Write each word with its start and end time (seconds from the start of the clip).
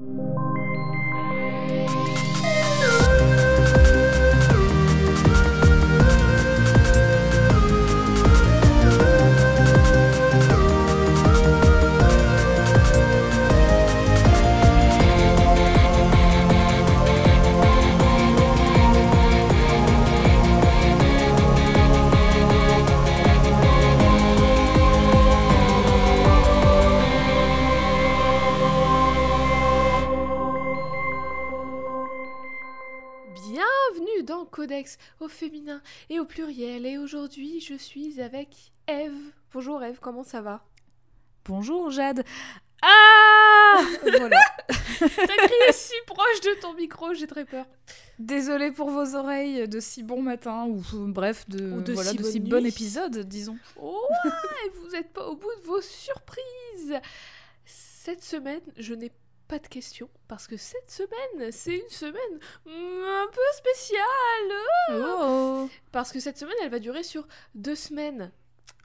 Bienvenue 0.00 0.47
au 35.28 35.30
féminin 35.30 35.82
et 36.08 36.20
au 36.20 36.24
pluriel. 36.24 36.86
Et 36.86 36.96
aujourd'hui, 36.96 37.60
je 37.60 37.74
suis 37.74 38.18
avec 38.18 38.72
Eve. 38.86 39.12
Bonjour 39.52 39.82
Eve, 39.84 39.98
comment 40.00 40.24
ça 40.24 40.40
va? 40.40 40.64
Bonjour 41.44 41.90
Jade. 41.90 42.24
Ah 42.80 43.82
Voilà. 44.02 44.40
T'as 44.98 45.06
crié 45.36 45.72
si 45.72 45.92
proche 46.06 46.40
de 46.40 46.60
ton 46.62 46.72
micro, 46.72 47.12
j'ai 47.12 47.26
très 47.26 47.44
peur. 47.44 47.66
Désolée 48.18 48.72
pour 48.72 48.88
vos 48.88 49.16
oreilles 49.16 49.68
de 49.68 49.80
si 49.80 50.02
bon 50.02 50.22
matin 50.22 50.64
ou 50.64 50.82
euh, 50.94 51.06
bref 51.06 51.46
de, 51.50 51.72
Ou 51.72 51.82
de 51.82 51.92
voilà, 51.92 52.10
si 52.10 52.16
de 52.16 52.22
bonne 52.22 52.32
si 52.32 52.40
bon 52.40 52.64
épisode, 52.64 53.18
disons. 53.18 53.58
Oh, 53.76 54.08
et 54.64 54.70
vous 54.70 54.92
n'êtes 54.92 55.12
pas 55.12 55.26
au 55.26 55.36
bout 55.36 55.54
de 55.60 55.66
vos 55.66 55.82
surprises. 55.82 56.98
Cette 57.66 58.24
semaine, 58.24 58.62
je 58.78 58.94
n'ai 58.94 59.12
pas 59.48 59.58
de 59.58 59.66
questions 59.66 60.10
parce 60.28 60.46
que 60.46 60.56
cette 60.58 60.90
semaine, 60.90 61.50
c'est 61.50 61.76
une 61.76 61.88
semaine 61.88 62.38
un 62.66 63.26
peu 63.32 63.40
spéciale. 63.56 64.02
Oh 64.92 65.68
Parce 65.90 66.12
que 66.12 66.20
cette 66.20 66.36
semaine, 66.36 66.54
elle 66.62 66.70
va 66.70 66.78
durer 66.78 67.02
sur 67.02 67.26
deux 67.54 67.74
semaines. 67.74 68.30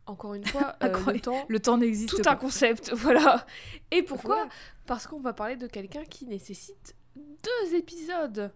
Encore 0.05 0.33
une 0.33 0.45
fois, 0.45 0.75
euh, 0.83 1.11
le 1.11 1.19
temps 1.19 1.45
Le 1.47 1.59
temps 1.59 1.77
n'existe 1.77 2.09
tout 2.15 2.21
pas. 2.21 2.31
un 2.31 2.35
concept, 2.35 2.91
voilà. 2.93 3.45
Et 3.91 4.03
pourquoi 4.03 4.35
Voilà. 4.35 4.51
Parce 4.85 5.05
qu'on 5.05 5.19
va 5.19 5.33
parler 5.33 5.57
de 5.57 5.67
quelqu'un 5.67 6.05
qui 6.05 6.25
nécessite 6.25 6.95
deux 7.15 7.75
épisodes. 7.75 8.51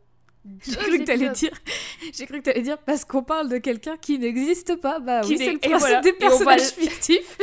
J'ai 0.66 0.76
cru 0.78 1.00
que 1.00 1.04
t'allais 1.04 1.30
dire, 1.32 1.52
j'ai 2.14 2.26
cru 2.26 2.40
que 2.40 2.46
t'allais 2.46 2.62
dire 2.62 2.78
parce 2.78 3.04
qu'on 3.04 3.24
parle 3.24 3.50
de 3.50 3.58
quelqu'un 3.58 3.98
qui 3.98 4.18
n'existe 4.18 4.78
pas. 4.78 5.00
Bah 5.00 5.22
Qui 5.22 5.32
oui, 5.32 5.38
c'est 5.40 5.52
le 5.52 5.60
principe 5.60 5.80
voilà. 5.80 6.02
des 6.02 6.14
on 6.14 6.20
personnages 6.20 6.70
fictifs. 6.70 7.38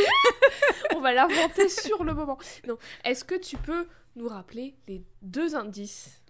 On 0.97 1.01
va 1.01 1.13
l'inventer 1.13 1.69
sur 1.69 2.03
le 2.03 2.15
moment. 2.15 2.39
Non, 2.67 2.79
est-ce 3.05 3.25
que 3.25 3.35
tu 3.35 3.59
peux 3.59 3.87
nous 4.17 4.29
rappeler 4.29 4.75
les 4.89 5.03
deux 5.23 5.55
indices 5.57 6.23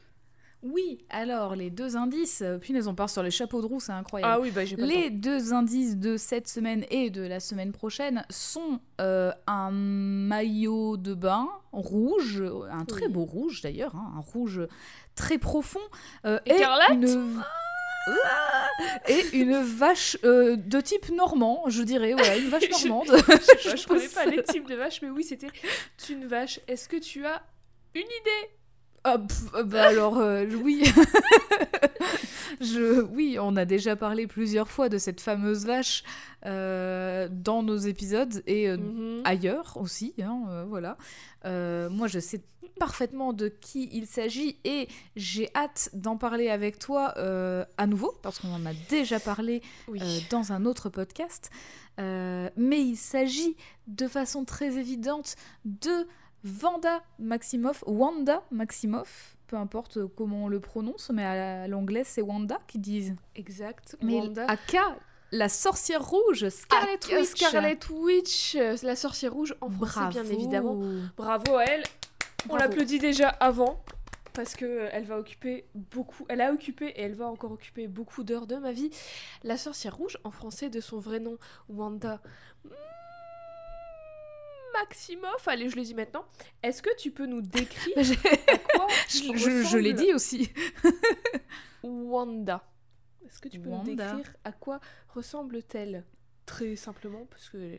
Oui, 0.62 1.04
alors 1.10 1.54
les 1.54 1.68
deux 1.70 1.96
indices, 1.96 2.40
euh, 2.42 2.56
punaise, 2.58 2.88
on 2.88 2.94
part 2.94 3.10
sur 3.10 3.22
les 3.22 3.30
chapeaux 3.30 3.60
de 3.60 3.66
roue, 3.66 3.80
c'est 3.80 3.92
incroyable. 3.92 4.32
Ah 4.34 4.40
oui, 4.40 4.50
bah 4.50 4.64
j'ai 4.64 4.76
pas 4.76 4.86
Les 4.86 5.10
deux 5.10 5.52
indices 5.52 5.96
de 5.98 6.16
cette 6.16 6.48
semaine 6.48 6.84
et 6.90 7.10
de 7.10 7.20
la 7.22 7.40
semaine 7.40 7.72
prochaine 7.72 8.24
sont 8.30 8.80
euh, 9.00 9.30
un 9.46 9.70
maillot 9.70 10.96
de 10.96 11.12
bain 11.14 11.48
rouge, 11.72 12.42
un 12.70 12.84
très 12.86 13.06
Oui. 13.06 13.12
beau 13.12 13.24
rouge 13.24 13.60
d'ailleurs, 13.60 13.94
hein, 13.96 14.14
un 14.16 14.20
rouge 14.20 14.62
très 15.14 15.36
profond, 15.38 15.80
euh, 16.24 16.38
Écarlate 16.46 16.90
et 16.90 16.94
une 16.94 17.42
et 19.08 19.36
une 19.38 19.56
vache 19.62 20.18
euh, 20.24 20.56
de 20.56 20.80
type 20.80 21.08
normand, 21.10 21.64
je 21.68 21.82
dirais, 21.82 22.12
voilà, 22.12 22.36
une 22.36 22.48
vache 22.48 22.68
normande. 22.86 23.06
Je, 23.08 23.70
je 23.70 23.76
Je 23.76 23.86
connais 23.86 24.08
pas 24.08 24.26
les 24.26 24.42
types 24.42 24.68
de 24.68 24.74
vaches, 24.74 25.00
mais 25.02 25.08
oui, 25.10 25.24
c'était 25.24 25.48
une 26.10 26.26
vache. 26.26 26.60
Est-ce 26.68 26.86
que 26.88 26.96
tu 26.96 27.24
as 27.24 27.42
une 27.94 28.00
idée 28.02 28.50
Ah, 29.04 29.18
pff, 29.18 29.42
euh, 29.54 29.62
bah 29.64 29.84
alors 29.88 30.18
euh, 30.18 30.44
oui. 30.62 30.82
Je, 32.60 33.02
oui, 33.02 33.36
on 33.40 33.56
a 33.56 33.64
déjà 33.64 33.96
parlé 33.96 34.26
plusieurs 34.26 34.70
fois 34.70 34.88
de 34.88 34.96
cette 34.98 35.20
fameuse 35.20 35.66
vache 35.66 36.04
euh, 36.46 37.28
dans 37.30 37.62
nos 37.62 37.76
épisodes 37.76 38.42
et 38.46 38.68
euh, 38.68 38.76
Mhm. 38.76 39.22
ailleurs 39.24 39.76
aussi, 39.76 40.14
hein, 40.22 40.64
voilà. 40.68 40.96
Moi, 41.44 42.06
je 42.08 42.20
sais 42.20 42.40
parfaitement 42.78 43.32
de 43.32 43.48
qui 43.48 43.88
il 43.92 44.06
s'agit 44.06 44.58
et 44.64 44.88
j'ai 45.16 45.48
hâte 45.54 45.90
d'en 45.92 46.16
parler 46.16 46.48
avec 46.48 46.78
toi 46.78 47.14
à 47.76 47.86
nouveau 47.86 48.14
parce 48.22 48.38
qu'on 48.38 48.52
en 48.54 48.66
a 48.66 48.72
déjà 48.88 49.20
parlé 49.20 49.60
Oui. 49.88 50.00
dans 50.30 50.52
un 50.52 50.64
autre 50.64 50.88
podcast. 50.90 51.50
Mais 51.98 52.80
il 52.80 52.96
s'agit 52.96 53.56
de 53.88 54.06
façon 54.08 54.44
très 54.44 54.76
évidente 54.78 55.36
de 55.64 56.06
Vanda 56.44 57.02
Maximoff, 57.18 57.82
Wanda 57.86 58.42
Maximoff, 58.50 59.36
peu 59.46 59.56
importe 59.56 60.06
comment 60.14 60.44
on 60.44 60.48
le 60.48 60.60
prononce, 60.60 61.10
mais 61.10 61.24
à 61.24 61.66
l'anglais 61.66 62.04
c'est 62.04 62.22
Wanda 62.22 62.58
qui 62.66 62.78
disent. 62.78 63.16
exact. 63.34 63.96
Mais 64.02 64.18
Wanda. 64.18 64.46
Aka, 64.48 64.96
la 65.32 65.48
sorcière 65.48 66.04
rouge, 66.04 66.48
Scarlet 66.50 66.98
Witch. 67.10 67.28
Scarlet 67.28 67.78
Witch, 67.90 68.56
euh, 68.56 68.76
la 68.82 68.94
sorcière 68.94 69.32
rouge 69.32 69.54
en 69.60 69.70
français, 69.70 70.08
bien 70.10 70.24
évidemment. 70.24 70.80
Bravo 71.16 71.56
à 71.56 71.64
elle. 71.64 71.82
On 72.50 72.56
l'applaudit 72.56 72.98
déjà 72.98 73.28
avant 73.28 73.82
parce 74.34 74.54
que 74.54 74.64
euh, 74.64 74.88
elle 74.92 75.04
va 75.04 75.18
occuper 75.18 75.64
beaucoup, 75.74 76.26
elle 76.28 76.40
a 76.40 76.52
occupé 76.52 76.88
et 76.88 77.02
elle 77.02 77.14
va 77.14 77.26
encore 77.26 77.52
occuper 77.52 77.86
beaucoup 77.86 78.22
d'heures 78.22 78.46
de 78.46 78.56
ma 78.56 78.72
vie. 78.72 78.90
La 79.44 79.56
sorcière 79.56 79.96
rouge 79.96 80.18
en 80.24 80.30
français 80.30 80.68
de 80.68 80.80
son 80.80 80.98
vrai 80.98 81.20
nom 81.20 81.38
Wanda 81.70 82.20
Maximoff. 84.74 85.46
Allez, 85.48 85.68
je 85.70 85.76
le 85.76 85.82
dis 85.82 85.94
maintenant. 85.94 86.24
Est-ce 86.62 86.82
que 86.82 86.94
tu 86.98 87.10
peux 87.10 87.26
nous 87.26 87.40
décrire 87.40 87.96
à 88.52 88.58
quoi 88.58 88.86
je 89.08 89.36
je- 89.36 89.62
je 89.62 89.76
l'ai 89.78 89.92
ressemble 89.92 90.06
dit 90.06 90.14
aussi. 90.14 90.50
Wanda 91.82 92.64
Est-ce 93.26 93.40
que 93.40 93.48
tu 93.48 93.60
peux 93.60 93.70
nous 93.70 93.82
décrire 93.82 94.32
à 94.44 94.52
quoi 94.52 94.80
ressemble-t-elle 95.14 96.04
Très 96.46 96.76
simplement 96.76 97.26
parce 97.30 97.48
que 97.50 97.78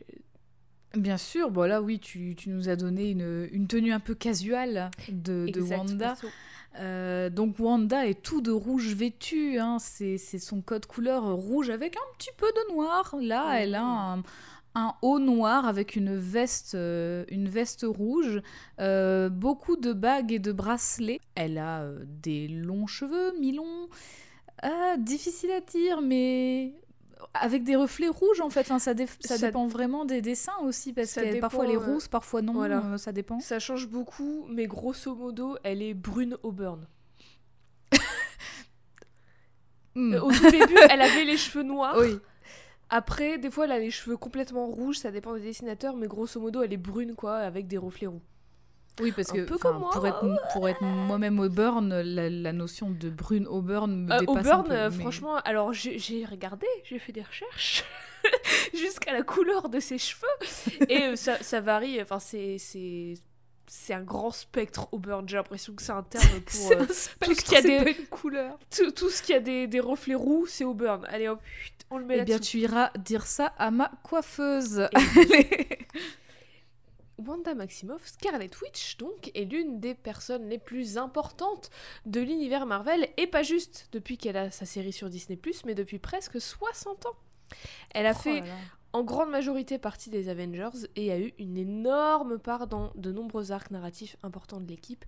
Bien 0.94 1.18
sûr, 1.18 1.50
bon 1.50 1.68
là 1.68 1.82
oui, 1.82 1.98
tu, 1.98 2.34
tu 2.36 2.48
nous 2.48 2.68
as 2.68 2.76
donné 2.76 3.10
une, 3.10 3.48
une 3.52 3.66
tenue 3.66 3.92
un 3.92 4.00
peu 4.00 4.14
casuale 4.14 4.90
de, 5.10 5.60
Wanda. 5.60 6.16
Euh, 6.78 7.28
donc 7.30 7.58
Wanda 7.58 8.06
est 8.06 8.22
tout 8.22 8.40
de 8.40 8.50
rouge 8.50 8.94
vêtu, 8.94 9.58
hein. 9.58 9.78
c'est 9.78 10.16
c'est 10.18 10.38
son 10.38 10.60
code 10.62 10.86
couleur 10.86 11.24
rouge 11.34 11.70
avec 11.70 11.96
un 11.96 12.16
petit 12.18 12.30
peu 12.36 12.46
de 12.46 12.72
noir. 12.74 13.14
Là, 13.20 13.46
Mhm. 13.46 13.56
elle 13.62 13.74
a 13.74 13.82
un, 13.84 14.22
un 14.76 14.94
haut 15.02 15.18
noir 15.18 15.66
avec 15.66 15.96
une 15.96 16.14
veste, 16.16 16.74
euh, 16.76 17.24
une 17.28 17.48
veste 17.48 17.84
rouge, 17.88 18.40
euh, 18.78 19.28
beaucoup 19.30 19.76
de 19.76 19.92
bagues 19.92 20.32
et 20.32 20.38
de 20.38 20.52
bracelets. 20.52 21.20
Elle 21.34 21.56
a 21.58 21.80
euh, 21.80 22.04
des 22.06 22.46
longs 22.46 22.86
cheveux, 22.86 23.32
mi-longs, 23.40 23.88
Ah, 24.62 24.96
difficile 24.98 25.50
à 25.50 25.60
dire, 25.60 26.00
mais 26.02 26.74
avec 27.34 27.64
des 27.64 27.74
reflets 27.76 28.08
rouges 28.08 28.40
en 28.42 28.50
fait. 28.50 28.60
Enfin, 28.60 28.78
ça, 28.78 28.92
dé- 28.94 29.06
ça 29.20 29.36
Ça- 29.38 29.46
dépend 29.46 29.66
vraiment 29.66 30.04
des 30.04 30.20
dessins 30.20 30.56
aussi 30.62 30.92
parce 30.92 31.12
que 31.14 31.40
parfois 31.40 31.64
elle 31.64 31.72
est 31.72 31.76
rousse, 31.76 32.08
parfois 32.08 32.42
non, 32.42 32.52
voilà. 32.52 32.98
ça 32.98 33.12
dépend. 33.12 33.40
Ça 33.40 33.58
change 33.58 33.88
beaucoup, 33.88 34.44
mais 34.48 34.66
grosso 34.66 35.14
modo, 35.14 35.56
elle 35.64 35.80
est 35.82 35.94
brune 35.94 36.36
auburn. 36.42 36.86
Euh, 39.96 40.20
Au 40.20 40.30
tout 40.30 40.50
début, 40.50 40.76
elle 40.90 41.00
avait 41.00 41.24
les 41.24 41.36
cheveux 41.38 41.62
noirs. 41.64 41.96
Oui. 41.98 42.18
Après, 42.90 43.38
des 43.38 43.50
fois, 43.50 43.64
elle 43.64 43.72
a 43.72 43.78
les 43.78 43.90
cheveux 43.90 44.16
complètement 44.16 44.66
rouges, 44.66 44.98
ça 44.98 45.10
dépend 45.10 45.34
des 45.34 45.40
dessinateurs, 45.40 45.96
mais 45.96 46.06
grosso 46.06 46.40
modo, 46.40 46.62
elle 46.62 46.72
est 46.72 46.76
brune, 46.76 47.14
quoi, 47.14 47.36
avec 47.38 47.66
des 47.66 47.78
reflets 47.78 48.06
roux. 48.06 48.22
Oui, 49.00 49.12
parce 49.14 49.30
Un 49.30 49.34
que 49.34 49.40
peu 49.42 49.56
enfin, 49.56 49.70
comme 49.72 49.78
moi. 49.80 49.90
pour 49.92 50.06
être, 50.06 50.24
pour 50.52 50.68
être 50.68 50.82
moi-même 50.82 51.38
Auburn, 51.38 52.00
la, 52.00 52.30
la 52.30 52.52
notion 52.52 52.90
de 52.90 53.10
brune 53.10 53.46
Auburn 53.46 53.90
me 54.06 54.10
Euh, 54.12 54.20
dépasse 54.20 54.36
un 54.36 54.40
auburn, 54.40 54.64
peu, 54.68 54.72
euh, 54.74 54.90
mais- 54.90 55.00
franchement, 55.02 55.36
alors 55.44 55.72
j'ai 55.74 56.24
regardé, 56.24 56.66
j'ai 56.84 56.98
fait 56.98 57.12
des 57.12 57.22
recherches 57.22 57.84
jusqu'à 58.74 59.12
la 59.12 59.22
couleur 59.22 59.68
de 59.68 59.80
ses 59.80 59.98
cheveux, 59.98 60.88
et 60.88 61.14
ça, 61.16 61.36
ça 61.42 61.60
varie, 61.60 62.00
enfin, 62.00 62.18
c'est. 62.20 62.56
C'est- 63.66 63.94
un 63.94 64.02
grand 64.02 64.30
spectre 64.30 64.88
auburn, 64.92 65.28
j'ai 65.28 65.36
l'impression 65.36 65.74
que 65.74 65.82
c'est 65.82 65.92
un 65.92 66.02
terme 66.02 66.40
pour 66.46 66.72
euh, 66.72 66.82
un 66.82 66.86
spectre, 66.92 67.18
tout 67.26 67.34
ce 67.34 67.42
qu'il 67.44 67.54
y 67.54 67.56
a 67.56 67.62
des- 67.62 67.84
pas 67.84 67.90
une 68.00 68.06
couleur. 68.06 68.58
tout, 68.70 68.90
tout 68.90 69.10
ce 69.10 69.22
qui 69.22 69.32
a 69.34 69.40
des, 69.40 69.66
des 69.66 69.80
reflets 69.80 70.14
roux, 70.14 70.46
c'est 70.46 70.64
auburn. 70.64 71.04
Allez 71.08 71.28
hop, 71.28 71.40
on 71.90 71.98
le 71.98 72.04
met 72.04 72.18
Eh 72.18 72.24
bien, 72.24 72.38
tu 72.38 72.58
iras 72.58 72.90
dire 72.98 73.26
ça 73.26 73.46
à 73.58 73.70
ma 73.70 73.90
coiffeuse. 74.02 74.88
Wanda 77.18 77.54
Maximoff, 77.54 78.06
Scarlet 78.06 78.50
Witch, 78.62 78.98
donc, 78.98 79.30
est 79.34 79.44
l'une 79.50 79.80
des 79.80 79.94
personnes 79.94 80.48
les 80.50 80.58
plus 80.58 80.98
importantes 80.98 81.70
de 82.04 82.20
l'univers 82.20 82.66
Marvel, 82.66 83.08
et 83.16 83.26
pas 83.26 83.42
juste 83.42 83.88
depuis 83.92 84.18
qu'elle 84.18 84.36
a 84.36 84.50
sa 84.50 84.66
série 84.66 84.92
sur 84.92 85.08
Disney+, 85.08 85.38
mais 85.64 85.74
depuis 85.74 85.98
presque 85.98 86.38
60 86.40 87.06
ans. 87.06 87.16
Elle 87.94 88.06
a 88.06 88.12
Oh 88.14 88.18
fait 88.20 88.40
là 88.40 88.46
là. 88.46 88.52
En 88.96 89.04
grande 89.04 89.28
majorité 89.28 89.76
partie 89.76 90.08
des 90.08 90.30
Avengers 90.30 90.88
et 90.96 91.12
a 91.12 91.20
eu 91.20 91.34
une 91.38 91.58
énorme 91.58 92.38
part 92.38 92.66
dans 92.66 92.92
de 92.94 93.12
nombreux 93.12 93.52
arcs 93.52 93.70
narratifs 93.70 94.16
importants 94.22 94.58
de 94.58 94.66
l'équipe 94.66 95.04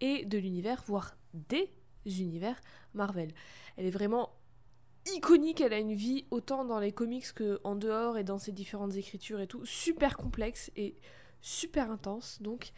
et 0.00 0.24
de 0.24 0.38
l'univers, 0.38 0.82
voire 0.88 1.16
des 1.34 1.70
univers 2.04 2.60
Marvel. 2.94 3.30
Elle 3.76 3.86
est 3.86 3.92
vraiment 3.92 4.30
iconique, 5.14 5.60
elle 5.60 5.72
a 5.72 5.78
une 5.78 5.94
vie 5.94 6.24
autant 6.32 6.64
dans 6.64 6.80
les 6.80 6.90
comics 6.90 7.32
que 7.32 7.60
en 7.62 7.76
dehors 7.76 8.18
et 8.18 8.24
dans 8.24 8.38
ses 8.38 8.50
différentes 8.50 8.96
écritures 8.96 9.38
et 9.38 9.46
tout, 9.46 9.64
super 9.64 10.16
complexe 10.16 10.72
et 10.74 10.96
super 11.40 11.92
intense, 11.92 12.42
donc 12.42 12.72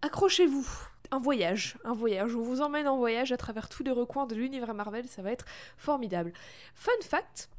accrochez-vous. 0.00 0.68
un 1.10 1.18
voyage, 1.18 1.76
un 1.82 1.92
voyage. 1.92 2.36
On 2.36 2.42
vous 2.42 2.60
emmène 2.60 2.86
en 2.86 2.98
voyage 2.98 3.32
à 3.32 3.36
travers 3.36 3.68
tous 3.68 3.82
les 3.82 3.90
recoins 3.90 4.28
de 4.28 4.36
l'univers 4.36 4.74
Marvel, 4.74 5.08
ça 5.08 5.22
va 5.22 5.32
être 5.32 5.44
formidable. 5.76 6.32
Fun 6.76 6.92
fact, 7.02 7.50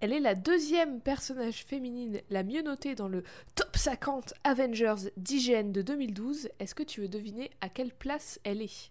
elle 0.00 0.12
est 0.12 0.20
la 0.20 0.34
deuxième 0.34 1.00
personnage 1.00 1.64
féminine 1.64 2.20
la 2.30 2.42
mieux 2.42 2.62
notée 2.62 2.94
dans 2.94 3.08
le 3.08 3.22
top 3.54 3.76
50 3.76 4.34
Avengers 4.44 5.10
d'IGN 5.16 5.72
de 5.72 5.82
2012. 5.82 6.48
Est-ce 6.58 6.74
que 6.74 6.82
tu 6.82 7.00
veux 7.00 7.08
deviner 7.08 7.50
à 7.60 7.68
quelle 7.68 7.92
place 7.94 8.38
elle 8.44 8.62
est? 8.62 8.90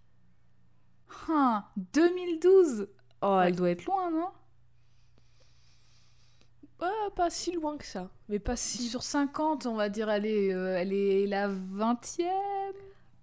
Ah, 1.30 1.70
2012 1.94 2.88
Oh, 3.22 3.40
elle 3.44 3.56
doit 3.56 3.72
être 3.72 3.86
loin, 3.86 4.12
non? 4.12 4.28
Pas, 6.78 6.92
pas 7.16 7.30
si 7.30 7.54
loin 7.54 7.78
que 7.78 7.86
ça, 7.86 8.12
mais 8.28 8.38
pas 8.40 8.58
si... 8.58 8.90
Sur 8.90 9.02
50, 9.02 9.66
on 9.66 9.76
va 9.76 9.88
dire, 9.90 10.10
elle 10.10 10.26
est, 10.26 10.54
euh, 10.54 10.78
elle 10.78 10.92
est 10.92 11.26
la 11.26 11.48
20e 11.48 12.26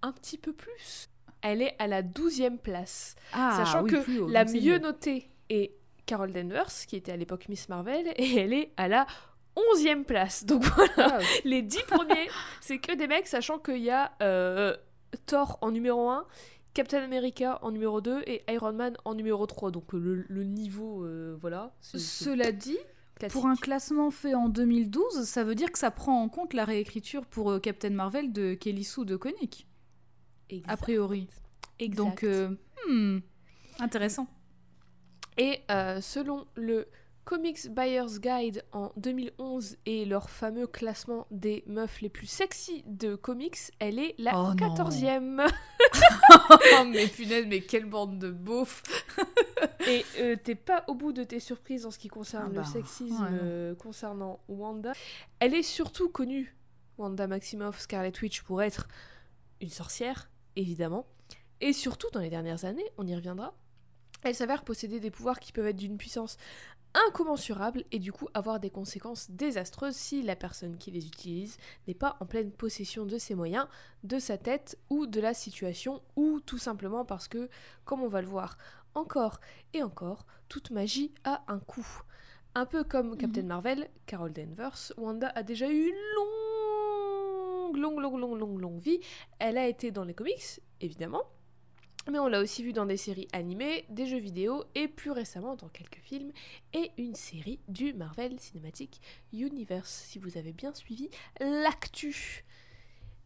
Un 0.01 0.13
petit 0.13 0.39
peu 0.39 0.53
plus. 0.55 1.11
Elle 1.43 1.61
est 1.61 1.77
à 1.79 1.87
la 1.87 2.03
12e 2.03 2.57
place. 2.57 3.15
Ah, 3.33 3.55
Sachant 3.59 3.83
oui, 3.83 3.91
que 3.91 4.31
la 4.31 4.45
mieux 4.47 4.79
notée 4.79 5.27
est 5.51 5.77
Carol 6.07 6.33
Danvers, 6.33 6.71
qui 6.87 6.97
était 6.97 7.13
à 7.13 7.17
l'époque 7.17 7.49
Miss 7.49 7.69
Marvel, 7.69 8.13
et 8.17 8.37
elle 8.39 8.53
est 8.53 8.73
à 8.77 8.89
la 8.89 9.07
11e 9.57 10.05
place. 10.05 10.45
Donc 10.47 10.65
voilà, 10.65 10.93
Ah, 10.97 11.19
les 11.45 11.63
10 11.63 11.79
premiers, 11.87 12.29
c'est 12.61 12.79
que 12.79 12.95
des 12.95 13.07
mecs, 13.07 13.27
sachant 13.27 13.59
qu'il 13.59 13.79
y 13.83 13.91
a 13.91 14.13
euh, 14.23 14.77
Thor 15.27 15.59
en 15.61 15.71
numéro 15.71 16.09
1, 16.09 16.27
Captain 16.75 17.03
America 17.03 17.59
en 17.63 17.71
numéro 17.71 18.01
2 18.01 18.23
et 18.27 18.43
Iron 18.51 18.73
Man 18.73 18.97
en 19.05 19.15
numéro 19.15 19.47
3. 19.47 19.71
Donc 19.71 19.93
euh, 19.95 19.99
le, 19.99 20.25
le 20.29 20.45
niveau, 20.45 21.05
euh, 21.05 21.37
voilà. 21.39 21.75
Cela 21.83 22.51
dit, 22.51 22.79
classique. 23.17 23.33
pour 23.33 23.47
un 23.47 23.57
classement 23.57 24.11
fait 24.11 24.35
en 24.35 24.49
2012, 24.49 25.25
ça 25.25 25.45
veut 25.45 25.55
dire 25.55 25.71
que 25.71 25.79
ça 25.79 25.91
prend 25.91 26.23
en 26.23 26.29
compte 26.31 26.55
la 26.55 26.65
réécriture 26.65 27.27
pour 27.27 27.61
Captain 27.61 27.91
Marvel 27.91 28.33
de 28.33 28.55
Kelly 28.55 28.85
Sue 28.85 29.05
de 29.05 29.17
Koenig, 29.17 29.67
Exact. 30.49 30.71
a 30.71 30.77
priori. 30.79 31.29
Exact. 31.79 31.97
Donc, 31.97 32.25
euh, 32.25 32.49
hmm, 32.89 33.19
intéressant. 33.81 34.27
Et 35.39 35.61
euh, 35.71 36.01
selon 36.01 36.47
le 36.55 36.89
Comics 37.25 37.69
Buyer's 37.71 38.21
Guide 38.21 38.65
en 38.73 38.93
2011 38.97 39.77
et 39.87 40.05
leur 40.05 40.29
fameux 40.29 40.67
classement 40.67 41.27
des 41.31 41.63
meufs 41.67 42.01
les 42.01 42.09
plus 42.09 42.27
sexy 42.27 42.83
de 42.87 43.15
comics, 43.15 43.59
elle 43.79 43.99
est 44.01 44.15
la 44.19 44.33
Oh 44.35 44.49
non. 44.49 44.55
14e. 44.55 45.49
oh 46.81 46.85
mais 46.87 47.07
punaise, 47.07 47.47
mais 47.47 47.61
quelle 47.61 47.87
bande 47.87 48.19
de 48.19 48.31
beaufs 48.31 48.83
Et 49.87 50.05
euh, 50.19 50.37
t'es 50.43 50.55
pas 50.55 50.85
au 50.89 50.95
bout 50.95 51.13
de 51.13 51.23
tes 51.23 51.41
surprises 51.41 51.87
en 51.87 51.91
ce 51.91 51.99
qui 51.99 52.09
concerne 52.09 52.47
Ah 52.47 52.49
le 52.49 52.61
bah, 52.63 52.65
sexisme 52.65 53.23
ouais, 53.23 53.29
euh, 53.43 53.75
concernant 53.75 54.41
Wanda. 54.49 54.93
Elle 55.39 55.55
est 55.55 55.63
surtout 55.63 56.09
connue, 56.09 56.57
Wanda 56.99 57.27
Maximoff, 57.27 57.81
Scarlet 57.81 58.13
Witch, 58.21 58.43
pour 58.43 58.63
être 58.63 58.89
une 59.61 59.71
sorcière, 59.71 60.29
évidemment. 60.57 61.07
Et 61.61 61.73
surtout, 61.73 62.09
dans 62.13 62.21
les 62.21 62.31
dernières 62.31 62.65
années, 62.65 62.85
on 62.99 63.07
y 63.07 63.15
reviendra, 63.15 63.55
elle 64.23 64.35
s'avère 64.35 64.65
posséder 64.65 65.01
des 65.01 65.11
pouvoirs 65.11 65.41
qui 65.41 65.53
peuvent 65.53 65.67
être 65.67 65.77
d'une 65.77 65.99
puissance 65.99 66.37
incommensurable 67.09 67.85
et 67.91 67.99
du 67.99 68.13
coup 68.13 68.29
avoir 68.35 68.61
des 68.61 68.71
conséquences 68.71 69.31
désastreuses 69.31 69.97
si 69.97 70.23
la 70.23 70.37
personne 70.37 70.77
qui 70.77 70.91
les 70.91 71.07
utilise 71.07 71.57
n'est 71.89 71.95
pas 71.95 72.17
en 72.21 72.27
pleine 72.27 72.51
possession 72.51 73.07
de 73.07 73.19
ses 73.19 73.35
moyens, 73.35 73.67
de 74.05 74.19
sa 74.19 74.37
tête 74.37 74.79
ou 74.91 75.07
de 75.07 75.21
la 75.21 75.35
situation, 75.35 76.03
ou 76.17 76.41
tout 76.41 76.59
simplement 76.59 77.05
parce 77.05 77.29
que, 77.29 77.49
comme 77.85 78.03
on 78.03 78.09
va 78.09 78.21
le 78.21 78.29
voir 78.29 78.59
encore 78.95 79.41
et 79.73 79.83
encore, 79.83 80.27
toute 80.49 80.71
magie 80.71 81.15
a 81.25 81.45
un 81.49 81.59
coût. 81.59 82.03
Un 82.55 82.67
peu 82.67 82.85
comme 82.85 83.17
Captain 83.17 83.45
Marvel, 83.45 83.89
Carol 84.05 84.33
Danvers, 84.33 84.93
Wanda 84.99 85.29
a 85.29 85.43
déjà 85.43 85.71
eu 85.71 85.87
une 85.87 86.15
longue, 86.17 87.77
longue, 87.79 88.01
longue, 88.01 88.19
longue, 88.19 88.39
longue, 88.39 88.61
longue 88.61 88.81
vie. 88.81 89.01
Elle 89.39 89.57
a 89.57 89.67
été 89.67 89.91
dans 89.91 90.05
les 90.05 90.13
comics, 90.13 90.61
évidemment, 90.83 91.23
mais 92.11 92.19
on 92.19 92.29
l'a 92.29 92.41
aussi 92.41 92.63
vu 92.63 92.73
dans 92.73 92.87
des 92.87 92.97
séries 92.97 93.29
animées, 93.33 93.85
des 93.89 94.07
jeux 94.07 94.19
vidéo 94.19 94.65
et 94.75 94.89
plus 94.89 95.11
récemment 95.11 95.57
dans 95.57 95.69
quelques 95.69 96.01
films 96.01 96.33
et 96.73 96.91
une 96.99 97.15
série 97.15 97.61
du 97.69 97.93
Marvel 97.93 98.39
Cinematic 98.41 99.01
Universe, 99.33 100.05
si 100.07 100.19
vous 100.19 100.37
avez 100.37 100.53
bien 100.53 100.75
suivi 100.75 101.09
l'actu. 101.41 102.45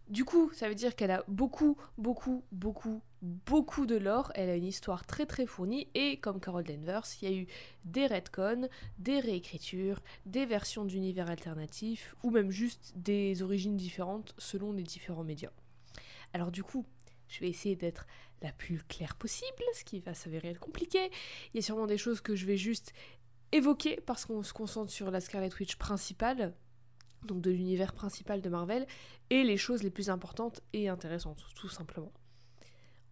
Du 0.09 0.25
coup, 0.25 0.53
ça 0.53 0.69
veut 0.69 0.77
dire 0.77 0.95
qu'elle 0.95 1.11
a 1.11 1.25
beaucoup, 1.27 1.77
beaucoup, 1.99 2.45
beaucoup, 2.53 3.03
beaucoup 3.23 3.87
de 3.87 3.97
lore. 3.97 4.31
Elle 4.37 4.51
a 4.51 4.55
une 4.55 4.65
histoire 4.65 5.05
très 5.05 5.27
très 5.27 5.47
fournie 5.47 5.89
et 5.95 6.19
comme 6.19 6.39
Carol 6.39 6.63
Danvers, 6.63 7.03
il 7.21 7.29
y 7.29 7.33
a 7.33 7.37
eu 7.37 7.47
des 7.85 8.07
retcons, 8.07 8.69
des 8.99 9.19
réécritures, 9.19 10.01
des 10.25 10.47
versions 10.47 10.85
d'univers 10.85 11.29
alternatifs 11.29 12.15
ou 12.23 12.31
même 12.31 12.53
juste 12.53 12.93
des 12.95 13.43
origines 13.43 13.77
différentes 13.77 14.33
selon 14.39 14.73
les 14.73 14.85
différents 14.85 15.25
médias. 15.25 15.51
Alors 16.33 16.53
du 16.53 16.63
coup, 16.63 16.87
je 17.29 17.41
vais 17.41 17.49
essayer 17.49 17.77
d'être 17.77 18.07
la 18.43 18.53
plus 18.53 18.83
claire 18.89 19.17
possible, 19.17 19.63
ce 19.75 19.85
qui 19.85 20.01
va 20.01 20.15
s'avérer 20.15 20.49
être 20.49 20.61
compliqué. 20.61 21.11
Il 21.53 21.57
y 21.57 21.59
a 21.59 21.63
sûrement 21.63 21.87
des 21.87 21.99
choses 21.99 22.21
que 22.21 22.35
je 22.35 22.47
vais 22.47 22.57
juste 22.57 22.93
évoquer 23.53 24.01
parce 24.05 24.25
qu'on 24.27 24.43
se 24.43 24.53
concentre 24.53 24.91
sur 24.91 25.11
la 25.11 25.21
Scarlet 25.21 25.51
Witch 25.59 25.77
principale, 25.77 26.55
donc 27.25 27.41
de 27.41 27.51
l'univers 27.51 27.93
principal 27.93 28.41
de 28.41 28.49
Marvel, 28.49 28.87
et 29.31 29.43
les 29.43 29.57
choses 29.57 29.83
les 29.83 29.91
plus 29.91 30.11
importantes 30.11 30.61
et 30.73 30.89
intéressantes, 30.89 31.45
tout 31.55 31.69
simplement. 31.69 32.13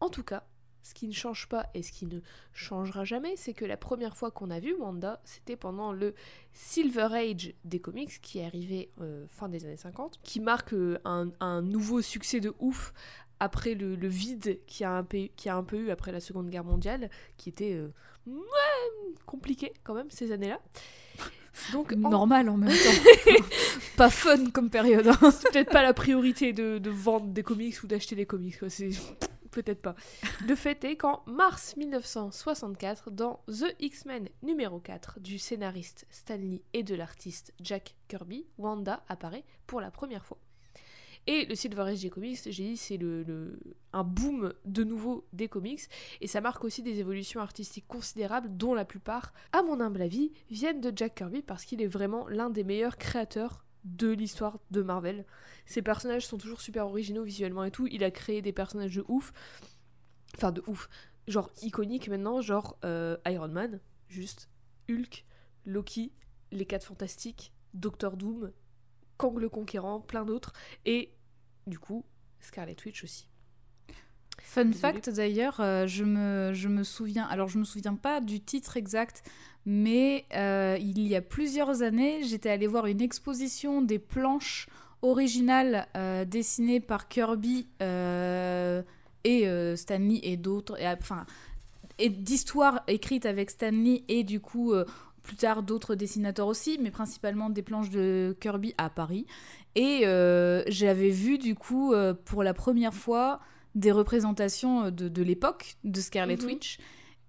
En 0.00 0.10
tout 0.10 0.22
cas, 0.22 0.46
ce 0.84 0.92
qui 0.92 1.08
ne 1.08 1.14
change 1.14 1.48
pas 1.48 1.70
et 1.72 1.82
ce 1.82 1.92
qui 1.92 2.04
ne 2.04 2.20
changera 2.52 3.04
jamais, 3.04 3.36
c'est 3.36 3.54
que 3.54 3.64
la 3.64 3.78
première 3.78 4.16
fois 4.16 4.30
qu'on 4.30 4.50
a 4.50 4.60
vu 4.60 4.74
Wanda, 4.74 5.20
c'était 5.24 5.56
pendant 5.56 5.92
le 5.92 6.14
Silver 6.52 7.08
Age 7.10 7.54
des 7.64 7.80
comics 7.80 8.20
qui 8.20 8.38
est 8.38 8.44
arrivé 8.44 8.90
euh, 9.00 9.26
fin 9.28 9.48
des 9.48 9.64
années 9.64 9.78
50, 9.78 10.20
qui 10.22 10.40
marque 10.40 10.74
euh, 10.74 10.98
un, 11.06 11.30
un 11.40 11.62
nouveau 11.62 12.02
succès 12.02 12.38
de 12.38 12.54
ouf 12.58 12.92
après 13.40 13.74
le, 13.74 13.94
le 13.96 14.08
vide 14.08 14.60
qui 14.66 14.84
a, 14.84 14.92
un 14.92 15.04
peu, 15.04 15.28
qui 15.36 15.48
a 15.48 15.56
un 15.56 15.64
peu 15.64 15.76
eu 15.76 15.90
après 15.90 16.12
la 16.12 16.20
Seconde 16.20 16.48
Guerre 16.50 16.64
mondiale, 16.64 17.10
qui 17.36 17.48
était 17.48 17.72
euh, 17.74 17.88
ouais, 18.26 19.14
compliqué 19.26 19.72
quand 19.84 19.94
même 19.94 20.10
ces 20.10 20.32
années-là. 20.32 20.60
Donc, 21.72 21.92
en- 21.92 22.10
Normal 22.10 22.48
en 22.48 22.56
même 22.56 22.70
temps. 22.70 23.34
pas 23.96 24.10
fun 24.10 24.50
comme 24.50 24.70
période. 24.70 25.06
hein. 25.06 25.30
c'est 25.30 25.50
peut-être 25.52 25.70
pas 25.70 25.82
la 25.82 25.94
priorité 25.94 26.52
de, 26.52 26.78
de 26.78 26.90
vendre 26.90 27.26
des 27.28 27.42
comics 27.44 27.80
ou 27.82 27.86
d'acheter 27.86 28.16
des 28.16 28.26
comics, 28.26 28.58
quoi, 28.58 28.68
c'est 28.70 28.90
peut-être 29.52 29.80
pas. 29.82 29.94
Le 30.48 30.56
fait 30.56 30.82
est 30.84 30.96
qu'en 30.96 31.22
mars 31.26 31.76
1964, 31.76 33.12
dans 33.12 33.40
The 33.46 33.72
X-Men 33.78 34.28
numéro 34.42 34.80
4 34.80 35.20
du 35.20 35.38
scénariste 35.38 36.06
Stan 36.10 36.36
Lee 36.36 36.60
et 36.72 36.82
de 36.82 36.96
l'artiste 36.96 37.52
Jack 37.60 37.94
Kirby, 38.08 38.46
Wanda 38.58 39.04
apparaît 39.08 39.44
pour 39.68 39.80
la 39.80 39.92
première 39.92 40.24
fois. 40.24 40.38
Et 41.26 41.46
le 41.46 41.80
Age 41.80 42.02
des 42.02 42.10
comics, 42.10 42.38
j'ai 42.44 42.64
dit, 42.64 42.76
c'est 42.76 42.96
le, 42.98 43.22
le- 43.22 43.58
un 43.94 44.04
boom 44.04 44.52
de 44.66 44.84
nouveau 44.84 45.26
des 45.32 45.48
comics, 45.48 45.80
et 46.20 46.26
ça 46.26 46.40
marque 46.42 46.64
aussi 46.64 46.82
des 46.82 46.98
évolutions 47.00 47.40
artistiques 47.40 47.86
considérables, 47.88 48.54
dont 48.56 48.74
la 48.74 48.84
plupart, 48.84 49.32
à 49.52 49.62
mon 49.62 49.80
humble 49.80 50.02
avis, 50.02 50.32
viennent 50.50 50.80
de 50.82 50.92
Jack 50.94 51.14
Kirby 51.14 51.40
parce 51.42 51.64
qu'il 51.64 51.80
est 51.80 51.86
vraiment 51.86 52.28
l'un 52.28 52.50
des 52.50 52.62
meilleurs 52.64 52.98
créateurs 52.98 53.64
de 53.84 54.10
l'histoire 54.10 54.58
de 54.70 54.82
Marvel. 54.82 55.24
Ses 55.66 55.82
personnages 55.82 56.26
sont 56.26 56.38
toujours 56.38 56.60
super 56.60 56.86
originaux 56.86 57.24
visuellement 57.24 57.64
et 57.64 57.70
tout. 57.70 57.86
Il 57.86 58.04
a 58.04 58.10
créé 58.10 58.42
des 58.42 58.52
personnages 58.52 58.94
de 58.96 59.04
ouf. 59.08 59.32
Enfin, 60.36 60.52
de 60.52 60.62
ouf. 60.66 60.88
Genre 61.26 61.50
iconiques 61.62 62.08
maintenant, 62.08 62.40
genre 62.42 62.76
euh, 62.84 63.16
Iron 63.26 63.48
Man, 63.48 63.80
juste. 64.08 64.48
Hulk, 64.90 65.24
Loki, 65.64 66.12
les 66.52 66.66
4 66.66 66.84
Fantastiques, 66.84 67.52
Doctor 67.72 68.16
Doom, 68.18 68.52
Kang 69.16 69.38
le 69.38 69.48
Conquérant, 69.48 70.00
plein 70.00 70.24
d'autres. 70.24 70.52
Et 70.84 71.10
du 71.66 71.78
coup, 71.78 72.04
Scarlet 72.40 72.76
Witch 72.84 73.04
aussi. 73.04 73.28
Fun 74.42 74.66
Désolée. 74.66 74.78
fact 74.78 75.10
d'ailleurs, 75.10 75.60
euh, 75.60 75.86
je, 75.86 76.04
me, 76.04 76.52
je 76.52 76.68
me 76.68 76.82
souviens, 76.82 77.24
alors 77.24 77.48
je 77.48 77.58
me 77.58 77.64
souviens 77.64 77.94
pas 77.94 78.20
du 78.20 78.40
titre 78.40 78.76
exact, 78.76 79.22
mais 79.64 80.26
euh, 80.34 80.76
il 80.80 81.06
y 81.06 81.16
a 81.16 81.22
plusieurs 81.22 81.82
années, 81.82 82.22
j'étais 82.24 82.50
allée 82.50 82.66
voir 82.66 82.86
une 82.86 83.00
exposition 83.00 83.80
des 83.80 83.98
planches 83.98 84.68
originales 85.02 85.86
euh, 85.96 86.24
dessinées 86.24 86.80
par 86.80 87.08
Kirby 87.08 87.68
et 87.80 89.76
Stanley 89.76 90.20
et 90.22 90.36
d'autres, 90.36 90.78
et, 90.80 90.88
enfin, 90.88 91.24
et 91.98 92.10
d'histoires 92.10 92.82
écrites 92.88 93.26
avec 93.26 93.50
Stanley 93.50 94.04
et 94.08 94.24
du 94.24 94.40
coup 94.40 94.74
plus 95.24 95.34
tard 95.36 95.62
d'autres 95.64 95.96
dessinateurs 95.96 96.46
aussi, 96.46 96.78
mais 96.80 96.92
principalement 96.92 97.50
des 97.50 97.62
planches 97.62 97.90
de 97.90 98.36
Kirby 98.40 98.74
à 98.78 98.88
Paris. 98.90 99.26
Et 99.74 100.02
euh, 100.04 100.62
j'avais 100.68 101.10
vu 101.10 101.38
du 101.38 101.56
coup 101.56 101.92
euh, 101.92 102.14
pour 102.14 102.44
la 102.44 102.54
première 102.54 102.94
fois 102.94 103.40
des 103.74 103.90
représentations 103.90 104.90
de, 104.92 105.08
de 105.08 105.22
l'époque 105.24 105.74
de 105.82 106.00
Scarlet 106.00 106.36
Mhm. 106.36 106.46
Witch. 106.46 106.78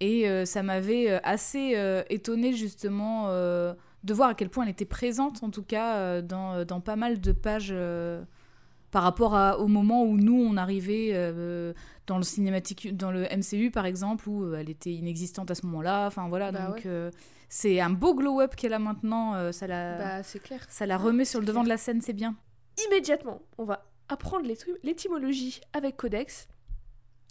Et 0.01 0.29
euh, 0.29 0.45
ça 0.45 0.61
m'avait 0.61 1.09
euh, 1.09 1.19
assez 1.23 1.71
euh, 1.75 2.03
étonnée 2.09 2.53
justement 2.53 3.25
euh, 3.29 3.73
de 4.03 4.13
voir 4.13 4.29
à 4.29 4.33
quel 4.35 4.49
point 4.49 4.65
elle 4.65 4.69
était 4.71 4.85
présente 4.85 5.41
en 5.41 5.49
tout 5.49 5.63
cas 5.63 5.95
euh, 5.95 6.21
dans, 6.21 6.65
dans 6.65 6.81
pas 6.81 6.97
mal 6.97 7.19
de 7.21 7.31
pages 7.31 7.69
euh, 7.71 8.21
par 8.91 9.03
rapport 9.03 9.35
à- 9.35 9.57
au 9.59 9.67
moment 9.67 10.03
où 10.03 10.17
nous 10.17 10.35
on 10.39 10.57
arrivait 10.57 11.11
euh, 11.13 11.73
dans 12.07 12.17
le 12.17 12.23
cinématique 12.23 12.95
dans 12.95 13.09
le 13.11 13.23
MCU 13.35 13.71
par 13.71 13.85
exemple 13.85 14.27
où 14.29 14.43
euh, 14.43 14.57
elle 14.59 14.69
était 14.69 14.93
inexistante 14.93 15.49
à 15.49 15.55
ce 15.55 15.65
moment-là 15.65 16.05
enfin 16.07 16.27
voilà 16.29 16.51
Bah 16.51 16.67
donc 16.67 16.75
ouais. 16.75 16.81
euh, 16.85 17.09
c'est 17.49 17.79
un 17.79 17.89
beau 17.89 18.13
glow-up 18.15 18.55
qu'elle 18.55 18.73
a 18.73 18.79
maintenant 18.79 19.35
euh, 19.35 19.51
ça 19.51 19.67
la 19.67 19.97
Bah, 19.97 20.23
c'est 20.23 20.39
clair. 20.39 20.65
ça 20.69 20.85
la 20.85 20.97
remet 20.97 21.25
sur 21.25 21.39
le 21.39 21.45
devant 21.45 21.59
clair. 21.61 21.65
de 21.65 21.69
la 21.69 21.77
scène 21.77 22.01
c'est 22.01 22.13
bien 22.13 22.35
Immédiatement, 22.87 23.41
on 23.57 23.63
va 23.63 23.85
apprendre 24.09 24.45
l'éty- 24.45 24.69
l'étymologie 24.83 25.61
avec 25.73 25.95
Codex. 25.97 26.47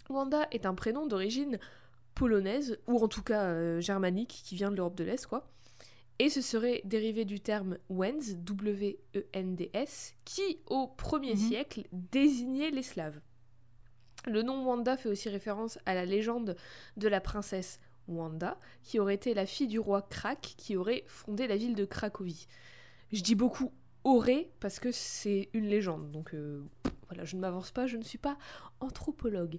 Wanda 0.09 0.47
est 0.51 0.65
un 0.65 0.73
prénom 0.73 1.05
d'origine 1.07 1.59
polonaise, 2.15 2.77
ou 2.87 3.03
en 3.03 3.07
tout 3.07 3.21
cas 3.23 3.43
euh, 3.43 3.79
germanique, 3.81 4.41
qui 4.45 4.55
vient 4.55 4.71
de 4.71 4.75
l'Europe 4.75 4.95
de 4.95 5.03
l'Est, 5.03 5.25
quoi. 5.27 5.47
Et 6.17 6.29
ce 6.29 6.41
serait 6.41 6.81
dérivé 6.85 7.25
du 7.25 7.39
terme 7.41 7.77
Wens, 7.89 8.35
W-E-N-D-S, 9.13 10.13
qui 10.25 10.59
au 10.67 10.87
1er 10.97 11.31
Mhm. 11.31 11.37
siècle 11.37 11.83
désignait 11.91 12.71
les 12.71 12.83
Slaves. 12.83 13.19
Le 14.27 14.41
nom 14.41 14.65
Wanda 14.65 14.97
fait 14.97 15.09
aussi 15.09 15.29
référence 15.29 15.77
à 15.85 15.93
la 15.93 16.05
légende 16.05 16.55
de 16.97 17.07
la 17.07 17.21
princesse 17.21 17.79
Wanda, 18.07 18.57
qui 18.83 18.99
aurait 18.99 19.15
été 19.15 19.33
la 19.33 19.45
fille 19.45 19.67
du 19.67 19.79
roi 19.79 20.01
Krak, 20.01 20.55
qui 20.57 20.75
aurait 20.75 21.03
fondé 21.07 21.47
la 21.47 21.57
ville 21.57 21.75
de 21.75 21.85
Cracovie. 21.85 22.47
Je 23.11 23.21
dis 23.21 23.35
beaucoup 23.35 23.71
aurait 24.03 24.49
parce 24.59 24.79
que 24.79 24.91
c'est 24.91 25.49
une 25.53 25.65
légende, 25.65 26.11
donc 26.11 26.33
euh, 26.33 26.63
voilà, 27.07 27.25
je 27.25 27.35
ne 27.35 27.41
m'avance 27.41 27.71
pas, 27.71 27.87
je 27.87 27.97
ne 27.97 28.03
suis 28.03 28.17
pas 28.17 28.37
anthropologue. 28.79 29.57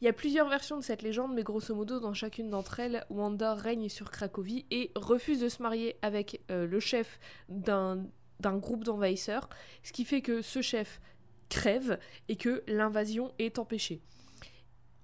Il 0.00 0.04
y 0.04 0.08
a 0.08 0.12
plusieurs 0.12 0.48
versions 0.48 0.76
de 0.76 0.82
cette 0.82 1.02
légende, 1.02 1.34
mais 1.34 1.42
grosso 1.42 1.74
modo, 1.74 1.98
dans 1.98 2.14
chacune 2.14 2.50
d'entre 2.50 2.80
elles, 2.80 3.04
Wanda 3.10 3.54
règne 3.54 3.88
sur 3.88 4.10
Cracovie 4.10 4.66
et 4.70 4.92
refuse 4.94 5.40
de 5.40 5.48
se 5.48 5.62
marier 5.62 5.96
avec 6.02 6.42
euh, 6.50 6.66
le 6.66 6.80
chef 6.80 7.18
d'un 7.48 8.04
d'un 8.40 8.56
groupe 8.56 8.84
d'envahisseurs, 8.84 9.48
ce 9.82 9.92
qui 9.92 10.04
fait 10.04 10.20
que 10.20 10.42
ce 10.42 10.62
chef 10.62 11.00
crève 11.48 11.98
et 12.28 12.36
que 12.36 12.62
l'invasion 12.68 13.32
est 13.38 13.58
empêchée. 13.58 14.00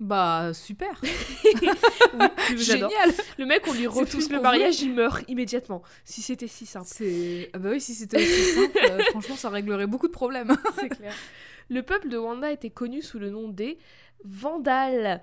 Bah, 0.01 0.53
super. 0.53 1.01
Génial. 2.57 2.91
Le 3.39 3.47
mec, 3.47 3.63
on 3.69 3.73
lui 3.73 3.87
refuse 3.87 4.31
le 4.31 4.41
mariage, 4.41 4.81
il 4.83 4.93
meurt 4.93 5.23
immédiatement. 5.29 5.83
Si 6.05 6.21
c'était 6.21 6.49
si 6.49 6.67
simple. 6.67 6.89
C'est... 6.89 7.51
Ah 7.53 7.59
bah 7.59 7.71
oui, 7.71 7.81
si 7.81 7.95
c'était 7.95 8.17
aussi 8.17 8.43
simple, 8.55 8.79
euh, 8.91 8.99
franchement, 9.11 9.37
ça 9.37 9.51
réglerait 9.51 9.87
beaucoup 9.87 10.09
de 10.09 10.13
problèmes. 10.13 10.55
C'est 10.81 10.89
clair. 10.89 11.15
Le 11.71 11.83
peuple 11.83 12.09
de 12.09 12.19
Wanda 12.19 12.51
était 12.51 12.71
connu 12.71 13.03
sous 13.03 13.19
le 13.19 13.31
nom 13.31 13.49
des 13.49 13.79
Vandales. 14.25 15.23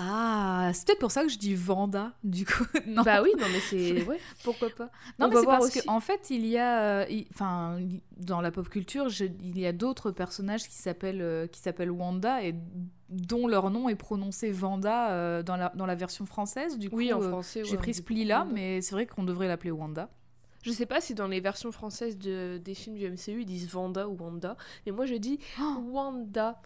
Ah, 0.00 0.70
c'est 0.74 0.86
peut-être 0.86 1.00
pour 1.00 1.10
ça 1.10 1.22
que 1.24 1.28
je 1.28 1.38
dis 1.38 1.54
Vanda, 1.56 2.12
du 2.22 2.46
coup. 2.46 2.64
non, 2.86 3.02
Bah 3.02 3.20
oui, 3.22 3.30
non 3.38 3.46
mais 3.52 3.58
c'est... 3.60 4.02
Ouais, 4.06 4.20
pourquoi 4.44 4.68
pas. 4.70 4.90
non 5.18 5.26
on 5.26 5.28
mais 5.28 5.36
c'est 5.40 5.46
parce 5.46 5.80
qu'en 5.82 5.98
fait, 6.00 6.30
il 6.30 6.46
y 6.46 6.56
a... 6.56 7.00
euh, 7.02 7.06
Enfin, 7.34 7.78
dans 8.16 8.40
la 8.40 8.50
pop 8.52 8.68
culture, 8.68 9.08
je- 9.08 9.24
il 9.24 9.58
y 9.58 9.66
a 9.66 9.72
d'autres 9.72 10.10
personnages 10.12 10.68
qui 10.68 10.76
s'appellent, 10.76 11.20
euh, 11.22 11.46
qui 11.48 11.60
s'appellent 11.60 11.90
Wanda 11.90 12.42
et 12.44 12.54
dont 13.08 13.48
leur 13.48 13.70
nom 13.70 13.88
est 13.88 13.96
prononcé 13.96 14.52
Vanda 14.52 15.10
euh, 15.10 15.42
dans, 15.42 15.56
la, 15.56 15.72
dans 15.74 15.86
la 15.86 15.94
version 15.96 16.26
française. 16.26 16.78
Du 16.78 16.90
coup, 16.90 16.96
Oui, 16.96 17.12
en 17.12 17.20
français. 17.20 17.64
j'ai 17.64 17.72
ouais, 17.72 17.76
pris 17.78 17.94
ce 17.94 18.02
pli-là, 18.02 18.46
mais 18.52 18.80
c'est 18.82 18.94
vrai 18.94 19.06
qu'on 19.06 19.24
devrait 19.24 19.48
l'appeler 19.48 19.70
Wanda. 19.72 20.08
Je 20.62 20.72
sais 20.72 20.86
pas 20.86 21.00
si 21.00 21.14
dans 21.14 21.28
les 21.28 21.40
versions 21.40 21.72
françaises 21.72 22.18
de, 22.18 22.58
des 22.62 22.74
films 22.74 22.96
du 22.96 23.08
MCU, 23.08 23.40
ils 23.42 23.46
disent 23.46 23.68
Vanda 23.68 24.08
ou 24.08 24.16
Wanda, 24.20 24.56
mais 24.84 24.92
moi 24.92 25.06
je 25.06 25.14
dis 25.14 25.38
Oh, 25.60 25.82
Wanda. 25.90 26.60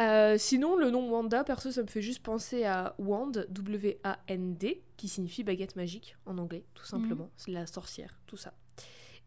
Euh, 0.00 0.38
sinon, 0.38 0.76
le 0.76 0.90
nom 0.90 1.10
Wanda, 1.10 1.44
perso, 1.44 1.70
ça 1.70 1.82
me 1.82 1.86
fait 1.88 2.00
juste 2.02 2.22
penser 2.22 2.64
à 2.64 2.94
Wand, 2.98 3.32
W-A-N-D, 3.50 4.82
qui 4.96 5.08
signifie 5.08 5.44
baguette 5.44 5.76
magique 5.76 6.16
en 6.26 6.38
anglais, 6.38 6.64
tout 6.74 6.86
simplement. 6.86 7.30
C'est 7.36 7.50
la 7.50 7.66
sorcière, 7.66 8.18
tout 8.26 8.36
ça. 8.38 8.54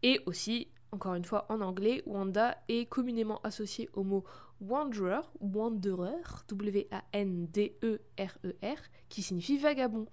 Et 0.02 0.20
aussi, 0.26 0.68
encore 0.90 1.14
une 1.14 1.24
fois, 1.24 1.46
en 1.48 1.60
anglais, 1.60 2.02
Wanda 2.06 2.58
est 2.68 2.86
communément 2.86 3.40
associé 3.42 3.88
au 3.92 4.02
mot 4.02 4.24
Wanderer, 4.60 5.20
Wanderer, 5.40 6.22
W-A-N-D-E-R-E-R, 7.54 8.76
qui 9.08 9.22
signifie 9.22 9.58
vagabond. 9.58 10.06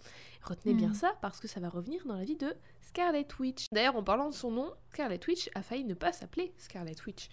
Retenez 0.44 0.74
bien 0.74 0.90
Mhm. 0.90 0.94
ça 0.96 1.16
parce 1.22 1.40
que 1.40 1.48
ça 1.48 1.60
va 1.60 1.70
revenir 1.70 2.06
dans 2.06 2.16
la 2.18 2.24
vie 2.24 2.36
de 2.36 2.54
Scarlet 2.82 3.28
Witch. 3.40 3.66
D'ailleurs, 3.72 3.96
en 3.96 4.04
parlant 4.04 4.30
de 4.30 4.34
son 4.34 4.52
nom, 4.52 4.72
Scarlet 4.92 5.20
Witch 5.28 5.50
a 5.56 5.62
failli 5.62 5.86
ne 5.86 5.94
pas 5.94 6.12
s'appeler 6.12 6.54
Scarlet 6.58 6.96
Witch. 7.06 7.30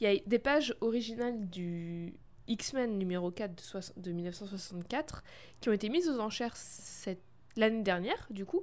Il 0.00 0.04
y 0.04 0.06
a 0.06 0.20
des 0.26 0.38
pages 0.38 0.74
originales 0.80 1.48
du 1.48 2.14
X-Men 2.50 2.98
numéro 2.98 3.30
4 3.30 3.54
de, 3.54 3.60
soix- 3.60 3.92
de 3.96 4.12
1964 4.12 5.22
qui 5.60 5.68
ont 5.68 5.72
été 5.72 5.88
mises 5.88 6.08
aux 6.08 6.18
enchères 6.20 6.54
l'année 7.56 7.82
dernière, 7.82 8.26
du 8.30 8.44
coup. 8.44 8.62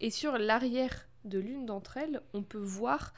Et 0.00 0.10
sur 0.10 0.38
l'arrière 0.38 1.08
de 1.24 1.38
l'une 1.38 1.66
d'entre 1.66 1.96
elles, 1.96 2.20
on 2.34 2.42
peut 2.42 2.58
voir. 2.58 3.12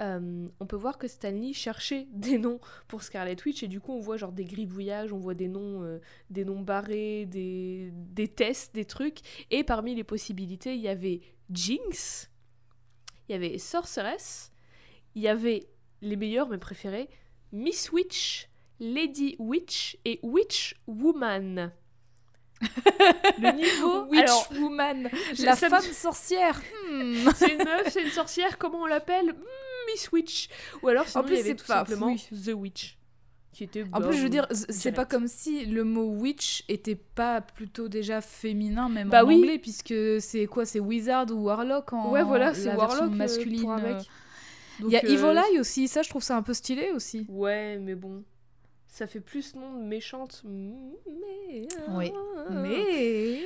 euh, 0.00 0.46
on 0.60 0.66
peut 0.66 0.76
voir 0.76 0.98
que 0.98 1.08
Stanley 1.08 1.52
cherchait 1.54 2.06
des 2.12 2.38
noms 2.38 2.60
pour 2.88 3.02
Scarlet 3.02 3.36
Witch 3.46 3.62
et 3.62 3.68
du 3.68 3.80
coup 3.80 3.92
on 3.92 4.00
voit 4.00 4.16
genre 4.18 4.32
des 4.32 4.44
gribouillages, 4.44 5.12
on 5.12 5.18
voit 5.18 5.34
des 5.34 5.48
noms, 5.48 5.82
euh, 5.82 6.00
des 6.30 6.44
noms 6.44 6.60
barrés, 6.60 7.24
des, 7.26 7.90
des 7.92 8.28
tests, 8.28 8.74
des 8.74 8.84
trucs 8.84 9.20
et 9.50 9.64
parmi 9.64 9.94
les 9.94 10.04
possibilités 10.04 10.74
il 10.74 10.82
y 10.82 10.88
avait 10.88 11.20
Jinx, 11.50 12.28
il 13.28 13.32
y 13.32 13.34
avait 13.34 13.56
Sorceress, 13.58 14.52
il 15.14 15.22
y 15.22 15.28
avait 15.28 15.66
les 16.02 16.16
meilleurs, 16.16 16.48
mes 16.50 16.58
préférés, 16.58 17.08
Miss 17.52 17.90
Witch, 17.90 18.50
Lady 18.80 19.36
Witch 19.38 19.96
et 20.04 20.20
Witch 20.22 20.74
Woman. 20.86 21.72
Le 23.38 23.52
niveau. 23.52 24.04
Witch 24.10 24.20
alors, 24.22 24.48
Woman, 24.60 25.10
la 25.38 25.52
me- 25.52 25.56
femme 25.56 25.82
sorcière. 25.82 26.60
Hmm. 26.90 27.14
c'est 27.36 27.52
une 27.52 27.64
meuf, 27.64 27.88
c'est 27.90 28.02
une 28.02 28.10
sorcière, 28.10 28.58
comment 28.58 28.82
on 28.82 28.86
l'appelle? 28.86 29.30
Hmm, 29.32 29.90
Miss 29.92 30.10
Witch. 30.12 30.48
Ou 30.82 30.88
alors, 30.88 31.06
sinon, 31.06 31.24
plus, 31.24 31.34
il 31.34 31.36
y 31.36 31.40
avait 31.40 31.48
c'est 31.50 31.56
tout 31.56 31.66
pas- 31.66 31.84
simplement 31.84 32.06
oui. 32.06 32.26
The 32.44 32.52
Witch. 32.54 32.98
Qui 33.52 33.64
était. 33.64 33.84
En 33.92 34.00
plus, 34.02 34.16
je 34.18 34.22
veux 34.22 34.28
dire, 34.28 34.46
c'est 34.50 34.92
pas 34.92 35.06
comme 35.06 35.28
si 35.28 35.64
le 35.64 35.82
mot 35.82 36.04
witch 36.10 36.62
était 36.68 36.94
pas 36.94 37.40
plutôt 37.40 37.88
déjà 37.88 38.20
féminin, 38.20 38.90
même 38.90 39.08
Bah 39.08 39.24
en 39.24 39.28
oui. 39.28 39.36
anglais, 39.36 39.58
puisque 39.58 39.94
c'est 40.20 40.44
quoi? 40.46 40.66
C'est 40.66 40.78
wizard 40.80 41.26
ou 41.30 41.44
warlock 41.44 41.90
en 41.94 42.10
Ouais, 42.10 42.22
voilà, 42.22 42.52
c'est 42.52 42.74
Warlock 42.74 43.12
euh, 43.12 43.16
masculine. 43.16 43.62
pour 43.62 43.72
un 43.72 43.80
mec. 43.80 43.96
euh. 43.96 44.02
Il 44.80 44.88
y 44.90 44.96
a 44.96 45.00
euh, 45.04 45.08
Evil 45.08 45.40
Eye 45.54 45.58
aussi, 45.58 45.88
ça 45.88 46.02
je 46.02 46.10
trouve 46.10 46.22
ça 46.22 46.36
un 46.36 46.42
peu 46.42 46.52
stylé 46.52 46.90
aussi. 46.90 47.24
Ouais, 47.30 47.78
mais 47.78 47.94
bon. 47.94 48.22
Ça 48.96 49.06
fait 49.06 49.20
plus 49.20 49.54
nom 49.56 49.74
de 49.74 49.82
méchante. 49.84 50.42
Mais. 50.46 51.68
Oui. 51.90 52.10
Mais. 52.50 53.42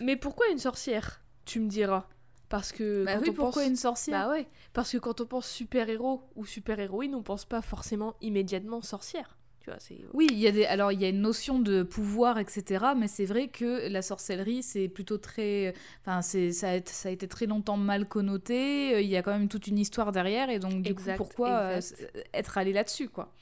Mais 0.00 0.16
pourquoi 0.16 0.48
une 0.48 0.58
sorcière 0.58 1.20
Tu 1.44 1.60
me 1.60 1.68
diras? 1.68 2.08
Parce 2.48 2.72
que. 2.72 3.04
Bah 3.04 3.14
quand 3.14 3.20
oui, 3.22 3.28
on 3.30 3.34
pourquoi 3.34 3.62
pense... 3.62 3.70
une 3.70 3.76
sorcière? 3.76 4.26
Bah 4.26 4.32
ouais. 4.32 4.48
Parce 4.72 4.90
que 4.90 4.98
quand 4.98 5.20
on 5.20 5.26
pense 5.26 5.48
super-héros 5.48 6.22
ou 6.34 6.44
super-héroïne, 6.44 7.14
on 7.14 7.22
pense 7.22 7.44
pas 7.44 7.62
forcément 7.62 8.16
immédiatement 8.20 8.82
sorcière. 8.82 9.36
Tu 9.60 9.70
vois, 9.70 9.78
c'est. 9.78 9.98
Oui, 10.14 10.26
il 10.32 10.38
y 10.38 10.48
a 10.48 10.50
des, 10.50 10.64
alors 10.64 10.90
il 10.90 11.00
y 11.00 11.04
a 11.04 11.10
une 11.10 11.20
notion 11.20 11.60
de 11.60 11.84
pouvoir, 11.84 12.38
etc. 12.40 12.86
Mais 12.96 13.06
c'est 13.06 13.24
vrai 13.26 13.46
que 13.46 13.86
la 13.88 14.02
sorcellerie, 14.02 14.64
c'est 14.64 14.88
plutôt 14.88 15.18
très, 15.18 15.74
enfin, 16.00 16.22
c'est 16.22 16.50
ça 16.50 16.70
a, 16.70 16.74
été- 16.74 16.90
ça 16.92 17.08
a 17.08 17.12
été 17.12 17.28
très 17.28 17.46
longtemps 17.46 17.76
mal 17.76 18.08
connoté. 18.08 18.94
euh, 18.94 19.00
Il 19.00 19.08
y 19.08 19.16
a 19.16 19.22
quand 19.22 19.30
même 19.32 19.46
toute 19.48 19.68
une 19.68 19.78
histoire 19.78 20.10
derrière, 20.10 20.50
et 20.50 20.58
donc 20.58 20.82
du 20.82 20.90
Exact, 20.90 21.18
coup, 21.18 21.22
pourquoi 21.24 21.50
euh, 21.50 21.76
exact. 21.76 22.26
être 22.34 22.58
allé 22.58 22.72
là-dessus, 22.72 23.08
quoi? 23.08 23.32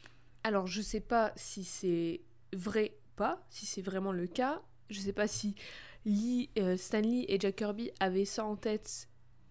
Alors, 0.47 0.69
je 0.69 0.81
sais 0.81 1.01
pas 1.01 1.33
si 1.35 1.65
c'est 1.65 2.21
vrai 2.53 2.93
ou 2.95 3.17
pas, 3.17 3.45
si 3.51 3.67
c'est 3.67 3.83
vraiment 3.83 4.13
le 4.13 4.29
cas. 4.29 4.63
Je 4.91 5.01
sais 5.01 5.13
pas 5.13 5.27
si 5.27 5.57
Lee, 6.05 6.51
euh, 6.57 6.77
Stanley 6.77 7.25
et 7.27 7.41
Jack 7.41 7.57
Kirby 7.57 7.91
avaient 7.99 8.25
ça 8.25 8.45
en 8.45 8.55
tête 8.55 9.09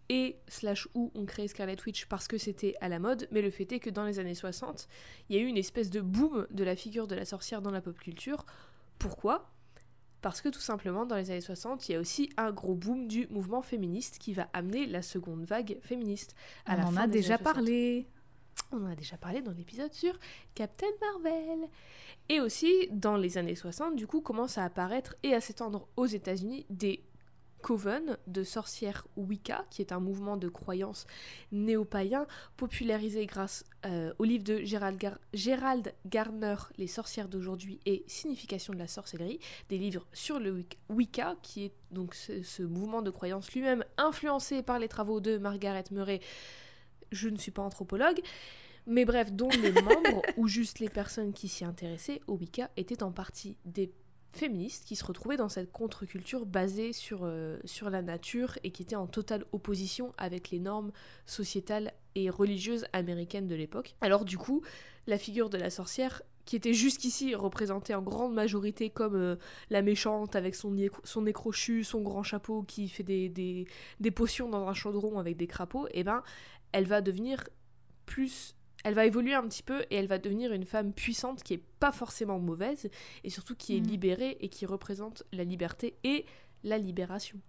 et 0.08 0.38
slash 0.48 0.88
ou 0.94 1.12
ont 1.14 1.26
créé 1.26 1.50
Scarlet 1.50 1.76
Witch 1.86 2.06
parce 2.06 2.30
que 2.30 2.38
c'était 2.38 2.76
à 2.80 2.88
la 2.88 3.00
mode, 3.00 3.28
mais 3.32 3.42
le 3.42 3.50
fait 3.50 3.70
est 3.74 3.82
que 3.82 3.90
dans 3.90 4.06
les 4.06 4.20
années 4.20 4.36
60, 4.36 4.88
il 5.28 5.36
y 5.36 5.40
a 5.40 5.42
eu 5.42 5.48
une 5.48 5.58
espèce 5.58 5.90
de 5.90 6.00
boom 6.00 6.48
de 6.50 6.64
la 6.64 6.78
figure 6.78 7.08
de 7.08 7.16
la 7.16 7.26
sorcière 7.26 7.62
dans 7.62 7.72
la 7.72 7.82
pop 7.82 8.00
culture. 8.00 8.46
Pourquoi? 8.98 9.52
Parce 10.22 10.40
que 10.40 10.48
tout 10.48 10.62
simplement, 10.62 11.06
dans 11.06 11.18
les 11.18 11.30
années 11.30 11.42
60, 11.42 11.90
il 11.90 11.92
y 11.92 11.96
a 11.96 12.00
aussi 12.00 12.30
un 12.38 12.54
gros 12.54 12.74
boom 12.74 13.10
du 13.10 13.28
mouvement 13.28 13.62
féministe 13.62 14.18
qui 14.18 14.32
va 14.32 14.48
amener 14.54 14.86
la 14.86 15.02
seconde 15.02 15.44
vague 15.44 15.78
féministe. 15.82 16.38
À 16.66 16.76
On 16.76 16.78
la 16.78 16.88
en 16.88 16.92
fin 16.92 17.02
a 17.02 17.08
déjà 17.08 17.34
années 17.36 17.44
60. 17.44 17.54
parlé. 17.54 18.08
On 18.72 18.84
en 18.84 18.92
a 18.92 18.96
déjà 18.96 19.18
parlé 19.18 19.42
dans 19.42 19.52
l'épisode 19.52 19.94
sur 19.94 20.18
Captain 20.54 20.88
Marvel. 21.02 21.70
Et 22.30 22.40
aussi, 22.42 22.88
dans 22.92 23.16
les 23.18 23.38
années 23.38 23.56
60, 23.56 23.96
du 23.96 24.08
coup, 24.08 24.22
commencent 24.22 24.58
à 24.58 24.64
apparaître 24.66 25.16
et 25.24 25.34
à 25.34 25.42
s'étendre 25.42 25.88
aux 25.98 26.06
États-Unis 26.08 26.66
des 26.70 27.04
coven 27.62 28.18
de 28.28 28.44
sorcières 28.44 29.08
Wicca, 29.18 29.66
qui 29.72 29.82
est 29.82 29.92
un 29.92 30.00
mouvement 30.00 30.38
de 30.38 30.50
croyance 30.50 31.08
néo-païen 31.52 32.28
popularisé 32.58 33.26
grâce 33.26 33.64
euh, 33.88 34.14
au 34.20 34.24
livre 34.24 34.44
de 34.44 34.58
Gerald, 34.60 35.00
Gar- 35.00 35.18
Gerald 35.34 35.94
Gardner, 36.06 36.56
Les 36.78 36.86
sorcières 36.88 37.28
d'aujourd'hui 37.28 37.80
et 37.88 38.04
signification 38.08 38.72
de 38.74 38.78
la 38.78 38.88
sorcellerie, 38.88 39.40
des 39.70 39.80
livres 39.80 40.06
sur 40.14 40.40
le 40.40 40.52
Wic- 40.60 40.78
Wicca, 40.90 41.36
qui 41.42 41.66
est 41.66 41.74
donc 41.92 42.14
ce, 42.14 42.44
ce 42.44 42.62
mouvement 42.62 43.02
de 43.02 43.10
croyance 43.10 43.52
lui-même 43.52 43.84
influencé 43.98 44.62
par 44.62 44.78
les 44.78 44.88
travaux 44.88 45.20
de 45.20 45.38
Margaret 45.40 45.86
Murray. 45.90 46.20
Je 47.12 47.30
ne 47.30 47.38
suis 47.38 47.52
pas 47.52 47.62
anthropologue, 47.62 48.22
mais 48.88 49.06
bref, 49.06 49.32
dont 49.32 49.50
les 49.50 49.72
membres 49.82 50.22
ou 50.38 50.48
juste 50.48 50.80
les 50.80 50.90
personnes 50.90 51.34
qui 51.34 51.48
s'y 51.48 51.66
intéressaient 51.66 52.22
au 52.28 52.36
Wicca 52.36 52.70
étaient 52.78 53.04
en 53.04 53.12
partie 53.12 53.58
des 53.66 53.92
féministes 54.32 54.86
qui 54.86 54.96
se 54.96 55.06
retrouvaient 55.06 55.38
dans 55.38 55.50
cette 55.50 55.72
contre-culture 55.72 56.46
basée 56.46 56.92
sur, 56.94 57.22
euh, 57.24 57.58
sur 57.64 57.90
la 57.90 58.02
nature 58.02 58.60
et 58.64 58.72
qui 58.72 58.84
était 58.84 58.96
en 58.96 59.08
totale 59.08 59.46
opposition 59.54 60.12
avec 60.18 60.52
les 60.52 60.60
normes 60.60 60.92
sociétales 61.26 61.94
et 62.16 62.30
religieuses 62.30 62.86
américaines 62.92 63.48
de 63.48 63.56
l'époque. 63.56 63.96
Alors 64.02 64.26
du 64.26 64.38
coup, 64.38 64.62
la 65.08 65.18
figure 65.18 65.50
de 65.50 65.58
la 65.58 65.70
sorcière 65.70 66.22
qui 66.46 66.56
était 66.56 66.74
jusqu'ici 66.74 67.34
représentée 67.34 67.96
en 67.96 68.02
grande 68.02 68.34
majorité 68.34 68.90
comme 68.90 69.16
euh, 69.16 69.36
la 69.72 69.82
méchante 69.82 70.36
avec 70.36 70.54
son 70.54 70.72
nez, 70.72 70.92
son 71.04 71.24
nez 71.24 71.34
crochu, 71.34 71.84
son 71.84 72.02
grand 72.02 72.24
chapeau 72.24 72.62
qui 72.62 72.88
fait 72.88 73.04
des, 73.04 73.30
des, 73.30 73.66
des 74.00 74.12
potions 74.12 74.48
dans 74.48 74.68
un 74.68 74.74
chaudron 74.74 75.18
avec 75.18 75.38
des 75.38 75.48
crapauds, 75.48 75.88
et 75.92 76.04
ben 76.04 76.22
elle 76.76 76.88
va 76.88 77.00
devenir 77.02 77.42
plus 78.06 78.54
Elle 78.84 78.94
va 78.94 79.06
évoluer 79.08 79.34
un 79.34 79.48
petit 79.48 79.64
peu 79.64 79.82
et 79.90 79.96
elle 79.96 80.06
va 80.08 80.20
devenir 80.20 80.52
une 80.54 80.66
femme 80.66 80.94
puissante 80.94 81.42
qui 81.42 81.56
est 81.56 81.64
pas 81.80 81.92
forcément 81.92 82.38
mauvaise 82.38 82.88
et 83.24 83.30
surtout 83.32 83.56
qui 83.56 83.76
est 83.76 83.80
Mhm. 83.80 83.88
libérée 83.88 84.38
et 84.42 84.50
qui 84.50 84.66
représente 84.68 85.24
la 85.32 85.44
liberté 85.44 85.96
et 86.04 86.26
la 86.64 86.78
libération. 86.78 87.40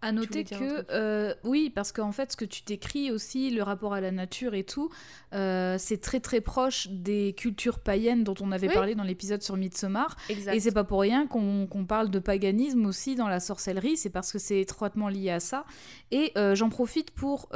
À 0.00 0.12
noter 0.12 0.44
que, 0.44 0.86
euh, 0.92 1.34
oui, 1.42 1.70
parce 1.74 1.90
qu'en 1.90 2.12
fait, 2.12 2.30
ce 2.32 2.36
que 2.36 2.44
tu 2.44 2.62
décris 2.64 3.10
aussi, 3.10 3.50
le 3.50 3.62
rapport 3.64 3.94
à 3.94 4.00
la 4.00 4.12
nature 4.12 4.54
et 4.54 4.62
tout, 4.62 4.90
euh, 5.34 5.74
c'est 5.78 6.00
très 6.00 6.20
très 6.20 6.40
proche 6.40 6.86
des 6.90 7.34
cultures 7.36 7.80
païennes 7.80 8.22
dont 8.22 8.34
on 8.40 8.52
avait 8.52 8.68
Oui. 8.68 8.74
parlé 8.74 8.94
dans 8.94 9.02
l'épisode 9.02 9.42
sur 9.42 9.56
Midsommar. 9.56 10.16
Exact. 10.28 10.54
Et 10.54 10.60
c'est 10.60 10.70
pas 10.72 10.84
pour 10.84 11.00
rien 11.00 11.26
qu'on 11.26 11.66
parle 11.88 12.10
de 12.10 12.20
paganisme 12.20 12.86
aussi 12.86 13.16
dans 13.16 13.26
la 13.26 13.40
sorcellerie, 13.40 13.96
c'est 13.96 14.10
parce 14.10 14.30
que 14.30 14.38
c'est 14.38 14.60
étroitement 14.60 15.08
lié 15.08 15.30
à 15.30 15.40
ça. 15.40 15.64
Et 16.12 16.30
euh, 16.38 16.54
j'en 16.54 16.68
profite 16.68 17.10
pour 17.10 17.48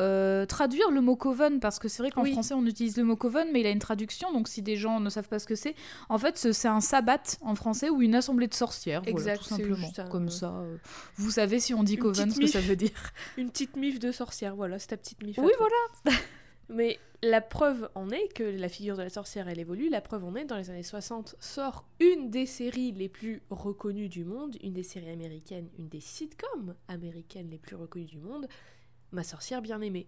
traduire 0.49 0.91
le 0.91 1.01
mot 1.01 1.15
coven, 1.17 1.61
parce 1.61 1.79
que 1.79 1.87
c'est 1.89 2.03
vrai 2.03 2.11
qu'en 2.11 2.23
Oui. 2.25 2.33
français 2.33 2.55
on 2.55 2.67
utilise 2.67 2.97
le 2.97 3.05
mot 3.05 3.17
coven, 3.17 3.49
mais 3.53 3.61
il 3.61 3.67
a 3.67 3.71
une 3.71 3.79
traduction, 3.79 4.33
donc 4.33 4.49
si 4.49 4.63
des 4.63 4.75
gens 4.77 4.99
ne 5.01 5.11
savent 5.11 5.29
pas 5.29 5.39
ce 5.39 5.47
que 5.47 5.55
c'est, 5.55 5.75
en 6.09 6.19
fait 6.19 6.37
ce- 6.39 6.53
c'est 6.53 6.69
un 6.69 6.81
sabbat 6.81 7.23
en 7.43 7.55
français 7.55 7.89
ou 7.89 8.03
une 8.03 8.15
assemblée 8.17 8.49
de 8.49 8.55
sorcières, 8.55 9.03
voilà, 9.03 9.13
Exact, 9.17 9.39
tout 9.39 9.45
simplement. 9.45 9.89
un- 9.97 10.09
Comme 10.09 10.29
ça, 10.29 10.53
vous 11.17 11.31
savez 11.31 11.61
si 11.61 11.73
on 11.75 11.83
dit 11.85 11.95
Une 11.95 12.01
coven 12.01 12.32
ce 12.33 12.41
que 12.41 12.47
ça 12.47 12.61
veut 12.61 12.77
dire. 12.77 12.91
Une 13.37 13.51
petite 13.51 13.77
mif 13.77 13.99
de 13.99 14.13
sorcière, 14.13 14.57
voilà, 14.57 14.79
c'est 14.79 14.89
ta 14.89 14.97
petite 14.97 15.23
mif. 15.23 15.39
Oui, 15.39 15.53
toi. 15.57 15.69
Mais 16.69 16.99
la 17.23 17.41
preuve 17.41 17.91
en 17.95 18.09
est 18.11 18.29
que 18.35 18.43
la 18.45 18.69
figure 18.69 18.97
de 18.97 19.03
la 19.03 19.11
sorcière, 19.11 19.49
elle 19.49 19.59
évolue. 19.59 19.89
La 19.91 20.01
preuve 20.01 20.25
en 20.25 20.35
est, 20.37 20.45
dans 20.45 20.57
les 20.57 20.71
années 20.71 20.83
60, 20.83 21.37
sort 21.39 21.85
une 22.01 22.31
des 22.31 22.47
séries 22.47 22.93
les 22.93 23.09
plus 23.09 23.43
reconnues 23.51 24.09
du 24.09 24.25
monde, 24.25 24.57
une 24.63 24.73
des 24.73 24.83
séries 24.83 25.11
américaines, 25.11 25.69
une 25.79 25.89
des 25.89 26.01
sitcoms 26.01 26.75
américaines 26.89 27.51
les 27.51 27.59
plus 27.59 27.77
reconnues 27.77 28.07
du 28.07 28.19
monde, 28.19 28.49
Ma 29.13 29.23
sorcière 29.25 29.61
bien-aimée, 29.61 30.07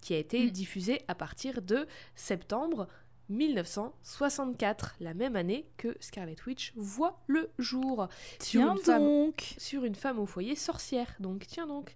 qui 0.00 0.14
a 0.14 0.18
été 0.18 0.46
Mm. 0.46 0.50
diffusée 0.50 1.02
à 1.08 1.14
partir 1.14 1.60
de 1.60 1.86
septembre 2.14 2.88
1964, 3.28 4.96
la 5.00 5.14
même 5.14 5.36
année 5.36 5.66
que 5.76 5.96
Scarlet 6.00 6.36
Witch 6.46 6.72
voit 6.76 7.20
le 7.26 7.50
jour. 7.58 8.08
Sur 8.40 8.60
Tiens 8.62 8.72
une 8.74 8.82
femme 8.82 9.02
donc 9.04 9.54
sur 9.58 9.84
une 9.84 9.94
femme 9.94 10.18
au 10.18 10.26
foyer 10.26 10.54
sorcière. 10.56 11.14
Donc 11.20 11.46
tiens 11.46 11.66
donc. 11.66 11.94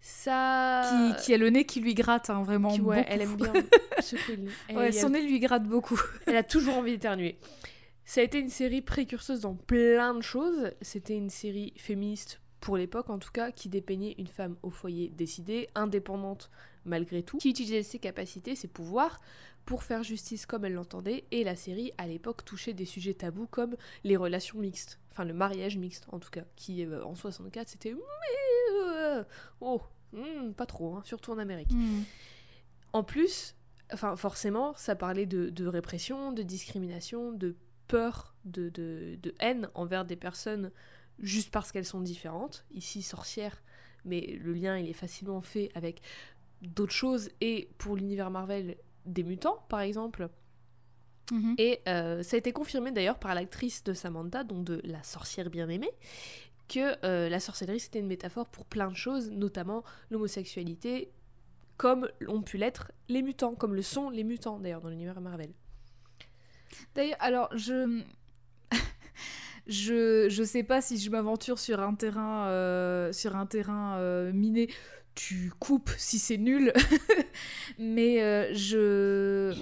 Ça 0.00 1.14
qui, 1.16 1.24
qui 1.24 1.34
a 1.34 1.38
le 1.38 1.48
nez 1.50 1.64
qui 1.64 1.80
lui 1.80 1.94
gratte, 1.94 2.28
hein, 2.28 2.42
vraiment. 2.42 2.70
qui- 2.74 2.80
ouais, 2.80 2.98
beaucoup. 2.98 3.08
elle 3.12 3.20
aime 3.22 3.36
bien. 3.36 3.52
Elle, 4.68 4.76
Ouais, 4.76 4.86
a- 4.88 4.92
son 4.92 5.10
nez 5.10 5.22
lui 5.22 5.38
gratte 5.38 5.62
beaucoup. 5.64 6.00
elle 6.26 6.36
a 6.36 6.42
toujours 6.42 6.76
envie 6.76 6.90
d'éternuer. 6.92 7.38
Ça 8.04 8.20
a 8.20 8.24
été 8.24 8.40
une 8.40 8.50
série 8.50 8.82
précurseuse 8.82 9.42
dans 9.42 9.54
plein 9.54 10.12
de 10.14 10.22
choses. 10.22 10.72
C'était 10.80 11.16
une 11.16 11.30
série 11.30 11.72
féministe 11.76 12.40
pour 12.58 12.76
l'époque 12.76 13.10
en 13.10 13.18
tout 13.18 13.30
cas, 13.32 13.52
qui 13.52 13.68
dépeignait 13.68 14.16
une 14.18 14.26
femme 14.26 14.56
au 14.64 14.70
foyer 14.70 15.08
décidée, 15.16 15.68
indépendante 15.76 16.50
malgré 16.84 17.22
tout, 17.22 17.38
qui 17.38 17.50
utilisait 17.50 17.84
ses 17.84 18.00
capacités, 18.00 18.56
ses 18.56 18.66
pouvoirs 18.66 19.20
pour 19.64 19.82
faire 19.82 20.02
justice 20.02 20.46
comme 20.46 20.64
elle 20.64 20.74
l'entendait. 20.74 21.24
Et 21.30 21.44
la 21.44 21.56
série 21.56 21.92
à 21.98 22.06
l'époque 22.06 22.44
touchait 22.44 22.72
des 22.72 22.84
sujets 22.84 23.14
tabous 23.14 23.46
comme 23.46 23.76
les 24.04 24.16
relations 24.16 24.58
mixtes, 24.58 24.98
enfin 25.10 25.24
le 25.24 25.34
mariage 25.34 25.76
mixte 25.76 26.06
en 26.12 26.18
tout 26.18 26.30
cas, 26.30 26.44
qui 26.56 26.84
euh, 26.84 27.04
en 27.04 27.14
64 27.14 27.68
c'était 27.68 27.94
euh, 27.94 29.24
oh 29.60 29.82
hmm, 30.12 30.52
pas 30.52 30.66
trop, 30.66 30.96
hein, 30.96 31.02
surtout 31.04 31.32
en 31.32 31.38
Amérique. 31.38 31.72
Hmm. 31.72 32.02
En 32.92 33.04
plus, 33.04 33.54
enfin 33.92 34.16
forcément, 34.16 34.74
ça 34.76 34.94
parlait 34.94 35.26
de, 35.26 35.48
de 35.50 35.66
répression, 35.66 36.32
de 36.32 36.42
discrimination, 36.42 37.32
de 37.32 37.56
peur, 37.88 38.34
de, 38.44 38.68
de, 38.68 39.18
de 39.22 39.34
haine 39.40 39.68
envers 39.74 40.04
des 40.04 40.16
personnes 40.16 40.70
juste 41.18 41.50
parce 41.50 41.72
qu'elles 41.72 41.86
sont 41.86 42.00
différentes. 42.00 42.64
Ici, 42.72 43.02
sorcières, 43.02 43.62
mais 44.04 44.38
le 44.40 44.52
lien 44.52 44.78
il 44.78 44.88
est 44.88 44.94
facilement 44.94 45.40
fait 45.40 45.70
avec 45.74 46.00
d'autres 46.62 46.92
choses 46.92 47.30
et 47.40 47.68
pour 47.78 47.96
l'univers 47.96 48.30
Marvel, 48.30 48.76
des 49.06 49.22
mutants 49.22 49.58
par 49.68 49.80
exemple. 49.80 50.28
Mhm. 51.30 51.54
Et 51.58 51.80
euh, 51.88 52.22
ça 52.22 52.36
a 52.36 52.38
été 52.38 52.52
confirmé 52.52 52.90
d'ailleurs 52.90 53.18
par 53.18 53.34
l'actrice 53.34 53.84
de 53.84 53.94
Samantha, 53.94 54.44
donc 54.44 54.64
de 54.64 54.80
La 54.84 55.02
sorcière 55.02 55.50
bien-aimée, 55.50 55.90
que 56.68 56.96
euh, 57.04 57.28
la 57.28 57.40
sorcellerie 57.40 57.80
c'était 57.80 58.00
une 58.00 58.06
métaphore 58.06 58.48
pour 58.48 58.66
plein 58.66 58.90
de 58.90 58.96
choses, 58.96 59.30
notamment 59.30 59.84
l'homosexualité, 60.10 61.10
comme 61.76 62.08
ont 62.28 62.42
pu 62.42 62.56
l'être 62.56 62.92
les 63.08 63.22
mutants, 63.22 63.54
comme 63.54 63.74
le 63.74 63.82
sont 63.82 64.10
les 64.10 64.24
mutants 64.24 64.58
d'ailleurs 64.58 64.80
dans 64.80 64.90
l'univers 64.90 65.20
Marvel. 65.20 65.50
D'ailleurs, 66.94 67.18
alors, 67.20 67.56
je... 67.56 68.02
je... 69.66 70.28
Je 70.28 70.42
sais 70.42 70.62
pas 70.62 70.80
si 70.80 70.98
je 70.98 71.10
m'aventure 71.10 71.58
sur 71.58 71.80
un 71.80 71.94
terrain, 71.94 72.46
euh, 72.46 73.12
sur 73.12 73.36
un 73.36 73.46
terrain 73.46 74.32
miné. 74.32 74.68
Tu 75.14 75.52
coupes 75.58 75.90
si 75.98 76.18
c'est 76.18 76.38
nul. 76.38 76.72
Mais 77.78 78.22
euh, 78.22 78.52
je... 78.54 79.54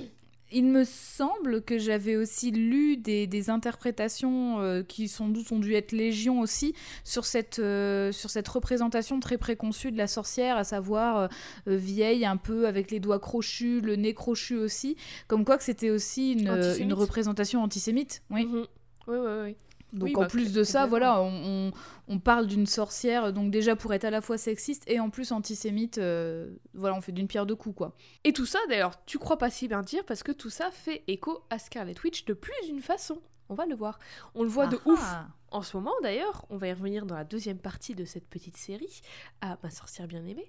Il 0.52 0.64
me 0.64 0.84
semble 0.84 1.62
que 1.62 1.78
j'avais 1.78 2.16
aussi 2.16 2.50
lu 2.50 2.96
des, 2.96 3.28
des 3.28 3.50
interprétations 3.50 4.60
euh, 4.60 4.82
qui 4.82 5.06
sans 5.06 5.28
doute 5.28 5.52
ont 5.52 5.60
dû 5.60 5.74
être 5.74 5.92
légion 5.92 6.40
aussi 6.40 6.74
sur 7.04 7.24
cette, 7.24 7.60
euh, 7.60 8.10
sur 8.10 8.30
cette 8.30 8.48
représentation 8.48 9.20
très 9.20 9.38
préconçue 9.38 9.92
de 9.92 9.96
la 9.96 10.08
sorcière, 10.08 10.56
à 10.56 10.64
savoir 10.64 11.18
euh, 11.18 11.28
vieille 11.66 12.24
un 12.26 12.36
peu 12.36 12.66
avec 12.66 12.90
les 12.90 12.98
doigts 12.98 13.20
crochus, 13.20 13.80
le 13.80 13.94
nez 13.94 14.12
crochu 14.12 14.56
aussi, 14.56 14.96
comme 15.28 15.44
quoi 15.44 15.56
que 15.56 15.62
c'était 15.62 15.90
aussi 15.90 16.32
une, 16.32 16.74
une 16.80 16.94
représentation 16.94 17.62
antisémite. 17.62 18.22
Oui. 18.30 18.44
Mhm. 18.44 18.66
Oui, 19.06 19.16
oui, 19.18 19.32
oui. 19.44 19.56
Donc 19.92 20.08
Oui, 20.08 20.16
en 20.16 20.20
bah, 20.20 20.26
plus 20.26 20.52
de 20.52 20.62
ça, 20.62 20.86
voilà, 20.86 21.20
on, 21.20 21.68
on- 21.68 21.72
on 22.08 22.18
parle 22.18 22.46
d'une 22.46 22.66
sorcière, 22.66 23.32
donc 23.32 23.50
déjà 23.50 23.74
pour 23.76 23.92
être 23.92 24.04
à 24.04 24.10
la 24.10 24.20
fois 24.20 24.38
sexiste 24.38 24.84
et 24.88 25.00
en 25.00 25.10
plus 25.10 25.32
antisémite, 25.32 25.98
euh, 25.98 26.50
voilà, 26.74 26.94
on 26.96 27.00
fait 27.00 27.12
d'une 27.12 27.26
pierre 27.28 27.46
deux 27.46 27.56
coups, 27.56 27.76
quoi. 27.76 27.96
Et 28.24 28.32
tout 28.32 28.46
ça 28.46 28.58
d'ailleurs, 28.68 29.04
tu 29.04 29.18
crois 29.18 29.36
pas 29.38 29.50
si 29.50 29.66
bien 29.68 29.82
dire 29.82 30.04
parce 30.04 30.22
que 30.22 30.32
tout 30.32 30.50
ça 30.50 30.70
fait 30.70 31.02
écho 31.08 31.44
à 31.50 31.58
Scarlet 31.58 31.94
Witch 32.04 32.24
de 32.24 32.34
plus 32.34 32.54
d'une 32.66 32.80
façon. 32.82 33.20
On 33.48 33.54
va 33.54 33.66
le 33.66 33.74
voir. 33.74 33.98
On 34.36 34.44
le 34.44 34.48
voit 34.48 34.68
de 34.68 34.78
Ah 34.84 34.88
ouf 34.88 35.00
ah. 35.02 35.26
En 35.50 35.62
ce 35.62 35.76
moment, 35.76 35.92
d'ailleurs, 36.04 36.46
on 36.50 36.56
va 36.56 36.68
y 36.68 36.72
revenir 36.72 37.04
dans 37.04 37.16
la 37.16 37.24
deuxième 37.24 37.58
partie 37.58 37.96
de 37.96 38.04
cette 38.04 38.28
petite 38.28 38.56
série, 38.56 39.00
à 39.40 39.58
Ma 39.64 39.70
sorcière 39.70 40.06
bien-aimée. 40.06 40.48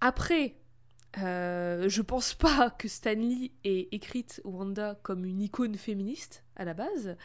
Après, 0.00 0.54
euh, 1.18 1.88
je 1.88 2.02
pense 2.02 2.34
pas 2.34 2.70
que 2.70 2.88
Stanley 2.88 3.52
ait 3.64 3.88
écrite 3.92 4.40
Wanda 4.44 4.98
comme 5.02 5.24
une 5.24 5.40
icône 5.40 5.76
féministe 5.76 6.44
à 6.56 6.64
la 6.64 6.74
base, 6.74 7.16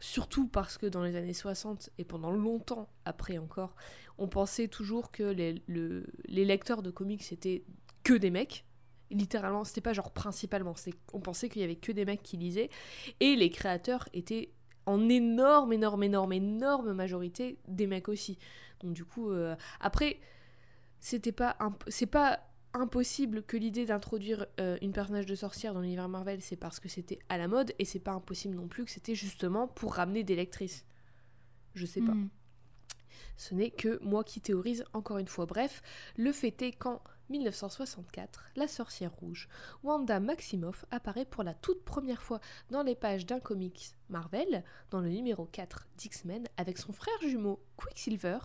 surtout 0.00 0.46
parce 0.48 0.76
que 0.78 0.86
dans 0.86 1.02
les 1.02 1.16
années 1.16 1.32
60 1.34 1.90
et 1.98 2.04
pendant 2.04 2.30
longtemps 2.30 2.88
après 3.04 3.38
encore, 3.38 3.74
on 4.18 4.28
pensait 4.28 4.68
toujours 4.68 5.10
que 5.10 5.22
les, 5.22 5.62
le- 5.66 6.06
les 6.26 6.44
lecteurs 6.44 6.82
de 6.82 6.90
comics 6.90 7.22
c'était 7.22 7.64
que 8.04 8.14
des 8.14 8.30
mecs. 8.30 8.64
Littéralement, 9.10 9.64
c'était 9.64 9.80
pas 9.80 9.94
genre 9.94 10.12
principalement, 10.12 10.74
on 11.14 11.20
pensait 11.20 11.48
qu'il 11.48 11.62
y 11.62 11.64
avait 11.64 11.76
que 11.76 11.92
des 11.92 12.04
mecs 12.04 12.22
qui 12.22 12.36
lisaient 12.36 12.68
et 13.20 13.36
les 13.36 13.48
créateurs 13.50 14.06
étaient 14.12 14.52
en 14.84 15.08
énorme, 15.08 15.72
énorme, 15.72 16.02
énorme, 16.02 16.32
énorme 16.34 16.92
majorité 16.92 17.58
des 17.68 17.86
mecs 17.86 18.08
aussi. 18.08 18.38
Donc 18.80 18.92
du 18.92 19.06
coup, 19.06 19.30
euh, 19.30 19.56
après, 19.80 20.18
c'était 21.00 21.32
pas, 21.32 21.56
c'est 21.88 22.06
pas 22.06 22.40
impossible 22.74 23.42
que 23.42 23.56
l'idée 23.56 23.86
d'introduire 23.86 24.46
euh, 24.60 24.76
une 24.82 24.92
personnage 24.92 25.26
de 25.26 25.34
sorcière 25.34 25.74
dans 25.74 25.80
l'univers 25.80 26.08
Marvel, 26.08 26.42
c'est 26.42 26.56
parce 26.56 26.80
que 26.80 26.88
c'était 26.88 27.18
à 27.28 27.38
la 27.38 27.48
mode, 27.48 27.72
et 27.78 27.84
c'est 27.84 27.98
pas 27.98 28.12
impossible 28.12 28.54
non 28.54 28.68
plus 28.68 28.84
que 28.84 28.90
c'était 28.90 29.14
justement 29.14 29.68
pour 29.68 29.94
ramener 29.94 30.24
des 30.24 30.36
lectrices. 30.36 30.84
Je 31.74 31.86
sais 31.86 32.00
pas. 32.00 32.12
Hmm. 32.12 32.28
Ce 33.36 33.54
n'est 33.54 33.70
que 33.70 34.02
moi 34.02 34.24
qui 34.24 34.40
théorise 34.40 34.84
encore 34.92 35.18
une 35.18 35.28
fois. 35.28 35.46
Bref, 35.46 35.82
le 36.16 36.32
fait 36.32 36.60
est 36.62 36.72
qu'en 36.72 37.00
1964, 37.30 38.44
la 38.56 38.66
sorcière 38.66 39.14
rouge, 39.14 39.48
Wanda 39.82 40.18
Maximoff 40.18 40.84
apparaît 40.90 41.24
pour 41.24 41.44
la 41.44 41.54
toute 41.54 41.84
première 41.84 42.22
fois 42.22 42.40
dans 42.70 42.82
les 42.82 42.94
pages 42.94 43.26
d'un 43.26 43.40
comics 43.40 43.97
Marvel, 44.10 44.62
dans 44.90 45.00
le 45.00 45.08
numéro 45.08 45.44
4 45.46 45.86
d'X-Men, 45.98 46.46
avec 46.56 46.78
son 46.78 46.92
frère 46.92 47.14
jumeau 47.22 47.60
Quicksilver, 47.76 48.38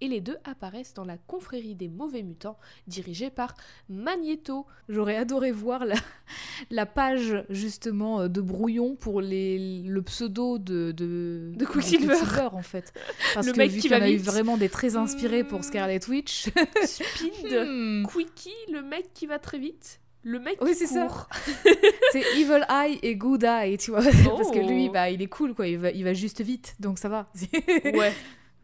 et 0.00 0.08
les 0.08 0.20
deux 0.20 0.36
apparaissent 0.44 0.94
dans 0.94 1.04
la 1.04 1.16
confrérie 1.18 1.74
des 1.74 1.88
mauvais 1.88 2.22
mutants, 2.22 2.58
dirigée 2.86 3.30
par 3.30 3.54
Magneto. 3.88 4.66
J'aurais 4.88 5.16
adoré 5.16 5.52
voir 5.52 5.84
la, 5.84 5.96
la 6.70 6.86
page 6.86 7.44
justement 7.50 8.22
euh, 8.22 8.28
de 8.28 8.40
brouillon 8.40 8.96
pour 8.96 9.20
les, 9.20 9.82
le 9.82 10.02
pseudo 10.02 10.58
de, 10.58 10.92
de, 10.92 11.52
De 11.54 11.64
Quicksilver. 11.66 12.48
en 12.52 12.62
fait. 12.62 12.92
Parce 13.34 13.46
Le 13.46 13.52
que 13.52 13.58
mec 13.58 13.70
vu 13.70 13.80
qui 13.80 13.88
va 13.88 13.96
a 14.02 14.08
eu 14.08 14.16
vraiment 14.16 14.56
des 14.56 14.68
très 14.68 14.96
inspirés 14.96 15.44
pour 15.44 15.60
Hmm. 15.60 15.64
Scarlet 15.64 16.00
Witch. 16.08 16.48
Speed, 16.84 17.66
Hmm. 17.66 18.06
Quickie, 18.06 18.50
le 18.72 18.82
mec 18.82 19.12
qui 19.14 19.26
va 19.26 19.38
très 19.38 19.58
vite, 19.58 19.99
le 20.22 20.38
mec 20.38 20.58
Oui, 20.62 20.74
c'est 20.74 20.86
ça. 20.86 21.06
court. 21.06 21.28
C'est 22.12 22.20
Evil 22.38 22.64
Eye 22.68 22.98
et 23.02 23.16
Good 23.16 23.44
Eye, 23.44 23.78
tu 23.78 23.90
vois. 23.92 24.02
Parce 24.24 24.50
que 24.50 24.58
lui, 24.66 24.88
Oh. 24.88 24.92
bah, 24.92 25.10
il 25.10 25.22
est 25.22 25.28
cool, 25.28 25.54
quoi. 25.54 25.66
Il 25.68 25.78
va, 25.78 25.90
il 25.90 26.04
va 26.04 26.12
juste 26.12 26.40
vite, 26.42 26.74
donc 26.80 26.98
ça 26.98 27.08
va. 27.08 27.30
Ouais, 27.84 28.12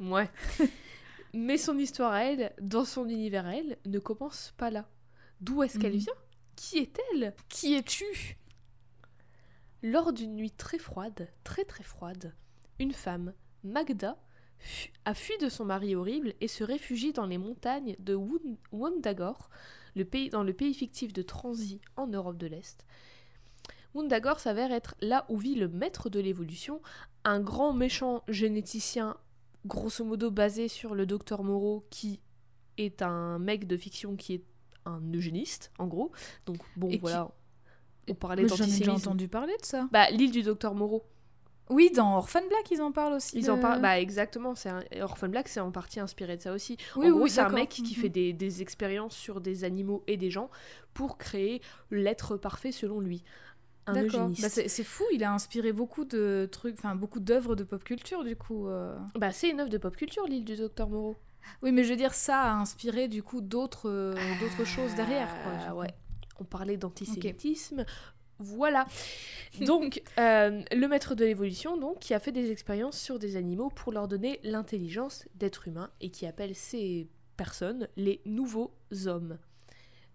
ouais. 0.01 0.29
Mais 1.33 1.57
son 1.59 1.79
histoire 1.79 2.13
à 2.13 2.25
elle, 2.25 2.53
dans 2.61 2.85
son 2.85 3.09
univers 3.09 3.47
à 3.47 3.55
elle, 3.57 3.79
ne 3.87 3.99
commence 3.99 4.53
pas 4.57 4.71
là. 4.71 4.87
D'où 5.41 5.63
est-ce 5.63 5.79
qu'elle 5.79 5.93
Mhm. 5.93 5.99
vient? 5.99 6.15
Qui 6.57 6.79
est-elle? 6.79 7.35
Qui 7.49 7.75
es-tu? 7.75 8.37
Lors 9.83 10.13
d'une 10.13 10.35
nuit 10.35 10.51
très 10.51 10.79
froide, 10.79 11.29
très 11.45 11.65
très 11.65 11.85
froide, 11.85 12.35
une 12.79 12.93
femme, 12.93 13.33
Magda, 13.63 14.17
a 15.05 15.15
fui 15.15 15.37
de 15.39 15.49
son 15.49 15.65
mari 15.67 15.95
horrible 15.95 16.33
et 16.41 16.49
se 16.49 16.65
réfugie 16.65 17.13
dans 17.13 17.27
les 17.27 17.39
montagnes 17.39 17.95
de 17.99 18.19
Wundagore, 18.73 19.51
le 19.97 20.05
pays, 20.05 20.31
dans 20.31 20.45
le 20.45 20.53
pays 20.53 20.75
fictif 20.75 21.13
de 21.13 21.23
Transy 21.23 21.81
en 21.97 22.07
Europe 22.07 22.37
de 22.37 22.47
l'Est. 22.47 22.85
Mundagor 23.95 24.39
s'avère 24.41 24.73
être 24.73 24.95
là 25.01 25.25
où 25.29 25.39
vit 25.39 25.55
le 25.55 25.69
maître 25.69 26.11
de 26.11 26.21
l'évolution, 26.21 26.81
un 27.25 27.41
grand 27.41 27.73
méchant 27.73 28.23
généticien 28.29 29.17
grosso 29.65 30.05
modo 30.05 30.31
basé 30.31 30.69
sur 30.69 30.95
le 30.95 31.07
docteur 31.07 31.43
Moreau 31.43 31.85
qui 31.91 32.21
est 32.79 33.01
un 33.03 33.39
mec 33.39 33.67
de 33.67 33.77
fiction 33.77 34.15
qui 34.17 34.35
est 34.35 34.45
un 34.85 35.01
eugéniste 35.15 35.73
en 35.79 35.87
gros. 35.87 36.13
Donc 36.45 36.59
bon 36.77 36.89
Et 36.89 36.93
qui- 36.93 36.99
voilà, 36.99 37.31
on 38.09 38.15
parlait 38.15 38.43
Mais 38.43 38.49
J'en 38.49 38.55
ai 38.57 38.59
déjà 38.59 38.67
d'antisémitisme. 38.67 39.09
entendu 39.09 39.29
parler 39.29 39.57
de 39.61 39.65
ça. 39.65 39.89
Bah 39.93 40.11
l'île 40.11 40.31
du 40.31 40.43
docteur 40.43 40.75
Moreau. 40.75 41.03
Oui, 41.69 41.91
dans 41.95 42.17
Orphan 42.17 42.41
Black, 42.49 42.71
ils 42.71 42.81
en 42.81 42.93
parlent 42.93 43.15
aussi. 43.15 43.37
Ils 43.39 43.51
en 43.51 43.59
parlent, 43.59 43.81
bah 43.83 43.99
exactement, 44.01 44.55
c'est 44.55 44.69
un... 44.69 44.81
Orphan 45.01 45.29
Black 45.29 45.49
c'est 45.49 45.61
en 45.61 45.73
partie 45.73 45.99
inspiré 46.01 46.37
de 46.37 46.43
ça 46.43 46.53
aussi. 46.53 46.77
Oui, 46.97 47.07
en 47.09 47.11
gros, 47.11 47.23
oui, 47.23 47.31
c'est 47.31 47.41
un 47.41 47.49
mec 47.49 47.69
qui 47.71 47.83
Mhm. 47.83 47.89
fait 48.03 48.09
des, 48.09 48.33
des 48.33 48.63
expériences 48.63 49.17
sur 49.17 49.41
des 49.41 49.65
animaux 49.65 50.05
et 50.07 50.17
des 50.17 50.31
gens 50.31 50.49
pour 50.95 51.19
créer 51.19 51.61
l'être 51.91 52.37
parfait 52.37 52.73
selon 52.73 53.01
lui. 53.01 53.25
Un 53.89 53.95
D'accord. 53.95 54.07
eugéniste. 54.21 54.43
Bah, 54.43 54.49
c'est 54.69 54.85
fou, 54.85 55.05
il 55.13 55.23
a 55.25 55.33
inspiré 55.33 55.73
beaucoup 55.73 56.05
de 56.05 56.49
trucs, 56.51 56.75
enfin 56.79 56.95
beaucoup 56.97 57.21
d'œuvres 57.21 57.55
de 57.57 57.63
pop 57.65 57.83
culture 57.85 58.25
du 58.25 58.35
coup. 58.37 58.69
euh. 58.69 58.97
Bah, 59.15 59.33
c'est 59.33 59.49
une 59.49 59.61
œuvre 59.61 59.71
de 59.71 59.79
pop 59.79 59.95
culture, 59.97 60.25
l'île 60.27 60.45
du 60.45 60.57
docteur 60.57 60.89
Moreau. 60.89 61.17
Oui, 61.63 61.71
mais 61.71 61.85
je 61.85 61.91
veux 61.91 61.97
dire, 61.97 62.13
ça 62.15 62.41
a 62.43 62.53
inspiré 62.55 63.07
du 63.07 63.23
coup 63.23 63.41
d'autres 63.41 63.89
euh, 63.89 64.15
d'autres 64.41 64.65
choses 64.65 64.95
derrière. 64.97 65.29
Quoi, 65.43 65.53
Ah, 65.69 65.75
ouais. 65.77 65.95
On 66.41 66.45
parlait 66.45 66.77
d'antisémitisme. 66.77 67.85
Voilà. 68.39 68.87
Donc, 69.61 70.03
euh, 70.19 70.63
le 70.73 70.87
maître 70.87 71.15
de 71.15 71.25
l'évolution, 71.25 71.77
donc, 71.77 72.01
qui 72.01 72.15
a 72.15 72.21
fait 72.21 72.33
des 72.33 72.51
expériences 72.51 72.99
sur 72.99 73.19
des 73.19 73.37
animaux 73.37 73.71
pour 73.71 73.93
leur 73.93 74.09
donner 74.09 74.41
l'intelligence 74.43 75.27
d'être 75.35 75.69
humain 75.69 75.91
et 76.01 76.11
qui 76.11 76.27
appelle 76.27 76.55
ces 76.55 77.09
personnes 77.37 77.89
les 77.97 78.21
nouveaux 78.25 78.75
hommes. 79.07 79.39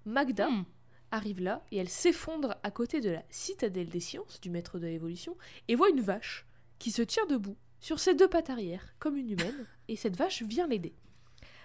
Magda 0.06 0.50
Hmm. 0.50 0.64
arrive 1.12 1.42
là 1.42 1.64
et 1.72 1.78
elle 1.78 1.90
s'effondre 1.90 2.56
à 2.64 2.72
côté 2.72 3.02
de 3.02 3.12
la 3.12 3.24
citadelle 3.30 3.90
des 3.90 4.00
sciences 4.00 4.42
du 4.42 4.50
maître 4.50 4.80
de 4.80 4.88
l'évolution 4.88 5.38
et 5.68 5.76
voit 5.76 5.90
une 5.90 6.02
vache 6.02 6.48
qui 6.80 6.90
se 6.92 7.02
tient 7.02 7.26
debout 7.28 7.58
sur 7.80 8.00
ses 8.00 8.16
deux 8.16 8.28
pattes 8.28 8.50
arrière 8.50 8.96
comme 8.98 9.18
une 9.18 9.30
humaine 9.30 9.68
et 9.88 9.96
cette 9.96 10.16
vache 10.16 10.42
vient 10.42 10.68
l'aider. 10.68 10.96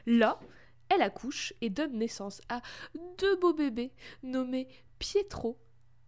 Là, 0.06 0.38
elle 0.88 1.02
accouche 1.02 1.54
et 1.60 1.70
donne 1.70 1.96
naissance 1.98 2.40
à 2.48 2.60
deux 3.18 3.36
beaux 3.36 3.54
bébés 3.54 3.92
nommés 4.22 4.68
Pietro 4.98 5.58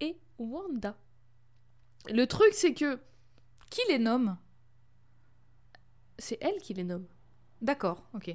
et 0.01 0.17
Wanda. 0.39 0.97
Le 2.11 2.27
truc 2.27 2.51
c'est 2.53 2.75
que 2.75 2.99
Qui 3.71 3.81
les 3.89 3.99
nomme? 3.99 4.37
C'est 6.19 6.39
elle 6.41 6.59
qui 6.59 6.75
les 6.75 6.85
nomme. 6.85 7.07
D'accord, 7.61 8.05
ok. 8.15 8.31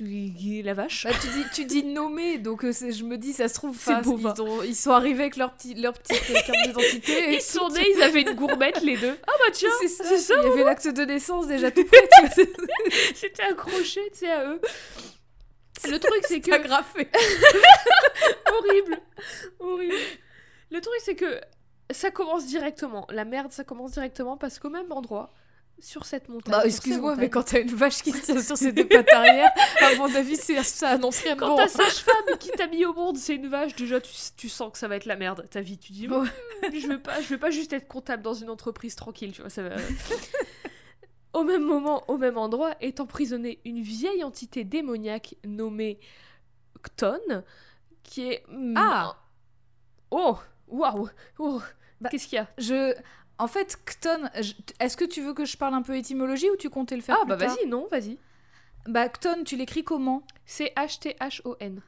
La 0.00 0.74
vache? 0.74 1.04
Bah, 1.04 1.12
tu, 1.20 1.28
dis, 1.28 1.44
tu 1.54 1.64
dis 1.64 1.84
nommer, 1.84 2.38
donc 2.38 2.64
euh, 2.64 2.72
je 2.72 3.04
me 3.04 3.16
dis, 3.16 3.32
ça 3.32 3.46
se 3.46 3.54
trouve, 3.54 3.70
enfin, 3.76 4.00
Bova. 4.00 4.34
ils, 4.36 4.42
ont- 4.42 4.62
ils 4.64 4.74
sont 4.74 4.90
arrivés 4.90 5.22
avec 5.24 5.36
leur, 5.36 5.54
petit, 5.54 5.74
leur 5.74 5.92
petite 5.92 6.20
carte 6.44 6.58
d'identité. 6.66 7.34
Ils 7.34 7.40
sont 7.40 7.68
nés, 7.68 7.86
ils 7.94 8.02
avaient 8.02 8.22
une 8.22 8.32
gourmette 8.34 8.80
les 8.82 8.96
deux. 8.96 9.16
Ah 9.24 9.32
bah 9.38 9.50
tiens, 9.52 9.68
C'est 9.80 9.88
ça, 9.88 10.18
ça, 10.18 10.34
il 10.42 10.48
y 10.48 10.50
avait 10.52 10.64
l'acte 10.64 10.88
de 10.88 11.02
naissance 11.02 11.46
déjà 11.46 11.70
tout 11.70 11.84
prêt. 11.84 12.08
c'était 13.14 13.42
accroché, 13.44 14.00
tu 14.12 14.20
sais, 14.20 14.30
à 14.32 14.44
eux. 14.50 14.60
Le 15.88 15.98
truc 15.98 16.24
c'est 16.26 16.40
que 16.40 16.50
agrafé. 16.52 17.08
horrible, 18.58 18.98
horrible. 19.60 19.94
Le 20.72 20.80
truc, 20.80 20.94
c'est 21.04 21.14
que 21.14 21.40
ça 21.90 22.10
commence 22.10 22.46
directement. 22.46 23.06
La 23.10 23.24
merde, 23.24 23.52
ça 23.52 23.64
commence 23.64 23.92
directement 23.92 24.36
parce 24.36 24.58
qu'au 24.58 24.70
même 24.70 24.90
endroit, 24.90 25.32
sur 25.78 26.04
cette 26.06 26.28
montagne. 26.28 26.52
Bah, 26.52 26.64
excuse-moi, 26.64 27.16
mais 27.16 27.28
quand 27.28 27.42
t'as 27.42 27.60
une 27.60 27.74
vache 27.74 28.02
qui 28.02 28.12
se 28.12 28.22
tient 28.24 28.40
sur 28.40 28.56
ses 28.56 28.72
deux 28.72 28.86
pattes 28.86 29.12
arrière, 29.12 29.50
à 29.80 29.94
mon 29.96 30.14
avis, 30.14 30.36
c'est- 30.36 30.62
ça 30.62 30.90
annonce 30.90 31.18
rien 31.22 31.34
de 31.34 31.40
Quand 31.40 31.48
bon. 31.48 31.56
ta 31.56 31.68
sage-femme 31.68 32.38
qui 32.38 32.50
t'a 32.50 32.66
mis 32.68 32.84
au 32.84 32.92
monde, 32.94 33.16
c'est 33.18 33.34
une 33.34 33.48
vache, 33.48 33.74
déjà 33.74 34.00
tu, 34.00 34.12
tu 34.36 34.48
sens 34.48 34.70
que 34.72 34.78
ça 34.78 34.86
va 34.88 34.96
être 34.96 35.06
la 35.06 35.16
merde 35.16 35.46
ta 35.50 35.60
vie. 35.60 35.78
Tu 35.78 35.92
dis, 35.92 36.08
Ouais. 36.08 36.18
Hmm, 36.18 36.74
je 36.78 36.86
veux 36.86 37.00
pas, 37.02 37.20
je 37.20 37.26
veux 37.28 37.38
pas 37.38 37.50
juste 37.50 37.72
être 37.72 37.88
comptable 37.88 38.22
dans 38.22 38.34
une 38.34 38.48
entreprise 38.50 38.94
tranquille, 38.94 39.32
tu 39.32 39.40
vois. 39.40 39.50
Ça 39.50 39.62
va... 39.62 39.76
au 41.32 41.42
même 41.44 41.64
moment, 41.64 42.04
au 42.08 42.16
même 42.16 42.38
endroit, 42.38 42.74
est 42.80 43.00
emprisonnée 43.00 43.60
une 43.64 43.80
vieille 43.80 44.22
entité 44.24 44.64
démoniaque 44.64 45.34
nommée 45.44 45.98
Cton, 46.82 47.42
qui 48.04 48.30
est 48.30 48.44
Ah. 48.76 49.16
oh 50.10 50.36
waouh 50.72 51.08
oh 51.38 51.60
Bah, 52.00 52.08
qu'est-ce 52.10 52.26
qu'il 52.26 52.36
y 52.36 52.40
a? 52.40 52.48
Je... 52.58 52.94
En 53.38 53.46
fait, 53.48 53.76
Cton, 53.84 54.28
je- 54.40 54.52
est-ce 54.80 54.96
que 54.96 55.04
tu 55.04 55.20
veux 55.22 55.34
que 55.34 55.44
je 55.44 55.56
parle 55.56 55.74
un 55.74 55.82
peu 55.82 55.96
étymologie 55.96 56.48
ou 56.50 56.56
tu 56.56 56.68
comptais 56.70 56.96
le 56.96 57.02
faire 57.02 57.16
Ah 57.20 57.24
plus 57.24 57.30
bah 57.36 57.46
vas-y, 57.46 57.66
non, 57.68 57.86
vas-y. 57.90 58.18
Bah, 58.86 59.08
Cton, 59.08 59.44
tu 59.44 59.56
l'écris 59.56 59.84
comment? 59.84 60.22
C'est 60.46 60.72
H-T-H-O-N. 60.76 61.80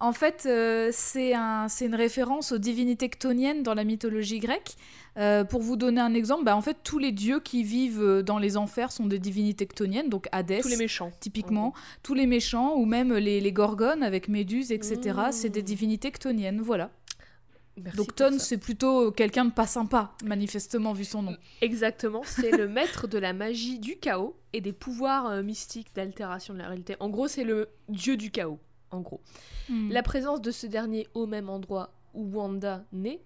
En 0.00 0.12
fait, 0.12 0.44
euh, 0.46 0.88
c'est 0.92 1.32
un, 1.34 1.68
une 1.80 1.94
référence 1.94 2.50
aux 2.50 2.58
divinités 2.58 3.08
ctoniennes 3.08 3.62
dans 3.62 3.74
la 3.74 3.84
mythologie 3.84 4.40
grecque. 4.40 4.74
Euh, 5.18 5.44
pour 5.44 5.60
vous 5.62 5.76
donner 5.76 6.00
un 6.00 6.14
exemple, 6.14 6.42
bah, 6.44 6.56
en 6.56 6.60
fait, 6.62 6.78
tous 6.82 6.98
les 6.98 7.12
dieux 7.12 7.38
qui 7.38 7.62
vivent 7.62 8.02
euh, 8.02 8.22
dans 8.22 8.38
les 8.38 8.56
enfers 8.56 8.90
sont 8.90 9.06
des 9.06 9.20
divinités 9.20 9.66
ctoniennes, 9.66 10.08
donc 10.08 10.26
Hadès, 10.32 10.60
Tous 10.60 10.68
les 10.68 10.76
méchants. 10.76 11.12
typiquement, 11.20 11.72
tous 12.02 12.14
les 12.14 12.26
méchants, 12.26 12.74
ou 12.76 12.84
même 12.86 13.12
les, 13.14 13.40
les 13.40 13.52
gorgones 13.52 14.02
avec 14.02 14.26
Méduse, 14.28 14.72
etc., 14.72 14.98
Mmh. 15.28 15.32
c'est 15.32 15.50
des 15.50 15.62
divinités 15.62 16.10
ctoniennes, 16.10 16.60
voilà. 16.62 16.90
Merci 17.76 17.96
donc 17.96 18.14
Ton, 18.14 18.38
c'est 18.38 18.58
plutôt 18.58 19.10
quelqu'un 19.12 19.46
de 19.46 19.52
pas 19.52 19.66
sympa, 19.66 20.14
manifestement, 20.24 20.92
vu 20.92 21.04
son 21.04 21.22
nom. 21.22 21.36
Exactement, 21.62 22.22
c'est 22.24 22.50
le 22.50 22.68
maître 22.68 23.06
de 23.06 23.18
la 23.18 23.32
magie 23.32 23.78
du 23.78 23.96
chaos 23.98 24.36
et 24.52 24.60
des 24.60 24.72
pouvoirs 24.72 25.26
euh, 25.26 25.42
mystiques 25.42 25.94
d'altération 25.94 26.52
de 26.52 26.58
la 26.58 26.68
réalité. 26.68 26.96
En 27.00 27.08
gros, 27.08 27.28
c'est 27.28 27.44
le 27.44 27.70
dieu 27.88 28.16
du 28.16 28.30
chaos, 28.30 28.58
en 28.90 29.00
gros. 29.00 29.22
Hmm. 29.70 29.90
La 29.90 30.02
présence 30.02 30.42
de 30.42 30.50
ce 30.50 30.66
dernier 30.66 31.08
au 31.14 31.26
même 31.26 31.48
endroit 31.48 31.94
où 32.12 32.24
Wanda 32.24 32.84
naît 32.92 33.22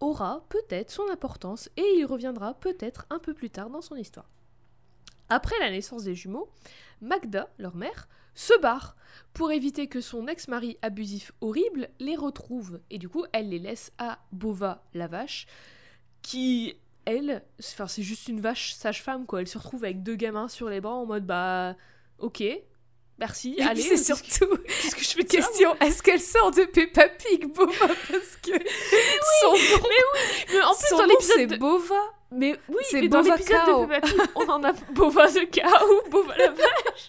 aura 0.00 0.46
peut-être 0.48 0.90
son 0.90 1.08
importance 1.10 1.70
et 1.76 1.98
il 1.98 2.06
reviendra 2.06 2.54
peut-être 2.54 3.06
un 3.10 3.18
peu 3.18 3.34
plus 3.34 3.50
tard 3.50 3.70
dans 3.70 3.82
son 3.82 3.96
histoire. 3.96 4.28
Après 5.28 5.56
la 5.60 5.70
naissance 5.70 6.02
des 6.04 6.16
jumeaux, 6.16 6.50
Magda, 7.00 7.48
leur 7.58 7.76
mère, 7.76 8.08
se 8.34 8.58
barre 8.60 8.96
pour 9.32 9.52
éviter 9.52 9.86
que 9.86 10.00
son 10.00 10.26
ex-mari 10.26 10.76
abusif 10.82 11.32
horrible 11.40 11.88
les 11.98 12.16
retrouve. 12.16 12.80
Et 12.90 12.98
du 12.98 13.08
coup, 13.08 13.24
elle 13.32 13.50
les 13.50 13.58
laisse 13.58 13.92
à 13.98 14.18
Bova, 14.32 14.82
la 14.94 15.06
vache, 15.06 15.46
qui, 16.22 16.74
elle, 17.04 17.42
enfin, 17.60 17.86
c'est 17.86 18.02
juste 18.02 18.28
une 18.28 18.40
vache 18.40 18.72
sage-femme, 18.74 19.26
quoi. 19.26 19.40
Elle 19.40 19.48
se 19.48 19.58
retrouve 19.58 19.84
avec 19.84 20.02
deux 20.02 20.16
gamins 20.16 20.48
sur 20.48 20.68
les 20.68 20.80
bras 20.80 20.94
en 20.94 21.06
mode, 21.06 21.26
bah, 21.26 21.76
ok, 22.18 22.42
merci, 23.18 23.54
Et 23.58 23.62
allez, 23.62 23.82
c'est 23.82 23.96
surtout 23.96 24.56
qu'est-ce 24.66 24.96
que 24.96 25.02
je 25.02 25.10
fais 25.10 25.22
de 25.22 25.28
question 25.28 25.76
est-ce 25.80 26.02
qu'elle 26.02 26.20
sort 26.20 26.50
de 26.50 26.64
Peppa 26.64 27.08
Pig, 27.08 27.46
Bova? 27.54 27.72
Parce 27.86 28.36
que 28.42 28.52
son 29.40 29.52
nom, 29.52 29.84
Mais 30.52 30.62
en 30.62 30.74
plus, 30.74 30.88
son 30.88 30.98
dans 30.98 31.06
l'épisode 31.06 31.36
c'est 31.36 31.46
de... 31.46 31.56
Bova. 31.56 32.00
Mais 32.32 32.58
oui, 32.68 32.82
c'est 32.88 33.00
mais 33.02 33.08
dans 33.08 33.20
l'épisode 33.20 33.66
de 33.66 33.86
Peppa 33.86 34.00
Pig, 34.00 34.20
on 34.34 34.48
en 34.48 34.64
a 34.64 34.72
Bova 34.92 35.28
the 35.28 35.50
cow, 35.50 36.10
Bova 36.10 36.36
la 36.36 36.50
vache. 36.50 37.08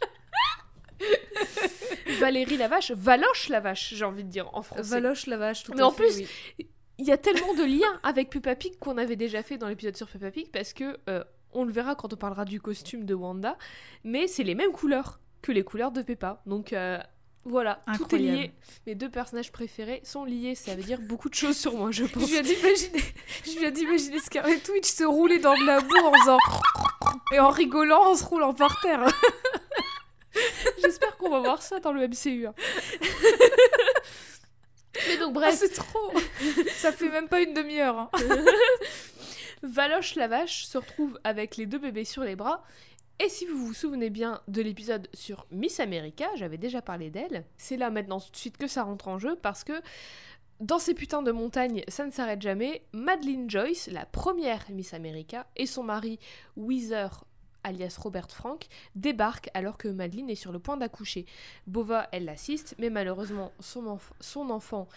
Valérie 2.19 2.57
la 2.57 2.67
vache, 2.67 2.91
Valoche 2.91 3.49
la 3.49 3.59
vache, 3.59 3.93
j'ai 3.95 4.05
envie 4.05 4.23
de 4.23 4.29
dire 4.29 4.49
en 4.53 4.61
français. 4.61 4.89
Valoche 4.89 5.27
la 5.27 5.37
vache, 5.37 5.63
tout 5.63 5.73
Mais 5.73 5.81
en 5.81 5.91
fait, 5.91 6.03
plus, 6.03 6.27
oui. 6.59 6.67
Il 7.01 7.07
y 7.07 7.11
a 7.11 7.17
tellement 7.17 7.55
de 7.55 7.63
liens 7.63 7.99
avec 8.03 8.29
Peppa 8.29 8.55
Pig 8.55 8.77
qu'on 8.77 8.97
avait 8.99 9.15
déjà 9.15 9.41
fait 9.41 9.57
dans 9.57 9.67
l'épisode 9.67 9.97
sur 9.97 10.07
Peppa 10.07 10.29
Pig 10.29 10.51
parce 10.51 10.71
que 10.71 10.99
euh, 11.09 11.23
on 11.51 11.65
le 11.65 11.71
verra 11.71 11.95
quand 11.95 12.13
on 12.13 12.15
parlera 12.15 12.45
du 12.45 12.61
costume 12.61 13.05
de 13.05 13.15
Wanda, 13.15 13.57
mais 14.03 14.27
c'est 14.27 14.43
les 14.43 14.53
mêmes 14.53 14.71
couleurs 14.71 15.19
que 15.41 15.51
les 15.51 15.63
couleurs 15.63 15.91
de 15.91 16.03
Peppa. 16.03 16.43
Donc 16.45 16.73
euh, 16.73 16.99
voilà, 17.43 17.83
tout 17.97 18.15
est 18.15 18.19
lié. 18.19 18.51
Mes 18.85 18.93
deux 18.93 19.09
personnages 19.09 19.51
préférés 19.51 20.01
sont 20.03 20.25
liés, 20.25 20.53
ça 20.53 20.75
veut 20.75 20.83
dire 20.83 20.99
beaucoup 21.01 21.27
de 21.27 21.33
choses 21.33 21.57
sur 21.57 21.75
moi, 21.75 21.89
je 21.89 22.03
pense. 22.13 22.21
Je 22.21 22.27
viens 22.27 22.43
d'imaginer, 22.43 23.03
je 23.45 23.59
viens 23.59 23.71
d'imaginer 23.71 24.19
Scarlet 24.19 24.61
Witch 24.71 24.91
se 24.91 25.03
rouler 25.03 25.39
dans 25.39 25.55
de 25.55 25.65
la 25.65 25.81
boue 25.81 26.05
en 26.05 26.13
faisant 26.13 26.37
et 27.33 27.39
en 27.39 27.49
rigolant 27.49 28.11
en 28.11 28.15
se 28.15 28.23
roulant 28.23 28.53
par 28.53 28.79
terre. 28.81 29.07
J'espère 30.81 31.17
qu'on 31.17 31.29
va 31.29 31.39
voir 31.39 31.61
ça 31.61 31.79
dans 31.79 31.91
le 31.93 32.07
MCU. 32.07 32.47
hein. 32.47 32.53
Mais 35.07 35.17
donc 35.17 35.29
Ah, 35.29 35.39
bref, 35.39 35.55
c'est 35.55 35.69
trop. 35.73 36.11
Ça 36.75 36.91
fait 36.91 37.09
même 37.09 37.27
pas 37.29 37.41
une 37.41 37.53
demi-heure. 37.53 37.97
hein. 37.97 38.09
Valoche 39.63 40.15
la 40.15 40.27
vache 40.27 40.65
se 40.65 40.77
retrouve 40.77 41.19
avec 41.23 41.55
les 41.57 41.65
deux 41.65 41.77
bébés 41.77 42.05
sur 42.05 42.23
les 42.23 42.35
bras. 42.35 42.63
Et 43.19 43.29
si 43.29 43.45
vous 43.45 43.65
vous 43.67 43.73
souvenez 43.73 44.09
bien 44.09 44.41
de 44.47 44.61
l'épisode 44.63 45.07
sur 45.13 45.45
Miss 45.51 45.79
America, 45.79 46.27
j'avais 46.35 46.57
déjà 46.57 46.81
parlé 46.81 47.11
d'elle, 47.11 47.45
c'est 47.57 47.77
là 47.77 47.91
maintenant 47.91 48.19
tout 48.19 48.31
de 48.31 48.35
suite 48.37 48.57
que 48.57 48.65
ça 48.65 48.81
rentre 48.83 49.07
en 49.07 49.19
jeu 49.19 49.35
parce 49.39 49.63
que 49.63 49.79
dans 50.59 50.79
ces 50.79 50.95
putains 50.95 51.21
de 51.21 51.31
montagnes, 51.31 51.83
ça 51.87 52.05
ne 52.05 52.11
s'arrête 52.11 52.41
jamais. 52.41 52.81
Madeleine 52.93 53.47
Joyce, 53.49 53.87
la 53.91 54.05
première 54.07 54.65
Miss 54.71 54.93
America, 54.95 55.45
et 55.55 55.67
son 55.67 55.83
mari 55.83 56.19
Weezer, 56.57 57.23
alias 57.63 57.97
Robert 57.99 58.29
Frank, 58.31 58.67
débarquent 58.95 59.49
alors 59.53 59.77
que 59.77 59.87
Madeleine 59.87 60.29
est 60.29 60.35
sur 60.35 60.51
le 60.51 60.59
point 60.59 60.77
d'accoucher. 60.77 61.25
Bova, 61.67 62.07
elle 62.11 62.25
l'assiste, 62.25 62.75
mais 62.79 62.89
malheureusement, 62.89 63.51
son, 63.59 63.83
enf- 63.85 64.11
son 64.19 64.49
enfant 64.49 64.87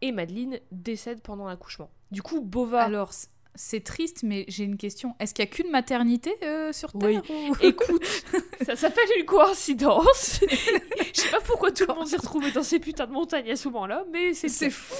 et 0.00 0.12
Madeleine 0.12 0.58
décèdent 0.72 1.20
pendant 1.22 1.46
l'accouchement. 1.46 1.90
Du 2.10 2.22
coup, 2.22 2.40
Bova... 2.40 2.82
Alors, 2.82 3.10
c'est 3.54 3.82
triste, 3.82 4.22
mais 4.22 4.44
j'ai 4.46 4.62
une 4.62 4.76
question. 4.76 5.16
Est-ce 5.18 5.34
qu'il 5.34 5.44
y 5.44 5.48
a 5.48 5.50
qu'une 5.50 5.70
maternité 5.72 6.32
euh, 6.44 6.72
sur 6.72 6.92
Terre 6.92 7.22
Oui. 7.28 7.50
Écoute, 7.60 8.04
ça 8.64 8.76
s'appelle 8.76 9.08
une 9.18 9.24
coïncidence. 9.24 10.40
Je 11.14 11.20
sais 11.20 11.30
pas 11.30 11.40
pourquoi 11.40 11.72
tout 11.72 11.84
le 11.88 11.94
monde 11.94 12.06
s'est 12.06 12.16
retrouvé 12.18 12.52
dans 12.52 12.62
ces 12.62 12.78
putains 12.78 13.06
de 13.08 13.12
montagnes 13.12 13.50
à 13.50 13.56
ce 13.56 13.68
moment-là, 13.68 14.04
mais 14.12 14.34
c'est 14.34 14.48
C'est 14.48 14.70
fou. 14.70 14.94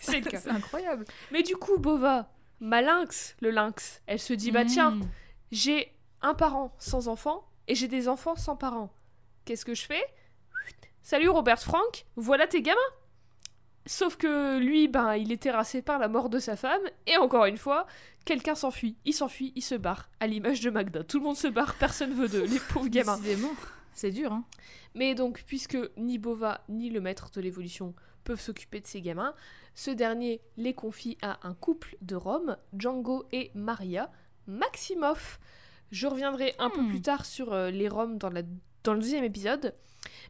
c'est 0.00 0.20
le 0.20 0.30
cas. 0.30 0.38
C'est 0.40 0.50
incroyable. 0.50 1.04
Mais 1.32 1.42
du 1.42 1.56
coup, 1.56 1.78
Bova, 1.78 2.30
ma 2.60 2.80
lynx, 2.80 3.34
le 3.40 3.50
lynx, 3.50 4.00
elle 4.06 4.20
se 4.20 4.32
dit 4.34 4.52
bah 4.52 4.64
tiens, 4.64 4.92
Mm. 4.92 5.08
j'ai 5.50 5.92
un 6.22 6.34
parent 6.34 6.74
sans 6.78 7.08
enfant 7.08 7.48
et 7.68 7.74
j'ai 7.74 7.88
des 7.88 8.08
enfants 8.08 8.36
sans 8.36 8.56
parents. 8.56 8.92
Qu'est-ce 9.44 9.64
que 9.64 9.74
je 9.74 9.86
fais? 9.86 10.04
Salut 11.02 11.28
Robert 11.28 11.60
Frank, 11.60 12.06
voilà 12.16 12.46
tes 12.46 12.62
gamins. 12.62 12.80
Sauf 13.86 14.16
que 14.16 14.58
lui, 14.58 14.88
ben, 14.88 15.14
il 15.14 15.30
est 15.30 15.40
terrassé 15.40 15.80
par 15.80 16.00
la 16.00 16.08
mort 16.08 16.28
de 16.28 16.40
sa 16.40 16.56
femme, 16.56 16.82
et 17.06 17.16
encore 17.16 17.44
une 17.44 17.56
fois, 17.56 17.86
quelqu'un 18.24 18.56
s'enfuit. 18.56 18.96
Il 19.04 19.14
s'enfuit, 19.14 19.52
il 19.54 19.62
se 19.62 19.76
barre, 19.76 20.10
à 20.18 20.26
l'image 20.26 20.60
de 20.60 20.70
Magda. 20.70 21.04
Tout 21.04 21.18
le 21.18 21.24
monde 21.24 21.36
se 21.36 21.46
barre, 21.46 21.76
personne 21.76 22.12
veut 22.12 22.28
d'eux, 22.28 22.44
les 22.46 22.58
pauvres 22.58 22.88
gamins. 22.88 23.20
C'est 23.92 24.10
dur. 24.10 24.32
Hein. 24.32 24.44
Mais 24.96 25.14
donc, 25.14 25.44
puisque 25.46 25.78
ni 25.96 26.18
Bova 26.18 26.64
ni 26.68 26.90
le 26.90 27.00
maître 27.00 27.30
de 27.30 27.40
l'évolution 27.40 27.94
peuvent 28.24 28.40
s'occuper 28.40 28.80
de 28.80 28.88
ces 28.88 29.00
gamins, 29.00 29.34
ce 29.76 29.92
dernier 29.92 30.40
les 30.56 30.74
confie 30.74 31.16
à 31.22 31.38
un 31.46 31.54
couple 31.54 31.96
de 32.02 32.16
Rome, 32.16 32.56
Django 32.76 33.24
et 33.30 33.52
Maria, 33.54 34.10
Maximoff. 34.48 35.38
Je 35.92 36.06
reviendrai 36.06 36.54
un 36.58 36.70
peu 36.70 36.80
Hmm. 36.82 36.88
plus 36.88 37.00
tard 37.02 37.24
sur 37.24 37.52
euh, 37.52 37.70
les 37.70 37.88
Roms 37.88 38.18
dans, 38.18 38.30
la, 38.30 38.42
dans 38.84 38.94
le 38.94 39.00
deuxième 39.00 39.24
épisode, 39.24 39.74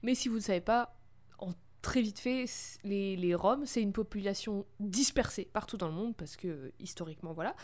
mais 0.03 0.15
si 0.15 0.29
vous 0.29 0.37
ne 0.37 0.41
savez 0.41 0.61
pas, 0.61 0.95
en 1.39 1.53
très 1.83 2.03
vite 2.03 2.19
fait, 2.19 2.45
les, 2.85 3.17
les 3.17 3.35
Roms, 3.35 3.65
c'est 3.67 3.81
une 3.83 3.93
population 3.93 4.67
dispersée 4.81 5.49
partout 5.53 5.77
dans 5.77 5.89
le 5.89 5.95
monde, 5.95 6.15
parce 6.17 6.37
que 6.37 6.49
euh, 6.49 6.73
historiquement, 6.81 7.33
voilà, 7.33 7.55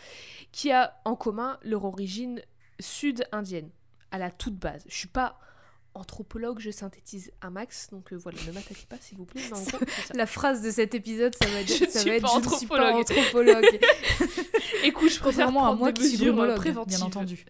qui 0.51 0.71
a 0.71 0.99
en 1.05 1.15
commun 1.15 1.59
leur 1.63 1.85
origine 1.85 2.41
sud-indienne, 2.79 3.69
à 4.11 4.17
la 4.17 4.31
toute 4.31 4.55
base. 4.57 4.83
Je 4.87 4.95
suis 4.95 5.07
pas 5.07 5.39
anthropologue, 5.95 6.59
je 6.59 6.71
synthétise 6.71 7.31
un 7.43 7.51
max, 7.51 7.89
donc 7.91 8.11
euh, 8.13 8.15
voilà, 8.15 8.39
ne 8.47 8.51
m'attaquez 8.51 8.85
pas 8.89 8.97
s'il 8.99 9.17
vous 9.17 9.25
plaît. 9.25 9.41
ça. 9.53 9.77
La 10.15 10.25
phrase 10.25 10.61
de 10.63 10.71
cet 10.71 10.95
épisode, 10.95 11.35
ça 11.35 11.47
va 11.49 11.59
être, 11.61 11.67
Je 11.67 11.85
ça 11.89 11.99
suis 11.99 12.09
va 12.09 12.15
être 12.15 12.23
pas 12.23 12.39
je 12.41 12.49
ne 12.49 12.55
suis 12.57 12.67
pas 12.67 12.93
anthropologue. 12.95 13.79
Écoute, 14.83 15.09
je 15.11 15.19
préfère 15.19 15.47
à 15.49 15.75
moi 15.75 15.91
qui 15.91 16.07
suis 16.07 16.17
préventives. 16.31 16.97
bien 16.97 17.05
entendu. 17.05 17.45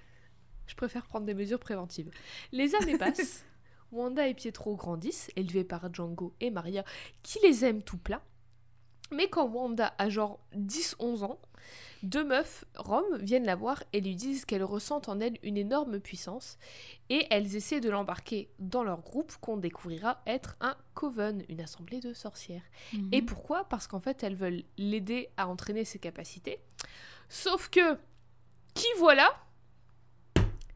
Je 0.67 0.76
préfère 0.76 1.06
prendre 1.06 1.26
des 1.26 1.34
mesures 1.34 1.60
préventives. 1.60 2.10
Les 2.52 2.76
années 2.76 2.97
passent, 2.97 3.45
Wanda 3.91 4.28
et 4.28 4.34
Pietro 4.34 4.76
grandissent, 4.76 5.30
élevés 5.36 5.63
par 5.63 5.93
Django 5.93 6.34
et 6.39 6.49
Maria, 6.52 6.84
qui 7.21 7.39
les 7.43 7.65
aiment 7.65 7.84
tout 7.84 7.97
plein. 7.97 8.21
Mais 9.12 9.30
quand 9.30 9.45
Wanda 9.47 9.93
a 9.99 10.10
genre 10.10 10.39
10-11 10.56 11.23
ans, 11.23 11.39
deux 12.02 12.23
meufs 12.23 12.65
roms 12.76 13.17
viennent 13.19 13.45
la 13.45 13.56
voir 13.56 13.84
et 13.93 14.02
lui 14.02 14.15
disent 14.15 14.43
qu'elles 14.45 14.63
ressentent 14.63 15.08
en 15.08 15.19
elle 15.19 15.38
une 15.43 15.56
énorme 15.58 15.99
puissance 15.99 16.58
et 17.10 17.28
elles 17.30 17.56
essaient 17.56 17.80
de 17.80 17.89
l'embarquer 17.89 18.49
dans 18.60 18.84
leur 18.84 19.02
groupe 19.02 19.34
qu'on 19.39 19.56
découvrira 19.58 20.21
être 20.26 20.56
un 20.60 20.76
coven, 20.95 21.43
une 21.47 21.62
assemblée 21.62 21.99
de 21.99 22.13
sorcières. 22.13 22.63
Et 23.12 23.21
Mhm. 23.21 23.26
pourquoi? 23.28 23.65
Parce 23.69 23.88
qu'en 23.88 23.99
fait, 23.99 24.23
elles 24.23 24.36
veulent 24.36 24.63
l'aider 24.78 25.30
à 25.38 25.47
entraîner 25.47 25.86
ses 25.86 25.99
capacités. 25.99 26.60
Sauf 27.30 27.69
que, 27.69 27.97
qui 28.73 28.88
voilà? 28.97 29.30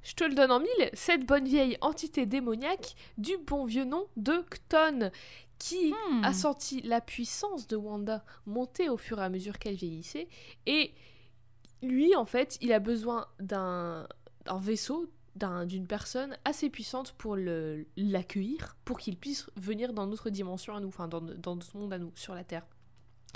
Je 0.08 0.13
te 0.13 0.24
le 0.24 0.34
donne 0.34 0.52
en 0.54 0.62
mille, 0.62 0.89
cette 0.93 1.26
bonne 1.26 1.43
vieille 1.43 1.78
entité 1.82 2.26
démoniaque 2.26 2.96
du 3.17 3.36
bon 3.46 3.65
vieux 3.65 3.84
nom 3.84 4.08
de 4.15 4.41
Cton, 4.50 5.12
qui 5.60 5.91
Hmm. 5.91 6.24
a 6.24 6.32
senti 6.32 6.82
la 6.84 7.02
puissance 7.02 7.67
de 7.67 7.76
Wanda 7.76 8.24
monter 8.46 8.88
au 8.88 8.96
fur 8.96 9.20
et 9.20 9.24
à 9.24 9.28
mesure 9.30 9.60
qu'elle 9.60 9.76
vieillissait. 9.76 10.30
Et 10.65 10.93
lui, 11.82 12.15
en 12.15 12.24
fait, 12.24 12.58
il 12.62 12.72
a 12.72 12.80
besoin 12.80 13.28
d'un 13.41 14.08
d'un 14.46 14.60
vaisseau, 14.62 15.12
d'un- 15.36 15.65
d'une 15.65 15.88
personne 15.88 16.38
assez 16.46 16.70
puissante 16.70 17.12
pour 17.17 17.36
l'accueillir, 17.36 18.78
pour 18.86 18.98
qu'il 19.00 19.17
puisse 19.17 19.46
venir 19.58 19.91
dans 19.91 20.08
notre 20.08 20.30
dimension 20.30 20.74
à 20.74 20.80
nous, 20.80 20.88
enfin 20.88 21.10
dans, 21.10 21.20
dans 21.20 21.56
notre 21.58 21.76
monde 21.76 21.91
à 21.91 22.00
nous, 22.00 22.13
sur 22.15 22.34
la 22.34 22.46
Terre. 22.46 22.65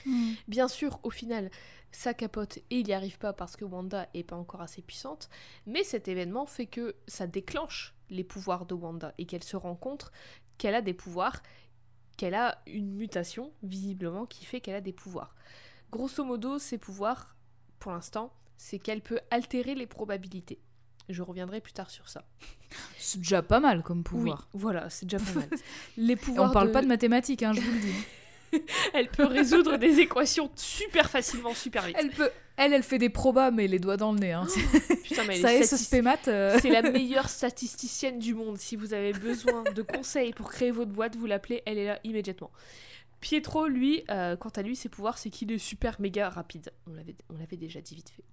Mhm. 0.06 0.36
Bien 0.48 0.68
sûr, 0.68 1.00
au 1.04 1.10
final, 1.10 1.50
ça 1.92 2.14
capote 2.14 2.58
et 2.70 2.80
il 2.80 2.86
n'y 2.86 2.94
arrive 2.94 3.18
pas 3.18 3.34
parce 3.34 3.56
que 3.56 3.66
Wanda 3.66 4.08
est 4.14 4.24
pas 4.24 4.36
encore 4.36 4.62
assez 4.62 4.82
puissante, 4.82 5.30
mais 5.66 5.84
cet 5.84 6.08
événement 6.08 6.46
fait 6.46 6.66
que 6.68 6.96
ça 7.08 7.28
déclenche 7.28 7.94
les 8.10 8.24
pouvoirs 8.24 8.66
de 8.66 8.74
Wanda 8.74 9.14
et 9.18 9.26
qu'elle 9.26 9.44
se 9.44 9.56
rend 9.58 9.76
compte 9.76 10.12
qu'elle 10.58 10.76
a 10.76 10.82
des 10.82 10.94
pouvoirs, 10.94 11.42
qu'elle 12.18 12.36
a 12.36 12.62
une 12.68 12.94
mutation, 12.94 13.52
visiblement, 13.64 14.26
qui 14.26 14.46
fait 14.46 14.62
qu'elle 14.62 14.76
a 14.76 14.82
des 14.82 14.94
pouvoirs. 14.94 15.34
Grosso 15.92 16.24
modo, 16.24 16.60
ses 16.60 16.78
pouvoirs, 16.78 17.36
pour 17.80 17.92
l'instant, 17.92 18.32
c'est 18.58 18.78
qu'elle 18.80 19.02
peut 19.02 19.20
altérer 19.32 19.74
les 19.76 19.88
probabilités. 19.88 20.60
Je 21.10 21.24
reviendrai 21.24 21.62
plus 21.62 21.74
tard 21.74 21.90
sur 21.90 22.08
ça. 22.08 22.24
C'est 22.98 23.18
déjà 23.18 23.42
pas 23.42 23.60
mal 23.60 23.82
comme 23.84 24.04
pouvoir. 24.04 24.48
Oui, 24.54 24.60
voilà, 24.62 24.90
c'est 24.90 25.06
déjà 25.06 25.18
pas 25.22 25.40
mal. 25.40 25.50
Les 25.98 26.16
pouvoirs 26.16 26.50
on 26.52 26.54
parle 26.54 26.68
de- 26.68 26.74
pas 26.74 26.82
de 26.82 26.88
mathématiques, 26.88 27.44
hein, 27.44 27.52
je 27.54 27.60
vous 27.60 27.72
le 27.72 27.80
dis. 27.80 27.94
Elle 28.94 29.08
peut 29.10 29.26
résoudre 29.26 29.78
des 29.78 30.00
équations 30.00 30.50
super 30.56 31.10
facilement, 31.10 31.54
super 31.54 31.84
vite. 31.86 31.96
Elle 32.00 32.10
peut, 32.12 32.30
elle, 32.58 32.74
elle 32.74 32.84
fait 32.84 32.98
des 32.98 33.10
probas, 33.10 33.52
mais 33.52 33.68
les 33.68 33.80
doigts 33.80 33.98
dans 33.98 34.12
le 34.12 34.20
nez. 34.20 34.34
Hein. 34.34 34.46
Putain, 35.04 35.24
mais 35.26 35.36
elle 35.36 35.42
Ça 35.42 35.54
est 35.54 35.64
ce 35.64 36.30
euh, 36.30 36.58
C'est 36.62 36.70
la 36.70 36.82
meilleure 36.92 37.30
statisticienne 37.30 38.20
du 38.20 38.34
monde. 38.34 38.58
Si 38.58 38.76
vous 38.76 38.94
avez 38.94 39.14
besoin 39.14 39.64
de 39.64 39.82
conseils 39.82 40.34
pour 40.34 40.50
créer 40.52 40.72
votre 40.72 40.92
boîte, 40.92 41.16
vous 41.16 41.26
l'appelez, 41.26 41.64
elle 41.66 41.78
est 41.78 41.86
là 41.88 42.00
immédiatement. 42.04 42.52
Pietro, 43.22 43.68
lui, 43.68 44.04
euh, 44.10 44.36
quant 44.36 44.50
à 44.50 44.62
lui, 44.64 44.76
ses 44.76 44.90
pouvoirs, 44.90 45.18
c'est 45.18 45.30
qu'il 45.30 45.52
est 45.52 45.58
super 45.60 46.02
méga 46.02 46.30
rapide. 46.30 46.72
On 46.88 46.94
l'avait, 46.94 47.16
on 47.30 47.38
l'avait 47.38 47.58
déjà 47.58 47.80
dit 47.80 47.96
vite 47.96 48.10
fait. 48.10 48.24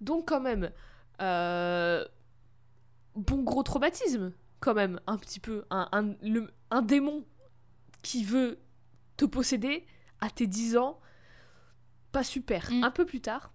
Donc 0.00 0.28
quand 0.28 0.40
même, 0.40 0.70
euh, 1.22 2.04
bon 3.14 3.42
gros 3.42 3.62
traumatisme, 3.62 4.32
quand 4.60 4.74
même, 4.74 5.00
un 5.06 5.16
petit 5.16 5.40
peu. 5.40 5.64
Un, 5.70 5.88
un- 5.92 6.14
le- 6.28 6.50
un 6.70 6.82
démon 6.82 7.24
qui 8.02 8.24
veut 8.24 8.58
te 9.18 9.26
posséder 9.26 9.84
à 10.22 10.30
tes 10.30 10.46
10 10.46 10.78
ans, 10.78 10.98
pas 12.12 12.24
super. 12.24 12.70
Mm. 12.72 12.84
Un 12.84 12.90
peu 12.90 13.04
plus 13.04 13.20
tard, 13.20 13.52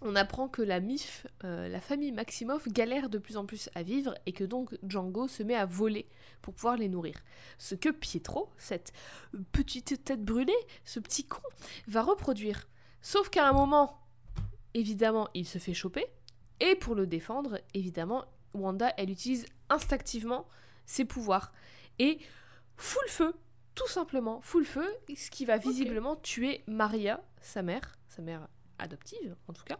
on 0.00 0.16
apprend 0.16 0.48
que 0.48 0.62
la 0.62 0.80
MIF, 0.80 1.26
euh, 1.44 1.68
la 1.68 1.80
famille 1.80 2.12
Maximoff, 2.12 2.68
galère 2.68 3.10
de 3.10 3.18
plus 3.18 3.36
en 3.36 3.44
plus 3.44 3.68
à 3.74 3.82
vivre 3.82 4.14
et 4.24 4.32
que 4.32 4.44
donc 4.44 4.76
Django 4.82 5.28
se 5.28 5.42
met 5.42 5.54
à 5.54 5.66
voler 5.66 6.08
pour 6.40 6.54
pouvoir 6.54 6.76
les 6.76 6.88
nourrir. 6.88 7.14
Ce 7.58 7.74
que 7.74 7.90
Pietro, 7.90 8.50
cette 8.56 8.92
petite 9.52 10.04
tête 10.04 10.24
brûlée, 10.24 10.56
ce 10.84 10.98
petit 10.98 11.24
con, 11.24 11.42
va 11.86 12.02
reproduire. 12.02 12.66
Sauf 13.00 13.28
qu'à 13.28 13.48
un 13.48 13.52
moment, 13.52 14.00
évidemment, 14.74 15.28
il 15.34 15.46
se 15.46 15.58
fait 15.58 15.74
choper. 15.74 16.06
Et 16.60 16.76
pour 16.76 16.94
le 16.94 17.06
défendre, 17.06 17.60
évidemment, 17.74 18.24
Wanda, 18.54 18.92
elle 18.96 19.10
utilise 19.10 19.46
instinctivement 19.68 20.46
ses 20.86 21.04
pouvoirs. 21.04 21.52
Et 21.98 22.18
fout 22.76 23.02
le 23.06 23.10
feu, 23.10 23.34
tout 23.74 23.88
simplement, 23.88 24.40
fout 24.40 24.60
le 24.60 24.66
feu, 24.66 24.94
ce 25.16 25.30
qui 25.30 25.44
va 25.44 25.56
visiblement 25.56 26.16
tuer 26.16 26.62
Maria, 26.66 27.22
sa 27.40 27.62
mère, 27.62 27.98
sa 28.08 28.22
mère 28.22 28.48
adoptive 28.78 29.36
en 29.48 29.52
tout 29.52 29.64
cas. 29.64 29.78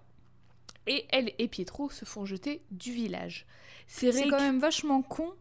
Et 0.87 1.07
elle 1.11 1.33
et 1.38 1.48
Pietro 1.48 1.90
se 1.90 2.05
font 2.05 2.24
jeter 2.24 2.62
du 2.70 2.92
village. 2.92 3.46
C'est 3.87 4.28
quand 4.28 4.40
même 4.40 4.59
vachement 4.59 5.02
con 5.02 5.33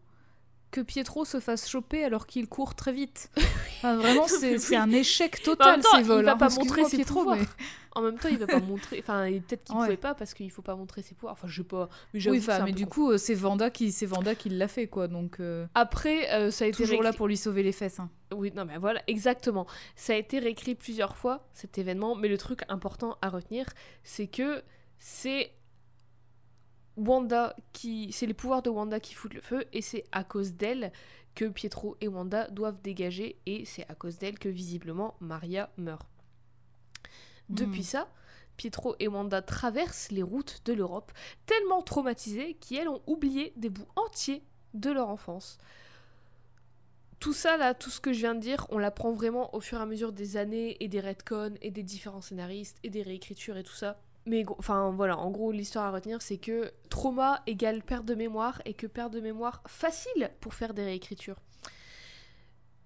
que 0.72 0.82
Pietro 0.82 1.26
se 1.26 1.40
fasse 1.40 1.68
choper 1.70 2.04
alors 2.04 2.26
qu'il 2.28 2.48
court 2.48 2.76
très 2.76 2.92
vite. 2.94 3.30
Enfin, 3.84 3.96
vraiment, 3.96 4.28
c'est 4.28 4.76
un 4.76 4.92
échec 4.92 5.40
en 5.42 5.44
total 5.44 5.82
temps, 5.82 5.90
ces 5.98 6.04
vols. 6.04 6.20
il 6.22 6.26
va 6.26 6.34
hein. 6.34 6.38
pas 6.38 6.50
montrer 6.50 6.86
ses 6.86 6.98
Pietro, 6.98 7.22
pouvoirs. 7.22 7.38
mais- 7.40 7.46
En 7.96 8.04
même 8.04 8.16
temps, 8.20 8.30
il 8.30 8.38
va 8.38 8.46
pas 8.46 8.60
montrer. 8.60 9.00
Enfin, 9.00 9.26
peut-être 9.48 9.64
qu'il 9.64 9.76
Ouais. 9.76 9.86
pouvait 9.86 9.98
pas 9.98 10.14
parce 10.14 10.36
qu'il 10.36 10.52
faut 10.52 10.62
pas 10.62 10.76
montrer 10.76 11.02
ses 11.02 11.16
pouvoirs. 11.16 11.34
Enfin, 11.34 11.48
je 11.48 11.62
sais 11.64 11.68
pas. 11.68 11.90
Mais 12.14 12.26
Oui, 12.30 12.38
enfin, 12.38 12.64
mais 12.64 12.72
du 12.74 12.86
con. 12.86 12.92
coup, 12.92 13.12
euh, 13.12 13.18
c'est 13.18 13.34
Vanda 13.34 13.72
qui, 13.72 13.92
c'est 13.92 14.06
Vanda 14.06 14.36
qui 14.36 14.50
l'a 14.50 14.68
fait, 14.68 14.86
quoi. 14.86 15.08
Donc 15.08 15.40
euh, 15.40 15.66
Après, 15.74 16.32
euh, 16.32 16.52
ça 16.52 16.66
a 16.66 16.68
été 16.68 16.84
toujours 16.84 17.02
là 17.02 17.12
pour 17.12 17.28
lui 17.28 17.38
sauver 17.38 17.64
les 17.64 17.72
fesses. 17.72 18.00
hein. 18.00 18.10
Oui, 18.36 18.54
non, 18.56 18.66
mais 18.66 18.78
voilà, 18.78 19.02
exactement. 19.08 19.66
Ça 19.96 20.14
a 20.14 20.16
été 20.18 20.38
réécrit 20.38 20.76
plusieurs 20.76 21.18
fois, 21.18 21.50
cet 21.56 21.80
événement, 21.80 22.14
mais 22.16 22.28
le 22.28 22.38
truc 22.38 22.62
important 22.70 23.18
à 23.24 23.30
retenir, 23.30 23.66
c'est 24.04 24.28
que 24.28 24.62
c'est 25.00 25.52
Wanda 26.98 27.56
qui. 27.74 28.12
C'est 28.12 28.26
les 28.26 28.34
pouvoirs 28.34 28.62
de 28.62 28.70
Wanda 28.70 29.00
qui 29.00 29.14
foutent 29.14 29.34
le 29.34 29.42
feu, 29.42 29.66
et 29.74 29.82
c'est 29.82 30.06
à 30.12 30.24
cause 30.24 30.54
d'elle 30.54 30.92
que 31.36 31.46
Pietro 31.46 31.96
et 32.02 32.08
Wanda 32.08 32.48
doivent 32.50 32.82
dégager, 32.82 33.38
et 33.46 33.66
c'est 33.66 33.90
à 33.90 33.96
cause 33.96 34.18
d'elle 34.18 34.38
que 34.38 34.50
visiblement 34.50 35.16
Maria 35.20 35.70
meurt. 35.78 36.08
Depuis 37.50 37.82
Hmm. 37.82 37.84
ça, 37.84 38.08
Pietro 38.58 38.96
et 39.00 39.08
Wanda 39.08 39.42
traversent 39.42 40.12
les 40.12 40.24
routes 40.24 40.62
de 40.66 40.74
l'Europe, 40.74 41.12
tellement 41.46 41.82
traumatisées 41.82 42.56
qu'elles 42.56 42.90
ont 42.90 43.02
oublié 43.08 43.54
des 43.56 43.70
bouts 43.70 43.88
entiers 43.96 44.44
de 44.74 44.92
leur 44.92 45.10
enfance. 45.10 45.58
Tout 47.20 47.34
ça, 47.34 47.56
là, 47.58 47.74
tout 47.74 47.90
ce 47.92 48.02
que 48.02 48.14
je 48.14 48.20
viens 48.20 48.36
de 48.36 48.40
dire, 48.40 48.66
on 48.70 48.78
l'apprend 48.78 49.12
vraiment 49.12 49.54
au 49.56 49.60
fur 49.60 49.78
et 49.78 49.82
à 49.82 49.86
mesure 49.86 50.12
des 50.12 50.38
années 50.38 50.78
et 50.80 50.88
des 50.88 51.00
retcons 51.00 51.56
et 51.62 51.72
des 51.72 51.84
différents 51.84 52.22
scénaristes 52.22 52.78
et 52.84 52.90
des 52.90 53.04
réécritures 53.04 53.58
et 53.58 53.64
tout 53.64 53.74
ça. 53.76 54.02
Mais 54.26 54.46
enfin 54.60 54.92
voilà, 54.92 55.18
en 55.18 55.32
gros 55.32 55.52
l'histoire 55.52 55.86
à 55.86 55.92
retenir 55.92 56.22
c'est 56.22 56.38
que 56.38 56.72
trauma 56.90 57.42
égale 57.48 57.82
perte 57.82 58.06
de 58.06 58.16
mémoire 58.16 58.62
et 58.66 58.74
que 58.74 58.88
perte 58.88 59.14
de 59.14 59.20
mémoire 59.20 59.64
facile 59.68 60.32
pour 60.40 60.54
faire 60.54 60.74
des 60.74 60.84
réécritures. 60.84 61.40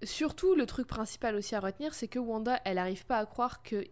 Surtout 0.02 0.54
le 0.54 0.66
truc 0.66 0.86
principal 0.86 1.34
aussi 1.34 1.54
à 1.54 1.60
retenir 1.60 1.94
c'est 1.94 2.08
que 2.08 2.18
Wanda 2.18 2.60
elle 2.64 2.78
arrive 2.78 3.04
pas 3.04 3.18
à 3.18 3.26
croire 3.26 3.62
que 3.62 3.84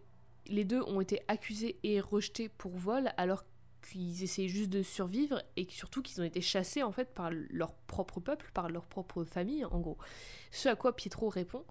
les 0.47 0.63
deux 0.63 0.81
ont 0.83 1.01
été 1.01 1.21
accusés 1.27 1.79
et 1.83 1.99
rejetés 1.99 2.49
pour 2.49 2.75
vol 2.77 3.11
alors 3.17 3.43
qu'ils 3.87 4.23
essayaient 4.23 4.47
juste 4.47 4.69
de 4.69 4.81
survivre 4.81 5.41
et 5.55 5.67
surtout 5.69 6.01
qu'ils 6.01 6.21
ont 6.21 6.25
été 6.25 6.41
chassés 6.41 6.83
en 6.83 6.91
fait 6.91 7.13
par 7.13 7.29
leur 7.31 7.73
propre 7.73 8.19
peuple, 8.19 8.49
par 8.53 8.69
leur 8.69 8.85
propre 8.85 9.23
famille 9.23 9.65
en 9.65 9.79
gros. 9.79 9.97
Ce 10.51 10.67
à 10.69 10.75
quoi 10.75 10.95
Pietro 10.95 11.29
répond 11.29 11.63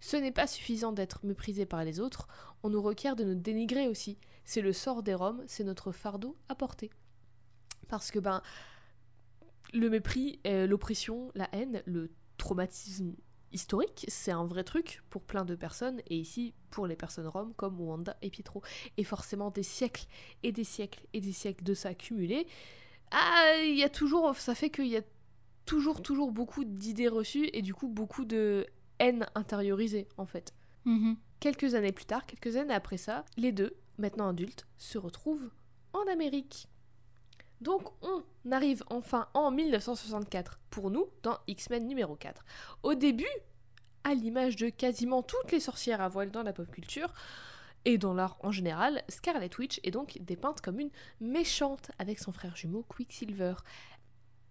Ce 0.00 0.16
n'est 0.16 0.32
pas 0.32 0.46
suffisant 0.46 0.92
d'être 0.92 1.20
méprisé 1.24 1.66
par 1.66 1.84
les 1.84 2.00
autres, 2.00 2.26
on 2.62 2.70
nous 2.70 2.82
requiert 2.82 3.16
de 3.16 3.24
nous 3.24 3.34
dénigrer 3.34 3.86
aussi. 3.86 4.18
C'est 4.44 4.62
le 4.62 4.72
sort 4.72 5.02
des 5.02 5.14
Roms, 5.14 5.42
c'est 5.46 5.64
notre 5.64 5.92
fardeau 5.92 6.36
à 6.48 6.54
porter. 6.54 6.90
Parce 7.88 8.10
que 8.10 8.18
ben 8.18 8.42
le 9.72 9.90
mépris, 9.90 10.40
l'oppression, 10.44 11.30
la 11.34 11.48
haine, 11.52 11.82
le 11.86 12.10
traumatisme 12.38 13.14
historique, 13.52 14.04
c'est 14.08 14.30
un 14.30 14.44
vrai 14.44 14.64
truc 14.64 15.02
pour 15.10 15.22
plein 15.22 15.44
de 15.44 15.54
personnes, 15.54 16.00
et 16.06 16.16
ici 16.16 16.54
pour 16.70 16.86
les 16.86 16.96
personnes 16.96 17.26
roms 17.26 17.52
comme 17.54 17.80
Wanda 17.80 18.16
et 18.22 18.30
Pietro. 18.30 18.62
Et 18.96 19.04
forcément 19.04 19.50
des 19.50 19.62
siècles 19.62 20.06
et 20.42 20.52
des 20.52 20.64
siècles 20.64 21.04
et 21.12 21.20
des 21.20 21.32
siècles 21.32 21.64
de 21.64 21.74
ça 21.74 21.94
cumulé, 21.94 22.46
ah, 23.10 23.54
il 23.64 23.76
y 23.76 23.82
a 23.82 23.88
toujours, 23.88 24.36
ça 24.36 24.54
fait 24.54 24.70
qu'il 24.70 24.86
y 24.86 24.96
a 24.96 25.02
toujours, 25.66 26.02
toujours 26.02 26.32
beaucoup 26.32 26.64
d'idées 26.64 27.08
reçues 27.08 27.50
et 27.52 27.62
du 27.62 27.74
coup 27.74 27.88
beaucoup 27.88 28.24
de 28.24 28.66
haine 29.00 29.26
intériorisée 29.34 30.06
en 30.16 30.26
fait. 30.26 30.54
Mhm. 30.84 31.16
Quelques 31.40 31.74
années 31.74 31.92
plus 31.92 32.04
tard, 32.04 32.26
quelques 32.26 32.56
années 32.56 32.74
après 32.74 32.98
ça, 32.98 33.24
les 33.36 33.50
deux, 33.52 33.76
maintenant 33.98 34.28
adultes, 34.28 34.66
se 34.78 34.98
retrouvent 34.98 35.50
en 35.92 36.06
Amérique. 36.06 36.68
Donc 37.60 37.90
on 38.02 38.22
arrive 38.50 38.82
enfin 38.88 39.28
en 39.34 39.50
1964 39.50 40.60
pour 40.70 40.90
nous 40.90 41.06
dans 41.22 41.38
X-Men 41.46 41.86
numéro 41.86 42.14
4. 42.14 42.44
Au 42.82 42.94
début, 42.94 43.26
à 44.04 44.14
l'image 44.14 44.56
de 44.56 44.70
quasiment 44.70 45.22
toutes 45.22 45.52
les 45.52 45.60
sorcières 45.60 46.00
à 46.00 46.08
voile 46.08 46.30
dans 46.30 46.42
la 46.42 46.52
pop 46.52 46.70
culture, 46.70 47.12
et 47.84 47.98
dans 47.98 48.14
l'art 48.14 48.36
en 48.40 48.52
général, 48.52 49.02
Scarlet 49.08 49.50
Witch 49.58 49.80
est 49.84 49.90
donc 49.90 50.18
dépeinte 50.20 50.60
comme 50.60 50.80
une 50.80 50.90
méchante 51.20 51.90
avec 51.98 52.18
son 52.18 52.32
frère 52.32 52.56
jumeau 52.56 52.84
Quicksilver. 52.88 53.54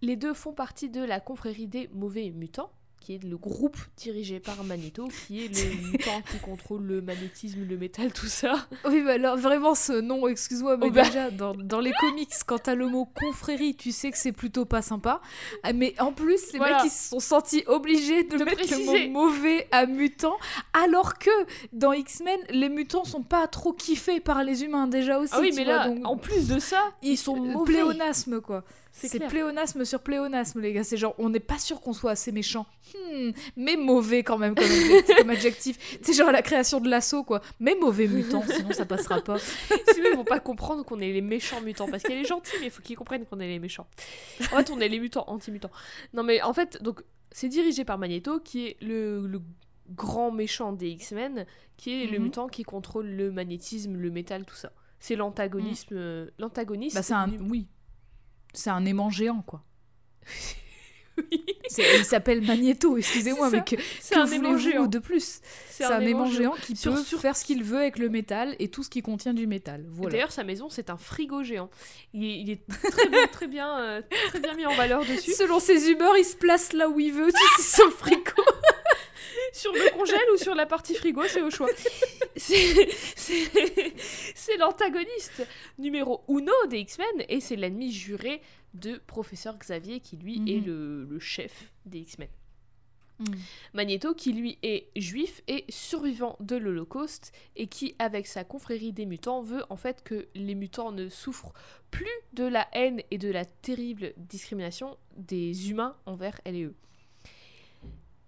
Les 0.01 0.15
deux 0.15 0.33
font 0.33 0.53
partie 0.53 0.89
de 0.89 1.03
la 1.03 1.19
confrérie 1.19 1.67
des 1.67 1.89
mauvais 1.89 2.31
mutants, 2.31 2.71
qui 2.99 3.15
est 3.15 3.23
le 3.23 3.37
groupe 3.37 3.77
dirigé 3.97 4.39
par 4.39 4.63
Magneto, 4.63 5.07
qui 5.27 5.45
est 5.45 5.47
le 5.47 5.81
mutant 5.91 6.21
qui 6.31 6.37
contrôle 6.39 6.83
le 6.83 7.01
magnétisme, 7.01 7.65
le 7.67 7.77
métal, 7.77 8.11
tout 8.13 8.27
ça. 8.27 8.67
Oui, 8.85 9.01
bah 9.01 9.13
alors 9.13 9.37
vraiment 9.37 9.75
ce 9.75 9.93
nom, 10.01 10.27
excuse-moi, 10.27 10.77
mais 10.77 10.87
Oh 10.87 10.91
bah. 10.91 11.03
déjà 11.03 11.31
dans, 11.31 11.53
dans 11.55 11.79
les 11.79 11.93
comics, 11.99 12.29
quand 12.45 12.59
t'as 12.59 12.75
le 12.75 12.87
mot 12.87 13.05
confrérie, 13.05 13.75
tu 13.75 13.91
sais 13.91 14.11
que 14.11 14.17
c'est 14.17 14.31
plutôt 14.31 14.65
pas 14.65 14.81
sympa. 14.81 15.21
Ah, 15.63 15.73
Mais 15.73 15.93
en 15.99 16.11
plus, 16.11 16.51
les 16.53 16.57
Voilà. 16.59 16.77
mecs 16.83 16.85
ils 16.91 16.95
se 16.95 17.09
sont 17.09 17.19
sentis 17.19 17.63
obligés 17.67 18.23
de, 18.23 18.37
De 18.37 18.43
mettre 18.43 18.57
préciser. 18.57 19.05
le 19.05 19.09
mot 19.11 19.19
mauvais 19.29 19.67
à 19.71 19.85
mutant, 19.85 20.37
alors 20.73 21.17
que 21.17 21.29
dans 21.73 21.93
X-Men, 21.93 22.39
les 22.49 22.69
mutants 22.69 23.03
sont 23.05 23.23
pas 23.23 23.47
trop 23.47 23.73
kiffés 23.73 24.19
par 24.19 24.43
les 24.43 24.63
humains 24.63 24.87
déjà 24.87 25.19
aussi. 25.19 25.33
Ah 25.35 25.39
oui, 25.41 25.49
tu 25.51 25.57
mais 25.57 25.65
vois, 25.65 25.73
là, 25.73 25.87
donc- 25.89 26.05
en 26.07 26.17
plus 26.17 26.47
de 26.47 26.59
ça, 26.59 26.91
ils 27.01 27.17
sont 27.17 27.35
mauvais. 27.37 27.73
pléonasme 27.73 28.41
quoi. 28.41 28.63
C'est 29.07 29.27
pléonasme 29.27 29.85
sur 29.85 30.01
pléonasme 30.01 30.59
les 30.59 30.73
gars. 30.73 30.83
C'est 30.83 30.97
genre 30.97 31.15
on 31.17 31.29
n'est 31.29 31.39
pas 31.39 31.57
sûr 31.57 31.79
qu'on 31.81 31.93
soit 31.93 32.11
assez 32.11 32.31
méchant, 32.31 32.65
Hmm, 32.93 33.31
mais 33.55 33.75
mauvais 33.77 34.23
quand 34.23 34.37
même 34.37 34.55
comme, 34.55 34.65
adjectif- 34.65 35.15
comme 35.17 35.29
adjectif. 35.29 35.99
C'est 36.01 36.13
genre 36.13 36.31
la 36.31 36.41
création 36.41 36.79
de 36.79 36.89
l'assaut 36.89 37.23
quoi. 37.23 37.41
Mais 37.59 37.75
mauvais 37.79 38.07
mutant, 38.07 38.43
sinon 38.47 38.71
ça 38.73 38.85
passera 38.85 39.21
pas. 39.21 39.37
Sinon, 39.93 40.09
ils 40.11 40.15
vont 40.17 40.23
pas 40.23 40.39
comprendre 40.39 40.83
qu'on 40.83 40.99
est 40.99 41.11
les 41.13 41.21
méchants 41.21 41.61
mutants. 41.61 41.87
Parce 41.87 42.03
qu'il 42.03 42.13
y 42.13 42.17
a 42.17 42.21
les 42.21 42.27
gentils, 42.27 42.51
mais 42.59 42.65
il 42.67 42.71
faut 42.71 42.81
qu'ils 42.81 42.95
comprennent 42.97 43.25
qu'on 43.25 43.39
est 43.39 43.47
les 43.47 43.59
méchants. 43.59 43.87
En 44.51 44.57
fait, 44.57 44.69
on 44.71 44.79
est 44.79 44.89
les 44.89 44.99
mutants 44.99 45.23
anti-mutants. 45.27 45.71
Non, 46.13 46.23
mais 46.23 46.41
en 46.41 46.53
fait, 46.53 46.81
donc, 46.81 47.01
c'est 47.31 47.47
dirigé 47.49 47.83
par 47.85 47.97
Magneto, 47.97 48.39
qui 48.39 48.67
est 48.67 48.77
le, 48.81 49.25
le 49.27 49.41
grand 49.95 50.31
méchant 50.31 50.71
des 50.73 50.89
X-Men, 50.89 51.45
qui 51.77 52.03
est 52.03 52.07
le 52.07 52.17
Mhm. 52.19 52.23
mutant 52.25 52.47
qui 52.47 52.63
contrôle 52.63 53.07
le 53.07 53.31
magnétisme, 53.31 53.95
le 53.95 54.09
métal, 54.11 54.45
tout 54.45 54.55
ça. 54.55 54.71
C'est 54.99 55.15
l'antagonisme. 55.15 55.95
euh, 55.95 56.29
L'antagoniste. 56.39 56.95
Bah 56.95 57.03
c'est 57.03 57.13
un 57.13 57.29
oui, 57.49 57.67
c'est 58.53 58.69
un 58.69 58.85
aimant 58.85 59.09
géant 59.09 59.41
quoi. 59.45 59.63
Oui, 61.31 61.43
Il 61.99 62.05
s'appelle 62.05 62.41
Magneto, 62.41 62.95
excusez-moi, 62.95 63.49
mais 63.49 63.61
que, 63.65 63.75
que 63.75 64.15
un 64.17 64.25
aimant 64.25 64.51
voulez-vous 64.51 64.57
géant. 64.71 64.85
de 64.87 64.99
plus? 64.99 65.41
C'est 65.69 65.83
un, 65.83 65.99
aimant 65.99 66.25
géant 66.27 66.53
qui 66.53 66.77
Sur- 66.77 66.93
peut 66.93 67.03
sur- 67.03 67.19
faire 67.19 67.35
ce 67.35 67.43
qu'il 67.43 67.61
veut 67.61 67.77
avec 67.79 67.99
le 67.99 68.07
métal 68.07 68.55
et 68.59 68.69
tout 68.69 68.83
ce 68.83 68.89
qui 68.89 69.01
contient 69.01 69.33
du 69.33 69.45
métal. 69.45 69.85
Voilà. 69.89 70.11
D'ailleurs, 70.13 70.31
sa 70.31 70.45
maison, 70.45 70.69
c'est 70.69 70.89
un 70.89 70.95
frigo 70.97 71.43
géant. 71.43 71.69
Il 72.13 72.23
est, 72.23 72.39
il 72.39 72.49
est 72.51 72.61
très 72.67 73.09
bien, 73.09 73.27
très 73.27 73.47
bien, 73.47 73.79
euh, 73.81 74.01
très 74.29 74.39
bien 74.39 74.53
mis 74.55 74.65
en 74.65 74.73
valeur 74.75 75.01
dessus. 75.05 75.33
Selon 75.33 75.59
ses 75.59 75.89
humeurs, 75.91 76.17
il 76.17 76.23
se 76.23 76.37
place 76.37 76.71
là 76.71 76.87
où 76.87 77.01
il 77.01 77.11
veut, 77.11 77.31
tu 77.33 77.63
sais, 77.63 77.81
son 77.81 77.91
frigo. 77.91 78.21
Sur 79.53 79.71
le 79.73 79.91
congèle 79.97 80.19
ou 80.33 80.37
sur 80.37 80.55
la 80.55 80.65
partie 80.65 80.95
frigo, 80.95 81.23
c'est 81.27 81.41
au 81.41 81.49
choix. 81.49 81.69
C'est 84.35 84.57
l'antagoniste 84.57 85.45
numéro 85.77 86.23
uno 86.27 86.51
des 86.69 86.79
X-Men 86.79 87.25
et 87.27 87.39
c'est 87.39 87.55
l'ennemi 87.55 87.91
juré 87.91 88.41
de 88.73 88.97
Professeur 89.07 89.57
Xavier 89.57 89.99
qui 89.99 90.17
lui 90.17 90.37
est 90.47 90.59
Mhm. 90.61 90.65
le, 90.65 91.03
le 91.05 91.19
chef 91.19 91.71
des 91.85 91.99
X-Men. 91.99 92.29
Magneto 93.73 94.13
qui 94.13 94.31
lui 94.31 94.57
est 94.63 94.87
juif 94.95 95.41
et 95.49 95.65
survivant 95.67 96.37
de 96.39 96.55
l'Holocauste 96.55 97.33
et 97.57 97.67
qui 97.67 97.93
avec 97.99 98.25
sa 98.27 98.45
confrérie 98.45 98.93
des 98.93 99.05
mutants 99.05 99.41
veut 99.41 99.63
en 99.69 99.75
fait 99.75 100.03
que 100.05 100.29
les 100.35 100.55
mutants 100.55 100.93
ne 100.93 101.09
souffrent 101.09 101.51
plus 101.91 102.07
de 102.31 102.45
la 102.45 102.65
haine 102.71 103.01
et 103.11 103.17
de 103.17 103.29
la 103.29 103.43
terrible 103.43 104.13
discrimination 104.15 104.97
des 105.17 105.69
humains 105.69 105.97
envers 106.05 106.39
elle 106.45 106.55
et 106.55 106.63
eux. 106.63 106.75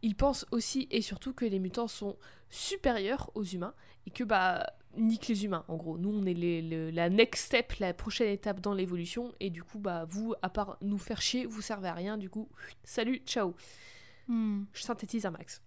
Il 0.03 0.15
pense 0.15 0.45
aussi 0.51 0.87
et 0.91 1.01
surtout 1.01 1.33
que 1.33 1.45
les 1.45 1.59
mutants 1.59 1.87
sont 1.87 2.17
supérieurs 2.49 3.29
aux 3.35 3.43
humains 3.43 3.73
et 4.07 4.11
que 4.11 4.23
bah 4.23 4.65
nique 4.97 5.27
les 5.27 5.45
humains 5.45 5.63
en 5.67 5.77
gros. 5.77 5.97
Nous 5.97 6.09
on 6.09 6.25
est 6.25 6.33
les- 6.33 6.91
la 6.91 7.09
next 7.09 7.45
step, 7.45 7.73
la 7.79 7.93
prochaine 7.93 8.27
étape 8.29 8.59
dans 8.59 8.73
l'évolution 8.73 9.33
et 9.39 9.49
du 9.49 9.63
coup 9.63 9.79
bah 9.79 10.05
vous 10.09 10.33
à 10.41 10.49
part 10.49 10.77
nous 10.81 10.97
faire 10.97 11.21
chier, 11.21 11.45
vous 11.45 11.61
servez 11.61 11.87
à 11.87 11.93
rien 11.93 12.17
du 12.17 12.29
coup. 12.29 12.49
Salut, 12.83 13.21
ciao. 13.25 13.53
Hmm. 14.27 14.63
Je 14.73 14.81
synthétise 14.81 15.25
un 15.25 15.31
max. 15.31 15.61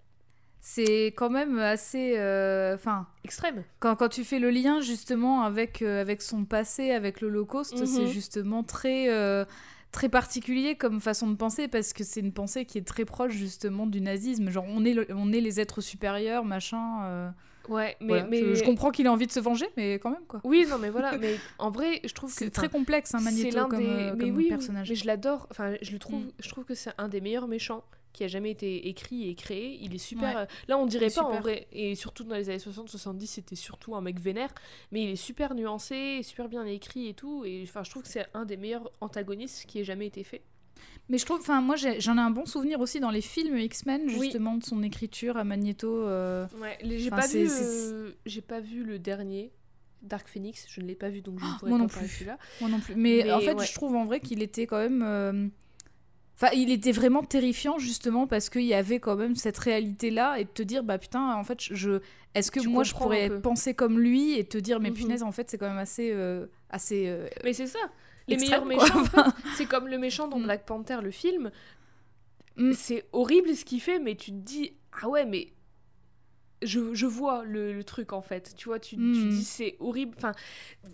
C'est 0.60 1.08
quand 1.08 1.28
même 1.30 1.58
assez. 1.58 2.14
euh, 2.18 2.74
Enfin, 2.74 3.06
Extrême. 3.22 3.64
quand, 3.80 3.96
quand 3.96 4.08
tu 4.08 4.24
fais 4.24 4.38
le 4.38 4.50
lien 4.50 4.80
justement 4.80 5.42
avec, 5.42 5.82
euh, 5.82 6.00
avec 6.00 6.22
son 6.22 6.44
passé, 6.46 6.90
avec 6.90 7.20
l'Holocauste, 7.20 7.78
Mhm. 7.80 7.86
c'est 7.86 8.06
justement 8.06 8.62
très, 8.64 9.10
euh, 9.10 9.44
très 9.94 10.08
particulier 10.10 10.74
comme 10.76 11.00
façon 11.00 11.28
de 11.30 11.36
penser 11.36 11.68
parce 11.68 11.92
que 11.94 12.04
c'est 12.04 12.20
une 12.20 12.32
pensée 12.32 12.64
qui 12.66 12.76
est 12.78 12.86
très 12.86 13.04
proche 13.04 13.32
justement 13.32 13.86
du 13.86 14.00
nazisme. 14.00 14.50
Genre, 14.50 14.64
on 14.68 14.84
est, 14.84 14.92
le- 14.92 15.06
on 15.14 15.32
est 15.32 15.40
les 15.40 15.60
êtres 15.60 15.80
supérieurs, 15.80 16.44
machin. 16.44 17.04
euh, 17.04 17.30
Ouais, 17.70 17.96
mais, 18.00 18.06
voilà. 18.08 18.26
mais... 18.26 18.40
Je, 18.40 18.54
je 18.56 18.62
comprends 18.64 18.90
qu'il 18.90 19.06
a 19.06 19.12
envie 19.12 19.26
de 19.26 19.32
se 19.32 19.40
venger, 19.40 19.66
mais 19.78 19.94
quand 19.94 20.10
même 20.10 20.26
quoi. 20.28 20.40
Oui, 20.44 20.66
non, 20.68 20.76
mais 20.78 20.90
voilà, 20.90 21.16
mais 21.16 21.36
en 21.58 21.70
vrai, 21.70 22.00
je 22.04 22.12
trouve 22.12 22.30
que 22.30 22.36
C'est 22.38 22.50
très 22.50 22.68
complexe, 22.68 23.14
hein, 23.14 23.20
Magneto, 23.22 23.66
comme, 23.68 23.78
des 23.80 23.86
euh, 23.86 24.12
mais 24.14 24.26
comme 24.26 24.36
oui, 24.36 24.44
oui, 24.44 24.48
personnage. 24.50 24.90
mais 24.90 24.94
je 24.96 25.06
l'adore. 25.06 25.46
Enfin, 25.50 25.72
je 25.80 25.90
le 25.92 25.98
trouve, 25.98 26.20
Mm. 26.24 26.30
je 26.40 26.48
trouve 26.50 26.64
que 26.64 26.74
c'est 26.74 26.90
un 26.98 27.08
des 27.08 27.22
meilleurs 27.22 27.48
méchants 27.48 27.82
qui 28.14 28.24
a 28.24 28.28
jamais 28.28 28.50
été 28.50 28.88
écrit 28.88 29.28
et 29.28 29.34
créé. 29.34 29.78
Il 29.82 29.94
est 29.94 29.98
super. 29.98 30.34
Ouais. 30.34 30.40
euh, 30.42 30.46
Là, 30.68 30.78
on 30.78 30.86
dirait 30.86 31.10
pas 31.10 31.22
en 31.24 31.40
vrai, 31.40 31.66
et 31.72 31.94
surtout 31.94 32.24
dans 32.24 32.34
les 32.36 32.48
années 32.48 32.58
60-70, 32.58 33.26
c'était 33.26 33.56
surtout 33.56 33.94
un 33.94 34.00
mec 34.00 34.18
vénère, 34.18 34.54
mais 34.92 35.02
il 35.04 35.10
est 35.10 35.16
super 35.16 35.54
nuancé, 35.54 36.22
super 36.22 36.48
bien 36.48 36.64
écrit 36.64 37.08
et 37.08 37.14
tout. 37.14 37.44
Et 37.44 37.62
enfin, 37.68 37.82
je 37.84 37.90
trouve 37.90 38.02
que 38.04 38.08
c'est 38.08 38.26
un 38.32 38.46
des 38.46 38.56
meilleurs 38.56 38.90
antagonistes 39.02 39.66
qui 39.66 39.80
ait 39.80 39.84
jamais 39.84 40.06
été 40.06 40.24
fait. 40.24 40.42
Mais 41.08 41.18
je 41.18 41.26
trouve, 41.26 41.40
enfin, 41.40 41.60
moi 41.60 41.76
j'en 41.76 42.16
ai 42.16 42.20
un 42.20 42.30
bon 42.30 42.46
souvenir 42.46 42.80
aussi 42.80 42.98
dans 42.98 43.10
les 43.10 43.20
films 43.20 43.58
X-Men, 43.58 44.02
Oui. 44.06 44.12
justement, 44.22 44.56
de 44.56 44.64
son 44.64 44.82
écriture 44.82 45.36
à 45.36 45.44
Magneto. 45.44 46.06
euh, 46.06 46.46
Ouais, 46.60 46.78
j'ai 46.82 47.10
pas 47.10 47.26
vu, 47.26 47.46
euh, 47.50 48.10
pas 48.48 48.60
vu 48.60 48.84
le 48.84 48.98
dernier. 48.98 49.52
Dark 50.02 50.28
Phoenix, 50.28 50.66
je 50.68 50.82
ne 50.82 50.86
l'ai 50.86 50.94
pas 50.94 51.08
vu 51.08 51.22
donc 51.22 51.38
je 51.40 51.44
ne 51.46 51.50
Ah, 51.50 51.56
pourrais 51.58 51.70
moi 51.70 51.78
pas 51.78 51.84
non 51.84 51.88
parler 51.88 52.08
plus. 52.08 52.14
celui-là. 52.16 52.38
Moi 52.60 52.68
non 52.70 52.78
plus. 52.80 52.94
Mais, 52.94 53.22
Mais 53.24 53.32
en 53.32 53.40
fait, 53.40 53.54
ouais. 53.54 53.64
je 53.66 53.72
trouve 53.72 53.94
en 53.96 54.04
vrai 54.04 54.20
qu'il 54.20 54.42
était 54.42 54.66
quand 54.66 54.76
même. 54.76 55.02
euh, 55.02 55.48
Enfin, 56.36 56.48
il 56.54 56.70
était 56.70 56.90
vraiment 56.92 57.22
terrifiant 57.22 57.78
justement 57.78 58.26
parce 58.26 58.50
qu'il 58.50 58.64
y 58.64 58.74
avait 58.74 58.98
quand 58.98 59.14
même 59.14 59.36
cette 59.36 59.56
réalité-là 59.58 60.38
et 60.40 60.44
de 60.44 60.48
te 60.50 60.62
dire, 60.62 60.82
bah 60.82 60.98
putain, 60.98 61.34
en 61.36 61.44
fait, 61.44 61.60
je, 61.60 62.00
est-ce 62.34 62.50
que 62.50 62.58
Tu 62.60 62.68
moi 62.68 62.82
je 62.82 62.92
pourrais 62.92 63.40
penser 63.40 63.74
comme 63.74 64.00
lui 64.00 64.36
et 64.38 64.44
te 64.44 64.58
dire, 64.58 64.80
mais 64.80 64.90
Mhm. 64.90 64.96
punaise, 64.96 65.22
en 65.22 65.30
fait, 65.32 65.48
c'est 65.48 65.58
quand 65.58 65.68
même 65.68 65.78
assez, 65.78 66.10
euh, 66.12 66.46
assez. 66.70 67.06
euh, 67.06 67.28
Mais 67.44 67.52
c'est 67.52 67.68
ça. 67.68 67.78
Les 68.26 68.34
extrême, 68.34 68.64
meilleurs 68.66 68.84
méchants, 68.86 69.00
en 69.00 69.04
fait, 69.04 69.30
c'est 69.56 69.66
comme 69.66 69.86
le 69.86 69.98
méchant 69.98 70.26
dans 70.26 70.38
Mm. 70.40 70.44
Black 70.44 70.66
Panther, 70.66 70.98
le 71.02 71.10
film. 71.12 71.52
Mm. 72.56 72.72
C'est 72.72 73.04
horrible 73.12 73.54
ce 73.54 73.64
qu'il 73.64 73.80
fait, 73.80 73.98
mais 74.00 74.16
tu 74.16 74.30
te 74.32 74.36
dis, 74.36 74.72
ah 75.02 75.08
ouais, 75.08 75.24
mais 75.26 75.52
je, 76.62 76.94
je 76.94 77.06
vois 77.06 77.44
le, 77.44 77.72
le 77.74 77.84
truc 77.84 78.12
en 78.12 78.22
fait. 78.22 78.54
Tu 78.56 78.64
vois, 78.68 78.78
tu, 78.80 78.96
tu 78.96 79.02
Mm. 79.02 79.28
dis 79.28 79.44
c'est 79.44 79.76
horrible. 79.80 80.14
Enfin, 80.16 80.32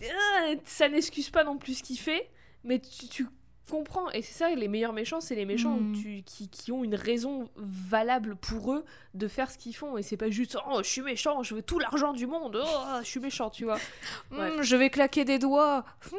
ah, 0.03 0.53
ça 0.65 0.89
n'excuse 0.89 1.31
pas 1.31 1.45
non 1.45 1.57
plus 1.57 1.75
ce 1.79 1.83
qu'il 1.83 1.99
fait, 1.99 2.29
mais 2.65 2.79
tu, 2.81 3.07
tu 3.09 3.27
comprends. 3.71 4.11
Et 4.11 4.23
c'est 4.23 4.35
ça, 4.35 4.55
les 4.55 4.69
meilleurs 4.69 4.93
méchants, 4.93 5.21
c'est 5.21 5.35
les 5.35 5.47
méchants 5.47 5.77
Mm. 5.79 5.93
tu- 5.95 6.23
qui, 6.25 6.49
qui 6.49 6.73
ont 6.73 6.85
une 6.85 6.95
raison 6.95 7.49
valable 7.57 8.37
pour 8.37 8.73
eux 8.75 8.85
de 9.15 9.29
faire 9.29 9.51
ce 9.51 9.57
qu'ils 9.59 9.75
font. 9.77 9.97
Et 9.97 10.03
c'est 10.03 10.17
pas 10.17 10.31
juste, 10.31 10.57
oh, 10.71 10.81
je 10.83 10.89
suis 10.89 11.03
méchant, 11.03 11.43
je 11.43 11.55
veux 11.55 11.63
tout 11.63 11.79
l'argent 11.79 12.13
du 12.13 12.27
monde, 12.27 12.61
oh, 12.63 12.99
je 13.03 13.07
suis 13.07 13.21
méchant, 13.21 13.51
tu 13.51 13.65
vois. 13.65 13.79
Hum, 14.33 14.63
je 14.63 14.77
vais 14.77 14.91
claquer 14.91 15.25
des 15.25 15.39
doigts. 15.39 15.85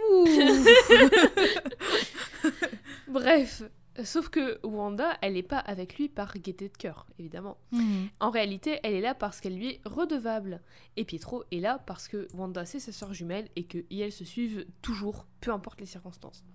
Bref, 3.08 3.64
Sauf 4.06 4.30
que 4.30 4.58
Wanda, 4.66 5.18
elle 5.22 5.34
n'est 5.34 5.43
pas 5.43 5.58
avec 5.60 5.97
lui 5.97 6.08
par 6.08 6.34
gaieté 6.38 6.70
de 6.70 6.78
cœur, 6.78 7.06
évidemment. 7.20 7.58
Mhm. 7.74 8.08
En 8.22 8.30
réalité, 8.32 8.80
elle 8.84 8.93
est 8.93 9.02
là 9.02 9.14
parce 9.14 9.41
qu'elle 9.41 9.56
lui 9.58 9.68
est 9.68 9.82
redevable. 9.84 10.62
Et 10.95 11.04
Pietro 11.04 11.43
est 11.52 11.60
là 11.60 11.78
parce 11.86 12.08
que 12.08 12.30
Wanda, 12.34 12.66
c'est 12.66 12.80
sa 12.80 12.93
sœur 12.93 13.14
jumelle 13.14 13.49
et 13.58 13.68
elle 13.99 14.14
se 14.14 14.24
suivent 14.24 14.66
toujours, 14.82 15.28
peu 15.41 15.52
importe 15.52 15.82
les 15.82 15.86
circonstances. 15.88 16.45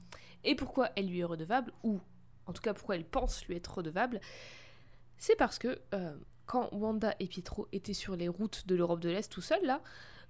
Et 0.44 0.54
pourquoi 0.54 0.90
elle 0.96 1.08
lui 1.08 1.20
est 1.20 1.24
redevable, 1.24 1.72
ou 1.82 2.00
en 2.46 2.52
tout 2.52 2.62
cas 2.62 2.74
pourquoi 2.74 2.96
elle 2.96 3.04
pense 3.04 3.46
lui 3.46 3.56
être 3.56 3.78
redevable, 3.78 4.20
c'est 5.18 5.36
parce 5.36 5.58
que 5.58 5.80
euh, 5.94 6.16
quand 6.46 6.68
Wanda 6.72 7.14
et 7.18 7.26
Pietro 7.26 7.68
étaient 7.72 7.94
sur 7.94 8.16
les 8.16 8.28
routes 8.28 8.66
de 8.66 8.74
l'Europe 8.74 9.00
de 9.00 9.08
l'Est 9.08 9.30
tout 9.30 9.40
seuls, 9.40 9.64
là, 9.64 9.82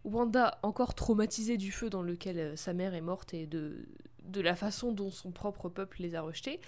Wanda, 0.05 0.59
encore 0.63 0.95
traumatisée 0.95 1.57
du 1.57 1.73
feu 1.73 1.91
dans 1.91 2.03
lequel 2.03 2.39
euh, 2.39 2.57
sa 2.57 2.73
mère 2.73 2.95
est 2.95 3.01
morte 3.01 3.35
et 3.35 3.47
de, 3.47 3.89
de 4.23 4.41
la 4.41 4.55
façon 4.55 4.93
dont 4.93 5.11
son 5.11 5.33
propre 5.33 5.69
peuple 5.69 6.03
les 6.03 6.15
a 6.15 6.23
rejetés, 6.23 6.61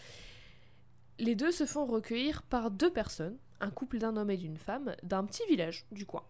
les 1.18 1.34
deux 1.34 1.52
se 1.52 1.66
font 1.66 1.86
recueillir 1.86 2.42
par 2.42 2.70
deux 2.70 2.92
personnes, 2.92 3.36
un 3.60 3.70
couple 3.70 3.98
d'un 3.98 4.16
homme 4.16 4.30
et 4.30 4.36
d'une 4.36 4.56
femme, 4.58 4.94
d'un 5.02 5.24
petit 5.24 5.42
village 5.48 5.86
du 5.90 6.06
coin. 6.06 6.24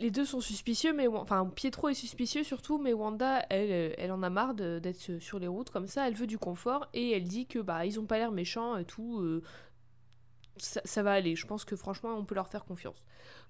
Les 0.00 0.10
deux 0.10 0.24
sont 0.24 0.40
suspicieux, 0.40 0.92
mais 0.92 1.06
enfin 1.06 1.46
Pietro 1.46 1.88
est 1.88 1.94
suspicieux 1.94 2.44
surtout, 2.44 2.78
mais 2.78 2.92
Wanda, 2.92 3.44
elle, 3.50 3.70
euh, 3.70 3.94
elle 3.98 4.10
en 4.10 4.22
a 4.22 4.30
marre 4.30 4.54
d'être 4.54 5.18
sur 5.20 5.38
les 5.38 5.46
routes 5.46 5.70
comme 5.70 5.86
ça. 5.86 6.08
Elle 6.08 6.14
veut 6.14 6.26
du 6.26 6.38
confort 6.38 6.88
et 6.94 7.10
elle 7.12 7.24
dit 7.24 7.46
que 7.46 7.58
bah 7.58 7.84
ils 7.86 8.00
ont 8.00 8.06
pas 8.06 8.18
l'air 8.18 8.32
méchants 8.32 8.76
et 8.76 8.84
tout. 8.84 9.20
euh, 9.20 9.42
ça, 10.56 10.80
ça 10.84 11.02
va 11.02 11.12
aller. 11.12 11.36
Je 11.36 11.46
pense 11.46 11.64
que 11.64 11.76
franchement 11.76 12.14
on 12.16 12.24
peut 12.24 12.34
leur 12.34 12.48
faire 12.48 12.64
confiance. 12.64 13.04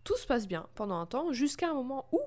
Tout 0.05 0.16
se 0.16 0.26
passe 0.26 0.47
bien 0.47 0.66
pendant 0.74 0.99
un 0.99 1.07
temps, 1.07 1.32
jusqu'à 1.32 1.70
un 1.70 1.74
moment 1.74 2.09
où, 2.12 2.20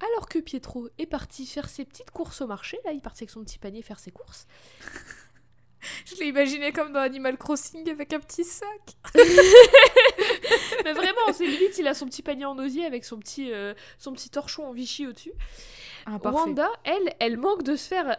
alors 0.00 0.28
que 0.28 0.38
Pietro 0.38 0.88
est 0.98 1.06
parti 1.06 1.46
faire 1.46 1.68
ses 1.68 1.84
petites 1.84 2.10
courses 2.10 2.40
au 2.42 2.46
marché, 2.46 2.78
là 2.84 2.92
il 2.92 3.00
partait 3.00 3.22
avec 3.22 3.30
son 3.30 3.42
petit 3.42 3.58
panier 3.58 3.82
faire 3.82 3.98
ses 3.98 4.10
courses. 4.12 4.46
Je 6.06 6.14
l'ai 6.16 6.26
imaginé 6.28 6.70
comme 6.72 6.92
dans 6.92 7.00
Animal 7.00 7.36
Crossing 7.36 7.88
avec 7.90 8.12
un 8.12 8.20
petit 8.20 8.44
sac. 8.44 8.96
Mais 10.84 10.92
vraiment, 10.92 11.32
c'est 11.32 11.46
limite, 11.46 11.78
il 11.78 11.86
a 11.86 11.94
son 11.94 12.06
petit 12.06 12.22
panier 12.22 12.44
en 12.44 12.58
osier 12.58 12.84
avec 12.86 13.04
son 13.04 13.18
petit, 13.18 13.52
euh, 13.52 13.74
son 13.98 14.12
petit 14.12 14.30
torchon 14.30 14.66
en 14.66 14.72
Vichy 14.72 15.06
au-dessus. 15.06 15.32
Ah, 16.06 16.18
Wanda, 16.24 16.68
elle, 16.84 17.14
elle 17.20 17.36
manque 17.36 17.62
de 17.62 17.76
se 17.76 17.86
faire 17.88 18.16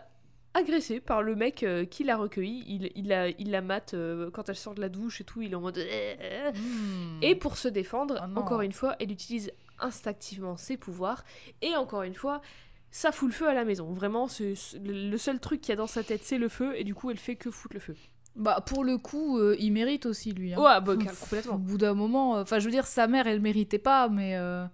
agresser 0.53 0.99
par 0.99 1.21
le 1.23 1.35
mec 1.35 1.63
euh, 1.63 1.83
qui 1.85 2.03
l'a 2.03 2.15
recueillie. 2.15 2.63
Il, 2.67 2.91
il, 2.95 3.07
la, 3.07 3.29
il 3.29 3.51
la 3.51 3.61
mate 3.61 3.93
euh, 3.95 4.29
quand 4.31 4.49
elle 4.49 4.55
sort 4.55 4.75
de 4.75 4.81
la 4.81 4.89
douche 4.89 5.19
et 5.19 5.23
tout. 5.23 5.41
Il 5.41 5.51
est 5.51 5.55
en 5.55 5.61
mode. 5.61 5.83
Et 7.21 7.35
pour 7.35 7.57
se 7.57 7.67
défendre, 7.67 8.19
Oh 8.23 8.27
non. 8.27 8.41
encore 8.41 8.61
une 8.61 8.71
fois, 8.71 8.95
elle 8.99 9.11
utilise 9.11 9.51
instinctivement 9.79 10.55
ses 10.55 10.77
pouvoirs. 10.77 11.23
Et 11.61 11.75
encore 11.75 12.03
une 12.03 12.13
fois, 12.13 12.41
ça 12.91 13.11
fout 13.11 13.27
le 13.29 13.33
feu 13.33 13.47
à 13.47 13.53
la 13.53 13.65
maison. 13.65 13.91
Vraiment, 13.91 14.27
le 14.83 15.17
seul 15.17 15.39
truc 15.39 15.61
qu'il 15.61 15.69
y 15.69 15.73
a 15.73 15.77
dans 15.77 15.87
sa 15.87 16.03
tête, 16.03 16.21
c'est 16.23 16.37
le 16.37 16.49
feu. 16.49 16.73
Et 16.77 16.83
du 16.83 16.93
coup, 16.93 17.09
elle 17.09 17.17
fait 17.17 17.35
que 17.35 17.49
foutre 17.49 17.73
le 17.73 17.79
feu. 17.79 17.95
Bah, 18.35 18.63
pour 18.65 18.83
le 18.83 18.97
coup, 18.97 19.37
euh, 19.37 19.55
il 19.59 19.71
mérite 19.71 20.05
aussi, 20.07 20.31
lui. 20.31 20.53
hein. 20.53 20.57
Ouais, 20.59 20.81
bah, 20.81 20.93
Au 20.93 20.97
complètement. 20.97 21.57
bout 21.57 21.77
d'un 21.77 21.93
moment, 21.93 22.37
euh, 22.37 22.41
enfin, 22.41 22.57
je 22.59 22.65
veux 22.65 22.71
dire, 22.71 22.87
sa 22.87 23.05
mère, 23.07 23.27
elle 23.27 23.41
méritait 23.41 23.77
pas, 23.79 24.09
mais 24.09 24.35
euh, 24.35 24.65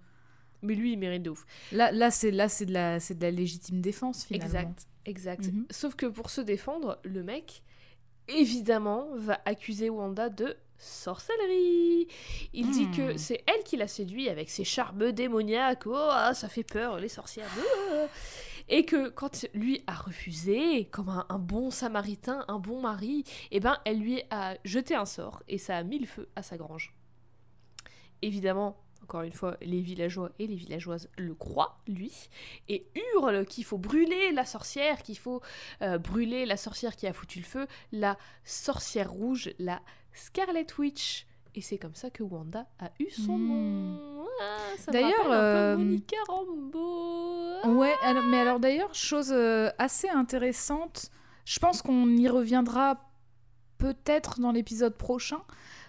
Mais 0.62 0.74
lui, 0.74 0.92
il 0.92 0.98
mérite 0.98 1.22
de 1.22 1.30
ouf. 1.30 1.44
là, 1.72 1.92
là, 1.92 2.10
c'est 2.10 2.30
là, 2.30 2.48
c'est 2.48 2.66
de 2.66 2.72
la, 2.72 3.00
c'est 3.00 3.18
de 3.18 3.22
la 3.22 3.30
légitime 3.30 3.80
défense 3.80 4.24
finalement. 4.24 4.46
Exact, 4.46 4.86
exact. 5.04 5.44
Mhm. 5.52 5.66
Sauf 5.70 5.94
que 5.94 6.06
pour 6.06 6.30
se 6.30 6.40
défendre, 6.40 6.98
le 7.04 7.22
mec, 7.22 7.62
évidemment, 8.28 9.08
va 9.16 9.38
accuser 9.44 9.90
Wanda 9.90 10.28
de 10.30 10.56
sorcellerie. 10.78 12.08
Il 12.54 12.70
dit 12.70 12.86
Hmm. 12.86 12.90
que 12.96 13.16
c'est 13.18 13.42
elle 13.46 13.62
qui 13.64 13.76
l'a 13.76 13.88
séduit 13.88 14.30
avec 14.30 14.48
ses 14.48 14.64
charmes 14.64 15.12
démoniaques. 15.12 15.86
Oh, 15.86 15.94
ah, 16.10 16.32
ça 16.34 16.48
fait 16.48 16.62
peur, 16.64 16.98
les 16.98 17.08
sorcières. 17.08 17.50
Et 18.68 18.84
que 18.84 19.08
quand 19.08 19.46
lui 19.54 19.82
a 19.86 19.94
refusé, 19.94 20.86
comme 20.86 21.08
un, 21.08 21.26
un 21.28 21.38
bon 21.38 21.70
samaritain, 21.70 22.44
un 22.48 22.58
bon 22.58 22.80
mari, 22.80 23.24
eh 23.50 23.60
ben, 23.60 23.78
elle 23.84 23.98
lui 24.00 24.22
a 24.30 24.56
jeté 24.64 24.94
un 24.94 25.04
sort 25.06 25.42
et 25.48 25.58
ça 25.58 25.76
a 25.76 25.82
mis 25.82 25.98
le 25.98 26.06
feu 26.06 26.28
à 26.36 26.42
sa 26.42 26.56
grange. 26.56 26.94
Évidemment, 28.22 28.76
encore 29.02 29.22
une 29.22 29.32
fois, 29.32 29.56
les 29.60 29.80
villageois 29.80 30.30
et 30.38 30.46
les 30.46 30.54
villageoises 30.54 31.08
le 31.16 31.34
croient, 31.34 31.80
lui, 31.88 32.12
et 32.68 32.86
hurlent 33.14 33.44
qu'il 33.46 33.64
faut 33.64 33.78
brûler 33.78 34.30
la 34.32 34.44
sorcière, 34.44 35.02
qu'il 35.02 35.18
faut 35.18 35.40
euh, 35.82 35.98
brûler 35.98 36.46
la 36.46 36.56
sorcière 36.56 36.94
qui 36.94 37.06
a 37.06 37.12
foutu 37.12 37.38
le 37.40 37.44
feu, 37.44 37.66
la 37.92 38.16
sorcière 38.44 39.10
rouge, 39.10 39.50
la 39.58 39.80
Scarlet 40.12 40.66
Witch. 40.78 41.26
Et 41.56 41.60
c'est 41.60 41.78
comme 41.78 41.94
ça 41.96 42.10
que 42.10 42.22
Wanda 42.22 42.68
a 42.78 42.92
eu 43.00 43.10
son 43.10 43.36
Hmm. 43.36 43.48
nom. 43.48 44.19
Ah, 44.40 44.56
ça 44.78 44.90
D'ailleurs, 44.90 45.30
un 45.30 45.34
euh, 45.34 45.76
peu 45.76 45.82
Monica 45.82 46.16
Rambeau. 46.28 47.78
Ouais, 47.78 47.92
alors- 48.02 48.22
mais 48.24 48.38
alors 48.40 48.58
d'ailleurs, 48.60 48.94
chose 48.94 49.32
euh, 49.32 49.70
assez 49.78 50.08
intéressante, 50.08 51.10
je 51.44 51.58
pense 51.58 51.82
qu'on 51.82 52.08
y 52.16 52.26
reviendra 52.28 53.10
peut-être 53.78 54.40
dans 54.40 54.52
l'épisode 54.52 54.96
prochain. 54.96 55.40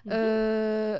Mhm. 0.05 0.11
Euh, 0.13 0.99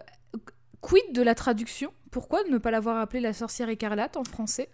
quid 0.82 1.04
de 1.14 1.22
la 1.22 1.36
traduction? 1.36 1.92
Pourquoi 2.12 2.44
ne 2.50 2.58
pas 2.58 2.72
l'avoir 2.72 2.98
appelée 2.98 3.20
la 3.22 3.34
sorcière 3.34 3.70
écarlate 3.70 4.18
en 4.18 4.24
français? 4.24 4.70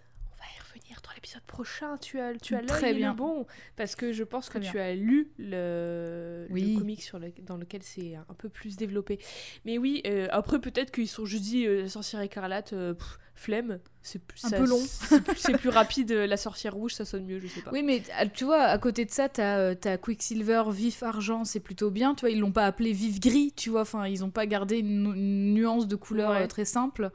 Revenir 0.98 1.08
dans 1.08 1.14
l'épisode 1.14 1.42
prochain. 1.42 1.96
Tu 1.98 2.18
as, 2.20 2.34
tu 2.34 2.54
as 2.54 2.62
Très 2.62 2.92
l'œil 2.92 3.02
le 3.02 3.12
bon. 3.12 3.46
Parce 3.76 3.94
que 3.96 4.12
je 4.12 4.24
pense 4.24 4.48
que 4.48 4.58
tu 4.58 4.78
as 4.78 4.94
lu 4.94 5.30
le, 5.38 6.46
le 6.48 6.52
Oui. 6.54 6.76
comic 6.78 7.02
sur 7.02 7.18
le- 7.18 7.32
dans 7.42 7.56
lequel 7.56 7.82
c'est 7.82 8.14
un 8.16 8.34
peu 8.34 8.48
plus 8.48 8.76
développé. 8.76 9.18
Mais 9.64 9.78
oui, 9.78 10.02
euh, 10.06 10.28
après 10.30 10.60
peut-être 10.60 10.90
qu'ils 10.90 11.08
sont 11.08 11.24
juste 11.24 11.44
dit 11.44 11.66
euh, 11.66 11.82
la 11.82 11.88
sorcière 11.88 12.20
écarlate, 12.22 12.72
euh, 12.72 12.94
pff, 12.94 13.18
flemme. 13.34 13.78
C'est 14.02 14.20
plus- 14.24 14.44
Un 14.44 14.48
ça- 14.48 14.56
peu 14.56 14.66
long. 14.66 14.80
C'est 15.36 15.56
plus, 15.58 15.68
rapide. 15.68 16.10
euh, 16.12 16.26
La 16.26 16.36
sorcière 16.36 16.74
rouge, 16.74 16.94
ça 16.94 17.04
sonne 17.04 17.24
mieux, 17.24 17.38
je 17.40 17.46
sais 17.46 17.60
pas. 17.60 17.70
Oui, 17.72 17.82
mais 17.82 18.02
ah, 18.16 18.26
tu 18.26 18.44
vois, 18.44 18.62
à 18.62 18.78
côté 18.78 19.04
de 19.04 19.10
ça, 19.10 19.28
t'as 19.28 19.74
t'as 19.74 19.96
Quicksilver, 19.98 20.64
vif 20.70 21.02
argent, 21.02 21.44
c'est 21.44 21.60
plutôt 21.60 21.90
bien. 21.90 22.14
Tu 22.14 22.20
vois, 22.22 22.30
ils 22.30 22.40
l'ont 22.40 22.52
pas 22.52 22.64
appelé 22.66 22.92
vif 22.92 23.20
gris, 23.20 23.52
tu 23.54 23.70
vois. 23.70 23.82
Enfin, 23.82 24.06
ils 24.08 24.24
ont 24.24 24.30
pas 24.30 24.46
gardé 24.46 24.78
une, 24.78 25.02
nu- 25.04 25.16
une 25.16 25.54
nuance 25.54 25.86
de 25.86 25.96
couleur 25.96 26.30
Ouais. 26.30 26.48
très 26.48 26.64
simple. 26.64 27.10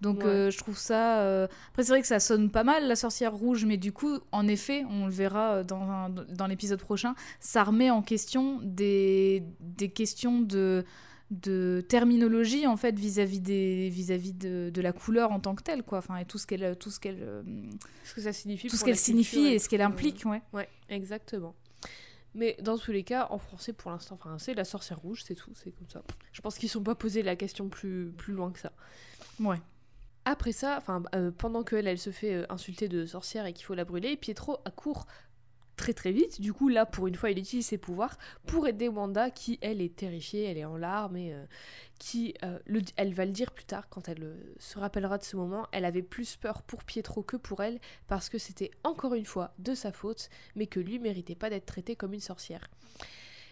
Donc, 0.00 0.18
Ouais. 0.18 0.26
euh, 0.26 0.50
je 0.50 0.58
trouve 0.58 0.78
ça. 0.78 1.20
euh, 1.22 1.48
Après, 1.70 1.82
c'est 1.82 1.90
vrai 1.90 2.00
que 2.02 2.06
ça 2.06 2.20
sonne 2.20 2.50
pas 2.50 2.62
mal, 2.64 2.86
la 2.86 2.94
sorcière 2.96 3.34
rouge, 3.34 3.64
mais 3.64 3.76
du 3.76 3.92
coup, 3.92 4.18
en 4.32 4.46
effet, 4.46 4.84
on 4.90 5.06
le 5.06 5.12
verra 5.12 5.54
euh, 5.56 5.64
dans, 5.64 5.82
un- 5.82 6.08
dans 6.10 6.46
l'épisode 6.46 6.80
prochain, 6.80 7.14
ça 7.40 7.64
remet 7.64 7.90
en 7.90 8.02
question 8.02 8.60
des, 8.62 9.42
des 9.60 9.88
questions 9.90 10.40
de 10.40 10.84
de 11.30 11.84
terminologie 11.90 12.66
en 12.66 12.78
fait 12.78 12.98
vis-à-vis 12.98 13.40
des 13.40 13.90
vis-à-vis 13.90 14.32
de, 14.32 14.70
de 14.72 14.80
la 14.80 14.92
couleur 14.94 15.30
en 15.30 15.40
tant 15.40 15.54
que 15.54 15.62
telle 15.62 15.82
quoi 15.82 15.98
enfin 15.98 16.16
et 16.16 16.24
tout 16.24 16.38
ce 16.38 16.46
qu'elle 16.46 16.74
tout 16.78 16.88
ce 16.90 16.98
qu'elle 16.98 17.44
ce 18.02 18.14
que 18.14 18.22
ça 18.22 18.32
signifie. 18.32 18.68
tout 18.68 18.76
ce 18.78 18.82
qu'elle 18.86 18.96
signifie 18.96 19.44
et 19.46 19.58
ce 19.58 19.68
qu'elle 19.68 19.82
implique 19.82 20.22
ouais 20.24 20.40
Ouais, 20.54 20.66
exactement. 20.88 21.54
Mais 22.34 22.56
dans 22.62 22.78
tous 22.78 22.92
les 22.92 23.02
cas, 23.04 23.26
en 23.30 23.36
français, 23.36 23.74
pour 23.74 23.90
l'instant, 23.90 24.14
enfin, 24.18 24.38
c'est 24.38 24.54
la 24.54 24.64
sorcière 24.64 25.00
rouge, 25.00 25.22
c'est 25.26 25.34
tout, 25.34 25.50
c'est 25.54 25.70
comme 25.72 25.90
ça. 25.90 26.02
Je 26.32 26.40
pense 26.40 26.56
qu'ils 26.56 26.68
ne 26.68 26.70
sont 26.72 26.82
pas 26.82 26.94
posé 26.94 27.22
la 27.22 27.36
question 27.36 27.68
plus, 27.68 28.10
plus 28.16 28.32
loin 28.32 28.50
que 28.50 28.58
ça. 28.58 28.72
ouais 29.40 29.58
Après 30.30 30.52
ça, 30.52 30.76
enfin, 30.76 31.02
euh, 31.14 31.30
pendant 31.30 31.62
qu'elle, 31.62 31.86
elle 31.86 31.98
se 31.98 32.10
fait 32.10 32.34
euh, 32.34 32.44
insulter 32.50 32.86
de 32.86 33.06
sorcière 33.06 33.46
et 33.46 33.54
qu'il 33.54 33.64
faut 33.64 33.72
la 33.72 33.86
brûler, 33.86 34.14
Pietro 34.14 34.58
accourt 34.66 35.06
très 35.76 35.94
très 35.94 36.12
vite. 36.12 36.38
Du 36.42 36.52
coup, 36.52 36.68
là, 36.68 36.84
pour 36.84 37.06
une 37.06 37.14
fois, 37.14 37.30
il 37.30 37.38
utilise 37.38 37.64
ses 37.64 37.78
pouvoirs 37.78 38.18
pour 38.46 38.66
aider 38.66 38.88
Wanda, 38.88 39.30
qui, 39.30 39.58
elle, 39.62 39.80
est 39.80 39.96
terrifiée, 39.96 40.44
elle 40.44 40.58
est 40.58 40.66
en 40.66 40.76
larmes 40.76 41.16
et 41.16 41.32
euh, 41.32 41.42
qui, 41.98 42.34
euh, 42.44 42.58
le- 42.66 42.82
elle 42.96 43.14
va 43.14 43.24
le 43.24 43.30
dire 43.32 43.52
plus 43.52 43.64
tard 43.64 43.88
quand 43.88 44.06
elle 44.10 44.22
euh, 44.22 44.54
se 44.58 44.78
rappellera 44.78 45.16
de 45.16 45.24
ce 45.24 45.34
moment, 45.36 45.66
elle 45.72 45.86
avait 45.86 46.02
plus 46.02 46.36
peur 46.36 46.60
pour 46.60 46.84
Pietro 46.84 47.22
que 47.22 47.38
pour 47.38 47.62
elle 47.62 47.80
parce 48.06 48.28
que 48.28 48.36
c'était 48.36 48.70
encore 48.84 49.14
une 49.14 49.24
fois 49.24 49.54
de 49.58 49.74
sa 49.74 49.92
faute, 49.92 50.28
mais 50.56 50.66
que 50.66 50.78
lui 50.78 50.98
méritait 50.98 51.36
pas 51.36 51.48
d'être 51.48 51.64
traité 51.64 51.96
comme 51.96 52.12
une 52.12 52.20
sorcière. 52.20 52.68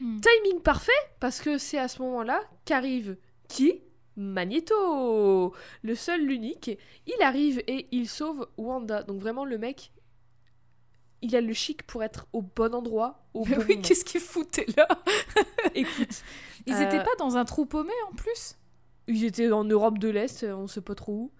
Hmm. 0.02 0.20
Timing 0.20 0.60
parfait 0.60 0.92
parce 1.20 1.40
que 1.40 1.56
c'est 1.56 1.78
à 1.78 1.88
ce 1.88 2.02
moment-là 2.02 2.42
qu'arrive 2.66 3.16
qui? 3.48 3.80
Magneto 4.16 5.54
Le 5.82 5.94
seul, 5.94 6.24
l'unique. 6.24 6.70
Il 7.06 7.22
arrive 7.22 7.62
et 7.66 7.86
il 7.92 8.08
sauve 8.08 8.48
Wanda. 8.56 9.02
Donc 9.02 9.20
vraiment, 9.20 9.44
le 9.44 9.58
mec, 9.58 9.92
il 11.22 11.34
a 11.36 11.40
le 11.40 11.52
chic 11.52 11.82
pour 11.84 12.02
être 12.02 12.26
au 12.32 12.42
bon 12.42 12.74
endroit, 12.74 13.26
au 13.34 13.44
Mais 13.44 13.56
bon 13.56 13.64
oui, 13.68 13.80
qu'est-ce 13.82 14.04
qu'ils 14.04 14.20
foutaient 14.20 14.66
là 14.76 14.86
Écoute, 15.74 16.22
Ils 16.66 16.74
Euh, 16.74 16.80
étaient 16.80 17.02
pas 17.02 17.14
dans 17.18 17.36
un 17.36 17.44
trou 17.44 17.66
paumé 17.66 17.92
en 18.10 18.14
plus 18.14 18.56
ils 19.08 19.24
étaient 19.24 19.52
en 19.52 19.62
Europe 19.62 19.98
de 19.98 20.08
l'Est, 20.08 20.42
on 20.44 20.66
sait 20.66 20.80
pas 20.80 20.96
trop 20.96 21.12
où. 21.12 21.32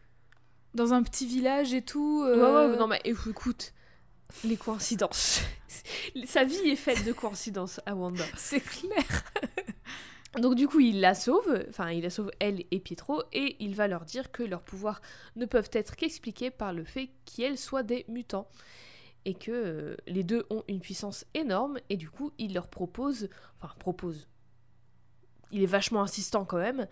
Dans 0.74 0.92
un 0.92 1.02
petit 1.02 1.26
village 1.26 1.74
et 1.74 1.82
tout 1.82 2.22
Ouais, 2.22 2.30
euh, 2.30 2.70
ouais, 2.70 2.76
non 2.78 2.86
mais 2.86 3.00
écoute, 3.04 3.72
les 4.44 4.56
coïncidences. 4.56 5.40
Sa 6.26 6.44
vie 6.44 6.68
est 6.70 6.76
faite 6.76 7.04
de 7.04 7.12
coïncidences 7.12 7.80
à 7.84 7.96
Wanda. 7.96 8.22
C'est 8.36 8.60
clair 8.60 9.02
Donc 10.40 10.54
du 10.54 10.68
coup, 10.68 10.80
il 10.80 11.00
la 11.00 11.14
sauve, 11.14 11.64
enfin 11.68 11.90
il 11.90 12.02
la 12.02 12.10
sauve 12.10 12.30
elle 12.40 12.64
et 12.70 12.80
Pietro, 12.80 13.22
et 13.32 13.56
il 13.64 13.74
va 13.74 13.88
leur 13.88 14.04
dire 14.04 14.30
que 14.32 14.42
leurs 14.42 14.62
pouvoirs 14.62 15.00
ne 15.36 15.46
peuvent 15.46 15.70
être 15.72 15.96
qu'expliqués 15.96 16.50
par 16.50 16.72
le 16.72 16.84
fait 16.84 17.10
qu'elles 17.24 17.58
soient 17.58 17.82
des 17.82 18.04
mutants. 18.08 18.48
Et 19.24 19.34
que 19.34 19.50
euh, 19.50 19.96
les 20.06 20.22
deux 20.22 20.46
ont 20.50 20.62
une 20.68 20.80
puissance 20.80 21.24
énorme, 21.34 21.78
et 21.88 21.96
du 21.96 22.08
coup, 22.10 22.32
il 22.38 22.54
leur 22.54 22.68
propose, 22.68 23.28
enfin 23.60 23.74
propose, 23.78 24.28
il 25.50 25.62
est 25.62 25.66
vachement 25.66 26.02
insistant 26.02 26.44
quand 26.44 26.58
même, 26.58 26.86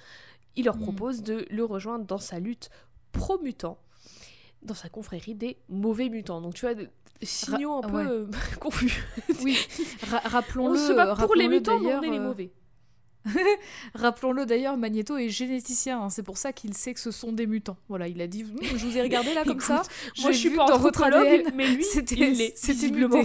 il 0.56 0.64
leur 0.64 0.76
Mm. 0.76 0.82
propose 0.82 1.22
de 1.22 1.46
le 1.50 1.64
rejoindre 1.64 2.04
dans 2.06 2.18
sa 2.18 2.38
lutte 2.40 2.70
pro-mutant. 3.12 3.78
dans 4.62 4.74
sa 4.74 4.88
confrérie 4.88 5.34
des 5.34 5.58
mauvais 5.68 6.08
mutants. 6.08 6.40
Donc 6.40 6.54
tu 6.54 6.62
vois, 6.62 6.74
des 6.74 6.88
signaux 7.22 7.80
Ra- 7.82 7.86
un 7.86 7.90
peu 7.90 8.22
ouais. 8.24 8.30
confus. 8.60 9.04
Oui, 9.42 9.58
ra- 10.08 10.22
On 10.24 10.28
rappelons-le. 10.30 10.78
se 10.78 10.92
bat 10.94 11.14
pour 11.14 11.34
les 11.34 11.44
rappelons-le 11.44 11.48
mutants, 11.50 11.78
mais 11.80 11.94
on 11.94 12.02
est 12.02 12.10
les 12.10 12.18
euh, 12.18 12.22
mauvais. 12.22 12.50
Rappelons-le 13.94 14.46
d'ailleurs, 14.46 14.76
Magneto 14.76 15.16
est 15.16 15.28
généticien, 15.28 16.00
hein, 16.00 16.10
c'est 16.10 16.22
pour 16.22 16.36
ça 16.38 16.52
qu'il 16.52 16.74
sait 16.74 16.92
que 16.94 17.00
ce 17.00 17.10
sont 17.10 17.32
des 17.32 17.46
mutants. 17.46 17.76
Voilà, 17.88 18.08
il 18.08 18.20
a 18.20 18.26
dit, 18.26 18.44
Hum, 18.44 18.58
je 18.62 18.86
vous 18.86 18.96
ai 18.98 19.02
regardé 19.02 19.32
là 19.34 19.44
comme 19.46 19.60
ça, 19.60 19.82
Moi, 20.22 20.32
je 20.32 20.36
suis 20.36 20.50
pas 20.50 20.64
anthropologue, 20.64 21.50
mais 21.54 21.68
lui, 21.68 21.84
C'était- 21.92 22.30
visiblement. 22.30 23.22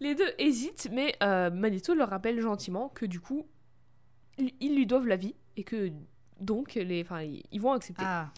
Les 0.00 0.14
deux 0.14 0.32
hésitent, 0.38 0.88
mais 0.92 1.14
euh, 1.22 1.50
Magneto 1.50 1.94
leur 1.94 2.10
rappelle 2.10 2.40
gentiment 2.40 2.88
que 2.88 3.06
du 3.06 3.20
coup, 3.20 3.46
ils 4.38 4.74
lui 4.74 4.86
doivent 4.86 5.06
la 5.06 5.16
vie 5.16 5.34
et 5.56 5.64
que 5.64 5.90
donc, 6.40 6.74
les, 6.74 7.06
ils 7.52 7.60
vont 7.60 7.72
accepter. 7.72 8.02
Ah. 8.04 8.30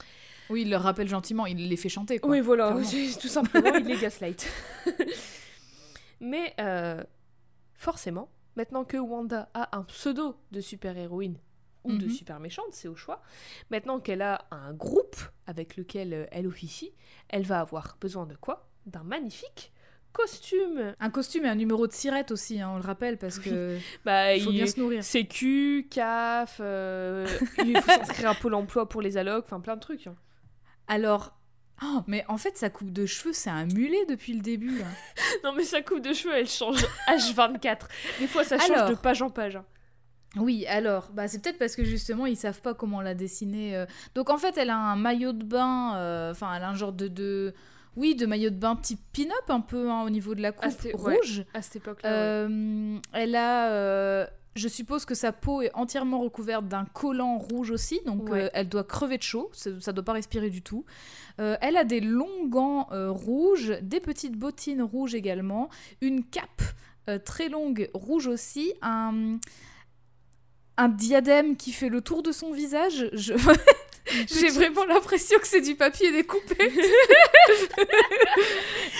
Oui, 0.50 0.62
il 0.62 0.70
leur 0.70 0.82
rappelle 0.82 1.08
gentiment, 1.08 1.46
il 1.46 1.68
les 1.68 1.76
fait 1.76 1.88
chanter. 1.88 2.18
Quoi. 2.18 2.30
oui, 2.30 2.40
voilà, 2.40 2.76
tout 3.20 3.28
simplement, 3.28 3.74
il 3.74 3.84
les 3.86 3.96
gaslight. 3.96 4.46
mais 6.20 6.54
euh, 6.60 7.02
forcément, 7.74 8.28
maintenant 8.56 8.84
que 8.84 8.96
Wanda 8.96 9.48
a 9.54 9.76
un 9.76 9.82
pseudo 9.84 10.36
de 10.50 10.60
super-héroïne 10.60 11.38
ou 11.84 11.92
de 11.92 12.06
Mhm. 12.06 12.10
super-méchante, 12.10 12.72
c'est 12.72 12.88
au 12.88 12.96
choix, 12.96 13.22
maintenant 13.70 14.00
qu'elle 14.00 14.22
a 14.22 14.46
un 14.50 14.72
groupe 14.74 15.16
avec 15.46 15.76
lequel 15.76 16.12
euh, 16.12 16.26
elle 16.32 16.46
officie, 16.48 16.92
elle 17.28 17.44
va 17.44 17.60
avoir 17.60 17.96
besoin 18.00 18.26
de 18.26 18.34
quoi? 18.34 18.68
D'un 18.86 19.04
magnifique 19.04 19.72
costume 20.12 20.94
Un 20.98 21.10
costume 21.10 21.44
et 21.44 21.48
un 21.48 21.54
numéro 21.54 21.86
de 21.86 21.92
sirette 21.92 22.30
aussi, 22.30 22.60
hein, 22.60 22.70
on 22.72 22.76
le 22.76 22.82
rappelle, 22.82 23.18
parce 23.18 23.38
que 23.38 23.78
Bah, 24.04 24.34
il 24.34 24.42
faut 24.42 24.50
bien 24.50 24.66
se 24.66 24.80
nourrir. 24.80 25.04
Sécu, 25.04 25.86
CAF, 25.90 26.56
euh, 26.60 27.26
il 27.58 27.76
faut 27.80 27.90
s'inscrire 27.90 28.30
à 28.30 28.34
Pôle 28.34 28.54
emploi 28.54 28.88
pour 28.88 29.02
les 29.02 29.16
allocs, 29.18 29.44
enfin 29.44 29.60
plein 29.60 29.76
de 29.76 29.80
trucs. 29.80 30.06
hein. 30.06 30.16
Alors, 30.88 31.38
oh, 31.82 32.02
mais 32.06 32.24
en 32.28 32.36
fait, 32.38 32.56
sa 32.56 32.70
coupe 32.70 32.92
de 32.92 33.06
cheveux, 33.06 33.32
c'est 33.32 33.50
un 33.50 33.66
mulet 33.66 34.04
depuis 34.08 34.32
le 34.32 34.40
début. 34.40 34.78
là. 34.78 34.86
Non 35.44 35.52
mais 35.54 35.62
sa 35.64 35.82
coupe 35.82 36.00
de 36.00 36.12
cheveux, 36.12 36.34
elle 36.34 36.48
change 36.48 36.84
H24. 37.08 37.80
Des 38.20 38.26
fois, 38.26 38.44
ça 38.44 38.58
change 38.58 38.70
Alors. 38.70 38.90
de 38.90 38.94
page 38.94 39.22
en 39.22 39.30
page. 39.30 39.58
Oui, 40.36 40.66
alors, 40.66 41.10
bah, 41.14 41.28
c'est 41.28 41.40
peut-être 41.42 41.58
parce 41.58 41.76
que 41.76 41.84
justement, 41.84 42.26
ils 42.26 42.36
savent 42.36 42.60
pas 42.60 42.74
comment 42.74 43.00
la 43.00 43.14
dessiner. 43.14 43.74
euh. 43.76 43.86
Donc, 44.14 44.28
en 44.28 44.36
fait, 44.36 44.58
elle 44.58 44.68
a 44.70 44.76
un 44.76 44.96
maillot 44.96 45.32
de 45.32 45.44
bain, 45.44 45.96
euh, 45.96 46.30
enfin, 46.32 46.52
elle 46.54 46.62
a 46.62 46.68
un 46.68 46.74
genre 46.74 46.92
de, 46.92 47.08
de... 47.08 47.54
Oui, 47.96 48.14
de 48.14 48.26
maillot 48.26 48.50
de 48.50 48.56
bain 48.56 48.76
type 48.76 49.00
pin-up, 49.14 49.48
un 49.48 49.60
peu, 49.60 49.88
hein, 49.90 50.02
au 50.02 50.10
niveau 50.10 50.34
de 50.34 50.42
la 50.42 50.52
coupe 50.52 50.74
ouais. 50.84 50.92
rouge. 51.16 51.44
À 51.54 51.62
cette 51.62 51.76
époque-là. 51.76 52.10
ouais. 52.10 52.16
Euh, 52.18 52.98
elle 53.14 53.34
a... 53.34 54.28
Je 54.56 54.68
suppose 54.68 55.04
que 55.04 55.14
sa 55.14 55.30
peau 55.32 55.60
est 55.62 55.70
entièrement 55.74 56.20
recouverte 56.20 56.66
d'un 56.66 56.86
collant 56.86 57.38
rouge 57.38 57.70
aussi, 57.70 58.00
donc 58.06 58.30
Ouais. 58.30 58.44
euh, 58.44 58.48
elle 58.54 58.68
doit 58.68 58.84
crever 58.84 59.18
de 59.18 59.22
chaud, 59.22 59.50
ça, 59.52 59.70
ça 59.80 59.92
doit 59.92 60.04
pas 60.04 60.14
respirer 60.14 60.48
du 60.50 60.62
tout. 60.62 60.84
Euh, 61.40 61.56
elle 61.60 61.76
a 61.76 61.84
des 61.84 62.00
longs 62.00 62.46
gants 62.46 62.88
euh, 62.90 63.10
rouges, 63.10 63.74
des 63.82 64.00
petites 64.00 64.36
bottines 64.36 64.82
rouges 64.82 65.14
également, 65.14 65.68
une 66.00 66.24
cape 66.24 66.62
très 67.24 67.48
longue 67.48 67.88
rouge 67.94 68.26
aussi, 68.26 68.72
un, 68.82 69.36
un 70.76 70.88
diadème 70.88 71.56
qui 71.56 71.70
fait 71.70 71.88
le 71.88 72.00
tour 72.00 72.22
de 72.24 72.32
son 72.32 72.50
visage. 72.50 73.08
Je... 73.12 73.34
J'ai 74.28 74.48
vraiment 74.50 74.84
l'impression 74.84 75.38
que 75.38 75.46
c'est 75.46 75.60
du 75.60 75.74
papier 75.74 76.12
découpé. 76.12 76.56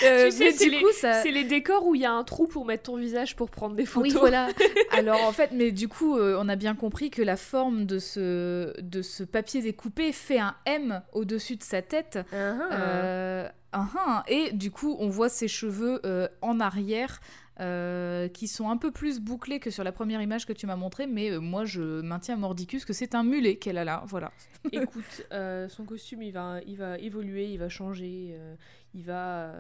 Euh, 0.05 0.27
Tu 0.27 0.33
sais, 0.33 0.45
mais 0.45 0.53
c'est 0.53 0.65
du 0.67 0.71
les- 0.73 0.83
coup, 0.83 0.93
ça... 0.93 1.23
C'est 1.23 1.31
les 1.31 1.45
décors 1.45 1.87
où 1.87 1.95
il 1.95 2.03
y 2.03 2.05
a 2.05 2.13
un 2.13 2.23
trou 2.23 2.47
pour 2.47 2.67
mettre 2.67 2.85
ton 2.85 2.97
visage 2.97 3.35
pour 3.35 3.49
prendre 3.51 3.75
des 3.75 3.87
photos. 3.87 4.13
Oui, 4.13 4.19
voilà. 4.19 4.49
Alors 4.91 5.23
en 5.25 5.33
fait, 5.33 5.51
mais 5.53 5.71
du 5.73 5.89
coup, 5.89 6.19
euh, 6.19 6.37
on 6.39 6.49
a 6.51 6.57
bien 6.57 6.75
compris 6.75 7.09
que 7.11 7.23
la 7.23 7.37
forme 7.37 7.87
de 7.87 7.99
ce, 7.99 8.79
de 8.81 9.01
ce 9.03 9.23
papier 9.25 9.63
découpé 9.63 10.13
fait 10.13 10.39
un 10.39 10.55
M 10.67 11.03
au-dessus 11.13 11.57
de 11.57 11.63
sa 11.63 11.81
tête. 11.81 12.19
Ah. 12.33 12.37
Euh, 12.73 13.49
ah. 13.73 14.23
et 14.29 14.53
du 14.53 14.71
coup, 14.71 14.97
on 15.01 15.09
voit 15.09 15.31
ses 15.31 15.49
cheveux 15.49 16.01
euh, 16.05 16.29
en 16.43 16.61
arrière. 16.61 17.21
Euh, 17.61 18.29
qui 18.29 18.49
sont 18.49 18.69
un 18.69 18.77
peu 18.77 18.91
plus 18.91 19.21
bouclés 19.21 19.61
que 19.61 19.71
sur 19.71 19.83
la 19.83 19.93
première 19.93 20.21
image 20.21 20.45
que 20.47 20.53
tu 20.53 20.67
m'as 20.67 20.77
montrée, 20.77 21.07
mais 21.07 21.31
euh, 21.31 21.39
moi 21.41 21.65
je 21.65 22.01
maintiens 22.03 22.37
mordicus 22.37 22.85
que 22.85 22.93
c'est 22.93 23.15
un 23.15 23.25
mulet 23.25 23.57
qu'elle 23.57 23.79
a 23.79 23.85
là, 23.85 24.03
voilà. 24.07 24.31
Écoute, 24.73 25.23
euh, 25.33 25.69
son 25.69 25.85
costume, 25.85 26.23
il 26.23 26.33
va, 26.33 26.61
il 26.67 26.77
va 26.77 26.99
évoluer, 26.99 27.47
il 27.51 27.59
va 27.59 27.69
changer, 27.69 28.31
euh, 28.33 28.55
il 28.95 29.05
va 29.05 29.53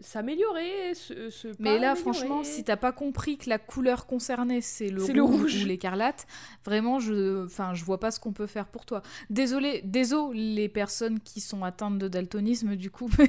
s'améliorer, 0.00 0.94
se, 0.94 1.30
se 1.30 1.48
pas 1.48 1.54
Mais 1.58 1.78
là, 1.78 1.92
améliorer. 1.92 1.96
franchement, 2.00 2.44
si 2.44 2.64
t'as 2.64 2.76
pas 2.76 2.92
compris 2.92 3.36
que 3.36 3.48
la 3.50 3.58
couleur 3.58 4.06
concernée 4.06 4.60
c'est 4.60 4.88
le, 4.88 5.06
le 5.06 5.22
rouge. 5.22 5.62
ou 5.62 5.66
l'écarlate, 5.66 6.26
vraiment, 6.64 6.98
je, 6.98 7.44
enfin, 7.44 7.74
je 7.74 7.84
vois 7.84 8.00
pas 8.00 8.10
ce 8.10 8.20
qu'on 8.20 8.32
peut 8.32 8.46
faire 8.46 8.66
pour 8.66 8.86
toi. 8.86 9.02
Désolé, 9.30 9.82
désolé 9.84 10.54
les 10.54 10.68
personnes 10.68 11.20
qui 11.20 11.40
sont 11.40 11.64
atteintes 11.64 11.98
de 11.98 12.08
daltonisme, 12.08 12.76
du 12.76 12.90
coup. 12.90 13.10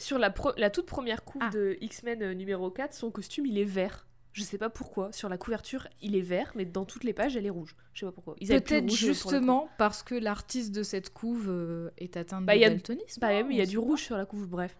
Sur 0.00 0.18
la, 0.18 0.34
la 0.56 0.70
toute 0.70 0.86
première 0.86 1.24
couve 1.24 1.42
Ah. 1.44 1.50
de 1.50 1.76
X-Men 1.80 2.22
euh, 2.22 2.34
numéro 2.34 2.70
4, 2.70 2.92
son 2.92 3.10
costume, 3.10 3.46
il 3.46 3.58
est 3.58 3.64
vert. 3.64 4.06
Je 4.32 4.44
sais 4.44 4.58
pas 4.58 4.70
pourquoi. 4.70 5.10
Sur 5.12 5.28
la 5.28 5.36
couverture, 5.38 5.88
il 6.02 6.14
est 6.14 6.20
vert, 6.20 6.52
mais 6.54 6.64
dans 6.64 6.84
toutes 6.84 7.02
les 7.02 7.12
pages, 7.12 7.36
elle 7.36 7.46
est 7.46 7.50
rouge. 7.50 7.74
Je 7.94 8.00
sais 8.00 8.06
pas 8.06 8.12
pourquoi. 8.12 8.36
Peut-être 8.36 8.70
la 8.70 8.86
justement 8.86 9.68
parce 9.76 10.04
que 10.04 10.14
l'artiste 10.14 10.72
de 10.72 10.84
cette 10.84 11.12
couve 11.12 11.46
euh, 11.48 11.90
est 11.98 12.16
atteinte 12.16 12.46
Bah, 12.46 12.54
de 12.54 12.60
daltonisme. 12.60 13.20
Bah, 13.20 13.32
il 13.40 13.56
y 13.56 13.60
a 13.60 13.66
du 13.66 13.72
sait 13.72 13.76
rouge 13.78 14.02
sur 14.02 14.16
la 14.16 14.26
couve, 14.26 14.46
bref. 14.46 14.76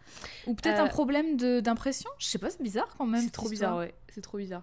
Ou 0.47 0.55
peut-être 0.55 0.79
Euh, 0.79 0.85
un 0.85 0.89
problème 0.89 1.37
d'impression. 1.37 2.09
Je 2.21 2.27
sais 2.27 2.39
pas, 2.39 2.51
c'est 2.51 2.63
bizarre 2.63 2.95
quand 2.97 3.07
même. 3.07 3.23
C'est 3.23 3.31
trop 3.31 3.49
bizarre, 3.49 3.79
ouais. 3.79 3.93
C'est 4.15 4.21
trop 4.21 4.39
bizarre. 4.39 4.63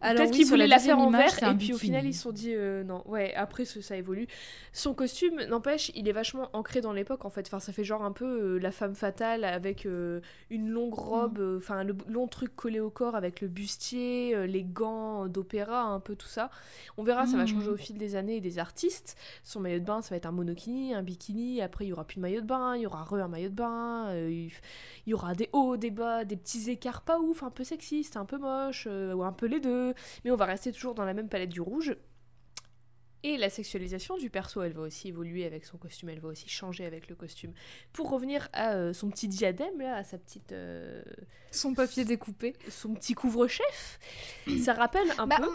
Peut-être 0.00 0.30
oui, 0.30 0.36
qu'ils 0.38 0.46
voulaient 0.46 0.66
la 0.66 0.78
faire 0.78 0.98
en 0.98 1.08
image, 1.08 1.34
vert 1.40 1.50
et 1.50 1.54
puis 1.56 1.74
au 1.74 1.78
final 1.78 2.06
ils 2.06 2.14
se 2.14 2.22
sont 2.22 2.32
dit 2.32 2.54
euh, 2.54 2.82
non. 2.84 3.02
Ouais, 3.06 3.34
après 3.34 3.64
ça 3.66 3.96
évolue. 3.96 4.26
Son 4.72 4.94
costume, 4.94 5.42
n'empêche, 5.48 5.90
il 5.94 6.08
est 6.08 6.12
vachement 6.12 6.48
ancré 6.54 6.80
dans 6.80 6.92
l'époque 6.92 7.24
en 7.26 7.30
fait. 7.30 7.46
Enfin, 7.46 7.60
ça 7.60 7.72
fait 7.72 7.84
genre 7.84 8.02
un 8.02 8.12
peu 8.12 8.24
euh, 8.24 8.58
la 8.58 8.70
femme 8.72 8.94
fatale 8.94 9.44
avec 9.44 9.84
euh, 9.84 10.20
une 10.48 10.68
longue 10.70 10.94
robe, 10.94 11.38
Mm. 11.38 11.56
enfin 11.58 11.84
le 11.84 11.94
long 12.08 12.26
truc 12.28 12.56
collé 12.56 12.80
au 12.80 12.88
corps 12.90 13.14
avec 13.14 13.40
le 13.42 13.48
bustier, 13.48 14.46
les 14.46 14.62
gants 14.64 15.26
d'opéra, 15.26 15.82
un 15.82 16.00
peu 16.00 16.16
tout 16.16 16.28
ça. 16.28 16.50
On 16.96 17.02
verra, 17.02 17.26
ça 17.26 17.36
va 17.36 17.44
Mm. 17.44 17.48
changer 17.48 17.68
au 17.70 17.76
fil 17.76 17.98
des 17.98 18.16
années 18.16 18.36
et 18.36 18.40
des 18.40 18.58
artistes. 18.58 19.16
Son 19.44 19.60
maillot 19.60 19.80
de 19.80 19.84
bain, 19.84 20.00
ça 20.02 20.10
va 20.10 20.16
être 20.16 20.26
un 20.26 20.32
monokini, 20.32 20.94
un 20.94 21.02
bikini. 21.02 21.60
Après, 21.60 21.84
il 21.84 21.88
y 21.88 21.92
aura 21.92 22.04
plus 22.04 22.16
de 22.16 22.22
maillot 22.22 22.40
de 22.40 22.46
bain, 22.46 22.74
il 22.76 22.82
y 22.82 22.86
aura 22.86 23.02
re 23.04 23.14
un 23.14 23.28
maillot 23.28 23.50
de 23.50 23.54
bain. 23.54 24.14
il 24.14 24.50
y 25.06 25.14
aura 25.14 25.34
des 25.34 25.50
hauts, 25.52 25.76
des 25.76 25.90
bas, 25.90 26.24
des 26.24 26.36
petits 26.36 26.70
écarts 26.70 27.02
pas 27.02 27.18
ouf, 27.20 27.42
un 27.42 27.50
peu 27.50 27.64
sexistes, 27.64 28.16
un 28.16 28.24
peu 28.24 28.38
moches, 28.38 28.86
ou 28.86 29.22
un 29.24 29.32
peu 29.32 29.46
les 29.46 29.60
deux. 29.60 29.89
Mais 30.24 30.30
on 30.30 30.36
va 30.36 30.44
rester 30.46 30.72
toujours 30.72 30.94
dans 30.94 31.04
la 31.04 31.14
même 31.14 31.28
palette 31.28 31.50
du 31.50 31.60
rouge. 31.60 31.96
Et 33.22 33.36
la 33.36 33.50
sexualisation 33.50 34.16
du 34.16 34.30
perso, 34.30 34.62
elle 34.62 34.72
va 34.72 34.80
aussi 34.80 35.08
évoluer 35.08 35.44
avec 35.44 35.66
son 35.66 35.76
costume, 35.76 36.08
elle 36.08 36.20
va 36.20 36.28
aussi 36.28 36.48
changer 36.48 36.86
avec 36.86 37.08
le 37.08 37.14
costume. 37.14 37.52
Pour 37.92 38.08
revenir 38.08 38.48
à 38.54 38.72
euh, 38.72 38.92
son 38.94 39.10
petit 39.10 39.28
diadème, 39.28 39.78
là, 39.78 39.96
à 39.96 40.04
sa 40.04 40.16
petite, 40.16 40.52
euh, 40.52 41.02
Son 41.50 41.74
papier 41.74 42.06
découpé. 42.06 42.54
son 42.70 42.94
petit 42.94 43.12
couvre-chef, 43.12 43.98
ça 44.64 44.72
rappelle 44.72 45.12
un 45.18 45.26
Bah, 45.26 45.36
peu. 45.38 45.50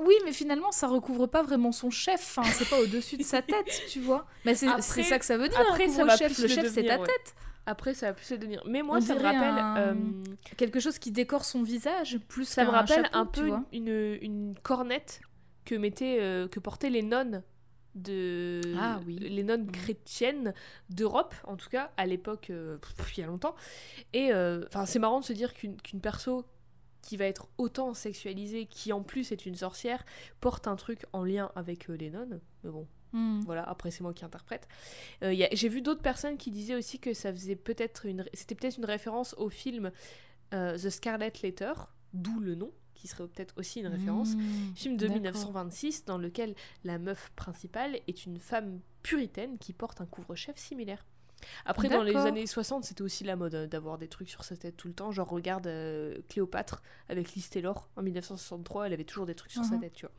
Oui, 0.00 0.14
mais 0.24 0.32
finalement, 0.32 0.72
ça 0.72 0.88
recouvre 0.88 1.26
pas 1.28 1.42
vraiment 1.42 1.70
son 1.70 1.90
chef. 1.90 2.36
Enfin, 2.36 2.50
c'est 2.50 2.68
pas 2.68 2.80
au-dessus 2.80 3.16
de 3.16 3.22
sa 3.22 3.42
tête, 3.42 3.82
tu 3.88 4.00
vois. 4.00 4.26
Mais 4.44 4.56
c'est 4.56 4.66
ça 4.80 5.18
que 5.20 5.24
ça 5.24 5.36
veut 5.36 5.48
dire. 5.48 5.60
après, 5.60 5.88
ça 5.88 6.04
va 6.04 6.16
plus 6.16 6.36
Le 6.38 6.48
le 6.48 6.48
chef, 6.48 6.72
c'est 6.72 6.84
ta 6.84 6.98
ouais. 6.98 7.06
tête. 7.06 7.34
Après, 7.66 7.94
ça 7.94 8.06
va 8.08 8.12
plus 8.14 8.24
se 8.26 8.34
devenir. 8.34 8.62
Mais 8.66 8.82
moi, 8.82 8.98
On 8.98 9.00
ça 9.00 9.14
me 9.14 9.20
rappelle. 9.20 9.40
un- 9.40 9.76
euh, 9.78 9.94
Quelque 10.56 10.80
chose 10.80 10.98
qui 10.98 11.12
décore 11.12 11.44
son 11.44 11.62
visage 11.62 12.18
plus 12.28 12.44
ça 12.44 12.64
me 12.64 12.70
rappelle 12.70 13.04
chapeau, 13.04 13.16
un 13.18 13.26
peu 13.26 13.50
une, 13.72 14.18
une, 14.20 14.54
cornette 14.62 15.20
que 15.64 15.74
mettaient, 15.76 16.18
euh, 16.20 16.48
que 16.48 16.58
portaient 16.58 16.90
les 16.90 17.02
nonnes 17.02 17.42
de 17.94 18.60
Ah 18.78 19.00
oui. 19.06 19.16
les 19.18 19.42
nonnes 19.42 19.66
Mm. 19.66 19.70
chrétiennes 19.70 20.54
d'Europe 20.90 21.34
en 21.44 21.56
tout 21.56 21.68
cas 21.68 21.92
à 21.98 22.06
l'époque 22.06 22.48
euh, 22.50 22.78
il 23.16 23.20
y 23.20 23.22
a 23.22 23.26
longtemps 23.26 23.54
et 24.14 24.32
euh, 24.32 24.64
enfin 24.68 24.86
c'est 24.86 24.98
marrant 24.98 25.20
de 25.20 25.24
se 25.26 25.34
dire 25.34 25.52
qu'une 25.52 25.76
qu'une 25.76 26.00
perso 26.00 26.46
qui 27.02 27.18
va 27.18 27.26
être 27.26 27.48
autant 27.58 27.92
sexualisée 27.92 28.64
qui 28.64 28.94
en 28.94 29.02
plus 29.02 29.30
est 29.30 29.44
une 29.44 29.56
sorcière 29.56 30.06
porte 30.40 30.68
un 30.68 30.76
truc 30.76 31.04
en 31.12 31.22
lien 31.22 31.52
avec 31.54 31.90
euh, 31.90 31.94
les 31.94 32.08
nonnes 32.08 32.40
mais 32.64 32.70
bon 32.70 32.88
Hmm. 33.12 33.40
voilà, 33.40 33.62
après 33.68 33.90
c'est 33.90 34.02
moi 34.02 34.14
qui 34.14 34.24
interprète. 34.24 34.66
Euh, 35.22 35.32
y 35.34 35.44
a- 35.44 35.48
J'ai 35.52 35.68
vu 35.68 35.82
d'autres 35.82 36.02
personnes 36.02 36.36
qui 36.38 36.50
disaient 36.50 36.74
aussi 36.76 36.98
que 36.98 37.12
ça 37.14 37.32
faisait 37.32 37.56
peut-être 37.56 38.06
une, 38.06 38.24
c'était 38.32 38.54
peut-être 38.54 38.78
une 38.78 38.84
référence 38.86 39.34
au 39.38 39.48
film 39.50 39.90
euh, 40.54 40.76
The 40.78 40.90
Scarlet 40.90 41.32
Letter, 41.42 41.72
d'où 42.14 42.40
le 42.40 42.54
nom, 42.54 42.70
qui 42.94 43.08
serait 43.08 43.26
peut-être 43.26 43.54
aussi 43.56 43.80
une 43.80 43.86
référence. 43.88 44.34
Hmm. 44.34 44.74
Film 44.74 44.96
de 44.96 45.06
D'accord. 45.08 45.16
1926 45.16 46.04
dans 46.04 46.18
lequel 46.18 46.54
la 46.84 46.98
meuf 46.98 47.30
principale 47.36 47.98
est 48.06 48.26
une 48.26 48.38
femme 48.38 48.80
puritaine 49.02 49.58
qui 49.58 49.72
porte 49.72 50.00
un 50.00 50.06
couvre-chef 50.06 50.56
similaire. 50.56 51.04
Après, 51.66 51.88
dans 51.88 52.04
les 52.04 52.14
années 52.14 52.46
60, 52.46 52.84
c'était 52.84 53.02
aussi 53.02 53.24
la 53.24 53.34
mode 53.34 53.54
euh, 53.56 53.66
d'avoir 53.66 53.98
des 53.98 54.06
trucs 54.06 54.30
sur 54.30 54.44
sa 54.44 54.56
tête 54.56 54.76
tout 54.76 54.86
le 54.86 54.94
temps. 54.94 55.10
Genre, 55.10 55.28
regarde 55.28 55.66
euh, 55.66 56.16
Cléopâtre 56.28 56.82
avec 57.08 57.34
Liz 57.34 57.50
Taylor 57.50 57.88
en 57.96 58.02
1963, 58.02 58.86
elle 58.86 58.92
avait 58.92 59.02
toujours 59.04 59.26
des 59.26 59.34
trucs 59.34 59.50
sur 59.50 59.64
sa 59.64 59.74
Mhm. 59.74 59.80
tête, 59.80 59.92
tu 59.94 60.06
vois. 60.06 60.14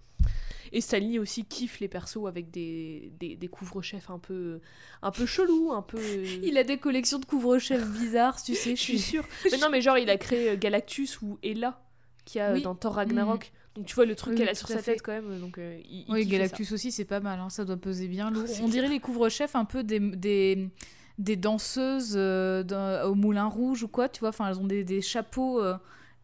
Et 0.72 0.82
Stanley 0.82 1.20
aussi 1.20 1.44
kiffe 1.46 1.80
les 1.80 1.88
persos 1.88 2.26
avec 2.28 2.50
des, 2.52 3.12
des, 3.20 3.36
des 3.36 3.48
couvre-chefs 3.48 4.10
un 4.10 4.20
peu, 4.20 4.60
un 5.02 5.12
peu 5.12 5.26
chelous, 5.26 5.72
un 5.74 5.82
peu. 5.82 6.00
Il 6.44 6.58
a 6.58 6.64
des 6.64 6.78
collections 6.78 7.20
de 7.20 7.26
couvre-chefs 7.26 7.86
bizarres, 7.92 8.42
tu 8.42 8.56
sais. 8.56 8.76
Je 8.76 8.82
suis 8.82 9.00
sûre. 9.00 9.26
Mais 9.52 9.58
non, 9.58 9.68
mais 9.70 9.82
genre, 9.82 9.98
il 9.98 10.10
a 10.10 10.18
créé 10.18 10.52
euh, 10.52 10.56
Galactus 10.58 11.22
ou 11.22 11.38
Ella, 11.44 11.82
qui 12.26 12.40
a 12.40 12.50
euh, 12.52 12.54
Oui. 12.56 12.62
dans 12.62 12.76
Thor 12.76 12.94
Ragnarok. 12.96 13.52
Donc 13.76 13.86
tu 13.88 13.96
vois 13.96 14.06
le 14.06 14.16
truc 14.16 14.34
Oui, 14.34 14.38
qu'elle 14.40 14.50
a 14.50 14.56
sur 14.56 14.68
sa 14.68 14.78
fait. 14.78 14.94
tête 14.94 15.02
quand 15.02 15.12
même. 15.14 15.40
Donc, 15.40 15.58
euh, 15.58 15.80
il, 15.90 16.06
il 16.08 16.14
Oui, 16.14 16.24
ça. 16.24 16.30
Galactus 16.30 16.72
aussi, 16.72 16.92
c'est 16.92 17.06
pas 17.06 17.20
mal, 17.20 17.40
hein, 17.40 17.50
ça 17.50 17.66
doit 17.66 17.76
peser 17.78 18.08
bien 18.08 18.30
lourd. 18.32 18.46
On 18.62 18.68
dirait 18.68 18.88
les 18.88 19.00
couvre-chefs 19.00 19.56
un 19.56 19.66
peu 19.66 19.84
des, 19.84 20.00
des, 20.00 20.70
des 21.18 21.36
danseuses 21.36 22.14
euh, 22.16 23.04
au 23.06 23.16
Moulin 23.16 23.48
Rouge 23.48 23.82
ou 23.84 23.88
quoi, 23.88 24.10
tu 24.10 24.20
vois. 24.20 24.30
Enfin, 24.30 24.48
elles 24.48 24.60
ont 24.60 24.68
des, 24.68 24.84
des 24.84 25.02
chapeaux 25.02 25.60
euh, 25.62 25.76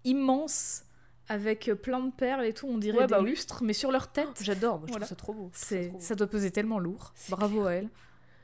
immenses 0.03 0.83
avec 1.29 1.69
euh, 1.69 1.75
plein 1.75 1.99
de 2.01 2.11
perles 2.11 2.45
et 2.45 2.53
tout. 2.53 2.67
On 2.67 2.77
dirait 2.77 2.97
Ouais, 2.97 3.07
des 3.07 3.11
bah 3.13 3.21
lustres, 3.21 3.63
mais 3.63 3.73
sur 3.73 3.91
leur 3.91 4.11
tête. 4.11 4.41
J'adore, 4.41 4.79
moi 4.79 4.87
je 4.89 4.93
trouve 4.93 5.07
ça 5.07 5.15
trop 5.15 5.33
beau. 5.33 5.49
Ça 5.53 5.77
C'est, 5.99 6.15
doit 6.15 6.27
peser 6.27 6.51
tellement 6.51 6.79
lourd. 6.79 7.13
Bravo 7.29 7.65
à 7.65 7.73
elle. 7.73 7.89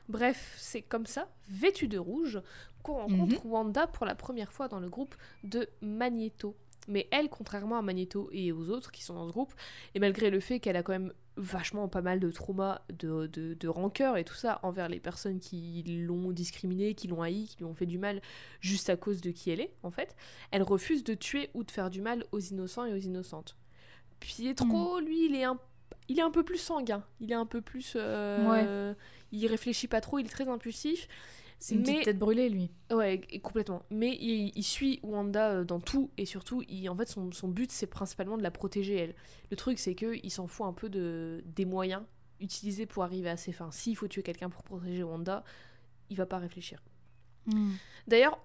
Bref, 0.08 0.54
c'est 0.56 0.82
comme 0.82 1.06
ça, 1.06 1.28
vêtue 1.48 1.88
de 1.88 1.98
rouge, 1.98 2.40
qu'on 2.82 2.94
rencontre 2.94 3.44
Wanda 3.44 3.88
pour 3.88 4.06
la 4.06 4.14
première 4.14 4.52
fois 4.52 4.68
dans 4.68 4.78
le 4.78 4.88
groupe 4.88 5.16
de 5.42 5.68
Magneto. 5.82 6.56
Mais 6.88 7.08
elle, 7.10 7.28
contrairement 7.28 7.76
à 7.76 7.82
Magneto 7.82 8.28
et 8.32 8.52
aux 8.52 8.70
autres 8.70 8.92
qui 8.92 9.02
sont 9.02 9.14
dans 9.14 9.26
ce 9.26 9.32
groupe, 9.32 9.52
et 9.96 9.98
malgré 9.98 10.30
le 10.30 10.38
fait 10.38 10.60
qu'elle 10.60 10.76
a 10.76 10.84
quand 10.84 10.92
même 10.92 11.12
vachement 11.36 11.88
pas 11.88 12.00
mal 12.02 12.18
de 12.18 12.30
traumas, 12.30 12.80
de, 12.98 13.26
de, 13.26 13.54
de 13.54 13.68
rancœur 13.68 14.16
et 14.16 14.24
tout 14.24 14.34
ça 14.34 14.58
envers 14.62 14.88
les 14.88 15.00
personnes 15.00 15.38
qui 15.38 15.82
l'ont 15.86 16.32
discriminée, 16.32 16.94
qui 16.94 17.08
l'ont 17.08 17.22
haï, 17.22 17.46
qui 17.46 17.58
lui 17.58 17.64
ont 17.64 17.74
fait 17.74 17.86
du 17.86 17.98
mal 17.98 18.22
juste 18.60 18.88
à 18.90 18.96
cause 18.96 19.20
de 19.20 19.30
qui 19.30 19.50
elle 19.50 19.60
est, 19.60 19.74
en 19.82 19.90
fait, 19.90 20.16
elle 20.50 20.62
refuse 20.62 21.04
de 21.04 21.14
tuer 21.14 21.50
ou 21.54 21.62
de 21.64 21.70
faire 21.70 21.90
du 21.90 22.00
mal 22.00 22.24
aux 22.32 22.40
innocents 22.40 22.86
et 22.86 22.92
aux 22.92 22.98
innocentes. 22.98 23.56
Pietro, 24.20 24.98
lui, 25.00 25.26
il 25.26 25.34
est 25.34 25.44
un 25.44 25.58
il 26.08 26.18
est 26.20 26.22
un 26.22 26.30
peu 26.30 26.44
plus 26.44 26.58
sanguin, 26.58 27.04
il 27.20 27.32
est 27.32 27.36
un 27.36 27.46
peu 27.46 27.60
plus... 27.60 27.94
euh, 27.96 28.94
Il 29.32 29.46
réfléchit 29.48 29.88
pas 29.88 30.00
trop, 30.00 30.18
il 30.20 30.26
est 30.26 30.30
très 30.30 30.48
impulsif. 30.48 31.08
C'est 31.58 31.74
une 31.74 31.80
Mais- 31.80 31.86
petite 31.86 32.04
tête 32.04 32.18
brûlée, 32.18 32.48
lui. 32.50 32.70
Ouais, 32.92 33.20
complètement. 33.42 33.82
Mais 33.90 34.16
il, 34.20 34.52
il 34.54 34.62
suit 34.62 35.00
Wanda 35.02 35.50
euh, 35.52 35.64
dans 35.64 35.80
tout 35.80 36.10
et 36.18 36.26
surtout, 36.26 36.62
il, 36.68 36.88
en 36.90 36.96
fait, 36.96 37.08
son, 37.08 37.32
son 37.32 37.48
but 37.48 37.72
c'est 37.72 37.86
principalement 37.86 38.36
de 38.36 38.42
la 38.42 38.50
protéger 38.50 38.94
elle. 38.96 39.14
Le 39.50 39.56
truc 39.56 39.78
c'est 39.78 39.94
que 39.94 40.14
il 40.22 40.30
s'en 40.30 40.46
fout 40.46 40.66
un 40.66 40.72
peu 40.72 40.88
de 40.90 41.42
des 41.46 41.64
moyens 41.64 42.02
utilisés 42.40 42.84
pour 42.84 43.02
arriver 43.04 43.30
à 43.30 43.36
ses 43.38 43.52
fins. 43.52 43.70
S'il 43.70 43.96
faut 43.96 44.06
tuer 44.08 44.22
quelqu'un 44.22 44.50
pour 44.50 44.62
protéger 44.62 45.02
Wanda, 45.02 45.44
il 46.10 46.16
va 46.16 46.26
pas 46.26 46.38
réfléchir. 46.38 46.82
D'ailleurs, 48.06 48.38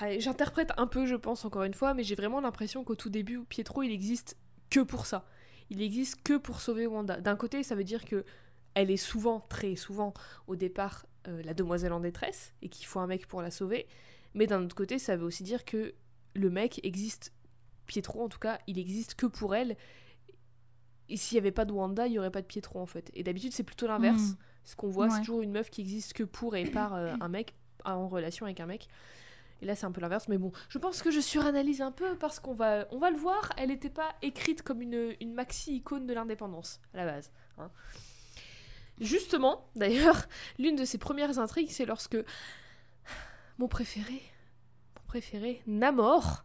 ah, 0.00 0.18
j'interprète 0.18 0.72
un 0.76 0.86
peu, 0.86 1.06
je 1.06 1.14
pense 1.14 1.44
encore 1.44 1.62
une 1.62 1.74
fois, 1.74 1.94
mais 1.94 2.02
j'ai 2.02 2.14
vraiment 2.14 2.40
l'impression 2.40 2.84
qu'au 2.84 2.96
tout 2.96 3.08
début, 3.08 3.40
Pietro 3.44 3.82
il 3.82 3.92
existe 3.92 4.36
que 4.68 4.80
pour 4.80 5.06
ça. 5.06 5.26
Il 5.70 5.80
existe 5.80 6.22
que 6.22 6.36
pour 6.36 6.60
sauver 6.60 6.86
Wanda. 6.86 7.20
D'un 7.20 7.36
côté, 7.36 7.62
ça 7.62 7.74
veut 7.74 7.84
dire 7.84 8.04
que 8.04 8.24
elle 8.76 8.90
est 8.90 8.98
souvent, 8.98 9.40
très 9.48 9.74
souvent, 9.74 10.12
au 10.46 10.54
départ, 10.54 11.06
euh, 11.26 11.42
la 11.42 11.54
demoiselle 11.54 11.94
en 11.94 12.00
détresse 12.00 12.52
et 12.60 12.68
qu'il 12.68 12.86
faut 12.86 13.00
un 13.00 13.06
mec 13.06 13.26
pour 13.26 13.40
la 13.40 13.50
sauver. 13.50 13.88
Mais 14.34 14.46
d'un 14.46 14.62
autre 14.62 14.76
côté, 14.76 14.98
ça 14.98 15.16
veut 15.16 15.24
aussi 15.24 15.42
dire 15.42 15.64
que 15.64 15.94
le 16.34 16.50
mec 16.50 16.78
existe, 16.84 17.32
Pietro 17.86 18.22
en 18.22 18.28
tout 18.28 18.38
cas, 18.38 18.58
il 18.66 18.78
existe 18.78 19.14
que 19.14 19.24
pour 19.24 19.54
elle. 19.54 19.78
Et 21.08 21.16
s'il 21.16 21.36
n'y 21.36 21.40
avait 21.40 21.52
pas 21.52 21.64
de 21.64 21.72
Wanda, 21.72 22.06
il 22.06 22.10
n'y 22.10 22.18
aurait 22.18 22.30
pas 22.30 22.42
de 22.42 22.46
Pietro 22.46 22.78
en 22.78 22.84
fait. 22.84 23.10
Et 23.14 23.22
d'habitude, 23.22 23.54
c'est 23.54 23.62
plutôt 23.62 23.86
l'inverse. 23.86 24.20
Mm. 24.20 24.36
Ce 24.64 24.76
qu'on 24.76 24.88
voit, 24.88 25.08
c'est 25.08 25.20
toujours 25.20 25.40
une 25.40 25.52
meuf 25.52 25.70
qui 25.70 25.80
existe 25.80 26.12
que 26.12 26.24
pour 26.24 26.54
et 26.54 26.66
par 26.66 26.92
euh, 26.94 27.14
un 27.20 27.28
mec, 27.28 27.54
en 27.86 28.08
relation 28.08 28.44
avec 28.44 28.60
un 28.60 28.66
mec. 28.66 28.88
Et 29.62 29.64
là, 29.64 29.74
c'est 29.74 29.86
un 29.86 29.92
peu 29.92 30.02
l'inverse. 30.02 30.28
Mais 30.28 30.36
bon, 30.36 30.52
je 30.68 30.76
pense 30.76 31.00
que 31.00 31.10
je 31.10 31.20
suranalyse 31.20 31.80
un 31.80 31.92
peu 31.92 32.14
parce 32.18 32.40
qu'on 32.40 32.52
va, 32.52 32.86
on 32.90 32.98
va 32.98 33.10
le 33.10 33.16
voir. 33.16 33.54
Elle 33.56 33.70
n'était 33.70 33.88
pas 33.88 34.14
écrite 34.20 34.60
comme 34.60 34.82
une, 34.82 35.14
une 35.20 35.32
maxi-icône 35.32 36.06
de 36.06 36.12
l'indépendance, 36.12 36.82
à 36.92 36.98
la 36.98 37.06
base. 37.06 37.32
hein. 37.56 37.70
Justement, 39.00 39.68
d'ailleurs, 39.76 40.26
l'une 40.58 40.76
de 40.76 40.84
ses 40.84 40.98
premières 40.98 41.38
intrigues, 41.38 41.70
c'est 41.70 41.86
lorsque 41.86 42.18
mon 43.58 43.68
préféré, 43.68 44.22
mon 44.96 45.06
préféré, 45.06 45.62
Namor, 45.66 46.44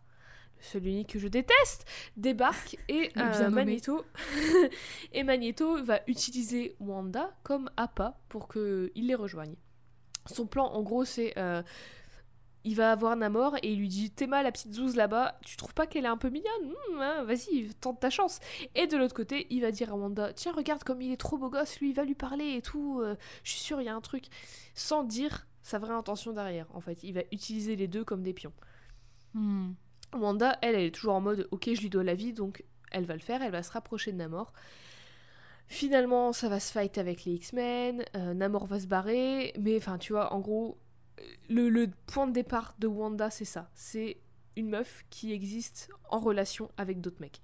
le 0.58 0.64
seul 0.64 0.88
unique 0.88 1.14
que 1.14 1.20
je 1.20 1.28
déteste, 1.28 1.86
débarque 2.18 2.78
et 2.88 3.12
euh. 3.18 3.50
Magneto 3.50 4.06
et 5.14 5.24
Magneto 5.24 5.84
va 5.84 6.02
utiliser 6.08 6.76
Wanda 6.80 7.36
comme 7.44 7.70
appât 7.78 8.20
pour 8.30 8.48
qu'il 8.48 8.92
les 8.96 9.16
rejoigne. 9.16 9.56
Son 10.28 10.46
plan, 10.46 10.68
en 10.68 10.84
gros, 10.84 11.04
c'est 11.04 11.34
euh, 11.38 11.64
il 12.64 12.76
va 12.76 12.92
avoir 12.92 13.16
Namor 13.16 13.56
et 13.64 13.72
il 13.72 13.80
lui 13.80 13.88
dit 13.88 14.12
Théma, 14.12 14.44
la 14.44 14.52
petite 14.52 14.74
zouze 14.74 14.96
là-bas, 14.96 15.40
tu 15.44 15.58
trouves 15.58 15.74
pas 15.74 15.88
qu'elle 15.88 16.06
est 16.06 16.10
un 16.10 16.18
peu 16.18 16.30
mignonne? 16.30 16.70
Hmm, 16.70 17.00
hein, 17.02 17.24
Vas-y, 17.24 17.70
tente 17.82 18.00
ta 18.00 18.10
chance. 18.10 18.40
Et 18.76 18.88
de 18.88 18.98
l'autre 18.98 19.16
côté, 19.16 19.48
il 19.50 19.62
va 19.62 19.72
dire 19.72 19.92
à 19.92 19.96
Wanda 19.96 20.34
Tiens, 20.34 20.52
regarde 20.52 20.84
comme 20.84 21.02
il 21.02 21.12
est 21.12 21.18
trop 21.18 21.38
beau 21.38 21.50
gosse, 21.50 21.80
lui, 21.80 21.90
il 21.90 21.96
va 21.96 22.04
lui 22.04 22.16
parler 22.16 22.56
et 22.56 22.62
tout. 22.62 23.02
euh, 23.02 23.16
je 23.44 23.52
suis 23.52 23.62
sûre, 23.62 23.82
il 23.82 23.86
y 23.86 23.90
a 23.90 23.96
un 23.96 24.02
truc. 24.02 24.26
Sans 24.76 25.04
dire 25.04 25.48
sa 25.64 25.80
vraie 25.80 25.94
intention 25.94 26.34
derrière, 26.34 26.68
en 26.74 26.82
fait. 26.82 27.04
Il 27.04 27.14
va 27.14 27.22
utiliser 27.32 27.76
les 27.76 27.88
deux 27.88 28.04
comme 28.04 28.24
des 28.24 28.34
pions. 28.34 28.54
Mm. 29.34 29.72
Wanda, 30.14 30.58
elle, 30.62 30.76
elle 30.76 30.86
est 30.86 30.92
toujours 30.92 31.14
en 31.14 31.22
mode 31.22 31.48
ok, 31.52 31.70
je 31.74 31.82
lui 31.82 31.90
dois 31.90 32.04
la 32.04 32.16
vie, 32.16 32.34
donc 32.34 32.64
elle 32.92 33.06
va 33.06 33.14
le 33.14 33.22
faire, 33.22 33.42
elle 33.42 33.52
va 33.52 33.64
se 33.64 33.72
rapprocher 33.72 34.12
de 34.12 34.18
Namor. 34.18 34.54
Finalement, 35.68 36.34
ça 36.34 36.50
va 36.50 36.60
se 36.60 36.72
fight 36.74 36.98
avec 36.98 37.24
les 37.24 37.34
X-Men, 37.36 38.04
euh, 38.18 38.34
Namor 38.34 38.66
va 38.66 38.80
se 38.80 38.88
barrer, 38.88 39.54
mais 39.58 39.78
enfin, 39.78 39.98
tu 39.98 40.12
vois, 40.12 40.34
en 40.34 40.42
gros, 40.42 40.78
le, 41.50 41.70
le 41.70 41.90
point 42.08 42.28
de 42.28 42.34
départ 42.34 42.76
de 42.80 42.88
Wanda, 42.88 43.30
c'est 43.30 43.46
ça. 43.46 43.70
C'est 43.76 44.18
une 44.56 44.70
meuf 44.70 45.04
qui 45.10 45.32
existe 45.32 45.90
en 46.10 46.20
relation 46.20 46.70
avec 46.78 47.02
d'autres 47.02 47.22
mecs. 47.22 47.42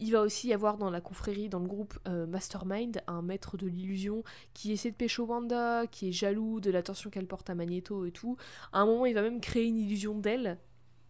Il 0.00 0.10
va 0.10 0.22
aussi 0.22 0.48
y 0.48 0.52
avoir 0.52 0.76
dans 0.76 0.90
la 0.90 1.00
confrérie, 1.00 1.48
dans 1.48 1.60
le 1.60 1.68
groupe 1.68 1.96
euh, 2.08 2.26
Mastermind, 2.26 3.00
un 3.06 3.22
maître 3.22 3.56
de 3.56 3.66
l'illusion 3.68 4.24
qui 4.52 4.72
essaie 4.72 4.90
de 4.90 4.96
pécho 4.96 5.24
Wanda, 5.24 5.86
qui 5.86 6.08
est 6.08 6.12
jaloux 6.12 6.60
de 6.60 6.70
l'attention 6.70 7.10
qu'elle 7.10 7.28
porte 7.28 7.48
à 7.48 7.54
Magneto 7.54 8.04
et 8.04 8.10
tout. 8.10 8.36
À 8.72 8.80
un 8.80 8.86
moment, 8.86 9.06
il 9.06 9.14
va 9.14 9.22
même 9.22 9.40
créer 9.40 9.66
une 9.66 9.76
illusion 9.78 10.18
d'elle, 10.18 10.58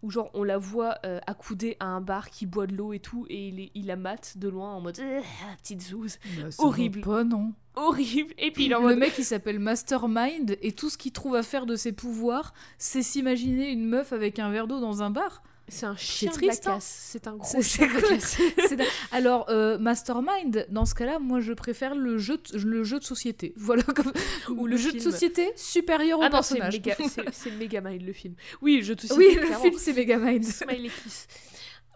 où 0.02 0.10
genre 0.10 0.30
on 0.34 0.42
la 0.44 0.58
voit 0.58 0.98
euh, 1.06 1.18
accoudée 1.26 1.78
à 1.80 1.86
un 1.86 2.02
bar 2.02 2.28
qui 2.28 2.44
boit 2.44 2.66
de 2.66 2.76
l'eau 2.76 2.92
et 2.92 3.00
tout, 3.00 3.24
et 3.30 3.48
il, 3.48 3.58
est- 3.58 3.70
il 3.74 3.86
la 3.86 3.96
mate 3.96 4.36
de 4.36 4.48
loin 4.48 4.74
en 4.74 4.82
mode 4.82 5.00
Ah, 5.00 5.56
petite 5.62 5.80
zouze, 5.80 6.18
Horrible. 6.58 7.00
Pas, 7.00 7.24
non. 7.24 7.54
Horrible. 7.76 8.34
Et 8.38 8.50
puis 8.50 8.66
il 8.66 8.74
en 8.74 8.80
Le 8.80 8.88
mode 8.88 8.98
mec, 8.98 9.14
il 9.18 9.24
s'appelle 9.24 9.58
Mastermind, 9.58 10.56
et 10.62 10.72
tout 10.72 10.90
ce 10.90 10.98
qu'il 10.98 11.12
trouve 11.12 11.36
à 11.36 11.42
faire 11.42 11.66
de 11.66 11.76
ses 11.76 11.92
pouvoirs, 11.92 12.54
c'est 12.78 13.02
s'imaginer 13.02 13.70
une 13.70 13.86
meuf 13.86 14.12
avec 14.12 14.38
un 14.38 14.50
verre 14.50 14.66
d'eau 14.66 14.80
dans 14.80 15.02
un 15.02 15.10
bar. 15.10 15.42
c'est 15.68 15.86
un 15.86 15.96
chien 15.96 16.30
triste, 16.30 16.64
de 16.64 16.68
la 16.68 16.74
hein. 16.74 16.76
casse, 16.76 16.98
c'est 17.10 17.26
un 17.26 17.36
gros 17.36 17.62
chien 17.62 17.86
de. 17.86 18.84
Alors, 19.12 19.46
euh, 19.48 19.78
Mastermind, 19.78 20.66
dans 20.70 20.84
ce 20.84 20.94
cas-là, 20.94 21.18
moi, 21.18 21.40
je 21.40 21.52
préfère 21.52 21.94
le 21.94 22.18
jeu 22.18 22.38
de, 22.38 22.58
le 22.58 22.84
jeu 22.84 22.98
de 22.98 23.04
société. 23.04 23.54
Voilà, 23.56 23.82
comme... 23.82 24.12
Ou 24.50 24.66
le, 24.66 24.72
le 24.72 24.76
jeu 24.76 24.92
de 24.92 24.98
société 24.98 25.50
supérieur 25.56 26.18
au 26.18 26.22
Ah 26.22 26.28
non, 26.28 26.42
c'est 26.42 26.58
personnage. 26.58 27.32
c'est- 27.32 27.50
Megamind 27.52 28.02
le 28.02 28.12
film. 28.12 28.34
Oui, 28.60 28.80
je 28.82 28.92
te 28.92 29.12
oui, 29.14 29.34
le 29.34 29.46
film, 29.46 29.74
c'est 29.78 29.92
Megamind. 29.92 30.44
Smiley 30.44 30.90
Kiss. 31.02 31.26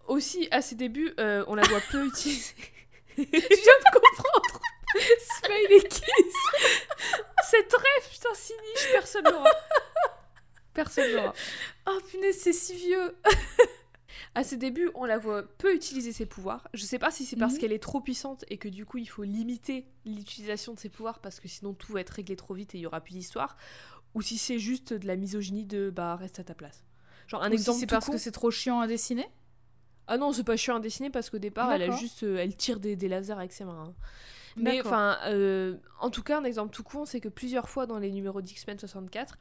Aussi, 0.06 0.48
à 0.50 0.62
ses 0.62 0.74
débuts, 0.74 1.12
euh, 1.20 1.44
on 1.48 1.54
la 1.54 1.62
voit 1.68 1.80
peu 1.90 2.06
utiliser. 2.06 2.54
Je 3.18 3.22
viens 3.24 3.28
de 3.34 3.98
comprendre. 4.00 4.60
Smiley 4.94 5.80
Kiss. 5.88 6.34
Cette 7.50 7.72
rêve, 7.72 8.10
putain, 8.12 8.34
si 8.34 8.52
niche, 8.52 8.92
personne 8.92 9.24
l'aura. 9.24 9.50
Personne 10.74 11.12
l'aura. 11.12 11.32
Oh 11.88 11.98
punaise, 12.10 12.38
c'est 12.38 12.52
si 12.52 12.74
vieux. 12.76 13.16
À 14.34 14.44
ses 14.44 14.56
débuts, 14.56 14.90
on 14.94 15.04
la 15.04 15.18
voit 15.18 15.42
peu 15.42 15.74
utiliser 15.74 16.12
ses 16.12 16.26
pouvoirs. 16.26 16.68
Je 16.74 16.84
sais 16.84 16.98
pas 16.98 17.10
si 17.10 17.24
c'est 17.24 17.36
parce 17.36 17.54
Mhm. 17.54 17.58
qu'elle 17.60 17.72
est 17.72 17.82
trop 17.82 18.00
puissante 18.00 18.44
et 18.48 18.58
que 18.58 18.68
du 18.68 18.84
coup 18.84 18.98
il 18.98 19.06
faut 19.08 19.24
limiter 19.24 19.86
l'utilisation 20.04 20.74
de 20.74 20.78
ses 20.78 20.88
pouvoirs 20.88 21.18
parce 21.20 21.40
que 21.40 21.48
sinon 21.48 21.72
tout 21.74 21.92
va 21.92 22.00
être 22.00 22.10
réglé 22.10 22.36
trop 22.36 22.54
vite 22.54 22.74
et 22.74 22.78
il 22.78 22.82
y 22.82 22.86
aura 22.86 23.00
plus 23.00 23.14
d'histoire, 23.14 23.56
ou 24.14 24.22
si 24.22 24.38
c'est 24.38 24.58
juste 24.58 24.92
de 24.92 25.06
la 25.06 25.16
misogynie 25.16 25.64
de 25.64 25.90
bah 25.90 26.14
reste 26.16 26.38
à 26.38 26.44
ta 26.44 26.54
place. 26.54 26.84
Genre 27.26 27.42
un 27.42 27.48
Ou 27.48 27.54
si 27.54 27.58
exemple 27.60 27.80
c'est 27.80 27.86
tout 27.86 27.94
parce 27.94 28.06
con- 28.06 28.12
que 28.12 28.18
c'est 28.18 28.30
trop 28.32 28.50
chiant 28.50 28.80
à 28.80 28.86
dessiner? 28.86 29.28
Ah 30.06 30.16
non, 30.18 30.32
c'est 30.32 30.44
pas 30.44 30.56
chiant 30.56 30.76
à 30.76 30.80
dessiner 30.80 31.10
parce 31.10 31.30
qu'au 31.30 31.38
départ 31.38 31.72
elle 31.72 31.82
a 31.82 31.90
juste 31.90 32.22
euh, 32.22 32.38
elle 32.38 32.54
tire 32.56 32.80
des, 32.80 32.96
des 32.96 33.08
lasers 33.08 33.32
avec 33.32 33.52
ses 33.52 33.64
mains. 33.64 33.88
hein. 33.88 33.94
Mais 34.58 34.80
enfin, 34.80 35.18
euh, 35.26 35.76
en 36.00 36.10
tout 36.10 36.22
cas, 36.22 36.38
un 36.38 36.44
exemple 36.44 36.74
tout 36.74 36.82
con, 36.82 37.04
c'est 37.04 37.20
que 37.20 37.28
plusieurs 37.28 37.68
fois 37.68 37.86
dans 37.86 37.98
les 37.98 38.10
numéros 38.10 38.40
d'X-Men 38.42 38.78
64, 38.78 39.38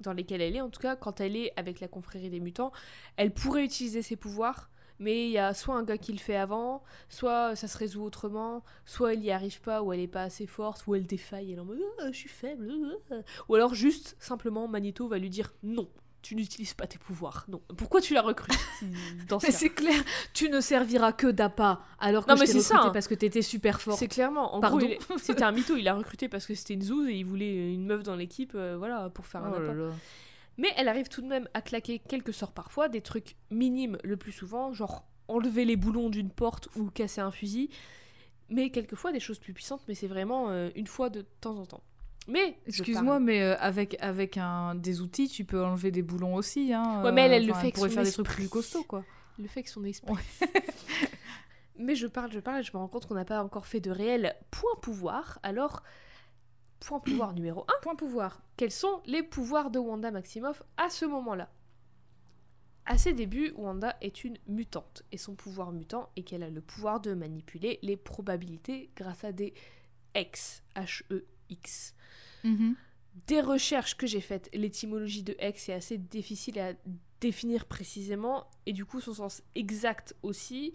dans 0.00 0.12
lesquels 0.12 0.40
elle 0.40 0.56
est, 0.56 0.60
en 0.60 0.70
tout 0.70 0.80
cas, 0.80 0.96
quand 0.96 1.20
elle 1.20 1.36
est 1.36 1.52
avec 1.56 1.80
la 1.80 1.88
confrérie 1.88 2.30
des 2.30 2.40
mutants, 2.40 2.72
elle 3.16 3.32
pourrait 3.32 3.64
utiliser 3.64 4.02
ses 4.02 4.16
pouvoirs, 4.16 4.70
mais 4.98 5.26
il 5.26 5.30
y 5.30 5.38
a 5.38 5.54
soit 5.54 5.74
un 5.74 5.82
gars 5.82 5.98
qui 5.98 6.12
le 6.12 6.18
fait 6.18 6.36
avant, 6.36 6.82
soit 7.08 7.54
ça 7.56 7.68
se 7.68 7.76
résout 7.76 8.02
autrement, 8.02 8.62
soit 8.84 9.14
elle 9.14 9.24
y 9.24 9.30
arrive 9.30 9.60
pas, 9.60 9.82
ou 9.82 9.92
elle 9.92 10.00
est 10.00 10.08
pas 10.08 10.22
assez 10.22 10.46
forte, 10.46 10.86
ou 10.86 10.94
elle 10.94 11.06
défaille, 11.06 11.52
elle 11.52 11.58
est 11.58 11.60
en 11.60 11.64
mode 11.64 11.80
Ah, 12.00 12.12
je 12.12 12.16
suis 12.16 12.28
faible, 12.28 12.72
ah. 13.10 13.16
ou 13.48 13.54
alors 13.54 13.74
juste 13.74 14.16
simplement 14.18 14.68
Magneto 14.68 15.08
va 15.08 15.18
lui 15.18 15.30
dire 15.30 15.52
non. 15.62 15.88
Tu 16.26 16.34
n'utilises 16.34 16.74
pas 16.74 16.88
tes 16.88 16.98
pouvoirs. 16.98 17.44
Non. 17.46 17.60
Pourquoi 17.76 18.00
tu 18.00 18.12
l'as 18.12 18.20
recrute 18.20 18.52
dans 19.28 19.38
ce 19.38 19.52
c'est 19.52 19.68
clair, 19.68 20.02
tu 20.34 20.48
ne 20.48 20.60
serviras 20.60 21.12
que 21.12 21.28
d'appât 21.28 21.80
alors 22.00 22.26
que 22.26 22.30
Non, 22.32 22.36
je 22.36 22.40
mais 22.40 22.46
t'ai 22.48 22.52
c'est 22.54 22.62
ça, 22.62 22.80
hein. 22.80 22.90
parce 22.90 23.06
que 23.06 23.14
t'étais 23.14 23.42
super 23.42 23.80
fort. 23.80 23.96
C'est 23.96 24.08
clairement. 24.08 24.56
En 24.56 24.58
Pardon. 24.60 24.78
gros, 24.78 24.88
il 24.88 25.18
c'était 25.20 25.44
un 25.44 25.52
mytho. 25.52 25.76
Il 25.76 25.84
l'a 25.84 25.94
recruté 25.94 26.28
parce 26.28 26.44
que 26.44 26.56
c'était 26.56 26.74
une 26.74 26.82
zouze 26.82 27.08
et 27.08 27.14
il 27.14 27.24
voulait 27.24 27.72
une 27.72 27.86
meuf 27.86 28.02
dans 28.02 28.16
l'équipe, 28.16 28.54
euh, 28.56 28.74
voilà, 28.76 29.08
pour 29.10 29.24
faire 29.24 29.44
un 29.44 29.52
Oh 29.52 29.54
appât. 29.54 29.94
Mais 30.58 30.72
elle 30.76 30.88
arrive 30.88 31.06
tout 31.06 31.22
de 31.22 31.28
même 31.28 31.48
à 31.54 31.62
claquer 31.62 32.00
quelques 32.00 32.34
sorts 32.34 32.50
parfois, 32.50 32.88
des 32.88 33.02
trucs 33.02 33.36
minimes 33.52 33.96
le 34.02 34.16
plus 34.16 34.32
souvent, 34.32 34.72
genre 34.72 35.04
enlever 35.28 35.64
les 35.64 35.76
boulons 35.76 36.10
d'une 36.10 36.30
porte 36.30 36.68
ou 36.74 36.90
casser 36.90 37.20
un 37.20 37.30
fusil. 37.30 37.70
Mais 38.48 38.70
quelquefois 38.70 39.12
des 39.12 39.20
choses 39.20 39.38
plus 39.38 39.52
puissantes, 39.52 39.82
mais 39.86 39.94
c'est 39.94 40.08
vraiment 40.08 40.50
euh, 40.50 40.70
une 40.74 40.88
fois 40.88 41.08
de 41.08 41.24
temps 41.40 41.56
en 41.56 41.66
temps. 41.66 41.84
Mais 42.28 42.58
Excuse-moi, 42.66 43.20
mais 43.20 43.42
euh, 43.42 43.56
avec, 43.58 43.96
avec 44.00 44.36
un, 44.36 44.74
des 44.74 45.00
outils, 45.00 45.28
tu 45.28 45.44
peux 45.44 45.64
enlever 45.64 45.90
des 45.90 46.02
boulons 46.02 46.34
aussi. 46.34 46.72
Hein, 46.72 47.02
Ouais, 47.04 47.12
mais 47.12 47.22
elle, 47.22 47.32
elle 47.34 47.46
le 47.46 47.52
enfin, 47.52 47.60
fait 47.60 47.66
avec 47.66 47.74
pourrait 47.76 47.90
faire 47.90 48.02
des 48.02 48.12
trucs 48.12 48.26
plus 48.26 48.48
costauds, 48.48 48.84
quoi. 48.84 49.04
le 49.38 49.46
fait 49.46 49.62
que 49.62 49.70
son 49.70 49.84
esprit. 49.84 50.14
Mais 51.78 51.94
je 51.94 52.06
parle, 52.06 52.32
je 52.32 52.40
parle, 52.40 52.60
et 52.60 52.62
je 52.62 52.72
me 52.72 52.78
rends 52.78 52.88
compte 52.88 53.06
qu'on 53.06 53.14
n'a 53.14 53.24
pas 53.24 53.42
encore 53.44 53.66
fait 53.66 53.80
de 53.80 53.90
réel 53.90 54.34
point 54.50 54.74
pouvoir. 54.80 55.38
Alors, 55.42 55.82
point 56.80 57.00
pouvoir 57.00 57.32
numéro 57.34 57.62
1. 57.62 57.82
Point 57.82 57.96
pouvoir. 57.96 58.40
Quels 58.56 58.72
sont 58.72 59.02
les 59.04 59.22
pouvoirs 59.22 59.70
de 59.70 59.78
Wanda 59.78 60.10
Maximoff 60.10 60.62
à 60.76 60.88
ce 60.88 61.04
moment-là? 61.04 61.50
À 62.86 62.98
ses 62.98 63.12
débuts, 63.12 63.52
Wanda 63.56 63.96
est 64.00 64.24
une 64.24 64.38
mutante. 64.46 65.02
Et 65.12 65.18
son 65.18 65.34
pouvoir 65.34 65.72
mutant 65.72 66.08
est 66.16 66.22
qu'elle 66.22 66.42
a 66.42 66.50
le 66.50 66.60
pouvoir 66.60 67.00
de 67.00 67.14
manipuler 67.14 67.78
les 67.82 67.96
probabilités 67.96 68.90
grâce 68.96 69.24
à 69.24 69.32
des 69.32 69.52
X. 70.14 70.62
H-E-X. 71.50 71.94
Mhm. 72.44 72.74
Des 73.26 73.40
recherches 73.40 73.96
que 73.96 74.06
j'ai 74.06 74.20
faites, 74.20 74.50
l'étymologie 74.52 75.22
de 75.22 75.36
X 75.40 75.68
est 75.68 75.72
assez 75.72 75.98
difficile 75.98 76.58
à 76.58 76.74
définir 77.20 77.64
précisément, 77.64 78.46
et 78.66 78.72
du 78.72 78.84
coup 78.84 79.00
son 79.00 79.14
sens 79.14 79.42
exact 79.54 80.14
aussi. 80.22 80.74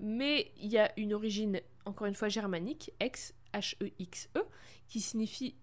Mais 0.00 0.50
il 0.56 0.72
y 0.72 0.78
a 0.78 0.90
une 0.98 1.12
origine, 1.12 1.60
encore 1.84 2.06
une 2.06 2.14
fois, 2.14 2.28
germanique, 2.28 2.92
X, 3.00 3.34
H-E-X-E, 3.52 4.40
qui 4.88 5.00
signifie 5.00 5.54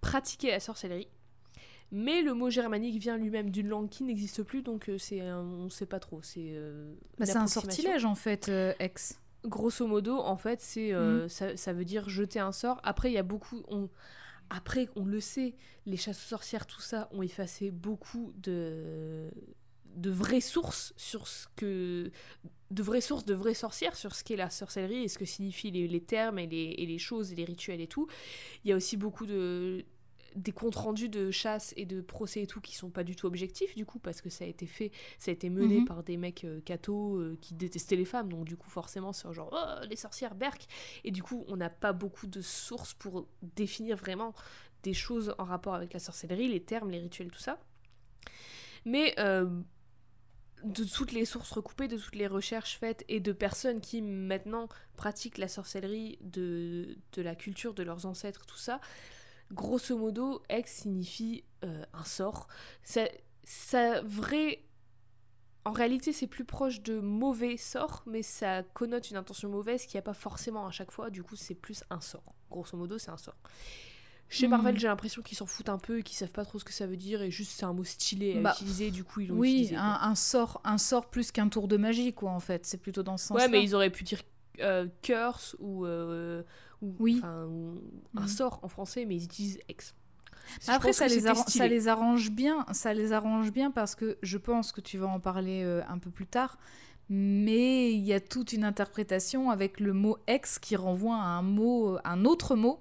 pratiquer 0.00 0.50
la 0.50 0.60
sorcellerie. 0.60 1.08
Mais 1.90 2.22
le 2.22 2.32
mot 2.32 2.48
germanique 2.48 2.98
vient 2.98 3.18
lui-même 3.18 3.50
d'une 3.50 3.68
langue 3.68 3.90
qui 3.90 4.04
n'existe 4.04 4.42
plus, 4.44 4.62
donc 4.62 4.88
euh, 4.88 4.96
c'est 4.96 5.20
on 5.30 5.68
sait 5.68 5.84
pas 5.84 6.00
trop. 6.00 6.22
C'est 6.22 6.52
euh, 6.54 6.94
Bah, 7.18 7.26
un 7.34 7.46
sortilège 7.46 8.06
en 8.06 8.14
fait, 8.14 8.48
euh, 8.48 8.72
ex. 8.78 9.20
Grosso 9.44 9.86
modo, 9.86 10.18
en 10.18 10.36
fait, 10.36 10.60
c'est 10.60 10.94
euh, 10.94 11.28
ça, 11.28 11.56
ça 11.56 11.72
veut 11.72 11.84
dire 11.84 12.08
jeter 12.08 12.38
un 12.38 12.52
sort. 12.52 12.80
Après, 12.84 13.10
il 13.10 13.14
y 13.14 13.18
a 13.18 13.22
beaucoup. 13.22 13.62
On, 13.68 13.88
après, 14.50 14.88
on 14.96 15.04
le 15.04 15.20
sait, 15.20 15.54
les 15.86 15.96
chasses 15.96 16.24
aux 16.24 16.28
sorcières, 16.28 16.66
tout 16.66 16.80
ça, 16.80 17.08
ont 17.12 17.22
effacé 17.22 17.70
beaucoup 17.70 18.32
de 18.36 19.30
de 19.96 20.10
vraies 20.10 20.40
sources 20.40 20.94
sur 20.96 21.28
ce 21.28 21.46
que 21.56 22.10
de 22.70 22.82
vraies 22.82 23.02
sources 23.02 23.26
de 23.26 23.34
vraies 23.34 23.52
sorcières 23.52 23.94
sur 23.94 24.14
ce 24.14 24.24
qu'est 24.24 24.36
la 24.36 24.48
sorcellerie 24.48 25.04
et 25.04 25.08
ce 25.08 25.18
que 25.18 25.26
signifient 25.26 25.70
les, 25.70 25.86
les 25.86 26.00
termes 26.00 26.38
et 26.38 26.46
les, 26.46 26.74
et 26.78 26.86
les 26.86 26.98
choses 26.98 27.30
et 27.32 27.34
les 27.34 27.44
rituels 27.44 27.82
et 27.82 27.86
tout 27.86 28.08
il 28.64 28.70
y 28.70 28.72
a 28.72 28.76
aussi 28.76 28.96
beaucoup 28.96 29.26
de 29.26 29.84
des 30.34 30.52
comptes 30.52 30.76
rendus 30.76 31.08
de 31.08 31.30
chasse 31.30 31.74
et 31.76 31.86
de 31.86 32.00
procès 32.00 32.42
et 32.42 32.46
tout 32.46 32.60
qui 32.60 32.76
sont 32.76 32.90
pas 32.90 33.04
du 33.04 33.16
tout 33.16 33.26
objectifs 33.26 33.74
du 33.74 33.84
coup 33.86 33.98
parce 33.98 34.20
que 34.20 34.30
ça 34.30 34.44
a 34.44 34.48
été 34.48 34.66
fait 34.66 34.90
ça 35.18 35.30
a 35.30 35.34
été 35.34 35.50
mené 35.50 35.80
Mhm. 35.80 35.84
par 35.86 36.02
des 36.02 36.16
mecs 36.16 36.44
euh, 36.44 36.60
cathos 36.60 37.16
euh, 37.18 37.38
qui 37.40 37.54
détestaient 37.54 37.96
les 37.96 38.04
femmes. 38.04 38.28
Donc 38.28 38.44
du 38.44 38.56
coup 38.56 38.70
forcément 38.70 39.12
c'est 39.12 39.32
genre 39.32 39.50
oh, 39.52 39.86
les 39.88 39.96
sorcières 39.96 40.34
berk. 40.34 40.66
Et 41.04 41.10
du 41.10 41.22
coup 41.22 41.44
on 41.48 41.56
n'a 41.56 41.70
pas 41.70 41.92
beaucoup 41.92 42.26
de 42.26 42.40
sources 42.40 42.94
pour 42.94 43.26
définir 43.42 43.96
vraiment 43.96 44.34
des 44.82 44.94
choses 44.94 45.34
en 45.38 45.44
rapport 45.44 45.74
avec 45.74 45.92
la 45.92 46.00
sorcellerie 46.00 46.48
les 46.48 46.62
termes 46.62 46.90
les 46.90 46.98
rituels 46.98 47.30
tout 47.30 47.38
ça. 47.38 47.58
Mais 48.84 49.14
euh, 49.18 49.60
de 50.64 50.84
toutes 50.84 51.12
les 51.12 51.24
sources 51.24 51.50
recoupées, 51.50 51.88
de 51.88 51.96
toutes 51.96 52.14
les 52.14 52.26
recherches 52.26 52.78
faites 52.78 53.04
et 53.08 53.20
de 53.20 53.32
personnes 53.32 53.80
qui 53.80 54.00
maintenant 54.02 54.68
pratiquent 54.96 55.38
la 55.38 55.48
sorcellerie, 55.48 56.18
de, 56.20 56.96
de 57.12 57.22
la 57.22 57.34
culture 57.34 57.74
de 57.74 57.82
leurs 57.82 58.06
ancêtres, 58.06 58.46
tout 58.46 58.58
ça, 58.58 58.80
grosso 59.52 59.96
modo, 59.96 60.42
ex 60.48 60.72
signifie 60.72 61.44
euh, 61.64 61.84
un 61.92 62.04
sort. 62.04 62.48
Ça, 62.82 63.02
ça 63.44 64.00
vrai. 64.02 64.64
En 65.64 65.70
réalité, 65.72 66.12
c'est 66.12 66.26
plus 66.26 66.44
proche 66.44 66.82
de 66.82 66.98
mauvais 66.98 67.56
sort, 67.56 68.02
mais 68.06 68.22
ça 68.22 68.64
connote 68.74 69.10
une 69.10 69.16
intention 69.16 69.48
mauvaise 69.48 69.86
qui 69.86 69.96
n'y 69.96 70.00
a 70.00 70.02
pas 70.02 70.14
forcément 70.14 70.66
à 70.66 70.72
chaque 70.72 70.90
fois. 70.90 71.08
Du 71.10 71.22
coup, 71.22 71.36
c'est 71.36 71.54
plus 71.54 71.84
un 71.90 72.00
sort. 72.00 72.34
Grosso 72.50 72.76
modo, 72.76 72.98
c'est 72.98 73.10
un 73.10 73.16
sort. 73.16 73.36
Chez 74.28 74.46
Mhm. 74.46 74.50
Marvel, 74.50 74.78
j'ai 74.80 74.88
l'impression 74.88 75.22
qu'ils 75.22 75.36
s'en 75.38 75.46
foutent 75.46 75.68
un 75.68 75.78
peu 75.78 75.98
et 75.98 76.02
qu'ils 76.02 76.16
savent 76.16 76.32
pas 76.32 76.44
trop 76.44 76.58
ce 76.58 76.64
que 76.64 76.72
ça 76.72 76.86
veut 76.86 76.96
dire 76.96 77.22
et 77.22 77.30
juste 77.30 77.52
c'est 77.52 77.64
un 77.66 77.74
mot 77.74 77.84
stylé 77.84 78.38
à 78.38 78.40
Bah, 78.40 78.52
utiliser. 78.56 78.90
Du 78.90 79.04
coup, 79.04 79.20
ils 79.20 79.28
l'ont 79.28 79.36
Oui, 79.36 79.50
utilisé. 79.52 79.76
un, 79.76 79.98
un 80.00 80.14
sort, 80.16 80.60
un 80.64 80.78
sort 80.78 81.08
plus 81.10 81.30
qu'un 81.30 81.48
tour 81.48 81.68
de 81.68 81.76
magie, 81.76 82.12
quoi, 82.12 82.30
en 82.32 82.40
fait. 82.40 82.66
C'est 82.66 82.78
plutôt 82.78 83.02
dans 83.04 83.16
ce 83.16 83.26
sens-là. 83.28 83.44
Ouais, 83.44 83.50
mais 83.50 83.62
ils 83.62 83.74
auraient 83.74 83.90
pu 83.90 84.02
dire 84.04 84.22
euh, 84.60 84.86
curse 85.02 85.54
ou, 85.60 85.84
euh, 85.86 86.42
ou- 86.82 86.94
Oui. 86.98 87.16
enfin, 87.22 87.48
un 88.16 88.20
Mhm. 88.22 88.28
sort 88.28 88.60
en 88.62 88.68
français, 88.68 89.04
mais 89.06 89.16
ils 89.16 89.24
utilisent 89.24 89.60
ex. 89.68 89.94
Après, 90.68 90.92
ça 90.92 91.06
les, 91.06 91.20
ça 91.20 91.30
arrange 91.92 92.30
bien. 92.32 92.66
Ça 92.72 92.92
les 92.92 93.12
arrange 93.12 93.52
bien 93.52 93.70
parce 93.70 93.94
que 93.94 94.18
je 94.22 94.36
pense 94.36 94.72
que 94.72 94.80
tu 94.82 94.98
vas 94.98 95.06
en 95.06 95.20
parler 95.20 95.62
euh, 95.64 95.80
un 95.88 95.98
peu 95.98 96.10
plus 96.10 96.26
tard. 96.26 96.58
Mais 97.08 97.92
il 97.92 98.00
y 98.00 98.12
a 98.12 98.20
toute 98.20 98.52
une 98.52 98.64
interprétation 98.64 99.50
avec 99.50 99.80
le 99.80 99.92
mot 99.92 100.18
ex 100.26 100.58
qui 100.58 100.76
renvoie 100.76 101.16
à 101.16 101.18
un 101.38 101.42
mot, 101.42 101.98
un 102.04 102.24
autre 102.24 102.54
mot, 102.56 102.80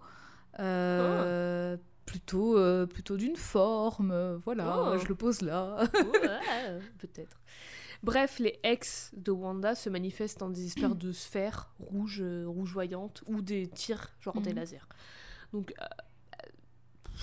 euh, 0.60 1.78
plutôt, 2.06 2.58
euh, 2.58 2.86
plutôt 2.86 3.18
d'une 3.18 3.36
forme. 3.36 4.12
euh, 4.12 4.38
Voilà, 4.44 4.94
Oh. 4.94 4.98
je 4.98 5.08
le 5.08 5.16
pose 5.16 5.42
là. 5.42 5.78
Ouais, 5.94 6.80
Peut-être. 7.00 7.38
Bref, 8.04 8.40
les 8.40 8.60
ex 8.64 9.12
de 9.16 9.32
Wanda 9.32 9.76
se 9.76 9.90
manifestent 9.90 10.40
dans 10.40 10.50
des 10.50 10.66
espèces 10.66 10.96
de 10.96 11.12
sphères 11.12 11.72
rouges, 11.80 12.22
euh, 12.22 12.46
rougeoyantes 12.48 13.24
ou 13.28 13.42
des 13.42 13.68
tirs, 13.68 14.10
genre 14.22 14.42
des 14.42 14.50
Mhm. 14.52 14.56
lasers. 14.56 14.88
Donc 15.54 15.72
euh, 15.80 15.84
euh, 15.84 16.50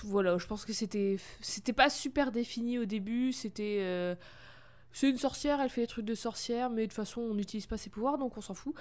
voilà, 0.05 0.39
je 0.39 0.47
pense 0.47 0.64
que 0.64 0.72
c'était 0.72 1.16
c'était 1.41 1.72
pas 1.72 1.91
super 1.91 2.31
défini 2.31 2.79
au 2.79 2.85
début. 2.85 3.33
C'était 3.33 3.79
euh, 3.81 4.14
c'est 4.93 5.11
une 5.11 5.18
sorcière, 5.18 5.61
elle 5.61 5.70
fait 5.70 5.81
des 5.83 5.87
trucs 5.89 6.05
de 6.05 6.14
sorcière, 6.14 6.70
mais 6.70 6.83
de 6.83 6.87
toute 6.87 6.95
façon 6.95 7.22
on 7.22 7.35
n'utilise 7.35 7.66
pas 7.66 7.76
ses 7.76 7.91
pouvoirs, 7.91 8.16
donc 8.18 8.37
on 8.37 8.41
s'en 8.41 8.55
fout. 8.55 8.74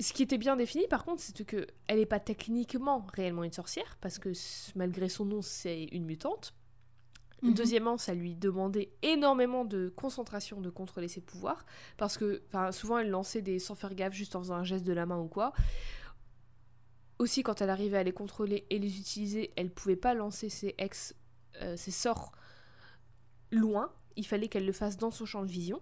Ce 0.00 0.12
qui 0.12 0.22
était 0.22 0.38
bien 0.38 0.54
défini, 0.54 0.86
par 0.86 1.04
contre, 1.04 1.20
c'est 1.22 1.44
que 1.44 1.66
elle 1.88 1.98
n'est 1.98 2.06
pas 2.06 2.20
techniquement 2.20 3.04
réellement 3.14 3.42
une 3.42 3.52
sorcière, 3.52 3.96
parce 4.00 4.18
que 4.20 4.30
malgré 4.76 5.08
son 5.08 5.24
nom, 5.24 5.42
c'est 5.42 5.84
une 5.90 6.04
mutante. 6.04 6.54
Mhm. 7.42 7.54
Deuxièmement, 7.54 7.98
ça 7.98 8.14
lui 8.14 8.34
demandait 8.34 8.90
énormément 9.02 9.64
de 9.64 9.92
concentration 9.94 10.60
de 10.60 10.70
contrôler 10.70 11.08
ses 11.08 11.20
pouvoirs, 11.20 11.64
parce 11.96 12.18
que 12.18 12.42
souvent 12.72 12.98
elle 12.98 13.10
lançait 13.10 13.42
des 13.42 13.58
sans 13.58 13.74
faire 13.74 13.94
gaffe, 13.94 14.12
juste 14.14 14.34
en 14.34 14.40
faisant 14.40 14.56
un 14.56 14.64
geste 14.64 14.84
de 14.84 14.92
la 14.92 15.06
main 15.06 15.18
ou 15.18 15.28
quoi. 15.28 15.52
Aussi, 17.18 17.42
quand 17.42 17.60
elle 17.60 17.70
arrivait 17.70 17.98
à 17.98 18.02
les 18.02 18.12
contrôler 18.12 18.64
et 18.70 18.78
les 18.78 18.98
utiliser, 18.98 19.52
elle 19.56 19.70
pouvait 19.70 19.96
pas 19.96 20.14
lancer 20.14 20.48
ses 20.48 20.74
ex, 20.78 21.14
euh, 21.62 21.76
ses 21.76 21.90
sorts 21.90 22.32
loin. 23.50 23.92
Il 24.16 24.26
fallait 24.26 24.48
qu'elle 24.48 24.66
le 24.66 24.72
fasse 24.72 24.96
dans 24.96 25.10
son 25.10 25.26
champ 25.26 25.42
de 25.42 25.50
vision. 25.50 25.80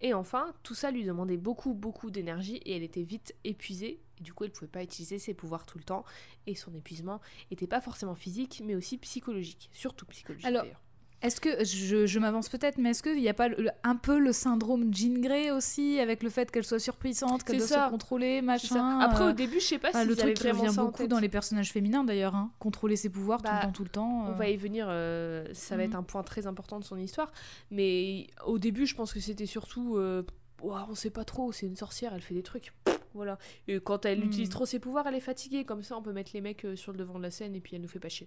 Et 0.00 0.14
enfin, 0.14 0.52
tout 0.62 0.74
ça 0.74 0.90
lui 0.90 1.04
demandait 1.04 1.36
beaucoup, 1.36 1.74
beaucoup 1.74 2.10
d'énergie 2.10 2.56
et 2.56 2.76
elle 2.76 2.82
était 2.82 3.02
vite 3.02 3.34
épuisée. 3.44 4.00
Du 4.22 4.32
coup, 4.32 4.44
elle 4.44 4.52
pouvait 4.52 4.70
pas 4.70 4.82
utiliser 4.82 5.18
ses 5.18 5.34
pouvoirs 5.34 5.66
tout 5.66 5.78
le 5.78 5.84
temps. 5.84 6.04
Et 6.46 6.54
son 6.54 6.72
épuisement 6.74 7.20
était 7.50 7.66
pas 7.66 7.80
forcément 7.80 8.14
physique, 8.14 8.62
mais 8.64 8.74
aussi 8.74 8.96
psychologique. 8.98 9.68
Surtout 9.72 10.06
psychologique 10.06 10.46
Alors, 10.46 10.62
d'ailleurs. 10.62 10.80
Est-ce 11.20 11.40
que, 11.40 11.62
je, 11.64 12.04
je 12.04 12.18
m'avance 12.18 12.48
peut-être, 12.48 12.78
mais 12.78 12.90
est-ce 12.90 13.00
qu'il 13.04 13.14
n'y 13.14 13.28
a 13.28 13.34
pas 13.34 13.46
le- 13.46 13.70
un 13.84 13.94
peu 13.94 14.18
le 14.18 14.32
syndrome 14.32 14.92
Jean 14.92 15.20
Grey 15.20 15.52
aussi, 15.52 16.00
avec 16.00 16.24
le 16.24 16.30
fait 16.30 16.50
qu'elle 16.50 16.64
soit 16.64 16.80
surpuissante, 16.80 17.44
qu'elle 17.44 17.58
doit 17.58 17.66
ça. 17.68 17.84
se 17.86 17.90
contrôler, 17.92 18.42
machin. 18.42 18.98
Après, 18.98 19.22
euh, 19.22 19.28
au 19.28 19.32
début, 19.32 19.60
je 19.60 19.66
sais 19.66 19.78
pas 19.78 19.90
Enfin, 19.90 20.02
si 20.02 20.08
le 20.08 20.16
truc 20.16 20.34
qui 20.34 20.50
revient 20.50 20.74
beaucoup 20.74 21.06
dans 21.06 21.20
les 21.20 21.28
personnages 21.28 21.70
féminins 21.70 22.02
d'ailleurs, 22.02 22.34
hein. 22.34 22.50
contrôler 22.58 22.96
ses 22.96 23.08
pouvoirs 23.08 23.38
tout 23.38 23.44
Bah, 23.44 23.60
le 23.60 23.66
temps, 23.66 23.72
tout 23.72 23.84
le 23.84 23.88
temps. 23.88 24.24
On 24.26 24.30
euh. 24.30 24.32
va 24.32 24.48
y 24.48 24.56
venir, 24.56 24.86
euh, 24.88 25.46
ça 25.52 25.76
va 25.76 25.84
Mhm. 25.84 25.90
être 25.90 25.94
un 25.96 26.02
point 26.02 26.24
très 26.24 26.48
important 26.48 26.80
de 26.80 26.84
son 26.84 26.96
histoire. 26.98 27.30
Mais 27.70 28.26
au 28.44 28.58
début, 28.58 28.86
je 28.86 28.96
pense 28.96 29.12
que 29.12 29.20
c'était 29.20 29.46
surtout. 29.46 29.96
Euh, 29.98 30.24
Ouah, 30.60 30.88
on 30.90 30.94
sait 30.96 31.10
pas 31.10 31.24
trop, 31.24 31.52
c'est 31.52 31.66
une 31.66 31.76
sorcière, 31.76 32.14
elle 32.14 32.22
fait 32.22 32.34
des 32.34 32.42
trucs. 32.42 32.72
Voilà. 33.14 33.38
Et 33.68 33.78
quand 33.80 34.04
elle 34.06 34.24
utilise 34.24 34.48
trop 34.48 34.66
ses 34.66 34.78
pouvoirs, 34.78 35.06
elle 35.06 35.14
est 35.14 35.20
fatiguée. 35.20 35.64
Comme 35.64 35.82
ça, 35.82 35.96
on 35.96 36.02
peut 36.02 36.12
mettre 36.12 36.30
les 36.34 36.40
mecs 36.40 36.64
euh, 36.64 36.76
sur 36.76 36.92
le 36.92 36.98
devant 36.98 37.18
de 37.18 37.22
la 37.22 37.30
scène 37.30 37.54
et 37.54 37.60
puis 37.60 37.76
elle 37.76 37.82
nous 37.82 37.88
fait 37.88 38.00
pas 38.00 38.08
chier. 38.08 38.26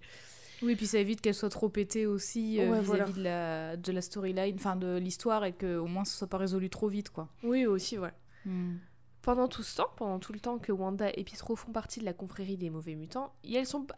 Oui, 0.61 0.75
puis 0.75 0.88
ça 0.88 0.99
évite 0.99 1.19
qu'elle 1.19 1.33
soit 1.33 1.49
trop 1.49 1.67
pétée 1.69 2.05
aussi 2.05 2.59
euh, 2.61 2.69
Ouais, 2.69 2.79
vis-à-vis 2.79 2.86
voilà. 2.86 3.05
de 3.05 3.21
la, 3.23 3.77
de 3.77 3.91
la 3.91 4.01
storyline, 4.01 4.55
enfin 4.55 4.77
de 4.77 4.97
l'histoire, 4.97 5.43
et 5.43 5.51
qu'au 5.51 5.86
moins 5.86 6.05
ce 6.05 6.17
soit 6.17 6.27
pas 6.29 6.38
résolu 6.38 6.69
trop 6.69 6.88
vite, 6.88 7.09
quoi. 7.09 7.27
Oui, 7.43 7.65
aussi, 7.65 7.97
voilà. 7.97 8.13
Hmm. 8.45 8.75
Pendant 9.21 9.47
tout 9.49 9.63
ce 9.63 9.75
temps, 9.77 9.89
pendant 9.97 10.19
tout 10.19 10.31
le 10.33 10.39
temps 10.39 10.57
que 10.59 10.71
Wanda 10.71 11.09
et 11.15 11.23
Pietro 11.25 11.55
font 11.57 11.71
partie 11.71 11.99
de 11.99 12.05
la 12.05 12.13
confrérie 12.13 12.55
des 12.57 12.69
mauvais 12.69 12.95
mutants, 12.95 13.33
et 13.43 13.55
elles 13.55 13.65
sont, 13.65 13.81
pas- 13.83 13.95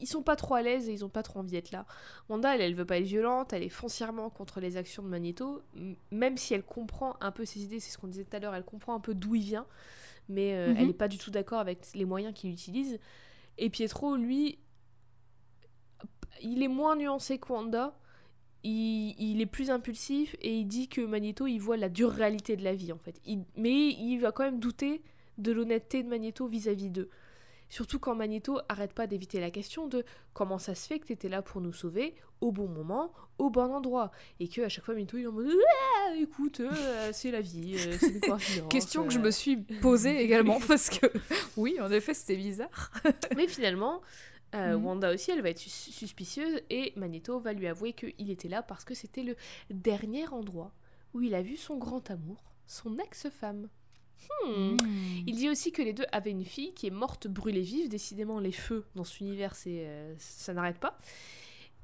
ils 0.00 0.06
sont 0.08 0.22
pas 0.22 0.34
trop 0.36 0.54
à 0.54 0.62
l'aise 0.62 0.88
et 0.88 0.92
ils 0.92 1.04
ont 1.04 1.08
pas 1.10 1.22
trop 1.22 1.38
envie 1.40 1.52
d'être 1.52 1.70
là. 1.70 1.86
Wanda, 2.28 2.54
elle, 2.56 2.62
elle 2.62 2.74
veut 2.74 2.86
pas 2.86 2.98
être 2.98 3.04
violente, 3.04 3.52
elle 3.52 3.62
est 3.62 3.68
foncièrement 3.68 4.30
contre 4.30 4.58
les 4.58 4.76
actions 4.78 5.02
de 5.04 5.08
Magneto, 5.08 5.62
même 6.10 6.36
si 6.38 6.54
elle 6.54 6.64
comprend 6.64 7.16
un 7.20 7.30
peu 7.30 7.44
ses 7.44 7.60
idées, 7.62 7.78
c'est 7.78 7.92
ce 7.92 7.98
qu'on 7.98 8.08
disait 8.08 8.24
tout 8.24 8.34
à 8.36 8.40
l'heure, 8.40 8.54
elle 8.54 8.64
comprend 8.64 8.94
un 8.94 9.00
peu 9.00 9.14
d'où 9.14 9.34
il 9.36 9.42
vient, 9.44 9.66
mais 10.30 10.54
euh, 10.54 10.70
Mhm. 10.70 10.76
elle 10.78 10.88
est 10.90 10.94
pas 10.94 11.08
du 11.08 11.18
tout 11.18 11.30
d'accord 11.30 11.58
avec 11.60 11.80
les 11.94 12.04
moyens 12.04 12.32
qu'il 12.34 12.50
utilise. 12.50 12.98
Et 13.58 13.68
Pietro, 13.70 14.16
lui, 14.16 14.58
il 16.42 16.62
est 16.62 16.68
moins 16.68 16.96
nuancé 16.96 17.38
que 17.38 17.52
Wanda. 17.52 17.96
Il, 18.62 19.14
il 19.18 19.40
est 19.40 19.46
plus 19.46 19.70
impulsif 19.70 20.36
et 20.42 20.54
il 20.54 20.66
dit 20.66 20.86
que 20.88 21.00
Magneto 21.00 21.46
il 21.46 21.58
voit 21.58 21.78
la 21.78 21.88
dure 21.88 22.10
réalité 22.10 22.56
de 22.56 22.64
la 22.64 22.74
vie 22.74 22.92
en 22.92 22.98
fait. 22.98 23.18
Il- 23.24 23.44
mais 23.56 23.88
il 23.88 24.18
va 24.18 24.32
quand 24.32 24.44
même 24.44 24.60
douter 24.60 25.02
de 25.38 25.50
l'honnêteté 25.52 26.02
de 26.02 26.08
Magneto 26.08 26.46
vis-à-vis 26.46 26.90
d'eux. 26.90 27.08
Surtout 27.70 27.98
quand 27.98 28.14
Magneto 28.14 28.58
arrête 28.68 28.92
pas 28.92 29.06
d'éviter 29.06 29.40
la 29.40 29.50
question 29.50 29.86
de 29.88 30.04
comment 30.34 30.58
ça 30.58 30.74
se 30.74 30.86
fait 30.86 30.98
que 30.98 31.06
t'étais 31.06 31.28
là 31.30 31.40
pour 31.40 31.60
nous 31.62 31.72
sauver 31.72 32.14
au 32.42 32.52
bon 32.52 32.68
moment, 32.68 33.12
au 33.38 33.48
bon 33.48 33.72
endroit. 33.72 34.10
Et 34.40 34.48
que 34.48 34.60
à 34.60 34.68
chaque 34.68 34.84
fois 34.84 34.92
Magneto 34.94 35.16
il 35.16 35.22
est 35.22 35.26
en 35.26 35.32
mode 35.32 35.48
écoute, 36.18 36.60
euh, 36.60 37.10
c'est 37.12 37.30
la 37.30 37.40
vie, 37.40 37.76
euh, 37.78 37.96
c'est 37.98 38.08
une 38.08 38.20
coïncidence, 38.20 38.68
Question 38.68 39.04
que 39.06 39.12
je 39.12 39.18
euh. 39.18 39.22
me 39.22 39.30
suis 39.30 39.56
posée 39.56 40.20
également, 40.20 40.58
parce 40.68 40.90
que 40.90 41.06
oui, 41.56 41.80
en 41.80 41.90
effet, 41.90 42.12
c'était 42.12 42.36
bizarre. 42.36 42.90
Mais 43.36 43.46
finalement, 43.46 44.00
euh, 44.56 44.76
Mhm. 44.76 44.84
Wanda 44.84 45.14
aussi, 45.14 45.30
elle 45.30 45.40
va 45.42 45.50
être 45.50 45.58
sus- 45.60 45.92
suspicieuse 45.92 46.60
et 46.70 46.92
Magneto 46.96 47.38
va 47.38 47.52
lui 47.52 47.68
avouer 47.68 47.92
qu'il 47.92 48.30
était 48.30 48.48
là 48.48 48.62
parce 48.62 48.84
que 48.84 48.94
c'était 48.94 49.22
le 49.22 49.36
dernier 49.70 50.26
endroit 50.28 50.72
où 51.14 51.20
il 51.20 51.34
a 51.36 51.42
vu 51.42 51.56
son 51.56 51.76
grand 51.76 52.10
amour, 52.10 52.42
son 52.66 52.98
ex-femme. 52.98 53.68
Hmm. 54.46 54.76
Il 55.26 55.34
dit 55.36 55.48
aussi 55.50 55.72
que 55.72 55.82
les 55.82 55.92
deux 55.92 56.06
avaient 56.12 56.30
une 56.30 56.44
fille 56.44 56.72
qui 56.74 56.86
est 56.86 56.90
morte 56.90 57.26
brûlée 57.28 57.60
vive. 57.62 57.88
Décidément, 57.88 58.38
les 58.40 58.52
feux 58.52 58.84
dans 58.94 59.04
cet 59.04 59.20
univers, 59.20 59.54
c'est, 59.54 59.84
euh, 59.86 60.14
ça 60.18 60.54
n'arrête 60.54 60.78
pas. 60.78 60.98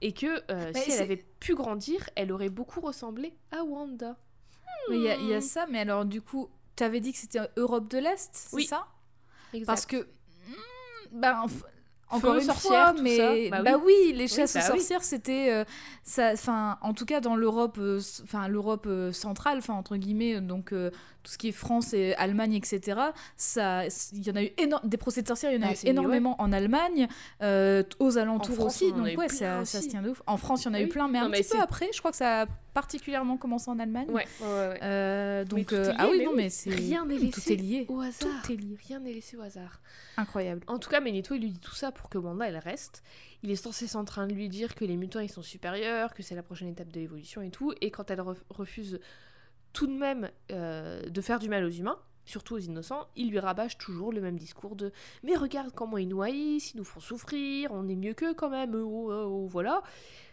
Et 0.03 0.13
que 0.13 0.43
euh, 0.51 0.73
si 0.75 0.91
elle 0.93 1.03
avait 1.03 1.25
pu 1.41 1.55
grandir, 1.55 2.09
elle 2.17 2.33
aurait 2.33 2.51
beaucoup 2.51 2.81
ressemblé 2.81 3.33
à 3.51 3.63
Wanda. 3.65 4.17
Il 4.91 5.01
y, 5.01 5.09
a- 5.09 5.17
il 5.17 5.27
y 5.29 5.35
a 5.35 5.39
Hmm. 5.39 5.43
ça, 5.43 5.67
mais 5.71 5.81
alors 5.81 6.05
du 6.05 6.21
coup, 6.21 6.49
tu 6.77 6.85
avais 6.85 7.01
dit 7.01 7.13
que 7.13 7.19
c'était 7.19 7.41
Europe 7.57 7.89
de 7.91 7.99
l'Est, 7.99 8.31
c'est 8.33 8.55
Oui. 8.57 8.65
ça? 8.65 8.87
Exact. 9.53 9.67
Parce 9.67 9.87
que, 9.87 9.97
hmm, 9.97 10.53
ben, 11.13 11.47
encore 12.11 12.37
une 12.37 12.43
fois, 12.53 12.93
mais. 12.93 13.49
Bah 13.51 13.63
bah, 13.63 13.79
oui. 13.85 14.13
les 14.15 14.29
chasses 14.29 14.55
bah 14.55 14.61
aux 14.69 14.73
oui. 14.75 14.79
sorcières, 14.79 15.03
c'était, 15.03 15.53
euh, 15.53 15.65
ça, 16.05 16.33
enfin, 16.35 16.79
en 16.83 16.93
tout 16.95 17.05
cas 17.07 17.21
dans 17.21 17.35
l'Europe, 17.37 17.79
euh, 17.79 18.01
euh, 18.87 19.13
centrale, 19.13 19.59
enfin 19.59 19.75
entre 19.75 19.97
guillemets, 19.97 20.41
donc 20.41 20.73
tout 21.27 21.33
ce 21.33 21.39
qui 21.39 21.49
est 21.49 21.53
France 21.53 21.93
et 21.93 22.15
Allemagne, 22.15 22.55
etc. 22.55 23.01
Ça, 23.37 23.83
il 24.13 24.25
y 24.27 24.31
en 24.31 24.37
a 24.37 24.45
eu 24.45 24.51
des 24.85 24.97
procès 24.97 25.23
de 25.23 25.27
sorcières, 25.27 25.51
il 25.51 25.61
y 25.61 25.65
en 25.65 25.67
a 25.67 25.73
Bah, 25.73 25.79
eu 25.85 25.89
énormément 25.89 26.41
en 26.41 26.53
Allemagne, 26.53 27.09
euh, 27.43 27.83
aux 27.99 28.17
alentours 28.17 28.55
France, 28.55 28.81
aussi, 28.83 28.93
donc 28.93 29.19
ouais, 29.19 29.29
ça, 29.29 29.65
ça 29.65 29.83
se 29.83 29.89
tient 29.89 30.03
de 30.03 30.11
ouf. 30.11 30.23
En 30.29 30.37
France, 30.37 30.63
il 30.63 30.67
y 30.67 30.69
en 30.71 30.75
a 30.75 30.79
Ah 30.79 30.83
eu 30.83 30.89
plein, 30.89 31.09
mais 31.09 31.19
Non, 31.19 31.27
un 31.27 31.29
mais 31.29 31.41
petit 31.43 31.51
peu 31.57 31.61
après, 31.61 31.89
je 31.93 31.99
crois 31.99 32.13
que 32.13 32.17
ça 32.17 32.43
a 32.43 32.47
particulièrement 32.75 33.37
commencé 33.39 33.69
en 33.71 33.79
Allemagne. 33.79 34.09
Ouais. 34.11 34.27
Euh, 34.83 35.45
donc 35.45 35.67
tout 35.67 35.75
euh, 35.75 35.89
lié, 35.91 35.95
ah 35.99 36.07
oui 36.11 36.19
mais 36.19 36.25
non 36.25 36.33
mais 36.37 36.51
c'est 36.51 36.71
Rien 36.71 37.05
n'est 37.07 37.17
tout 37.17 37.25
laissé 37.25 37.53
est 37.55 37.57
lié 37.57 37.87
au 37.89 38.01
hasard. 38.01 38.29
tout 38.45 38.53
est 38.53 38.57
lié 38.57 38.77
Rien 38.87 39.01
n'est 39.01 39.13
laissé 39.13 39.37
au 39.37 39.41
hasard. 39.41 39.81
incroyable 40.17 40.61
En 40.67 40.79
tout 40.79 40.91
cas, 40.91 41.01
Magneto, 41.01 41.35
il 41.35 41.41
lui 41.43 41.51
dit 41.51 41.59
tout 41.59 41.75
ça 41.75 41.91
pour 41.91 42.09
que 42.09 42.19
Wanda, 42.19 42.47
elle 42.47 42.59
reste. 42.59 43.03
Il 43.43 43.51
est 43.51 43.57
censé 43.57 43.95
en 43.97 44.05
train 44.05 44.27
de 44.27 44.33
lui 44.35 44.49
dire 44.49 44.75
que 44.75 44.85
les 44.85 44.97
mutants, 44.97 45.21
ils 45.21 45.31
sont 45.31 45.43
supérieurs, 45.43 46.15
que 46.15 46.23
c'est 46.23 46.35
la 46.35 46.43
prochaine 46.43 46.69
étape 46.69 46.89
de 46.93 47.01
l'évolution 47.01 47.43
et 47.43 47.51
tout. 47.51 47.73
Et 47.81 47.91
quand 47.91 48.11
elle 48.11 48.21
ref- 48.21 48.43
refuse 48.51 49.01
tout 49.77 49.87
de 49.87 49.93
même 49.93 50.31
euh, 50.53 51.03
de 51.03 51.21
faire 51.21 51.39
du 51.39 51.51
mal 51.51 51.63
aux 51.63 51.71
humains, 51.71 51.99
surtout 52.25 52.55
aux 52.55 52.59
innocents, 52.59 53.09
il 53.15 53.29
lui 53.31 53.39
rabâche 53.39 53.77
toujours 53.77 54.11
le 54.11 54.23
même 54.23 54.39
discours 54.39 54.75
de 54.75 54.91
«Mais 55.23 55.37
regarde 55.37 55.71
comment 55.75 55.99
ils 55.99 56.09
nous 56.09 56.23
haïssent, 56.23 56.73
ils 56.73 56.79
nous 56.79 56.85
font 56.85 56.99
souffrir, 56.99 57.71
on 57.73 57.87
est 57.87 57.95
mieux 57.95 58.15
qu'eux 58.15 58.33
quand 58.33 58.49
même, 58.49 58.75
oh, 58.75 59.11
oh, 59.13 59.25
oh, 59.27 59.47
voilà.» 59.47 59.83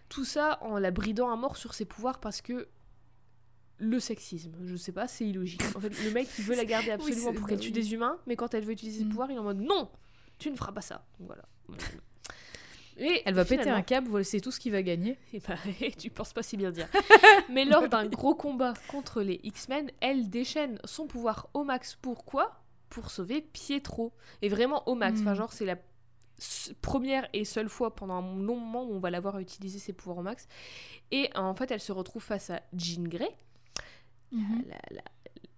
Tout 0.07 0.23
ça 0.23 0.59
en 0.61 0.79
la 0.79 0.91
bridant 0.91 1.29
à 1.29 1.35
mort 1.35 1.57
sur 1.57 1.73
ses 1.73 1.83
pouvoirs 1.83 2.21
parce 2.21 2.41
que 2.41 2.69
le 3.79 3.99
sexisme, 3.99 4.53
je 4.63 4.77
sais 4.77 4.93
pas, 4.93 5.09
c'est 5.09 5.27
illogique. 5.27 5.61
En 5.75 5.81
fait, 5.81 5.89
le 6.05 6.11
mec, 6.11 6.29
il 6.39 6.45
veut 6.45 6.55
la 6.55 6.63
garder 6.63 6.91
absolument 6.91 7.33
pour 7.33 7.45
qu'elle 7.45 7.59
tue 7.59 7.71
des 7.71 7.93
humains, 7.93 8.17
mais 8.27 8.37
quand 8.37 8.53
elle 8.53 8.63
veut 8.63 8.71
utiliser 8.71 8.99
ses 8.99 9.05
Mm. 9.05 9.09
pouvoirs, 9.09 9.29
il 9.31 9.35
est 9.35 9.39
en 9.39 9.43
mode 9.43 9.59
non, 9.59 9.89
tu 10.39 10.49
ne 10.51 10.55
feras 10.55 10.71
pas 10.71 10.79
ça. 10.81 11.05
Donc 11.19 11.27
voilà. 11.27 11.43
Et 12.97 13.21
elle 13.25 13.33
va 13.33 13.43
péter 13.57 13.69
un 13.69 13.81
câble 13.81 14.23
c'est 14.23 14.39
tout 14.39 14.51
ce 14.51 14.59
qu'il 14.59 14.71
va 14.71 14.83
gagner 14.83 15.17
Eh 15.33 15.39
ben, 15.39 15.57
tu 15.97 16.09
penses 16.09 16.33
pas 16.33 16.43
si 16.43 16.57
bien 16.57 16.71
dire. 16.71 16.87
Mais 17.49 17.65
lors 17.65 17.87
d'un 17.89 18.05
gros 18.07 18.35
combat 18.35 18.73
contre 18.87 19.21
les 19.21 19.39
X-Men, 19.43 19.89
elle 19.99 20.29
déchaîne 20.29 20.79
son 20.85 21.07
pouvoir 21.07 21.49
au 21.53 21.63
max. 21.63 21.97
Pourquoi? 22.01 22.59
Pour 22.89 23.09
sauver 23.11 23.41
Pietro. 23.41 24.13
Et 24.41 24.49
vraiment 24.49 24.87
au 24.87 24.95
max. 24.95 25.19
Enfin, 25.21 25.33
genre, 25.33 25.51
c'est 25.53 25.65
la 25.65 25.77
première 26.81 27.27
et 27.33 27.45
seule 27.45 27.69
fois 27.69 27.95
pendant 27.95 28.15
un 28.15 28.37
long 28.41 28.57
moment 28.57 28.83
où 28.83 28.93
on 28.93 28.99
va 28.99 29.09
la 29.09 29.19
voir 29.19 29.39
utiliser 29.39 29.79
ses 29.79 29.93
pouvoirs 29.93 30.17
au 30.17 30.23
max. 30.23 30.47
Et 31.11 31.29
en 31.35 31.55
fait, 31.55 31.71
elle 31.71 31.79
se 31.79 31.91
retrouve 31.91 32.21
face 32.23 32.49
à 32.49 32.61
Jean 32.75 33.07
Grey, 33.07 33.29
la- 34.67 34.95
la- 34.95 35.01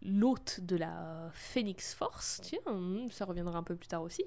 l'hôte 0.05 0.59
de 0.61 0.75
la 0.75 1.29
Phoenix 1.33 1.93
Force, 1.93 2.39
tiens, 2.43 2.59
hum, 2.67 3.07
ça 3.11 3.25
reviendra 3.25 3.57
un 3.57 3.63
peu 3.63 3.75
plus 3.75 3.87
tard 3.87 4.03
aussi, 4.03 4.23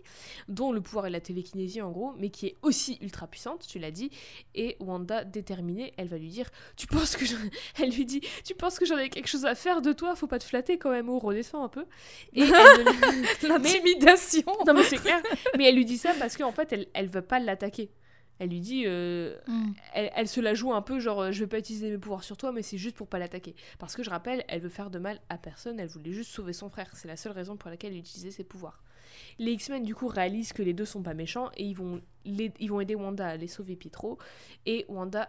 dont 0.48 0.72
le 0.72 0.80
pouvoir 0.80 1.06
est 1.06 1.10
la 1.10 1.20
télékinésie 1.20 1.80
en 1.80 1.90
gros, 1.90 2.12
mais 2.18 2.30
qui 2.30 2.46
est 2.46 2.56
aussi 2.62 2.98
ultra 3.00 3.26
puissante, 3.26 3.66
tu 3.66 3.78
l'as 3.78 3.90
dit, 3.90 4.10
et 4.54 4.76
Wanda, 4.80 5.24
déterminée, 5.24 5.94
elle 5.96 6.08
va 6.08 6.18
lui 6.18 6.28
dire, 6.28 6.50
tu 6.76 6.86
penses 6.86 7.16
que 7.16 7.24
j'en... 7.24 7.36
Elle 7.80 7.90
lui 7.90 8.04
dit, 8.04 8.20
tu 8.44 8.54
penses 8.54 8.78
que 8.78 8.84
j'en 8.84 8.98
ai 8.98 9.08
quelque 9.08 9.28
chose 9.28 9.44
à 9.44 9.54
faire 9.54 9.80
de 9.80 9.92
toi, 9.92 10.16
faut 10.16 10.26
pas 10.26 10.38
te 10.38 10.44
flatter 10.44 10.78
quand 10.78 10.90
même, 10.90 11.08
oh, 11.08 11.18
redescends 11.18 11.62
un 11.62 11.68
peu. 11.68 11.86
Et 12.32 12.44
l'intimidation 13.42 14.44
Non 14.66 14.74
mais 14.74 14.82
c'est 14.82 14.98
clair, 14.98 15.22
mais 15.56 15.68
elle 15.68 15.76
lui 15.76 15.84
dit 15.84 15.98
ça 15.98 16.12
parce 16.18 16.36
qu'en 16.36 16.52
fait, 16.52 16.72
elle, 16.72 16.86
elle 16.94 17.08
veut 17.08 17.22
pas 17.22 17.38
l'attaquer. 17.38 17.90
Elle 18.38 18.50
lui 18.50 18.60
dit, 18.60 18.84
euh, 18.86 19.36
Mm. 19.48 19.72
elle, 19.94 20.10
elle 20.14 20.28
se 20.28 20.40
la 20.40 20.54
joue 20.54 20.72
un 20.72 20.82
peu 20.82 21.00
genre 21.00 21.20
euh, 21.22 21.32
je 21.32 21.40
vais 21.40 21.46
pas 21.48 21.58
utiliser 21.58 21.90
mes 21.90 21.98
pouvoirs 21.98 22.22
sur 22.24 22.36
toi 22.36 22.52
mais 22.52 22.62
c'est 22.62 22.78
juste 22.78 22.96
pour 22.96 23.08
pas 23.08 23.18
l'attaquer. 23.18 23.54
Parce 23.78 23.96
que 23.96 24.02
je 24.02 24.10
rappelle 24.10 24.44
elle 24.48 24.60
veut 24.60 24.68
faire 24.68 24.90
de 24.90 24.98
mal 24.98 25.20
à 25.28 25.38
personne 25.38 25.80
elle 25.80 25.88
voulait 25.88 26.12
juste 26.12 26.30
sauver 26.30 26.52
son 26.52 26.68
frère. 26.70 26.88
C'est 26.94 27.08
la 27.08 27.16
seule 27.16 27.32
raison 27.32 27.56
pour 27.56 27.68
laquelle 27.70 27.92
elle 27.92 27.98
utilisait 27.98 28.30
ses 28.30 28.44
pouvoirs. 28.44 28.82
Les 29.38 29.52
X-Men 29.52 29.82
du 29.82 29.94
coup 29.94 30.06
réalisent 30.06 30.52
que 30.52 30.62
les 30.62 30.74
deux 30.74 30.84
sont 30.84 31.02
pas 31.02 31.14
méchants 31.14 31.50
et 31.56 31.64
ils 31.64 31.74
vont, 31.74 32.00
l'aid- 32.24 32.54
ils 32.60 32.68
vont 32.70 32.80
aider 32.80 32.94
Wanda 32.94 33.26
à 33.26 33.30
aller 33.30 33.48
sauver 33.48 33.74
Pietro. 33.74 34.18
Et 34.66 34.84
Wanda 34.88 35.28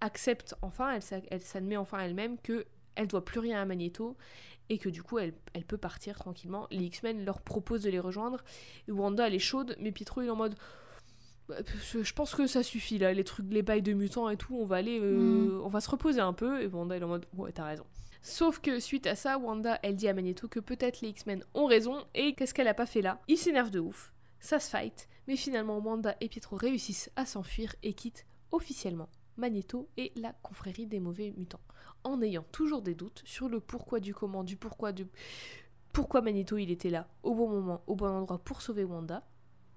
accepte 0.00 0.54
enfin 0.62 0.92
elle, 1.10 1.22
elle 1.30 1.40
s'admet 1.42 1.76
enfin 1.76 1.98
elle-même 1.98 2.38
que 2.38 2.66
elle 2.94 3.08
doit 3.08 3.24
plus 3.24 3.40
rien 3.40 3.60
à 3.60 3.64
Magneto 3.64 4.16
et 4.68 4.78
que 4.78 4.88
du 4.88 5.02
coup 5.02 5.18
elle, 5.18 5.34
elle 5.54 5.64
peut 5.64 5.78
partir 5.78 6.16
tranquillement. 6.18 6.66
Les 6.70 6.84
X-Men 6.84 7.24
leur 7.24 7.40
proposent 7.40 7.82
de 7.82 7.90
les 7.90 8.00
rejoindre. 8.00 8.42
Wanda 8.88 9.26
elle 9.26 9.34
est 9.34 9.38
chaude 9.38 9.76
mais 9.80 9.92
Pietro 9.92 10.22
il 10.22 10.26
est 10.26 10.30
en 10.30 10.36
mode 10.36 10.54
je 11.48 12.02
je 12.02 12.14
pense 12.14 12.34
que 12.34 12.46
ça 12.46 12.62
suffit 12.62 12.98
là, 12.98 13.12
les 13.12 13.24
trucs, 13.24 13.46
les 13.50 13.62
bails 13.62 13.82
de 13.82 13.92
mutants 13.92 14.28
et 14.28 14.36
tout, 14.36 14.56
on 14.56 14.66
va 14.66 14.76
aller, 14.76 14.98
euh, 15.00 15.60
on 15.62 15.68
va 15.68 15.80
se 15.80 15.90
reposer 15.90 16.20
un 16.20 16.32
peu. 16.32 16.62
Et 16.62 16.66
Wanda 16.66 16.96
elle 16.96 17.02
est 17.02 17.04
en 17.04 17.08
mode, 17.08 17.26
ouais, 17.36 17.52
t'as 17.52 17.64
raison. 17.64 17.84
Sauf 18.22 18.60
que 18.60 18.80
suite 18.80 19.06
à 19.06 19.14
ça, 19.14 19.38
Wanda 19.38 19.78
elle 19.82 19.94
dit 19.94 20.08
à 20.08 20.14
Magneto 20.14 20.48
que 20.48 20.58
peut-être 20.58 21.00
les 21.00 21.10
X-Men 21.10 21.44
ont 21.54 21.66
raison 21.66 22.04
et 22.14 22.34
qu'est-ce 22.34 22.54
qu'elle 22.54 22.68
a 22.68 22.74
pas 22.74 22.86
fait 22.86 23.02
là? 23.02 23.20
Il 23.28 23.38
s'énerve 23.38 23.70
de 23.70 23.78
ouf, 23.78 24.12
ça 24.40 24.58
se 24.58 24.68
fight, 24.68 25.08
mais 25.28 25.36
finalement 25.36 25.78
Wanda 25.78 26.16
et 26.20 26.28
Pietro 26.28 26.56
réussissent 26.56 27.10
à 27.14 27.24
s'enfuir 27.24 27.74
et 27.82 27.92
quittent 27.92 28.26
officiellement 28.50 29.08
Magneto 29.36 29.88
et 29.96 30.12
la 30.16 30.32
confrérie 30.42 30.86
des 30.86 30.98
mauvais 30.98 31.32
mutants, 31.36 31.60
en 32.02 32.20
ayant 32.22 32.44
toujours 32.50 32.82
des 32.82 32.94
doutes 32.94 33.22
sur 33.24 33.48
le 33.48 33.60
pourquoi 33.60 34.00
du 34.00 34.14
comment, 34.14 34.42
du 34.42 34.56
pourquoi 34.56 34.92
du 34.92 35.06
pourquoi 35.92 36.20
Magneto 36.20 36.58
il 36.58 36.70
était 36.70 36.90
là 36.90 37.06
au 37.22 37.34
bon 37.34 37.48
moment, 37.48 37.82
au 37.86 37.94
bon 37.94 38.08
endroit 38.08 38.38
pour 38.38 38.60
sauver 38.60 38.84
Wanda 38.84 39.22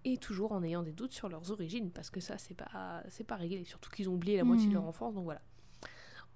et 0.05 0.17
toujours 0.17 0.51
en 0.53 0.63
ayant 0.63 0.83
des 0.83 0.91
doutes 0.93 1.13
sur 1.13 1.29
leurs 1.29 1.51
origines 1.51 1.91
parce 1.91 2.09
que 2.09 2.19
ça 2.19 2.37
c'est 2.37 2.53
pas 2.55 3.03
c'est 3.09 3.25
pas 3.25 3.35
réglé 3.35 3.63
surtout 3.65 3.89
qu'ils 3.89 4.09
ont 4.09 4.13
oublié 4.13 4.37
la 4.37 4.43
moitié 4.43 4.67
de 4.67 4.73
leur 4.73 4.85
enfance 4.85 5.13
donc 5.15 5.25
voilà 5.25 5.41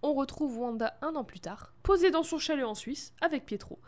on 0.06 0.14
retrouve 0.14 0.58
Wanda 0.60 0.98
un 1.02 1.16
an 1.16 1.24
plus 1.24 1.40
tard, 1.40 1.74
posée 1.82 2.12
dans 2.12 2.24
son 2.24 2.38
chalet 2.38 2.66
en 2.66 2.76
Suisse 2.76 3.14
avec 3.22 3.46
Pietro. 3.46 3.80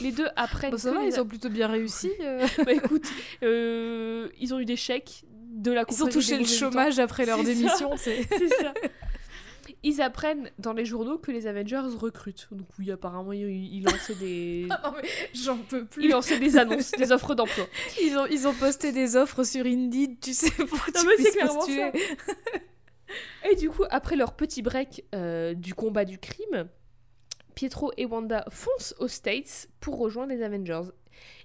Les 0.00 0.12
deux 0.12 0.28
apprennent 0.36 0.70
Bah, 0.70 0.78
ça 0.78 0.92
va 0.92 1.02
les- 1.02 1.08
ils 1.08 1.20
ont 1.20 1.26
plutôt 1.26 1.48
bien 1.48 1.66
réussi 1.66 2.12
euh. 2.20 2.46
Bah, 2.64 2.72
écoute, 2.72 3.04
euh, 3.42 4.28
ils 4.38 4.54
ont 4.54 4.60
eu 4.60 4.64
des 4.64 4.76
chèques 4.76 5.24
de 5.32 5.72
la 5.72 5.82
ils 5.90 6.04
ont 6.04 6.08
touché 6.08 6.38
le 6.38 6.44
chômage 6.44 7.00
après 7.00 7.26
leur 7.26 7.42
démission 7.42 7.96
C'est 7.96 8.22
ça. 8.60 8.72
Ils 9.82 10.00
apprennent 10.00 10.50
dans 10.58 10.72
les 10.72 10.84
journaux 10.84 11.18
que 11.18 11.30
les 11.30 11.46
Avengers 11.46 11.82
recrutent. 11.98 12.48
Donc 12.50 12.66
oui, 12.78 12.90
apparemment, 12.90 13.32
ils, 13.32 13.74
ils 13.74 13.84
lançaient 13.84 14.14
des... 14.14 14.66
non 14.84 14.92
mais 14.94 15.08
j'en 15.34 15.58
peux 15.58 15.80
Ils 15.80 15.86
plus 15.86 16.08
lançaient 16.08 16.38
des 16.38 16.56
annonces, 16.56 16.90
des 16.92 17.12
offres 17.12 17.34
d'emploi. 17.34 17.66
ils 18.02 18.16
ont 18.16 18.26
ils 18.26 18.48
ont 18.48 18.54
posté 18.54 18.92
des 18.92 19.16
offres 19.16 19.44
sur 19.44 19.64
Indeed 19.66 20.18
tu 20.20 20.32
sais 20.32 20.50
pour 20.50 20.84
que 20.84 20.92
Non, 20.92 21.00
tu 21.00 21.06
mais 21.06 21.24
c'est 21.24 21.30
clairement 21.32 21.54
postuler. 21.54 21.92
Et 23.50 23.54
du 23.54 23.70
coup, 23.70 23.84
après 23.90 24.16
leur 24.16 24.34
petit 24.34 24.62
break 24.62 25.04
euh, 25.14 25.54
du 25.54 25.74
combat 25.74 26.04
du 26.04 26.18
crime, 26.18 26.68
Pietro 27.54 27.92
et 27.96 28.04
Wanda 28.04 28.44
foncent 28.50 28.94
aux 28.98 29.08
States 29.08 29.68
pour 29.80 29.98
rejoindre 29.98 30.32
les 30.32 30.42
Avengers. 30.42 30.90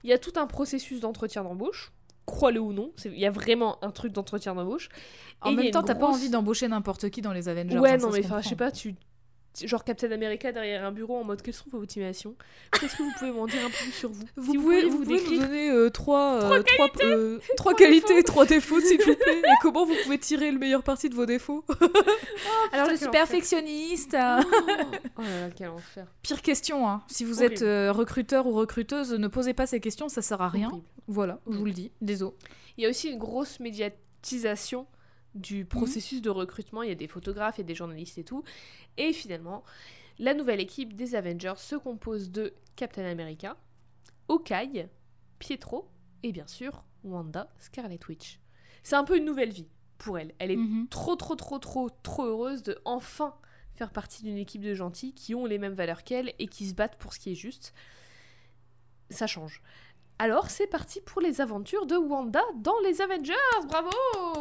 Il 0.03 0.09
y 0.09 0.13
a 0.13 0.17
tout 0.17 0.33
un 0.35 0.47
processus 0.47 0.99
d'entretien 0.99 1.43
d'embauche, 1.43 1.91
crois-le 2.25 2.59
ou 2.59 2.73
non, 2.73 2.91
il 3.05 3.19
y 3.19 3.25
a 3.25 3.31
vraiment 3.31 3.83
un 3.83 3.91
truc 3.91 4.11
d'entretien 4.13 4.55
d'embauche. 4.55 4.89
en 5.41 5.51
Et 5.51 5.55
même 5.55 5.71
temps 5.71 5.83
t'as 5.83 5.95
pas 5.95 6.07
envie 6.07 6.29
d'embaucher 6.29 6.67
n'importe 6.67 7.09
qui 7.09 7.21
dans 7.21 7.33
les 7.33 7.49
Avengers 7.49 7.79
Ouais, 7.79 7.91
hein, 7.91 7.97
non, 7.97 8.11
mais 8.11 8.23
je 8.23 8.47
sais 8.49 8.55
pas, 8.55 8.71
tu. 8.71 8.95
Genre 9.61 9.83
Captain 9.83 10.09
America 10.11 10.51
derrière 10.53 10.85
un 10.85 10.93
bureau 10.93 11.17
en 11.17 11.25
mode 11.25 11.41
quelles 11.41 11.53
sont 11.53 11.65
vos 11.69 11.79
motivations 11.79 12.35
Qu'est-ce 12.79 12.95
que 12.95 13.03
vous 13.03 13.11
pouvez 13.19 13.31
m'en 13.31 13.47
dire 13.47 13.59
un 13.65 13.69
peu 13.69 13.75
plus 13.83 13.91
sur 13.91 14.09
vous? 14.09 14.23
Vous 14.37 14.53
Si 14.53 14.57
pouvez, 14.57 14.83
vous 14.85 15.03
pouvez 15.03 15.21
nous 15.21 15.39
donner 15.41 15.69
euh, 15.71 15.89
trois, 15.89 16.41
euh, 16.41 16.63
trois, 16.63 16.87
euh, 17.03 17.37
trois 17.39 17.55
Trois 17.57 17.73
qualités, 17.75 18.07
défauts. 18.15 18.23
trois 18.27 18.45
défauts, 18.45 18.79
s'il 18.79 18.97
vous 19.01 19.13
plaît. 19.15 19.39
Et 19.43 19.51
comment 19.61 19.85
vous 19.85 19.93
pouvez 20.03 20.17
tirer 20.19 20.51
le 20.51 20.57
meilleur 20.57 20.83
parti 20.83 21.09
de 21.09 21.15
vos 21.15 21.25
défauts? 21.25 21.65
Alors, 22.71 22.89
je 22.89 22.95
suis 22.95 23.09
perfectionniste. 23.09 24.13
hein. 24.15 24.39
Oh 25.17 25.21
là 25.21 25.47
là, 25.47 25.49
quel 25.53 25.67
enfer. 25.69 26.07
Pire 26.21 26.41
question, 26.41 26.87
hein. 26.87 27.03
si 27.07 27.25
vous 27.25 27.39
Horrible. 27.39 27.53
êtes 27.55 27.61
euh, 27.63 27.91
recruteur 27.91 28.47
ou 28.47 28.53
recruteuse, 28.53 29.11
ne 29.13 29.27
posez 29.27 29.53
pas 29.53 29.67
ces 29.67 29.81
questions, 29.81 30.07
ça 30.07 30.21
sert 30.21 30.41
à 30.41 30.47
rien. 30.47 30.69
Horrible. 30.69 30.85
Voilà, 31.07 31.39
je 31.49 31.57
vous 31.57 31.65
le 31.65 31.73
dis. 31.73 31.91
Désolé. 31.99 32.31
Il 32.77 32.83
y 32.83 32.87
a 32.87 32.89
aussi 32.89 33.09
une 33.09 33.17
grosse 33.19 33.59
médiatisation 33.59 34.87
du 35.35 35.65
processus 35.65 36.21
de 36.21 36.29
recrutement. 36.29 36.83
Il 36.83 36.89
y 36.89 36.91
a 36.91 36.95
des 36.95 37.07
photographes, 37.07 37.59
a 37.59 37.63
des 37.63 37.75
journalistes 37.75 38.17
et 38.17 38.23
tout. 38.23 38.43
Et 38.97 39.13
finalement, 39.13 39.63
la 40.19 40.33
nouvelle 40.33 40.59
équipe 40.59 40.95
des 40.95 41.15
Avengers 41.15 41.53
se 41.57 41.75
compose 41.75 42.31
de 42.31 42.53
Captain 42.75 43.05
America, 43.05 43.57
Hawkeye, 44.27 44.87
Pietro 45.39 45.89
et 46.23 46.31
bien 46.31 46.47
sûr 46.47 46.83
Wanda 47.03 47.49
Scarlet 47.59 47.99
Witch. 48.07 48.39
C'est 48.83 48.95
un 48.95 49.03
peu 49.03 49.17
une 49.17 49.25
nouvelle 49.25 49.51
vie 49.51 49.67
pour 49.97 50.17
elle. 50.19 50.33
Elle 50.39 50.51
est 50.51 50.57
Mhm. 50.57 50.87
trop, 50.89 51.15
trop, 51.15 51.35
trop, 51.35 51.59
trop, 51.59 51.89
trop 52.03 52.25
heureuse 52.25 52.63
de 52.63 52.79
enfin 52.85 53.35
faire 53.75 53.91
partie 53.91 54.23
d'une 54.23 54.37
équipe 54.37 54.61
de 54.61 54.73
gentils 54.75 55.13
qui 55.13 55.33
ont 55.33 55.45
les 55.45 55.57
mêmes 55.57 55.73
valeurs 55.73 56.03
qu'elle 56.03 56.33
et 56.39 56.47
qui 56.47 56.67
se 56.67 56.73
battent 56.75 56.97
pour 56.97 57.13
ce 57.13 57.19
qui 57.19 57.31
est 57.31 57.35
juste. 57.35 57.73
Ça 59.09 59.27
change. 59.27 59.61
Alors, 60.21 60.49
c'est 60.51 60.67
parti 60.67 61.01
pour 61.01 61.19
les 61.19 61.41
aventures 61.41 61.85
de 61.87 61.95
Wanda 61.97 62.41
dans 62.57 62.77
les 62.83 63.01
Avengers. 63.01 63.33
Bravo, 63.67 63.89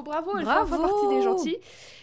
bravo, 0.02 0.32
elle 0.38 0.44
fait 0.44 0.50
enfin 0.50 0.76
Bravo. 0.76 0.82
partie 0.82 1.08
des 1.16 1.22
gentils. 1.22 1.56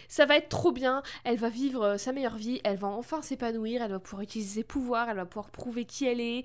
Ça 0.08 0.26
va 0.26 0.36
être 0.36 0.48
trop 0.48 0.72
bien. 0.72 1.02
Elle 1.22 1.38
va 1.38 1.48
vivre 1.48 1.82
euh, 1.84 1.96
sa 1.96 2.12
meilleure 2.12 2.34
vie. 2.36 2.60
Elle 2.64 2.76
va 2.76 2.88
enfin 2.88 3.22
s'épanouir. 3.22 3.82
Elle 3.82 3.92
va 3.92 4.00
pouvoir 4.00 4.22
utiliser 4.22 4.60
ses 4.60 4.64
pouvoirs. 4.64 5.08
Elle 5.08 5.16
va 5.16 5.26
pouvoir 5.26 5.50
prouver 5.50 5.84
qui 5.84 6.06
elle 6.06 6.20
est. 6.20 6.44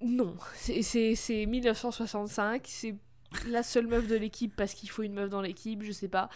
Non, 0.00 0.34
c'est- 0.54 0.80
c'est 0.80 1.14
c'est 1.14 1.44
1965, 1.44 2.64
c'est 2.66 2.94
la 3.46 3.62
seule 3.62 3.86
meuf 3.86 4.06
de 4.06 4.16
l'équipe 4.16 4.56
parce 4.56 4.72
qu'il 4.72 4.88
faut 4.88 5.02
une 5.02 5.12
meuf 5.12 5.28
dans 5.28 5.42
l'équipe, 5.42 5.82
je 5.82 5.92
sais 5.92 6.08
pas. 6.08 6.30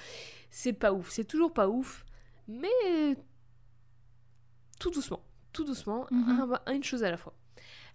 C'est 0.50 0.74
pas 0.74 0.92
ouf, 0.92 1.08
c'est 1.08 1.24
toujours 1.24 1.50
pas 1.54 1.66
ouf, 1.68 2.04
mais 2.46 3.16
tout 4.78 4.90
doucement, 4.90 5.20
tout 5.54 5.64
doucement, 5.64 6.06
Mhm. 6.10 6.58
un- 6.66 6.72
une 6.74 6.84
chose 6.84 7.02
à 7.04 7.10
la 7.10 7.16
fois. 7.16 7.32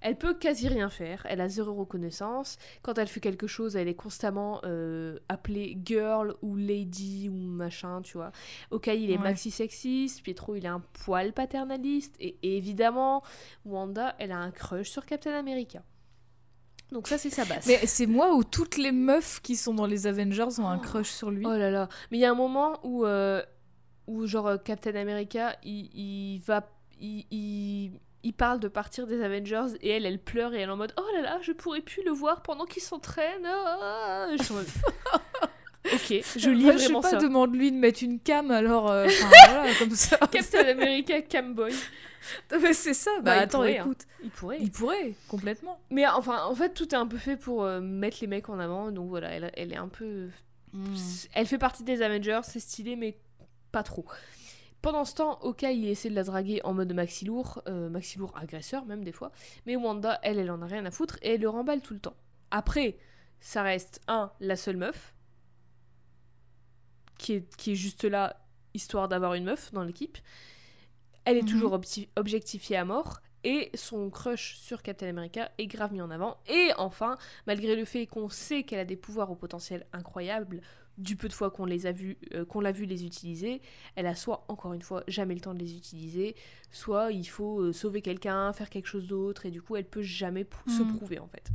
Elle 0.01 0.17
peut 0.17 0.33
quasi 0.33 0.67
rien 0.69 0.89
faire, 0.89 1.25
elle 1.29 1.41
a 1.41 1.49
zéro 1.49 1.73
reconnaissance. 1.73 2.57
Quand 2.81 2.97
elle 2.97 3.07
fait 3.09 3.19
quelque 3.19 3.47
chose, 3.47 3.75
elle 3.75 3.87
est 3.89 3.95
constamment 3.95 4.61
euh, 4.63 5.19
appelée 5.27 5.77
girl 5.85 6.35
ou 6.41 6.55
lady 6.55 7.27
ou 7.29 7.33
machin, 7.35 8.01
tu 8.01 8.17
vois. 8.17 8.31
Okai, 8.71 9.01
il 9.01 9.11
est 9.11 9.17
Ouais. 9.17 9.23
maxi 9.23 9.51
sexiste, 9.51 10.21
Pietro, 10.23 10.55
il 10.55 10.63
est 10.65 10.69
un 10.69 10.79
poil 11.03 11.33
paternaliste, 11.33 12.15
et 12.21 12.37
évidemment, 12.41 13.23
Wanda, 13.65 14.15
elle 14.19 14.31
a 14.31 14.37
un 14.37 14.51
crush 14.51 14.89
sur 14.89 15.05
Captain 15.05 15.33
America. 15.37 15.83
Donc 16.91 17.07
ça, 17.07 17.17
c'est 17.19 17.29
sa 17.29 17.45
base. 17.45 17.67
Mais 17.67 17.85
c'est 17.85 18.07
moi 18.07 18.33
où 18.33 18.43
toutes 18.43 18.77
les 18.77 18.91
meufs 18.91 19.41
qui 19.41 19.55
sont 19.55 19.73
dans 19.75 19.85
les 19.85 20.07
Avengers 20.07 20.59
ont 20.59 20.67
un 20.67 20.77
Oh. 20.77 20.81
crush 20.81 21.09
sur 21.11 21.29
lui. 21.29 21.45
Oh 21.45 21.51
là 21.55 21.69
là. 21.69 21.87
Mais 22.09 22.17
il 22.17 22.21
y 22.21 22.25
a 22.25 22.31
un 22.31 22.35
moment 22.35 22.79
où, 22.83 23.05
euh, 23.05 23.43
où 24.07 24.25
genre, 24.25 24.63
Captain 24.63 24.95
America, 24.95 25.55
il, 25.63 25.89
il 25.93 26.39
va... 26.39 26.67
Il, 27.01 27.25
il, 27.31 27.91
il 28.23 28.33
parle 28.33 28.59
de 28.59 28.67
partir 28.67 29.07
des 29.07 29.21
Avengers 29.23 29.75
et 29.81 29.89
elle, 29.89 30.05
elle 30.05 30.19
pleure 30.19 30.53
et 30.53 30.57
elle 30.59 30.69
est 30.69 30.71
en 30.71 30.77
mode 30.77 30.93
«Oh 30.97 31.05
là 31.15 31.21
là, 31.21 31.39
je 31.41 31.51
pourrais 31.51 31.81
plus 31.81 32.03
le 32.03 32.11
voir 32.11 32.41
pendant 32.41 32.65
qu'il 32.65 32.81
s'entraîne. 32.83 33.45
ah. 33.45 34.27
Je 34.37 34.43
suis 34.43 34.51
en 34.53 34.57
mode, 34.57 34.67
Ok, 35.93 36.13
je 36.37 36.49
lis 36.49 36.63
Moi, 36.65 36.73
je 36.77 36.83
vraiment 36.83 37.01
pas, 37.01 37.11
ça. 37.11 37.17
demande-lui 37.17 37.71
de 37.71 37.77
mettre 37.77 38.03
une 38.03 38.19
cam 38.19 38.51
alors. 38.51 38.91
euh, 38.91 39.07
voilà, 39.47 39.73
comme 39.79 39.91
ça. 39.91 40.17
Captain 40.31 40.67
America 40.67 41.21
Camboy. 41.21 41.73
Mais 42.61 42.73
c'est 42.73 42.93
ça, 42.93 43.09
bah, 43.17 43.21
Bah, 43.23 43.31
attends, 43.41 43.59
pourrait, 43.59 43.77
hein. 43.79 43.85
écoute. 43.85 44.01
Il 44.23 44.29
pourrait. 44.29 44.57
Il 44.61 44.71
pourrait, 44.71 45.13
complètement. 45.29 45.79
Mais 45.89 46.05
enfin, 46.05 46.43
en 46.43 46.53
fait, 46.53 46.73
tout 46.73 46.89
est 46.93 46.97
un 46.97 47.07
peu 47.07 47.17
fait 47.17 47.37
pour 47.37 47.63
euh, 47.63 47.79
mettre 47.79 48.17
les 48.21 48.27
mecs 48.27 48.49
en 48.49 48.59
avant. 48.59 48.91
Donc 48.91 49.07
voilà, 49.09 49.29
elle, 49.29 49.51
elle 49.55 49.71
est 49.73 49.77
un 49.77 49.87
peu 49.87 50.27
Elle 51.33 51.47
fait 51.47 51.57
partie 51.57 51.83
des 51.83 52.01
Avengers, 52.01 52.41
c'est 52.43 52.59
stylé, 52.59 52.95
mais 52.97 53.17
pas 53.71 53.81
trop. 53.81 54.05
Pendant 54.81 55.03
ce 55.03 55.15
temps, 55.15 55.39
Oka, 55.41 55.71
il 55.71 55.87
essaie 55.89 56.09
de 56.09 56.15
la 56.15 56.23
draguer 56.23 56.61
en 56.63 56.73
mode 56.73 56.93
maxi 56.93 57.25
lourd, 57.25 57.61
euh, 57.67 57.89
maxi 57.89 58.17
lourd 58.17 58.33
agresseur 58.37 58.85
même 58.85 59.03
des 59.03 59.11
fois. 59.11 59.31
Mais 59.65 59.75
Wanda, 59.75 60.19
elle, 60.23 60.39
elle 60.39 60.51
en 60.51 60.61
a 60.61 60.67
rien 60.67 60.85
à 60.85 60.91
foutre 60.91 61.17
et 61.21 61.33
elle 61.35 61.41
le 61.41 61.49
remballe 61.49 61.81
tout 61.81 61.93
le 61.93 61.99
temps. 61.99 62.15
Après, 62.51 62.97
ça 63.41 63.61
reste, 63.61 64.01
un, 64.07 64.31
la 64.39 64.55
seule 64.55 64.77
meuf, 64.77 65.13
qui 67.17 67.33
est, 67.33 67.55
qui 67.57 67.71
est 67.73 67.75
juste 67.75 68.05
là, 68.05 68.37
histoire 68.73 69.07
d'avoir 69.09 69.33
une 69.33 69.43
meuf 69.43 69.71
dans 69.73 69.83
l'équipe. 69.83 70.17
Elle 71.25 71.37
est 71.37 71.41
Mhm. 71.43 71.49
toujours 71.49 71.79
objectifiée 72.15 72.77
à 72.77 72.85
mort. 72.85 73.19
Et 73.45 73.71
son 73.73 74.09
crush 74.09 74.57
sur 74.57 74.81
Captain 74.81 75.07
America 75.07 75.49
est 75.57 75.67
grave 75.67 75.93
mis 75.93 76.01
en 76.01 76.11
avant. 76.11 76.37
Et 76.47 76.71
enfin, 76.77 77.17
malgré 77.47 77.73
le 77.77 77.85
fait 77.85 78.05
qu'on 78.05 78.27
sait 78.27 78.63
qu'elle 78.63 78.79
a 78.79 78.85
des 78.85 78.97
pouvoirs 78.97 79.31
au 79.31 79.35
potentiel 79.35 79.85
incroyable, 79.93 80.59
du 80.99 81.15
peu 81.15 81.27
de 81.27 81.33
fois 81.33 81.49
qu'on 81.49 81.65
les 81.65 81.87
a 81.87 81.91
vus, 81.91 82.17
euh, 82.35 82.45
qu'on 82.45 82.59
l'a 82.59 82.71
vu 82.71 82.85
les 82.85 83.05
utiliser, 83.05 83.61
elle 83.95 84.05
a 84.05 84.13
soit 84.15 84.45
encore 84.49 84.73
une 84.73 84.81
fois 84.83 85.03
jamais 85.07 85.33
le 85.33 85.39
temps 85.41 85.53
de 85.55 85.59
les 85.59 85.75
utiliser, 85.75 86.35
soit 86.71 87.11
il 87.11 87.25
faut 87.25 87.61
euh, 87.61 87.73
sauver 87.73 88.01
quelqu'un, 88.01 88.53
faire 88.53 88.69
quelque 88.69 88.85
chose 88.87 89.07
d'autre, 89.07 89.45
et 89.45 89.51
du 89.51 89.61
coup 89.61 89.75
elle 89.75 89.85
peut 89.85 90.01
jamais 90.03 90.45
se 90.67 90.83
Mhm. 90.83 90.95
prouver 90.95 91.17
en 91.19 91.27
fait. 91.27 91.49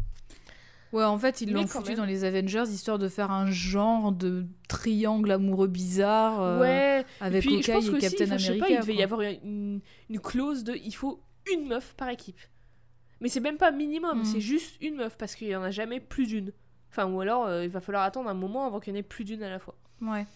Ouais, 0.92 1.02
en 1.04 1.18
fait, 1.18 1.40
ils 1.40 1.52
l'ont 1.52 1.66
foutu 1.66 1.88
même. 1.90 1.96
dans 1.96 2.04
les 2.04 2.22
Avengers 2.22 2.62
histoire 2.68 3.00
de 3.00 3.08
faire 3.08 3.32
un 3.32 3.50
genre 3.50 4.12
de 4.12 4.46
triangle 4.68 5.32
amoureux 5.32 5.66
bizarre 5.66 6.40
euh, 6.40 6.60
ouais. 6.60 7.04
avec 7.20 7.44
Hawkeye 7.44 7.56
et 7.96 7.98
Captain 7.98 8.38
je 8.38 8.44
sais 8.44 8.50
America. 8.52 8.58
pas, 8.64 8.70
il 8.70 8.78
devait 8.80 8.94
y 8.94 9.02
avoir 9.02 9.20
une, 9.22 9.80
une 10.08 10.20
clause 10.20 10.62
de 10.62 10.74
il 10.74 10.92
faut 10.94 11.20
une 11.52 11.66
meuf 11.66 11.94
par 11.96 12.08
équipe. 12.10 12.38
Mais 13.20 13.28
c'est 13.28 13.40
même 13.40 13.56
pas 13.58 13.72
minimum, 13.72 14.24
c'est 14.24 14.40
juste 14.40 14.76
une 14.80 14.94
meuf 14.96 15.16
parce 15.18 15.34
qu'il 15.34 15.48
y 15.48 15.56
en 15.56 15.62
a 15.62 15.70
jamais 15.72 15.98
plus 15.98 16.26
d'une. 16.28 16.52
Enfin, 16.94 17.10
ou 17.10 17.20
alors 17.20 17.46
euh, 17.46 17.64
il 17.64 17.70
va 17.70 17.80
falloir 17.80 18.04
attendre 18.04 18.30
un 18.30 18.34
moment 18.34 18.66
avant 18.66 18.78
qu'il 18.78 18.94
y 18.94 18.96
en 18.96 19.00
ait 19.00 19.02
plus 19.02 19.24
d'une 19.24 19.42
à 19.42 19.50
la 19.50 19.58
fois. 19.58 19.74
Ouais. 20.00 20.26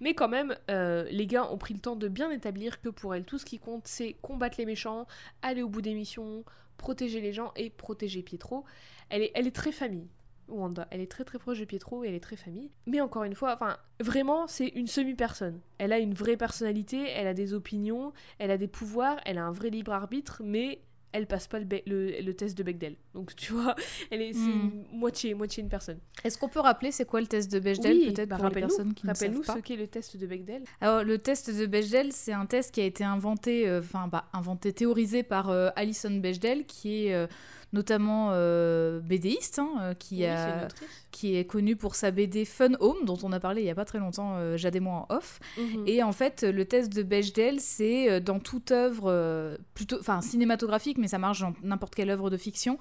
Mais 0.00 0.14
quand 0.14 0.28
même, 0.28 0.56
euh, 0.68 1.06
les 1.08 1.28
gars 1.28 1.48
ont 1.52 1.56
pris 1.56 1.72
le 1.72 1.78
temps 1.78 1.94
de 1.94 2.08
bien 2.08 2.32
établir 2.32 2.80
que 2.80 2.88
pour 2.88 3.14
elle, 3.14 3.24
tout 3.24 3.38
ce 3.38 3.44
qui 3.44 3.60
compte, 3.60 3.86
c'est 3.86 4.16
combattre 4.20 4.56
les 4.58 4.66
méchants, 4.66 5.06
aller 5.42 5.62
au 5.62 5.68
bout 5.68 5.82
des 5.82 5.94
missions, 5.94 6.44
protéger 6.78 7.20
les 7.20 7.32
gens 7.32 7.52
et 7.54 7.70
protéger 7.70 8.22
Pietro. 8.22 8.64
Elle 9.08 9.22
est, 9.22 9.30
elle 9.34 9.46
est 9.46 9.54
très 9.54 9.70
famille. 9.70 10.08
Wanda, 10.48 10.88
elle 10.90 11.00
est 11.00 11.10
très 11.10 11.22
très 11.22 11.38
proche 11.38 11.60
de 11.60 11.64
Pietro 11.64 12.02
et 12.02 12.08
elle 12.08 12.14
est 12.14 12.20
très 12.20 12.34
famille. 12.34 12.72
Mais 12.86 13.00
encore 13.00 13.22
une 13.22 13.36
fois, 13.36 13.54
enfin, 13.54 13.76
vraiment, 14.00 14.48
c'est 14.48 14.66
une 14.66 14.88
semi-personne. 14.88 15.60
Elle 15.78 15.92
a 15.92 16.00
une 16.00 16.14
vraie 16.14 16.36
personnalité, 16.36 17.08
elle 17.08 17.28
a 17.28 17.34
des 17.34 17.54
opinions, 17.54 18.12
elle 18.40 18.50
a 18.50 18.58
des 18.58 18.66
pouvoirs, 18.66 19.20
elle 19.26 19.38
a 19.38 19.44
un 19.44 19.52
vrai 19.52 19.70
libre 19.70 19.92
arbitre, 19.92 20.42
mais 20.44 20.80
elle 21.12 21.26
passe 21.26 21.46
pas 21.48 21.58
le, 21.58 21.66
le, 21.86 22.20
le 22.20 22.34
test 22.34 22.56
de 22.56 22.62
Bechdel. 22.62 22.96
Donc 23.14 23.34
tu 23.36 23.52
vois, 23.52 23.74
elle 24.10 24.22
est, 24.22 24.32
c'est 24.32 24.38
Hmm. 24.40 24.84
moitié, 24.92 25.34
moitié 25.34 25.62
une 25.62 25.68
personne. 25.68 25.98
Est-ce 26.24 26.38
qu'on 26.38 26.48
peut 26.48 26.60
rappeler 26.60 26.92
c'est 26.92 27.04
quoi 27.04 27.20
le 27.20 27.26
test 27.26 27.50
de 27.52 27.58
Bechdel 27.58 27.96
Oui, 27.96 28.12
peut-être 28.12 28.28
bah, 28.28 28.36
pour 28.36 28.44
les 28.44 28.48
rappelle-nous, 28.50 28.68
personnes 28.68 28.94
qui 28.94 29.06
ne 29.06 29.12
Rappelle-nous 29.12 29.42
savent 29.42 29.56
ce 29.56 29.60
pas 29.60 29.66
qu'est 29.66 29.76
le 29.76 29.86
test 29.86 30.16
de 30.16 30.26
Bechdel. 30.26 30.62
Alors 30.80 31.02
le 31.04 31.18
test 31.18 31.50
de 31.50 31.66
Bechdel, 31.66 32.12
c'est 32.12 32.32
un 32.32 32.46
test 32.46 32.72
qui 32.74 32.80
a 32.80 32.84
été 32.84 33.04
inventé, 33.04 33.68
euh, 33.68 33.80
enfin 33.80 34.08
bah, 34.08 34.26
inventé, 34.32 34.72
théorisé 34.72 35.22
par 35.22 35.50
euh, 35.50 35.70
Alison 35.76 36.10
Bechdel, 36.18 36.64
qui 36.66 37.06
est 37.06 37.14
euh, 37.14 37.26
notamment 37.72 38.30
euh, 38.32 38.98
BDiste, 39.00 39.58
hein, 39.60 39.70
euh, 39.80 39.94
qui 39.94 40.16
Oui, 40.16 40.26
a 40.26 40.64
autrice. 40.66 40.88
qui 41.12 41.36
est 41.36 41.44
connue 41.44 41.76
pour 41.76 41.94
sa 41.94 42.10
BD 42.10 42.44
Fun 42.44 42.72
Home, 42.80 43.04
dont 43.04 43.18
on 43.22 43.32
a 43.32 43.38
parlé 43.40 43.62
il 43.62 43.66
y 43.66 43.70
a 43.70 43.74
pas 43.74 43.84
très 43.84 43.98
longtemps, 43.98 44.34
euh, 44.36 44.56
Jade 44.56 44.74
et 44.76 44.80
moi 44.80 45.06
en 45.08 45.14
off. 45.14 45.38
Mhm. 45.56 45.84
Et 45.86 46.02
en 46.02 46.12
fait, 46.12 46.42
le 46.42 46.64
test 46.64 46.92
de 46.92 47.02
Bechdel, 47.02 47.60
c'est 47.60 48.10
euh, 48.10 48.20
dans 48.20 48.40
toute 48.40 48.72
œuvre, 48.72 49.04
euh, 49.06 49.56
plutôt, 49.74 49.98
enfin 50.00 50.20
cinématographique, 50.20 50.98
mais 50.98 51.08
ça 51.08 51.18
marche 51.18 51.40
dans 51.40 51.54
n'importe 51.62 51.94
quelle 51.94 52.10
œuvre 52.10 52.28
de 52.30 52.36
fiction. 52.36 52.76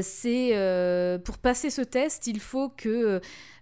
c'est 0.00 1.20
pour 1.24 1.38
passer 1.38 1.70
ce 1.70 1.82
test, 1.82 2.26
il 2.26 2.40
faut 2.40 2.68
que 2.70 3.20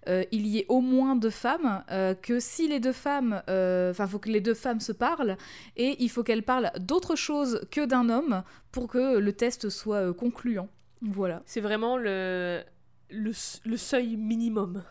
euh, 0.08 0.24
il 0.32 0.46
y 0.46 0.58
ait 0.58 0.66
au 0.68 0.80
moins 0.80 1.14
deux 1.16 1.30
femmes, 1.30 1.84
euh, 1.90 2.14
que 2.14 2.40
si 2.40 2.68
les 2.68 2.80
deux 2.80 2.92
femmes, 2.92 3.42
euh, 3.48 3.90
enfin, 3.90 4.06
faut 4.06 4.18
que 4.18 4.30
les 4.30 4.40
deux 4.40 4.54
femmes 4.54 4.80
se 4.80 4.92
parlent, 4.92 5.36
et 5.76 5.96
il 6.02 6.08
faut 6.08 6.22
qu'elles 6.22 6.42
parlent 6.42 6.72
d'autre 6.80 7.16
chose 7.16 7.60
que 7.70 7.84
d'un 7.84 8.08
homme 8.08 8.42
pour 8.72 8.88
que 8.88 9.18
le 9.18 9.32
test 9.32 9.68
soit 9.68 10.12
concluant. 10.14 10.68
Voilà. 11.02 11.42
C'est 11.46 11.60
vraiment 11.60 11.96
le, 11.96 12.62
le, 13.10 13.32
le 13.64 13.76
seuil 13.76 14.16
minimum. 14.16 14.82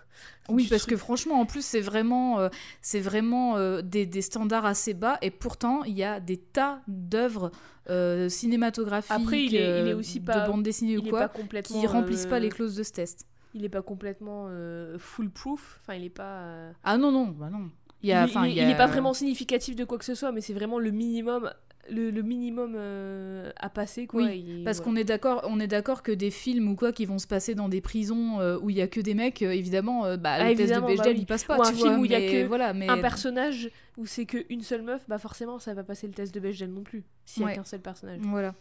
Oui, 0.50 0.68
parce 0.70 0.82
truc. 0.82 0.92
que 0.96 0.98
franchement, 0.98 1.40
en 1.40 1.46
plus, 1.46 1.64
c'est 1.64 1.80
vraiment, 1.80 2.40
euh, 2.40 2.50
c'est 2.82 3.00
vraiment 3.00 3.56
euh, 3.58 3.82
des, 3.82 4.06
des 4.06 4.22
standards 4.22 4.66
assez 4.66 4.94
bas, 4.94 5.18
et 5.22 5.32
pourtant, 5.32 5.84
il 5.86 5.98
y 5.98 6.04
a 6.04 6.20
des 6.20 6.38
tas 6.38 6.82
d'œuvres 6.88 7.52
euh, 7.90 8.30
cinématographiques, 8.30 9.12
Après, 9.12 9.44
il 9.46 9.56
est- 9.56 9.82
il 9.82 9.88
est 9.88 9.94
aussi 9.94 10.20
de 10.20 10.26
pas- 10.26 10.48
bande 10.48 10.62
dessinée 10.64 10.98
ou 10.98 11.04
quoi, 11.04 11.30
qui 11.64 11.86
remplissent 11.88 12.26
pas 12.28 12.40
les 12.40 12.50
clauses 12.50 12.76
de 12.76 12.84
ce 12.84 12.92
test. 12.92 13.26
Il 13.54 13.66
est 13.66 13.70
pas 13.70 13.82
complètement 13.82 14.46
euh, 14.50 14.98
foolproof. 15.00 15.80
Enfin, 15.82 15.96
il 15.96 16.04
est 16.06 16.10
pas. 16.10 16.42
euh, 16.44 16.72
Ah 16.84 16.98
non, 16.98 17.12
non, 17.12 17.28
bah 17.28 17.50
non. 17.50 17.70
Il 18.02 18.08
y 18.08 18.12
il, 18.12 18.14
a, 18.14 18.22
est- 18.22 18.24
enfin, 18.26 18.46
il 18.46 18.50
est- 18.50 18.52
il 18.54 18.58
y 18.58 18.62
a- 18.62 18.64
il 18.66 18.70
est 18.72 18.78
pas 18.78 18.86
vraiment 18.88 19.14
significatif 19.14 19.76
de 19.76 19.84
quoi 19.86 19.98
que 19.98 20.06
ce 20.06 20.16
soit, 20.16 20.32
mais 20.32 20.42
c'est 20.42 20.54
vraiment 20.54 20.78
le 20.80 20.92
minimum, 20.92 21.52
le, 21.90 22.12
le 22.12 22.22
minimum 22.22 22.76
euh, 22.78 23.52
à 23.58 23.70
passer, 23.70 24.06
quoi. 24.08 24.22
Oui, 24.24 24.62
Parce 24.64 24.78
voilà. 24.78 24.92
qu'on 24.92 24.96
est 24.98 25.04
d'accord, 25.04 25.42
on 25.50 25.60
est 25.60 25.68
d'accord 25.68 26.04
que 26.04 26.12
des 26.12 26.30
films 26.32 26.70
ou 26.70 26.76
quoi 26.76 26.92
qui 26.94 27.06
vont 27.08 27.18
se 27.18 27.26
passer 27.28 27.56
dans 27.56 27.68
des 27.68 27.82
prisons 27.82 28.40
euh, 28.40 28.58
où 28.62 28.70
il 28.70 28.78
y 28.78 28.82
a 28.82 28.88
que 28.88 29.02
des 29.02 29.16
mecs, 29.16 29.42
euh, 29.42 29.50
évidemment, 29.52 30.06
euh, 30.06 30.16
bah, 30.16 30.34
Ah, 30.34 30.44
le 30.44 30.46
test 30.50 30.58
de 30.60 30.62
évidemment, 30.64 30.88
bah 30.88 30.94
Bechdel 30.94 31.16
oui. 31.16 31.22
il 31.22 31.26
passe 31.26 31.44
pas. 31.44 31.58
Ou 31.58 31.62
un 31.64 31.70
tu 31.72 31.76
film 31.76 31.90
vois, 31.90 31.98
où 32.00 32.06
il 32.06 32.12
y 32.12 32.16
a 32.16 32.20
mais 32.20 32.32
que 32.32 32.46
voilà, 32.48 32.74
mais 32.74 32.88
un 32.88 33.00
personnage 33.00 33.70
où 33.98 34.06
c'est 34.06 34.26
qu'une 34.26 34.62
seule 34.62 34.84
meuf, 34.84 35.04
bah 35.10 35.18
forcément, 35.18 35.58
ça 35.60 35.74
va 35.74 35.84
passer 35.84 36.06
le 36.08 36.14
test 36.14 36.34
de 36.34 36.40
Bechdel 36.40 36.72
non 36.72 36.84
plus. 36.84 37.04
S'il 37.26 37.42
y 37.42 37.46
Ouais. 37.48 37.52
a 37.54 37.56
qu'un 37.56 37.64
seul 37.66 37.82
personnage. 37.82 38.20
voilà. 38.22 38.54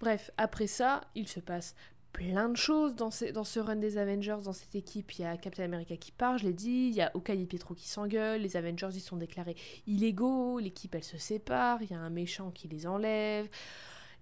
Bref, 0.00 0.32
après 0.36 0.66
ça, 0.66 1.02
il 1.14 1.28
se 1.28 1.38
passe 1.38 1.76
plein 2.12 2.48
de 2.48 2.56
choses 2.56 2.94
dans, 2.94 3.10
ce 3.10 3.58
run 3.58 3.76
des 3.76 3.96
Avengers, 3.98 4.38
dans 4.44 4.52
cette 4.52 4.74
équipe. 4.74 5.12
Il 5.18 5.22
y 5.22 5.24
a 5.24 5.36
Captain 5.36 5.64
America 5.64 5.96
qui 5.96 6.12
part, 6.12 6.38
je 6.38 6.44
l'ai 6.44 6.52
dit, 6.52 6.88
il 6.90 6.94
y 6.94 7.00
a 7.00 7.10
Hawkeye 7.14 7.42
et 7.42 7.46
Pietro 7.46 7.74
qui 7.74 7.88
s'engueulent, 7.88 8.40
les 8.42 8.56
Avengers 8.56 8.90
ils 8.92 9.00
sont 9.00 9.16
déclarés 9.16 9.56
illégaux, 9.86 10.58
l'équipe 10.58 10.94
elle 10.94 11.04
se 11.04 11.18
sépare, 11.18 11.82
il 11.82 11.90
y 11.90 11.94
a 11.94 11.98
un 12.00 12.10
méchant 12.10 12.50
qui 12.50 12.68
les 12.68 12.86
enlève. 12.86 13.48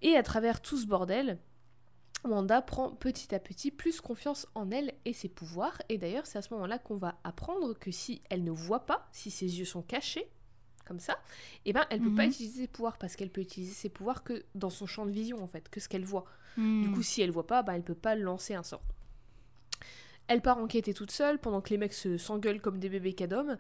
Et 0.03 0.17
à 0.17 0.23
travers 0.23 0.63
tout 0.63 0.79
ce 0.79 0.87
bordel, 0.87 1.39
Wanda 2.25 2.63
prend 2.63 2.91
petit 2.91 3.35
à 3.35 3.39
petit 3.39 3.71
plus 3.71 4.01
confiance 4.01 4.47
en 4.55 4.71
elle 4.71 4.93
et 5.05 5.13
ses 5.13 5.29
pouvoirs. 5.29 5.81
Et 5.89 5.99
d'ailleurs, 5.99 6.27
c'est 6.27 6.39
à 6.39 6.43
ce 6.43 6.53
moment-là 6.55 6.79
qu'on 6.79 6.97
va 6.97 7.19
apprendre 7.25 7.75
que 7.79 7.91
si 7.91 8.23
elle 8.31 8.45
ne 8.45 8.51
voit 8.51 8.87
pas, 8.87 9.09
si 9.13 9.31
ses 9.31 9.59
yeux 9.59 9.65
sont 9.65 9.83
cachés, 9.83 10.31
comme 10.87 11.01
ça, 11.01 11.19
eh 11.65 11.73
ben 11.73 11.87
elle 11.91 12.01
peut 12.01 12.15
pas 12.15 12.25
Mhm. 12.25 12.31
utiliser 12.31 12.63
ses 12.63 12.69
pouvoirs 12.69 12.99
parce 12.99 13.15
qu'elle 13.17 13.31
peut 13.31 13.41
utiliser 13.41 13.73
ses 13.73 13.89
pouvoirs 13.89 14.23
que 14.25 14.45
dans 14.55 14.71
son 14.71 14.87
champ 14.87 15.07
de 15.07 15.13
vision 15.13 15.43
en 15.43 15.47
fait, 15.47 15.69
que 15.69 15.81
ce 15.81 15.89
qu'elle 15.89 16.05
voit. 16.05 16.25
Du 16.81 16.91
Hmm. 16.91 16.91
coup, 16.91 17.03
si 17.03 17.23
elle 17.23 17.31
voit 17.31 17.47
pas, 17.47 17.63
bah, 17.63 17.77
elle 17.77 17.85
peut 17.85 17.95
pas 17.95 18.15
lancer 18.17 18.55
un 18.55 18.63
sort. 18.63 18.83
Elle 20.29 20.43
part 20.43 20.59
enquêter 20.59 20.95
toute 20.95 21.11
seule 21.11 21.39
pendant 21.39 21.61
que 21.61 21.71
les 21.71 21.79
mecs 21.79 21.93
se 21.93 22.17
s'engueulent 22.17 22.61
comme 22.61 22.79
des 22.79 22.89
bébés 22.89 23.15
cadomes. 23.15 23.57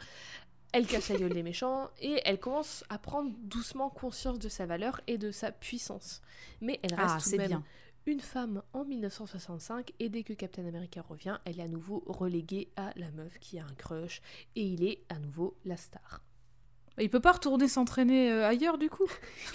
Elle 0.72 0.86
casse 0.86 1.08
la 1.08 1.16
gueule 1.16 1.32
des 1.34 1.42
méchants 1.42 1.90
et 2.00 2.20
elle 2.24 2.40
commence 2.40 2.84
à 2.90 2.98
prendre 2.98 3.32
doucement 3.42 3.90
conscience 3.90 4.38
de 4.38 4.48
sa 4.48 4.66
valeur 4.66 5.00
et 5.08 5.18
de 5.18 5.32
sa 5.32 5.52
puissance. 5.52 6.22
Mais 6.60 6.80
elle 6.82 6.94
reste 6.94 7.16
ah, 7.16 7.22
tout 7.22 7.30
de 7.30 7.36
même 7.36 7.46
bien. 7.46 7.66
une 8.06 8.20
femme 8.20 8.62
en 8.72 8.84
1965 8.84 9.92
et 10.00 10.08
dès 10.10 10.24
que 10.24 10.32
Captain 10.34 10.66
America 10.66 11.02
revient, 11.02 11.38
elle 11.44 11.60
est 11.60 11.64
à 11.64 11.68
nouveau 11.68 12.04
reléguée 12.06 12.72
à 12.76 12.92
la 12.96 13.10
meuf 13.12 13.38
qui 13.40 13.58
a 13.58 13.64
un 13.66 13.74
crush 13.74 14.22
et 14.56 14.62
il 14.64 14.84
est 14.84 15.04
à 15.08 15.18
nouveau 15.18 15.56
la 15.64 15.76
star. 15.76 16.22
Il 16.98 17.08
peut 17.08 17.20
pas 17.20 17.32
retourner 17.32 17.66
s'entraîner 17.68 18.30
euh, 18.30 18.46
ailleurs 18.46 18.76
du 18.76 18.90
coup 18.90 19.06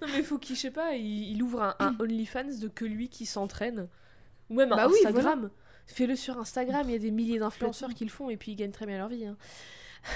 Non 0.00 0.08
mais 0.14 0.22
faut 0.22 0.38
qu'il, 0.38 0.56
je 0.56 0.60
sais 0.62 0.70
pas, 0.70 0.94
il, 0.94 1.30
il 1.32 1.42
ouvre 1.42 1.62
un, 1.62 1.74
un 1.78 1.94
OnlyFans 2.00 2.58
de 2.60 2.68
que 2.68 2.84
lui 2.84 3.08
qui 3.08 3.26
s'entraîne. 3.26 3.88
Ou 4.50 4.54
même 4.54 4.72
un 4.72 4.76
Bah 4.76 4.86
oui, 4.88 4.94
Instagram. 5.04 5.50
Fais-le 5.86 6.16
sur 6.16 6.38
Instagram, 6.38 6.82
il 6.88 6.92
y 6.92 6.96
a 6.96 6.98
des 6.98 7.10
milliers 7.10 7.38
d'influenceurs 7.38 7.92
qui 7.94 8.04
le 8.04 8.10
font 8.10 8.30
et 8.30 8.36
puis 8.36 8.52
ils 8.52 8.56
gagnent 8.56 8.70
très 8.72 8.86
bien 8.86 8.98
leur 8.98 9.08
vie. 9.08 9.26
hein. 9.26 9.36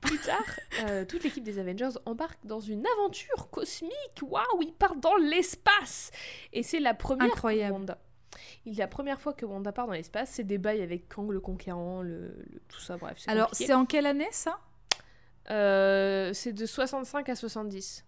Plus 0.00 0.18
tard, 0.18 0.42
euh, 0.88 1.04
toute 1.04 1.22
l'équipe 1.22 1.44
des 1.44 1.60
Avengers 1.60 1.90
embarque 2.06 2.40
dans 2.44 2.58
une 2.58 2.84
aventure 2.98 3.48
cosmique. 3.50 3.92
Waouh, 4.20 4.62
ils 4.62 4.72
partent 4.72 4.98
dans 4.98 5.14
l'espace 5.16 6.10
Et 6.52 6.64
c'est 6.64 6.80
la 6.80 6.92
première 6.94 7.26
Incroyable. 7.26 7.68
pour 7.70 7.78
Wanda. 7.78 7.98
Il 8.66 8.76
la 8.76 8.88
première 8.88 9.20
fois 9.20 9.32
que 9.32 9.44
Wanda 9.46 9.70
part 9.70 9.86
dans 9.86 9.92
l'espace, 9.92 10.30
c'est 10.32 10.42
des 10.44 10.58
bails 10.58 10.82
avec 10.82 11.08
Kang 11.08 11.30
le 11.30 11.38
Conquérant, 11.38 12.02
le, 12.02 12.34
le- 12.50 12.60
tout 12.68 12.80
ça, 12.80 12.96
bref. 12.96 13.16
Alors, 13.28 13.50
c'est 13.52 13.72
en 13.74 13.84
quelle 13.86 14.06
année 14.06 14.26
ça? 14.32 14.58
C'est 15.46 16.52
de 16.52 16.66
65 16.66 17.28
à 17.28 17.34
70. 17.36 18.04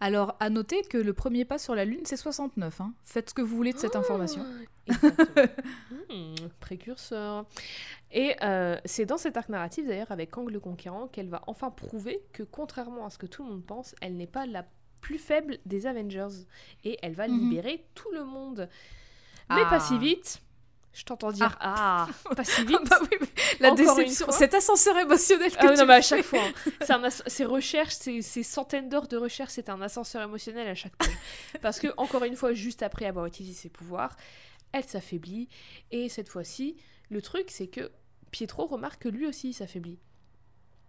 Alors, 0.00 0.36
à 0.38 0.48
noter 0.48 0.82
que 0.82 0.96
le 0.96 1.12
premier 1.12 1.44
pas 1.44 1.58
sur 1.58 1.74
la 1.74 1.84
Lune, 1.84 2.02
c'est 2.04 2.16
69. 2.16 2.80
hein. 2.80 2.92
Faites 3.04 3.30
ce 3.30 3.34
que 3.34 3.42
vous 3.42 3.56
voulez 3.56 3.72
de 3.72 3.78
cette 3.78 3.96
information. 3.96 4.44
Exactement. 4.86 5.46
Hmm, 6.10 6.34
précurseur. 6.60 7.44
Et 8.12 8.34
euh, 8.42 8.78
c'est 8.86 9.04
dans 9.04 9.18
cet 9.18 9.36
arc 9.36 9.50
narratif, 9.50 9.86
d'ailleurs, 9.86 10.10
avec 10.10 10.30
Kang 10.30 10.48
le 10.50 10.58
Conquérant, 10.60 11.06
qu'elle 11.08 11.28
va 11.28 11.42
enfin 11.46 11.70
prouver 11.70 12.22
que, 12.32 12.42
contrairement 12.42 13.04
à 13.04 13.10
ce 13.10 13.18
que 13.18 13.26
tout 13.26 13.44
le 13.44 13.50
monde 13.50 13.66
pense, 13.66 13.94
elle 14.00 14.16
n'est 14.16 14.26
pas 14.26 14.46
la 14.46 14.64
plus 15.02 15.18
faible 15.18 15.58
des 15.66 15.86
Avengers. 15.86 16.46
Et 16.84 16.96
elle 17.02 17.12
va 17.12 17.28
Mhm. 17.28 17.38
libérer 17.38 17.84
tout 17.94 18.10
le 18.12 18.24
monde. 18.24 18.70
Mais 19.50 19.62
Ah. 19.66 19.68
pas 19.68 19.80
si 19.80 19.98
vite. 19.98 20.40
Je 20.98 21.04
t'entends 21.04 21.30
dire 21.30 21.56
ah, 21.60 22.08
pas 22.34 22.42
si 22.42 22.60
vite. 22.66 22.76
Bah 22.90 22.98
oui, 23.02 23.28
la 23.60 23.70
Encore 23.70 23.94
déception, 23.98 24.32
cet 24.32 24.52
ascenseur 24.52 24.98
émotionnel 24.98 25.52
que 25.52 25.56
Ah 25.60 25.68
tu 25.72 25.78
non, 25.78 25.86
mais 25.86 25.94
à 25.94 26.02
chaque 26.02 26.24
fois. 26.24 26.40
hein. 26.40 27.10
Ces 27.28 27.44
recherches, 27.44 27.94
ces, 27.94 28.20
ces 28.20 28.42
centaines 28.42 28.88
d'heures 28.88 29.06
de 29.06 29.16
recherche, 29.16 29.52
c'est 29.52 29.68
un 29.68 29.80
ascenseur 29.80 30.22
émotionnel 30.22 30.66
à 30.66 30.74
chaque 30.74 31.00
fois. 31.00 31.12
Parce 31.62 31.78
que, 31.78 31.86
encore 31.98 32.24
une 32.24 32.34
fois, 32.34 32.52
juste 32.52 32.82
après 32.82 33.04
avoir 33.06 33.26
utilisé 33.26 33.54
ses 33.56 33.68
pouvoirs, 33.68 34.16
elle 34.72 34.82
s'affaiblit. 34.82 35.48
Et 35.92 36.08
cette 36.08 36.28
fois-ci, 36.28 36.74
le 37.10 37.22
truc, 37.22 37.46
c'est 37.48 37.68
que 37.68 37.92
Pietro 38.32 38.66
remarque 38.66 39.02
que 39.02 39.08
lui 39.08 39.24
aussi 39.28 39.50
il 39.50 39.54
s'affaiblit. 39.54 40.00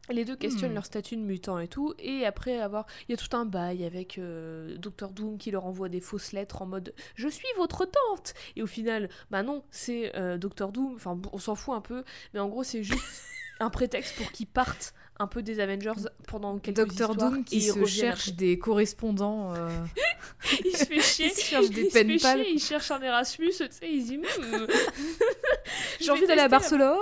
Les 0.10 0.26
deux 0.26 0.36
questionnent 0.36 0.72
Hmm. 0.72 0.76
leur 0.76 0.86
statut 0.86 1.16
de 1.18 1.22
mutant 1.22 1.60
et 1.60 1.68
tout, 1.68 1.94
et 2.00 2.26
après 2.26 2.60
avoir. 2.60 2.86
Il 3.08 3.12
y 3.12 3.14
a 3.14 3.18
tout 3.18 3.36
un 3.38 3.46
bail 3.46 3.86
avec 3.86 4.18
euh, 4.18 4.76
Dr. 4.78 5.10
Doom 5.12 5.38
qui 5.38 5.52
leur 5.52 5.66
envoie 5.66 5.88
des 5.90 6.02
fausses 6.02 6.32
lettres 6.32 6.62
en 6.62 6.66
mode 6.66 6.94
Je 7.16 7.28
suis 7.28 7.48
votre 7.58 7.86
tante 7.86 8.34
Et 8.56 8.64
au 8.64 8.68
final, 8.68 9.10
bah 9.30 9.44
non, 9.44 9.64
c'est 9.72 10.16
euh, 10.16 10.38
Dr. 10.38 10.72
Doom, 10.72 10.96
enfin 10.96 11.20
on 11.32 11.38
s'en 11.38 11.56
fout 11.56 11.76
un 11.76 11.82
peu, 11.82 12.04
mais 12.34 12.40
en 12.40 12.48
gros, 12.50 12.64
c'est 12.64 12.84
juste 12.84 13.04
un 13.60 13.70
prétexte 13.70 14.16
pour 14.18 14.32
qu'ils 14.32 14.48
partent 14.48 14.94
un 15.22 15.28
peu 15.28 15.44
des 15.44 15.60
Avengers 15.60 15.92
pendant 16.28 16.58
quelques 16.60 16.78
Dr. 16.78 16.92
histoires. 17.12 17.16
Doom 17.16 17.44
qui 17.44 17.62
se 17.62 17.86
cherche 17.86 18.30
après. 18.30 18.32
des 18.38 18.58
correspondants. 18.58 19.54
euh, 19.54 19.70
Il 20.66 20.76
se 20.78 20.86
fait 20.86 21.02
chier. 21.02 21.26
Il 21.28 21.32
se 21.34 21.42
cherche 21.42 21.70
des 21.70 21.82
il 21.84 21.92
se 21.92 22.28
chier, 22.28 22.52
il 22.54 22.60
cherche 22.60 22.90
un 22.92 23.02
Erasmus, 23.02 23.50
tu 23.52 23.56
sais, 23.70 23.70
il 23.84 24.02
se 24.02 24.08
dit 24.08 24.18
Hmm, 24.18 24.66
J'ai 26.00 26.10
envie 26.12 26.26
d'aller 26.26 26.42
à 26.42 26.48
Barcelone. 26.48 26.98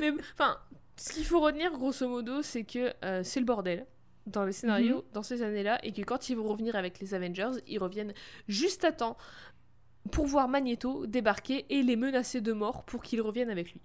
Mais 0.00 0.12
enfin, 0.32 0.56
ce 1.00 1.12
qu'il 1.14 1.24
faut 1.24 1.40
retenir 1.40 1.72
grosso 1.72 2.06
modo, 2.08 2.42
c'est 2.42 2.64
que 2.64 2.92
euh, 3.04 3.22
c'est 3.22 3.40
le 3.40 3.46
bordel 3.46 3.86
dans 4.26 4.44
les 4.44 4.52
scénarios 4.52 4.98
Mhm. 4.98 5.12
dans 5.14 5.22
ces 5.22 5.42
années-là 5.42 5.78
et 5.84 5.92
que 5.92 6.02
quand 6.02 6.28
ils 6.28 6.36
vont 6.36 6.46
revenir 6.46 6.76
avec 6.76 7.00
les 7.00 7.14
Avengers, 7.14 7.52
ils 7.66 7.78
reviennent 7.78 8.12
juste 8.48 8.84
à 8.84 8.92
temps 8.92 9.16
pour 10.12 10.26
voir 10.26 10.48
Magneto 10.48 11.06
débarquer 11.06 11.66
et 11.70 11.82
les 11.82 11.96
menacer 11.96 12.40
de 12.40 12.52
mort 12.52 12.84
pour 12.84 13.02
qu'ils 13.02 13.22
reviennent 13.22 13.50
avec 13.50 13.72
lui. 13.72 13.80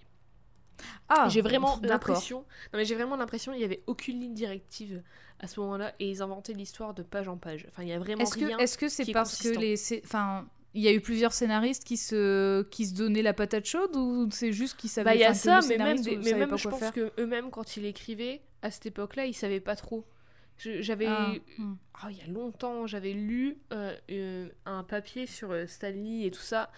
Ah, 1.08 1.30
j'ai 1.30 1.42
vraiment 1.42 1.80
l'impression, 1.82 2.40
non 2.40 2.80
mais 2.80 2.84
j'ai 2.86 2.96
vraiment 2.96 3.16
l'impression 3.16 3.54
il 3.54 3.62
y 3.62 3.64
avait 3.64 3.82
aucune 3.88 4.20
ligne 4.20 4.34
directive 4.34 5.02
à 5.40 5.48
ce 5.48 5.60
moment-là 5.62 5.94
et 6.00 6.10
ils 6.10 6.22
inventaient 6.22 6.52
l'histoire 6.54 6.94
de 6.94 7.02
page 7.02 7.30
en 7.30 7.38
page. 7.38 7.66
Enfin, 7.70 7.84
il 7.84 7.90
y 7.90 7.94
a 7.94 8.00
vraiment 8.00 8.24
Est-ce 8.24 8.38
que 8.38 8.62
est-ce 8.62 8.78
que 8.78 8.90
c'est 8.90 9.10
parce 9.14 9.42
que 9.42 9.50
les 9.58 9.76
enfin 10.04 10.48
il 10.76 10.82
y 10.82 10.88
a 10.88 10.94
eu 10.94 11.02
plusieurs 11.02 11.34
scénaristes 11.34 11.84
qui 11.86 11.98
se 11.98 12.62
qui 12.64 12.86
se 12.86 12.94
donnaient 12.94 13.22
la 13.24 13.34
patate 13.34 13.66
chaude 13.66 13.96
ou 13.96 14.28
c'est 14.32 14.52
juste 14.52 14.78
qu'ils 14.78 14.90
savaient 14.90 15.10
Bah 15.12 15.16
il 15.16 15.22
y 15.22 15.24
a 15.24 15.34
ça, 15.34 15.62
mais 15.68 15.78
même, 15.78 16.00
des- 16.02 16.18
ne 16.18 16.24
mais 16.24 16.34
même 16.34 16.58
je 16.58 16.68
pense 16.68 16.80
faire 16.80 16.94
que 16.94 17.12
eux-mêmes 17.18 17.50
quand 17.50 17.78
ils 17.78 17.84
l'écrivaient 17.84 18.42
à 18.62 18.70
cette 18.72 18.86
époque-là, 18.86 19.26
ils 19.26 19.34
savaient 19.34 19.60
pas 19.60 19.76
trop. 19.76 20.06
J'avais 20.58 21.08
Ah, 21.08 21.34
hmm. 21.58 21.74
Ah, 22.02 22.08
il 22.12 22.18
y 22.18 22.22
a 22.22 22.28
longtemps, 22.28 22.88
j'avais 22.88 23.12
lu 23.14 23.58
euh, 23.74 23.96
euh, 24.12 24.48
un 24.66 24.84
papier 24.84 25.26
sur 25.28 25.52
euh, 25.52 25.66
Stan 25.68 25.90
Lee 25.90 26.26
et 26.26 26.32
tout 26.32 26.40
ça, 26.42 26.72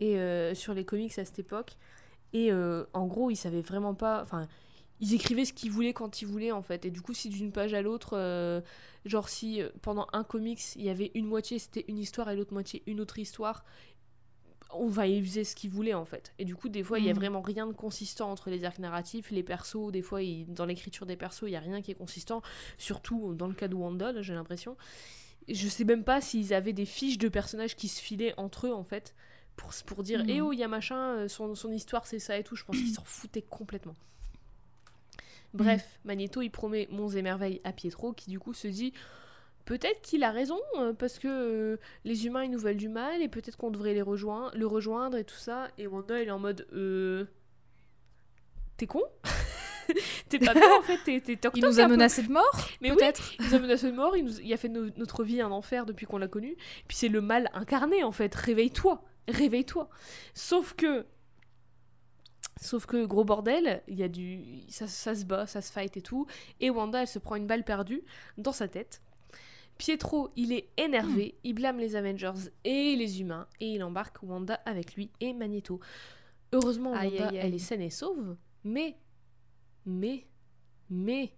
et 0.00 0.18
euh, 0.18 0.54
sur 0.54 0.72
les 0.74 0.84
comics 0.84 1.18
à 1.18 1.24
cette 1.24 1.38
époque. 1.38 1.72
Et 2.32 2.52
euh, 2.52 2.84
en 2.94 3.06
gros, 3.06 3.30
ils 3.30 3.36
savaient 3.36 3.60
vraiment 3.60 3.94
pas. 3.94 4.22
Enfin, 4.22 4.48
ils 5.00 5.14
écrivaient 5.14 5.44
ce 5.44 5.52
qu'ils 5.52 5.70
voulaient 5.70 5.92
quand 5.92 6.22
ils 6.22 6.26
voulaient, 6.26 6.52
en 6.52 6.62
fait. 6.62 6.84
Et 6.84 6.90
du 6.90 7.00
coup, 7.02 7.14
si 7.14 7.28
d'une 7.28 7.52
page 7.52 7.74
à 7.74 7.82
l'autre, 7.82 8.16
euh, 8.16 8.60
genre 9.04 9.28
si 9.28 9.62
euh, 9.62 9.68
pendant 9.82 10.06
un 10.12 10.24
comics, 10.24 10.60
il 10.76 10.82
y 10.82 10.88
avait 10.90 11.10
une 11.14 11.26
moitié, 11.26 11.58
c'était 11.58 11.84
une 11.88 11.98
histoire, 11.98 12.30
et 12.30 12.36
l'autre 12.36 12.52
moitié, 12.52 12.82
une 12.86 13.00
autre 13.00 13.18
histoire. 13.18 13.64
Enfin, 14.70 15.06
ils 15.06 15.24
faisaient 15.24 15.44
ce 15.44 15.54
qu'ils 15.56 15.70
voulaient 15.70 15.94
en 15.94 16.04
fait. 16.04 16.34
Et 16.38 16.44
du 16.44 16.54
coup, 16.54 16.68
des 16.68 16.82
fois, 16.82 16.98
il 16.98 17.06
y 17.06 17.08
a 17.08 17.12
Mhm. 17.14 17.18
vraiment 17.18 17.40
rien 17.40 17.66
de 17.66 17.72
consistant 17.72 18.30
entre 18.30 18.50
les 18.50 18.64
arcs 18.64 18.78
narratifs, 18.80 19.30
les 19.30 19.42
persos. 19.42 19.90
Des 19.90 20.02
fois, 20.02 20.20
dans 20.48 20.66
l'écriture 20.66 21.06
des 21.06 21.16
persos, 21.16 21.44
il 21.48 21.52
y 21.52 21.56
a 21.56 21.60
rien 21.60 21.80
qui 21.80 21.90
est 21.90 21.94
consistant. 21.94 22.42
Surtout 22.76 23.34
dans 23.34 23.46
le 23.46 23.54
cas 23.54 23.68
de 23.68 23.74
Wanda, 23.74 24.20
j'ai 24.20 24.34
l'impression. 24.34 24.76
Je 25.48 25.68
sais 25.68 25.84
même 25.84 26.04
pas 26.04 26.20
s'ils 26.20 26.52
avaient 26.52 26.74
des 26.74 26.84
fiches 26.84 27.16
de 27.16 27.28
personnages 27.28 27.76
qui 27.76 27.88
se 27.88 28.02
filaient 28.02 28.34
entre 28.36 28.66
eux 28.66 28.72
en 28.74 28.84
fait. 28.84 29.14
Pour, 29.56 29.70
pour 29.86 30.02
dire, 30.02 30.20
Mhm. 30.24 30.28
eh 30.28 30.40
oh, 30.42 30.52
il 30.52 30.58
y 30.58 30.62
a 30.64 30.68
machin, 30.68 30.98
euh, 31.16 31.28
son, 31.28 31.54
son 31.54 31.72
histoire 31.72 32.06
c'est 32.06 32.18
ça 32.18 32.36
et 32.36 32.44
tout. 32.44 32.54
Je 32.54 32.64
pense 32.64 32.76
qu'ils 32.76 32.92
s'en 32.92 33.04
foutaient 33.04 33.40
complètement. 33.40 33.94
Bref, 35.58 35.98
Magneto 36.04 36.40
il 36.40 36.50
promet 36.50 36.86
monts 36.90 37.08
et 37.10 37.20
merveilles 37.22 37.60
à 37.64 37.72
Pietro 37.72 38.12
qui 38.12 38.30
du 38.30 38.38
coup 38.38 38.54
se 38.54 38.68
dit 38.68 38.92
peut-être 39.64 40.00
qu'il 40.02 40.22
a 40.24 40.30
raison 40.30 40.58
euh, 40.78 40.92
parce 40.94 41.18
que 41.18 41.28
euh, 41.28 41.76
les 42.04 42.26
humains 42.26 42.44
ils 42.44 42.50
nous 42.50 42.58
veulent 42.58 42.76
du 42.76 42.88
mal 42.88 43.20
et 43.22 43.28
peut-être 43.28 43.56
qu'on 43.56 43.70
devrait 43.70 43.92
les 43.92 44.00
rejoindre, 44.02 44.56
le 44.56 44.66
rejoindre 44.66 45.16
et 45.18 45.24
tout 45.24 45.34
ça. 45.36 45.68
Et 45.76 45.86
Wanda 45.86 46.22
il 46.22 46.28
est 46.28 46.30
en 46.30 46.38
mode 46.38 46.66
euh, 46.72 47.24
t'es 48.76 48.86
con? 48.86 49.02
T'es 50.28 50.38
pas 50.38 50.52
con 50.52 50.60
en 50.78 50.82
fait, 50.82 50.98
t'es 51.02 51.20
t'es 51.20 51.38
il 51.54 51.64
nous 51.64 51.80
a 51.80 51.84
peu. 51.84 51.92
menacé 51.92 52.22
de 52.22 52.30
mort 52.30 52.68
Mais 52.82 52.90
oui, 52.90 52.96
peut-être 52.98 53.32
il 53.40 53.46
nous 53.46 53.54
a 53.54 53.58
menacé 53.58 53.90
de 53.90 53.96
mort, 53.96 54.14
il, 54.18 54.24
nous- 54.26 54.38
il 54.40 54.52
a 54.52 54.58
fait 54.58 54.68
no- 54.68 54.90
notre 54.98 55.24
vie 55.24 55.40
un 55.40 55.50
enfer 55.50 55.86
depuis 55.86 56.04
qu'on 56.04 56.18
l'a 56.18 56.28
connu. 56.28 56.56
Puis 56.86 56.96
c'est 56.98 57.08
le 57.08 57.22
mal 57.22 57.48
incarné 57.54 58.04
en 58.04 58.12
fait. 58.12 58.34
Réveille-toi, 58.34 59.02
réveille-toi. 59.28 59.88
Sauf 60.34 60.74
que, 60.74 61.06
sauf 62.60 62.86
que 62.86 63.04
gros 63.04 63.24
bordel, 63.24 63.82
il 63.88 63.98
y 63.98 64.02
a 64.02 64.08
du, 64.08 64.60
ça, 64.68 64.86
ça 64.86 65.14
se 65.14 65.24
bat, 65.24 65.46
ça 65.46 65.60
se 65.60 65.72
fight 65.72 65.96
et 65.96 66.02
tout. 66.02 66.26
Et 66.60 66.70
Wanda, 66.70 67.02
elle 67.02 67.08
se 67.08 67.18
prend 67.18 67.36
une 67.36 67.46
balle 67.46 67.64
perdue 67.64 68.02
dans 68.36 68.52
sa 68.52 68.68
tête. 68.68 69.00
Pietro, 69.78 70.30
il 70.34 70.52
est 70.52 70.68
énervé, 70.76 71.36
il 71.44 71.54
blâme 71.54 71.78
les 71.78 71.94
Avengers 71.94 72.50
et 72.64 72.96
les 72.96 73.20
humains 73.20 73.46
et 73.60 73.74
il 73.74 73.84
embarque 73.84 74.18
Wanda 74.22 74.54
avec 74.66 74.96
lui 74.96 75.10
et 75.20 75.32
Magneto. 75.32 75.78
Heureusement, 76.52 76.90
Wanda, 76.90 77.02
Aïe, 77.02 77.18
aïe, 77.18 77.28
aïe. 77.28 77.36
elle 77.36 77.54
est 77.54 77.58
saine 77.58 77.82
et 77.82 77.90
sauve, 77.90 78.36
mais, 78.64 78.96
mais, 79.86 80.26
mais, 80.90 81.32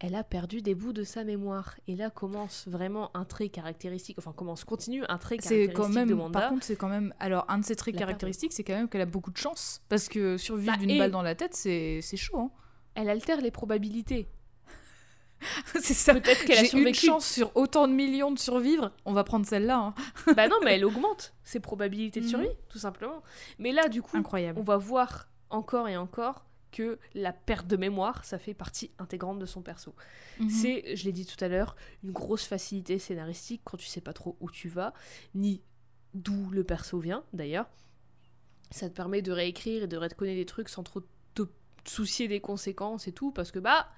elle 0.00 0.14
a 0.14 0.22
perdu 0.22 0.62
des 0.62 0.74
bouts 0.74 0.92
de 0.92 1.02
sa 1.02 1.24
mémoire. 1.24 1.74
Et 1.88 1.96
là 1.96 2.08
commence 2.10 2.68
vraiment 2.68 3.10
un 3.16 3.24
trait 3.24 3.48
caractéristique, 3.48 4.16
enfin 4.18 4.32
commence, 4.32 4.64
continue 4.64 5.02
un 5.08 5.18
trait 5.18 5.38
caractéristique 5.38 5.76
quand 5.76 5.88
de 5.88 5.94
même 5.94 6.12
Wanda. 6.12 6.38
par 6.40 6.48
contre 6.50 6.64
c'est 6.64 6.76
quand 6.76 6.88
même 6.88 7.12
alors 7.18 7.44
un 7.48 7.58
de 7.58 7.64
ses 7.64 7.74
traits 7.76 7.96
caractéristiques 7.96 8.52
c'est 8.52 8.62
quand 8.64 8.74
même 8.74 8.88
qu'elle 8.88 9.00
a 9.00 9.06
beaucoup 9.06 9.30
de 9.32 9.36
chance 9.36 9.82
parce 9.88 10.08
que 10.08 10.36
survivre 10.36 10.72
Bah, 10.72 10.78
d'une 10.78 10.90
et- 10.90 10.98
balle 10.98 11.10
dans 11.10 11.22
la 11.22 11.34
tête 11.34 11.54
c'est 11.54 12.00
chaud 12.16 12.38
hein. 12.38 12.50
Elle 12.94 13.08
altère 13.10 13.40
les 13.40 13.50
probabilités. 13.52 14.28
c'est 15.80 15.94
ça 15.94 16.14
Peut-être 16.14 16.44
qu'elle 16.44 16.58
a 16.58 16.62
j'ai 16.62 16.64
une 16.64 16.78
survécu. 16.78 17.06
chance 17.06 17.24
sur 17.26 17.56
autant 17.56 17.86
de 17.86 17.92
millions 17.92 18.32
de 18.32 18.38
survivre 18.40 18.90
on 19.04 19.12
va 19.12 19.22
prendre 19.24 19.46
celle-là 19.46 19.78
hein. 19.78 19.94
bah 20.36 20.48
non, 20.48 20.56
mais 20.64 20.74
elle 20.74 20.84
augmente 20.84 21.32
ses 21.44 21.60
probabilités 21.60 22.20
de 22.20 22.24
Mhm. 22.24 22.30
survie, 22.30 22.48
tout 22.68 22.78
simplement. 22.78 23.22
Mais 23.60 23.70
là, 23.72 23.88
du 23.88 24.02
coup, 24.02 24.16
incroyable 24.16 24.58
on 24.58 24.64
va 24.64 24.76
voir 24.76 25.28
encore 25.50 25.88
et 25.88 25.96
encore 25.96 26.44
que 26.70 26.98
la 27.14 27.32
perte 27.32 27.66
de 27.66 27.76
mémoire, 27.76 28.24
ça 28.24 28.38
fait 28.38 28.54
partie 28.54 28.90
intégrante 28.98 29.38
de 29.38 29.46
son 29.46 29.62
perso. 29.62 29.94
Mhm. 30.38 30.50
C'est, 30.50 30.96
je 30.96 31.04
l'ai 31.04 31.12
dit 31.12 31.26
tout 31.26 31.42
à 31.42 31.48
l'heure, 31.48 31.76
une 32.04 32.12
grosse 32.12 32.44
facilité 32.44 32.98
scénaristique 32.98 33.62
quand 33.64 33.76
tu 33.76 33.86
sais 33.86 34.00
pas 34.00 34.12
trop 34.12 34.36
où 34.40 34.50
tu 34.50 34.68
vas, 34.68 34.92
ni 35.34 35.62
d'où 36.14 36.50
le 36.50 36.64
perso 36.64 36.98
vient 36.98 37.24
d'ailleurs. 37.32 37.68
Ça 38.70 38.88
te 38.88 38.94
permet 38.94 39.22
de 39.22 39.32
réécrire 39.32 39.84
et 39.84 39.86
de 39.86 39.96
redconner 39.96 40.34
des 40.34 40.46
trucs 40.46 40.68
sans 40.68 40.82
trop 40.82 41.00
te 41.34 41.42
soucier 41.84 42.28
des 42.28 42.40
conséquences 42.40 43.08
et 43.08 43.12
tout, 43.12 43.32
parce 43.32 43.50
que 43.50 43.58
bah, 43.58 43.88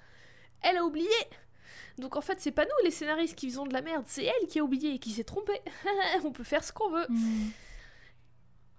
elle 0.63 0.77
a 0.77 0.85
oublié 0.85 1.09
donc 1.99 2.17
en 2.17 2.21
fait, 2.21 2.41
c'est 2.41 2.51
pas 2.53 2.65
nous 2.65 2.85
les 2.85 2.91
scénaristes 2.91 3.37
qui 3.37 3.49
faisons 3.49 3.67
de 3.67 3.73
la 3.73 3.83
merde, 3.83 4.05
c'est 4.07 4.25
elle 4.25 4.49
qui 4.49 4.59
a 4.59 4.65
oublié 4.65 4.95
et 4.95 4.99
qui 4.99 5.11
s'est 5.11 5.25
trompée. 5.25 5.61
On 6.25 6.33
peut 6.33 6.45
faire 6.45 6.65
ce 6.65 6.73
qu'on 6.73 6.91
veut. 6.91 7.07
Mhm. 7.09 7.51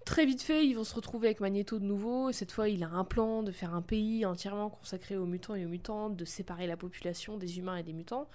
Très 0.04 0.26
vite 0.26 0.42
fait, 0.42 0.66
ils 0.66 0.74
vont 0.74 0.84
se 0.84 0.94
retrouver 0.94 1.28
avec 1.28 1.40
Magneto 1.40 1.78
de 1.78 1.84
nouveau. 1.84 2.28
et 2.30 2.32
Cette 2.32 2.52
fois, 2.52 2.68
il 2.68 2.82
a 2.84 2.88
un 2.88 3.04
plan 3.04 3.42
de 3.42 3.52
faire 3.52 3.74
un 3.74 3.82
pays 3.82 4.26
entièrement 4.26 4.68
consacré 4.68 5.16
aux 5.16 5.26
mutants 5.26 5.54
et 5.54 5.64
aux 5.64 5.68
mutantes, 5.68 6.16
de 6.16 6.24
séparer 6.24 6.66
la 6.66 6.76
population 6.76 7.36
des 7.36 7.58
humains 7.58 7.76
et 7.76 7.82
des 7.82 7.92
mutants. 7.92 8.28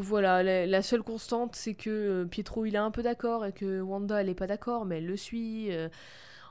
Voilà, 0.00 0.42
la, 0.42 0.66
la 0.66 0.82
seule 0.82 1.02
constante, 1.02 1.56
c'est 1.56 1.74
que 1.74 1.90
euh, 1.90 2.24
Pietro, 2.24 2.64
il 2.66 2.74
est 2.74 2.78
un 2.78 2.90
peu 2.90 3.02
d'accord 3.02 3.44
et 3.46 3.52
que 3.52 3.80
Wanda, 3.80 4.20
elle 4.20 4.28
est 4.28 4.34
pas 4.34 4.46
d'accord, 4.46 4.84
mais 4.84 4.98
elle 4.98 5.06
le 5.06 5.16
suit. 5.16 5.72
euh. 5.72 5.88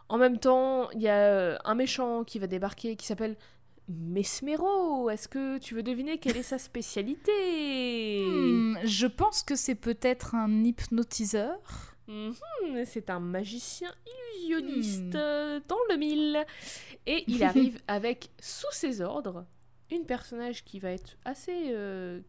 En 0.10 0.18
même 0.18 0.38
temps, 0.38 0.90
il 0.92 1.02
y 1.02 1.08
a 1.08 1.16
euh, 1.18 1.58
un 1.64 1.76
méchant 1.76 2.24
qui 2.24 2.40
va 2.40 2.48
débarquer 2.48 2.96
qui 2.96 3.06
s'appelle 3.06 3.36
Mesmero. 3.90 5.10
Est-ce 5.10 5.28
que 5.28 5.58
tu 5.60 5.76
veux 5.76 5.84
deviner 5.84 6.18
quelle 6.18 6.38
est 6.38 6.44
sa 6.44 6.58
spécialité? 6.60 8.26
Hmm, 8.26 8.78
je 8.84 9.08
pense 9.08 9.44
que 9.44 9.56
c'est 9.56 9.76
peut-être 9.76 10.36
un 10.36 10.64
hypnotiseur. 10.64 11.60
Mhm, 12.08 12.86
C'est 12.86 13.10
un 13.10 13.20
magicien 13.20 13.94
illusionniste 14.06 15.02
Hmm. 15.04 15.16
euh, 15.16 15.60
dans 15.68 15.78
le 15.90 15.98
mille. 15.98 16.46
Et 17.06 17.24
il 17.28 17.44
arrive 17.44 17.82
avec 17.88 18.30
sous 18.42 18.72
ses 18.72 19.02
ordres 19.02 19.46
une 19.92 20.06
personnage 20.06 20.64
qui 20.66 20.80
va 20.80 20.92
être 20.92 21.18
assez. 21.26 21.72
euh, 21.74 22.22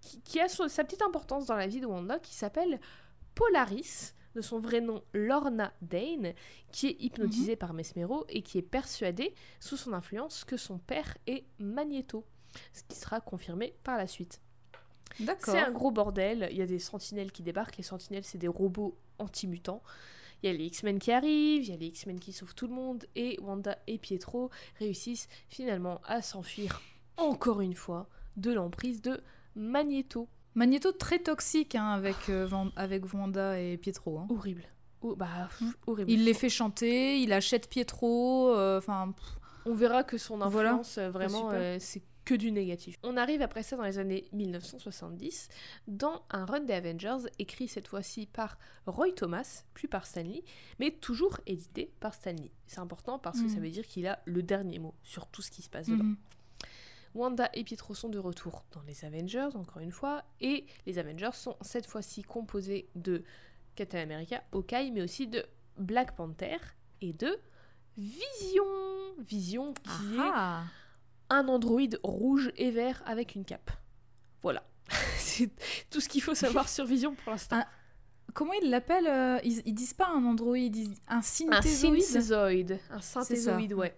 qui, 0.00 0.20
qui 0.22 0.40
a 0.40 0.48
sa 0.48 0.84
petite 0.84 1.02
importance 1.02 1.46
dans 1.46 1.56
la 1.56 1.66
vie 1.66 1.80
de 1.80 1.86
Wanda 1.86 2.18
qui 2.18 2.34
s'appelle 2.34 2.80
Polaris, 3.34 4.14
de 4.34 4.40
son 4.40 4.58
vrai 4.58 4.80
nom 4.80 5.02
Lorna 5.12 5.72
Dane, 5.82 6.32
qui 6.70 6.86
est 6.88 6.96
hypnotisée 7.00 7.56
par 7.56 7.74
Mesmero 7.74 8.24
et 8.28 8.42
qui 8.42 8.58
est 8.58 8.62
persuadée, 8.62 9.34
sous 9.60 9.76
son 9.76 9.92
influence, 9.92 10.44
que 10.44 10.56
son 10.56 10.78
père 10.78 11.16
est 11.26 11.44
Magneto. 11.58 12.24
Ce 12.72 12.82
qui 12.84 12.96
sera 12.96 13.20
confirmé 13.20 13.74
par 13.84 13.96
la 13.98 14.06
suite. 14.06 14.40
D'accord. 15.20 15.54
C'est 15.54 15.60
un 15.60 15.70
gros 15.72 15.90
bordel. 15.90 16.48
Il 16.50 16.56
y 16.56 16.62
a 16.62 16.66
des 16.66 16.78
sentinelles 16.78 17.32
qui 17.32 17.42
débarquent. 17.42 17.76
Les 17.76 17.82
sentinelles, 17.82 18.24
c'est 18.24 18.38
des 18.38 18.48
robots 18.48 18.96
anti-mutants. 19.18 19.82
Il 20.42 20.50
y 20.50 20.54
a 20.54 20.56
les 20.56 20.64
X-Men 20.66 20.98
qui 20.98 21.12
arrivent, 21.12 21.62
il 21.64 21.70
y 21.70 21.72
a 21.72 21.76
les 21.76 21.86
X-Men 21.86 22.18
qui 22.18 22.32
sauvent 22.32 22.54
tout 22.54 22.66
le 22.66 22.74
monde, 22.74 23.04
et 23.14 23.38
Wanda 23.40 23.78
et 23.86 23.98
Pietro 23.98 24.50
réussissent 24.78 25.28
finalement 25.48 26.00
à 26.04 26.20
s'enfuir 26.20 26.80
encore 27.16 27.60
une 27.60 27.74
fois 27.74 28.08
de 28.36 28.52
l'emprise 28.52 29.02
de 29.02 29.20
Magneto. 29.54 30.28
Magneto 30.54 30.92
très 30.92 31.18
toxique 31.20 31.74
hein, 31.74 31.90
avec, 31.90 32.28
euh, 32.28 32.48
avec 32.76 33.12
Wanda 33.14 33.58
et 33.60 33.76
Pietro. 33.76 34.18
hein. 34.18 34.26
Horrible. 34.30 34.64
Oh, 35.02 35.14
bah, 35.16 35.48
pff, 35.48 35.60
Mm. 35.62 35.72
horrible. 35.86 36.10
Il 36.10 36.24
les 36.24 36.34
fait 36.34 36.48
chanter, 36.48 37.20
il 37.20 37.32
achète 37.32 37.68
Pietro, 37.68 38.54
euh, 38.54 38.78
enfin... 38.78 39.14
On 39.64 39.74
verra 39.74 40.02
que 40.02 40.18
son 40.18 40.40
influence, 40.42 40.98
euh, 40.98 41.10
vraiment, 41.10 41.50
euh, 41.52 41.76
c'est 41.78 42.02
que 42.24 42.34
du 42.34 42.52
négatif. 42.52 42.98
On 43.02 43.16
arrive 43.16 43.42
après 43.42 43.62
ça 43.62 43.76
dans 43.76 43.82
les 43.82 43.98
années 43.98 44.28
1970, 44.32 45.48
dans 45.88 46.24
un 46.30 46.44
run 46.44 46.60
des 46.60 46.74
Avengers, 46.74 47.28
écrit 47.38 47.68
cette 47.68 47.88
fois-ci 47.88 48.26
par 48.26 48.58
Roy 48.86 49.12
Thomas, 49.12 49.64
plus 49.74 49.88
par 49.88 50.06
Stanley, 50.06 50.44
mais 50.78 50.90
toujours 50.90 51.40
édité 51.46 51.92
par 52.00 52.14
Stanley. 52.14 52.50
C'est 52.66 52.80
important 52.80 53.18
parce 53.18 53.40
que 53.40 53.48
ça 53.48 53.60
veut 53.60 53.70
dire 53.70 53.86
qu'il 53.86 54.06
a 54.06 54.20
le 54.24 54.42
dernier 54.42 54.78
mot 54.78 54.94
sur 55.02 55.26
tout 55.26 55.42
ce 55.42 55.50
qui 55.50 55.62
se 55.62 55.70
passe 55.70 55.88
dedans. 55.88 56.04
mhm. 56.04 56.16
Wanda 57.14 57.50
et 57.52 57.62
Pietro 57.62 57.94
sont 57.94 58.08
de 58.08 58.18
retour 58.18 58.64
dans 58.72 58.80
les 58.82 59.04
Avengers, 59.04 59.50
encore 59.54 59.82
une 59.82 59.92
fois, 59.92 60.24
et 60.40 60.64
les 60.86 60.98
Avengers 60.98 61.34
sont 61.34 61.56
cette 61.60 61.86
fois-ci 61.86 62.22
composés 62.22 62.88
de 62.94 63.22
Captain 63.74 64.00
America, 64.00 64.42
Hawkeye, 64.52 64.90
mais 64.90 65.02
aussi 65.02 65.26
de 65.26 65.44
Black 65.76 66.16
Panther 66.16 66.56
et 67.02 67.12
de 67.12 67.38
Vision. 67.98 68.64
Vision 69.18 69.74
qui 69.74 69.90
est 70.14 70.81
un 71.32 71.48
androïde 71.48 71.98
rouge 72.02 72.52
et 72.56 72.70
vert 72.70 73.02
avec 73.06 73.34
une 73.34 73.44
cape. 73.44 73.70
Voilà. 74.42 74.62
C'est 75.18 75.50
tout 75.90 76.00
ce 76.00 76.08
qu'il 76.08 76.22
faut 76.22 76.34
savoir 76.34 76.68
sur 76.68 76.84
Vision 76.84 77.14
pour 77.14 77.32
l'instant. 77.32 77.56
Ah, 77.60 77.66
Comment 78.34 78.52
ils 78.54 78.70
l'appellent 78.70 79.06
euh, 79.06 79.38
ils, 79.44 79.62
ils 79.66 79.74
disent 79.74 79.94
pas 79.94 80.08
un 80.08 80.24
androïde, 80.24 80.74
ils 80.76 80.88
disent 80.88 81.00
un 81.08 81.18
Un 81.18 81.22
synthézoïde. 81.22 82.78
Un 82.90 83.00
synthézoïde, 83.00 83.74
ouais. 83.74 83.94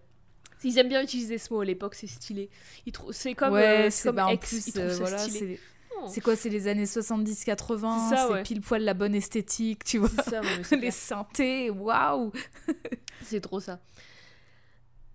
Ils 0.65 0.79
aiment 0.79 0.89
bien 0.89 1.03
utiliser 1.03 1.37
ce 1.39 1.53
mot 1.53 1.61
à 1.61 1.65
l'époque, 1.65 1.95
c'est 1.95 2.07
stylé. 2.07 2.49
C'est 3.11 3.35
comme, 3.35 3.53
ouais, 3.53 3.87
euh, 3.87 3.91
c'est 3.91 4.09
comme 4.09 4.17
bah, 4.17 4.27
en 4.27 4.31
X, 4.31 4.49
plus, 4.49 4.81
euh, 4.81 4.97
voilà, 4.97 5.19
stylé. 5.19 5.39
c'est 5.39 5.61
Oh, 5.97 6.07
c'est 6.09 6.21
quoi, 6.21 6.35
c'est 6.35 6.49
les 6.49 6.67
années 6.67 6.87
70-80, 6.87 8.09
C'est 8.09 8.33
ouais. 8.33 8.43
pile 8.43 8.61
poil 8.61 8.83
la 8.83 8.95
bonne 8.95 9.15
esthétique, 9.15 9.85
tu 9.85 9.99
vois. 9.99 10.09
ça, 10.25 10.41
ouais, 10.41 10.77
les 10.81 10.91
synthés, 10.91 11.71
waouh 11.71 12.33
C'est 13.23 13.41
trop 13.41 13.61
ça. 13.61 13.79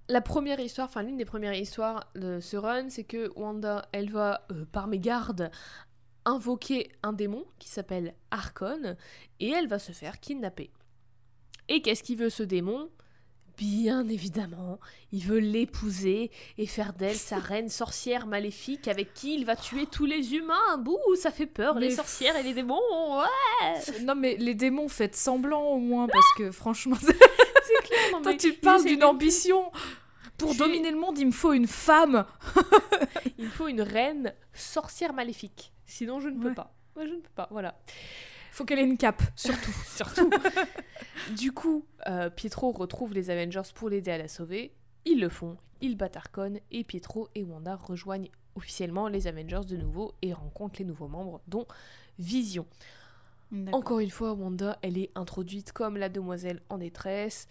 La 0.10 0.22
première 0.22 0.60
histoire, 0.60 0.88
enfin 0.88 1.03
l'une 1.03 1.18
des 1.18 1.26
premières 1.26 1.53
histoires 1.53 2.10
de 2.15 2.40
ce 2.40 2.57
run, 2.57 2.90
c'est 2.90 3.03
que 3.03 3.31
Wanda, 3.36 3.88
elle 3.91 4.10
va, 4.10 4.45
euh, 4.52 4.65
par 4.72 4.88
mégarde, 4.88 5.52
invoquer 6.26 6.90
un 7.03 7.14
démon 7.14 7.45
qui 7.60 7.69
s'appelle 7.69 8.15
Archon, 8.31 8.95
et 9.40 9.49
elle 9.49 9.68
va 9.68 9.77
se 9.77 9.91
faire 9.91 10.19
kidnapper. 10.19 10.72
Et 11.68 11.84
qu'est-ce 11.84 12.02
qu'il 12.02 12.18
veut 12.18 12.31
ce 12.31 12.41
démon? 12.41 12.90
Bien 13.56 14.07
évidemment, 14.07 14.80
il 15.11 15.22
veut 15.22 15.40
l'épouser 15.40 16.31
et 16.57 16.65
faire 16.65 16.94
d'elle 16.94 17.15
sa 17.15 17.38
reine 17.40 17.69
sorcière 17.69 18.26
maléfique 18.26 18.88
avec 18.88 19.14
qui 19.14 19.36
il 19.36 19.45
va 19.45 19.56
tuer 19.56 19.86
tous 19.86 20.06
les 20.06 20.34
humains. 20.34 20.77
Bouh, 20.80 20.98
ça 21.15 21.30
fait 21.30 21.45
peur, 21.45 21.77
les 21.77 21.91
sorcières 21.91 22.36
et 22.36 22.44
les 22.44 22.53
démons. 22.53 22.80
Ouais, 23.19 24.02
Non 24.03 24.15
mais 24.15 24.38
les 24.38 24.56
démons, 24.56 24.88
faites 24.88 25.15
semblant 25.15 25.61
au 25.65 25.77
moins, 25.77 26.07
parce 26.07 26.34
que 26.38 26.52
franchement, 26.52 26.98
c'est 27.77 27.87
clair. 27.87 27.99
Non, 28.13 28.21
toi 28.21 28.31
mais 28.31 28.37
tu 28.37 28.53
parles 28.53 28.83
d'une 28.85 29.03
ambition 29.03 29.71
pour 30.37 30.53
Je- 30.53 30.59
dominer 30.59 30.91
le 30.91 30.97
monde, 30.99 31.17
il 31.17 31.27
me 31.27 31.31
faut 31.31 31.53
une 31.53 31.67
femme 31.67 32.25
Il 33.37 33.47
faut 33.49 33.67
une 33.67 33.81
reine 33.81 34.33
sorcière 34.53 35.13
maléfique. 35.13 35.71
Sinon, 35.85 36.19
je 36.19 36.29
ne 36.29 36.39
peux 36.39 36.49
Ouais. 36.49 36.53
pas. 36.55 36.73
Moi, 36.95 37.05
je 37.05 37.11
ne 37.11 37.17
peux 37.19 37.29
pas. 37.35 37.47
Voilà. 37.51 37.79
Faut 38.51 38.65
qu'elle 38.65 38.79
ait 38.79 38.83
une 38.83 38.97
cape, 38.97 39.21
surtout. 39.35 39.71
Surtout. 39.95 40.29
du 41.37 41.51
coup, 41.51 41.85
euh, 42.07 42.29
Pietro 42.29 42.71
retrouve 42.71 43.13
les 43.13 43.29
Avengers 43.29 43.61
pour 43.75 43.89
l'aider 43.89 44.11
à 44.11 44.17
la 44.17 44.27
sauver. 44.27 44.73
Ils 45.05 45.19
le 45.19 45.29
font. 45.29 45.57
Ils 45.81 45.95
battent 45.95 46.17
Arcon 46.17 46.59
et 46.71 46.83
Pietro 46.83 47.29
et 47.35 47.43
Wanda 47.43 47.75
rejoignent 47.75 48.29
officiellement 48.55 49.07
les 49.07 49.27
Avengers 49.27 49.61
de 49.67 49.77
nouveau 49.77 50.13
et 50.21 50.33
rencontrent 50.33 50.79
les 50.79 50.85
nouveaux 50.85 51.07
membres, 51.07 51.41
dont 51.47 51.65
Vision. 52.17 52.65
Encore 53.71 53.99
une 53.99 54.09
fois, 54.11 54.34
Wanda, 54.34 54.77
elle 54.81 54.97
est 54.97 55.11
introduite 55.15 55.71
comme 55.71 55.97
la 55.97 56.09
demoiselle 56.09 56.61
en 56.69 56.77
détresse. 56.77 57.47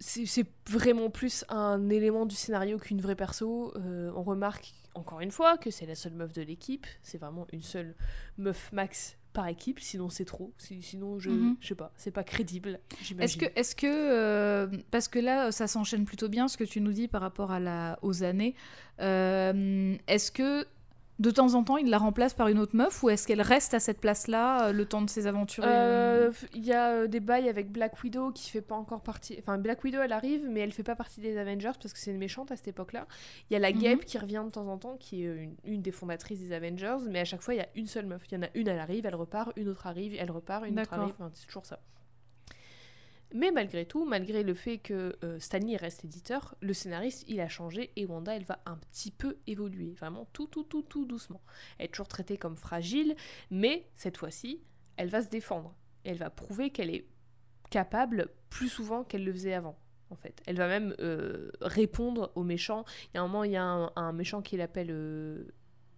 C'est 0.00 0.46
vraiment 0.68 1.10
plus 1.10 1.44
un 1.48 1.88
élément 1.88 2.26
du 2.26 2.34
scénario 2.34 2.78
qu'une 2.78 3.00
vraie 3.00 3.14
perso. 3.14 3.72
Euh, 3.76 4.10
on 4.16 4.22
remarque 4.22 4.72
encore 4.94 5.20
une 5.20 5.30
fois 5.30 5.56
que 5.58 5.70
c'est 5.70 5.86
la 5.86 5.94
seule 5.94 6.14
meuf 6.14 6.32
de 6.32 6.42
l'équipe. 6.42 6.86
C'est 7.02 7.18
vraiment 7.18 7.46
une 7.52 7.60
seule 7.62 7.94
meuf 8.36 8.72
max 8.72 9.16
par 9.32 9.46
équipe. 9.46 9.78
Sinon, 9.78 10.08
c'est 10.10 10.24
trop. 10.24 10.52
Si- 10.58 10.82
Sinon, 10.82 11.18
je, 11.20 11.30
Mhm. 11.30 11.56
je 11.60 11.68
sais 11.68 11.74
pas. 11.76 11.92
C'est 11.96 12.10
pas 12.10 12.24
crédible. 12.24 12.80
Est-ce 13.20 13.36
que, 13.36 13.44
est-ce 13.54 13.76
que 13.76 13.86
euh, 13.86 14.66
parce 14.90 15.06
que 15.06 15.20
là, 15.20 15.52
ça 15.52 15.68
s'enchaîne 15.68 16.04
plutôt 16.04 16.28
bien, 16.28 16.48
ce 16.48 16.56
que 16.56 16.64
tu 16.64 16.80
nous 16.80 16.92
dis 16.92 17.06
par 17.06 17.20
rapport 17.20 17.52
à 17.52 17.60
la, 17.60 17.98
aux 18.02 18.24
années, 18.24 18.56
euh, 19.00 19.96
est-ce 20.08 20.32
que 20.32 20.66
de 21.18 21.30
temps 21.30 21.54
en 21.54 21.62
temps, 21.62 21.76
il 21.76 21.88
la 21.90 21.98
remplace 21.98 22.34
par 22.34 22.48
une 22.48 22.58
autre 22.58 22.74
meuf 22.74 23.02
ou 23.02 23.10
est-ce 23.10 23.26
qu'elle 23.26 23.42
reste 23.42 23.74
à 23.74 23.80
cette 23.80 24.00
place-là 24.00 24.68
euh, 24.68 24.72
le 24.72 24.86
temps 24.86 25.02
de 25.02 25.10
ses 25.10 25.26
aventures 25.26 25.62
Euh, 25.66 26.32
Il 26.54 26.64
y 26.64 26.72
a 26.72 26.90
euh, 26.90 27.06
des 27.06 27.20
bails 27.20 27.48
avec 27.48 27.70
Black 27.70 28.02
Widow 28.02 28.32
qui 28.32 28.50
fait 28.50 28.60
pas 28.62 28.74
encore 28.74 29.02
partie. 29.02 29.36
Enfin, 29.38 29.58
Black 29.58 29.84
Widow 29.84 30.00
elle 30.00 30.12
arrive, 30.12 30.48
mais 30.48 30.60
elle 30.60 30.72
fait 30.72 30.82
pas 30.82 30.96
partie 30.96 31.20
des 31.20 31.36
Avengers 31.38 31.72
parce 31.80 31.92
que 31.92 31.98
c'est 31.98 32.10
une 32.10 32.18
méchante 32.18 32.50
à 32.50 32.56
cette 32.56 32.68
époque-là. 32.68 33.06
Il 33.50 33.52
y 33.52 33.56
a 33.56 33.60
la 33.60 33.70
Mhm. 33.72 33.78
Guêpe 33.78 34.04
qui 34.04 34.18
revient 34.18 34.42
de 34.44 34.50
temps 34.50 34.66
en 34.66 34.78
temps, 34.78 34.96
qui 34.98 35.24
est 35.24 35.28
euh, 35.28 35.42
une, 35.42 35.54
une 35.64 35.82
des 35.82 35.92
fondatrices 35.92 36.40
des 36.40 36.52
Avengers, 36.52 36.96
mais 37.08 37.20
à 37.20 37.24
chaque 37.24 37.42
fois 37.42 37.54
il 37.54 37.58
y 37.58 37.60
a 37.60 37.68
une 37.76 37.86
seule 37.86 38.06
meuf. 38.06 38.22
Il 38.30 38.34
y 38.34 38.38
en 38.38 38.42
a 38.42 38.48
une, 38.54 38.66
elle 38.68 38.80
arrive, 38.80 39.06
elle 39.06 39.14
repart, 39.14 39.52
une 39.56 39.68
autre 39.68 39.86
arrive, 39.86 40.16
elle 40.18 40.30
repart, 40.30 40.66
une 40.66 40.80
autre 40.80 40.92
arrive. 40.94 41.14
Enfin, 41.18 41.30
c'est 41.34 41.46
toujours 41.46 41.66
ça. 41.66 41.78
Mais 43.34 43.50
malgré 43.50 43.86
tout, 43.86 44.04
malgré 44.04 44.42
le 44.42 44.54
fait 44.54 44.78
que 44.78 45.16
euh, 45.24 45.38
Stanley 45.38 45.76
reste 45.76 46.04
éditeur, 46.04 46.54
le 46.60 46.74
scénariste 46.74 47.24
il 47.28 47.40
a 47.40 47.48
changé 47.48 47.92
et 47.96 48.04
Wanda 48.06 48.34
elle 48.34 48.44
va 48.44 48.60
un 48.66 48.76
petit 48.76 49.10
peu 49.10 49.38
évoluer, 49.46 49.92
vraiment 49.92 50.26
tout 50.32 50.46
tout 50.46 50.64
tout 50.64 50.82
tout 50.82 51.06
doucement. 51.06 51.42
Elle 51.78 51.86
est 51.86 51.88
toujours 51.88 52.08
traitée 52.08 52.36
comme 52.36 52.56
fragile, 52.56 53.16
mais 53.50 53.88
cette 53.96 54.16
fois-ci, 54.16 54.62
elle 54.96 55.08
va 55.08 55.22
se 55.22 55.28
défendre. 55.28 55.74
Elle 56.04 56.18
va 56.18 56.30
prouver 56.30 56.70
qu'elle 56.70 56.90
est 56.90 57.06
capable 57.70 58.28
plus 58.50 58.68
souvent 58.68 59.04
qu'elle 59.04 59.24
le 59.24 59.32
faisait 59.32 59.54
avant. 59.54 59.78
En 60.10 60.16
fait, 60.16 60.42
elle 60.46 60.56
va 60.56 60.68
même 60.68 60.94
euh, 61.00 61.50
répondre 61.62 62.32
aux 62.34 62.42
méchants. 62.42 62.84
Il 63.06 63.16
y 63.16 63.18
a 63.18 63.22
un 63.22 63.26
moment, 63.26 63.44
il 63.44 63.52
y 63.52 63.56
a 63.56 63.64
un, 63.64 63.90
un 63.96 64.12
méchant 64.12 64.42
qui 64.42 64.58
l'appelle 64.58 64.90
euh, 64.90 65.44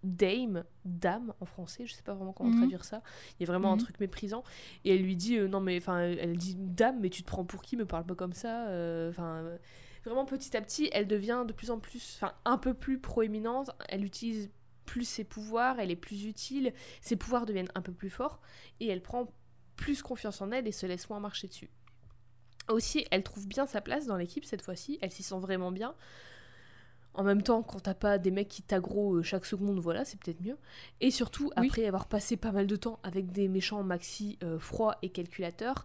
Dame, 0.04 0.64
Dame 0.84 1.32
en 1.40 1.46
français, 1.46 1.86
je 1.86 1.94
sais 1.94 2.02
pas 2.02 2.14
vraiment 2.14 2.32
comment 2.32 2.50
Mhm. 2.50 2.56
traduire 2.58 2.84
ça. 2.84 3.02
Il 3.38 3.42
y 3.42 3.44
a 3.44 3.46
vraiment 3.52 3.72
un 3.72 3.76
Mhm. 3.76 3.80
truc 3.82 4.00
méprisant. 4.00 4.44
Et 4.84 4.94
elle 4.94 5.02
lui 5.02 5.16
dit 5.16 5.36
euh, 5.38 5.48
non 5.48 5.60
mais 5.60 5.76
enfin, 5.78 5.98
elle 6.00 6.36
dit 6.36 6.54
Dame, 6.58 7.00
mais 7.00 7.10
tu 7.10 7.22
te 7.22 7.26
prends 7.26 7.44
pour 7.44 7.62
qui? 7.62 7.76
Me 7.76 7.86
parle 7.86 8.04
pas 8.06 8.14
comme 8.14 8.32
ça. 8.34 8.68
euh, 8.68 9.10
Enfin, 9.10 9.36
euh, 9.44 9.58
vraiment 10.04 10.24
petit 10.26 10.56
à 10.56 10.60
petit, 10.60 10.88
elle 10.92 11.06
devient 11.08 11.44
de 11.48 11.52
plus 11.52 11.70
en 11.70 11.78
plus, 11.80 12.16
enfin 12.16 12.34
un 12.44 12.58
peu 12.58 12.74
plus 12.74 12.98
proéminente. 12.98 13.70
Elle 13.88 14.04
utilise 14.04 14.50
plus 14.84 15.04
ses 15.08 15.24
pouvoirs, 15.24 15.80
elle 15.80 15.90
est 15.90 15.96
plus 15.96 16.26
utile. 16.26 16.74
Ses 17.00 17.16
pouvoirs 17.16 17.46
deviennent 17.46 17.70
un 17.74 17.80
peu 17.80 17.92
plus 17.92 18.10
forts 18.10 18.40
et 18.80 18.88
elle 18.88 19.00
prend 19.02 19.32
plus 19.76 20.02
confiance 20.02 20.40
en 20.42 20.52
elle 20.52 20.68
et 20.68 20.72
se 20.72 20.84
laisse 20.86 21.08
moins 21.08 21.20
marcher 21.20 21.48
dessus. 21.48 21.70
Aussi, 22.68 23.04
elle 23.10 23.22
trouve 23.22 23.46
bien 23.46 23.66
sa 23.66 23.80
place 23.80 24.06
dans 24.06 24.16
l'équipe 24.16 24.44
cette 24.44 24.62
fois-ci, 24.62 24.98
elle 25.02 25.10
s'y 25.10 25.22
sent 25.22 25.38
vraiment 25.38 25.72
bien. 25.72 25.94
En 27.14 27.22
même 27.22 27.42
temps, 27.42 27.62
quand 27.62 27.80
t'as 27.80 27.94
pas 27.94 28.18
des 28.18 28.30
mecs 28.32 28.48
qui 28.48 28.62
t'aggro 28.62 29.16
euh, 29.16 29.22
chaque 29.22 29.46
seconde, 29.46 29.78
voilà, 29.78 30.04
c'est 30.04 30.18
peut-être 30.18 30.40
mieux. 30.42 30.56
Et 31.00 31.10
surtout, 31.10 31.50
Oui. 31.56 31.66
après 31.68 31.86
avoir 31.86 32.06
passé 32.06 32.36
pas 32.36 32.50
mal 32.52 32.66
de 32.66 32.76
temps 32.76 32.98
avec 33.04 33.30
des 33.30 33.48
méchants 33.48 33.82
maxi 33.84 34.38
euh, 34.42 34.58
froids 34.58 34.96
et 35.02 35.10
calculateurs, 35.10 35.84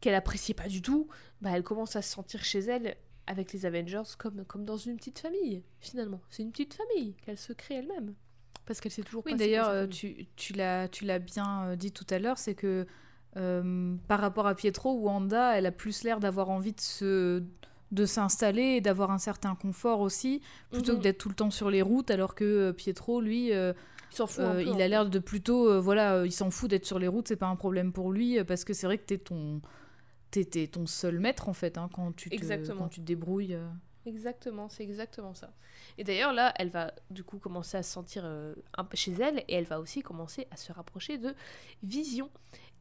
qu'elle 0.00 0.14
appréciait 0.14 0.54
pas 0.54 0.68
du 0.68 0.82
tout, 0.82 1.08
bah 1.40 1.50
elle 1.54 1.62
commence 1.64 1.96
à 1.96 2.02
se 2.02 2.12
sentir 2.12 2.44
chez 2.44 2.60
elle 2.60 2.96
avec 3.26 3.52
les 3.52 3.66
Avengers 3.66 4.02
comme, 4.18 4.44
comme 4.44 4.64
dans 4.64 4.76
une 4.76 4.96
petite 4.96 5.18
famille, 5.18 5.62
finalement. 5.80 6.20
C'est 6.30 6.42
une 6.42 6.50
petite 6.52 6.74
famille 6.74 7.14
qu'elle 7.24 7.38
se 7.38 7.52
crée 7.52 7.74
elle-même. 7.76 8.14
Parce 8.66 8.80
qu'elle 8.80 8.92
s'est 8.92 9.02
toujours 9.02 9.22
Oui, 9.26 9.34
d'ailleurs, 9.34 9.68
euh, 9.70 9.86
tu, 9.86 10.26
tu 10.36 10.52
l'as 10.52 10.88
tu 10.88 11.04
l'as 11.06 11.18
bien 11.18 11.74
dit 11.76 11.92
tout 11.92 12.06
à 12.10 12.18
l'heure, 12.18 12.38
c'est 12.38 12.54
que 12.54 12.86
Euh, 13.36 13.94
par 14.08 14.20
rapport 14.20 14.46
à 14.46 14.54
Pietro, 14.54 14.94
Wanda, 14.94 15.56
elle 15.56 15.66
a 15.66 15.70
plus 15.70 16.02
l'air 16.02 16.18
d'avoir 16.18 16.48
envie 16.48 16.72
de 16.72 16.80
se 16.80 17.42
de 17.90 18.04
s'installer 18.06 18.62
et 18.76 18.80
d'avoir 18.80 19.10
un 19.10 19.18
certain 19.18 19.54
confort 19.54 20.00
aussi, 20.00 20.42
plutôt 20.70 20.92
Mhm. 20.92 20.98
que 20.98 21.02
d'être 21.04 21.18
tout 21.18 21.28
le 21.28 21.34
temps 21.34 21.50
sur 21.50 21.70
les 21.70 21.82
routes, 21.82 22.10
alors 22.10 22.34
que 22.34 22.44
euh, 22.44 22.72
Pietro, 22.72 23.20
lui, 23.20 23.52
euh, 23.52 23.72
Il 24.12 24.16
fout 24.16 24.30
euh, 24.40 24.54
peu, 24.56 24.62
il 24.62 24.82
a 24.82 24.88
l'air 24.88 25.08
de 25.08 25.18
plutôt, 25.18 25.70
euh, 25.70 25.80
voilà, 25.80 26.24
il 26.26 26.32
s'en 26.32 26.50
fout 26.50 26.68
d'être 26.70 26.84
sur 26.86 26.98
les 26.98 27.08
routes, 27.08 27.28
c'est 27.28 27.36
pas 27.36 27.46
un 27.46 27.56
problème 27.56 27.92
pour 27.92 28.12
lui, 28.12 28.42
parce 28.44 28.64
que 28.64 28.72
c'est 28.74 28.86
vrai 28.86 28.98
que 28.98 29.04
t'es 29.04 29.18
ton, 29.18 29.60
t'es 30.30 30.44
ton 30.66 30.86
seul 30.86 31.18
maître 31.18 31.48
en 31.48 31.54
fait, 31.54 31.78
hein, 31.78 31.88
quand 31.92 32.14
tu 32.14 32.28
te, 32.30 32.36
quand 32.76 32.88
tu 32.88 33.00
te 33.00 33.06
débrouilles. 33.06 33.56
Exactement, 34.06 34.68
c'est 34.70 34.84
exactement 34.84 35.34
ça. 35.34 35.52
Et 35.98 36.04
d'ailleurs, 36.04 36.32
là, 36.32 36.54
elle 36.56 36.70
va 36.70 36.92
du 37.10 37.24
coup 37.24 37.38
commencer 37.38 37.76
à 37.76 37.82
se 37.82 37.92
sentir 37.92 38.22
euh, 38.24 38.54
un 38.76 38.84
peu 38.84 38.96
chez 38.96 39.12
elle 39.12 39.40
et 39.48 39.54
elle 39.54 39.64
va 39.64 39.80
aussi 39.80 40.00
commencer 40.00 40.46
à 40.50 40.56
se 40.56 40.72
rapprocher 40.72 41.18
de 41.18 41.34
Vision. 41.82 42.30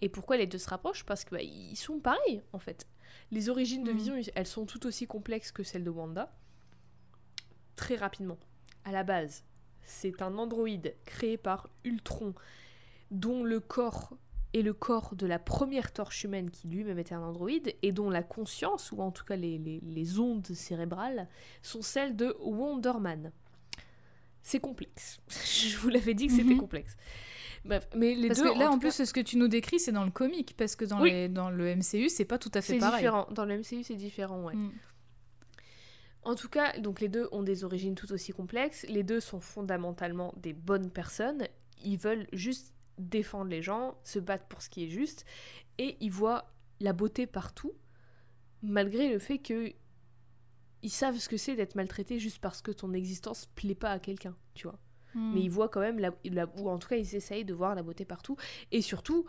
Et 0.01 0.07
pourquoi 0.07 0.37
les 0.37 0.47
deux 0.47 0.57
se 0.57 0.69
rapprochent? 0.69 1.03
Parce 1.05 1.25
que 1.25 1.35
bah, 1.35 1.41
sont 1.75 1.99
pareils 1.99 2.41
en 2.53 2.59
fait. 2.59 2.87
Les 3.31 3.49
origines 3.49 3.83
de 3.83 3.91
Mhm. 3.91 3.97
Vision, 3.97 4.15
elles 4.35 4.47
sont 4.47 4.65
tout 4.65 4.85
aussi 4.85 5.05
complexes 5.07 5.51
que 5.51 5.63
celles 5.63 5.83
de 5.83 5.89
Wanda. 5.89 6.31
Très 7.75 7.95
rapidement, 7.95 8.37
à 8.85 8.91
la 8.91 9.03
base, 9.03 9.43
c'est 9.83 10.21
un 10.21 10.37
androïde 10.37 10.95
créé 11.05 11.37
par 11.37 11.69
Ultron, 11.83 12.33
dont 13.11 13.43
le 13.43 13.59
corps 13.59 14.13
est 14.53 14.61
le 14.61 14.73
corps 14.73 15.15
de 15.15 15.27
la 15.27 15.39
première 15.39 15.91
torche 15.91 16.23
humaine 16.23 16.49
qui 16.49 16.67
lui-même 16.69 16.97
était 16.99 17.13
un 17.13 17.21
androïde, 17.21 17.75
et 17.81 17.91
dont 17.91 18.09
la 18.09 18.23
conscience, 18.23 18.91
ou 18.91 19.01
en 19.01 19.11
tout 19.11 19.25
cas 19.25 19.35
les, 19.35 19.57
les- 19.57 19.81
les 19.81 20.19
ondes 20.19 20.47
cérébrales, 20.47 21.27
sont 21.61 21.81
celles 21.81 22.15
de 22.15 22.35
Wonderman. 22.39 23.31
C'est 24.41 24.61
complexe. 24.61 25.19
Je 25.29 25.77
vous 25.77 25.89
l'avais 25.89 26.13
dit 26.13 26.27
que 26.27 26.33
c'était 26.33 26.53
Mhm. 26.53 26.59
complexe. 26.61 26.95
Bref, 27.67 27.87
mais 27.95 28.15
les 28.15 28.29
Parce 28.29 28.39
deux. 28.41 28.53
que 28.53 28.57
là, 28.59 28.69
en 28.69 28.73
cas, 28.73 28.79
plus, 28.79 29.03
ce 29.03 29.13
que 29.13 29.19
tu 29.19 29.37
nous 29.37 29.47
décris, 29.47 29.79
c'est 29.79 29.91
dans 29.91 30.05
le 30.05 30.11
comic, 30.11 30.55
parce 30.57 30.75
que 30.75 30.85
dans, 30.85 31.01
Oui. 31.01 31.11
les- 31.11 31.29
dans 31.29 31.49
le 31.49 31.67
MCU, 31.67 32.09
c'est 32.09 32.25
pas 32.25 32.37
tout 32.39 32.51
à 32.53 32.61
fait 32.61 32.73
c'est 32.73 32.79
pareil. 32.79 32.99
différent. 32.99 33.27
Dans 33.31 33.45
le 33.45 33.55
MCU, 33.59 33.83
c'est 33.83 33.95
différent, 33.95 34.43
ouais. 34.43 34.55
Mm. 34.55 34.71
En 36.23 36.35
tout 36.35 36.49
cas, 36.49 36.77
donc 36.79 36.99
les 36.99 37.07
deux 37.09 37.27
ont 37.31 37.43
des 37.43 37.63
origines 37.63 37.95
tout 37.95 38.11
aussi 38.11 38.31
complexes. 38.33 38.85
Les 38.89 39.03
deux 39.03 39.19
sont 39.19 39.39
fondamentalement 39.39 40.33
des 40.37 40.53
bonnes 40.53 40.89
personnes. 40.91 41.47
Ils 41.83 41.97
veulent 41.97 42.27
juste 42.33 42.73
défendre 42.97 43.49
les 43.49 43.61
gens, 43.61 43.97
se 44.03 44.19
battre 44.19 44.45
pour 44.47 44.61
ce 44.61 44.69
qui 44.69 44.83
est 44.85 44.89
juste, 44.89 45.25
et 45.77 45.95
ils 46.01 46.11
voient 46.11 46.51
la 46.79 46.91
beauté 46.93 47.27
partout, 47.27 47.73
malgré 48.61 49.09
le 49.09 49.19
fait 49.19 49.37
que 49.37 49.71
ils 50.83 50.89
savent 50.89 51.17
ce 51.17 51.29
que 51.29 51.37
c'est 51.37 51.55
d'être 51.55 51.75
maltraité 51.75 52.19
juste 52.19 52.39
parce 52.39 52.61
que 52.61 52.71
ton 52.71 52.93
existence 52.93 53.45
plaît 53.55 53.75
pas 53.75 53.91
à 53.91 53.99
quelqu'un, 53.99 54.35
tu 54.53 54.67
vois. 54.67 54.79
Mm. 55.17 55.33
Mais 55.33 55.41
ils 55.41 55.49
voient 55.49 55.69
quand 55.69 55.81
même, 55.81 55.99
la, 55.99 56.11
la- 56.25 56.47
ou 56.59 56.69
en 56.69 56.77
tout 56.77 56.87
cas 56.87 56.95
ils 56.97 57.15
essayent 57.15 57.45
de 57.45 57.53
voir 57.53 57.75
la 57.75 57.83
beauté 57.83 58.05
partout. 58.05 58.37
Et 58.71 58.81
surtout, 58.81 59.25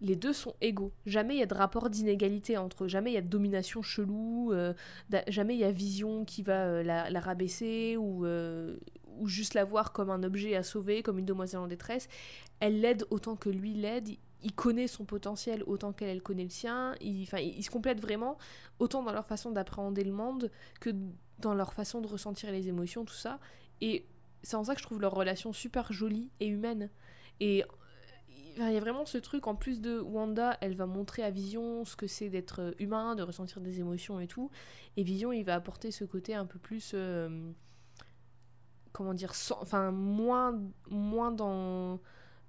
les 0.00 0.16
deux 0.16 0.32
sont 0.32 0.54
égaux. 0.60 0.92
Jamais 1.06 1.34
il 1.36 1.38
y 1.40 1.42
a 1.42 1.46
de 1.46 1.54
rapport 1.54 1.88
d'inégalité 1.90 2.56
entre 2.58 2.84
eux. 2.84 2.88
Jamais 2.88 3.10
il 3.10 3.14
y 3.14 3.18
a 3.18 3.22
de 3.22 3.28
domination 3.28 3.82
chelou. 3.82 4.52
euh, 4.52 4.74
jamais 5.28 5.54
il 5.54 5.60
y 5.60 5.64
a 5.64 5.70
Vision 5.72 6.24
qui 6.24 6.42
va 6.42 6.66
euh, 6.66 6.82
la, 6.82 7.20
rabaisser 7.20 7.96
ou, 7.96 8.26
euh, 8.26 8.76
ou 9.18 9.26
juste 9.28 9.54
la 9.54 9.64
voir 9.64 9.92
comme 9.92 10.10
un 10.10 10.22
objet 10.22 10.56
à 10.56 10.62
sauver, 10.62 11.02
comme 11.02 11.18
une 11.18 11.24
demoiselle 11.24 11.60
en 11.60 11.68
détresse. 11.68 12.08
Elle 12.60 12.80
l'aide 12.80 13.04
autant 13.10 13.36
que 13.36 13.48
lui 13.50 13.74
l'aide. 13.74 14.08
Il- 14.08 14.18
connaît 14.54 14.88
son 14.88 15.06
potentiel 15.06 15.62
autant 15.66 15.94
qu'elle 15.94 16.10
elle 16.10 16.22
connaît 16.22 16.44
le 16.44 16.50
sien. 16.50 16.94
Ils 17.00 17.26
se 17.26 17.70
complètent 17.70 18.00
vraiment 18.02 18.36
autant 18.78 19.02
dans 19.02 19.12
leur 19.12 19.26
façon 19.26 19.52
d'appréhender 19.52 20.04
le 20.04 20.12
monde 20.12 20.50
que 20.80 20.90
dans 21.38 21.54
leur 21.54 21.72
façon 21.72 22.02
de 22.02 22.06
ressentir 22.06 22.52
les 22.52 22.68
émotions, 22.68 23.06
tout 23.06 23.14
ça. 23.14 23.40
Et 23.80 24.04
c'est 24.44 24.56
en 24.56 24.64
ça 24.64 24.74
que 24.74 24.80
je 24.80 24.86
trouve 24.86 25.00
leur 25.00 25.12
relation 25.12 25.52
super 25.52 25.92
jolie 25.92 26.30
et 26.38 26.46
humaine. 26.46 26.90
Et 27.40 27.64
il 28.56 28.72
y 28.72 28.76
a 28.76 28.80
vraiment 28.80 29.04
ce 29.04 29.18
truc, 29.18 29.46
en 29.46 29.56
plus 29.56 29.80
de 29.80 29.98
Wanda, 29.98 30.56
elle 30.60 30.76
va 30.76 30.86
montrer 30.86 31.22
à 31.24 31.30
Vision 31.30 31.84
ce 31.84 31.96
que 31.96 32.06
c'est 32.06 32.28
d'être 32.28 32.60
euh, 32.60 32.72
humain, 32.78 33.16
de 33.16 33.22
ressentir 33.22 33.60
des 33.60 33.80
émotions 33.80 34.20
et 34.20 34.28
tout. 34.28 34.50
Et 34.96 35.02
Vision, 35.02 35.32
il 35.32 35.42
va 35.42 35.54
apporter 35.54 35.90
ce 35.90 36.04
côté 36.04 36.34
un 36.34 36.46
peu 36.46 36.58
plus. 36.58 36.92
euh, 36.94 37.50
comment 38.92 39.14
dire 39.14 39.32
Enfin, 39.60 39.90
moins, 39.90 40.60
moins 40.88 41.32
dans. 41.32 42.00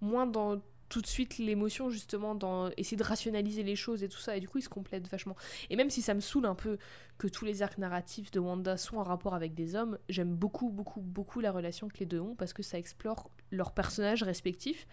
Moins 0.02 0.28
dans 0.28 0.62
tout 0.90 1.02
de 1.02 1.08
suite 1.08 1.38
l'émotion, 1.40 1.90
justement, 1.90 2.36
dans 2.36 2.70
essayer 2.78 2.96
de 2.98 3.04
rationaliser 3.04 3.64
les 3.64 3.76
choses 3.76 4.04
et 4.04 4.10
tout 4.10 4.20
ça. 4.20 4.38
Et 4.38 4.40
du 4.40 4.48
coup, 4.48 4.60
ils 4.60 4.64
se 4.64 4.70
complètent 4.70 5.08
vachement. 5.08 5.36
Et 5.70 5.76
même 5.76 5.90
si 5.90 6.02
ça 6.02 6.14
me 6.14 6.20
saoule 6.20 6.46
un 6.46 6.56
peu 6.56 6.78
que 7.18 7.28
tous 7.28 7.44
les 7.46 7.62
arcs 7.64 7.78
narratifs 7.78 8.30
de 8.32 8.40
Wanda 8.40 8.78
soient 8.78 9.00
en 9.00 9.04
rapport 9.04 9.34
avec 9.34 9.54
des 9.56 9.76
hommes, 9.76 9.98
j'aime 10.10 10.36
beaucoup, 10.36 10.70
beaucoup, 10.70 11.02
beaucoup 11.02 11.40
la 11.40 11.52
relation 11.52 11.88
que 11.88 11.98
les 12.00 12.06
deux 12.06 12.20
ont 12.20 12.36
parce 12.36 12.54
que 12.54 12.62
ça 12.64 12.78
explore 12.78 13.30
leurs 13.52 13.72
personnages 13.74 14.22
respectifs 14.24 14.86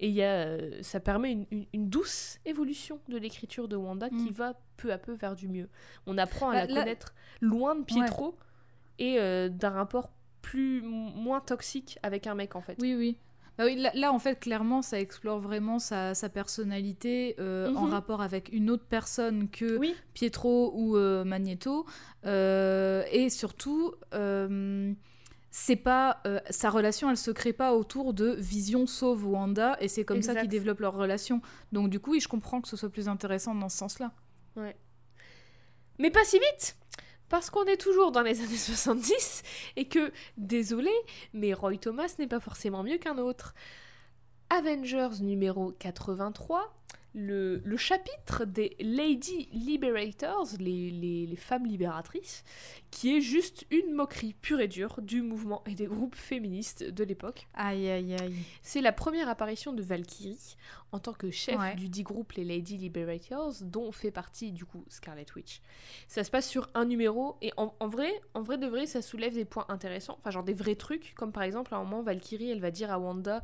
et 0.00 0.08
y 0.10 0.22
a, 0.22 0.32
euh, 0.46 0.82
ça 0.82 0.98
permet 0.98 1.30
une, 1.32 1.46
une- 1.50 1.66
une 1.72 1.88
douce 1.88 2.38
évolution 2.44 2.98
de 3.08 3.16
l'écriture 3.16 3.68
de 3.68 3.76
Wanda 3.76 4.08
qui 4.08 4.30
Mm. 4.30 4.32
va 4.32 4.60
peu 4.76 4.92
à 4.92 4.98
peu 4.98 5.12
vers 5.12 5.36
du 5.36 5.46
mieux. 5.48 5.68
On 6.06 6.16
apprend 6.18 6.48
à 6.50 6.54
Bah, 6.54 6.66
la 6.66 6.72
là- 6.74 6.80
connaître 6.80 7.14
loin 7.40 7.74
de 7.76 7.84
Pietro 7.84 8.36
et 8.98 9.18
euh, 9.20 9.48
d'un 9.48 9.70
rapport 9.70 10.10
plus 10.42 10.82
moins 10.82 11.40
toxique 11.40 11.98
avec 12.02 12.26
un 12.26 12.34
mec 12.34 12.56
en 12.56 12.60
fait. 12.60 12.76
Oui, 12.80 12.94
oui. 12.94 13.18
Bah 13.56 13.64
oui, 13.66 13.76
là, 13.76 13.92
là, 13.94 14.12
en 14.12 14.18
fait, 14.18 14.40
clairement, 14.40 14.82
ça 14.82 14.98
explore 15.00 15.38
vraiment 15.38 15.78
sa, 15.78 16.14
sa 16.14 16.28
personnalité 16.28 17.36
euh, 17.38 17.72
en 17.74 17.86
Mhm. 17.86 17.92
rapport 17.92 18.20
avec 18.20 18.48
une 18.52 18.68
autre 18.68 18.84
personne 18.88 19.48
que 19.48 19.78
Oui, 19.78 19.94
Pietro 20.12 20.72
ou 20.74 20.96
euh, 20.96 21.22
Magneto. 21.24 21.86
Euh, 22.26 23.04
et 23.12 23.30
surtout, 23.30 23.94
c'est 25.50 25.76
pas 25.76 26.20
sa 26.50 26.68
relation, 26.70 27.10
elle 27.10 27.16
se 27.16 27.30
crée 27.30 27.52
pas 27.52 27.74
autour 27.74 28.12
de 28.12 28.30
Vision 28.40 28.86
sauve 28.88 29.24
Wanda, 29.28 29.76
et 29.80 29.86
c'est 29.86 30.04
comme 30.04 30.20
ça 30.22 30.34
qu'ils 30.34 30.48
développent 30.48 30.80
leur 30.80 30.94
relation. 30.94 31.40
Donc 31.70 31.90
du 31.90 32.00
coup, 32.00 32.10
oui, 32.12 32.20
je 32.20 32.26
comprends 32.26 32.60
que 32.60 32.66
ce 32.66 32.76
soit 32.76 32.90
plus 32.90 33.08
intéressant 33.08 33.54
dans 33.54 33.68
ce 33.68 33.76
sens-là. 33.78 34.10
mais 36.00 36.10
pas 36.10 36.24
si 36.24 36.38
vite 36.40 36.76
parce 37.34 37.50
qu'on 37.50 37.64
est 37.64 37.80
toujours 37.80 38.12
dans 38.12 38.22
les 38.22 38.40
années 38.44 38.56
70 38.56 39.42
et 39.74 39.88
que, 39.88 40.12
désolé, 40.36 40.92
mais 41.32 41.52
Roy 41.52 41.78
Thomas 41.78 42.14
n'est 42.20 42.28
pas 42.28 42.38
forcément 42.38 42.84
mieux 42.84 42.96
qu'un 42.98 43.18
autre. 43.18 43.54
Avengers 44.58 45.20
numéro 45.20 45.72
83, 45.72 46.72
le, 47.16 47.60
le 47.64 47.76
chapitre 47.76 48.44
des 48.44 48.76
Lady 48.78 49.48
Liberators, 49.52 50.46
les, 50.60 50.90
les- 50.92 51.26
les 51.26 51.36
femmes 51.36 51.66
libératrices, 51.66 52.44
qui 52.92 53.16
est 53.16 53.20
juste 53.20 53.66
une 53.72 53.92
moquerie 53.92 54.34
pure 54.40 54.60
et 54.60 54.68
dure 54.68 55.00
du 55.02 55.22
mouvement 55.22 55.62
et 55.66 55.74
des 55.74 55.86
groupes 55.86 56.14
féministes 56.14 56.84
de 56.84 57.02
l'époque. 57.02 57.48
Aïe, 57.54 57.88
aïe, 57.90 58.14
aïe. 58.20 58.34
C'est 58.62 58.80
la 58.80 58.92
première 58.92 59.28
apparition 59.28 59.72
de 59.72 59.82
Valkyrie 59.82 60.56
en 60.92 61.00
tant 61.00 61.14
que 61.14 61.32
chef 61.32 61.58
Ouais. 61.58 61.74
du 61.74 61.88
dit 61.88 62.04
groupe 62.04 62.32
les 62.32 62.44
Lady 62.44 62.76
Liberators, 62.78 63.54
dont 63.62 63.90
fait 63.90 64.12
partie 64.12 64.52
du 64.52 64.64
coup 64.64 64.84
Scarlet 64.88 65.26
Witch. 65.34 65.62
Ça 66.06 66.22
se 66.22 66.30
passe 66.30 66.48
sur 66.48 66.68
un 66.74 66.84
numéro 66.84 67.36
et 67.42 67.52
en, 67.56 67.74
en 67.80 67.88
vrai, 67.88 68.12
en 68.34 68.42
vrai 68.42 68.56
de 68.58 68.68
vrai, 68.68 68.86
ça 68.86 69.02
soulève 69.02 69.34
des 69.34 69.44
points 69.44 69.66
intéressants, 69.68 70.16
enfin 70.20 70.30
genre 70.30 70.44
des 70.44 70.54
vrais 70.54 70.76
trucs, 70.76 71.12
comme 71.16 71.32
par 71.32 71.42
exemple 71.42 71.74
à 71.74 71.78
un 71.78 71.82
moment 71.84 72.02
Valkyrie, 72.04 72.50
elle 72.50 72.60
va 72.60 72.70
dire 72.70 72.92
à 72.92 73.00
Wanda 73.00 73.42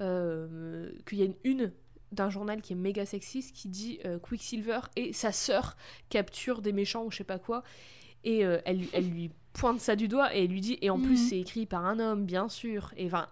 euh, 0.00 0.90
qu'il 1.06 1.18
y 1.18 1.22
a 1.22 1.24
une 1.26 1.34
une 1.44 1.72
d'un 2.12 2.30
journal 2.30 2.62
qui 2.62 2.72
est 2.72 2.76
méga 2.76 3.04
sexiste 3.04 3.54
qui 3.54 3.68
dit 3.68 3.98
euh, 4.04 4.18
Quicksilver 4.18 4.80
et 4.94 5.12
sa 5.12 5.32
sœur 5.32 5.76
capture 6.08 6.62
des 6.62 6.72
méchants 6.72 7.04
ou 7.04 7.10
je 7.10 7.16
sais 7.18 7.24
pas 7.24 7.38
quoi 7.38 7.62
et 8.24 8.44
euh, 8.44 8.58
elle, 8.64 8.78
lui- 8.78 8.90
elle 8.92 9.08
lui 9.10 9.30
pointe 9.52 9.80
ça 9.80 9.96
du 9.96 10.06
doigt 10.06 10.34
et 10.34 10.44
elle 10.44 10.50
lui 10.50 10.60
dit 10.60 10.78
et 10.82 10.90
en 10.90 10.98
plus 11.00 11.10
Mhm. 11.20 11.28
c'est 11.28 11.40
écrit 11.40 11.66
par 11.66 11.84
un 11.84 11.98
homme 11.98 12.24
bien 12.24 12.48
sûr 12.48 12.92
et 12.96 13.06
enfin 13.06 13.26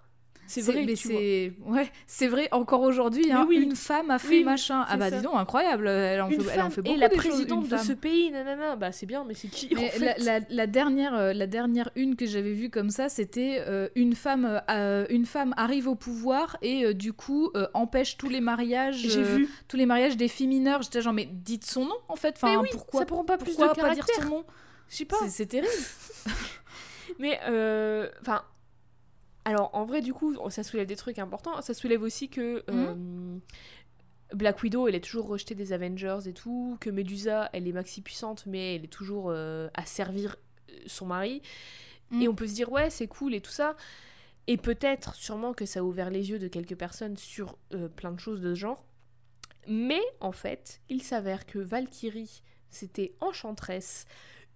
c'est 0.46 0.60
vrai 0.62 0.84
mais 0.84 0.96
c'est 0.96 1.52
ouais, 1.64 1.90
c'est 2.06 2.26
vrai 2.28 2.48
encore 2.52 2.82
aujourd'hui. 2.82 3.30
Hein, 3.32 3.46
oui. 3.48 3.56
Une 3.56 3.76
femme 3.76 4.10
a 4.10 4.18
fait 4.18 4.28
Oui, 4.38 4.44
machin. 4.44 4.84
Ah 4.88 4.96
bah 4.96 5.10
ça. 5.10 5.16
dis 5.18 5.22
donc, 5.22 5.34
incroyable. 5.36 5.88
Elle 5.88 6.20
en, 6.20 6.28
une 6.28 6.40
fait, 6.40 6.50
elle 6.54 6.60
en 6.60 6.62
femme 6.64 6.70
fait 6.72 6.80
et 6.80 6.84
beaucoup 6.84 6.98
la 7.00 7.08
des 7.08 7.16
présidente 7.16 7.64
de 7.64 7.76
femme. 7.76 7.86
ce 7.86 7.92
pays, 7.92 8.30
nanana, 8.30 8.76
bah 8.76 8.92
c'est 8.92 9.06
bien, 9.06 9.24
mais 9.26 9.34
c'est 9.34 9.48
qui 9.48 9.68
Mais 9.74 9.80
en 9.80 9.82
la, 10.04 10.14
fait 10.14 10.18
la- 10.22 10.40
la 10.48 10.66
dernière, 10.66 11.14
euh, 11.14 11.32
la 11.32 11.46
dernière 11.46 11.90
une 11.96 12.16
que 12.16 12.26
j'avais 12.26 12.52
vue 12.52 12.70
comme 12.70 12.90
ça, 12.90 13.08
c'était 13.08 13.62
euh, 13.66 13.88
une 13.94 14.14
femme, 14.14 14.60
euh, 14.70 15.06
une 15.10 15.24
femme 15.26 15.54
arrive 15.56 15.88
au 15.88 15.94
pouvoir 15.94 16.56
et 16.62 16.84
euh, 16.84 16.94
du 16.94 17.12
coup 17.12 17.50
empêche 17.72 18.16
tous 18.16 18.28
les 18.28 18.40
mariages, 18.40 19.06
vu. 19.06 19.48
tous 19.68 19.76
les 19.76 19.86
mariages 19.86 20.16
des 20.16 20.28
filles 20.28 20.48
mineures. 20.48 20.82
J'étais 20.82 21.00
genre 21.02 21.12
mais 21.12 21.28
dites 21.30 21.64
son 21.64 21.86
nom 21.86 21.96
en 22.08 22.16
fait. 22.16 22.34
Enfin 22.36 22.52
Mais 22.52 22.56
oui, 22.58 22.68
pourquoi, 22.72 23.00
ça 23.00 23.06
prend 23.06 23.24
pas 23.24 23.36
plus 23.38 23.50
pourquoi 23.54 23.68
de 23.74 23.80
pas 23.80 23.94
dire 23.94 24.04
caractère. 24.06 24.24
son 24.24 24.30
nom? 24.36 24.44
Je 24.88 24.96
sais 24.96 25.04
pas. 25.04 25.16
C'est- 25.28 25.46
terrible. 25.46 25.72
Mais 27.18 27.38
enfin, 28.22 28.42
alors 29.44 29.70
en 29.74 29.84
vrai 29.84 30.00
du 30.00 30.12
coup, 30.12 30.36
ça 30.50 30.62
soulève 30.62 30.86
des 30.86 30.96
trucs 30.96 31.18
importants. 31.18 31.60
Ça 31.62 31.74
soulève 31.74 32.02
aussi 32.02 32.28
que 32.28 32.64
euh, 32.70 33.38
Black 34.34 34.62
Widow, 34.62 34.88
elle 34.88 34.94
est 34.94 35.04
toujours 35.04 35.28
rejetée 35.28 35.54
des 35.54 35.72
Avengers 35.72 36.20
et 36.26 36.32
tout, 36.32 36.76
que 36.80 36.90
Medusa, 36.90 37.50
elle 37.52 37.68
est 37.68 37.72
maxi 37.72 38.02
puissante, 38.02 38.44
mais 38.46 38.76
elle 38.76 38.84
est 38.84 38.92
toujours 38.92 39.26
euh, 39.28 39.68
à 39.74 39.86
servir 39.86 40.36
euh, 40.70 40.74
son 40.86 41.06
mari. 41.06 41.42
Mm. 42.10 42.22
Et 42.22 42.28
on 42.28 42.34
peut 42.34 42.46
se 42.46 42.54
dire 42.54 42.70
ouais, 42.70 42.90
c'est 42.90 43.06
cool 43.06 43.34
et 43.34 43.40
tout 43.40 43.50
ça. 43.50 43.76
Et 44.46 44.56
peut-être, 44.56 45.14
sûrement 45.14 45.54
que 45.54 45.64
ça 45.64 45.80
a 45.80 45.82
ouvert 45.82 46.10
les 46.10 46.30
yeux 46.30 46.38
de 46.38 46.48
quelques 46.48 46.76
personnes 46.76 47.16
sur 47.16 47.56
euh, 47.72 47.88
plein 47.88 48.12
de 48.12 48.20
choses 48.20 48.40
de 48.40 48.54
ce 48.54 48.60
genre. 48.60 48.84
Mais 49.66 50.02
en 50.20 50.32
fait, 50.32 50.82
il 50.90 51.02
s'avère 51.02 51.46
que 51.46 51.58
Valkyrie, 51.58 52.42
c'était 52.68 53.14
Enchantress, 53.20 54.06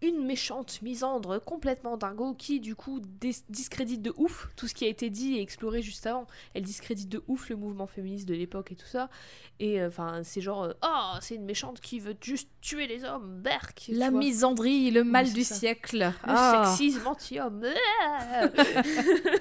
une 0.01 0.25
méchante 0.25 0.81
misandre 0.83 1.43
complètement 1.43 1.97
dingo 1.97 2.35
qui 2.35 2.61
du 2.61 2.77
coup 2.77 3.01
discrédite 3.49 4.03
de 4.03 4.13
ouf 4.17 4.49
tout 4.57 4.69
ce 4.69 4.75
qui 4.75 4.85
a 4.85 4.89
été 4.89 5.11
dit 5.11 5.37
et 5.37 5.43
exploré 5.43 5.83
juste 5.83 6.07
avant. 6.07 6.27
Elle 6.55 6.63
discrédite 6.63 7.09
de 7.09 7.23
ouf 7.27 7.49
le 7.49 7.57
mouvement 7.57 7.87
féministe 7.87 8.29
de 8.29 8.35
l'époque 8.35 8.73
et 8.73 8.77
tout 8.77 8.87
ça. 8.87 9.11
Et 9.59 9.81
euh, 9.81 9.89
enfin 9.89 10.21
c'est 10.23 10.41
genre 10.41 10.73
oh 10.83 11.13
c'est 11.21 11.35
une 11.35 11.45
méchante 11.45 11.81
qui 11.81 11.99
veut 11.99 12.17
juste 12.21 12.49
tuer 12.61 12.87
les 12.87 13.05
hommes, 13.05 13.41
berk. 13.43 13.91
La 13.93 14.11
misandrie, 14.11 14.91
le 14.91 15.05
mal 15.05 15.33
du 15.33 15.45
siècle. 15.45 15.99
Le 15.99 16.13
ah. 16.25 16.75
sexisme 16.77 17.07
anti-homme. 17.07 17.65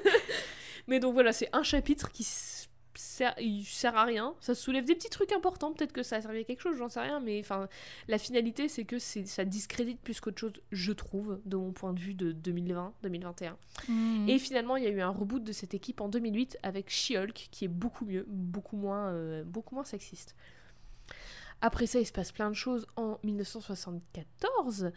Mais 0.88 1.00
donc 1.00 1.14
voilà 1.14 1.34
c'est 1.34 1.50
un 1.54 1.64
chapitre 1.64 2.12
qui 2.12 2.24
sert, 2.98 3.34
il 3.40 3.64
sert 3.64 3.96
à 3.96 4.06
rien. 4.06 4.36
Ça 4.40 4.56
soulève 4.56 4.86
des 4.86 4.96
petits 4.96 5.10
trucs 5.10 5.32
importants. 5.32 5.74
Peut-être 5.74 5.94
que 5.94 6.04
ça 6.04 6.18
a 6.18 6.22
servi 6.22 6.40
à 6.40 6.44
quelque 6.44 6.62
chose, 6.62 6.78
j'en 6.78 6.90
sais 6.90 7.00
rien. 7.00 7.20
Mais 7.20 7.40
enfin, 7.40 7.68
la 8.08 8.18
finalité, 8.18 8.68
c'est 8.68 8.86
que 8.86 9.00
ça 9.00 9.46
discrédite 9.46 10.00
plus 10.02 10.20
qu'autre 10.20 10.40
chose, 10.40 10.54
je 10.72 10.92
trouve, 10.92 11.40
de 11.46 11.56
mon 11.56 11.72
point 11.72 11.94
de 11.94 12.00
vue 12.00 12.14
de 12.14 12.34
2020-2021. 12.34 13.54
Mmh. 13.88 14.30
Et 14.30 14.40
finalement, 14.40 14.76
il 14.78 14.84
y 14.84 14.88
a 14.88 14.92
eu 14.92 15.02
un 15.02 15.10
reboot 15.10 15.44
de 15.44 15.52
cette 15.52 15.74
équipe 15.74 16.02
en 16.02 16.10
2008 16.10 16.58
avec 16.64 16.90
She-Hulk, 16.90 17.50
qui 17.52 17.66
est 17.66 17.70
beaucoup 17.70 18.06
mieux, 18.06 18.26
beaucoup 18.28 18.78
moins, 18.78 19.10
euh, 19.10 19.44
beaucoup 19.44 19.76
moins 19.76 19.86
sexiste. 19.86 20.36
Après 21.62 21.88
ça, 21.88 22.00
il 22.00 22.06
se 22.06 22.12
passe 22.12 22.32
plein 22.32 22.50
de 22.50 22.56
choses. 22.56 22.86
En 22.96 23.20
1974, 23.24 24.92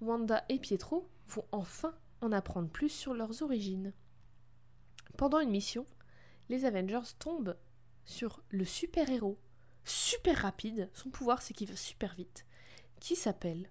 Wanda 0.00 0.44
et 0.48 0.58
Pietro 0.58 1.08
vont 1.28 1.44
enfin 1.52 1.94
en 2.20 2.32
apprendre 2.32 2.68
plus 2.68 2.88
sur 2.88 3.14
leurs 3.14 3.42
origines. 3.42 3.92
Pendant 5.16 5.40
une 5.40 5.50
mission, 5.50 5.86
les 6.50 6.64
Avengers 6.64 7.14
tombent 7.18 7.56
sur 8.04 8.42
le 8.50 8.64
super-héros, 8.64 9.38
super 9.84 10.36
rapide, 10.36 10.90
son 10.92 11.08
pouvoir 11.08 11.42
c'est 11.42 11.54
qu'il 11.54 11.68
va 11.68 11.76
super 11.76 12.14
vite, 12.16 12.44
qui 12.98 13.14
s'appelle 13.14 13.70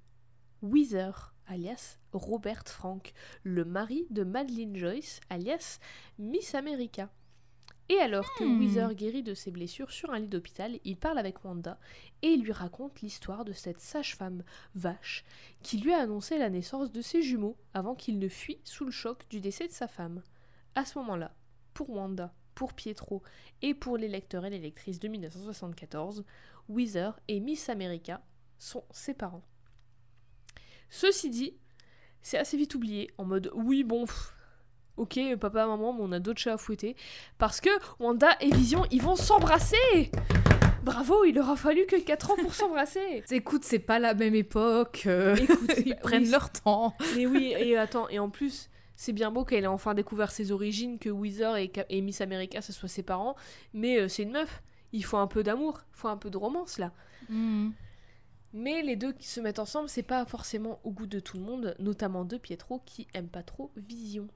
Weezer, 0.61 1.35
alias 1.45 1.97
Robert 2.13 2.63
Frank, 2.65 3.13
le 3.43 3.65
mari 3.65 4.07
de 4.11 4.23
Madeline 4.23 4.77
Joyce, 4.77 5.19
alias 5.29 5.79
Miss 6.17 6.55
America. 6.55 7.09
Et 7.89 7.97
alors 7.97 8.33
que 8.35 8.45
hmm. 8.45 8.59
Weezer 8.59 8.93
guérit 8.93 9.23
de 9.23 9.33
ses 9.33 9.51
blessures 9.51 9.91
sur 9.91 10.11
un 10.11 10.19
lit 10.19 10.29
d'hôpital, 10.29 10.79
il 10.85 10.95
parle 10.95 11.17
avec 11.17 11.43
Wanda 11.43 11.79
et 12.21 12.37
lui 12.37 12.53
raconte 12.53 13.01
l'histoire 13.01 13.43
de 13.43 13.51
cette 13.51 13.81
sage-femme 13.81 14.43
vache 14.75 15.25
qui 15.63 15.79
lui 15.79 15.91
a 15.91 15.99
annoncé 15.99 16.37
la 16.37 16.49
naissance 16.49 16.93
de 16.93 17.01
ses 17.01 17.23
jumeaux 17.23 17.57
avant 17.73 17.95
qu'il 17.95 18.19
ne 18.19 18.29
fuit 18.29 18.61
sous 18.63 18.85
le 18.85 18.91
choc 18.91 19.27
du 19.29 19.41
décès 19.41 19.67
de 19.67 19.73
sa 19.73 19.87
femme. 19.89 20.21
À 20.75 20.85
ce 20.85 20.97
moment-là, 20.99 21.35
pour 21.73 21.89
Wanda, 21.89 22.33
pour 22.59 22.73
Pietro 22.73 23.23
et 23.61 23.73
pour 23.73 23.95
les 23.95 24.09
lecteurs 24.09 24.43
et 24.43 24.49
les 24.49 24.59
lectrices 24.59 24.99
de 24.99 25.07
1974, 25.07 26.25
Weezer 26.67 27.17
et 27.29 27.39
Miss 27.39 27.69
America 27.69 28.21
sont 28.57 28.83
ses 28.91 29.13
parents. 29.13 29.45
Ceci 30.89 31.29
dit, 31.29 31.53
c'est 32.21 32.37
assez 32.37 32.57
vite 32.57 32.75
oublié, 32.75 33.11
en 33.17 33.23
mode 33.23 33.49
oui, 33.53 33.85
bon, 33.85 34.03
ok, 34.97 35.19
papa, 35.39 35.67
maman, 35.67 35.93
mais 35.93 36.01
on 36.03 36.11
a 36.11 36.19
d'autres 36.19 36.41
chats 36.41 36.55
à 36.55 36.57
fouetter, 36.57 36.97
parce 37.37 37.61
que 37.61 37.69
Wanda 37.97 38.35
et 38.41 38.51
Vision, 38.51 38.85
ils 38.91 39.01
vont 39.01 39.15
s'embrasser 39.15 40.11
Bravo, 40.83 41.23
il 41.23 41.39
aura 41.39 41.55
fallu 41.55 41.85
que 41.85 41.95
4 41.95 42.31
ans 42.31 42.35
pour 42.41 42.53
s'embrasser 42.53 43.23
Écoute, 43.31 43.63
c'est 43.63 43.79
pas 43.79 43.99
la 43.99 44.13
même 44.13 44.35
époque, 44.35 45.03
euh, 45.05 45.37
Écoute, 45.37 45.71
ils 45.85 45.95
prennent 45.95 46.29
leur 46.29 46.51
temps. 46.51 46.93
Mais 47.15 47.25
oui, 47.25 47.53
et 47.57 47.77
attends, 47.77 48.09
et 48.09 48.19
en 48.19 48.29
plus, 48.29 48.69
c'est 48.99 49.13
bien 49.13 49.31
beau 49.31 49.45
qu'elle 49.45 49.63
ait 49.63 49.67
enfin 49.67 49.93
découvert 49.93 50.29
ses 50.29 50.51
origines, 50.51 50.99
que 50.99 51.09
Weezer 51.09 51.55
et, 51.55 52.01
Miss 52.01 52.19
America, 52.19 52.61
ce 52.61 52.73
soit 52.73 52.89
ses 52.89 53.01
parents, 53.01 53.37
mais 53.73 53.97
euh, 53.97 54.09
c'est 54.09 54.23
une 54.23 54.31
meuf. 54.31 54.61
Il 54.91 55.05
faut 55.05 55.15
un 55.15 55.27
peu 55.27 55.41
d'amour, 55.41 55.83
il 55.93 55.97
faut 55.97 56.09
un 56.09 56.17
peu 56.17 56.29
de 56.29 56.35
romance 56.35 56.77
là. 56.77 56.91
Hmm. 57.29 57.69
Mais 58.51 58.81
les 58.81 58.97
deux 58.97 59.13
qui 59.13 59.25
se 59.25 59.39
mettent 59.39 59.59
ensemble, 59.59 59.87
c'est 59.87 60.03
pas 60.03 60.25
forcément 60.25 60.81
au 60.83 60.91
goût 60.91 61.05
de 61.05 61.21
tout 61.21 61.37
le 61.37 61.43
monde, 61.43 61.77
notamment 61.79 62.25
de 62.25 62.35
Pietro 62.35 62.81
qui 62.85 63.07
aime 63.13 63.29
pas 63.29 63.41
trop 63.41 63.71
Vision. 63.77 64.27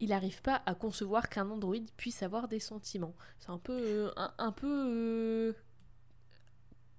Il 0.00 0.08
n'arrive 0.08 0.40
pas 0.40 0.62
à 0.64 0.74
concevoir 0.74 1.28
qu'un 1.28 1.50
androïde 1.50 1.90
puisse 1.98 2.22
avoir 2.22 2.48
des 2.48 2.60
sentiments. 2.60 3.14
C'est 3.40 3.50
un 3.50 3.58
peu. 3.58 3.76
Euh, 3.78 4.10
un, 4.38 4.52
peu. 4.52 4.86
Euh, 4.88 5.52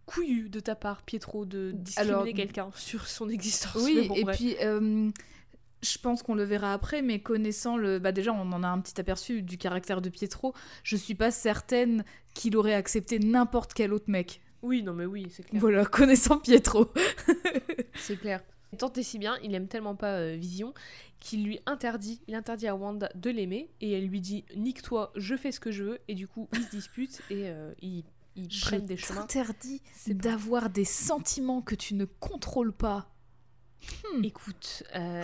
couillu 0.06 0.48
de 0.48 0.60
ta 0.60 0.76
part, 0.76 1.02
Pietro, 1.02 1.46
de 1.46 1.72
discriminer 1.74 2.36
quelqu'un 2.36 2.70
sur 2.76 3.08
son 3.08 3.30
existence. 3.30 3.82
Oui, 3.82 4.12
et 4.14 4.26
puis 4.26 4.56
je 5.82 5.98
pense 5.98 6.24
qu'on 6.24 6.36
le 6.36 6.44
verra 6.44 6.74
après, 6.74 7.02
mais 7.02 7.20
connaissant 7.20 7.78
le. 7.78 8.00
Bah 8.00 8.12
déjà, 8.12 8.34
on 8.34 8.52
en 8.52 8.64
a 8.64 8.68
un 8.68 8.80
petit 8.80 9.00
aperçu 9.00 9.42
du 9.42 9.58
caractère 9.58 10.02
de 10.02 10.10
Pietro. 10.10 10.54
Je 10.84 10.96
suis 10.96 11.16
pas 11.16 11.32
certaine 11.32 12.04
qu'il 12.34 12.56
aurait 12.56 12.74
accepté 12.74 13.20
n'importe 13.20 13.74
quel 13.74 13.94
autre 13.94 14.10
mec. 14.10 14.42
Oui, 14.62 14.84
non, 14.84 14.94
mais 14.94 15.06
oui, 15.06 15.28
c'est 15.32 15.44
clair. 15.44 15.60
Voilà, 15.60 15.86
connaissant 15.86 16.38
Pietro. 16.38 16.88
c'est 17.96 18.18
clair. 18.18 18.44
Tant 18.78 18.94
et 18.94 19.04
si 19.04 19.20
bien, 19.20 19.38
il 19.44 19.54
aime 19.54 19.68
tellement 19.68 19.96
pas 19.96 20.20
euh, 20.20 20.36
Vision 20.36 20.74
qu'il 21.22 21.46
lui 21.46 21.60
interdit, 21.66 22.20
il 22.28 22.36
interdit 22.36 22.68
à 22.68 22.76
Wanda 22.76 23.10
de 23.16 23.30
l'aimer 23.30 23.70
et 23.80 23.92
elle 23.92 24.08
lui 24.08 24.20
dit 24.20 24.44
nique-toi, 24.56 25.14
je 25.16 25.38
fais 25.38 25.52
ce 25.52 25.60
que 25.60 25.72
je 25.72 25.84
veux 25.84 26.00
et 26.08 26.16
du 26.16 26.28
coup 26.28 26.50
ils 26.54 26.64
se 26.64 26.72
disputent 26.72 27.22
et 27.30 27.48
euh, 27.48 27.72
ils, 27.82 28.04
ils 28.36 28.48
prennent 28.62 28.88
des 28.88 28.98
chemins. 28.98 29.22
interdit 29.22 29.82
d'avoir 30.08 30.70
des 30.70 30.84
sentiments 30.84 31.62
que 31.62 31.76
tu 31.76 31.94
ne 31.94 32.06
contrôles 32.06 32.74
pas. 32.74 33.14
Hmm. 34.14 34.24
Écoute, 34.24 34.84
euh, 34.96 35.24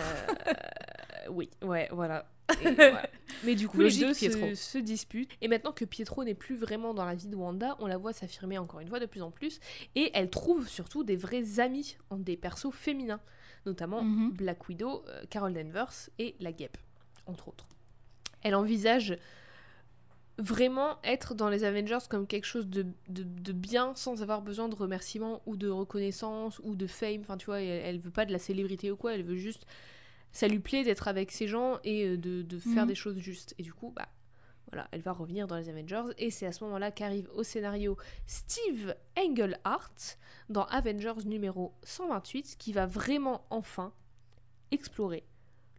oui, 1.30 1.50
ouais, 1.62 1.88
voilà. 1.92 2.26
Mais 3.44 3.54
du 3.54 3.68
coup, 3.68 3.80
les 3.80 3.96
deux 3.98 4.14
se, 4.14 4.78
disputent. 4.78 5.30
Et 5.40 5.48
maintenant 5.48 5.72
que 5.72 5.84
Pietro 5.84 6.24
n'est 6.24 6.34
plus 6.34 6.56
vraiment 6.56 6.94
dans 6.94 7.04
la 7.04 7.14
vie 7.14 7.28
de 7.28 7.36
Wanda, 7.36 7.76
on 7.78 7.86
la 7.86 7.98
voit 7.98 8.12
s'affirmer 8.12 8.58
encore 8.58 8.80
une 8.80 8.88
fois 8.88 9.00
de 9.00 9.06
plus 9.06 9.22
en 9.22 9.30
plus. 9.30 9.60
Et 9.94 10.10
elle 10.14 10.30
trouve 10.30 10.68
surtout 10.68 11.04
des 11.04 11.16
vrais 11.16 11.60
amis 11.60 11.96
en 12.10 12.16
des 12.16 12.36
persos 12.36 12.72
féminins, 12.72 13.20
notamment 13.66 14.02
mhm. 14.02 14.32
Black 14.32 14.68
Widow, 14.68 15.04
euh, 15.08 15.22
Carol 15.30 15.52
Danvers 15.52 16.08
et 16.18 16.36
la 16.40 16.52
Guêpe, 16.52 16.78
entre 17.26 17.48
autres. 17.48 17.66
Elle 18.42 18.54
envisage 18.54 19.18
vraiment 20.38 20.98
être 21.02 21.34
dans 21.34 21.48
les 21.48 21.64
Avengers 21.64 22.06
comme 22.08 22.26
quelque 22.26 22.46
chose 22.46 22.68
de, 22.68 22.86
de, 23.08 23.52
bien 23.52 23.92
sans 23.96 24.22
avoir 24.22 24.40
besoin 24.40 24.68
de 24.68 24.74
remerciements 24.74 25.42
ou 25.46 25.56
de 25.56 25.68
reconnaissance 25.68 26.60
ou 26.62 26.76
de 26.76 26.86
fame. 26.86 27.20
Enfin, 27.20 27.36
tu 27.36 27.46
vois, 27.46 27.60
elle, 27.60 27.98
veut 27.98 28.10
pas 28.10 28.24
de 28.24 28.32
la 28.32 28.38
célébrité 28.38 28.90
ou 28.90 28.96
quoi, 28.96 29.14
elle 29.14 29.24
veut 29.24 29.36
juste. 29.36 29.66
Ça 30.30 30.46
lui 30.46 30.60
plaît 30.60 30.84
d'être 30.84 31.08
avec 31.08 31.32
ces 31.32 31.48
gens 31.48 31.78
et 31.84 32.06
euh, 32.06 32.16
de, 32.16 32.42
de 32.42 32.58
faire 32.58 32.82
mhm. 32.84 32.88
des 32.88 32.94
choses 32.94 33.18
justes. 33.18 33.54
Et 33.58 33.62
du 33.62 33.72
coup, 33.72 33.92
bah. 33.94 34.08
Voilà, 34.70 34.86
elle 34.92 35.00
va 35.00 35.12
revenir 35.12 35.46
dans 35.46 35.56
les 35.56 35.70
Avengers 35.70 36.12
et 36.18 36.30
c'est 36.30 36.44
à 36.44 36.52
ce 36.52 36.62
moment-là 36.64 36.90
qu'arrive 36.90 37.26
au 37.34 37.42
scénario 37.42 37.96
Steve 38.26 38.94
Englehart 39.16 40.18
dans 40.50 40.66
Avengers 40.66 41.24
numéro 41.24 41.72
128 41.84 42.56
qui 42.58 42.74
va 42.74 42.84
vraiment 42.84 43.46
enfin 43.48 43.94
explorer 44.70 45.24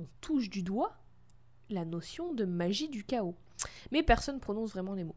On 0.00 0.06
touche 0.20 0.50
du 0.50 0.62
doigt 0.62 0.96
la 1.68 1.84
notion 1.84 2.34
de 2.34 2.44
magie 2.44 2.88
du 2.88 3.04
chaos. 3.04 3.36
Mais 3.92 4.02
personne 4.02 4.40
prononce 4.40 4.70
vraiment 4.72 4.94
les 4.94 5.04
mots. 5.04 5.16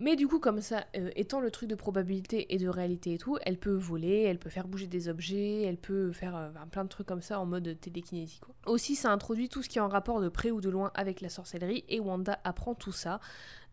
Mais 0.00 0.14
du 0.14 0.28
coup, 0.28 0.38
comme 0.38 0.60
ça, 0.60 0.86
euh, 0.96 1.10
étant 1.16 1.40
le 1.40 1.50
truc 1.50 1.68
de 1.68 1.74
probabilité 1.74 2.54
et 2.54 2.58
de 2.58 2.68
réalité 2.68 3.14
et 3.14 3.18
tout, 3.18 3.36
elle 3.42 3.58
peut 3.58 3.74
voler, 3.74 4.22
elle 4.22 4.38
peut 4.38 4.48
faire 4.48 4.68
bouger 4.68 4.86
des 4.86 5.08
objets, 5.08 5.62
elle 5.62 5.76
peut 5.76 6.12
faire 6.12 6.36
euh, 6.36 6.50
plein 6.70 6.84
de 6.84 6.88
trucs 6.88 7.06
comme 7.06 7.20
ça 7.20 7.40
en 7.40 7.46
mode 7.46 7.76
télékinésie. 7.80 8.38
Quoi. 8.38 8.54
Aussi, 8.66 8.94
ça 8.94 9.10
introduit 9.10 9.48
tout 9.48 9.62
ce 9.62 9.68
qui 9.68 9.78
est 9.78 9.80
en 9.80 9.88
rapport 9.88 10.20
de 10.20 10.28
près 10.28 10.52
ou 10.52 10.60
de 10.60 10.70
loin 10.70 10.92
avec 10.94 11.20
la 11.20 11.28
sorcellerie, 11.28 11.84
et 11.88 11.98
Wanda 11.98 12.38
apprend 12.44 12.76
tout 12.76 12.92
ça 12.92 13.18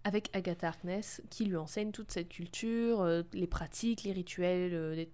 avec 0.04 0.36
Agatha 0.36 0.68
Harkness, 0.68 1.22
qui 1.30 1.46
lui 1.46 1.58
enseigne 1.58 1.92
toute 1.92 2.12
cette 2.12 2.30
culture, 2.30 3.02
euh, 3.02 3.22
les 3.34 3.48
pratiques, 3.48 4.02
les 4.04 4.12
rituels, 4.12 5.08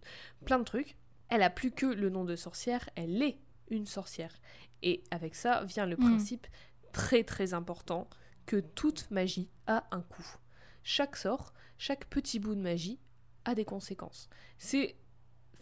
plein 0.46 0.60
de 0.60 0.64
trucs. 0.64 0.96
Elle 1.28 1.44
a 1.44 1.50
plus 1.50 1.72
que 1.72 1.88
le 1.88 2.10
nom 2.10 2.24
de 2.24 2.38
sorcière, 2.38 2.90
elle 2.96 3.22
est 3.22 3.38
une 3.70 3.86
sorcière. 3.86 4.34
Et 4.82 5.04
avec 5.12 5.36
ça 5.36 5.66
vient 5.66 5.86
le 5.86 5.98
mm. 5.98 6.00
principe 6.00 6.48
très 6.94 7.24
très 7.26 7.54
important 7.54 8.08
que 8.52 8.60
toute 8.60 9.10
magie 9.12 9.50
a 9.66 9.86
un 9.92 10.02
coût. 10.02 10.36
Chaque 10.84 11.16
sort, 11.16 11.54
chaque 11.78 12.06
petit 12.08 12.38
bout 12.38 12.54
de 12.54 12.60
magie 12.60 13.00
a 13.46 13.56
des 13.56 13.64
conséquences. 13.64 14.30
C'est 14.58 14.98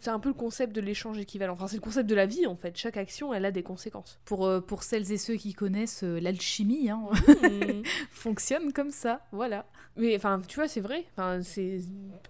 c'est 0.00 0.10
un 0.10 0.18
peu 0.18 0.30
le 0.30 0.34
concept 0.34 0.74
de 0.74 0.80
l'échange 0.80 1.18
équivalent. 1.18 1.52
Enfin, 1.52 1.68
c'est 1.68 1.76
le 1.76 1.82
concept 1.82 2.08
de 2.08 2.14
la 2.14 2.26
vie 2.26 2.46
en 2.46 2.56
fait. 2.56 2.76
Chaque 2.76 2.96
action, 2.96 3.32
elle 3.32 3.44
a 3.44 3.52
des 3.52 3.62
conséquences. 3.62 4.18
Pour, 4.24 4.46
euh, 4.46 4.60
pour 4.60 4.82
celles 4.82 5.12
et 5.12 5.18
ceux 5.18 5.36
qui 5.36 5.52
connaissent 5.52 6.02
euh, 6.02 6.18
l'alchimie, 6.18 6.88
hein, 6.88 7.06
mmh. 7.28 7.82
fonctionne 8.10 8.72
comme 8.72 8.90
ça. 8.90 9.20
Voilà. 9.30 9.66
Mais 9.96 10.16
enfin, 10.16 10.40
tu 10.48 10.56
vois, 10.56 10.66
c'est 10.66 10.80
vrai. 10.80 11.04
Enfin, 11.12 11.42
c'est 11.42 11.80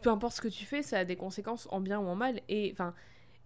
peu 0.03 0.11
importe 0.11 0.37
ce 0.37 0.41
que 0.43 0.49
tu 0.49 0.66
fais, 0.66 0.82
ça 0.82 0.99
a 0.99 1.05
des 1.07 1.16
conséquences 1.16 1.69
en 1.70 1.81
bien 1.81 2.01
ou 2.01 2.07
en 2.07 2.16
mal. 2.16 2.43
Et 2.49 2.70
enfin, 2.73 2.93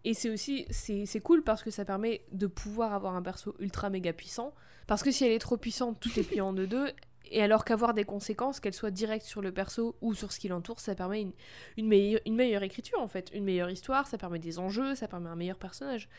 et 0.05 0.15
c'est 0.15 0.31
aussi 0.31 0.67
c'est 0.71 1.21
cool 1.21 1.43
parce 1.43 1.63
que 1.63 1.71
ça 1.71 1.85
permet 1.85 2.23
de 2.33 2.47
pouvoir 2.47 2.93
avoir 2.93 3.15
un 3.17 3.23
perso 3.23 3.55
ultra 3.59 3.91
méga 3.91 4.13
puissant. 4.13 4.55
Parce 4.87 5.03
que 5.03 5.11
si 5.11 5.25
elle 5.25 5.33
est 5.33 5.39
trop 5.39 5.57
puissante, 5.57 5.99
tout 5.99 6.19
est 6.19 6.23
plié 6.23 6.43
en 6.43 6.53
deux. 6.53 6.93
Et 7.31 7.43
alors 7.43 7.65
qu'avoir 7.65 7.95
des 7.95 8.05
conséquences, 8.05 8.61
qu'elles 8.61 8.75
soient 8.75 8.91
directes 8.91 9.25
sur 9.25 9.41
le 9.41 9.51
perso 9.51 9.97
ou 10.03 10.13
sur 10.15 10.31
ce 10.31 10.39
qui 10.39 10.49
l'entoure, 10.49 10.79
ça 10.79 10.95
permet 10.95 11.23
une, 11.23 11.33
une, 11.79 11.89
meilleure, 11.89 12.21
une 12.27 12.37
meilleure 12.37 12.63
écriture 12.63 13.01
en 13.01 13.09
fait, 13.09 13.31
une 13.33 13.45
meilleure 13.45 13.71
histoire, 13.71 14.07
ça 14.07 14.19
permet 14.19 14.39
des 14.39 14.59
enjeux, 14.59 14.95
ça 14.95 15.09
permet 15.09 15.31
un 15.31 15.37
meilleur 15.37 15.57
personnage. 15.57 16.11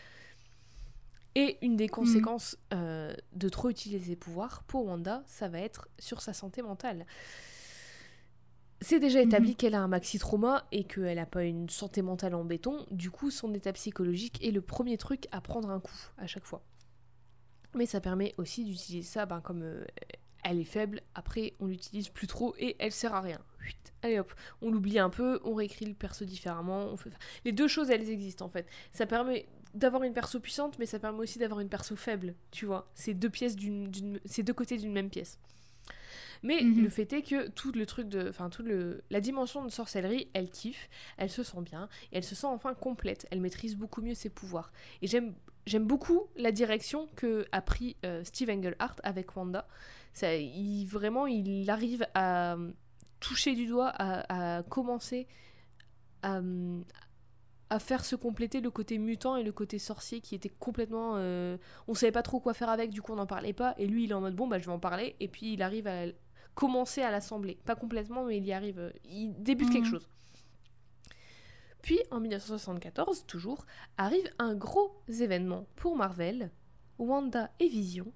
Et 1.35 1.57
une 1.61 1.75
des 1.75 1.85
mhm. 1.85 1.91
conséquences 1.91 2.57
euh, 2.73 3.13
de 3.33 3.49
trop 3.49 3.69
utiliser 3.69 4.11
ses 4.11 4.15
pouvoirs 4.15 4.63
pour 4.63 4.85
Wanda, 4.85 5.21
ça 5.27 5.47
va 5.47 5.59
être 5.59 5.89
sur 5.99 6.21
sa 6.21 6.33
santé 6.33 6.61
mentale. 6.61 7.05
C'est 8.81 8.99
déjà 8.99 9.21
établi 9.21 9.51
mhm. 9.51 9.55
qu'elle 9.55 9.75
a 9.75 9.81
un 9.81 9.87
maxi-trauma 9.87 10.65
et 10.71 10.83
qu'elle 10.83 11.15
n'a 11.15 11.25
pas 11.25 11.43
une 11.43 11.69
santé 11.69 12.01
mentale 12.01 12.35
en 12.35 12.43
béton, 12.43 12.85
du 12.91 13.09
coup 13.09 13.31
son 13.31 13.53
état 13.53 13.73
psychologique 13.73 14.43
est 14.45 14.51
le 14.51 14.61
premier 14.61 14.97
truc 14.97 15.27
à 15.31 15.41
prendre 15.41 15.69
un 15.69 15.79
coup 15.79 16.11
à 16.17 16.27
chaque 16.27 16.45
fois. 16.45 16.61
Mais 17.73 17.85
ça 17.85 18.01
permet 18.01 18.33
aussi 18.37 18.63
d'utiliser 18.63 19.07
ça 19.07 19.25
ben, 19.25 19.41
comme 19.41 19.63
euh, 19.63 19.85
elle 20.43 20.59
est 20.59 20.65
faible, 20.65 21.01
après 21.15 21.53
on 21.59 21.67
l'utilise 21.67 22.09
plus 22.09 22.27
trop 22.27 22.53
et 22.57 22.75
elle 22.79 22.91
sert 22.91 23.13
à 23.13 23.21
rien. 23.21 23.39
Allez 24.01 24.19
hop, 24.19 24.33
on 24.61 24.69
l'oublie 24.69 24.99
un 24.99 25.09
peu, 25.09 25.39
on 25.43 25.55
réécrit 25.55 25.85
le 25.85 25.95
perso 25.95 26.25
différemment. 26.25 26.85
On 26.85 26.97
fait... 26.97 27.09
Les 27.43 27.51
deux 27.51 27.67
choses, 27.67 27.89
elles 27.89 28.09
existent 28.09 28.45
en 28.45 28.49
fait. 28.49 28.67
Ça 28.91 29.07
permet 29.07 29.47
d'avoir 29.73 30.03
une 30.03 30.13
perso 30.13 30.39
puissante, 30.39 30.77
mais 30.79 30.85
ça 30.85 30.99
permet 30.99 31.19
aussi 31.19 31.39
d'avoir 31.39 31.59
une 31.59 31.69
perso 31.69 31.95
faible, 31.95 32.35
tu 32.51 32.65
vois. 32.65 32.89
C'est 32.93 33.13
deux 33.13 33.29
pièces 33.29 33.55
d'une, 33.55 34.19
c'est 34.25 34.43
deux 34.43 34.53
côtés 34.53 34.77
d'une 34.77 34.93
même 34.93 35.09
pièce. 35.09 35.39
Mais 36.45 36.61
mhm. 36.61 36.83
le 36.83 36.89
fait 36.89 37.11
est 37.11 37.21
que 37.23 37.49
tout 37.49 37.71
le 37.71 37.85
truc 37.85 38.07
de, 38.07 38.29
enfin 38.29 38.49
tout 38.49 38.63
le, 38.63 39.03
la 39.09 39.19
dimension 39.19 39.65
de 39.65 39.69
sorcellerie, 39.69 40.29
elle 40.33 40.49
kiffe, 40.49 40.89
elle 41.17 41.29
se 41.29 41.43
sent 41.43 41.61
bien 41.61 41.89
et 42.11 42.17
elle 42.17 42.23
se 42.23 42.35
sent 42.35 42.47
enfin 42.47 42.73
complète. 42.73 43.27
Elle 43.31 43.41
maîtrise 43.41 43.75
beaucoup 43.75 44.01
mieux 44.01 44.13
ses 44.13 44.29
pouvoirs. 44.29 44.71
Et 45.01 45.07
j'aime, 45.07 45.33
j'aime 45.65 45.85
beaucoup 45.85 46.27
la 46.37 46.51
direction 46.51 47.09
que 47.15 47.45
a 47.51 47.61
pris 47.61 47.97
euh, 48.05 48.23
Steve 48.23 48.49
Englehart 48.49 48.95
avec 49.03 49.35
Wanda 49.35 49.67
il, 50.23 50.85
vraiment, 50.85 51.27
il 51.27 51.69
arrive 51.69 52.07
à 52.13 52.57
toucher 53.19 53.55
du 53.55 53.65
doigt, 53.65 53.91
à, 53.97 54.63
commencer 54.63 55.27
à, 56.23 56.41
faire 57.79 58.05
se 58.05 58.15
compléter 58.15 58.61
le 58.61 58.71
côté 58.71 58.97
mutant 58.97 59.35
et 59.35 59.43
le 59.43 59.51
côté 59.51 59.79
sorcier 59.79 60.21
qui 60.21 60.35
était 60.35 60.49
complètement. 60.49 61.13
Euh, 61.17 61.57
on 61.87 61.93
savait 61.93 62.11
pas 62.11 62.23
trop 62.23 62.39
quoi 62.39 62.53
faire 62.53 62.69
avec, 62.69 62.89
du 62.91 63.01
coup 63.01 63.11
on 63.11 63.17
n'en 63.17 63.25
parlait 63.25 63.53
pas. 63.53 63.75
Et 63.77 63.85
lui, 63.85 64.05
il 64.05 64.11
est 64.11 64.13
en 64.13 64.21
mode 64.21 64.35
bon, 64.35 64.47
bah 64.47 64.59
je 64.59 64.65
vais 64.65 64.71
en 64.71 64.79
parler. 64.79 65.15
Et 65.19 65.27
puis 65.27 65.53
il 65.53 65.61
arrive 65.61 65.87
à 65.87 66.05
commencer 66.55 67.01
à 67.01 67.11
l'assembler. 67.11 67.59
Pas 67.65 67.75
complètement, 67.75 68.23
mais 68.23 68.37
il 68.37 68.45
y 68.45 68.53
arrive. 68.53 68.79
Euh, 68.79 68.91
il 69.03 69.33
débute 69.37 69.69
quelque 69.71 69.85
mhm. 69.85 69.91
chose. 69.91 70.09
Puis 71.81 71.99
en 72.09 72.19
1974, 72.19 73.25
toujours, 73.27 73.65
arrive 73.97 74.27
un 74.39 74.55
gros 74.55 75.03
événement 75.07 75.67
pour 75.75 75.95
Marvel. 75.95 76.49
Wanda 76.97 77.51
et 77.59 77.67
Vision 77.67 78.11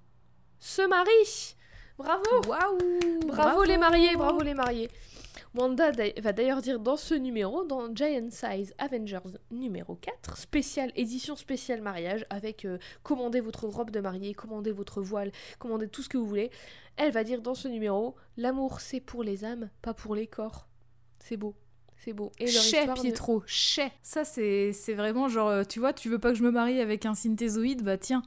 se 0.58 0.82
marient 0.82 1.56
Bravo 1.98 2.40
Waouh 2.48 3.26
bravo, 3.26 3.62
les 3.64 3.76
mariés, 3.76 4.16
bravo 4.16 4.40
les 4.40 4.54
mariés 4.54 4.90
Wanda 5.54 5.90
va 5.90 6.32
d'ailleurs 6.32 6.62
dire 6.62 6.78
dans 6.78 6.96
ce 6.96 7.14
numéro, 7.14 7.64
dans 7.64 7.92
Giant 7.94 8.28
Size 8.30 8.72
Avengers 8.78 9.38
numéro 9.50 9.96
4, 9.96 10.36
spécial, 10.36 10.92
édition 10.94 11.34
spéciale 11.34 11.82
mariage, 11.82 12.24
avec 12.30 12.64
euh, 12.64 12.78
commandez 13.02 13.40
votre 13.40 13.66
robe 13.66 13.90
de 13.90 13.98
mariée, 14.00 14.32
commandez 14.32 14.70
votre 14.70 15.02
voile, 15.02 15.32
commandez 15.58 15.88
tout 15.88 16.02
ce 16.02 16.08
que 16.08 16.18
vous 16.18 16.26
voulez. 16.26 16.50
Elle 16.96 17.10
va 17.10 17.24
dire 17.24 17.42
dans 17.42 17.54
ce 17.54 17.66
numéro, 17.66 18.14
l'amour 18.36 18.80
c'est 18.80 19.00
pour 19.00 19.24
les 19.24 19.44
âmes, 19.44 19.70
pas 19.82 19.92
pour 19.92 20.14
les 20.14 20.28
corps. 20.28 20.68
C'est 21.18 21.36
beau. 21.36 21.56
C'est 21.96 22.12
beau. 22.12 22.30
Et 22.38 22.50
leur 22.50 22.94
Pietro, 22.94 23.42
chais. 23.46 23.92
Ça, 24.02 24.24
c'est 24.24 24.72
vraiment 24.94 25.28
genre, 25.28 25.48
euh, 25.48 25.64
tu 25.64 25.80
vois, 25.80 25.92
tu 25.92 26.08
veux 26.08 26.18
pas 26.18 26.30
que 26.30 26.38
je 26.38 26.44
me 26.44 26.50
marie 26.50 26.80
avec 26.80 27.04
un 27.06 27.14
synthézoïde 27.14 27.82
Bah 27.82 27.98
tiens, 27.98 28.22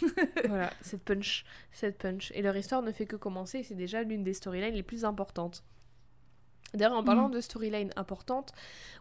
voilà, 0.46 0.72
cette 0.80 1.02
punch, 1.02 1.44
cette 1.72 1.98
punch. 1.98 2.30
Et 2.34 2.42
leur 2.42 2.56
histoire 2.56 2.82
ne 2.82 2.92
fait 2.92 3.06
que 3.06 3.16
commencer, 3.16 3.62
c'est 3.64 3.74
déjà 3.74 4.02
l'une 4.02 4.22
des 4.22 4.34
storylines 4.34 4.74
les 4.74 4.82
plus 4.82 5.04
importantes. 5.04 5.64
D'ailleurs, 6.74 6.94
en 6.94 7.04
parlant 7.04 7.28
mm. 7.28 7.32
de 7.32 7.40
storyline 7.40 7.90
importante, 7.96 8.52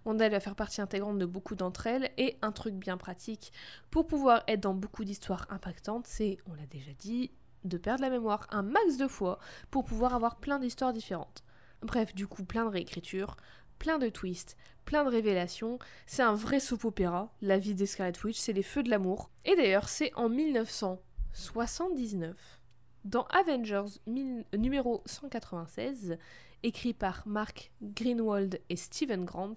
Wanda 0.06 0.30
va 0.30 0.39
faire 0.39 0.56
partie 0.56 0.81
intégrante 0.81 1.18
de 1.18 1.26
beaucoup 1.26 1.56
d'entre 1.56 1.88
elles, 1.88 2.11
et 2.18 2.38
un 2.41 2.52
truc 2.52 2.76
bien 2.76 2.98
pratique 2.98 3.52
pour 3.91 4.07
pouvoir 4.07 4.44
être 4.48 4.61
dans 4.61 4.73
beaucoup 4.73 5.03
d'histoires 5.03 5.45
impactantes, 5.49 6.07
c'est, 6.07 6.38
on 6.49 6.53
l'a 6.53 6.65
déjà 6.68 6.91
dit, 6.98 7.31
de 7.64 7.77
perdre 7.77 8.02
la 8.02 8.10
mémoire 8.10 8.48
un 8.52 8.61
max 8.61 8.98
de 8.98 9.07
fois 9.07 9.39
pour 9.72 9.84
pouvoir 9.84 10.15
avoir 10.15 10.38
plein 10.38 10.60
d'histoires 10.60 10.94
différentes. 10.94 11.44
Bref, 11.81 12.15
du 12.15 12.27
coup, 12.27 12.44
plein 12.44 12.65
de 12.65 12.69
réécritures, 12.69 13.35
plein 13.77 13.99
de 13.99 14.10
twists, 14.10 14.57
plein 14.85 15.03
de 15.03 15.10
révélations. 15.10 15.77
C'est 16.06 16.23
un 16.23 16.34
vrai 16.34 16.60
soap 16.60 16.85
opéra, 16.85 17.31
la 17.41 17.60
vie 17.60 17.76
des 17.76 17.88
Witch, 18.23 18.39
c'est 18.39 18.53
les 18.53 18.64
feux 18.64 18.84
de 18.84 18.89
l'amour. 18.89 19.30
Et 19.45 19.56
d'ailleurs, 19.56 19.89
c'est 19.89 20.11
en 20.15 20.30
1979, 20.30 22.61
dans 23.06 23.26
Avengers 23.26 23.99
numéro 24.07 25.03
196, 25.06 26.18
écrit 26.64 26.94
par 26.94 27.28
Mark 27.28 27.72
Greenwald 27.82 28.62
et 28.70 28.76
Stephen 28.76 29.26
Grant, 29.26 29.54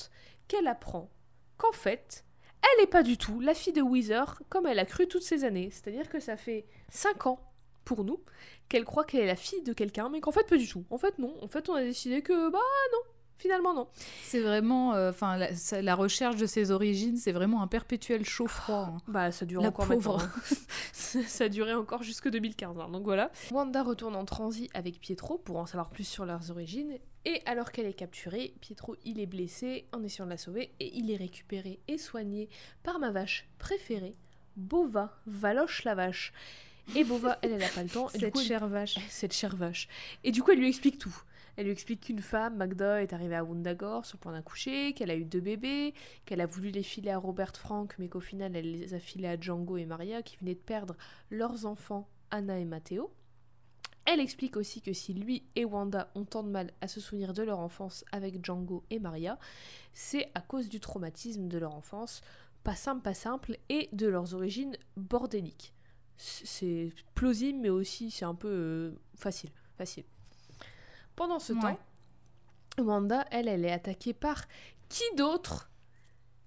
qu'elle 0.48 0.66
apprend 0.66 1.10
qu'en 1.56 1.72
fait, 1.72 2.24
elle 2.62 2.82
n'est 2.82 2.90
pas 2.90 3.02
du 3.02 3.16
tout 3.16 3.40
la 3.40 3.54
fille 3.54 3.72
de 3.72 3.82
Weezer 3.82 4.42
comme 4.48 4.66
elle 4.66 4.78
a 4.78 4.84
cru 4.84 5.06
toutes 5.08 5.22
ces 5.22 5.44
années. 5.44 5.70
C'est-à-dire 5.70 6.08
que 6.08 6.20
ça 6.20 6.36
fait 6.36 6.66
5 6.90 7.26
ans 7.26 7.40
pour 7.84 8.04
nous 8.04 8.22
qu'elle 8.68 8.84
croit 8.84 9.04
qu'elle 9.04 9.22
est 9.22 9.26
la 9.26 9.36
fille 9.36 9.62
de 9.62 9.72
quelqu'un, 9.72 10.08
mais 10.08 10.20
qu'en 10.20 10.32
fait 10.32 10.46
pas 10.46 10.56
du 10.56 10.68
tout. 10.68 10.84
En 10.90 10.98
fait 10.98 11.18
non, 11.18 11.36
en 11.42 11.48
fait 11.48 11.68
on 11.68 11.74
a 11.74 11.82
décidé 11.82 12.22
que 12.22 12.50
bah 12.50 12.58
non, 12.92 13.12
Finalement, 13.40 13.72
non. 13.72 13.88
C'est 14.22 14.42
vraiment, 14.42 14.92
euh, 14.92 15.08
enfin, 15.08 15.38
la, 15.38 15.94
recherche 15.94 16.36
de 16.36 16.44
ses 16.44 16.70
origines, 16.70 17.16
c'est 17.16 17.32
vraiment 17.32 17.62
un 17.62 17.68
perpétuel 17.68 18.22
chaud-froid. 18.22 18.92
Hein. 18.92 18.98
Bah, 19.08 19.32
ça 19.32 19.46
dure 19.46 19.62
encore 19.62 19.86
pauvre. 19.86 20.20
Hein. 20.22 20.30
ça, 20.92 21.44
a 21.44 21.48
duré 21.48 21.72
encore 21.72 22.02
jusque 22.02 22.28
2015, 22.28 22.78
hein, 22.78 22.90
donc 22.90 23.04
voilà. 23.04 23.30
Wanda 23.50 23.82
retourne 23.82 24.14
en 24.14 24.26
transit 24.26 24.70
avec 24.74 25.00
Pietro 25.00 25.38
pour 25.38 25.56
en 25.56 25.64
savoir 25.64 25.88
plus 25.88 26.04
sur 26.04 26.26
leurs 26.26 26.50
origines. 26.50 26.98
Et 27.24 27.40
alors 27.46 27.72
qu'elle 27.72 27.86
est 27.86 27.94
capturée, 27.94 28.52
Pietro, 28.60 28.94
il 29.06 29.18
est 29.18 29.26
blessé 29.26 29.86
en 29.94 30.02
essayant 30.02 30.26
de 30.26 30.30
la 30.32 30.36
sauver 30.36 30.74
et 30.78 30.94
il 30.94 31.10
est 31.10 31.16
récupéré 31.16 31.80
et 31.88 31.96
soigné 31.96 32.50
par 32.82 32.98
ma 32.98 33.10
vache 33.10 33.48
préférée, 33.58 34.16
Bova, 34.56 35.18
Valoche 35.26 35.84
la 35.84 35.94
vache. 35.94 36.34
Et 36.94 37.04
Bova, 37.04 37.38
elle, 37.40 37.52
elle 37.52 37.62
a 37.62 37.68
pas 37.68 37.84
le 37.84 37.88
temps. 37.88 38.08
cette 38.08 38.38
chère 38.38 38.66
vache. 38.68 38.98
Cette 39.08 39.32
chère 39.32 39.56
vache. 39.56 39.88
Et 40.24 40.30
du 40.30 40.42
coup, 40.42 40.50
elle 40.50 40.58
lui 40.58 40.68
explique 40.68 40.98
tout. 40.98 41.22
Elle 41.56 41.66
lui 41.66 41.72
explique 41.72 42.02
qu'une 42.02 42.20
femme, 42.20 42.56
Magda, 42.56 43.02
est 43.02 43.12
arrivée 43.12 43.36
à 43.36 43.44
Wundagore 43.44 44.06
sur 44.06 44.16
le 44.16 44.20
point 44.20 44.32
d'accoucher, 44.32 44.92
qu'elle 44.92 45.10
a 45.10 45.16
eu 45.16 45.24
deux 45.24 45.40
bébés, 45.40 45.94
qu'elle 46.24 46.40
a 46.40 46.46
voulu 46.46 46.70
les 46.70 46.82
filer 46.82 47.10
à 47.10 47.18
Robert 47.18 47.56
Frank, 47.56 47.94
mais 47.98 48.08
qu'au 48.08 48.20
final 48.20 48.56
elle 48.56 48.70
les 48.70 48.94
a 48.94 48.98
filés 48.98 49.28
à 49.28 49.38
Django 49.38 49.76
et 49.76 49.86
Maria, 49.86 50.22
qui 50.22 50.36
venaient 50.36 50.54
de 50.54 50.60
perdre 50.60 50.96
leurs 51.30 51.66
enfants, 51.66 52.08
Anna 52.30 52.58
et 52.58 52.64
Matteo. 52.64 53.12
Elle 54.06 54.20
explique 54.20 54.56
aussi 54.56 54.80
que 54.80 54.92
si 54.92 55.14
lui 55.14 55.44
et 55.54 55.64
Wanda 55.64 56.10
ont 56.14 56.24
tant 56.24 56.42
de 56.42 56.48
mal 56.48 56.72
à 56.80 56.88
se 56.88 57.00
souvenir 57.00 57.32
de 57.32 57.42
leur 57.42 57.60
enfance 57.60 58.04
avec 58.12 58.44
Django 58.44 58.82
et 58.90 58.98
Maria, 58.98 59.38
c'est 59.92 60.30
à 60.34 60.40
cause 60.40 60.68
du 60.68 60.80
traumatisme 60.80 61.48
de 61.48 61.58
leur 61.58 61.74
enfance, 61.74 62.22
pas 62.64 62.74
simple, 62.74 63.02
pas 63.02 63.14
simple, 63.14 63.58
et 63.68 63.88
de 63.92 64.06
leurs 64.06 64.34
origines 64.34 64.76
bordéliques. 64.96 65.74
C'est 66.16 66.92
plausible, 67.14 67.60
mais 67.60 67.70
aussi 67.70 68.10
c'est 68.10 68.24
un 68.24 68.34
peu 68.34 68.48
euh, 68.48 68.92
facile, 69.14 69.50
facile. 69.76 70.04
Pendant 71.20 71.38
ce 71.38 71.52
temps, 71.52 71.78
Wanda, 72.78 73.26
elle, 73.30 73.46
elle 73.46 73.66
est 73.66 73.70
attaquée 73.70 74.14
par 74.14 74.46
qui 74.88 75.02
d'autre 75.18 75.70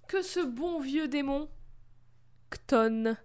que 0.08 0.20
ce 0.20 0.40
bon 0.40 0.80
vieux 0.80 1.06
démon 1.06 1.48
Kton. 2.50 3.16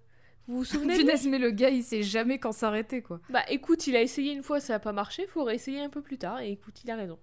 Vous 0.46 0.58
vous 0.58 0.64
souvenez 0.64 0.96
Punaise, 0.96 1.26
mais 1.26 1.40
le 1.40 1.50
gars, 1.50 1.72
il 1.72 1.82
sait 1.84 2.04
jamais 2.04 2.38
quand 2.38 2.52
s'arrêter, 2.52 3.02
quoi. 3.02 3.20
Bah 3.32 3.42
écoute, 3.50 3.88
il 3.88 3.96
a 3.96 4.02
essayé 4.04 4.32
une 4.32 4.44
fois, 4.44 4.60
ça 4.60 4.74
n'a 4.74 4.80
pas 4.80 4.92
marché, 4.92 5.26
faut 5.26 5.44
réessayer 5.44 5.80
un 5.82 5.90
peu 5.90 6.04
plus 6.04 6.20
tard, 6.20 6.40
et 6.40 6.52
écoute, 6.52 6.84
il 6.84 6.92
a 6.92 6.96
raison. 6.96 7.18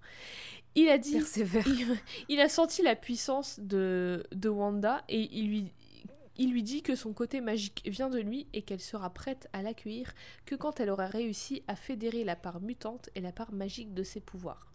Il 0.75 0.89
a 0.89 0.99
dit, 0.99 1.13
Persévère. 1.13 1.65
il, 1.69 1.87
il 2.29 2.41
a 2.41 2.49
senti 2.49 2.83
la 2.83 2.97
puissance 2.97 3.61
de, 3.61 4.25
de 4.33 4.49
Wanda, 4.49 5.05
et 5.09 5.21
il 5.39 5.47
lui, 5.47 5.73
il 6.39 6.53
lui 6.53 6.63
dit 6.63 6.83
que 6.83 6.95
son 6.95 7.13
côté 7.13 7.41
magique 7.41 7.83
vient 7.87 8.11
de 8.11 8.21
lui 8.21 8.47
et 8.53 8.63
qu'elle 8.63 8.81
sera 8.81 9.11
prête 9.11 9.49
à 9.53 9.63
l'accueillir 9.63 10.13
que 10.45 10.55
quand 10.55 10.81
elle 10.81 10.91
aura 10.91 11.07
réussi 11.07 11.63
à 11.69 11.77
fédérer 11.77 12.25
la 12.25 12.37
part 12.37 12.61
mutante 12.61 13.11
et 13.15 13.21
la 13.21 13.33
part 13.33 13.53
magique 13.53 13.95
de 13.95 14.03
ses 14.03 14.21
pouvoirs. 14.21 14.73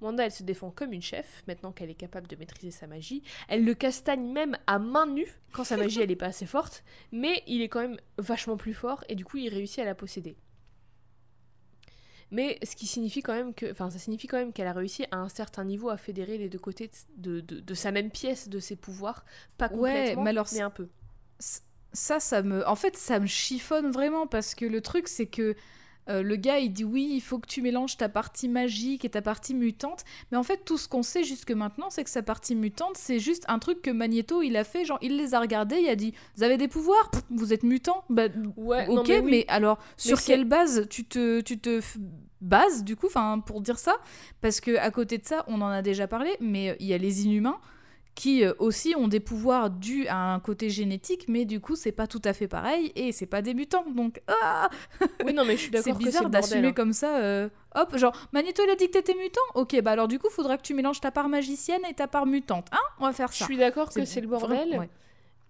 Wanda, 0.00 0.24
elle 0.24 0.32
se 0.32 0.44
défend 0.44 0.70
comme 0.70 0.92
une 0.92 1.02
chef, 1.02 1.42
maintenant 1.48 1.72
qu'elle 1.72 1.90
est 1.90 1.94
capable 1.94 2.28
de 2.28 2.36
maîtriser 2.36 2.70
sa 2.70 2.86
magie. 2.86 3.22
Elle 3.48 3.64
le 3.64 3.74
castagne 3.74 4.30
même 4.30 4.56
à 4.66 4.78
main 4.78 5.06
nue, 5.06 5.32
quand 5.52 5.64
sa 5.64 5.76
magie 5.76 6.00
elle 6.02 6.10
est 6.10 6.16
pas 6.16 6.26
assez 6.26 6.46
forte, 6.46 6.84
mais 7.10 7.42
il 7.46 7.62
est 7.62 7.68
quand 7.68 7.80
même 7.80 7.98
vachement 8.16 8.56
plus 8.56 8.74
fort 8.74 9.02
et 9.08 9.14
du 9.14 9.24
coup 9.24 9.38
il 9.38 9.48
réussit 9.48 9.80
à 9.80 9.84
la 9.84 9.94
posséder. 9.94 10.36
Mais 12.30 12.58
ce 12.62 12.76
qui 12.76 12.86
signifie 12.86 13.22
quand 13.22 13.34
même 13.34 13.54
que, 13.54 13.70
enfin, 13.70 13.90
ça 13.90 13.98
signifie 13.98 14.26
quand 14.26 14.36
même 14.38 14.52
qu'elle 14.52 14.66
a 14.66 14.72
réussi 14.72 15.04
à 15.10 15.18
un 15.18 15.28
certain 15.28 15.64
niveau 15.64 15.88
à 15.88 15.96
fédérer 15.96 16.38
les 16.38 16.48
deux 16.48 16.58
côtés 16.58 16.90
de, 17.16 17.40
de, 17.40 17.60
de 17.60 17.74
sa 17.74 17.90
même 17.92 18.10
pièce, 18.10 18.48
de 18.48 18.58
ses 18.60 18.76
pouvoirs, 18.76 19.24
pas 19.56 19.68
Ouais, 19.70 20.14
complètement, 20.14 20.22
mais 20.24 20.30
alors, 20.30 20.48
mais 20.52 20.60
un 20.60 20.70
peu. 20.70 20.88
Ça, 21.92 22.20
ça 22.20 22.42
me. 22.42 22.66
En 22.68 22.76
fait, 22.76 22.96
ça 22.96 23.18
me 23.18 23.26
chiffonne 23.26 23.90
vraiment 23.90 24.26
parce 24.26 24.54
que 24.54 24.64
le 24.66 24.80
truc, 24.82 25.08
c'est 25.08 25.26
que 25.26 25.56
euh, 26.08 26.22
le 26.22 26.36
gars, 26.36 26.58
il 26.58 26.72
dit 26.72 26.84
oui, 26.84 27.08
il 27.12 27.20
faut 27.20 27.38
que 27.38 27.46
tu 27.46 27.62
mélanges 27.62 27.96
ta 27.96 28.08
partie 28.08 28.48
magique 28.48 29.04
et 29.04 29.10
ta 29.10 29.22
partie 29.22 29.54
mutante. 29.54 30.04
Mais 30.30 30.38
en 30.38 30.42
fait, 30.42 30.64
tout 30.64 30.78
ce 30.78 30.88
qu'on 30.88 31.02
sait 31.02 31.24
jusque 31.24 31.50
maintenant, 31.50 31.90
c'est 31.90 32.04
que 32.04 32.10
sa 32.10 32.22
partie 32.22 32.54
mutante, 32.54 32.96
c'est 32.96 33.18
juste 33.18 33.44
un 33.48 33.58
truc 33.58 33.82
que 33.82 33.90
Magneto, 33.90 34.42
il 34.42 34.56
a 34.56 34.64
fait. 34.64 34.84
Genre, 34.84 34.98
il 35.02 35.16
les 35.16 35.34
a 35.34 35.40
regardés, 35.40 35.76
il 35.76 35.88
a 35.88 35.96
dit 35.96 36.14
Vous 36.36 36.42
avez 36.42 36.56
des 36.56 36.68
pouvoirs 36.68 37.10
Pff, 37.10 37.22
Vous 37.30 37.52
êtes 37.52 37.62
mutant 37.62 38.04
Bah, 38.10 38.28
Ouais, 38.56 38.86
ok, 38.88 39.08
mais 39.08 39.20
mais, 39.22 39.30
oui. 39.38 39.44
alors, 39.48 39.78
sur 39.96 40.22
quelle 40.22 40.44
base 40.44 40.86
tu 40.88 41.04
te, 41.04 41.40
tu 41.40 41.58
te 41.58 41.80
bases, 42.40 42.84
du 42.84 42.96
coup, 42.96 43.06
enfin, 43.06 43.40
pour 43.44 43.60
dire 43.60 43.78
ça? 43.78 43.96
Parce 44.40 44.60
que 44.60 44.76
à 44.76 44.90
côté 44.90 45.18
de 45.18 45.26
ça, 45.26 45.44
on 45.48 45.60
en 45.60 45.68
a 45.68 45.82
déjà 45.82 46.06
parlé, 46.06 46.36
mais 46.40 46.76
il 46.80 46.86
y 46.86 46.94
a 46.94 46.98
les 46.98 47.24
inhumains 47.26 47.58
qui 48.18 48.42
euh, 48.44 48.52
aussi 48.58 48.94
ont 48.96 49.06
des 49.06 49.20
pouvoirs 49.20 49.70
dus 49.70 50.08
à 50.08 50.34
un 50.34 50.40
côté 50.40 50.70
génétique, 50.70 51.26
mais 51.28 51.44
du 51.44 51.60
coup, 51.60 51.76
c'est 51.76 51.92
pas 51.92 52.08
tout 52.08 52.20
à 52.24 52.32
fait 52.32 52.48
pareil 52.48 52.90
et 52.96 53.12
c'est 53.12 53.26
pas 53.26 53.42
des 53.42 53.54
mutants. 53.54 53.84
Donc, 53.94 54.20
ah 54.26 54.68
Oui, 55.24 55.32
non, 55.32 55.44
mais 55.44 55.52
je 55.56 55.62
suis 55.62 55.70
c'est 55.70 55.76
d'accord 55.78 55.96
c'est 56.00 56.04
bizarre 56.04 56.28
d'assumer 56.28 56.68
hein. 56.68 56.72
comme 56.72 56.92
ça. 56.92 57.18
euh, 57.18 57.48
hop, 57.76 57.96
genre, 57.96 58.12
Magneto, 58.32 58.60
il 58.66 58.70
a 58.70 58.74
dit 58.74 58.86
que 58.86 58.92
t'étais 58.98 59.14
mutant 59.14 59.40
Ok, 59.54 59.80
bah 59.82 59.92
alors 59.92 60.08
du 60.08 60.18
coup, 60.18 60.28
faudra 60.30 60.56
que 60.56 60.62
tu 60.62 60.74
mélanges 60.74 61.00
ta 61.00 61.12
part 61.12 61.28
magicienne 61.28 61.82
et 61.88 61.94
ta 61.94 62.08
part 62.08 62.26
mutante. 62.26 62.66
Hein? 62.72 62.80
On 62.98 63.06
va 63.06 63.12
faire 63.12 63.30
Je 63.30 63.38
ça. 63.38 63.44
suis 63.44 63.56
d'accord 63.56 63.88
que 63.92 64.04
c'est 64.04 64.20
le 64.20 64.26
bordel, 64.26 64.76
ouais. 64.76 64.90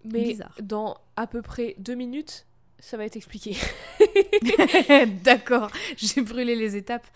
mais 0.05 0.25
bizarre. 0.25 0.55
dans 0.61 0.99
à 1.17 1.27
peu 1.27 1.41
près 1.41 1.75
deux 1.79 1.95
minutes, 1.95 2.45
ça 2.81 2.99
va 2.99 3.07
être 3.07 3.17
expliqué. 3.17 3.57
D'accord, 5.25 5.71
j'ai 5.97 6.21
brûlé 6.21 6.55
les 6.55 6.77
étapes. 6.77 7.07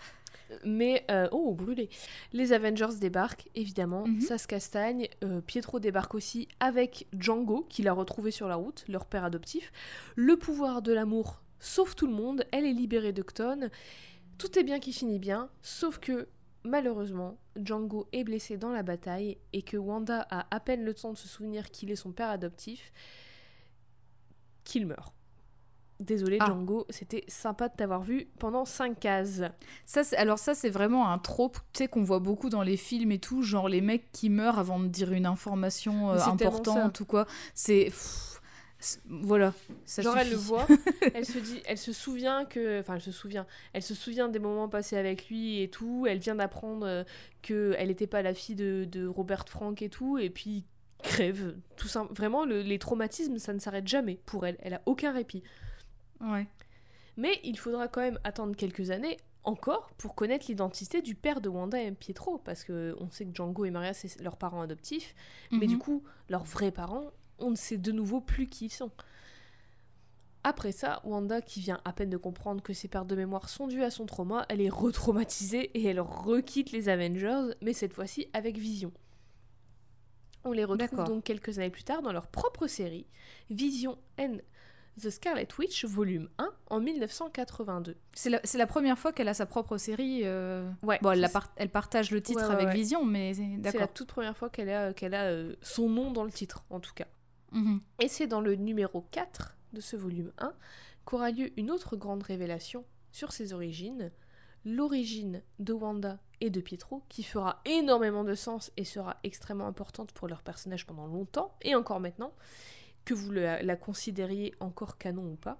Mais, 0.63 1.05
euh, 1.11 1.27
oh, 1.31 1.53
brûlé. 1.53 1.89
Les 2.31 2.53
Avengers 2.53 2.95
débarquent, 2.99 3.47
évidemment, 3.55 4.05
Mhm. 4.07 4.21
ça 4.21 4.37
se 4.37 4.47
castagne. 4.47 5.07
Euh, 5.23 5.41
Pietro 5.41 5.79
débarque 5.79 6.15
aussi 6.15 6.47
avec 6.59 7.07
Django, 7.17 7.65
qu'il 7.69 7.87
a 7.87 7.93
retrouvé 7.93 8.31
sur 8.31 8.47
la 8.47 8.55
route, 8.55 8.85
leur 8.87 9.05
père 9.05 9.23
adoptif. 9.23 9.71
Le 10.15 10.37
pouvoir 10.37 10.81
de 10.81 10.93
l'amour 10.93 11.41
sauve 11.59 11.95
tout 11.95 12.07
le 12.07 12.13
monde, 12.13 12.45
elle 12.51 12.65
est 12.65 12.73
libérée 12.73 13.13
d'Octone. 13.13 13.69
Tout 14.37 14.57
est 14.59 14.63
bien 14.63 14.79
qui 14.79 14.91
finit 14.93 15.19
bien, 15.19 15.49
sauf 15.61 15.99
que, 15.99 16.27
malheureusement, 16.63 17.37
Django 17.55 18.07
est 18.11 18.23
blessé 18.23 18.57
dans 18.57 18.71
la 18.71 18.83
bataille 18.83 19.37
et 19.53 19.61
que 19.61 19.77
Wanda 19.77 20.25
a 20.29 20.47
à 20.53 20.59
peine 20.59 20.83
le 20.83 20.93
temps 20.93 21.13
de 21.13 21.17
se 21.17 21.27
souvenir 21.27 21.69
qu'il 21.71 21.91
est 21.91 21.95
son 21.95 22.11
père 22.11 22.29
adoptif, 22.29 22.91
qu'il 24.63 24.87
meurt. 24.87 25.13
Désolé 26.03 26.37
Ah. 26.41 26.47
Django, 26.47 26.85
c'était 26.89 27.23
sympa 27.27 27.69
de 27.69 27.75
t'avoir 27.75 28.01
vu 28.01 28.27
pendant 28.39 28.65
5 28.65 28.99
cases. 28.99 29.41
Ça, 29.85 30.01
alors 30.17 30.37
ça, 30.37 30.53
c'est 30.53 30.69
vraiment 30.69 31.09
un 31.09 31.17
trope, 31.17 31.57
tu 31.73 31.79
sais, 31.79 31.87
qu'on 31.87 32.03
voit 32.03 32.19
beaucoup 32.19 32.49
dans 32.49 32.61
les 32.61 32.75
films 32.77 33.11
et 33.11 33.19
tout, 33.19 33.41
genre 33.41 33.69
les 33.69 33.79
mecs 33.81 34.11
qui 34.11 34.29
meurent 34.29 34.59
avant 34.59 34.79
de 34.79 34.87
dire 34.87 35.13
une 35.13 35.25
information 35.25 36.11
euh, 36.11 36.17
importante 36.19 36.99
ou 36.99 37.05
quoi. 37.05 37.25
C'est... 37.53 37.91
Voilà, 39.07 39.53
ça 39.85 40.01
Genre 40.01 40.17
elle 40.17 40.29
le 40.31 40.35
voit, 40.35 40.67
elle 41.13 41.25
se 41.25 41.37
dit, 41.39 41.61
elle 41.65 41.77
se 41.77 41.93
souvient 41.93 42.43
que, 42.43 42.81
enfin 42.81 42.95
elle 42.95 43.01
se 43.01 43.13
souvient, 43.13 43.45
elle 43.71 43.81
se 43.81 43.95
souvient 43.95 44.27
des 44.27 44.39
moments 44.39 44.67
passés 44.67 44.97
avec 44.97 45.29
lui 45.29 45.61
et 45.61 45.69
tout. 45.69 46.05
Elle 46.05 46.17
vient 46.17 46.35
d'apprendre 46.35 46.85
euh, 46.85 47.03
que 47.41 47.73
elle 47.77 47.87
n'était 47.87 48.07
pas 48.07 48.21
la 48.21 48.33
fille 48.33 48.55
de, 48.57 48.83
de 48.83 49.07
Robert 49.07 49.45
Frank 49.47 49.81
et 49.81 49.87
tout, 49.87 50.17
et 50.17 50.29
puis 50.29 50.65
crève. 51.01 51.55
Tout 51.77 51.87
ça, 51.87 52.05
vraiment 52.09 52.43
le- 52.43 52.61
les 52.61 52.77
traumatismes, 52.77 53.37
ça 53.37 53.53
ne 53.53 53.59
s'arrête 53.59 53.87
jamais 53.87 54.19
pour 54.25 54.45
elle. 54.45 54.57
Elle 54.59 54.73
a 54.73 54.81
aucun 54.85 55.13
répit. 55.13 55.43
Ouais. 56.23 56.47
Mais 57.17 57.39
il 57.43 57.57
faudra 57.59 57.87
quand 57.87 58.01
même 58.01 58.19
attendre 58.23 58.55
quelques 58.55 58.89
années 58.91 59.17
encore 59.43 59.91
pour 59.97 60.15
connaître 60.15 60.45
l'identité 60.47 61.01
du 61.01 61.15
père 61.15 61.41
de 61.41 61.49
Wanda 61.49 61.81
et 61.81 61.91
Pietro, 61.91 62.37
parce 62.39 62.63
que 62.63 62.95
on 62.99 63.09
sait 63.11 63.25
que 63.25 63.35
Django 63.35 63.65
et 63.65 63.71
Maria 63.71 63.93
c'est 63.93 64.19
leurs 64.21 64.37
parents 64.37 64.61
adoptifs, 64.61 65.13
mais 65.51 65.67
du 65.67 65.75
Mhm. 65.75 65.81
coup 65.81 66.03
leurs 66.29 66.45
vrais 66.45 66.71
parents, 66.71 67.11
on 67.39 67.51
ne 67.51 67.55
sait 67.55 67.77
de 67.77 67.91
nouveau 67.91 68.21
plus 68.21 68.47
qui 68.47 68.65
ils 68.67 68.71
sont. 68.71 68.91
Après 70.45 70.71
ça, 70.73 71.01
Wanda, 71.05 71.41
qui 71.41 71.61
vient 71.61 71.79
à 71.85 71.93
peine 71.93 72.09
de 72.09 72.17
comprendre 72.17 72.61
que 72.61 72.73
ses 72.73 72.87
pertes 72.89 73.07
de 73.07 73.15
mémoire 73.15 73.47
sont 73.47 73.67
dues 73.67 73.83
à 73.83 73.89
son 73.91 74.05
trauma, 74.05 74.45
elle 74.49 74.59
est 74.61 74.69
retraumatisée 74.69 75.71
et 75.77 75.85
elle 75.85 76.01
requitte 76.01 76.71
les 76.71 76.89
Avengers, 76.89 77.53
mais 77.61 77.71
cette 77.73 77.93
fois-ci 77.93 78.27
avec 78.33 78.57
Vision. 78.57 78.91
On 80.45 80.51
les 80.51 80.65
retrouve 80.65 81.05
donc 81.05 81.23
quelques 81.23 81.59
années 81.59 81.69
plus 81.69 81.85
tard 81.85 82.01
dans 82.01 82.11
leur 82.11 82.27
propre 82.27 82.67
série, 82.67 83.07
Vision 83.49 83.97
and 84.19 84.37
The 85.01 85.09
Scarlet 85.09 85.47
Witch, 85.57 85.85
volume 85.85 86.29
1, 86.37 86.49
en 86.69 86.79
1982. 86.79 87.95
C'est 88.13 88.29
la, 88.29 88.39
c'est 88.43 88.57
la 88.59 88.67
première 88.67 88.97
fois 88.99 89.11
qu'elle 89.11 89.27
a 89.27 89.33
sa 89.33 89.45
propre 89.45 89.77
série. 89.77 90.21
euh, 90.23 90.69
Ouais, 90.83 90.99
Bon, 91.01 91.11
elle, 91.11 91.19
la 91.19 91.27
c'est- 91.27 91.33
par- 91.33 91.51
elle 91.55 91.69
partage 91.69 92.11
le 92.11 92.21
titre 92.21 92.41
Ouais, 92.41 92.47
ouais, 92.47 92.53
avec 92.53 92.67
ouais. 92.67 92.73
Vision, 92.73 93.03
mais 93.03 93.33
c'est- 93.33 93.41
c'est 93.41 93.63
la 93.63 93.71
d'accord. 93.71 93.93
toute 93.93 94.07
première 94.09 94.37
fois 94.37 94.49
qu'elle 94.49 94.69
a, 94.69 94.93
qu'elle 94.93 95.15
a 95.15 95.23
euh, 95.25 95.55
son 95.61 95.89
nom 95.89 96.11
dans 96.11 96.23
le 96.23 96.31
titre, 96.31 96.63
en 96.69 96.79
tout 96.79 96.93
cas. 96.93 97.07
Mhm. 97.51 97.81
Et 98.01 98.07
c'est 98.07 98.27
dans 98.27 98.41
le 98.41 98.55
numéro 98.55 99.01
4 99.11 99.55
de 99.73 99.81
ce 99.81 99.95
volume 99.95 100.31
1 100.37 100.53
qu'aura 101.05 101.31
lieu 101.31 101.49
une 101.57 101.71
autre 101.71 101.95
grande 101.95 102.21
révélation 102.23 102.85
sur 103.11 103.31
ses 103.31 103.53
origines, 103.53 104.11
l'origine 104.65 105.41
de 105.59 105.73
Wanda 105.73 106.19
et 106.39 106.49
de 106.49 106.61
Pietro, 106.61 107.03
qui 107.09 107.23
fera 107.23 107.61
énormément 107.65 108.23
de 108.23 108.35
sens 108.35 108.71
et 108.77 108.85
sera 108.85 109.17
extrêmement 109.23 109.67
importante 109.67 110.11
pour 110.13 110.27
leur 110.27 110.41
personnage 110.43 110.85
pendant 110.85 111.07
longtemps, 111.07 111.55
et 111.61 111.75
encore 111.75 111.99
maintenant, 111.99 112.33
que 113.05 113.13
vous 113.13 113.31
la, 113.31 113.75
considériez 113.75 114.53
encore 114.59 114.97
canon 114.97 115.33
ou 115.33 115.35
pas. 115.35 115.59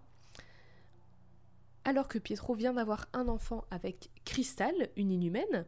Alors 1.86 2.08
que 2.08 2.18
Pietro 2.18 2.54
vient 2.54 2.74
d'avoir 2.74 3.08
un 3.14 3.28
enfant 3.28 3.66
avec 3.70 4.10
Crystal, 4.24 4.74
une 4.96 5.12
inhumaine, 5.12 5.66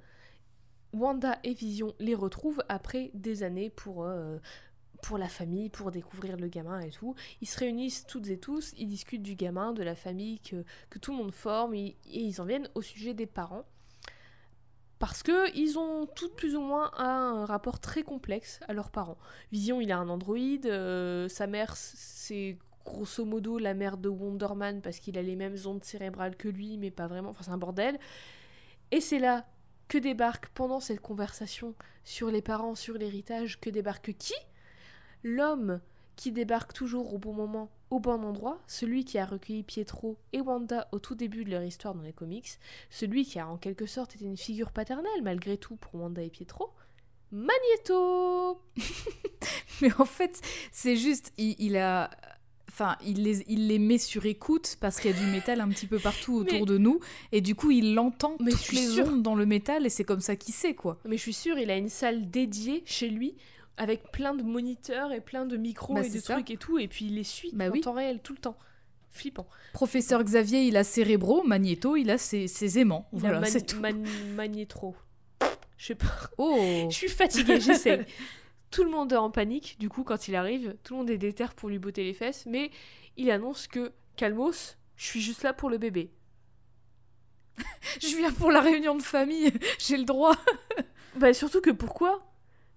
Wanda 0.93 1.39
et 1.43 1.53
Vision 1.53 1.93
les 1.99 2.15
retrouvent 2.15 2.63
après 2.69 3.11
des 3.13 3.43
années 3.43 3.69
pour 3.69 4.05
euh, 4.05 4.37
pour 5.03 5.17
la 5.17 5.27
famille, 5.27 5.69
pour 5.69 5.91
découvrir 5.91 6.37
le 6.37 6.47
gamin 6.47 6.79
et 6.79 6.89
tout. 6.89 7.15
Ils 7.41 7.47
se 7.47 7.59
réunissent 7.59 8.07
toutes 8.07 8.27
et 8.29 8.39
tous, 8.39 8.73
ils 8.77 8.87
discutent 8.87 9.21
du 9.21 9.35
gamin, 9.35 9.71
de 9.73 9.83
la 9.83 9.93
famille 9.93 10.39
que, 10.39 10.63
que 10.89 10.97
tout 10.97 11.11
le 11.11 11.17
monde 11.17 11.33
forme, 11.33 11.75
et 11.75 11.95
ils 12.05 12.41
en 12.41 12.45
viennent 12.45 12.69
au 12.73 12.81
sujet 12.81 13.13
des 13.13 13.27
parents. 13.27 13.65
Parce 14.99 15.23
que 15.23 15.53
ils 15.55 15.77
ont 15.77 16.05
toutes 16.05 16.35
plus 16.35 16.55
ou 16.55 16.61
moins 16.61 16.91
un 16.97 17.45
rapport 17.45 17.79
très 17.79 18.03
complexe 18.03 18.59
à 18.67 18.73
leurs 18.73 18.91
parents. 18.91 19.17
Vision, 19.51 19.81
il 19.81 19.91
a 19.91 19.97
un 19.97 20.07
androïde, 20.09 20.67
euh, 20.67 21.27
sa 21.27 21.47
mère, 21.47 21.75
c'est 21.75 22.57
grosso 22.85 23.25
modo 23.25 23.57
la 23.57 23.73
mère 23.73 23.97
de 23.97 24.09
Wonder 24.09 24.53
Man 24.55 24.81
parce 24.81 24.99
qu'il 24.99 25.17
a 25.17 25.21
les 25.21 25.35
mêmes 25.35 25.57
ondes 25.65 25.83
cérébrales 25.83 26.37
que 26.37 26.47
lui, 26.47 26.77
mais 26.77 26.91
pas 26.91 27.07
vraiment. 27.07 27.29
Enfin, 27.29 27.43
c'est 27.43 27.51
un 27.51 27.57
bordel. 27.57 27.99
Et 28.91 29.01
c'est 29.01 29.19
là 29.19 29.45
que 29.87 29.97
débarque 29.97 30.47
pendant 30.49 30.79
cette 30.79 31.01
conversation 31.01 31.75
sur 32.03 32.31
les 32.31 32.41
parents, 32.41 32.75
sur 32.75 32.95
l'héritage, 32.95 33.59
que 33.59 33.69
débarque 33.69 34.13
qui? 34.17 34.35
L'homme 35.23 35.81
qui 36.15 36.31
débarque 36.31 36.73
toujours 36.73 37.13
au 37.13 37.17
bon 37.17 37.33
moment, 37.33 37.69
au 37.91 37.99
bon 37.99 38.23
endroit, 38.23 38.61
celui 38.67 39.05
qui 39.05 39.17
a 39.19 39.25
recueilli 39.25 39.63
Pietro 39.63 40.17
et 40.33 40.41
Wanda 40.41 40.87
au 40.91 40.99
tout 40.99 41.15
début 41.15 41.45
de 41.45 41.51
leur 41.51 41.63
histoire 41.63 41.93
dans 41.95 42.01
les 42.01 42.13
comics, 42.13 42.49
celui 42.89 43.25
qui 43.25 43.39
a 43.39 43.47
en 43.47 43.57
quelque 43.57 43.85
sorte 43.85 44.15
été 44.15 44.25
une 44.25 44.37
figure 44.37 44.71
paternelle 44.71 45.21
malgré 45.23 45.57
tout 45.57 45.75
pour 45.75 45.95
Wanda 45.95 46.21
et 46.23 46.29
Pietro, 46.29 46.71
Magneto 47.31 48.61
Mais 49.81 49.89
en 49.99 50.05
fait, 50.05 50.41
c'est 50.71 50.95
juste, 50.95 51.33
il, 51.37 51.55
il 51.59 51.77
a. 51.77 52.09
Enfin, 52.69 52.97
il 53.05 53.23
les, 53.23 53.43
il 53.47 53.67
les 53.67 53.79
met 53.79 53.97
sur 53.97 54.25
écoute 54.25 54.75
parce 54.81 54.99
qu'il 54.99 55.11
y 55.11 55.13
a 55.13 55.17
du 55.17 55.25
métal 55.31 55.61
un 55.61 55.69
petit 55.69 55.87
peu 55.87 55.97
partout 55.97 56.33
autour 56.35 56.59
Mais- 56.61 56.65
de 56.65 56.77
nous. 56.77 56.99
Et 57.31 57.39
du 57.39 57.55
coup, 57.55 57.71
il 57.71 57.97
entend 57.99 58.35
Mais 58.41 58.51
je 58.51 58.57
toutes 58.57 58.65
suis 58.65 58.77
les 58.77 58.87
sûre. 58.87 59.07
ondes 59.07 59.21
dans 59.23 59.35
le 59.35 59.45
métal 59.45 59.85
et 59.85 59.89
c'est 59.89 60.03
comme 60.03 60.19
ça 60.19 60.35
qu'il 60.35 60.53
sait, 60.53 60.73
quoi. 60.75 60.97
Mais 61.05 61.15
je 61.17 61.21
suis 61.21 61.33
sûre, 61.33 61.57
il 61.57 61.71
a 61.71 61.77
une 61.77 61.87
salle 61.89 62.29
dédiée 62.29 62.83
chez 62.85 63.07
lui 63.09 63.35
avec 63.77 64.11
plein 64.11 64.33
de 64.33 64.43
moniteurs 64.43 65.11
et 65.11 65.21
plein 65.21 65.45
de 65.45 65.57
micros 65.57 65.93
Bah, 65.95 66.03
et 66.05 66.09
de 66.09 66.19
ça. 66.19 66.33
trucs 66.35 66.51
et 66.51 66.57
tout, 66.57 66.77
et 66.79 66.87
puis 66.87 67.05
il 67.05 67.15
les 67.15 67.23
suit 67.23 67.51
Bah 67.53 67.67
en 67.67 67.71
oui. 67.71 67.81
temps 67.81 67.93
réel 67.93 68.19
tout 68.21 68.33
le 68.33 68.39
temps. 68.39 68.57
Flippant. 69.11 69.47
Professeur 69.73 70.23
Xavier, 70.23 70.63
il 70.63 70.75
a 70.77 70.83
Cérébro, 70.83 71.43
Magneto, 71.43 71.95
il 71.95 72.09
a 72.11 72.17
ses, 72.17 72.47
ses 72.47 72.79
aimants. 72.79 73.07
Il 73.13 73.19
voilà, 73.19 73.43
c'est 73.45 73.65
tout. 73.65 73.79
man- 73.79 74.05
Magnétro. 74.35 74.95
Je 75.77 75.85
sais 75.87 75.95
pas. 75.95 76.29
Oh 76.37 76.85
Je 76.89 76.95
suis 76.95 77.09
fatiguée, 77.09 77.59
j'essaie. 77.61 78.05
Tout 78.71 78.83
le 78.83 78.89
monde 78.89 79.13
est 79.13 79.17
en 79.17 79.29
panique, 79.31 79.77
du 79.79 79.87
coup, 79.87 80.03
quand 80.03 80.27
il 80.27 80.35
arrive, 80.35 80.75
tout 80.83 80.93
le 80.95 80.99
monde 80.99 81.09
est 81.09 81.17
déter 81.17 81.45
pour 81.55 81.69
lui 81.69 81.79
botter 81.79 82.03
les 82.03 82.13
fesses, 82.13 82.45
mais 82.45 82.71
il 83.15 83.31
annonce 83.31 83.67
que 83.67 83.93
Calmos, 84.17 84.75
je 84.97 85.05
suis 85.05 85.21
juste 85.21 85.43
là 85.43 85.53
pour 85.53 85.69
le 85.69 85.77
bébé. 85.77 86.11
je 88.01 88.17
viens 88.17 88.31
pour 88.33 88.51
la 88.51 88.59
réunion 88.59 88.95
de 88.95 89.01
famille, 89.03 89.51
j'ai 89.79 89.97
le 89.97 90.03
droit. 90.03 90.35
bah 91.15 91.33
surtout 91.33 91.61
que 91.61 91.69
pourquoi? 91.71 92.21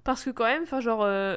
Parce 0.09 0.24
que 0.24 0.30
quand 0.30 0.47
même, 0.47 0.62
enfin 0.62 0.80
genre, 0.80 1.02
euh, 1.02 1.36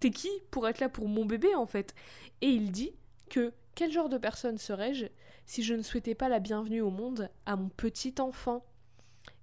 t'es 0.00 0.10
qui 0.10 0.30
pour 0.50 0.66
être 0.66 0.80
là 0.80 0.88
pour 0.88 1.06
mon 1.06 1.26
bébé 1.26 1.54
en 1.54 1.64
fait? 1.64 1.94
Et 2.40 2.48
il 2.48 2.72
dit 2.72 2.90
que 3.30 3.52
quel 3.76 3.92
genre 3.92 4.08
de 4.08 4.18
personne 4.18 4.58
serais-je 4.58 5.06
si 5.46 5.62
je 5.62 5.74
ne 5.74 5.82
souhaitais 5.82 6.16
pas 6.16 6.28
la 6.28 6.40
bienvenue 6.40 6.80
au 6.80 6.90
monde 6.90 7.30
à 7.46 7.54
mon 7.54 7.68
petit 7.68 8.16
enfant? 8.18 8.66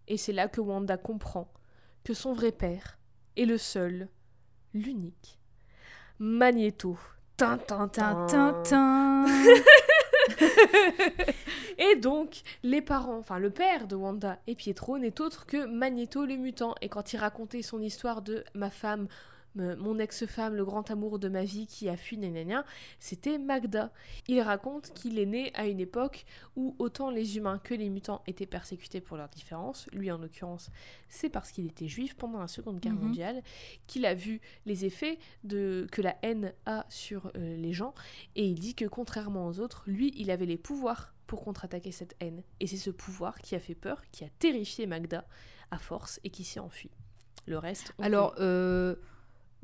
Et 0.09 0.17
c'est 0.17 0.33
là 0.33 0.49
que 0.49 0.59
Wanda 0.59 0.97
comprend 0.97 1.49
que 2.03 2.13
son 2.13 2.33
vrai 2.33 2.51
père 2.51 2.99
est 3.37 3.45
le 3.45 3.57
seul, 3.57 4.09
l'unique, 4.73 5.39
Magneto. 6.19 6.99
Tintin, 7.37 9.25
et 11.77 11.95
donc, 11.95 12.41
les 12.63 12.81
parents, 12.81 13.17
enfin 13.17 13.39
le 13.39 13.49
père 13.49 13.87
de 13.87 13.95
Wanda 13.95 14.39
et 14.47 14.55
Pietro 14.55 14.97
n'est 14.97 15.21
autre 15.21 15.45
que 15.45 15.65
Magneto 15.65 16.25
le 16.25 16.35
mutant. 16.35 16.75
Et 16.81 16.89
quand 16.89 17.13
il 17.13 17.17
racontait 17.17 17.61
son 17.61 17.81
histoire 17.81 18.21
de 18.21 18.43
ma 18.53 18.69
femme 18.69 19.07
mon 19.55 19.99
ex-femme, 19.99 20.55
le 20.55 20.65
grand 20.65 20.89
amour 20.91 21.19
de 21.19 21.29
ma 21.29 21.43
vie 21.43 21.67
qui 21.67 21.89
a 21.89 21.97
fui, 21.97 22.17
nénania, 22.17 22.65
c'était 22.99 23.37
Magda. 23.37 23.91
Il 24.27 24.41
raconte 24.41 24.93
qu'il 24.93 25.19
est 25.19 25.25
né 25.25 25.51
à 25.55 25.67
une 25.67 25.79
époque 25.79 26.25
où 26.55 26.75
autant 26.79 27.09
les 27.09 27.37
humains 27.37 27.59
que 27.59 27.73
les 27.73 27.89
mutants 27.89 28.21
étaient 28.27 28.45
persécutés 28.45 29.01
pour 29.01 29.17
leurs 29.17 29.29
différences. 29.29 29.87
Lui, 29.93 30.11
en 30.11 30.17
l'occurrence, 30.17 30.69
c'est 31.09 31.29
parce 31.29 31.51
qu'il 31.51 31.65
était 31.65 31.87
juif 31.87 32.15
pendant 32.15 32.39
la 32.39 32.47
Seconde 32.47 32.79
Guerre 32.79 32.93
mhm. 32.93 33.03
mondiale, 33.03 33.43
qu'il 33.87 34.05
a 34.05 34.13
vu 34.13 34.41
les 34.65 34.85
effets 34.85 35.19
de, 35.43 35.87
que 35.91 36.01
la 36.01 36.15
haine 36.21 36.53
a 36.65 36.85
sur 36.89 37.31
euh, 37.35 37.55
les 37.57 37.73
gens, 37.73 37.93
et 38.35 38.45
il 38.45 38.59
dit 38.59 38.75
que 38.75 38.85
contrairement 38.85 39.47
aux 39.47 39.59
autres, 39.59 39.83
lui, 39.87 40.13
il 40.17 40.31
avait 40.31 40.45
les 40.45 40.57
pouvoirs 40.57 41.13
pour 41.27 41.43
contre-attaquer 41.43 41.91
cette 41.91 42.15
haine. 42.19 42.43
Et 42.59 42.67
c'est 42.67 42.77
ce 42.77 42.89
pouvoir 42.89 43.39
qui 43.39 43.55
a 43.55 43.59
fait 43.59 43.75
peur, 43.75 44.01
qui 44.11 44.23
a 44.23 44.29
terrifié 44.39 44.85
Magda 44.85 45.25
à 45.71 45.77
force 45.77 46.19
et 46.23 46.29
qui 46.29 46.43
s'est 46.43 46.59
enfui. 46.59 46.91
Le 47.47 47.57
reste. 47.57 47.93
Alors, 47.99 48.35
euh, 48.39 48.95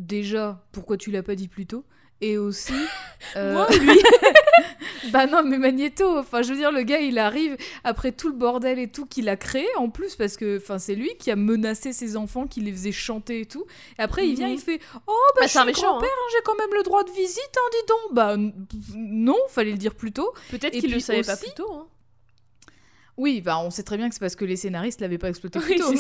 déjà, 0.02 0.64
pourquoi 0.72 0.98
tu 0.98 1.12
l'as 1.12 1.24
pas 1.24 1.36
dit 1.36 1.48
plus 1.48 1.66
tôt 1.66 1.86
Et 2.22 2.38
aussi. 2.38 2.74
Euh, 3.36 3.54
Moi, 3.54 3.68
lui 3.80 4.00
Bah 5.12 5.28
non, 5.28 5.44
mais 5.44 5.60
Magneto, 5.60 6.18
enfin, 6.18 6.42
je 6.42 6.50
veux 6.50 6.58
dire, 6.58 6.72
le 6.72 6.82
gars, 6.82 7.00
il 7.00 7.20
arrive 7.20 7.56
après 7.84 8.12
tout 8.12 8.30
le 8.30 8.34
bordel 8.34 8.80
et 8.80 8.88
tout 8.88 9.06
qu'il 9.06 9.30
a 9.30 9.36
créé, 9.36 9.68
en 9.78 9.90
plus, 9.90 10.16
parce 10.16 10.38
que 10.38 10.58
enfin, 10.58 10.80
c'est 10.80 10.96
lui 10.96 11.12
qui 11.20 11.30
a 11.30 11.36
menacé 11.36 11.94
ses 11.94 12.18
enfants, 12.18 12.48
qui 12.48 12.62
les 12.62 12.72
faisait 12.72 12.92
chanter 12.92 13.42
et 13.42 13.46
tout. 13.46 13.66
Et 14.00 14.02
après, 14.02 14.28
il 14.28 14.36
vient, 14.36 14.48
il 14.48 14.60
fait 14.60 14.80
Oh, 15.08 15.14
bah, 15.36 15.42
bah 15.42 15.48
je 15.48 15.52
suis 15.52 15.66
méchant, 15.66 15.82
grand-père, 15.92 16.10
hein. 16.10 16.30
j'ai 16.32 16.42
quand 16.44 16.58
même 16.58 16.74
le 16.74 16.82
droit 16.82 17.04
de 17.04 17.12
visite, 17.12 17.56
hein, 17.56 17.70
dis 17.72 17.88
donc. 17.88 18.16
Bah 18.16 18.36
non, 18.96 19.38
fallait 19.50 19.72
le 19.72 19.78
dire 19.78 19.94
plus 19.94 20.12
tôt. 20.12 20.34
Peut-être 20.50 20.74
qu'il 20.74 20.92
le 20.92 21.00
savait 21.00 21.22
pas 21.22 21.38
plus 21.38 21.54
tôt. 21.54 21.72
Hein. 21.72 21.88
Oui, 23.18 23.42
bah 23.42 23.60
on 23.60 23.70
sait 23.70 23.84
très 23.84 23.98
bien 23.98 24.10
que 24.10 24.16
c'est 24.16 24.20
parce 24.20 24.36
que 24.36 24.46
les 24.46 24.56
scénaristes 24.56 25.00
l'avaient 25.00 25.20
pas 25.20 25.30
exploité 25.30 25.60
plus 25.60 25.76
tôt. 25.76 25.94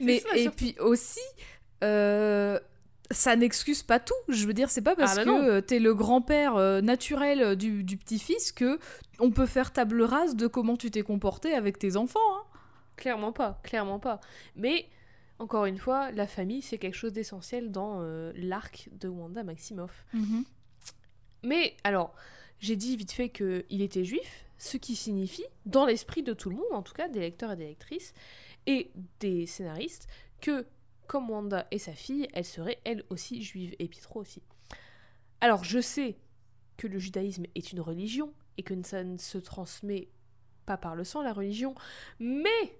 Mais, 0.00 0.22
et 0.36 0.50
puis 0.50 0.76
aussi, 0.80 1.20
euh, 1.82 2.58
ça 3.10 3.36
n'excuse 3.36 3.82
pas 3.82 3.98
tout. 3.98 4.14
Je 4.28 4.46
veux 4.46 4.52
dire, 4.52 4.70
c'est 4.70 4.82
pas 4.82 4.94
parce 4.94 5.12
ah 5.12 5.16
bah 5.16 5.24
que 5.24 5.30
euh, 5.30 5.60
t'es 5.60 5.78
le 5.78 5.94
grand-père 5.94 6.56
euh, 6.56 6.80
naturel 6.80 7.42
euh, 7.42 7.54
du, 7.54 7.96
petit-fils 7.96 8.52
que 8.52 8.78
on 9.18 9.30
peut 9.30 9.46
faire 9.46 9.72
table 9.72 10.02
rase 10.02 10.36
de 10.36 10.46
comment 10.46 10.76
tu 10.76 10.90
t'es 10.90 11.02
comporté 11.02 11.54
avec 11.54 11.78
tes 11.78 11.96
enfants. 11.96 12.18
Hein. 12.34 12.44
Clairement 12.96 13.32
pas, 13.32 13.60
clairement 13.62 13.98
pas. 13.98 14.20
Mais 14.56 14.86
encore 15.38 15.66
une 15.66 15.78
fois, 15.78 16.10
la 16.12 16.26
famille 16.26 16.62
c'est 16.62 16.78
quelque 16.78 16.96
chose 16.96 17.12
d'essentiel 17.12 17.70
dans 17.70 18.00
l'arc 18.34 18.88
de 18.92 19.08
Wanda 19.08 19.42
Maximoff. 19.42 20.04
Mhm. 20.12 20.44
Mais 21.42 21.76
alors, 21.84 22.14
j'ai 22.58 22.76
dit 22.76 22.96
vite 22.96 23.12
fait 23.12 23.30
qu'il 23.30 23.80
était 23.80 24.04
juif, 24.04 24.44
ce 24.58 24.76
qui 24.76 24.94
signifie, 24.94 25.46
dans 25.64 25.86
l'esprit 25.86 26.22
de 26.22 26.34
tout 26.34 26.50
le 26.50 26.56
monde, 26.56 26.72
en 26.72 26.82
tout 26.82 26.92
cas 26.92 27.08
des 27.08 27.20
lecteurs 27.20 27.52
et 27.52 27.56
des 27.56 27.68
lectrices, 27.68 28.12
et 28.66 28.90
des 29.20 29.46
scénaristes, 29.46 30.06
que 30.42 30.66
comme 31.10 31.28
Wanda 31.28 31.66
et 31.72 31.80
sa 31.80 31.92
fille, 31.92 32.28
elle 32.34 32.44
serait 32.44 32.78
elle 32.84 33.02
aussi 33.10 33.42
juive, 33.42 33.74
et 33.80 33.88
Pietro 33.88 34.20
aussi. 34.20 34.44
Alors 35.40 35.64
je 35.64 35.80
sais 35.80 36.16
que 36.76 36.86
le 36.86 37.00
judaïsme 37.00 37.46
est 37.56 37.72
une 37.72 37.80
religion, 37.80 38.32
et 38.58 38.62
que 38.62 38.80
ça 38.84 39.02
ne 39.02 39.18
se 39.18 39.36
transmet 39.36 40.06
pas 40.66 40.76
par 40.76 40.94
le 40.94 41.02
sang, 41.02 41.20
la 41.22 41.32
religion, 41.32 41.74
mais 42.20 42.78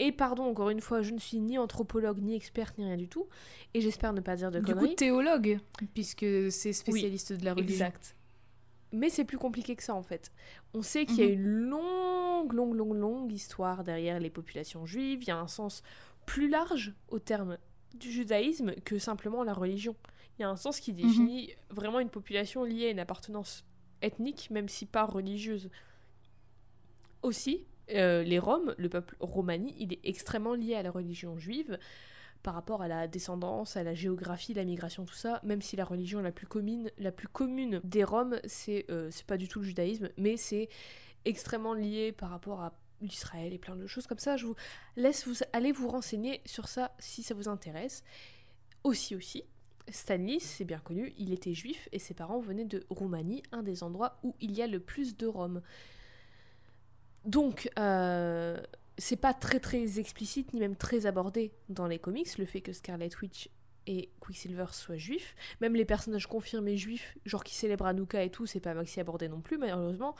et 0.00 0.10
pardon, 0.10 0.42
encore 0.42 0.70
une 0.70 0.80
fois, 0.80 1.02
je 1.02 1.12
ne 1.12 1.20
suis 1.20 1.38
ni 1.38 1.56
anthropologue, 1.56 2.20
ni 2.20 2.34
experte, 2.34 2.76
ni 2.76 2.86
rien 2.86 2.96
du 2.96 3.06
tout. 3.06 3.28
Et 3.72 3.80
j'espère 3.80 4.12
ne 4.12 4.20
pas 4.20 4.34
dire 4.34 4.50
de 4.50 4.58
conneries. 4.58 4.80
Du 4.80 4.88
coup, 4.88 4.94
théologue, 4.96 5.60
puisque 5.94 6.26
c'est 6.50 6.72
spécialiste 6.72 7.34
de 7.34 7.44
la 7.44 7.54
religion. 7.54 7.86
Exact. 7.86 8.16
Mais 8.90 9.08
c'est 9.08 9.24
plus 9.24 9.38
compliqué 9.38 9.76
que 9.76 9.84
ça, 9.84 9.94
en 9.94 10.02
fait. 10.02 10.32
On 10.72 10.82
sait 10.82 11.06
qu'il 11.06 11.18
y 11.18 11.22
a 11.22 11.26
mhm. 11.26 11.32
une 11.32 11.46
longue, 11.46 12.52
longue, 12.52 12.74
longue, 12.74 12.96
longue 12.96 13.32
histoire 13.32 13.84
derrière 13.84 14.18
les 14.18 14.30
populations 14.30 14.84
juives. 14.84 15.22
Il 15.22 15.28
y 15.28 15.30
a 15.30 15.38
un 15.38 15.46
sens 15.46 15.84
plus 16.26 16.48
large 16.48 16.94
au 17.08 17.18
terme 17.18 17.58
du 17.94 18.10
judaïsme 18.10 18.74
que 18.84 18.98
simplement 18.98 19.44
la 19.44 19.52
religion. 19.52 19.94
Il 20.38 20.42
y 20.42 20.44
a 20.44 20.48
un 20.48 20.56
sens 20.56 20.80
qui 20.80 20.92
définit 20.92 21.48
mhm. 21.48 21.76
vraiment 21.76 22.00
une 22.00 22.10
population 22.10 22.64
liée 22.64 22.88
à 22.88 22.90
une 22.90 22.98
appartenance 22.98 23.64
ethnique, 24.02 24.50
même 24.50 24.68
si 24.68 24.86
pas 24.86 25.04
religieuse. 25.04 25.70
Aussi, 27.22 27.66
euh, 27.90 28.22
les 28.22 28.38
Roms, 28.38 28.74
le 28.76 28.88
peuple 28.88 29.16
romani, 29.20 29.74
il 29.78 29.92
est 29.92 30.00
extrêmement 30.04 30.54
lié 30.54 30.74
à 30.74 30.82
la 30.82 30.90
religion 30.90 31.38
juive 31.38 31.78
par 32.42 32.54
rapport 32.54 32.82
à 32.82 32.88
la 32.88 33.08
descendance, 33.08 33.76
à 33.76 33.82
la 33.82 33.94
géographie, 33.94 34.52
la 34.52 34.64
migration, 34.64 35.06
tout 35.06 35.14
ça, 35.14 35.40
même 35.44 35.62
si 35.62 35.76
la 35.76 35.84
religion 35.84 36.20
la 36.20 36.30
plus 36.30 36.46
commune, 36.46 36.90
la 36.98 37.10
plus 37.10 37.28
commune 37.28 37.80
des 37.84 38.04
Roms, 38.04 38.38
c'est 38.44 38.84
euh, 38.90 39.10
pas 39.26 39.38
du 39.38 39.48
tout 39.48 39.60
le 39.60 39.64
judaïsme, 39.64 40.10
mais 40.18 40.36
c'est 40.36 40.68
extrêmement 41.24 41.72
lié 41.72 42.12
par 42.12 42.28
rapport 42.28 42.60
à 42.60 42.74
l'Israël 43.00 43.52
et 43.52 43.58
plein 43.58 43.76
de 43.76 43.86
choses 43.86 44.06
comme 44.06 44.18
ça. 44.18 44.36
Je 44.36 44.46
vous 44.46 44.56
laisse 44.96 45.26
vous 45.26 45.36
aller 45.52 45.72
vous 45.72 45.88
renseigner 45.88 46.40
sur 46.44 46.68
ça 46.68 46.92
si 46.98 47.22
ça 47.22 47.34
vous 47.34 47.48
intéresse. 47.48 48.04
Aussi 48.82 49.14
aussi, 49.14 49.44
Stanley, 49.88 50.38
c'est 50.40 50.64
bien 50.64 50.78
connu, 50.78 51.14
il 51.18 51.32
était 51.32 51.54
juif 51.54 51.88
et 51.92 51.98
ses 51.98 52.14
parents 52.14 52.40
venaient 52.40 52.64
de 52.64 52.84
Roumanie, 52.90 53.42
un 53.52 53.62
des 53.62 53.82
endroits 53.82 54.18
où 54.22 54.34
il 54.40 54.52
y 54.52 54.62
a 54.62 54.66
le 54.66 54.80
plus 54.80 55.16
de 55.16 55.26
Roms. 55.26 55.62
Donc, 57.24 57.70
euh, 57.78 58.60
c'est 58.98 59.16
pas 59.16 59.34
très 59.34 59.60
très 59.60 59.98
explicite 59.98 60.52
ni 60.52 60.60
même 60.60 60.76
très 60.76 61.06
abordé 61.06 61.52
dans 61.68 61.86
les 61.86 61.98
comics 61.98 62.38
le 62.38 62.46
fait 62.46 62.60
que 62.60 62.72
Scarlet 62.72 63.10
Witch 63.20 63.48
et 63.86 64.10
Quicksilver 64.20 64.66
soient 64.72 64.96
juifs. 64.96 65.34
Même 65.60 65.74
les 65.74 65.84
personnages 65.84 66.26
confirmés 66.26 66.76
juifs, 66.76 67.16
genre 67.26 67.44
qui 67.44 67.54
célèbrent 67.54 67.86
Hanouka 67.86 68.22
et 68.22 68.30
tout, 68.30 68.46
c'est 68.46 68.60
pas 68.60 68.74
maxi 68.74 69.00
abordé 69.00 69.28
non 69.28 69.40
plus 69.40 69.58
malheureusement. 69.58 70.14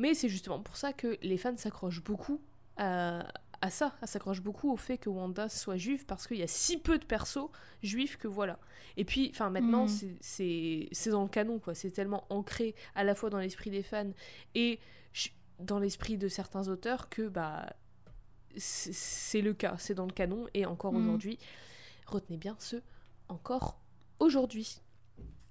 Mais 0.00 0.14
c'est 0.14 0.30
justement 0.30 0.60
pour 0.60 0.78
ça 0.78 0.94
que 0.94 1.18
les 1.20 1.36
fans 1.36 1.58
s'accrochent 1.58 2.02
beaucoup 2.02 2.40
à, 2.78 3.22
ça, 3.68 3.92
s'accrochent 4.04 4.40
beaucoup 4.40 4.72
au 4.72 4.78
fait 4.78 4.96
que 4.96 5.10
Wanda 5.10 5.50
soit 5.50 5.76
juive 5.76 6.06
parce 6.06 6.26
qu'il 6.26 6.38
y 6.38 6.42
a 6.42 6.46
si 6.46 6.78
peu 6.78 6.96
de 6.96 7.04
persos 7.04 7.50
juifs 7.82 8.16
que 8.16 8.26
voilà. 8.26 8.58
Et 8.96 9.04
puis, 9.04 9.28
enfin 9.30 9.50
maintenant, 9.50 9.84
mm. 9.84 10.16
c'est 10.22 11.10
dans 11.10 11.22
le 11.22 11.28
canon 11.28 11.58
quoi. 11.58 11.74
C'est 11.74 11.90
tellement 11.90 12.24
ancré 12.30 12.74
à 12.94 13.04
la 13.04 13.14
fois 13.14 13.28
dans 13.28 13.38
l'esprit 13.38 13.68
des 13.68 13.82
fans 13.82 14.10
et 14.54 14.80
dans 15.58 15.78
l'esprit 15.78 16.16
de 16.16 16.28
certains 16.28 16.68
auteurs 16.68 17.10
que 17.10 17.28
bah 17.28 17.70
c'est 18.56 19.42
le 19.42 19.52
cas, 19.52 19.76
c'est 19.78 19.94
dans 19.94 20.06
le 20.06 20.12
canon 20.12 20.46
et 20.54 20.64
encore 20.64 20.94
mm. 20.94 20.96
aujourd'hui. 20.96 21.38
Retenez 22.06 22.38
bien 22.38 22.56
ce 22.58 22.76
encore 23.28 23.78
aujourd'hui. 24.18 24.80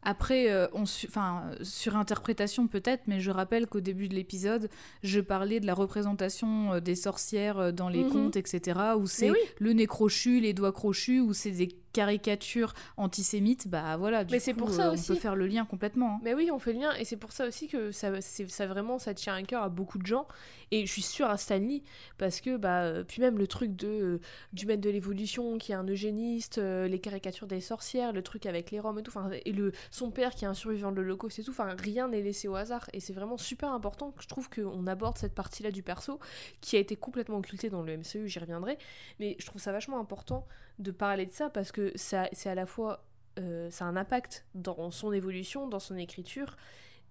Après, 0.01 0.49
euh, 0.49 0.67
on 0.73 0.83
enfin, 0.83 1.43
sur 1.61 1.97
interprétation 1.97 2.67
peut-être, 2.67 3.03
mais 3.07 3.19
je 3.19 3.31
rappelle 3.31 3.67
qu'au 3.67 3.81
début 3.81 4.07
de 4.07 4.15
l'épisode, 4.15 4.69
je 5.03 5.19
parlais 5.19 5.59
de 5.59 5.65
la 5.65 5.73
représentation 5.73 6.73
euh, 6.73 6.79
des 6.79 6.95
sorcières 6.95 7.59
euh, 7.59 7.71
dans 7.71 7.89
les 7.89 8.05
mhm. 8.05 8.11
contes, 8.11 8.37
etc., 8.37 8.79
où 8.97 9.07
c'est 9.07 9.31
le 9.59 9.73
nez 9.73 9.87
crochu, 9.87 10.39
les 10.39 10.53
doigts 10.53 10.71
crochus, 10.71 11.19
où 11.19 11.33
c'est 11.33 11.51
des 11.51 11.67
caricature 11.93 12.73
antisémite, 12.97 13.67
bah 13.67 13.97
voilà, 13.97 14.23
du 14.23 14.33
mais 14.33 14.39
c'est 14.39 14.53
pour 14.53 14.71
ça 14.71 14.87
euh, 14.87 14.93
aussi. 14.93 15.11
on 15.11 15.15
peut 15.15 15.19
faire 15.19 15.35
le 15.35 15.47
lien 15.47 15.65
complètement. 15.65 16.15
Hein. 16.15 16.19
Mais 16.23 16.33
oui, 16.33 16.49
on 16.51 16.59
fait 16.59 16.73
le 16.73 16.79
lien, 16.79 16.93
et 16.93 17.05
c'est 17.05 17.17
pour 17.17 17.31
ça 17.31 17.47
aussi 17.47 17.67
que 17.67 17.91
ça, 17.91 18.21
ça 18.21 18.67
vraiment, 18.67 18.99
ça 18.99 19.13
tient 19.13 19.33
à 19.33 19.43
cœur 19.43 19.63
à 19.63 19.69
beaucoup 19.69 19.97
de 19.97 20.05
gens, 20.05 20.27
et 20.71 20.85
je 20.85 20.91
suis 20.91 21.01
sûre 21.01 21.29
à 21.29 21.37
Stanley, 21.37 21.81
parce 22.17 22.41
que, 22.41 22.57
bah, 22.57 22.83
euh, 22.83 23.03
puis 23.03 23.21
même 23.21 23.37
le 23.37 23.47
truc 23.47 23.75
de, 23.75 23.87
euh, 23.87 24.21
du 24.53 24.65
maître 24.65 24.81
de 24.81 24.89
l'évolution, 24.89 25.57
qui 25.57 25.71
est 25.71 25.75
un 25.75 25.87
eugéniste, 25.87 26.57
les 26.59 26.99
caricatures 26.99 27.47
des 27.47 27.61
sorcières, 27.61 28.13
le 28.13 28.21
truc 28.21 28.45
avec 28.45 28.71
les 28.71 28.79
Roms 28.79 28.99
et 28.99 29.03
tout, 29.03 29.13
et 29.45 29.51
le, 29.51 29.71
son 29.91 30.11
père 30.11 30.35
qui 30.35 30.45
est 30.45 30.47
un 30.47 30.53
survivant 30.53 30.91
de 30.91 30.97
l'Holocauste 31.01 31.39
et 31.39 31.43
tout, 31.43 31.51
enfin, 31.51 31.75
rien 31.77 32.07
n'est 32.07 32.21
laissé 32.21 32.47
au 32.47 32.55
hasard, 32.55 32.89
et 32.93 32.99
c'est 32.99 33.13
vraiment 33.13 33.37
super 33.37 33.71
important 33.71 34.11
que 34.11 34.23
je 34.23 34.27
trouve 34.27 34.49
qu'on 34.49 34.85
aborde 34.87 35.17
cette 35.17 35.33
partie-là 35.33 35.71
du 35.71 35.83
perso, 35.83 36.19
qui 36.61 36.75
a 36.75 36.79
été 36.79 36.95
complètement 36.95 37.37
occultée 37.37 37.69
dans 37.69 37.81
le 37.81 37.97
MCU, 37.97 38.27
j'y 38.27 38.39
reviendrai, 38.39 38.77
mais 39.19 39.35
je 39.39 39.45
trouve 39.45 39.61
ça 39.61 39.71
vachement 39.71 39.99
important 39.99 40.45
de 40.79 40.91
parler 40.91 41.25
de 41.25 41.31
ça 41.31 41.49
parce 41.49 41.71
que 41.71 41.91
ça, 41.95 42.29
c'est 42.31 42.49
à 42.49 42.55
la 42.55 42.65
fois 42.65 43.05
euh, 43.37 43.69
ça 43.69 43.85
a 43.85 43.87
un 43.87 43.95
impact 43.95 44.45
dans 44.55 44.91
son 44.91 45.11
évolution, 45.11 45.67
dans 45.67 45.79
son 45.79 45.97
écriture, 45.97 46.57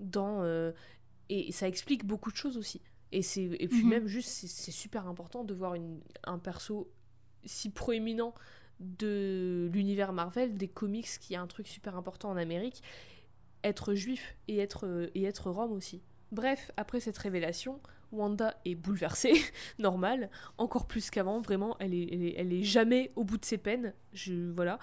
dans 0.01 0.43
euh, 0.43 0.73
et 1.29 1.53
ça 1.53 1.69
explique 1.69 2.07
beaucoup 2.07 2.31
de 2.31 2.37
choses 2.37 2.57
aussi. 2.57 2.81
Et 3.13 3.23
c'est 3.23 3.45
et 3.45 3.69
puis 3.69 3.83
mhm. 3.83 3.89
même 3.89 4.07
juste 4.07 4.29
c'est 4.29 4.71
super 4.71 5.07
important 5.07 5.45
de 5.45 5.55
voir 5.55 5.75
une, 5.75 6.01
un 6.25 6.39
perso 6.39 6.91
si 7.45 7.71
proéminent 7.71 8.35
de 8.81 9.71
l'univers 9.73 10.13
Marvel, 10.13 10.57
des 10.57 10.69
comics, 10.69 11.09
qui 11.21 11.35
est 11.35 11.39
un 11.39 11.47
truc 11.47 11.67
super 11.67 11.97
important 11.97 12.31
en 12.31 12.37
Amérique, 12.37 12.83
être 13.65 13.95
juif 13.95 14.37
et 14.47 14.59
être, 14.59 15.11
et 15.15 15.25
être 15.25 15.51
Rome 15.51 15.73
aussi. 15.73 16.03
Bref, 16.33 16.71
après 16.77 17.01
cette 17.01 17.19
révélation, 17.19 17.81
Wanda 18.13 18.59
est 18.65 18.75
bouleversée, 18.75 19.35
normal, 19.79 20.31
encore 20.59 20.87
plus 20.87 21.11
qu'avant, 21.11 21.41
vraiment, 21.41 21.77
elle 21.81 21.95
est, 21.95 22.63
jamais 22.63 23.13
au 23.17 23.25
bout 23.25 23.39
de 23.39 23.45
ses 23.45 23.59
peines, 23.59 23.95
voilà. 24.55 24.79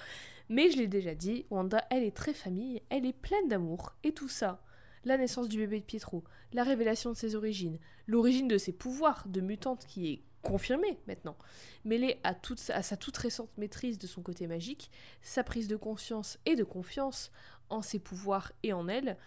Mais 0.49 0.69
je 0.69 0.77
l'ai 0.77 0.87
déjà 0.87 1.15
dit, 1.15 1.45
Wanda, 1.49 1.85
elle 1.89 2.03
est 2.03 2.15
très 2.15 2.33
famille, 2.33 2.81
elle 2.89 3.05
est 3.05 3.13
pleine 3.13 3.47
d'amour, 3.47 3.93
et 4.03 4.11
tout 4.11 4.27
ça, 4.27 4.61
la 5.03 5.17
naissance 5.17 5.49
du 5.49 5.57
bébé 5.57 5.79
de 5.79 5.85
Pietro, 5.85 6.23
la 6.53 6.63
révélation 6.63 7.11
de 7.11 7.15
ses 7.15 7.35
origines, 7.35 7.79
l'origine 8.07 8.47
de 8.47 8.57
ses 8.57 8.73
pouvoirs 8.73 9.23
de 9.27 9.41
mutante 9.41 9.85
qui 9.85 10.11
est 10.11 10.21
confirmée 10.41 10.99
maintenant, 11.07 11.37
mêlée 11.85 12.19
à 12.23 12.33
sa 12.83 12.97
toute 12.97 13.17
récente 13.17 13.49
maîtrise 13.57 13.97
de 13.97 14.07
son 14.07 14.21
côté 14.21 14.45
magique, 14.45 14.91
sa 15.21 15.43
prise 15.43 15.67
de 15.67 15.75
conscience 15.75 16.37
et 16.45 16.55
de 16.55 16.63
confiance 16.63 17.31
en 17.69 17.81
ses 17.81 17.99
pouvoirs 17.99 18.51
et 18.61 18.73
en 18.73 18.87
elle, 18.87 19.17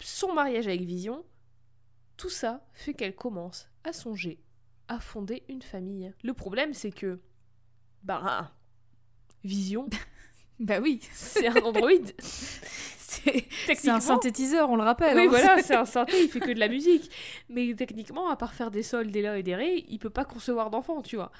son 0.00 0.32
mariage 0.32 0.66
avec 0.66 0.82
Vision, 0.82 1.24
tout 2.16 2.30
ça 2.30 2.66
fait 2.72 2.94
qu'elle 2.94 3.14
commence 3.14 3.68
à 3.84 3.92
songer 3.92 4.40
à 4.88 5.00
fonder 5.00 5.42
une 5.48 5.62
famille. 5.62 6.12
Le 6.24 6.32
problème, 6.32 6.74
c'est 6.74 6.90
que, 6.90 7.20
bah, 8.02 8.50
Vision, 9.44 9.88
bah 10.60 10.80
oui, 10.80 11.00
c'est 11.12 11.46
un 11.46 11.62
androïde. 11.62 12.14
c'est 12.18 13.88
un 13.88 14.00
synthétiseur, 14.00 14.70
on 14.70 14.76
le 14.76 14.82
rappelle. 14.82 15.16
Oui, 15.16 15.24
hein. 15.24 15.28
voilà, 15.28 15.62
c'est 15.62 15.74
un 15.74 15.84
synthé, 15.86 16.22
il 16.22 16.28
fait 16.28 16.40
que 16.40 16.52
de 16.52 16.58
la 16.58 16.68
musique. 16.68 17.10
Mais 17.48 17.74
techniquement, 17.74 18.28
à 18.28 18.36
part 18.36 18.54
faire 18.54 18.70
des 18.70 18.82
sols, 18.82 19.10
des 19.10 19.22
la 19.22 19.38
et 19.38 19.42
des 19.42 19.54
ré, 19.54 19.84
il 19.88 19.98
peut 19.98 20.10
pas 20.10 20.24
concevoir 20.24 20.70
d'enfants, 20.70 21.02
tu 21.02 21.16
vois. 21.16 21.30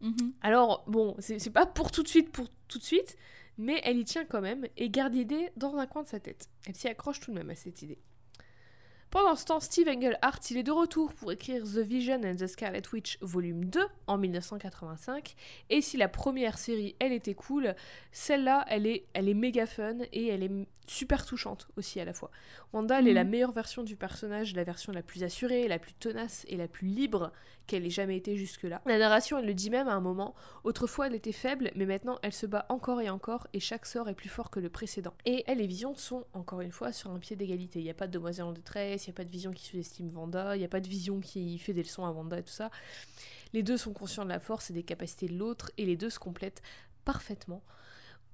Mhm. 0.00 0.32
Alors, 0.40 0.84
bon, 0.86 1.16
c'est 1.18 1.52
pas 1.52 1.66
pour 1.66 1.90
tout 1.90 2.02
de 2.02 2.08
suite, 2.08 2.30
pour 2.30 2.48
tout 2.68 2.78
de 2.78 2.84
suite, 2.84 3.16
mais 3.60 3.80
elle 3.84 3.98
y 3.98 4.04
tient 4.04 4.24
quand 4.24 4.40
même 4.40 4.66
et 4.76 4.90
garde 4.90 5.14
l'idée 5.14 5.50
dans 5.56 5.76
un 5.76 5.86
coin 5.86 6.02
de 6.02 6.08
sa 6.08 6.18
tête. 6.18 6.48
Elle 6.66 6.74
s'y 6.74 6.88
accroche 6.88 7.20
tout 7.20 7.30
de 7.30 7.36
même 7.36 7.50
à 7.50 7.54
cette 7.54 7.82
idée. 7.82 7.98
Pendant 9.10 9.34
ce 9.34 9.44
temps, 9.44 9.58
Steve 9.58 9.88
Englehart, 9.88 10.38
il 10.50 10.56
est 10.56 10.62
de 10.62 10.70
retour 10.70 11.12
pour 11.14 11.32
écrire 11.32 11.64
The 11.64 11.78
Vision 11.78 12.20
and 12.24 12.36
the 12.36 12.46
Scarlet 12.46 12.82
Witch 12.92 13.18
volume 13.20 13.64
2 13.64 13.80
en 14.06 14.16
1985. 14.18 15.34
Et 15.68 15.80
si 15.80 15.96
la 15.96 16.06
première 16.06 16.56
série, 16.58 16.94
elle 17.00 17.10
était 17.12 17.34
cool, 17.34 17.74
celle-là, 18.12 18.64
elle 18.68 18.86
est, 18.86 19.06
elle 19.14 19.28
est 19.28 19.34
méga 19.34 19.66
fun 19.66 19.96
et 20.12 20.28
elle 20.28 20.44
est 20.44 20.52
super 20.86 21.26
touchante 21.26 21.66
aussi 21.76 21.98
à 21.98 22.04
la 22.04 22.12
fois. 22.12 22.30
Wanda, 22.72 23.00
elle 23.00 23.08
est 23.08 23.12
la 23.12 23.24
Mhm. 23.24 23.30
meilleure 23.30 23.52
version 23.52 23.82
du 23.82 23.96
personnage, 23.96 24.54
la 24.54 24.62
version 24.62 24.92
la 24.92 25.02
plus 25.02 25.24
assurée, 25.24 25.66
la 25.66 25.80
plus 25.80 25.94
tenace 25.94 26.44
et 26.48 26.56
la 26.56 26.68
plus 26.68 26.86
libre 26.86 27.32
qu'elle 27.70 27.86
ait 27.86 27.90
jamais 27.90 28.16
été 28.16 28.36
jusque-là. 28.36 28.82
La 28.84 28.98
narration, 28.98 29.38
elle 29.38 29.46
le 29.46 29.54
dit 29.54 29.70
même 29.70 29.86
à 29.86 29.92
un 29.92 30.00
moment, 30.00 30.34
autrefois 30.64 31.06
elle 31.06 31.14
était 31.14 31.30
faible, 31.30 31.70
mais 31.76 31.86
maintenant 31.86 32.18
elle 32.22 32.32
se 32.32 32.46
bat 32.46 32.66
encore 32.68 33.00
et 33.00 33.08
encore, 33.08 33.46
et 33.52 33.60
chaque 33.60 33.86
sort 33.86 34.08
est 34.08 34.14
plus 34.14 34.28
fort 34.28 34.50
que 34.50 34.58
le 34.58 34.68
précédent. 34.68 35.14
Et 35.24 35.44
elle 35.46 35.60
et 35.60 35.68
Vision 35.68 35.94
sont, 35.94 36.24
encore 36.32 36.62
une 36.62 36.72
fois, 36.72 36.90
sur 36.90 37.12
un 37.12 37.20
pied 37.20 37.36
d'égalité. 37.36 37.78
Il 37.78 37.84
n'y 37.84 37.90
a 37.90 37.94
pas 37.94 38.08
de 38.08 38.12
demoiselle 38.12 38.46
en 38.46 38.52
détresse, 38.52 39.06
il 39.06 39.10
n'y 39.10 39.14
a 39.14 39.16
pas 39.16 39.24
de 39.24 39.30
Vision 39.30 39.52
qui 39.52 39.64
sous-estime 39.64 40.10
Wanda, 40.16 40.56
il 40.56 40.58
n'y 40.58 40.64
a 40.64 40.68
pas 40.68 40.80
de 40.80 40.88
Vision 40.88 41.20
qui 41.20 41.58
fait 41.58 41.72
des 41.72 41.84
leçons 41.84 42.04
à 42.04 42.10
Wanda 42.10 42.40
et 42.40 42.42
tout 42.42 42.50
ça. 42.50 42.72
Les 43.52 43.62
deux 43.62 43.76
sont 43.76 43.92
conscients 43.92 44.24
de 44.24 44.30
la 44.30 44.40
force 44.40 44.70
et 44.70 44.74
des 44.74 44.82
capacités 44.82 45.28
de 45.28 45.38
l'autre, 45.38 45.70
et 45.78 45.86
les 45.86 45.96
deux 45.96 46.10
se 46.10 46.18
complètent 46.18 46.62
parfaitement. 47.04 47.62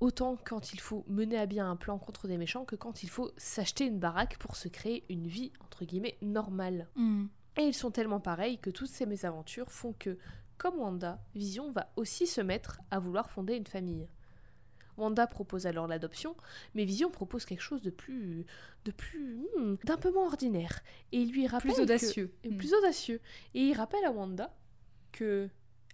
Autant 0.01 0.39
quand 0.43 0.73
il 0.73 0.81
faut 0.81 1.05
mener 1.09 1.39
à 1.39 1.45
bien 1.45 1.71
un 1.71 1.77
plan 1.77 1.99
contre 1.99 2.27
des 2.27 2.39
méchants 2.39 2.65
que 2.65 2.77
quand 2.77 3.03
il 3.03 3.11
faut 3.11 3.31
s'acheter 3.37 3.85
une 3.85 3.99
baraque 3.99 4.39
pour 4.39 4.57
se 4.57 4.69
créer 4.69 5.05
une 5.11 5.27
vie, 5.27 5.53
entre 5.61 5.85
guillemets, 5.85 6.17
normale. 6.23 6.89
Mhm. 6.97 7.29
Et 7.59 7.62
ils 7.62 7.74
sont 7.74 7.91
tellement 7.91 8.20
pareils 8.20 8.59
que 8.59 8.70
toutes 8.70 8.89
ces 8.91 9.07
mésaventures 9.07 9.70
font 9.70 9.95
que, 9.99 10.19
comme 10.59 10.78
Wanda, 10.78 11.20
Vision 11.35 11.73
va 11.73 11.91
aussi 11.97 12.27
se 12.27 12.41
mettre 12.41 12.81
à 12.91 12.99
vouloir 12.99 13.31
fonder 13.31 13.55
une 13.57 13.66
famille. 13.66 14.09
Wanda 14.99 15.27
propose 15.27 15.66
alors 15.66 15.87
l'adoption, 15.87 16.37
mais 16.74 16.85
Vision 16.85 17.11
propose 17.11 17.45
quelque 17.45 17.61
chose 17.62 17.83
de 17.83 17.91
plus, 17.91 18.47
de 18.87 18.91
plus, 18.91 19.37
hmm, 19.59 19.77
d'un 19.85 19.97
peu 19.99 20.11
moins 20.11 20.27
ordinaire. 20.27 20.81
Et 21.12 21.19
il 21.20 21.33
lui 21.33 21.47
rappelle 21.47 21.73
Plus 21.73 21.83
audacieux. 21.83 22.35
et 22.45 22.51
Mhm. 22.51 22.57
plus 22.57 22.73
audacieux. 22.74 23.20
Et 23.55 23.61
il 23.61 23.74
rappelle 23.74 24.05
à 24.05 24.11
Wanda 24.11 24.55
que 25.12 25.49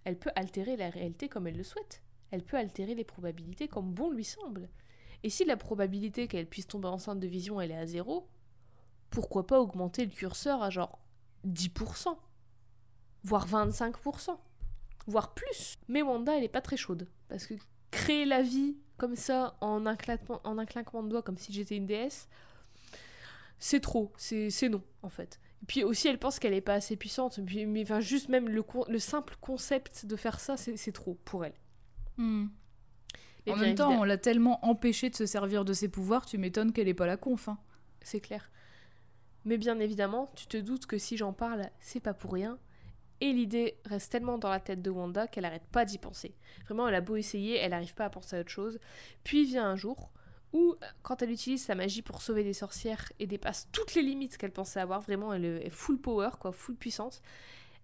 elle 0.05 0.17
peut 0.17 0.31
altérer 0.35 0.75
la 0.77 0.89
réalité 0.89 1.27
comme 1.29 1.47
elle 1.47 1.57
le 1.57 1.63
souhaite. 1.63 2.01
Elle 2.31 2.43
peut 2.43 2.57
altérer 2.57 2.95
les 2.95 3.03
probabilités 3.03 3.67
comme 3.67 3.93
bon 3.93 4.09
lui 4.09 4.23
semble. 4.23 4.69
Et 5.23 5.29
si 5.29 5.45
la 5.45 5.55
probabilité 5.57 6.27
qu'elle 6.27 6.47
puisse 6.47 6.67
tomber 6.67 6.87
enceinte 6.87 7.19
de 7.19 7.27
Vision 7.27 7.59
elle 7.61 7.71
est 7.71 7.77
à 7.77 7.85
zéro, 7.85 8.27
pourquoi 9.09 9.45
pas 9.47 9.59
augmenter 9.61 10.05
le 10.05 10.11
curseur 10.11 10.61
à 10.63 10.69
genre 10.69 10.99
10%, 11.47 12.17
voire 13.23 13.47
25%, 13.47 14.37
voire 15.07 15.33
plus. 15.33 15.75
Mais 15.87 16.01
Wanda, 16.01 16.37
elle 16.37 16.43
est 16.43 16.49
pas 16.49 16.61
très 16.61 16.77
chaude, 16.77 17.07
parce 17.27 17.45
que 17.45 17.53
créer 17.91 18.25
la 18.25 18.41
vie 18.41 18.77
comme 18.97 19.15
ça 19.15 19.57
en 19.61 19.85
un 19.85 19.95
claquement, 19.95 20.41
en 20.43 20.57
un 20.57 20.65
de 20.65 21.09
doigts, 21.09 21.21
comme 21.23 21.37
si 21.37 21.51
j'étais 21.51 21.75
une 21.75 21.85
déesse, 21.85 22.27
c'est 23.59 23.79
trop, 23.79 24.11
c'est 24.17 24.69
non 24.69 24.81
en 25.01 25.09
fait. 25.09 25.39
Et 25.61 25.65
puis 25.65 25.83
aussi, 25.83 26.07
elle 26.09 26.19
pense 26.19 26.39
qu'elle 26.39 26.53
est 26.53 26.61
pas 26.61 26.73
assez 26.73 26.97
puissante, 26.97 27.39
puis, 27.45 27.65
mais 27.65 27.83
enfin 27.83 28.01
juste 28.01 28.27
même 28.29 28.49
le, 28.49 28.99
simple 28.99 29.35
concept 29.39 30.05
de 30.05 30.15
faire 30.15 30.39
ça, 30.39 30.57
c'est 30.57 30.91
trop 30.91 31.15
pour 31.23 31.45
elle. 31.45 31.53
Mais 32.17 33.51
En 33.51 33.55
même 33.57 33.75
temps, 33.75 33.85
évidemment- 33.87 34.01
on 34.01 34.03
l'a 34.03 34.17
tellement 34.17 34.65
empêchée 34.65 35.09
de 35.09 35.15
se 35.15 35.25
servir 35.25 35.65
de 35.65 35.73
ses 35.73 35.87
pouvoirs, 35.89 36.25
tu 36.25 36.37
m'étonnes 36.37 36.71
qu'elle 36.73 36.87
ait 36.87 36.93
pas 36.93 37.05
la 37.07 37.17
conf. 37.17 37.47
hein. 37.47 37.57
c'est 38.01 38.19
clair. 38.19 38.49
Mais 39.45 39.57
bien 39.57 39.79
évidemment, 39.79 40.31
tu 40.35 40.47
te 40.47 40.57
doutes 40.57 40.85
que 40.85 40.97
si 40.97 41.17
j'en 41.17 41.33
parle, 41.33 41.69
c'est 41.79 41.99
pas 41.99 42.13
pour 42.13 42.33
rien. 42.33 42.57
Et 43.21 43.31
l'idée 43.31 43.79
reste 43.85 44.11
tellement 44.11 44.37
dans 44.37 44.49
la 44.49 44.59
tête 44.59 44.81
de 44.81 44.89
Wanda 44.89 45.27
qu'elle 45.27 45.45
arrête 45.45 45.67
pas 45.71 45.85
d'y 45.85 45.97
penser. 45.97 46.35
Vraiment, 46.65 46.87
elle 46.87 46.95
a 46.95 47.01
beau 47.01 47.15
essayer, 47.15 47.57
elle 47.57 47.71
n'arrive 47.71 47.93
pas 47.93 48.05
à 48.05 48.09
penser 48.09 48.35
à 48.35 48.41
autre 48.41 48.49
chose. 48.49 48.79
Puis 49.23 49.45
vient 49.45 49.65
un 49.65 49.75
jour 49.75 50.11
où, 50.51 50.75
quand 51.01 51.21
elle 51.21 51.31
utilise 51.31 51.63
sa 51.63 51.75
magie 51.75 52.01
pour 52.01 52.21
sauver 52.21 52.43
des 52.43 52.53
sorcières 52.53 53.11
et 53.19 53.27
dépasse 53.27 53.69
toutes 53.71 53.95
les 53.95 54.01
limites 54.01 54.37
qu'elle 54.37 54.51
pensait 54.51 54.79
avoir, 54.79 55.01
vraiment, 55.01 55.33
elle 55.33 55.45
est 55.45 55.69
full 55.69 55.99
power, 55.99 56.31
quoi, 56.39 56.51
full 56.51 56.75
puissance, 56.75 57.21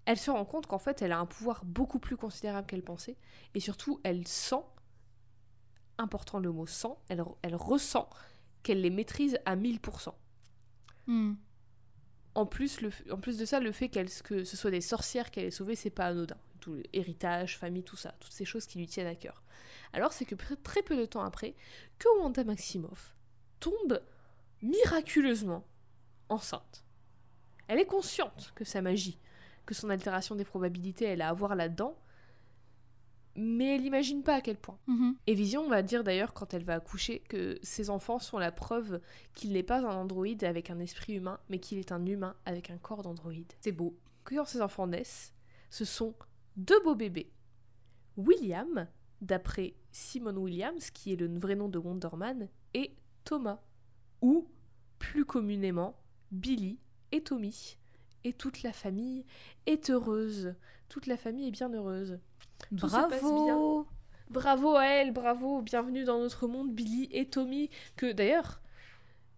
elle 0.05 0.17
se 0.17 0.31
rend 0.31 0.45
compte 0.45 0.67
qu'en 0.67 0.79
fait, 0.79 1.01
elle 1.01 1.11
a 1.11 1.19
un 1.19 1.25
pouvoir 1.25 1.63
beaucoup 1.65 1.99
plus 1.99 2.17
considérable 2.17 2.67
qu'elle 2.67 2.83
pensait. 2.83 3.17
Et 3.53 3.59
surtout, 3.59 3.99
elle 4.03 4.27
sent, 4.27 4.63
important 5.97 6.39
le 6.39 6.51
mot 6.51 6.65
sent, 6.65 6.95
elle, 7.09 7.55
ressent 7.55 8.09
qu'elle 8.63 8.81
les 8.81 8.89
maîtrise 8.89 9.37
à 9.45 9.55
1000%. 9.55 10.15
Mhm. 11.07 11.37
En 12.35 12.45
plus, 12.45 12.81
le, 12.81 12.91
en 13.11 13.17
plus 13.17 13.37
de 13.37 13.45
ça, 13.45 13.59
le 13.59 13.71
fait 13.71 13.89
que 13.89 14.43
ce 14.43 14.57
soit 14.57 14.71
des 14.71 14.81
sorcières 14.81 15.31
qu'elle 15.31 15.45
ait 15.45 15.51
sauvées, 15.51 15.75
c'est 15.75 15.89
pas 15.89 16.05
anodin. 16.05 16.37
Tout 16.59 16.73
le 16.73 16.83
héritage, 16.93 17.57
famille, 17.57 17.83
tout 17.83 17.95
ça, 17.95 18.15
toutes 18.19 18.33
ces 18.33 18.45
choses 18.45 18.65
qui 18.65 18.77
lui 18.77 18.87
tiennent 18.87 19.07
à 19.07 19.15
cœur. 19.15 19.43
Alors 19.93 20.13
c'est 20.13 20.25
que 20.25 20.35
très 20.35 20.83
peu 20.83 20.95
de 20.95 21.05
temps 21.05 21.23
après, 21.23 21.55
que 21.97 22.07
Wanda 22.19 22.43
Maximoff 22.43 23.15
tombe 23.59 24.01
miraculeusement 24.61 25.65
enceinte. 26.29 26.85
Elle 27.67 27.79
est 27.79 27.85
consciente 27.85 28.51
que 28.55 28.63
sa 28.63 28.81
magie, 28.81 29.19
que 29.65 29.73
son 29.73 29.89
altération 29.89 30.35
des 30.35 30.45
probabilités, 30.45 31.05
elle 31.05 31.21
a 31.21 31.29
à 31.29 31.33
voir 31.33 31.55
là-dedans, 31.55 31.97
mais 33.39 33.75
elle 33.75 33.83
n'imagine 33.83 34.21
pas 34.21 34.35
à 34.35 34.41
quel 34.41 34.57
point. 34.57 34.77
Mhm. 34.87 35.15
Et 35.25 35.33
Vision 35.33 35.67
va 35.69 35.81
dire 35.81 36.03
d'ailleurs 36.03 36.33
quand 36.33 36.53
elle 36.53 36.63
va 36.63 36.75
accoucher 36.75 37.19
que 37.29 37.57
ses 37.63 37.89
enfants 37.89 38.19
sont 38.19 38.37
la 38.37 38.51
preuve 38.51 38.99
qu'il 39.33 39.53
n'est 39.53 39.63
pas 39.63 39.79
un 39.79 39.95
androïde 39.95 40.43
avec 40.43 40.69
un 40.69 40.79
esprit 40.79 41.13
humain, 41.13 41.39
mais 41.49 41.59
qu'il 41.59 41.77
est 41.77 41.91
un 41.91 42.05
humain 42.05 42.35
avec 42.45 42.69
un 42.69 42.77
corps 42.77 43.01
d'androïde. 43.01 43.53
C'est 43.61 43.71
beau. 43.71 43.97
Que 44.25 44.35
quand 44.35 44.45
ses 44.45 44.61
enfants 44.61 44.87
naissent, 44.87 45.33
ce 45.69 45.85
sont 45.85 46.13
deux 46.57 46.79
beaux 46.81 46.95
bébés. 46.95 47.31
William, 48.17 48.87
d'après 49.21 49.75
Simon 49.91 50.35
Williams, 50.35 50.91
qui 50.91 51.13
est 51.13 51.15
le 51.15 51.39
vrai 51.39 51.55
nom 51.55 51.69
de 51.69 51.79
Wonder 51.79 52.09
Man, 52.17 52.49
et 52.73 52.95
Thomas, 53.23 53.61
ou 54.21 54.47
plus 54.97 55.23
communément 55.23 55.97
Billy 56.31 56.79
et 57.11 57.23
Tommy. 57.23 57.77
Et 58.25 58.33
toute 58.33 58.63
la 58.63 58.73
famille 58.73 59.25
est 59.65 59.89
heureuse. 59.89 60.55
Toute 60.89 61.07
la 61.07 61.15
famille 61.15 61.47
est 61.47 61.51
bien 61.51 61.73
heureuse. 61.73 62.19
Tout 62.77 62.87
se 62.87 62.95
passe 62.95 63.21
Bravo 63.21 63.87
Bravo 64.29 64.75
à 64.75 64.85
elle, 64.85 65.11
bravo, 65.11 65.61
bienvenue 65.63 66.03
dans 66.03 66.19
notre 66.19 66.47
monde, 66.47 66.71
Billy 66.71 67.09
et 67.11 67.25
Tommy. 67.25 67.69
Que 67.95 68.11
d'ailleurs, 68.11 68.61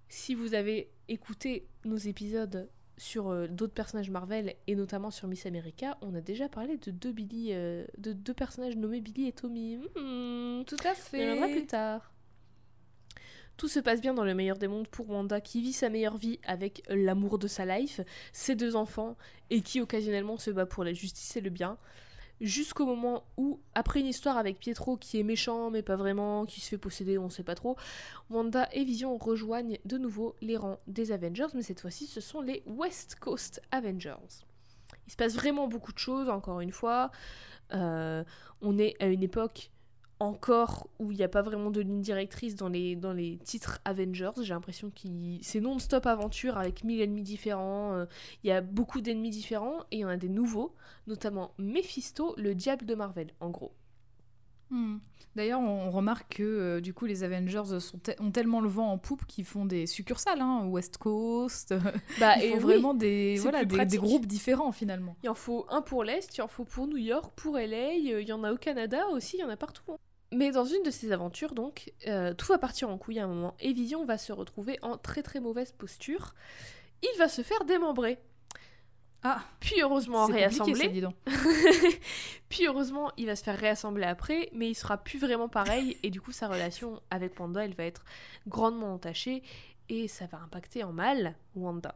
si 0.10 0.36
vous 0.36 0.54
avez 0.54 0.92
écouté 1.08 1.68
nos 1.86 1.96
épisodes 1.98 2.70
sur 2.98 3.30
euh, 3.30 3.48
d'autres 3.48 3.74
personnages 3.74 4.10
Marvel 4.10 4.54
et 4.68 4.76
notamment 4.76 5.10
sur 5.10 5.30
Miss 5.30 5.46
America, 5.46 5.98
on 6.02 6.14
a 6.14 6.20
déjà 6.22 6.50
parlé 6.50 6.78
de 6.78 6.92
deux 6.92 7.14
Billy, 7.14 7.50
euh, 7.54 7.86
de 7.98 8.12
deux 8.12 8.34
personnages 8.34 8.76
nommés 8.76 9.00
Billy 9.00 9.28
et 9.28 9.32
Tommy. 9.32 9.78
Hmm, 9.78 10.64
Tout 10.66 10.78
à 10.84 10.94
on 11.14 11.18
y 11.18 11.22
reviendra 11.22 11.48
plus 11.48 11.62
fait. 11.62 11.66
tard. 11.68 12.12
Tout 13.56 13.68
se 13.70 13.80
passe 13.80 14.02
bien 14.02 14.14
dans 14.14 14.26
le 14.26 14.34
meilleur 14.34 14.58
des 14.58 14.68
mondes 14.68 14.88
pour 14.88 15.10
Wanda 15.10 15.40
qui 15.40 15.62
vit 15.62 15.74
sa 15.74 15.90
meilleure 15.90 16.18
vie 16.18 16.40
avec 16.44 16.84
l'amour 16.90 17.40
de 17.40 17.48
sa 17.48 17.66
life, 17.66 18.02
ses 18.34 18.56
deux 18.56 18.76
enfants 18.76 19.16
et 19.50 19.62
qui 19.62 19.80
occasionnellement 19.80 20.38
se 20.38 20.52
bat 20.52 20.66
pour 20.66 20.84
la 20.84 20.94
justice 20.94 21.36
et 21.38 21.42
le 21.42 21.50
bien. 21.50 21.78
Jusqu'au 22.42 22.88
moment 22.88 23.24
où, 23.38 23.60
après 23.76 24.00
une 24.00 24.08
histoire 24.08 24.36
avec 24.36 24.60
Pietro 24.60 24.98
qui 24.98 25.20
est 25.20 25.24
méchant 25.24 25.70
mais 25.70 25.84
pas 25.84 25.96
vraiment, 25.96 26.46
qui 26.46 26.60
se 26.60 26.70
fait 26.70 26.78
posséder, 26.80 27.20
on 27.20 27.30
sait 27.30 27.44
pas 27.44 27.54
trop, 27.54 27.78
Wanda 28.32 28.68
et 28.74 28.84
Vision 28.84 29.16
rejoignent 29.18 29.78
de 29.86 29.98
nouveau 30.00 30.36
les 30.42 30.58
rangs 30.58 30.80
des 30.88 31.12
Avengers, 31.12 31.48
mais 31.54 31.62
cette 31.62 31.82
fois-ci 31.82 32.08
ce 32.08 32.20
sont 32.20 32.42
les 32.42 32.64
West 32.66 33.16
Coast 33.20 33.62
Avengers. 33.72 34.16
Il 35.08 35.12
se 35.12 35.18
passe 35.18 35.36
vraiment 35.36 35.68
beaucoup 35.68 35.94
de 35.94 36.00
choses, 36.00 36.30
encore 36.30 36.62
une 36.62 36.72
fois. 36.72 37.12
Euh, 37.74 38.24
on 38.62 38.78
est 38.78 38.96
à 39.00 39.08
une 39.08 39.24
époque 39.24 39.72
encore 40.22 40.88
où 41.00 41.12
il 41.12 41.18
n'y 41.18 41.24
a 41.24 41.28
pas 41.28 41.42
vraiment 41.42 41.72
de 41.72 41.82
ligne 41.82 42.02
directrice 42.02 42.56
dans 42.56 42.70
les, 42.70 42.96
dans 42.96 43.14
les 43.14 43.38
titres 43.44 43.80
Avengers. 43.86 44.32
J'ai 44.42 44.54
l'impression 44.54 44.90
que 44.92 45.08
c'est 45.42 45.60
non-stop 45.60 46.06
aventure 46.06 46.58
avec 46.58 46.84
mille 46.84 47.02
ennemis 47.02 47.24
différents. 47.24 47.94
euh, 47.94 48.06
Il 48.44 48.48
y 48.48 48.52
a 48.52 48.62
beaucoup 48.62 49.02
d'ennemis 49.02 49.32
différents 49.32 49.82
et 49.92 49.98
il 49.98 50.00
y 50.00 50.06
en 50.06 50.10
a 50.10 50.18
des 50.18 50.30
nouveaux, 50.30 50.76
notamment 51.08 51.54
Mephisto, 51.58 52.36
le 52.38 52.54
diable 52.56 52.86
de 52.86 52.96
Marvel, 52.96 53.28
en 53.40 53.50
gros. 53.50 53.74
Hmm. 54.70 55.00
D'ailleurs, 55.36 55.60
on 55.62 55.92
remarque 55.92 56.36
que 56.38 56.44
euh, 56.44 56.82
du 56.82 56.94
coup, 56.94 57.06
les 57.06 57.24
Avengers 57.24 57.80
sont 57.80 57.98
te- 58.00 58.22
ont 58.22 58.32
tellement 58.32 58.60
le 58.62 58.70
vent 58.70 58.90
en 58.92 58.98
poupe 58.98 59.26
qu'ils 59.26 59.46
font 59.46 59.66
des 59.66 59.86
succursales, 59.88 60.40
hein, 60.42 60.66
West 60.68 60.98
Coast. 60.98 61.74
Bah, 62.20 62.36
Ils 62.38 62.44
et 62.44 62.50
font 62.52 62.56
oui, 62.58 62.62
vraiment 62.64 62.94
des, 62.94 63.38
voilà, 63.42 63.64
des, 63.66 63.98
groupes 63.98 64.26
différents 64.26 64.72
finalement. 64.72 65.16
Il 65.24 65.30
en 65.30 65.34
faut 65.34 65.66
un 65.70 65.82
pour 65.82 66.04
l'Est, 66.04 66.38
il 66.38 66.42
en 66.42 66.48
faut 66.48 66.64
pour 66.66 66.88
New 66.88 66.98
York, 66.98 67.34
pour 67.36 67.58
LA, 67.58 67.78
euh, 68.12 68.22
il 68.22 68.28
y 68.28 68.34
en 68.34 68.44
a 68.44 68.52
au 68.54 68.58
Canada 68.58 69.08
aussi, 69.12 69.38
il 69.38 69.40
y 69.42 69.44
en 69.44 69.50
a 69.50 69.58
partout. 69.58 69.84
hein. 69.94 69.98
Mais 70.34 70.52
dans 70.52 70.66
une 70.66 70.84
de 70.84 70.92
ces 70.92 71.12
aventures, 71.12 71.54
donc, 71.54 71.92
euh, 72.08 72.34
tout 72.34 72.48
va 72.48 72.58
partir 72.58 72.90
en 72.90 72.98
couille 72.98 73.20
à 73.20 73.26
un 73.26 73.28
moment 73.28 73.56
et 73.60 73.74
Vision 73.74 74.06
va 74.06 74.18
se 74.18 74.32
retrouver 74.32 74.80
en 74.82 74.98
très 74.98 75.24
très 75.24 75.40
mauvaise 75.40 75.72
posture. 75.74 76.36
Il 77.04 77.18
va 77.20 77.28
se 77.28 77.42
faire 77.42 77.66
démembrer. 77.66 78.18
Ah, 79.24 79.44
Puis 79.60 79.82
heureusement 79.82 80.26
ça, 80.28 80.34
réassembler. 80.34 80.88
dis 80.88 81.02
donc. 81.02 81.16
Puis 82.50 82.66
heureusement, 82.66 83.12
il 83.18 83.28
va 83.28 83.36
se 83.36 83.44
faire 83.44 83.58
réassembler 83.58 84.06
après, 84.06 84.50
mais 84.54 84.70
il 84.70 84.76
sera 84.76 84.98
plus 84.98 85.20
vraiment 85.20 85.48
pareil 85.48 85.98
et 86.02 86.10
du 86.10 86.20
coup 86.22 86.32
sa 86.32 86.48
relation 86.48 87.02
avec 87.12 87.40
Wanda, 87.40 87.64
elle 87.64 87.76
va 87.76 87.84
être 87.84 88.04
grandement 88.48 88.94
entachée 88.94 89.44
et 89.90 90.08
ça 90.08 90.26
va 90.26 90.40
impacter 90.40 90.84
en 90.84 90.92
mal 90.92 91.36
Wanda. 91.56 91.96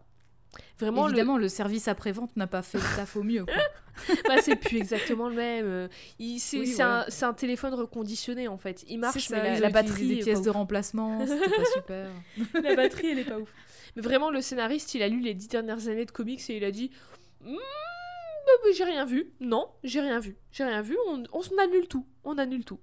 Vraiment, 0.79 1.05
le- 1.07 1.11
Évidemment, 1.13 1.37
le... 1.37 1.47
service 1.49 1.87
après-vente 1.87 2.35
n'a 2.37 2.47
pas 2.47 2.61
fait 2.61 2.77
le 2.77 2.95
taf 2.95 3.15
au 3.15 3.23
mieux. 3.23 3.45
Bah, 4.27 4.41
c'est 4.41 4.57
plus 4.57 4.75
exactement 4.75 5.29
le 5.29 5.35
même. 5.35 5.89
C'est 6.37 6.59
Oui, 6.59 6.75
un, 6.81 7.33
téléphone 7.33 7.73
reconditionné 7.75 8.49
en 8.49 8.57
fait. 8.57 8.83
Il 8.89 8.99
marche, 8.99 9.27
C'est 9.29 9.33
mais 9.41 9.55
ça, 9.55 9.61
la, 9.61 9.69
batterie, 9.69 10.07
des 10.09 10.13
est 10.15 10.23
pièces 10.23 10.41
de 10.41 10.49
ouf. 10.49 10.55
remplacement, 10.57 11.25
c'était 11.25 11.49
pas 11.49 11.65
super. 11.73 12.09
la 12.61 12.75
batterie, 12.75 13.11
elle 13.11 13.19
est 13.19 13.23
pas 13.23 13.39
ouf. 13.39 13.53
Mais 13.95 14.01
vraiment, 14.01 14.31
le 14.31 14.41
scénariste, 14.41 14.93
il 14.95 15.01
a 15.01 15.07
lu 15.07 15.21
les 15.21 15.33
dix 15.33 15.47
dernières 15.47 15.87
années 15.87 16.03
de 16.03 16.11
comics 16.11 16.41
et 16.49 16.57
il 16.57 16.65
a 16.65 16.71
dit 16.71 16.91
bah, 17.41 17.51
J'ai 18.75 18.83
rien 18.83 19.05
vu. 19.05 19.31
Non, 19.39 19.69
j'ai 19.83 20.01
rien 20.01 20.19
vu. 20.19 20.35
J'ai 20.51 20.63
rien 20.65 20.81
vu. 20.81 20.97
On, 21.07 21.23
on 21.31 21.41
s'en 21.41 21.57
annule 21.57 21.87
tout. 21.87 22.05
On 22.25 22.37
annule 22.37 22.65
tout. 22.65 22.79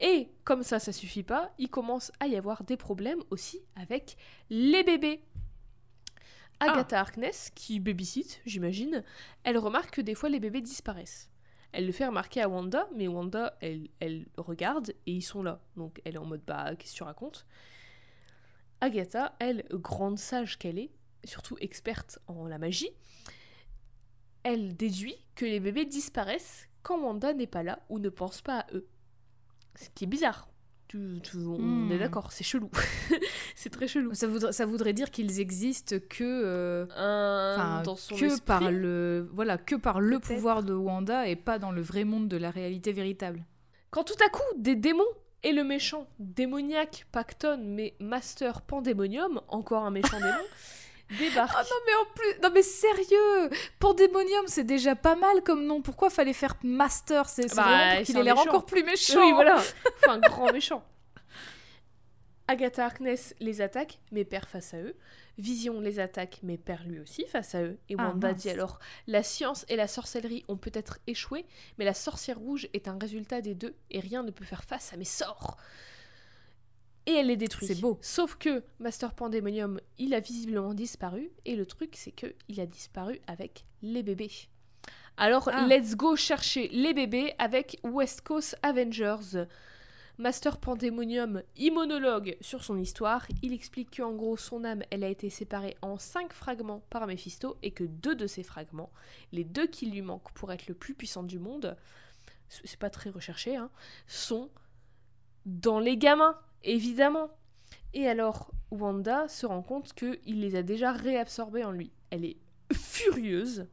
Et 0.00 0.28
comme 0.44 0.62
ça, 0.62 0.78
ça 0.78 0.92
suffit 0.92 1.22
pas, 1.24 1.52
il 1.58 1.68
commence 1.68 2.10
à 2.20 2.26
y 2.26 2.36
avoir 2.36 2.64
des 2.64 2.76
problèmes 2.76 3.20
aussi 3.30 3.60
avec 3.76 4.16
les 4.48 4.82
bébés. 4.82 5.20
Agatha 6.60 7.00
Harkness, 7.00 7.50
qui 7.54 7.80
babysit, 7.80 8.40
j'imagine, 8.44 9.04
elle 9.44 9.58
remarque 9.58 9.94
que 9.94 10.00
des 10.00 10.14
fois 10.14 10.28
les 10.28 10.40
bébés 10.40 10.60
disparaissent. 10.60 11.30
Elle 11.72 11.86
le 11.86 11.92
fait 11.92 12.06
remarquer 12.06 12.40
à 12.40 12.48
Wanda, 12.48 12.88
mais 12.94 13.08
Wanda, 13.08 13.56
elle, 13.60 13.88
elle 14.00 14.26
regarde 14.36 14.90
et 15.06 15.12
ils 15.12 15.22
sont 15.22 15.42
là. 15.42 15.60
Donc 15.76 16.00
elle 16.04 16.14
est 16.14 16.18
en 16.18 16.24
mode 16.24 16.42
bah, 16.46 16.74
qu'est-ce 16.76 16.92
que 16.92 16.96
tu 16.96 17.02
racontes? 17.02 17.46
Agatha, 18.80 19.36
elle, 19.38 19.64
grande 19.70 20.18
sage 20.18 20.58
qu'elle 20.58 20.78
est, 20.78 20.90
surtout 21.24 21.56
experte 21.60 22.18
en 22.26 22.46
la 22.46 22.58
magie, 22.58 22.90
elle 24.44 24.76
déduit 24.76 25.16
que 25.34 25.44
les 25.44 25.60
bébés 25.60 25.84
disparaissent 25.84 26.68
quand 26.82 26.98
Wanda 27.00 27.34
n'est 27.34 27.46
pas 27.46 27.62
là 27.62 27.80
ou 27.88 27.98
ne 27.98 28.08
pense 28.08 28.40
pas 28.40 28.60
à 28.60 28.66
eux. 28.72 28.88
Ce 29.74 29.90
qui 29.90 30.04
est 30.04 30.08
bizarre. 30.08 30.48
Tu- 30.88 31.20
tu- 31.22 31.36
on 31.36 31.58
Hmm. 31.58 31.92
est 31.92 31.98
d'accord, 31.98 32.32
c'est 32.32 32.44
chelou. 32.44 32.70
c'est 33.54 33.68
très 33.70 33.86
chelou. 33.86 34.14
Ça 34.14 34.26
voudrait, 34.26 34.52
ça 34.52 34.64
voudrait 34.64 34.94
dire 34.94 35.10
qu'ils 35.10 35.38
existent 35.38 35.96
que, 36.08 36.24
euh, 36.24 36.86
Un- 36.96 37.54
enfin, 37.56 37.82
dans 37.82 37.94
son 37.96 38.16
que 38.16 38.24
esprit. 38.24 38.40
par 38.46 38.70
le, 38.70 39.28
voilà, 39.34 39.58
que 39.58 39.74
par 39.76 40.00
le 40.00 40.18
pouvoir 40.18 40.62
de 40.62 40.72
Wanda 40.72 41.28
et 41.28 41.36
pas 41.36 41.58
dans 41.58 41.72
le 41.72 41.82
vrai 41.82 42.04
monde 42.04 42.26
de 42.28 42.38
la 42.38 42.50
réalité 42.50 42.92
véritable. 42.92 43.44
Quand 43.90 44.04
tout 44.04 44.16
à 44.24 44.30
coup, 44.30 44.42
des 44.56 44.76
démons 44.76 45.04
et 45.42 45.52
le 45.52 45.62
méchant 45.62 46.06
démoniaque 46.18 47.06
Pacton, 47.12 47.60
mais 47.62 47.94
Master 48.00 48.62
Pandemonium, 48.62 49.40
encore 49.48 49.84
un 49.84 49.90
méchant 49.90 50.18
démon, 50.18 50.44
débarquent. 51.16 51.56
Oh 51.60 51.64
non 51.70 51.76
mais 51.86 51.94
en 51.94 52.14
plus, 52.14 52.42
non 52.42 52.50
mais 52.54 52.62
sérieux, 52.62 53.50
Pandemonium 53.78 54.44
c'est 54.46 54.64
déjà 54.64 54.94
pas 54.96 55.14
mal 55.16 55.42
comme 55.42 55.64
nom. 55.64 55.80
Pourquoi 55.82 56.10
fallait 56.10 56.32
faire 56.32 56.56
Master? 56.62 57.28
C'est 57.28 57.54
Bah, 57.54 57.62
vraiment 57.62 57.96
pour 57.96 58.04
qu'il 58.06 58.16
ait 58.18 58.22
l'air 58.22 58.38
encore 58.38 58.66
plus 58.66 58.84
méchant. 58.84 59.20
Oui, 59.20 59.32
voilà. 59.32 59.62
Enfin, 60.04 60.18
grand 60.18 60.52
méchant. 60.52 60.84
Agatha 62.50 62.86
Harkness 62.86 63.34
les 63.40 63.60
attaque, 63.60 63.98
mais 64.10 64.24
perd 64.24 64.46
face 64.46 64.72
à 64.72 64.78
eux. 64.78 64.96
Vision 65.36 65.80
les 65.80 66.00
attaque, 66.00 66.38
mais 66.42 66.56
perd 66.56 66.86
lui 66.86 66.98
aussi 66.98 67.26
face 67.26 67.54
à 67.54 67.62
eux. 67.62 67.78
Et 67.90 67.94
Ah, 67.98 68.08
Wanda 68.08 68.32
dit 68.32 68.48
alors 68.50 68.78
La 69.06 69.22
science 69.22 69.66
et 69.68 69.76
la 69.76 69.86
sorcellerie 69.86 70.44
ont 70.48 70.56
peut-être 70.56 70.98
échoué, 71.06 71.44
mais 71.78 71.84
la 71.84 71.94
sorcière 71.94 72.38
rouge 72.38 72.66
est 72.72 72.88
un 72.88 72.98
résultat 72.98 73.42
des 73.42 73.54
deux, 73.54 73.74
et 73.90 74.00
rien 74.00 74.22
ne 74.22 74.30
peut 74.30 74.46
faire 74.46 74.64
face 74.64 74.92
à 74.92 74.96
mes 74.96 75.04
sorts. 75.04 75.58
Et 77.08 77.14
elle 77.14 77.28
les 77.28 77.36
détruit. 77.38 77.66
C'est 77.66 77.80
beau. 77.80 77.98
Sauf 78.02 78.36
que 78.36 78.62
Master 78.80 79.14
Pandemonium, 79.14 79.80
il 79.96 80.12
a 80.12 80.20
visiblement 80.20 80.74
disparu, 80.74 81.30
et 81.46 81.56
le 81.56 81.64
truc, 81.64 81.94
c'est 81.96 82.12
que 82.12 82.34
il 82.48 82.60
a 82.60 82.66
disparu 82.66 83.18
avec 83.26 83.64
les 83.80 84.02
bébés. 84.02 84.30
Alors, 85.16 85.48
Ah. 85.50 85.66
let's 85.66 85.96
go 85.96 86.16
chercher 86.16 86.68
les 86.68 86.92
bébés 86.92 87.34
avec 87.38 87.78
West 87.82 88.20
Coast 88.20 88.58
Avengers. 88.62 89.46
Master 90.18 90.58
Pandemonium, 90.58 91.42
immonologue 91.56 92.36
sur 92.40 92.62
son 92.62 92.76
histoire, 92.76 93.24
il 93.40 93.52
explique 93.52 93.96
qu'en 93.96 94.12
gros 94.12 94.36
son 94.36 94.64
âme, 94.64 94.82
elle 94.90 95.04
a 95.04 95.08
été 95.08 95.30
séparée 95.30 95.76
en 95.80 95.96
cinq 95.96 96.32
fragments 96.32 96.82
par 96.90 97.06
Mephisto 97.06 97.56
et 97.62 97.70
que 97.70 97.84
deux 97.84 98.16
de 98.16 98.26
ces 98.26 98.42
fragments, 98.42 98.90
les 99.32 99.44
deux 99.44 99.66
qui 99.68 99.86
lui 99.86 100.02
manquent 100.02 100.32
pour 100.32 100.52
être 100.52 100.66
le 100.66 100.74
plus 100.74 100.94
puissant 100.94 101.22
du 101.22 101.38
monde, 101.38 101.76
c'est 102.48 102.78
pas 102.78 102.90
très 102.90 103.10
recherché, 103.10 103.54
hein, 103.56 103.70
sont 104.08 104.50
dans 105.46 105.78
les 105.78 105.96
gamins, 105.96 106.36
évidemment. 106.64 107.30
Et 107.94 108.06
alors, 108.06 108.52
Wanda 108.70 109.28
se 109.28 109.46
rend 109.46 109.62
compte 109.62 109.92
qu'il 109.92 110.40
les 110.40 110.56
a 110.56 110.62
déjà 110.62 110.92
réabsorbés 110.92 111.64
en 111.64 111.72
lui. 111.72 111.90
Elle 112.10 112.24
est 112.24 112.36
furieuse, 112.72 113.66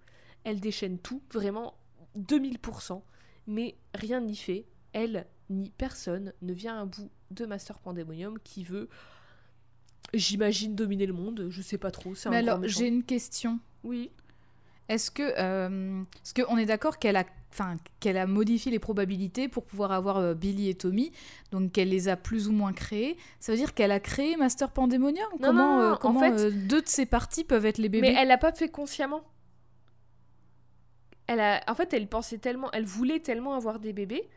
elle 0.44 0.60
déchaîne 0.60 1.00
tout, 1.00 1.22
vraiment 1.32 1.76
2000%, 2.18 3.02
mais 3.48 3.76
rien 3.94 4.22
n'y 4.22 4.36
fait. 4.36 4.66
Elle 4.94 5.28
ni 5.50 5.70
personne 5.70 6.34
ne 6.42 6.54
vient 6.54 6.82
à 6.82 6.86
bout 6.86 7.10
de 7.32 7.46
Master 7.46 7.80
Pandemonium 7.80 8.40
qui 8.40 8.64
veut, 8.64 8.90
j'imagine, 10.14 10.76
dominer 10.76 11.06
le 11.06 11.14
monde. 11.14 11.48
Je 11.50 11.62
sais 11.62 11.78
pas 11.78 11.92
trop, 11.92 12.16
c'est 12.16 12.30
un 12.30 12.32
Mais 12.32 12.44
grand 12.44 12.56
alors 12.56 12.68
j'ai 12.68 12.88
une 12.88 13.04
question. 13.04 13.60
Oui. 13.84 14.12
Est-ce 14.88 15.10
que, 15.10 15.34
euh, 15.38 16.02
est-ce 16.24 16.34
que 16.34 16.44
on 16.48 16.58
est 16.58 16.66
d'accord 16.66 17.00
qu'elle 17.00 17.16
a, 17.16 17.26
enfin, 17.52 17.78
qu'elle 18.00 18.18
a 18.18 18.28
modifié 18.28 18.72
les 18.72 18.78
probabilités 18.80 19.48
pour 19.48 19.66
pouvoir 19.66 19.92
avoir 19.92 20.18
euh, 20.18 20.34
Billy 20.36 20.70
et 20.70 20.76
Tommy, 20.76 21.12
donc 21.52 21.72
qu'elle 21.72 21.90
les 21.90 22.08
a 22.08 22.16
plus 22.16 22.48
ou 22.48 22.52
moins 22.52 22.72
créés? 22.72 23.18
Ça 23.40 23.52
veut 23.52 23.58
dire 23.58 23.74
qu'elle 23.74 23.92
a 23.92 24.00
créé 24.00 24.38
Master 24.38 24.72
Pandemonium? 24.72 25.26
Non, 25.40 25.48
Comment, 25.48 25.78
non, 25.78 25.78
non, 25.78 25.90
euh, 25.90 25.94
en 25.94 25.98
comment 25.98 26.20
fait- 26.20 26.40
euh, 26.40 26.52
deux 26.52 26.82
de 26.82 26.88
ces 26.88 27.08
parties 27.08 27.44
peuvent 27.44 27.66
être 27.66 27.80
les 27.80 27.90
bébés? 27.90 28.12
Mais 28.12 28.16
elle 28.20 28.28
l'a 28.28 28.38
pas 28.38 28.52
fait 28.52 28.70
consciemment. 28.70 29.24
Elle 31.28 31.40
a, 31.40 31.64
en 31.68 31.74
fait, 31.74 31.92
elle 31.94 32.08
pensait 32.08 32.38
tellement, 32.38 32.70
elle 32.72 32.86
voulait 32.86 33.20
tellement 33.20 33.56
avoir 33.56 33.80
des 33.80 33.94
bébés 33.94 34.30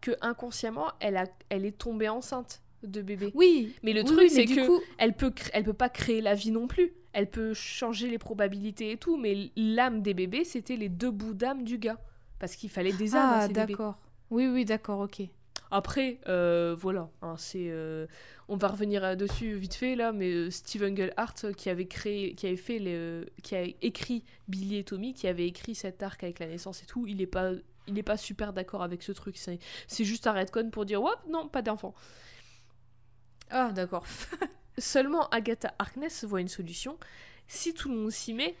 que 0.00 0.10
inconsciemment, 0.20 0.88
elle 0.98 1.16
a, 1.16 1.26
elle 1.48 1.64
est 1.64 1.78
tombée 1.78 2.08
enceinte 2.08 2.62
de 2.82 3.00
bébés. 3.00 3.30
Oui. 3.34 3.74
Mais 3.84 3.92
le 3.92 4.00
oui, 4.00 4.06
truc, 4.06 4.30
c'est 4.30 4.44
que 4.44 4.66
coup, 4.66 4.80
elle 4.98 5.14
peut, 5.14 5.32
elle 5.52 5.62
peut 5.64 5.72
pas 5.72 5.88
créer 5.88 6.20
la 6.20 6.34
vie 6.34 6.50
non 6.50 6.66
plus. 6.66 6.92
Elle 7.14 7.30
peut 7.30 7.54
changer 7.54 8.10
les 8.10 8.18
probabilités 8.18 8.90
et 8.90 8.96
tout, 8.96 9.16
mais 9.16 9.50
l'âme 9.56 10.02
des 10.02 10.14
bébés, 10.14 10.44
c'était 10.44 10.76
les 10.76 10.88
deux 10.88 11.10
bouts 11.10 11.32
d'âme 11.32 11.64
du 11.64 11.78
gars, 11.78 11.98
parce 12.38 12.56
qu'il 12.56 12.68
fallait 12.68 12.92
des 12.92 13.14
âmes 13.14 13.30
à 13.30 13.42
ah 13.42 13.48
d'accord. 13.48 13.98
Oui, 14.30 14.46
oui, 14.48 14.64
d'accord, 14.64 15.00
ok. 15.00 15.22
Après, 15.70 16.18
euh, 16.28 16.76
voilà, 16.78 17.08
hein, 17.22 17.34
c'est, 17.36 17.68
euh, 17.68 18.06
on 18.48 18.56
va 18.56 18.68
revenir 18.68 19.02
euh, 19.04 19.14
dessus 19.14 19.54
vite 19.54 19.74
fait 19.74 19.96
là, 19.96 20.12
mais 20.12 20.50
Steve 20.50 20.84
Englehart 20.84 21.34
euh, 21.44 21.52
qui 21.52 21.70
avait 21.70 21.86
créé, 21.86 22.34
qui 22.34 22.46
avait 22.46 22.56
fait, 22.56 22.78
le, 22.78 23.26
qui 23.42 23.56
a 23.56 23.62
écrit 23.82 24.24
Billy 24.46 24.76
et 24.76 24.84
Tommy, 24.84 25.14
qui 25.14 25.26
avait 25.26 25.46
écrit 25.46 25.74
cet 25.74 26.02
arc 26.02 26.22
avec 26.22 26.38
la 26.38 26.46
naissance 26.46 26.82
et 26.82 26.86
tout, 26.86 27.06
il 27.06 27.20
est 27.20 27.26
pas, 27.26 27.52
il 27.86 27.98
est 27.98 28.04
pas 28.04 28.16
super 28.16 28.52
d'accord 28.52 28.82
avec 28.82 29.02
ce 29.02 29.12
truc. 29.12 29.36
C'est, 29.36 29.58
c'est 29.88 30.04
juste 30.04 30.26
un 30.26 30.32
redcon 30.32 30.70
pour 30.70 30.84
dire, 30.84 31.02
ouais, 31.02 31.10
non, 31.28 31.48
pas 31.48 31.62
d'enfant. 31.62 31.94
Ah 33.50 33.72
d'accord. 33.72 34.04
Seulement 34.78 35.28
Agatha 35.28 35.74
Harkness 35.78 36.24
voit 36.24 36.40
une 36.40 36.48
solution. 36.48 36.98
Si 37.46 37.74
tout 37.74 37.88
le 37.88 37.96
monde 37.96 38.10
s'y 38.10 38.32
met, 38.32 38.56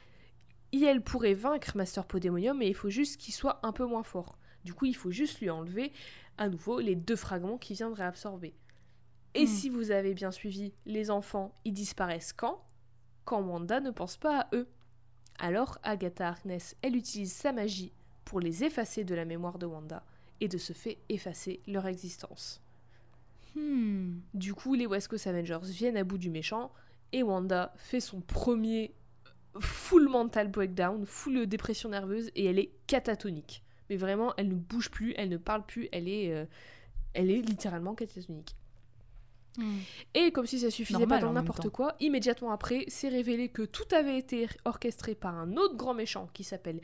elle 0.72 1.02
pourrait 1.02 1.34
vaincre 1.34 1.76
Master 1.76 2.04
Podemonium, 2.04 2.58
mais 2.58 2.68
il 2.68 2.74
faut 2.74 2.90
juste 2.90 3.20
qu'il 3.20 3.34
soit 3.34 3.60
un 3.62 3.72
peu 3.72 3.86
moins 3.86 4.02
fort. 4.02 4.38
Du 4.64 4.74
coup, 4.74 4.86
il 4.86 4.96
faut 4.96 5.10
juste 5.10 5.40
lui 5.40 5.50
enlever 5.50 5.92
à 6.38 6.48
nouveau 6.48 6.80
les 6.80 6.96
deux 6.96 7.16
fragments 7.16 7.58
qu'il 7.58 7.76
vient 7.76 7.90
de 7.90 7.94
réabsorber. 7.94 8.54
Et 9.34 9.44
Hmm. 9.44 9.48
si 9.48 9.68
vous 9.68 9.90
avez 9.90 10.14
bien 10.14 10.30
suivi, 10.30 10.72
les 10.86 11.10
enfants, 11.10 11.54
ils 11.64 11.72
disparaissent 11.72 12.32
quand? 12.32 12.64
Quand 13.24 13.40
Wanda 13.42 13.80
ne 13.80 13.90
pense 13.90 14.16
pas 14.16 14.40
à 14.40 14.48
eux. 14.54 14.68
Alors, 15.38 15.78
Agatha 15.82 16.28
Harkness, 16.28 16.76
elle 16.82 16.96
utilise 16.96 17.32
sa 17.32 17.52
magie 17.52 17.92
pour 18.24 18.40
les 18.40 18.64
effacer 18.64 19.04
de 19.04 19.14
la 19.14 19.24
mémoire 19.24 19.58
de 19.58 19.66
Wanda 19.66 20.04
et 20.40 20.48
de 20.48 20.58
ce 20.58 20.72
fait 20.72 20.98
effacer 21.08 21.60
leur 21.66 21.86
existence. 21.86 22.60
Hmm. 23.54 24.18
Du 24.32 24.54
coup, 24.54 24.74
les 24.74 24.86
West 24.86 25.08
Coast 25.08 25.26
Avengers 25.26 25.60
viennent 25.62 25.96
à 25.96 26.04
bout 26.04 26.18
du 26.18 26.30
méchant 26.30 26.72
et 27.12 27.22
Wanda 27.22 27.72
fait 27.76 28.00
son 28.00 28.20
premier 28.20 28.94
full 29.60 30.08
mental 30.08 30.50
breakdown, 30.50 31.06
full 31.06 31.46
dépression 31.46 31.88
nerveuse 31.88 32.30
et 32.34 32.46
elle 32.46 32.58
est 32.58 32.72
catatonique. 32.86 33.62
Mais 33.90 33.96
vraiment, 33.96 34.34
elle 34.36 34.48
ne 34.48 34.54
bouge 34.54 34.90
plus, 34.90 35.14
elle 35.16 35.28
ne 35.28 35.36
parle 35.36 35.64
plus, 35.64 35.88
elle 35.92 36.08
est, 36.08 36.32
euh, 36.32 36.46
Elle 37.12 37.30
est 37.30 37.40
littéralement 37.40 37.94
catatonique. 37.94 38.56
Hmm. 39.56 39.78
Et 40.14 40.32
comme 40.32 40.46
si 40.46 40.58
ça 40.58 40.70
suffisait 40.70 40.98
Normal, 40.98 41.20
pas 41.20 41.26
dans 41.26 41.32
n'importe 41.32 41.68
quoi, 41.68 41.94
immédiatement 42.00 42.50
après, 42.50 42.84
c'est 42.88 43.08
révélé 43.08 43.48
que 43.48 43.62
tout 43.62 43.84
avait 43.94 44.18
été 44.18 44.48
orchestré 44.64 45.14
par 45.14 45.36
un 45.38 45.56
autre 45.56 45.76
grand 45.76 45.94
méchant 45.94 46.28
qui 46.32 46.42
s'appelle 46.42 46.80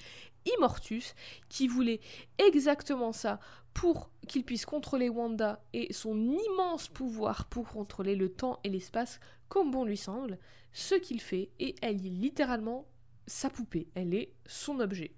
Immortus, 0.46 1.16
qui 1.48 1.66
voulait 1.66 2.00
exactement 2.38 3.12
ça 3.12 3.40
pour 3.74 4.10
qu'il 4.28 4.44
puisse 4.44 4.66
contrôler 4.66 5.08
Wanda 5.08 5.62
et 5.72 5.92
son 5.92 6.16
immense 6.20 6.88
pouvoir 6.88 7.46
pour 7.46 7.68
contrôler 7.68 8.14
le 8.16 8.30
temps 8.32 8.60
et 8.64 8.68
l'espace 8.68 9.20
comme 9.48 9.70
bon 9.70 9.84
lui 9.84 9.96
semble, 9.96 10.38
ce 10.72 10.94
qu'il 10.94 11.20
fait, 11.20 11.50
et 11.58 11.74
elle 11.82 11.96
est 12.06 12.10
littéralement 12.10 12.86
sa 13.26 13.50
poupée, 13.50 13.88
elle 13.94 14.14
est 14.14 14.32
son 14.46 14.78
objet. 14.80 15.12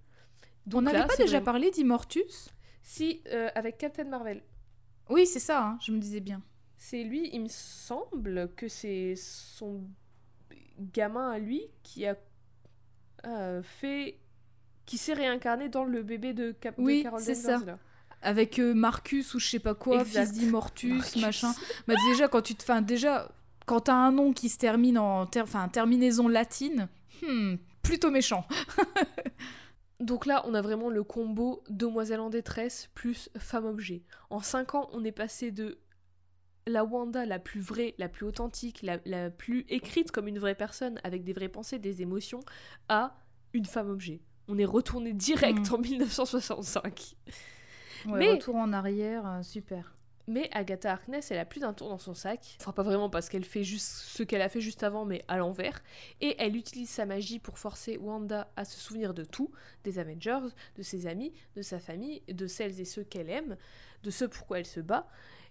On 0.72 0.80
n'avait 0.82 1.06
pas 1.06 1.16
déjà 1.16 1.32
vraiment- 1.38 1.44
parlé 1.44 1.70
d'Immortus? 1.70 2.50
Si, 2.82 3.22
euh, 3.26 3.48
avec 3.54 3.78
Captain 3.78 4.04
Marvel. 4.04 4.42
Oui, 5.10 5.26
c'est 5.26 5.38
ça, 5.40 5.64
hein, 5.66 5.78
je 5.82 5.92
me 5.92 5.98
disais 5.98 6.20
bien. 6.20 6.42
C'est 6.76 7.04
lui, 7.04 7.28
il 7.32 7.42
me 7.42 7.48
semble 7.48 8.52
que 8.56 8.68
c'est 8.68 9.14
son 9.16 9.82
gamin 10.78 11.30
à 11.30 11.38
lui 11.38 11.62
qui 11.82 12.06
a 12.06 12.16
euh, 13.26 13.62
fait. 13.62 14.18
qui 14.84 14.98
s'est 14.98 15.12
réincarné 15.12 15.68
dans 15.68 15.84
le 15.84 16.02
bébé 16.02 16.32
de, 16.34 16.50
Cap 16.52 16.76
de 16.76 16.82
Oui, 16.82 17.02
Carol 17.04 17.20
c'est 17.20 17.34
Danvers, 17.34 17.60
ça. 17.60 17.64
là. 17.66 17.78
Avec 18.22 18.58
euh, 18.58 18.72
Marcus 18.74 19.34
ou 19.34 19.38
je 19.40 19.48
sais 19.48 19.58
pas 19.58 19.74
quoi, 19.74 20.00
Exact. 20.02 20.26
fils 20.26 20.32
d'Immortus, 20.38 21.16
machin. 21.16 21.52
Bah 21.88 21.94
déjà 22.08 22.28
quand 22.28 22.42
tu 22.42 22.54
te, 22.54 22.62
enfin 22.62 22.80
déjà 22.82 23.30
quand 23.66 23.80
t'as 23.80 23.94
un 23.94 24.12
nom 24.12 24.32
qui 24.32 24.48
se 24.48 24.58
termine 24.58 24.98
en, 24.98 25.26
ter- 25.26 25.44
enfin 25.44 25.68
terminaison 25.68 26.28
latine, 26.28 26.88
hmm, 27.26 27.54
plutôt 27.82 28.10
méchant. 28.10 28.46
Donc 30.00 30.26
là, 30.26 30.42
on 30.46 30.54
a 30.54 30.60
vraiment 30.62 30.90
le 30.90 31.04
combo 31.04 31.62
demoiselle 31.70 32.18
en 32.20 32.28
détresse 32.30 32.88
plus 32.94 33.30
femme 33.38 33.66
objet. 33.66 34.02
En 34.30 34.40
5 34.40 34.74
ans, 34.74 34.88
on 34.92 35.04
est 35.04 35.12
passé 35.12 35.52
de 35.52 35.78
la 36.66 36.84
Wanda 36.84 37.24
la 37.24 37.38
plus 37.38 37.60
vraie, 37.60 37.94
la 37.98 38.08
plus 38.08 38.26
authentique, 38.26 38.82
la, 38.82 38.98
la 39.04 39.30
plus 39.30 39.64
écrite 39.68 40.10
comme 40.10 40.26
une 40.28 40.38
vraie 40.40 40.54
personne, 40.56 41.00
avec 41.04 41.22
des 41.22 41.32
vraies 41.32 41.48
pensées, 41.48 41.78
des 41.78 42.02
émotions, 42.02 42.40
à 42.88 43.16
une 43.52 43.64
femme 43.64 43.90
objet. 43.90 44.20
On 44.48 44.58
est 44.58 44.64
retourné 44.64 45.12
direct 45.12 45.70
Mm. 45.70 45.74
en 45.74 45.78
1965. 45.78 47.14
Ouais, 48.06 48.18
Mais- 48.18 48.30
retour 48.32 48.56
en 48.56 48.72
arrière, 48.72 49.26
euh, 49.26 49.42
super. 49.42 49.94
Mais 50.28 50.48
Agatha 50.52 50.92
Harkness, 50.92 51.32
elle 51.32 51.38
a 51.40 51.44
plus 51.44 51.58
d'un 51.60 51.72
tour 51.72 51.88
dans 51.88 51.98
son 51.98 52.14
sac. 52.14 52.56
Enfin, 52.60 52.70
pas 52.72 52.84
vraiment 52.84 53.10
parce 53.10 53.28
qu'elle 53.28 53.44
fait 53.44 53.64
juste 53.64 53.86
ce 53.88 54.22
qu'elle 54.22 54.40
a 54.40 54.48
fait 54.48 54.60
juste 54.60 54.84
avant, 54.84 55.04
mais 55.04 55.24
à 55.26 55.36
l'envers. 55.36 55.82
Et 56.20 56.36
elle 56.38 56.56
utilise 56.56 56.88
sa 56.88 57.06
magie 57.06 57.40
pour 57.40 57.58
forcer 57.58 57.98
Wanda 57.98 58.48
à 58.54 58.64
se 58.64 58.78
souvenir 58.78 59.14
de 59.14 59.24
tout, 59.24 59.50
des 59.82 59.98
Avengers, 59.98 60.38
de 60.76 60.82
ses 60.82 61.08
amis, 61.08 61.32
de 61.56 61.62
sa 61.62 61.80
famille, 61.80 62.22
de 62.28 62.46
celles 62.46 62.80
et 62.80 62.84
ceux 62.84 63.02
qu'elle 63.02 63.30
aime, 63.30 63.56
de 64.04 64.10
ce 64.10 64.24
pourquoi 64.24 64.60
elle 64.60 64.66
se 64.66 64.78
bat, 64.78 65.08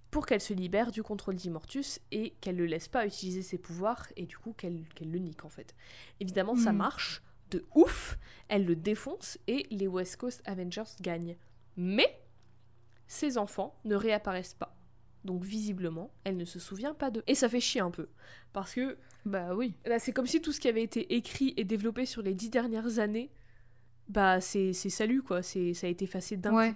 pour 0.10 0.26
qu'elle 0.26 0.42
se 0.42 0.54
libère 0.54 0.92
du 0.92 1.04
contrôle 1.04 1.36
d'Immortus 1.36 2.00
et 2.12 2.32
qu'elle 2.40 2.56
ne 2.56 2.64
laisse 2.64 2.88
pas 2.88 3.06
utiliser 3.06 3.42
ses 3.42 3.58
pouvoirs 3.58 4.08
et 4.16 4.26
du 4.26 4.38
coup 4.38 4.54
qu'elle 4.54 4.84
le 5.02 5.20
nique 5.20 5.44
en 5.44 5.50
fait. 5.50 5.76
Évidemment, 6.22 6.56
ça 6.56 6.72
Mhm. 6.72 6.78
marche 6.78 7.22
de 7.50 7.66
ouf, 7.76 8.18
elle 8.48 8.66
le 8.66 8.78
défonce 8.78 9.38
et 9.48 9.68
les 9.70 9.88
West 9.88 10.16
Coast 10.16 10.42
Avengers 10.46 10.84
gagnent. 11.02 11.36
Mais 11.76 12.21
ses 13.12 13.38
enfants 13.38 13.76
ne 13.84 13.96
réapparaissent 13.96 14.54
pas. 14.54 14.74
Donc 15.26 15.44
visiblement, 15.44 16.12
elle 16.24 16.38
ne 16.38 16.46
se 16.46 16.60
souvient 16.60 16.94
pas 16.94 17.12
d'eux. 17.12 17.24
Et 17.28 17.36
ça 17.36 17.50
fait 17.50 17.60
chier 17.60 17.82
un 17.82 17.92
peu. 17.92 18.08
Parce 18.54 18.74
que 18.74 18.98
Bah 19.26 19.54
oui. 19.54 19.74
là, 19.86 20.00
c'est 20.00 20.14
comme 20.14 20.26
si 20.28 20.42
tout 20.42 20.54
ce 20.54 20.62
qui 20.62 20.70
avait 20.70 20.82
été 20.82 21.14
écrit 21.16 21.54
et 21.58 21.66
développé 21.66 22.06
sur 22.06 22.22
les 22.22 22.34
dix 22.34 22.50
dernières 22.50 23.00
années, 23.00 23.30
bah 24.08 24.40
c'est 24.40 24.72
salut 24.74 25.22
quoi, 25.22 25.44
c'est 25.44 25.74
ça 25.74 25.88
a 25.88 25.90
été 25.90 26.06
effacé 26.06 26.38
d'un 26.38 26.54
Ouais. 26.56 26.70
coup. 26.72 26.76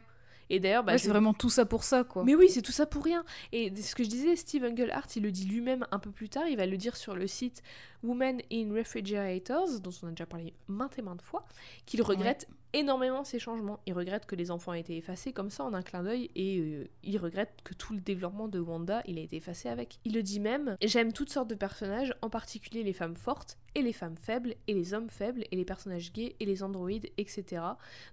Et 0.50 0.60
d'ailleurs, 0.60 0.84
bah, 0.84 0.92
Ouais, 0.92 0.98
c'est 1.00 1.10
vraiment 1.10 1.34
tout 1.34 1.50
ça 1.50 1.66
pour 1.66 1.84
ça 1.84 2.04
quoi. 2.04 2.24
mais 2.24 2.36
oui, 2.36 2.50
c'est 2.50 2.62
tout 2.62 2.72
ça 2.74 2.86
pour 2.86 3.04
rien. 3.04 3.24
Et 3.52 3.74
ce 3.76 3.96
que 3.96 4.04
je 4.04 4.10
disais, 4.10 4.36
Steve 4.36 4.64
Englehart, 4.66 5.08
il 5.16 5.24
le 5.24 5.32
dit 5.32 5.46
lui-même 5.46 5.88
un 5.92 5.98
peu 6.00 6.12
plus 6.12 6.30
tard, 6.30 6.48
il 6.48 6.58
va 6.58 6.68
le 6.68 6.78
dire 6.78 6.98
sur 6.98 7.16
le 7.16 7.26
site 7.28 7.64
Women 8.04 8.42
in 8.52 8.72
Refrigerators, 8.74 9.80
dont 9.80 9.90
on 10.04 10.08
a 10.08 10.10
déjà 10.12 10.26
parlé 10.28 10.54
maintes 10.68 11.00
et 11.00 11.02
maintes 11.02 11.22
fois, 11.24 11.46
qu'il 11.88 12.02
regrette 12.04 12.48
énormément 12.76 13.24
ces 13.24 13.40
changements. 13.40 13.80
Il 13.86 13.94
regrette 13.94 14.26
que 14.26 14.36
les 14.36 14.52
enfants 14.52 14.74
aient 14.74 14.82
été 14.82 14.98
effacés 14.98 15.32
comme 15.32 15.50
ça 15.50 15.64
en 15.64 15.74
un 15.74 15.82
clin 15.82 16.04
d'œil 16.04 16.30
et 16.36 16.60
euh, 16.60 16.90
il 17.04 17.18
regrette 17.18 17.62
que 17.64 17.74
tout 17.74 17.94
le 17.94 18.02
développement 18.02 18.50
de 18.50 18.60
Wanda, 18.60 19.02
il 19.06 19.18
a 19.18 19.22
été 19.22 19.38
effacé 19.38 19.70
avec. 19.70 20.00
Il 20.04 20.14
le 20.14 20.22
dit 20.22 20.42
même, 20.42 20.76
j'aime 20.82 21.14
toutes 21.14 21.32
sortes 21.32 21.50
de 21.50 21.56
personnages, 21.56 22.14
en 22.22 22.30
particulier 22.30 22.84
les 22.84 22.92
femmes 22.92 23.16
fortes 23.16 23.58
et 23.76 23.82
les 23.82 23.94
femmes 23.94 24.18
faibles 24.18 24.56
et 24.68 24.74
les 24.74 24.94
hommes 24.94 25.10
faibles 25.10 25.46
et 25.52 25.56
les 25.56 25.64
personnages 25.64 26.12
gays 26.12 26.36
et 26.40 26.46
les 26.46 26.64
androïdes, 26.64 27.10
etc. 27.18 27.62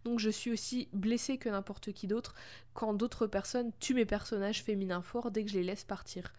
Donc 0.04 0.20
je 0.20 0.30
suis 0.30 0.52
aussi 0.52 0.88
blessée 0.92 1.38
que 1.38 1.48
n'importe 1.48 1.92
qui 1.92 2.06
d'autre 2.06 2.34
quand 2.72 2.94
d'autres 2.94 3.26
personnes 3.26 3.72
tuent 3.80 3.94
mes 3.94 4.06
personnages 4.06 4.62
féminins 4.62 5.02
forts 5.02 5.32
dès 5.32 5.44
que 5.44 5.50
je 5.50 5.58
les 5.58 5.64
laisse 5.64 5.84
partir. 5.84 6.32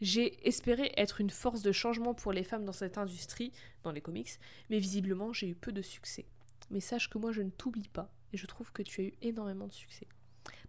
J'ai 0.00 0.46
espéré 0.46 0.92
être 0.96 1.20
une 1.20 1.30
force 1.30 1.62
de 1.62 1.72
changement 1.72 2.14
pour 2.14 2.32
les 2.32 2.44
femmes 2.44 2.64
dans 2.64 2.72
cette 2.72 2.98
industrie, 2.98 3.52
dans 3.82 3.92
les 3.92 4.00
comics, 4.00 4.38
mais 4.70 4.78
visiblement 4.78 5.32
j'ai 5.32 5.48
eu 5.48 5.54
peu 5.54 5.72
de 5.72 5.82
succès. 5.82 6.26
Mais 6.70 6.80
sache 6.80 7.08
que 7.10 7.18
moi 7.18 7.32
je 7.32 7.42
ne 7.42 7.50
t'oublie 7.50 7.88
pas, 7.88 8.10
et 8.32 8.36
je 8.36 8.46
trouve 8.46 8.72
que 8.72 8.82
tu 8.82 9.00
as 9.00 9.04
eu 9.04 9.14
énormément 9.22 9.66
de 9.66 9.72
succès. 9.72 10.06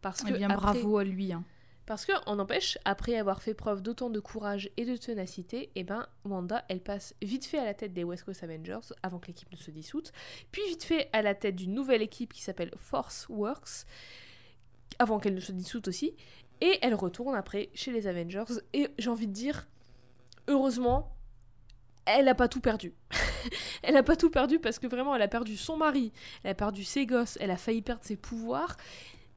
Parce 0.02 0.22
que 0.24 0.30
Eh 0.34 0.38
bien 0.38 0.50
après- 0.50 0.80
bravo 0.80 0.98
à 0.98 1.04
lui. 1.04 1.34
hein. 1.34 1.44
parce 1.88 2.06
que, 2.06 2.14
en 2.26 2.40
empêche, 2.40 2.78
après 2.84 3.16
avoir 3.16 3.42
fait 3.44 3.54
preuve 3.54 3.82
d'autant 3.84 4.10
de 4.10 4.20
courage 4.20 4.72
et 4.78 4.86
de 4.86 4.96
ténacité, 4.98 5.70
eh 5.76 5.84
ben, 5.84 6.08
Wanda, 6.24 6.66
elle 6.68 6.82
passe 6.82 7.14
vite 7.22 7.46
fait 7.46 7.60
à 7.60 7.66
la 7.66 7.76
tête 7.76 7.94
des 7.94 8.04
West 8.04 8.24
Coast 8.24 8.42
Avengers, 8.44 8.80
avant 9.04 9.20
que 9.20 9.28
l'équipe 9.28 9.52
ne 9.52 9.58
se 9.58 9.70
dissoute, 9.70 10.12
puis 10.52 10.64
vite 10.68 10.84
fait 10.84 11.10
à 11.14 11.22
la 11.22 11.36
tête 11.36 11.56
d'une 11.56 11.74
nouvelle 11.76 12.02
équipe 12.02 12.34
qui 12.34 12.42
s'appelle 12.42 12.72
Force 12.78 13.28
Works, 13.30 13.86
avant 14.98 15.20
qu'elle 15.20 15.36
ne 15.36 15.40
se 15.40 15.52
dissoute 15.52 15.88
aussi, 15.88 16.16
et 16.62 16.80
elle 16.82 16.96
retourne 16.96 17.36
après 17.36 17.70
chez 17.76 17.92
les 17.92 18.08
Avengers, 18.08 18.46
et 18.74 18.88
j'ai 18.98 19.10
envie 19.12 19.28
de 19.28 19.34
dire, 19.34 19.68
heureusement, 20.48 21.15
elle 22.06 22.26
n'a 22.26 22.36
pas 22.36 22.48
tout 22.48 22.62
perdu. 22.62 22.94
elle 23.84 23.94
n'a 23.94 24.04
pas 24.04 24.16
tout 24.16 24.30
perdu 24.30 24.60
parce 24.60 24.80
que 24.80 24.88
vraiment, 24.88 25.16
elle 25.16 25.22
a 25.22 25.28
perdu 25.28 25.58
son 25.58 25.78
mari, 25.78 26.12
elle 26.44 26.52
a 26.52 26.56
perdu 26.56 26.84
ses 26.84 27.06
gosses, 27.06 27.38
elle 27.42 27.52
a 27.52 27.58
failli 27.58 27.82
perdre 27.82 28.04
ses 28.04 28.16
pouvoirs. 28.16 28.78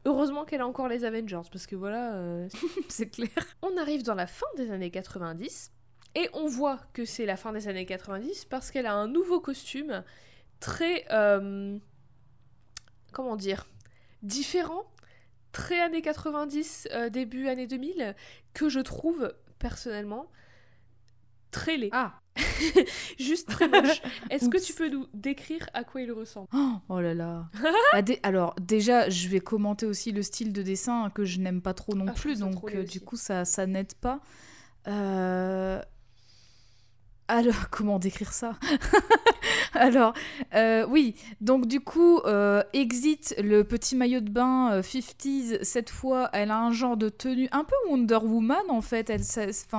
Heureusement 0.04 0.44
qu'elle 0.44 0.60
a 0.60 0.66
encore 0.66 0.88
les 0.88 1.04
Avengers, 1.04 1.48
parce 1.50 1.66
que 1.66 1.76
voilà, 1.76 2.14
euh, 2.14 2.48
c'est 2.88 3.10
clair. 3.10 3.28
on 3.62 3.76
arrive 3.76 4.02
dans 4.02 4.14
la 4.14 4.26
fin 4.26 4.46
des 4.56 4.70
années 4.70 4.90
90 4.90 5.72
et 6.14 6.28
on 6.32 6.46
voit 6.46 6.80
que 6.92 7.04
c'est 7.04 7.26
la 7.26 7.36
fin 7.36 7.52
des 7.52 7.68
années 7.68 7.86
90 7.86 8.46
parce 8.46 8.70
qu'elle 8.70 8.86
a 8.86 8.94
un 8.94 9.08
nouveau 9.08 9.40
costume 9.40 10.02
très 10.60 11.04
euh, 11.10 11.78
comment 13.12 13.36
dire 13.36 13.66
différent 14.22 14.90
très 15.52 15.80
années 15.80 16.02
90 16.02 16.88
euh, 16.92 17.10
début 17.10 17.48
années 17.48 17.66
2000 17.66 18.16
que 18.54 18.68
je 18.68 18.80
trouve 18.80 19.34
personnellement 19.58 20.30
très 21.50 21.76
laid 21.76 21.90
Ah. 21.92 22.20
juste 23.18 23.48
très 23.48 23.66
moche 23.68 24.00
est-ce 24.30 24.48
que 24.48 24.58
tu 24.64 24.72
peux 24.72 24.88
nous 24.88 25.06
décrire 25.12 25.66
à 25.74 25.82
quoi 25.82 26.02
il 26.02 26.12
ressemble? 26.12 26.46
Oh, 26.54 26.72
oh 26.88 27.00
là 27.00 27.12
là. 27.14 27.48
Bah, 27.92 28.02
dé- 28.02 28.20
Alors 28.22 28.54
déjà, 28.60 29.08
je 29.10 29.28
vais 29.28 29.40
commenter 29.40 29.86
aussi 29.86 30.12
le 30.12 30.22
style 30.22 30.52
de 30.52 30.62
dessin 30.62 31.10
que 31.10 31.24
je 31.24 31.40
n'aime 31.40 31.60
pas 31.60 31.74
trop 31.74 31.94
non 31.94 32.06
Ah, 32.08 32.12
plus, 32.12 32.38
donc 32.40 32.62
euh, 32.72 32.84
du 32.84 33.00
coup 33.00 33.16
ça 33.16 33.44
ça 33.44 33.66
n'aide 33.66 33.94
pas. 33.94 34.20
Euh, 34.86 35.82
Alors 37.26 37.70
comment 37.70 37.98
décrire 37.98 38.32
ça? 38.32 38.56
Alors 39.74 40.12
euh, 40.54 40.86
oui, 40.88 41.14
donc 41.40 41.66
du 41.66 41.80
coup 41.80 42.18
euh, 42.20 42.62
exit 42.72 43.34
le 43.42 43.64
petit 43.64 43.96
maillot 43.96 44.20
de 44.20 44.30
bain 44.30 44.72
euh, 44.72 44.82
50s. 44.82 45.62
Cette 45.62 45.90
fois, 45.90 46.30
elle 46.32 46.50
a 46.50 46.58
un 46.58 46.72
genre 46.72 46.96
de 46.96 47.08
tenue 47.08 47.48
un 47.52 47.64
peu 47.64 47.74
Wonder 47.88 48.18
Woman 48.22 48.56
en 48.68 48.80
fait. 48.80 49.10
Elle, 49.10 49.24
c'est 49.24 49.74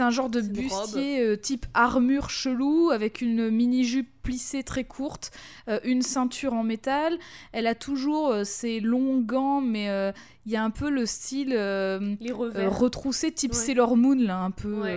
un 0.00 0.10
genre 0.10 0.28
de 0.28 0.40
bustier 0.40 1.20
euh, 1.20 1.36
type 1.36 1.66
armure 1.74 2.30
chelou 2.30 2.90
avec 2.90 3.20
une 3.20 3.50
mini 3.50 3.84
jupe 3.84 4.08
plissée 4.22 4.62
très 4.62 4.84
courte, 4.84 5.32
euh, 5.68 5.80
une 5.84 6.02
ceinture 6.02 6.54
en 6.54 6.62
métal. 6.62 7.18
Elle 7.52 7.66
a 7.66 7.74
toujours 7.74 8.28
euh, 8.28 8.44
ses 8.44 8.80
longs 8.80 9.20
gants, 9.20 9.60
mais 9.60 9.88
euh, 9.90 10.12
il 10.46 10.52
y 10.52 10.56
a 10.56 10.62
un 10.62 10.70
peu 10.70 10.90
le 10.90 11.06
style 11.06 11.52
euh, 11.56 12.14
les 12.20 12.30
euh, 12.32 12.68
retroussé 12.68 13.32
type 13.32 13.52
Ouais. 13.52 13.58
Sailor 13.58 13.96
Moon 13.96 14.14
là, 14.14 14.38
un 14.38 14.50
peu. 14.50 14.82
Ouais. 14.82 14.96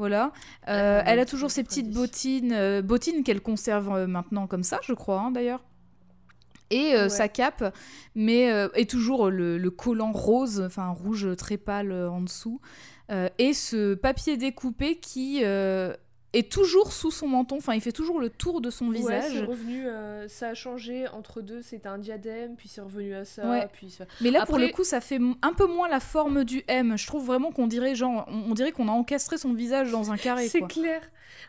Euh, 0.00 0.08
voilà. 0.08 0.32
Euh, 0.68 0.98
ouais, 0.98 1.04
elle 1.06 1.18
a 1.20 1.26
toujours 1.26 1.50
ses 1.50 1.62
90. 1.62 1.82
petites 1.82 1.94
bottines, 1.94 2.52
euh, 2.52 2.82
bottines 2.82 3.22
qu'elle 3.24 3.40
conserve 3.40 3.92
euh, 3.92 4.06
maintenant 4.06 4.46
comme 4.46 4.62
ça, 4.62 4.80
je 4.82 4.92
crois, 4.94 5.20
hein, 5.20 5.30
d'ailleurs. 5.30 5.62
Et 6.70 6.94
euh, 6.94 7.04
Ouais. 7.04 7.08
sa 7.08 7.28
cape, 7.28 7.74
mais 8.14 8.50
euh, 8.52 8.68
et 8.76 8.86
toujours 8.86 9.28
le, 9.30 9.58
le 9.58 9.70
collant 9.70 10.12
rose, 10.12 10.62
enfin 10.64 10.88
rouge 10.90 11.28
très 11.36 11.56
pâle 11.56 11.92
euh, 11.92 12.10
en 12.10 12.20
dessous, 12.22 12.60
Euh, 13.10 13.28
et 13.38 13.54
ce 13.54 13.94
papier 13.94 14.36
découpé 14.36 15.00
qui, 15.00 15.40
euh, 15.42 15.92
est 16.32 16.50
toujours 16.50 16.92
sous 16.92 17.10
son 17.10 17.26
menton, 17.26 17.56
enfin 17.56 17.74
il 17.74 17.80
fait 17.80 17.90
toujours 17.92 18.20
le 18.20 18.30
tour 18.30 18.60
de 18.60 18.70
son 18.70 18.86
Ouais, 18.88 18.98
visage. 18.98 19.42
revenu, 19.42 19.86
euh, 19.86 20.28
ça 20.28 20.48
a 20.50 20.54
changé 20.54 21.08
entre 21.08 21.40
deux, 21.40 21.60
c'était 21.62 21.88
un 21.88 21.98
diadème, 21.98 22.54
puis 22.56 22.68
c'est 22.68 22.80
revenu 22.80 23.14
à 23.14 23.24
ça, 23.24 23.48
Ouais. 23.50 23.66
puis 23.72 23.90
ça- 23.90 24.04
Mais 24.20 24.30
là 24.30 24.46
pour 24.46 24.58
le 24.58 24.68
coup 24.68 24.84
ça 24.84 25.00
fait 25.00 25.18
un 25.42 25.52
peu 25.52 25.66
moins 25.66 25.88
la 25.88 25.98
forme 26.00 26.44
du 26.44 26.62
M. 26.68 26.96
Je 26.96 27.06
trouve 27.06 27.26
vraiment 27.26 27.50
qu'on 27.50 27.66
dirait 27.66 27.94
genre 27.96 28.26
on, 28.28 28.50
on 28.50 28.54
dirait 28.54 28.70
qu'on 28.72 28.86
a 28.88 28.92
encastré 28.92 29.38
son 29.38 29.52
visage 29.54 29.90
dans 29.90 30.12
un 30.12 30.16
carré 30.16 30.48
C'est 30.48 30.62
clair. 30.62 31.00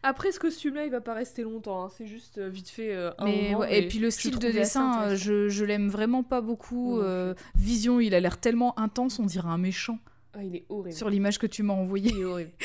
Après, 0.04 0.32
ce 0.32 0.40
costume-là, 0.40 0.86
il 0.86 0.92
va 0.92 1.02
pas 1.02 1.14
rester 1.14 1.44
longtemps, 1.44 1.84
hein, 1.86 1.90
c'est 1.96 2.08
juste 2.08 2.38
euh, 2.40 2.50
vite 2.50 2.70
fait 2.70 2.94
euh, 2.94 3.12
un 3.20 3.26
Mais, 3.26 3.42
moment, 3.52 3.60
ouais, 3.60 3.84
et 3.84 3.88
puis 3.88 4.00
le 4.00 4.10
style 4.10 4.40
de 4.40 4.50
dessin, 4.50 5.16
je, 5.16 5.50
je 5.50 5.66
l'aime 5.66 5.90
vraiment 5.90 6.24
pas 6.24 6.42
beaucoup. 6.42 7.00
Vision, 7.56 8.00
il 8.00 8.16
a 8.16 8.20
l'air 8.20 8.40
tellement 8.40 8.78
intense, 8.80 9.20
on 9.20 9.26
dirait 9.26 9.50
un 9.50 9.58
méchant 9.58 10.00
Ah, 10.34 10.44
il 10.44 10.56
est 10.56 10.66
horrible. 10.70 10.96
sur 10.96 11.10
l'image 11.10 11.38
que 11.40 11.46
tu 11.48 11.62
m'as 11.62 11.74
envoyée. 11.74 12.12
Il 12.16 12.22
est 12.22 12.26
horrible. 12.26 12.52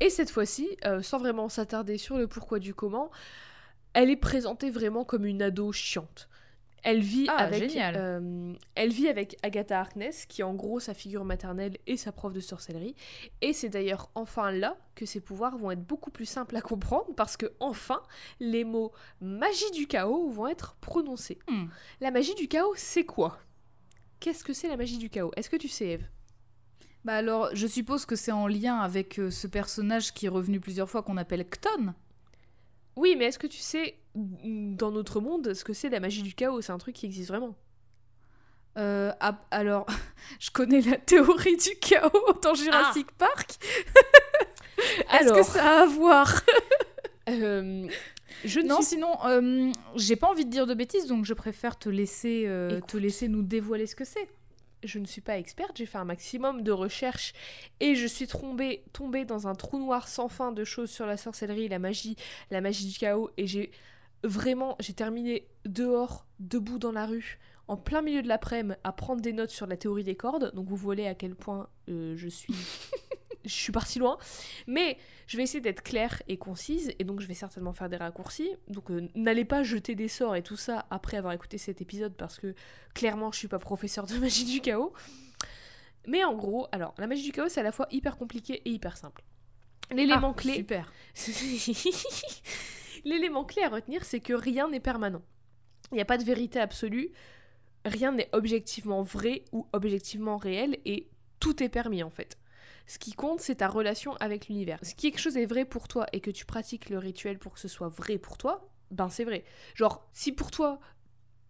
Et 0.00 0.10
cette 0.10 0.30
fois-ci, 0.30 0.68
euh, 0.84 1.02
sans 1.02 1.18
vraiment 1.18 1.48
s'attarder 1.48 1.98
sur 1.98 2.18
le 2.18 2.26
pourquoi 2.26 2.58
du 2.58 2.74
comment, 2.74 3.10
elle 3.94 4.10
est 4.10 4.16
présentée 4.16 4.70
vraiment 4.70 5.04
comme 5.04 5.24
une 5.24 5.42
ado 5.42 5.72
chiante. 5.72 6.28
Elle 6.84 7.00
vit 7.00 7.26
Ah, 7.28 7.38
avec, 7.38 7.76
euh, 7.76 8.54
elle 8.76 8.90
vit 8.90 9.08
avec 9.08 9.36
Agatha 9.42 9.80
Harkness, 9.80 10.26
qui 10.26 10.42
est 10.42 10.44
en 10.44 10.54
gros 10.54 10.78
sa 10.78 10.94
figure 10.94 11.24
maternelle 11.24 11.76
et 11.86 11.96
sa 11.96 12.12
prof 12.12 12.32
de 12.32 12.40
sorcellerie. 12.40 12.94
Et 13.40 13.52
c'est 13.52 13.68
d'ailleurs 13.68 14.10
enfin 14.14 14.52
là 14.52 14.76
que 14.94 15.04
ses 15.04 15.20
pouvoirs 15.20 15.56
vont 15.58 15.72
être 15.72 15.84
beaucoup 15.84 16.10
plus 16.10 16.26
simples 16.26 16.56
à 16.56 16.60
comprendre, 16.60 17.12
parce 17.16 17.36
que 17.36 17.46
enfin, 17.58 18.02
les 18.38 18.62
mots 18.64 18.92
magie 19.20 19.70
du 19.72 19.88
chaos 19.88 20.28
vont 20.28 20.46
être 20.46 20.76
prononcés. 20.80 21.38
Hmm. 21.48 21.66
La 22.00 22.12
magie 22.12 22.34
du 22.36 22.46
chaos, 22.46 22.74
c'est 22.76 23.04
quoi? 23.04 23.38
Qu'est-ce 24.20 24.44
que 24.44 24.52
c'est 24.52 24.68
la 24.68 24.76
magie 24.76 24.98
du 24.98 25.10
chaos? 25.10 25.32
Est-ce 25.36 25.50
que 25.50 25.56
tu 25.56 25.68
sais, 25.68 25.86
Eve? 25.88 26.04
Bah 27.08 27.14
alors, 27.14 27.48
je 27.54 27.66
suppose 27.66 28.04
que 28.04 28.16
c'est 28.16 28.32
en 28.32 28.46
lien 28.46 28.80
avec 28.80 29.18
euh, 29.18 29.30
ce 29.30 29.46
personnage 29.46 30.12
qui 30.12 30.26
est 30.26 30.28
revenu 30.28 30.60
plusieurs 30.60 30.90
fois 30.90 31.02
qu'on 31.02 31.16
appelle 31.16 31.42
Cton. 31.48 31.94
Oui, 32.96 33.16
mais 33.16 33.24
est-ce 33.24 33.38
que 33.38 33.46
tu 33.46 33.60
sais, 33.60 33.96
dans 34.14 34.90
notre 34.90 35.18
monde, 35.22 35.54
ce 35.54 35.64
que 35.64 35.72
c'est 35.72 35.88
la 35.88 36.00
magie 36.00 36.22
du 36.22 36.34
chaos? 36.34 36.60
C'est 36.60 36.72
un 36.72 36.76
truc 36.76 36.94
qui 36.94 37.06
existe 37.06 37.28
vraiment. 37.30 37.54
Euh, 38.76 39.10
ah, 39.20 39.40
alors, 39.50 39.86
je 40.38 40.50
connais 40.50 40.82
la 40.82 40.98
théorie 40.98 41.56
du 41.56 41.76
chaos 41.80 42.10
dans 42.42 42.52
Jurassic 42.52 43.10
Park. 43.12 43.56
Est-ce 45.10 45.32
Ah. 45.32 45.34
Que 45.34 45.42
ça 45.44 45.78
a 45.78 45.82
à 45.84 45.86
voir? 45.86 46.42
Euh, 47.30 47.88
je 48.44 48.60
ne 48.60 48.68
Non, 48.68 48.82
suis 48.82 48.84
sinon, 48.96 49.14
euh, 49.24 49.72
j'ai 49.96 50.16
pas 50.16 50.26
envie 50.28 50.44
de 50.44 50.50
dire 50.50 50.66
de 50.66 50.74
bêtises, 50.74 51.06
donc 51.06 51.24
je 51.24 51.32
préfère 51.32 51.78
te 51.78 51.88
laisser, 51.88 52.44
te 52.86 52.98
laisser 52.98 53.28
nous 53.28 53.40
dévoiler 53.40 53.86
ce 53.86 53.96
que 53.96 54.04
c'est. 54.04 54.28
Je 54.82 54.98
ne 54.98 55.04
suis 55.04 55.20
pas 55.20 55.38
experte, 55.38 55.76
j'ai 55.76 55.86
fait 55.86 55.98
un 55.98 56.04
maximum 56.04 56.62
de 56.62 56.72
recherches 56.72 57.32
et 57.80 57.94
je 57.94 58.06
suis 58.06 58.26
tombée, 58.26 58.84
tombée 58.92 59.24
dans 59.24 59.48
un 59.48 59.54
trou 59.54 59.78
noir 59.78 60.08
sans 60.08 60.28
fin 60.28 60.52
de 60.52 60.64
choses 60.64 60.90
sur 60.90 61.06
la 61.06 61.16
sorcellerie, 61.16 61.68
la 61.68 61.78
magie, 61.78 62.16
la 62.50 62.60
magie 62.60 62.86
du 62.86 62.98
chaos 62.98 63.30
et 63.36 63.46
j'ai 63.46 63.70
vraiment, 64.24 64.76
j'ai 64.80 64.94
terminé 64.94 65.46
dehors, 65.64 66.26
debout 66.40 66.78
dans 66.78 66.92
la 66.92 67.06
rue, 67.06 67.38
en 67.66 67.76
plein 67.76 68.02
milieu 68.02 68.22
de 68.22 68.28
l'après-midi 68.28 68.76
à 68.84 68.92
prendre 68.92 69.20
des 69.20 69.32
notes 69.32 69.50
sur 69.50 69.66
la 69.66 69.76
théorie 69.76 70.04
des 70.04 70.16
cordes, 70.16 70.52
donc 70.54 70.68
vous 70.68 70.76
voyez 70.76 71.06
à 71.06 71.14
quel 71.14 71.34
point 71.34 71.68
euh, 71.88 72.16
je 72.16 72.28
suis... 72.28 72.54
je 73.48 73.54
suis 73.54 73.72
partie 73.72 73.98
loin, 73.98 74.18
mais 74.66 74.98
je 75.26 75.36
vais 75.36 75.42
essayer 75.42 75.60
d'être 75.60 75.82
claire 75.82 76.22
et 76.28 76.36
concise, 76.36 76.92
et 76.98 77.04
donc 77.04 77.20
je 77.20 77.26
vais 77.26 77.34
certainement 77.34 77.72
faire 77.72 77.88
des 77.88 77.96
raccourcis. 77.96 78.50
Donc 78.68 78.90
euh, 78.90 79.08
n'allez 79.14 79.44
pas 79.44 79.62
jeter 79.62 79.94
des 79.94 80.08
sorts 80.08 80.36
et 80.36 80.42
tout 80.42 80.56
ça 80.56 80.86
après 80.90 81.16
avoir 81.16 81.32
écouté 81.32 81.58
cet 81.58 81.80
épisode, 81.80 82.14
parce 82.14 82.38
que 82.38 82.54
clairement 82.94 83.32
je 83.32 83.38
suis 83.38 83.48
pas 83.48 83.58
professeur 83.58 84.06
de 84.06 84.14
magie 84.18 84.44
du 84.44 84.60
chaos. 84.60 84.92
Mais 86.06 86.24
en 86.24 86.34
gros, 86.34 86.68
alors 86.72 86.94
la 86.98 87.06
magie 87.06 87.24
du 87.24 87.32
chaos 87.32 87.48
c'est 87.48 87.60
à 87.60 87.64
la 87.64 87.72
fois 87.72 87.86
hyper 87.90 88.16
compliqué 88.16 88.62
et 88.64 88.70
hyper 88.70 88.96
simple. 88.96 89.22
L'élément 89.90 90.34
Ah, 90.36 90.40
clé, 90.40 90.54
Super. 90.54 90.92
l'élément 93.04 93.44
clé 93.44 93.62
à 93.62 93.68
retenir, 93.68 94.04
c'est 94.04 94.20
que 94.20 94.34
rien 94.34 94.68
n'est 94.68 94.80
permanent. 94.80 95.22
Il 95.92 95.94
n'y 95.94 96.02
a 96.02 96.04
pas 96.04 96.18
de 96.18 96.24
vérité 96.24 96.60
absolue, 96.60 97.10
rien 97.84 98.12
n'est 98.12 98.28
objectivement 98.32 99.02
vrai 99.02 99.44
ou 99.52 99.66
objectivement 99.72 100.36
réel, 100.36 100.78
et 100.84 101.08
tout 101.40 101.62
est 101.62 101.68
permis 101.68 102.02
en 102.02 102.10
fait. 102.10 102.38
Ce 102.88 102.98
qui 102.98 103.12
compte, 103.12 103.40
c'est 103.40 103.56
ta 103.56 103.68
relation 103.68 104.14
avec 104.16 104.48
l'univers. 104.48 104.78
Si 104.82 104.96
quelque 104.96 105.20
chose 105.20 105.36
est 105.36 105.46
vrai 105.46 105.64
pour 105.64 105.86
toi 105.86 106.06
et 106.12 106.20
que 106.20 106.30
tu 106.32 106.44
pratiques 106.46 106.88
le 106.90 106.98
rituel 106.98 107.38
pour 107.38 107.52
que 107.52 107.60
ce 107.60 107.68
soit 107.68 107.88
vrai 107.88 108.18
pour 108.18 108.36
toi, 108.38 108.68
ben 108.90 109.08
c'est 109.10 109.24
vrai. 109.24 109.44
Genre, 109.76 110.08
si 110.12 110.32
pour 110.32 110.50
toi, 110.50 110.80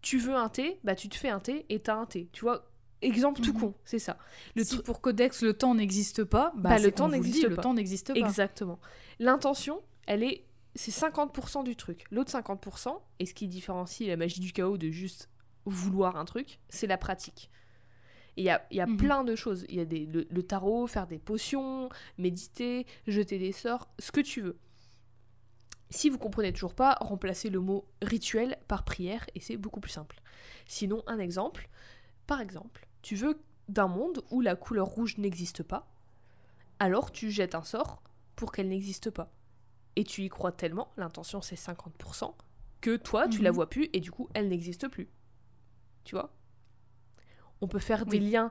tu 0.02 0.18
veux 0.18 0.34
un 0.34 0.48
thé, 0.48 0.80
bah 0.84 0.94
tu 0.96 1.08
te 1.08 1.14
fais 1.16 1.28
un 1.30 1.40
thé 1.40 1.64
et 1.68 1.78
t'as 1.80 1.94
un 1.94 2.06
thé. 2.06 2.28
Tu 2.32 2.40
vois, 2.42 2.68
exemple 3.02 3.40
tout 3.40 3.52
Mhm. 3.52 3.60
con, 3.60 3.74
c'est 3.84 4.00
ça. 4.00 4.18
Le 4.56 4.64
si 4.64 4.78
pour 4.82 5.00
Codex 5.00 5.42
le 5.42 5.52
temps 5.54 5.74
n'existe 5.76 6.24
pas, 6.24 6.52
bah, 6.56 6.70
Bah, 6.70 6.78
le 6.80 6.90
temps 6.90 7.06
le 7.06 7.12
n'existe 7.12 7.44
Le 7.48 7.54
pas. 7.54 7.62
temps 7.62 7.74
n'existe 7.74 8.12
pas. 8.12 8.18
Exactement. 8.18 8.80
L'intention, 9.20 9.80
elle 10.08 10.24
est. 10.24 10.44
C'est 10.74 10.90
50% 10.92 11.62
du 11.64 11.76
truc. 11.76 12.04
L'autre 12.10 12.30
50%, 12.30 13.00
et 13.20 13.26
ce 13.26 13.34
qui 13.34 13.48
différencie 13.48 14.08
la 14.08 14.16
magie 14.16 14.40
du 14.40 14.52
chaos 14.52 14.76
de 14.76 14.90
juste 14.90 15.28
vouloir 15.64 16.16
un 16.16 16.24
truc, 16.24 16.58
c'est 16.68 16.86
la 16.86 16.98
pratique. 16.98 17.50
Il 18.38 18.44
y 18.44 18.50
a, 18.50 18.64
y 18.70 18.80
a 18.80 18.86
Mhm. 18.86 18.96
plein 18.96 19.24
de 19.24 19.34
choses. 19.34 19.66
Il 19.68 19.74
y 19.74 19.80
a 19.80 19.84
des, 19.84 20.06
le, 20.06 20.26
le 20.30 20.42
tarot, 20.44 20.86
faire 20.86 21.06
des 21.08 21.18
potions, 21.18 21.88
méditer, 22.18 22.86
jeter 23.06 23.38
des 23.38 23.50
sorts, 23.52 23.88
ce 23.98 24.12
que 24.12 24.20
tu 24.20 24.40
veux. 24.40 24.56
Si 25.90 26.10
vous 26.10 26.18
comprenez 26.18 26.52
toujours 26.52 26.74
pas, 26.74 26.96
remplacez 27.00 27.50
le 27.50 27.60
mot 27.60 27.86
rituel 28.02 28.58
par 28.68 28.84
prière 28.84 29.26
et 29.34 29.40
c'est 29.40 29.56
beaucoup 29.56 29.80
plus 29.80 29.90
simple. 29.90 30.20
Sinon, 30.66 31.02
un 31.06 31.18
exemple. 31.18 31.68
Par 32.26 32.40
exemple, 32.40 32.86
tu 33.02 33.16
veux 33.16 33.40
d'un 33.68 33.88
monde 33.88 34.22
où 34.30 34.40
la 34.40 34.54
couleur 34.54 34.86
rouge 34.86 35.16
n'existe 35.18 35.62
pas, 35.62 35.90
alors 36.78 37.10
tu 37.10 37.30
jettes 37.30 37.54
un 37.54 37.62
sort 37.64 38.02
pour 38.36 38.52
qu'elle 38.52 38.68
n'existe 38.68 39.10
pas. 39.10 39.32
Et 39.96 40.04
tu 40.04 40.22
y 40.22 40.28
crois 40.28 40.52
tellement, 40.52 40.92
l'intention 40.96 41.40
c'est 41.42 41.56
50%, 41.56 42.34
que 42.80 42.96
toi 42.96 43.26
tu 43.28 43.42
la 43.42 43.50
Mhm. 43.50 43.54
vois 43.56 43.68
plus 43.68 43.88
et 43.92 44.00
du 44.00 44.10
coup 44.10 44.28
elle 44.34 44.48
n'existe 44.48 44.88
plus. 44.88 45.08
Tu 46.04 46.14
vois? 46.14 46.32
On 47.60 47.68
peut 47.68 47.78
faire 47.78 48.06
des 48.06 48.20
liens 48.20 48.50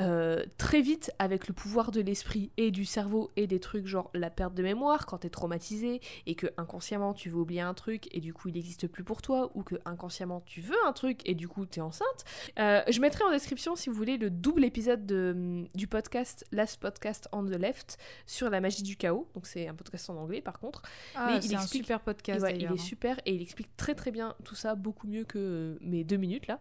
euh, 0.00 0.44
très 0.58 0.82
vite 0.82 1.10
avec 1.18 1.48
le 1.48 1.54
pouvoir 1.54 1.90
de 1.90 2.02
l'esprit 2.02 2.50
et 2.58 2.70
du 2.70 2.84
cerveau 2.84 3.30
et 3.36 3.46
des 3.46 3.60
trucs 3.60 3.86
genre 3.86 4.10
la 4.12 4.28
perte 4.28 4.52
de 4.52 4.62
mémoire 4.62 5.06
quand 5.06 5.18
t'es 5.18 5.30
traumatisé 5.30 6.02
et 6.26 6.34
que 6.34 6.48
inconsciemment 6.58 7.14
tu 7.14 7.30
veux 7.30 7.38
oublier 7.38 7.62
un 7.62 7.72
truc 7.72 8.14
et 8.14 8.20
du 8.20 8.34
coup 8.34 8.48
il 8.48 8.54
n'existe 8.54 8.88
plus 8.88 9.04
pour 9.04 9.22
toi 9.22 9.50
ou 9.54 9.62
que 9.62 9.76
inconsciemment 9.86 10.42
tu 10.44 10.60
veux 10.60 10.76
un 10.86 10.92
truc 10.92 11.26
et 11.26 11.34
du 11.34 11.48
coup 11.48 11.64
t'es 11.64 11.80
enceinte. 11.80 12.24
Euh, 12.58 12.82
je 12.90 13.00
mettrai 13.00 13.24
en 13.24 13.30
description 13.30 13.74
si 13.74 13.88
vous 13.88 13.96
voulez 13.96 14.18
le 14.18 14.28
double 14.28 14.64
épisode 14.64 15.06
de, 15.06 15.64
du 15.74 15.86
podcast 15.86 16.44
Last 16.52 16.78
Podcast 16.78 17.28
on 17.32 17.46
the 17.46 17.56
Left 17.56 17.96
sur 18.26 18.50
la 18.50 18.60
magie 18.60 18.82
du 18.82 18.96
chaos. 18.96 19.26
Donc 19.34 19.46
c'est 19.46 19.66
un 19.66 19.74
podcast 19.74 20.10
en 20.10 20.16
anglais 20.16 20.42
par 20.42 20.60
contre. 20.60 20.82
Ah, 21.14 21.30
Mais 21.32 21.44
il 21.46 21.56
un 21.56 21.66
super 21.66 22.00
podcast 22.00 22.42
Ouais, 22.42 22.54
il 22.54 22.64
est 22.64 22.66
hein. 22.66 22.76
super 22.76 23.18
et 23.24 23.34
il 23.34 23.40
explique 23.40 23.74
très 23.78 23.94
très 23.94 24.10
bien 24.10 24.34
tout 24.44 24.54
ça, 24.54 24.74
beaucoup 24.74 25.06
mieux 25.06 25.24
que 25.24 25.78
mes 25.80 26.04
deux 26.04 26.18
minutes 26.18 26.48
là. 26.48 26.60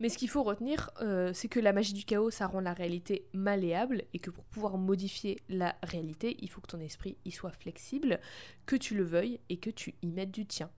Mais 0.00 0.08
ce 0.08 0.18
qu'il 0.18 0.28
faut 0.28 0.42
retenir, 0.42 0.90
euh, 1.00 1.32
c'est 1.34 1.48
que 1.48 1.60
la 1.60 1.72
magie 1.72 1.92
du 1.92 2.04
chaos, 2.04 2.30
ça 2.30 2.46
rend 2.46 2.60
la 2.60 2.72
réalité 2.72 3.26
malléable 3.32 4.04
et 4.14 4.18
que 4.18 4.30
pour 4.30 4.44
pouvoir 4.44 4.78
modifier 4.78 5.40
la 5.48 5.76
réalité, 5.82 6.36
il 6.40 6.48
faut 6.50 6.60
que 6.60 6.68
ton 6.68 6.80
esprit 6.80 7.16
y 7.24 7.30
soit 7.30 7.52
flexible, 7.52 8.20
que 8.66 8.76
tu 8.76 8.94
le 8.96 9.04
veuilles 9.04 9.40
et 9.48 9.56
que 9.58 9.70
tu 9.70 9.94
y 10.02 10.06
mettes 10.10 10.30
du 10.30 10.46
tien. 10.46 10.70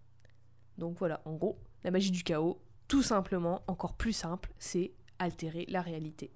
Donc 0.78 0.98
voilà, 0.98 1.20
en 1.24 1.34
gros, 1.34 1.58
la 1.84 1.90
magie 1.90 2.10
du 2.10 2.22
chaos, 2.22 2.60
tout 2.88 3.02
simplement, 3.02 3.62
encore 3.66 3.94
plus 3.94 4.12
simple, 4.12 4.50
c'est 4.58 4.92
altérer 5.18 5.66
la 5.68 5.82
réalité. 5.82 6.30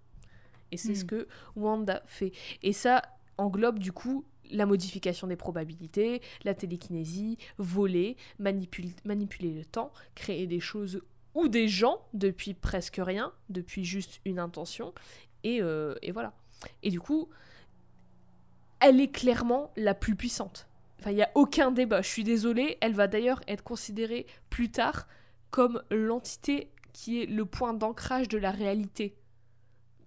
Et 0.70 0.76
c'est 0.76 0.92
Hmm. 0.92 0.96
ce 0.96 1.04
que 1.04 1.28
Wanda 1.56 2.02
fait. 2.06 2.32
Et 2.62 2.72
ça 2.72 3.02
englobe 3.38 3.78
du 3.78 3.92
coup 3.92 4.24
la 4.50 4.66
modification 4.66 5.26
des 5.26 5.36
probabilités, 5.36 6.20
la 6.44 6.54
télékinésie, 6.54 7.38
voler, 7.56 8.16
manipul- 8.38 8.94
manipuler 9.04 9.52
le 9.54 9.64
temps, 9.64 9.90
créer 10.14 10.46
des 10.46 10.60
choses 10.60 11.00
ou 11.34 11.48
des 11.48 11.68
gens 11.68 12.00
depuis 12.12 12.54
presque 12.54 13.00
rien, 13.02 13.32
depuis 13.48 13.84
juste 13.84 14.20
une 14.24 14.38
intention. 14.38 14.94
Et, 15.42 15.60
euh, 15.60 15.94
et 16.02 16.12
voilà. 16.12 16.32
Et 16.82 16.90
du 16.90 17.00
coup, 17.00 17.28
elle 18.80 19.00
est 19.00 19.10
clairement 19.10 19.72
la 19.76 19.94
plus 19.94 20.16
puissante. 20.16 20.68
Enfin, 21.00 21.10
il 21.10 21.16
n'y 21.16 21.22
a 21.22 21.30
aucun 21.34 21.70
débat. 21.70 22.02
Je 22.02 22.08
suis 22.08 22.24
désolée. 22.24 22.78
Elle 22.80 22.94
va 22.94 23.08
d'ailleurs 23.08 23.40
être 23.46 23.62
considérée 23.62 24.26
plus 24.48 24.70
tard 24.70 25.06
comme 25.50 25.82
l'entité 25.90 26.70
qui 26.92 27.22
est 27.22 27.26
le 27.26 27.44
point 27.44 27.74
d'ancrage 27.74 28.28
de 28.28 28.38
la 28.38 28.50
réalité 28.50 29.16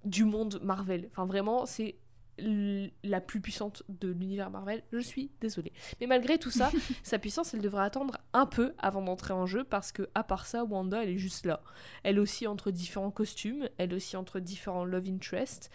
du 0.05 0.25
monde 0.25 0.59
Marvel. 0.63 1.07
Enfin, 1.11 1.25
vraiment, 1.25 1.65
c'est 1.65 1.95
la 2.39 3.21
plus 3.21 3.41
puissante 3.41 3.83
de 3.89 4.09
l'univers 4.09 4.49
Marvel. 4.49 4.83
Je 4.91 4.99
suis 4.99 5.31
désolée. 5.41 5.71
Mais 5.99 6.07
malgré 6.07 6.37
tout 6.37 6.51
ça, 6.51 6.71
sa 7.03 7.19
puissance, 7.19 7.53
elle 7.53 7.61
devrait 7.61 7.83
attendre 7.83 8.17
un 8.33 8.45
peu 8.45 8.73
avant 8.77 9.01
d'entrer 9.01 9.33
en 9.33 9.45
jeu 9.45 9.63
parce 9.63 9.91
que, 9.91 10.09
à 10.15 10.23
part 10.23 10.45
ça, 10.45 10.63
Wanda, 10.63 11.03
elle 11.03 11.09
est 11.09 11.17
juste 11.17 11.45
là. 11.45 11.61
Elle 12.03 12.19
aussi 12.19 12.47
entre 12.47 12.71
différents 12.71 13.11
costumes, 13.11 13.69
elle 13.77 13.93
aussi 13.93 14.17
entre 14.17 14.39
différents 14.39 14.85
love 14.85 15.07
interests. 15.09 15.69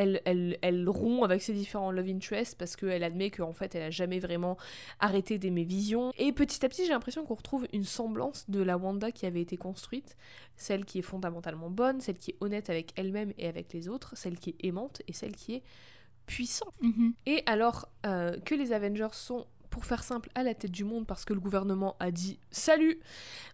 Elle, 0.00 0.22
elle, 0.24 0.58
elle 0.62 0.88
rompt 0.88 1.24
avec 1.24 1.42
ses 1.42 1.52
différents 1.52 1.90
love 1.90 2.08
interests 2.08 2.54
parce 2.56 2.76
qu'elle 2.76 3.02
admet 3.02 3.30
qu'en 3.32 3.52
fait 3.52 3.74
elle 3.74 3.82
a 3.82 3.90
jamais 3.90 4.20
vraiment 4.20 4.56
arrêté 5.00 5.38
d'aimer 5.38 5.64
Vision. 5.64 6.12
Et 6.16 6.32
petit 6.32 6.64
à 6.64 6.68
petit 6.68 6.84
j'ai 6.86 6.92
l'impression 6.92 7.24
qu'on 7.26 7.34
retrouve 7.34 7.66
une 7.72 7.82
semblance 7.84 8.48
de 8.48 8.62
la 8.62 8.78
Wanda 8.78 9.10
qui 9.10 9.26
avait 9.26 9.42
été 9.42 9.56
construite, 9.56 10.16
celle 10.56 10.84
qui 10.84 11.00
est 11.00 11.02
fondamentalement 11.02 11.68
bonne, 11.68 12.00
celle 12.00 12.16
qui 12.16 12.30
est 12.30 12.36
honnête 12.40 12.70
avec 12.70 12.92
elle-même 12.96 13.32
et 13.38 13.48
avec 13.48 13.72
les 13.72 13.88
autres, 13.88 14.16
celle 14.16 14.38
qui 14.38 14.50
est 14.50 14.64
aimante 14.64 15.02
et 15.08 15.12
celle 15.12 15.34
qui 15.34 15.56
est 15.56 15.62
puissant. 16.26 16.72
Mhm. 16.80 17.14
Et 17.26 17.42
alors 17.46 17.88
euh, 18.06 18.38
que 18.44 18.54
les 18.54 18.72
Avengers 18.72 19.08
sont, 19.12 19.46
pour 19.68 19.84
faire 19.84 20.04
simple, 20.04 20.30
à 20.36 20.44
la 20.44 20.54
tête 20.54 20.70
du 20.70 20.84
monde 20.84 21.06
parce 21.06 21.24
que 21.24 21.32
le 21.32 21.40
gouvernement 21.40 21.96
a 21.98 22.12
dit 22.12 22.38
salut, 22.52 23.00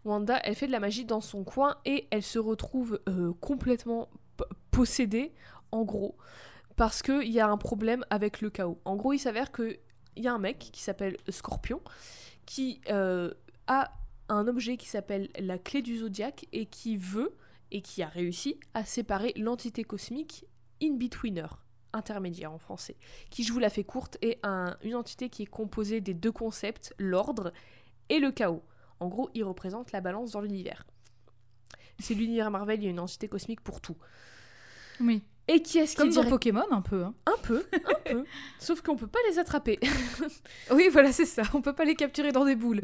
Wanda, 0.04 0.38
elle 0.44 0.56
fait 0.56 0.66
de 0.66 0.72
la 0.72 0.80
magie 0.80 1.06
dans 1.06 1.22
son 1.22 1.42
coin 1.42 1.76
et 1.86 2.06
elle 2.10 2.22
se 2.22 2.38
retrouve 2.38 3.00
euh, 3.08 3.32
complètement 3.40 4.08
p- 4.36 4.44
possédée, 4.70 5.32
en 5.74 5.82
gros, 5.84 6.16
parce 6.76 7.02
qu'il 7.02 7.30
y 7.30 7.40
a 7.40 7.48
un 7.48 7.56
problème 7.56 8.04
avec 8.10 8.40
le 8.40 8.50
chaos. 8.50 8.80
En 8.84 8.96
gros, 8.96 9.12
il 9.12 9.18
s'avère 9.18 9.50
qu'il 9.52 9.78
y 10.16 10.26
a 10.28 10.32
un 10.32 10.38
mec 10.38 10.58
qui 10.72 10.80
s'appelle 10.82 11.16
Scorpion 11.28 11.80
qui 12.46 12.80
euh, 12.90 13.32
a 13.66 13.92
un 14.28 14.46
objet 14.48 14.76
qui 14.76 14.86
s'appelle 14.88 15.28
la 15.38 15.58
clé 15.58 15.82
du 15.82 15.98
zodiaque 15.98 16.46
et 16.52 16.66
qui 16.66 16.96
veut 16.96 17.36
et 17.70 17.80
qui 17.82 18.02
a 18.02 18.08
réussi 18.08 18.58
à 18.74 18.84
séparer 18.84 19.32
l'entité 19.36 19.82
cosmique 19.84 20.44
in-betweener, 20.82 21.46
intermédiaire 21.92 22.52
en 22.52 22.58
français, 22.58 22.96
qui, 23.30 23.42
je 23.44 23.52
vous 23.52 23.58
la 23.58 23.70
fais 23.70 23.84
courte, 23.84 24.16
est 24.22 24.38
un- 24.42 24.76
une 24.82 24.94
entité 24.94 25.28
qui 25.30 25.42
est 25.42 25.46
composée 25.46 26.00
des 26.00 26.14
deux 26.14 26.32
concepts, 26.32 26.94
l'ordre 26.98 27.52
et 28.10 28.18
le 28.20 28.30
chaos. 28.30 28.62
En 29.00 29.08
gros, 29.08 29.30
il 29.34 29.44
représente 29.44 29.92
la 29.92 30.00
balance 30.00 30.32
dans 30.32 30.40
l'univers. 30.40 30.86
C'est 31.98 32.14
l'univers 32.14 32.50
Marvel, 32.50 32.80
il 32.80 32.84
y 32.84 32.86
a 32.86 32.90
une 32.90 33.00
entité 33.00 33.28
cosmique 33.28 33.60
pour 33.60 33.80
tout. 33.80 33.96
Oui. 35.00 35.22
Et 35.46 35.60
qui 35.60 35.78
est-ce 35.78 35.90
qui 35.92 35.96
Comme 35.98 36.06
est 36.08 36.12
dans 36.12 36.22
direct- 36.22 36.30
Pokémon, 36.30 36.64
un 36.70 36.80
peu. 36.80 37.02
hein. 37.04 37.14
Un 37.26 37.36
peu, 37.42 37.64
un 37.72 38.12
peu. 38.12 38.24
Sauf 38.58 38.80
qu'on 38.80 38.96
peut 38.96 39.06
pas 39.06 39.18
les 39.28 39.38
attraper. 39.38 39.78
Oui, 40.70 40.88
voilà, 40.90 41.12
c'est 41.12 41.26
ça. 41.26 41.42
On 41.52 41.60
peut 41.60 41.74
pas 41.74 41.84
les 41.84 41.94
capturer 41.96 42.32
dans 42.32 42.44
des 42.46 42.56
boules. 42.56 42.80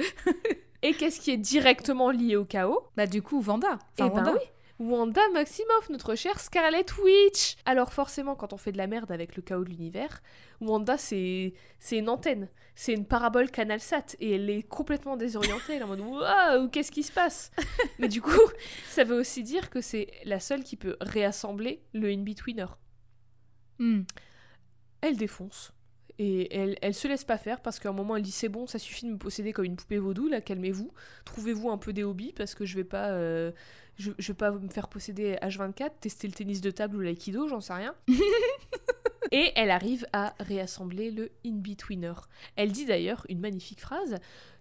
Et 0.83 0.93
qu'est-ce 0.95 1.21
qui 1.21 1.31
est 1.31 1.37
directement 1.39 2.11
lié 2.11 2.37
au 2.37 2.45
chaos? 2.45 2.83
Bah, 2.97 3.07
du 3.07 3.23
coup, 3.23 3.41
Vanda. 3.41 3.79
Eh 3.99 4.03
Enfin, 4.03 4.23
ben 4.23 4.33
oui, 4.35 4.41
Wanda 4.81 5.21
Maximoff, 5.35 5.91
notre 5.91 6.15
chère 6.15 6.41
Scarlet 6.41 6.87
Witch. 7.05 7.57
Alors 7.67 7.93
forcément, 7.93 8.35
quand 8.35 8.55
on 8.55 8.57
fait 8.57 8.73
de 8.73 8.79
la 8.79 8.87
merde 8.87 9.13
avec 9.13 9.37
le 9.37 9.43
chaos 9.43 9.63
de 9.63 9.69
l'univers, 9.69 10.23
Wanda 10.63 10.97
c'est 10.97 11.53
c'est 11.79 11.99
une 11.99 12.09
antenne, 12.09 12.49
c'est 12.75 12.95
une 12.95 13.05
parabole 13.05 13.51
CanalSat 13.51 14.17
et 14.21 14.37
elle 14.37 14.49
est 14.49 14.63
complètement 14.63 15.19
désorientée, 15.19 15.75
elle 15.75 15.81
est 15.81 15.85
en 15.85 15.89
mode 15.89 16.01
waouh 16.01 16.69
qu'est-ce 16.71 16.91
qui 16.91 17.03
se 17.03 17.13
passe? 17.13 17.51
Mais 17.99 18.09
du 18.09 18.23
coup, 18.23 18.31
ça 18.89 19.05
veut 19.05 19.21
aussi 19.21 19.43
dire 19.43 19.69
que 19.69 19.83
c'est 19.83 20.11
la 20.25 20.41
seule 20.41 20.65
qui 20.65 20.77
peut 20.77 20.97
réassembler 21.03 21.83
le 21.93 22.09
in-betweener. 22.09 22.67
Hmm. 23.79 24.05
Elle 25.03 25.19
défonce. 25.19 25.75
Et 26.23 26.55
elle, 26.55 26.77
elle 26.83 26.93
se 26.93 27.09
laisse 27.09 27.25
pas 27.25 27.39
faire 27.39 27.63
parce 27.63 27.79
qu'à 27.79 27.89
un 27.89 27.93
moment 27.93 28.15
elle 28.15 28.23
dit 28.23 28.31
c'est 28.31 28.51
bon, 28.51 28.67
ça 28.67 28.79
suffit 28.79 29.07
de 29.07 29.13
me 29.13 29.17
posséder 29.17 29.55
comme 29.55 29.65
une 29.65 29.77
poupée 29.77 29.97
vaudou, 29.97 30.29
là 30.29 30.43
calmez-vous, 30.43 30.93
trouvez-vous 31.25 31.71
un 31.71 31.79
peu 31.79 31.95
des 31.95 32.05
hobbies 32.05 32.35
parce 32.37 32.55
que 32.55 32.67
je 32.67 32.77
vais 32.77 32.85
pas, 32.85 33.09
euh, 33.09 33.53
je, 33.97 34.11
je 34.19 34.29
vais 34.31 34.37
pas 34.37 34.51
me 34.51 34.69
faire 34.69 34.89
posséder 34.89 35.37
H24, 35.37 35.93
tester 35.99 36.27
le 36.27 36.35
tennis 36.35 36.61
de 36.61 36.71
table 36.71 36.97
ou 36.97 37.01
l'aïkido, 37.01 37.49
j'en 37.49 37.63
sais 37.63 37.73
rien. 37.73 37.95
Et 39.33 39.53
elle 39.57 39.71
arrive 39.71 40.07
à 40.13 40.35
réassembler 40.41 41.11
le 41.11 41.31
in-betweener. 41.47 42.13
Elle 42.57 42.73
dit 42.73 42.85
d'ailleurs 42.85 43.25
une 43.31 43.41
magnifique 43.41 43.81
phrase. 43.81 44.19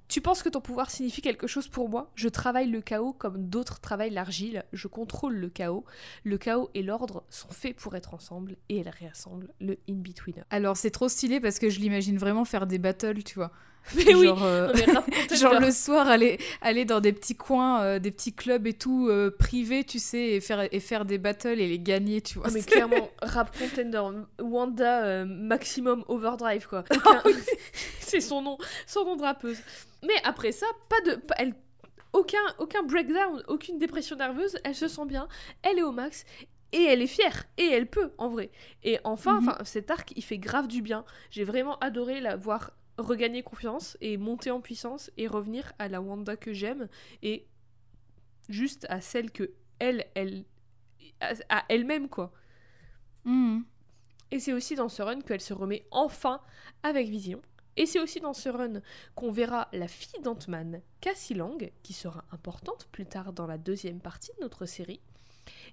Tu 0.09 0.21
penses 0.21 0.41
que 0.41 0.49
ton 0.49 0.59
pouvoir 0.59 0.89
signifie 0.89 1.21
quelque 1.21 1.45
chose 1.45 1.67
pour 1.67 1.87
moi? 1.87 2.11
Je 2.15 2.29
travaille 2.29 2.67
le 2.67 2.81
chaos 2.81 3.13
comme 3.13 3.47
d'autres 3.47 3.79
travaillent 3.79 4.09
l'argile. 4.09 4.65
Je 4.73 4.87
contrôle 4.87 5.35
le 5.35 5.49
chaos. 5.49 5.85
Le 6.23 6.39
chaos 6.39 6.71
et 6.73 6.81
l'ordre 6.81 7.23
sont 7.29 7.51
faits 7.51 7.75
pour 7.75 7.95
être 7.95 8.15
ensemble 8.15 8.57
et 8.69 8.79
elle 8.79 8.89
réassemble 8.89 9.53
le 9.61 9.77
in-betweener. 9.87 10.41
Alors, 10.49 10.77
c'est 10.77 10.89
trop 10.89 11.09
stylé 11.09 11.39
parce 11.39 11.59
que 11.59 11.69
je 11.69 11.79
l'imagine 11.79 12.17
vraiment 12.17 12.43
faire 12.43 12.65
des 12.65 12.79
battles, 12.79 13.21
tu 13.21 13.35
vois. 13.35 13.51
Mais 13.95 14.13
oui, 14.13 14.25
Genre, 14.27 14.43
euh, 14.43 14.71
mais. 14.75 15.35
Genre 15.35 15.59
le 15.59 15.71
soir, 15.71 16.07
aller, 16.07 16.37
aller 16.61 16.85
dans 16.85 16.99
des 16.99 17.11
petits 17.11 17.35
coins, 17.35 17.81
euh, 17.81 17.99
des 17.99 18.11
petits 18.11 18.33
clubs 18.33 18.67
et 18.67 18.73
tout, 18.73 19.07
euh, 19.09 19.31
privés, 19.31 19.83
tu 19.83 19.97
sais, 19.97 20.19
et 20.33 20.41
faire, 20.41 20.67
et 20.71 20.79
faire 20.79 21.05
des 21.05 21.17
battles 21.17 21.59
et 21.59 21.67
les 21.67 21.79
gagner, 21.79 22.21
tu 22.21 22.37
vois. 22.37 22.47
Ah, 22.49 22.51
mais 22.53 22.61
clairement, 22.63 23.09
rap 23.21 23.57
contender, 23.57 24.01
Wanda 24.39 25.03
euh, 25.05 25.25
Maximum 25.25 26.03
Overdrive, 26.07 26.67
quoi. 26.67 26.83
C'est 27.99 28.21
son 28.21 28.41
nom, 28.41 28.57
son 28.87 29.05
nom 29.05 29.15
de 29.15 29.23
rappeuse. 29.23 29.57
Mais 30.03 30.13
après 30.23 30.51
ça, 30.51 30.65
pas 30.87 31.01
de. 31.11 31.15
pas- 31.15 31.35
elle, 31.39 31.53
aucun, 32.13 32.37
aucun 32.57 32.83
breakdown, 32.83 33.43
aucune 33.47 33.77
dépression 33.79 34.15
nerveuse, 34.15 34.57
elle 34.63 34.75
se 34.75 34.87
sent 34.87 35.05
bien, 35.05 35.27
elle 35.63 35.79
est 35.79 35.83
au 35.83 35.91
max. 35.91 36.25
Et 36.71 36.83
elle 36.83 37.01
est 37.01 37.07
fière, 37.07 37.45
et 37.57 37.65
elle 37.65 37.87
peut, 37.87 38.11
en 38.19 38.29
vrai. 38.29 38.51
Et 38.83 38.99
enfin, 39.03 39.41
Mhm. 39.41 39.49
enfin, 39.49 39.57
cet 39.63 39.89
arc, 39.89 40.13
il 40.15 40.23
fait 40.23 40.37
grave 40.37 40.67
du 40.67 40.83
bien. 40.83 41.03
J'ai 41.31 41.43
vraiment 41.43 41.79
adoré 41.79 42.19
la 42.21 42.35
voir 42.35 42.71
regagner 42.99 43.43
confiance 43.43 43.97
et 44.01 44.17
monter 44.17 44.51
en 44.51 44.61
puissance 44.61 45.11
et 45.17 45.27
revenir 45.27 45.73
à 45.79 45.87
la 45.87 46.01
Wanda 46.01 46.35
que 46.35 46.53
j'aime 46.53 46.87
et 47.23 47.47
juste 48.49 48.85
à 48.89 49.01
celle 49.01 49.31
que 49.31 49.51
elle, 49.79 50.05
elle, 50.13 50.43
à, 51.21 51.65
elle-même, 51.69 52.09
quoi. 52.09 52.31
Mhm. 53.25 53.65
Et 54.31 54.39
c'est 54.39 54.53
aussi 54.53 54.75
dans 54.75 54.89
ce 54.89 55.01
run 55.01 55.21
qu'elle 55.21 55.41
se 55.41 55.53
remet 55.53 55.85
enfin 55.91 56.41
avec 56.83 57.09
Vision. 57.09 57.41
Et 57.77 57.85
c'est 57.85 57.99
aussi 57.99 58.19
dans 58.19 58.33
ce 58.33 58.49
run 58.49 58.81
qu'on 59.15 59.31
verra 59.31 59.69
la 59.71 59.87
fille 59.87 60.21
d'Ant-Man, 60.21 60.81
Cassie 60.99 61.33
Lang, 61.33 61.71
qui 61.81 61.93
sera 61.93 62.25
importante 62.31 62.87
plus 62.91 63.05
tard 63.05 63.33
dans 63.33 63.47
la 63.47 63.57
deuxième 63.57 64.01
partie 64.01 64.31
de 64.37 64.41
notre 64.41 64.65
série. 64.65 64.99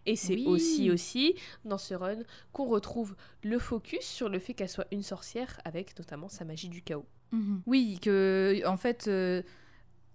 Et 0.06 0.16
c'est 0.16 0.34
Oui. 0.34 0.44
aussi 0.46 0.90
aussi 0.90 1.34
dans 1.64 1.78
ce 1.78 1.94
run 1.94 2.18
qu'on 2.52 2.66
retrouve 2.66 3.16
le 3.42 3.58
focus 3.58 4.02
sur 4.04 4.28
le 4.28 4.38
fait 4.38 4.54
qu'elle 4.54 4.68
soit 4.68 4.86
une 4.92 5.02
sorcière 5.02 5.60
avec 5.64 5.98
notamment 5.98 6.28
sa 6.28 6.44
magie 6.44 6.68
du 6.68 6.82
chaos. 6.82 7.06
Mhm. 7.32 7.62
Oui, 7.66 7.98
que 8.00 8.62
en 8.66 8.76
fait, 8.76 9.06
euh, 9.08 9.42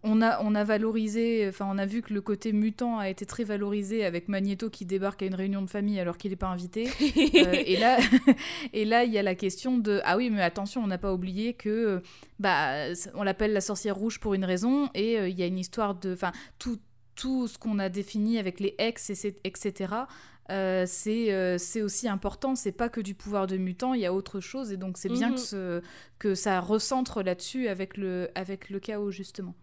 on, 0.04 0.22
a, 0.22 0.42
on 0.44 0.56
a 0.56 0.64
valorisé, 0.64 1.46
enfin, 1.50 1.68
on 1.70 1.78
a 1.78 1.86
vu 1.86 2.02
que 2.02 2.12
le 2.14 2.22
côté 2.22 2.54
mutant 2.54 2.98
a 2.98 3.10
été 3.10 3.26
très 3.26 3.44
valorisé 3.44 4.04
avec 4.04 4.30
Magneto 4.30 4.70
qui 4.70 4.86
débarque 4.86 5.22
à 5.22 5.26
une 5.28 5.36
réunion 5.36 5.62
de 5.62 5.70
famille 5.70 6.00
alors 6.00 6.18
qu'il 6.18 6.32
n'est 6.32 6.38
pas 6.38 6.48
invité. 6.48 6.90
Euh, 7.36 7.54
et 7.66 7.78
là, 7.78 7.98
et 8.74 8.86
là, 8.86 9.04
il 9.04 9.12
y 9.12 9.18
a 9.18 9.24
la 9.24 9.36
question 9.36 9.78
de 9.78 10.02
ah 10.04 10.18
oui, 10.18 10.30
mais 10.30 10.42
attention, 10.42 10.84
on 10.84 10.88
n'a 10.88 10.98
pas 10.98 11.14
oublié 11.14 11.54
que 11.54 11.70
euh, 11.70 12.00
bah 12.40 12.88
on 13.14 13.24
l'appelle 13.24 13.54
la 13.54 13.62
sorcière 13.62 13.96
rouge 13.96 14.20
pour 14.20 14.34
une 14.34 14.46
raison 14.46 14.90
et 14.96 15.18
euh, 15.20 15.30
il 15.30 15.38
y 15.38 15.44
a 15.44 15.46
une 15.48 15.58
histoire 15.60 15.96
de, 15.96 16.14
enfin, 16.14 16.32
tout 16.60 16.80
tout 17.16 17.48
ce 17.48 17.58
qu'on 17.58 17.80
a 17.80 17.90
défini 17.90 18.38
avec 18.40 18.60
les 18.60 18.76
ex, 18.78 19.10
etc. 19.10 20.08
euh, 20.50 20.86
c'est 20.88 21.32
euh, 21.34 21.58
c'est 21.58 21.82
aussi 21.82 22.08
important, 22.10 22.56
c'est 22.56 22.72
pas 22.72 22.90
que 22.90 23.02
du 23.02 23.14
pouvoir 23.16 23.48
de 23.48 23.58
mutant, 23.58 23.94
il 23.94 24.02
y 24.02 24.06
a 24.06 24.14
autre 24.14 24.40
chose, 24.40 24.72
et 24.72 24.78
donc 24.78 24.98
c'est 24.98 25.10
bien 25.10 25.30
Mhm. 25.30 25.36
que, 25.36 25.40
ce- 25.40 25.82
que 26.20 26.36
ça 26.36 26.60
recentre 26.60 27.22
là-dessus 27.24 27.68
avec 27.68 27.98
le, 27.98 28.30
avec 28.36 28.70
le 28.70 28.80
chaos, 28.80 29.12
justement. 29.12 29.56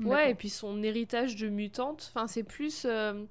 Ouais, 0.00 0.30
et 0.32 0.34
puis 0.34 0.50
son 0.50 0.82
héritage 0.82 1.36
de 1.36 1.48
mutante, 1.48 2.12
c'est 2.26 2.42
plus... 2.42 2.84
euh, 2.84 3.24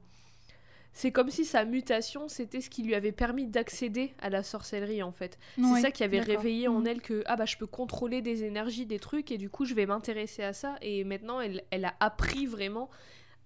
C'est 0.94 1.12
comme 1.12 1.30
si 1.30 1.46
sa 1.46 1.64
mutation, 1.64 2.28
c'était 2.28 2.60
ce 2.60 2.72
qui 2.72 2.82
lui 2.82 2.96
avait 2.96 3.12
permis 3.12 3.46
d'accéder 3.46 4.16
à 4.20 4.30
la 4.32 4.42
sorcellerie 4.42 5.04
en 5.04 5.12
fait. 5.12 5.38
C'est 5.58 5.82
ça 5.82 5.92
qui 5.92 6.04
avait 6.04 6.20
réveillé 6.22 6.68
en 6.68 6.86
elle 6.86 7.02
que 7.02 7.22
ah 7.28 7.36
bah 7.36 7.46
je 7.46 7.56
peux 7.58 7.68
contrôler 7.68 8.24
des 8.24 8.44
énergies, 8.46 8.88
des 8.88 8.98
trucs 8.98 9.32
et 9.32 9.38
du 9.38 9.48
coup 9.50 9.64
je 9.66 9.76
vais 9.76 9.86
m'intéresser 9.86 10.42
à 10.42 10.54
ça 10.54 10.76
et 10.82 11.04
maintenant 11.04 11.40
elle, 11.40 11.64
elle 11.70 11.86
a 11.86 11.96
appris 12.00 12.48
vraiment 12.48 12.90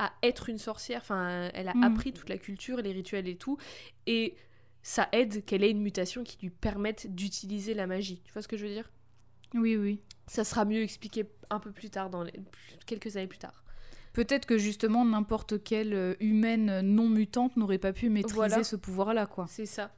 à 0.03 0.11
être 0.23 0.49
une 0.49 0.57
sorcière, 0.57 1.01
enfin 1.01 1.49
elle 1.53 1.67
a 1.67 1.73
Mhm. 1.75 1.83
appris 1.83 2.11
toute 2.13 2.29
la 2.29 2.37
culture, 2.37 2.77
les 2.77 2.91
rituels 2.91 3.27
et 3.27 3.35
tout 3.35 3.57
et 4.07 4.35
ça 4.83 5.07
aide 5.11 5.45
qu'elle 5.45 5.63
ait 5.63 5.69
une 5.69 5.81
mutation 5.81 6.23
qui 6.23 6.37
lui 6.41 6.49
permette 6.49 7.13
d'utiliser 7.13 7.73
la 7.75 7.85
magie. 7.85 8.21
Tu 8.25 8.33
vois 8.33 8.41
ce 8.41 8.47
que 8.47 8.57
je 8.57 8.65
veux 8.65 8.71
dire? 8.73 8.91
Oui, 9.53 9.75
oui. 9.77 10.01
Ça 10.27 10.43
sera 10.43 10.65
mieux 10.65 10.81
expliqué 10.81 11.25
un 11.51 11.59
peu 11.59 11.71
plus 11.71 11.89
tard, 11.91 12.09
dans 12.09 12.23
les- 12.23 12.33
quelques 12.87 13.15
années 13.17 13.27
plus 13.27 13.37
tard. 13.37 13.63
Peut-être 14.13 14.45
que 14.47 14.57
justement 14.57 15.05
n'importe 15.05 15.61
quelle 15.63 15.93
euh, 15.93 16.15
humaine 16.19 16.81
non 16.81 17.07
mutante 17.07 17.55
n'aurait 17.57 17.77
pas 17.77 17.93
pu 17.93 18.09
maîtriser 18.09 18.35
Voilà. 18.35 18.63
ce 18.63 18.75
pouvoir-là, 18.75 19.25
quoi. 19.27 19.45
C'est 19.47 19.65
ça. 19.67 19.93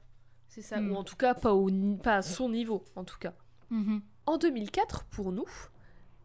C'est 0.50 0.62
ça. 0.62 0.82
Hmm. 0.82 0.92
Ou 0.92 0.96
en 0.96 1.04
tout 1.04 1.16
cas, 1.16 1.34
pas, 1.34 1.54
au, 1.54 1.70
pas 2.04 2.18
à 2.18 2.22
son 2.22 2.50
niveau, 2.50 2.84
en 2.96 3.04
tout 3.06 3.18
cas. 3.20 3.34
Mhm. 3.70 4.02
En 4.26 4.38
2004, 4.38 5.06
pour 5.06 5.32
nous, 5.32 5.46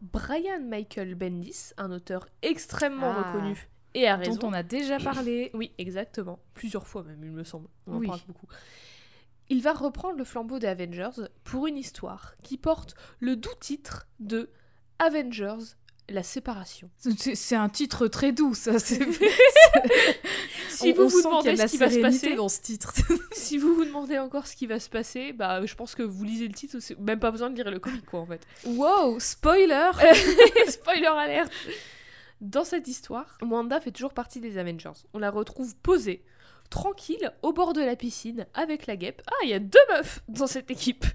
Brian 0.01 0.61
Michael 0.61 1.15
Bendis, 1.15 1.71
un 1.77 1.91
auteur 1.91 2.27
extrêmement 2.41 3.11
Ah. 3.15 3.31
reconnu 3.33 3.69
et 3.93 4.07
à 4.07 4.15
raison. 4.15 4.35
Dont 4.35 4.47
on 4.49 4.53
a 4.53 4.63
déjà 4.63 4.97
parlé. 4.99 5.51
Oui, 5.53 5.71
exactement. 5.77 6.39
Plusieurs 6.53 6.87
fois 6.87 7.03
même, 7.03 7.23
il 7.23 7.31
me 7.31 7.43
semble. 7.43 7.67
On 7.87 7.95
en 7.95 7.99
Oui. 7.99 8.07
parle 8.07 8.19
beaucoup. 8.27 8.47
Il 9.49 9.61
va 9.63 9.73
reprendre 9.73 10.17
le 10.17 10.23
flambeau 10.23 10.59
des 10.59 10.67
Avengers 10.67 11.09
pour 11.43 11.65
une 11.67 11.77
histoire 11.77 12.35
qui 12.43 12.57
porte 12.57 12.93
le 13.19 13.35
doux 13.35 13.49
titre 13.59 14.07
de 14.19 14.51
Avengers, 14.99 15.75
la 16.07 16.21
séparation. 16.23 16.89
C'est 16.97 17.35
c'est 17.35 17.55
un 17.55 17.69
titre 17.69 18.07
très 18.07 18.31
doux, 18.31 18.53
ça. 18.53 18.73
Si 20.79 20.89
on- 20.91 20.93
vous 20.95 21.03
on 21.03 21.07
vous 21.07 21.21
demandez 21.23 21.55
ce 21.57 21.65
qui 21.65 21.77
va 21.77 21.89
se 21.89 21.99
passer, 21.99 22.35
dans 22.35 22.49
ce 22.49 22.61
titre. 22.61 22.93
si 23.31 23.57
vous 23.57 23.73
vous 23.75 23.85
demandez 23.85 24.17
encore 24.17 24.47
ce 24.47 24.55
qui 24.55 24.67
va 24.67 24.79
se 24.79 24.89
passer, 24.89 25.33
bah 25.33 25.65
je 25.65 25.75
pense 25.75 25.95
que 25.95 26.03
vous 26.03 26.23
lisez 26.23 26.47
le 26.47 26.53
titre, 26.53 26.77
même 26.99 27.19
pas 27.19 27.31
besoin 27.31 27.49
de 27.49 27.55
lire 27.55 27.69
le 27.71 27.79
comic 27.79 28.05
quoi 28.05 28.19
en 28.21 28.25
fait. 28.25 28.41
wow, 28.65 29.19
spoiler 29.19 29.89
Spoiler 30.67 31.05
alerte 31.07 31.51
Dans 32.41 32.63
cette 32.63 32.87
histoire, 32.87 33.37
Wanda 33.41 33.79
fait 33.81 33.91
toujours 33.91 34.13
partie 34.13 34.39
des 34.39 34.57
Avengers. 34.57 34.91
On 35.13 35.19
la 35.19 35.29
retrouve 35.31 35.75
posée, 35.77 36.23
tranquille, 36.69 37.31
au 37.41 37.51
bord 37.53 37.73
de 37.73 37.81
la 37.81 37.95
piscine, 37.95 38.45
avec 38.53 38.87
la 38.87 38.95
guêpe. 38.95 39.21
Ah, 39.27 39.33
il 39.43 39.49
y 39.49 39.53
a 39.53 39.59
deux 39.59 39.79
meufs 39.89 40.21
dans 40.27 40.47
cette 40.47 40.71
équipe 40.71 41.05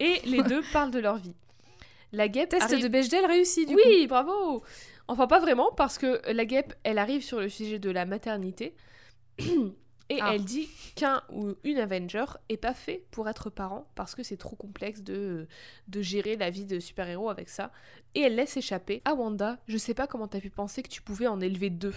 Et 0.00 0.20
les 0.24 0.42
deux 0.42 0.62
parlent 0.72 0.90
de 0.90 0.98
leur 0.98 1.16
vie. 1.16 1.34
La 2.12 2.28
guêpe 2.28 2.50
Test 2.50 2.62
arrive- 2.64 2.82
de 2.82 2.88
Bechdel 2.88 3.24
réussi, 3.26 3.66
du 3.66 3.74
Oui, 3.74 4.06
bravo 4.06 4.62
Enfin, 5.10 5.26
pas 5.26 5.40
vraiment, 5.40 5.72
parce 5.72 5.96
que 5.96 6.20
la 6.30 6.44
guêpe, 6.44 6.74
elle 6.84 6.98
arrive 6.98 7.22
sur 7.22 7.40
le 7.40 7.48
sujet 7.48 7.78
de 7.78 7.90
la 7.90 8.04
maternité. 8.04 8.74
Et 10.10 10.20
Ah. 10.22 10.30
elle 10.34 10.44
dit 10.44 10.70
qu'un 10.96 11.22
ou 11.30 11.54
une 11.64 11.78
Avenger 11.78 12.24
est 12.48 12.56
pas 12.56 12.72
fait 12.72 13.04
pour 13.10 13.28
être 13.28 13.50
parent 13.50 13.86
parce 13.94 14.14
que 14.14 14.22
c'est 14.22 14.38
trop 14.38 14.56
complexe 14.56 15.02
de, 15.02 15.46
de 15.88 16.00
gérer 16.02 16.36
la 16.36 16.48
vie 16.48 16.64
de 16.64 16.80
super-héros 16.80 17.28
avec 17.28 17.50
ça. 17.50 17.70
Et 18.14 18.22
elle 18.22 18.34
laisse 18.36 18.56
échapper 18.56 19.02
à 19.04 19.12
Wanda 19.12 19.58
Je 19.68 19.76
sais 19.76 19.92
pas 19.92 20.06
comment 20.06 20.26
t'as 20.26 20.40
pu 20.40 20.48
penser 20.48 20.82
que 20.82 20.88
tu 20.88 21.02
pouvais 21.02 21.26
en 21.26 21.40
élever 21.42 21.68
deux. 21.68 21.94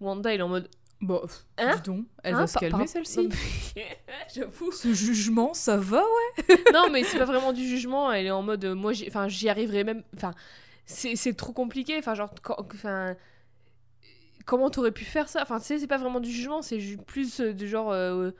Wanda, 0.00 0.32
il 0.32 0.38
est 0.38 0.42
en 0.42 0.48
mode 0.48 0.68
Bon, 1.00 1.20
Hein 1.58 1.74
dis 1.76 1.82
donc, 1.82 2.06
elle 2.22 2.34
Hein, 2.34 2.38
va 2.38 2.46
se 2.46 2.58
calmer 2.58 2.86
celle-ci. 2.86 3.28
J'avoue. 4.34 4.72
Ce 4.72 4.94
jugement, 4.94 5.52
ça 5.52 5.76
va, 5.76 6.02
ouais 6.02 6.56
non, 6.72 6.88
mais 6.90 7.04
c'est 7.04 7.18
pas 7.18 7.24
vraiment 7.26 7.52
du 7.52 7.66
jugement. 7.66 8.10
Elle 8.12 8.26
est 8.26 8.30
en 8.30 8.40
mode, 8.42 8.64
euh, 8.64 8.74
moi, 8.74 8.92
j'y- 8.94 9.48
arriverai 9.50 9.84
même. 9.84 10.04
Enfin, 10.14 10.32
c'est 10.86 11.36
trop 11.36 11.52
compliqué. 11.52 11.98
Enfin, 11.98 12.14
genre, 12.14 12.32
quand- 12.42 12.56
enfin, 12.72 13.14
comment 14.46 14.70
t'aurais 14.70 14.92
pu 14.92 15.04
faire 15.04 15.28
ça? 15.28 15.42
Enfin, 15.42 15.58
tu 15.58 15.66
sais, 15.66 15.78
c'est 15.78 15.86
pas 15.86 15.98
vraiment 15.98 16.20
du 16.20 16.30
jugement. 16.30 16.62
C'est 16.62 16.78
plus 17.06 17.40
euh, 17.40 17.52
du 17.52 17.68
genre, 17.68 17.92
euh, 17.92 18.30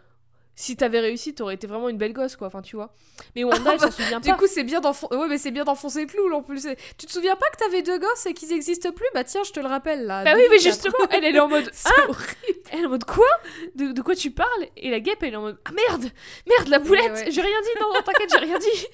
si 0.59 0.75
t'avais 0.75 1.01
réussi, 1.01 1.35
t'aurais 1.35 1.55
été 1.55 1.67
vraiment 1.67 1.89
une 1.91 1.99
belle 1.99 2.15
gosse, 2.15 2.35
quoi. 2.35 2.47
Enfin, 2.49 2.63
tu 2.63 2.77
vois. 2.77 2.93
Mais 3.37 3.45
Wanda, 3.45 3.75
elle 3.75 3.81
s'en 3.81 3.91
souvient 3.91 4.21
Du 4.21 4.31
pas. 4.31 4.37
coup, 4.37 4.47
c'est 4.49 4.65
bien 4.65 4.81
d'enfoncer. 4.81 5.15
Ouais, 5.15 5.29
mais 5.29 5.39
c'est 5.39 5.51
bien 5.51 5.65
d'enfoncer 5.65 6.01
le 6.01 6.07
clou, 6.07 6.29
là, 6.29 6.37
en 6.39 6.43
plus. 6.43 6.67
Tu 6.99 7.07
te 7.07 7.13
souviens 7.13 7.37
pas 7.37 7.47
que 7.51 7.59
t'avais 7.59 7.83
deux 7.83 7.99
gosses 7.99 8.25
et 8.27 8.33
qu'ils 8.35 8.53
existent 8.53 8.91
plus? 8.91 9.07
Bah 9.15 9.23
tiens, 9.23 9.43
je 9.45 9.53
te 9.53 9.61
le 9.61 9.67
rappelle, 9.67 10.07
là. 10.07 10.25
Bah 10.25 10.33
oui, 10.35 10.43
mais 10.51 10.59
2004. 10.59 10.63
justement, 10.73 11.07
elle, 11.11 11.25
elle 11.25 11.37
est 11.37 11.41
en 11.41 11.49
mode, 11.49 11.71
ah 11.85 11.91
horrible. 12.09 12.61
Elle 12.73 12.81
est 12.81 12.87
en 12.87 12.91
mode 12.91 13.05
quoi? 13.05 13.27
De, 13.75 13.93
de 13.93 14.01
quoi 14.03 14.15
tu 14.17 14.31
parles? 14.31 14.67
Et 14.79 14.91
la 14.91 15.01
guêpe, 15.01 15.23
elle 15.23 15.35
est 15.35 15.37
en 15.37 15.43
mode, 15.43 15.59
ah 15.67 15.73
merde 15.73 16.11
Merde, 16.49 16.69
la 16.69 16.79
boulette 16.79 17.13
ouais. 17.13 17.31
J'ai 17.31 17.43
rien 17.43 17.61
dit, 17.63 17.81
non, 17.81 17.89
non, 17.95 18.01
t'inquiète, 18.03 18.31
j'ai 18.33 18.39
rien 18.39 18.59
dit. 18.59 18.87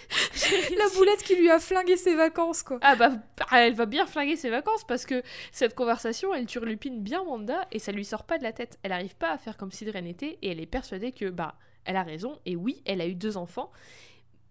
La 0.76 0.88
boulette 0.96 1.22
qui 1.22 1.36
lui 1.36 1.48
a 1.50 1.58
flingué 1.60 1.96
ses 1.96 2.14
vacances, 2.14 2.62
quoi. 2.62 2.78
Ah 2.82 2.96
bah, 2.96 3.12
elle 3.52 3.74
va 3.74 3.86
bien 3.86 4.06
flinguer 4.06 4.36
ses 4.36 4.50
vacances 4.50 4.84
parce 4.84 5.06
que 5.06 5.22
cette 5.52 5.74
conversation, 5.74 6.34
elle 6.34 6.46
turlupine 6.46 7.00
bien 7.02 7.22
Wanda 7.22 7.66
et 7.70 7.78
ça 7.78 7.92
lui 7.92 8.04
sort 8.04 8.24
pas 8.24 8.38
de 8.38 8.42
la 8.42 8.52
tête. 8.52 8.78
Elle 8.82 8.92
arrive 8.92 9.14
pas 9.16 9.30
à 9.30 9.38
faire 9.38 9.56
comme 9.56 9.70
si 9.70 9.84
de 9.84 9.90
rien 9.92 10.00
n'était 10.02 10.38
et 10.42 10.50
elle 10.50 10.60
est 10.60 10.66
persuadée 10.66 11.12
que, 11.12 11.26
bah, 11.30 11.51
elle 11.84 11.96
a 11.96 12.02
raison 12.02 12.38
et 12.46 12.56
oui, 12.56 12.82
elle 12.84 13.00
a 13.00 13.06
eu 13.06 13.14
deux 13.14 13.36
enfants 13.36 13.70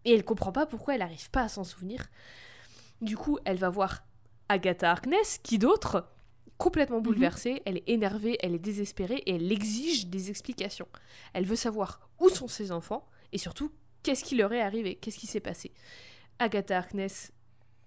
et 0.05 0.13
elle 0.13 0.25
comprend 0.25 0.51
pas 0.51 0.65
pourquoi 0.65 0.95
elle 0.95 1.01
arrive 1.01 1.29
pas 1.29 1.43
à 1.43 1.49
s'en 1.49 1.63
souvenir. 1.63 2.07
Du 3.01 3.17
coup, 3.17 3.39
elle 3.45 3.57
va 3.57 3.69
voir 3.69 4.03
Agatha 4.49 4.91
Harkness, 4.91 5.39
qui 5.43 5.57
d'autre 5.57 6.07
Complètement 6.57 7.01
bouleversée, 7.01 7.63
elle 7.65 7.77
est 7.77 7.89
énervée, 7.89 8.37
elle 8.39 8.53
est 8.53 8.59
désespérée 8.59 9.23
et 9.25 9.35
elle 9.35 9.51
exige 9.51 10.07
des 10.07 10.29
explications. 10.29 10.87
Elle 11.33 11.45
veut 11.45 11.55
savoir 11.55 12.07
où 12.19 12.29
sont 12.29 12.47
ses 12.47 12.71
enfants 12.71 13.07
et 13.31 13.39
surtout 13.39 13.71
qu'est-ce 14.03 14.23
qui 14.23 14.35
leur 14.35 14.53
est 14.53 14.61
arrivé, 14.61 14.95
qu'est-ce 14.95 15.17
qui 15.17 15.25
s'est 15.25 15.39
passé. 15.39 15.71
Agatha 16.37 16.77
Harkness, 16.77 17.31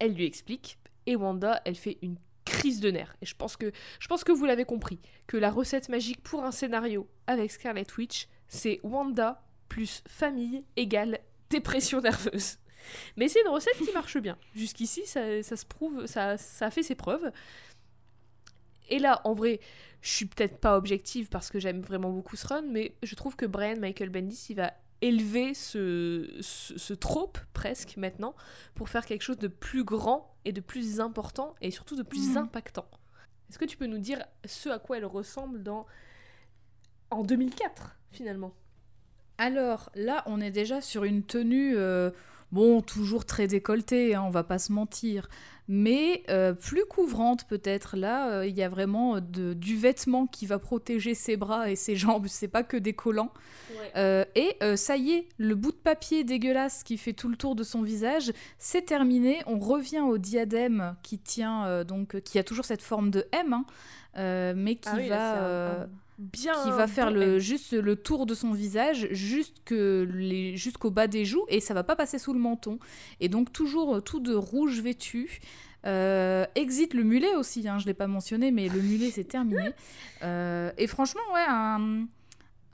elle 0.00 0.14
lui 0.14 0.24
explique 0.24 0.78
et 1.06 1.14
Wanda, 1.14 1.62
elle 1.64 1.76
fait 1.76 1.98
une 2.02 2.16
crise 2.44 2.80
de 2.80 2.90
nerfs. 2.90 3.14
Et 3.22 3.26
je 3.26 3.36
pense 3.36 3.56
que 3.56 3.70
je 4.00 4.08
pense 4.08 4.24
que 4.24 4.32
vous 4.32 4.44
l'avez 4.44 4.64
compris 4.64 4.98
que 5.28 5.36
la 5.36 5.50
recette 5.50 5.88
magique 5.88 6.22
pour 6.22 6.44
un 6.44 6.50
scénario 6.50 7.08
avec 7.26 7.52
Scarlet 7.52 7.86
Witch, 7.96 8.26
c'est 8.48 8.80
Wanda 8.82 9.42
plus 9.68 10.02
famille 10.06 10.64
égale 10.76 11.18
dépression 11.50 12.00
nerveuse. 12.00 12.58
Mais 13.16 13.28
c'est 13.28 13.40
une 13.40 13.48
recette 13.48 13.76
qui 13.78 13.90
marche 13.92 14.18
bien. 14.18 14.36
Jusqu'ici, 14.54 15.06
ça, 15.06 15.42
ça 15.42 15.56
se 15.56 15.64
prouve, 15.64 16.06
ça, 16.06 16.36
ça 16.36 16.66
a 16.66 16.70
fait 16.70 16.82
ses 16.82 16.94
preuves. 16.94 17.32
Et 18.90 18.98
là, 18.98 19.20
en 19.24 19.32
vrai, 19.32 19.60
je 20.02 20.10
suis 20.10 20.26
peut-être 20.26 20.58
pas 20.58 20.76
objective 20.76 21.28
parce 21.30 21.48
que 21.50 21.58
j'aime 21.58 21.80
vraiment 21.80 22.10
beaucoup 22.10 22.36
ce 22.36 22.46
run, 22.46 22.62
mais 22.62 22.94
je 23.02 23.14
trouve 23.14 23.36
que 23.36 23.46
Brian 23.46 23.78
Michael 23.78 24.10
Bendis, 24.10 24.46
il 24.50 24.56
va 24.56 24.72
élever 25.00 25.54
ce, 25.54 26.36
ce, 26.40 26.78
ce 26.78 26.92
trope 26.94 27.38
presque 27.54 27.96
maintenant 27.96 28.34
pour 28.74 28.88
faire 28.90 29.06
quelque 29.06 29.22
chose 29.22 29.38
de 29.38 29.48
plus 29.48 29.84
grand 29.84 30.34
et 30.44 30.52
de 30.52 30.60
plus 30.60 31.00
important 31.00 31.54
et 31.62 31.70
surtout 31.70 31.96
de 31.96 32.02
plus 32.02 32.30
Mhm. 32.30 32.36
impactant. 32.38 32.86
Est-ce 33.48 33.58
que 33.58 33.64
tu 33.64 33.76
peux 33.76 33.86
nous 33.86 33.98
dire 33.98 34.22
ce 34.44 34.68
à 34.68 34.78
quoi 34.78 34.98
elle 34.98 35.04
ressemble 35.06 35.62
dans 35.62 35.86
en 37.10 37.22
2004 37.22 37.96
finalement 38.14 38.52
Alors 39.38 39.90
là, 39.94 40.22
on 40.26 40.40
est 40.40 40.50
déjà 40.52 40.80
sur 40.80 41.04
une 41.04 41.22
tenue, 41.22 41.74
euh, 41.76 42.10
bon, 42.52 42.80
toujours 42.80 43.24
très 43.24 43.46
décolletée, 43.46 44.14
hein, 44.14 44.22
on 44.26 44.30
va 44.30 44.44
pas 44.44 44.58
se 44.58 44.72
mentir, 44.72 45.28
mais 45.66 46.22
euh, 46.28 46.52
plus 46.52 46.84
couvrante 46.84 47.46
peut-être. 47.48 47.96
Là, 47.96 48.30
euh, 48.30 48.46
il 48.46 48.54
y 48.54 48.62
a 48.62 48.68
vraiment 48.68 49.20
de- 49.20 49.54
du 49.54 49.76
vêtement 49.76 50.26
qui 50.26 50.46
va 50.46 50.58
protéger 50.58 51.14
ses 51.14 51.36
bras 51.36 51.70
et 51.70 51.74
ses 51.76 51.96
jambes, 52.04 52.26
c'est 52.28 52.48
pas 52.48 52.62
que 52.62 52.76
des 52.76 52.92
collants. 52.92 53.32
Et 53.96 54.56
ça 54.76 54.96
y 54.96 55.12
est, 55.12 55.28
le 55.38 55.54
bout 55.54 55.70
de 55.72 55.76
papier 55.76 56.24
dégueulasse 56.24 56.82
qui 56.82 56.96
fait 56.98 57.12
tout 57.12 57.28
le 57.28 57.36
tour 57.36 57.54
de 57.54 57.62
son 57.62 57.82
visage, 57.82 58.32
c'est 58.58 58.82
terminé. 58.82 59.40
On 59.46 59.58
revient 59.58 60.00
au 60.00 60.18
diadème 60.18 60.96
qui 61.02 61.18
tient, 61.18 61.84
donc, 61.84 62.20
qui 62.22 62.38
a 62.38 62.44
toujours 62.44 62.64
cette 62.64 62.82
forme 62.82 63.10
de 63.10 63.24
M, 63.32 63.54
hein, 64.16 64.52
mais 64.54 64.76
qui 64.76 64.88
Ah 64.90 64.96
oui, 64.96 65.08
va... 65.08 65.86
bien 66.18 66.54
qui 66.62 66.70
va 66.70 66.86
faire 66.86 67.10
le, 67.10 67.38
juste 67.38 67.72
le 67.72 67.96
tour 67.96 68.26
de 68.26 68.34
son 68.34 68.52
visage 68.52 69.08
jusqu'au 69.10 70.90
bas 70.90 71.06
des 71.06 71.24
joues 71.24 71.44
et 71.48 71.60
ça 71.60 71.74
va 71.74 71.82
pas 71.82 71.96
passer 71.96 72.18
sous 72.18 72.32
le 72.32 72.38
menton. 72.38 72.78
Et 73.20 73.28
donc 73.28 73.52
toujours 73.52 73.96
euh, 73.96 74.00
tout 74.00 74.20
de 74.20 74.34
rouge 74.34 74.80
vêtu. 74.80 75.40
Euh, 75.86 76.46
exit 76.54 76.94
le 76.94 77.02
mulet 77.02 77.34
aussi, 77.34 77.68
hein, 77.68 77.78
je 77.78 77.84
l'ai 77.84 77.94
pas 77.94 78.06
mentionné, 78.06 78.50
mais 78.50 78.68
le 78.68 78.80
mulet 78.80 79.10
c'est 79.10 79.24
terminé. 79.24 79.70
Euh, 80.22 80.70
et 80.78 80.86
franchement, 80.86 81.20
ouais, 81.34 81.44
un, 81.46 82.06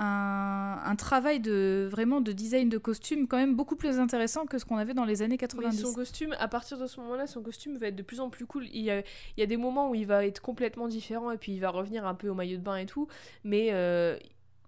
un, 0.03 0.81
un 0.83 0.97
travail 0.97 1.41
de 1.41 1.87
vraiment 1.91 2.23
de 2.23 2.33
design 2.33 2.71
de 2.71 2.79
costume 2.79 3.29
quand 3.29 3.37
même 3.37 3.55
beaucoup 3.55 3.77
plus 3.77 3.99
intéressant 3.99 4.47
que 4.47 4.59
ce 4.59 4.65
qu'on 4.65 4.79
avait 4.79 4.95
dans 4.95 5.05
les 5.05 5.21
années 5.21 5.35
Mais 5.35 5.39
90. 5.39 5.83
son 5.83 5.93
costume, 5.93 6.35
à 6.39 6.49
partir 6.49 6.79
de 6.79 6.87
ce 6.87 6.99
moment-là, 7.01 7.27
son 7.27 7.43
costume 7.43 7.77
va 7.77 7.89
être 7.89 7.97
de 7.97 8.03
plus 8.03 8.21
en 8.21 8.31
plus 8.31 8.47
cool. 8.47 8.67
Il 8.73 8.81
y, 8.83 8.91
a, 8.91 9.01
il 9.01 9.41
y 9.41 9.43
a 9.43 9.47
des 9.47 9.59
moments 9.59 9.91
où 9.91 9.95
il 9.95 10.07
va 10.07 10.25
être 10.25 10.41
complètement 10.41 10.89
différent 10.89 11.31
et 11.31 11.37
puis 11.37 11.53
il 11.53 11.61
va 11.61 11.69
revenir 11.69 12.07
un 12.07 12.15
peu 12.15 12.31
au 12.31 12.35
maillot 12.35 12.57
de 12.57 12.63
bain 12.63 12.77
et 12.77 12.87
tout. 12.87 13.09
Mais 13.45 13.69
euh, 13.73 14.19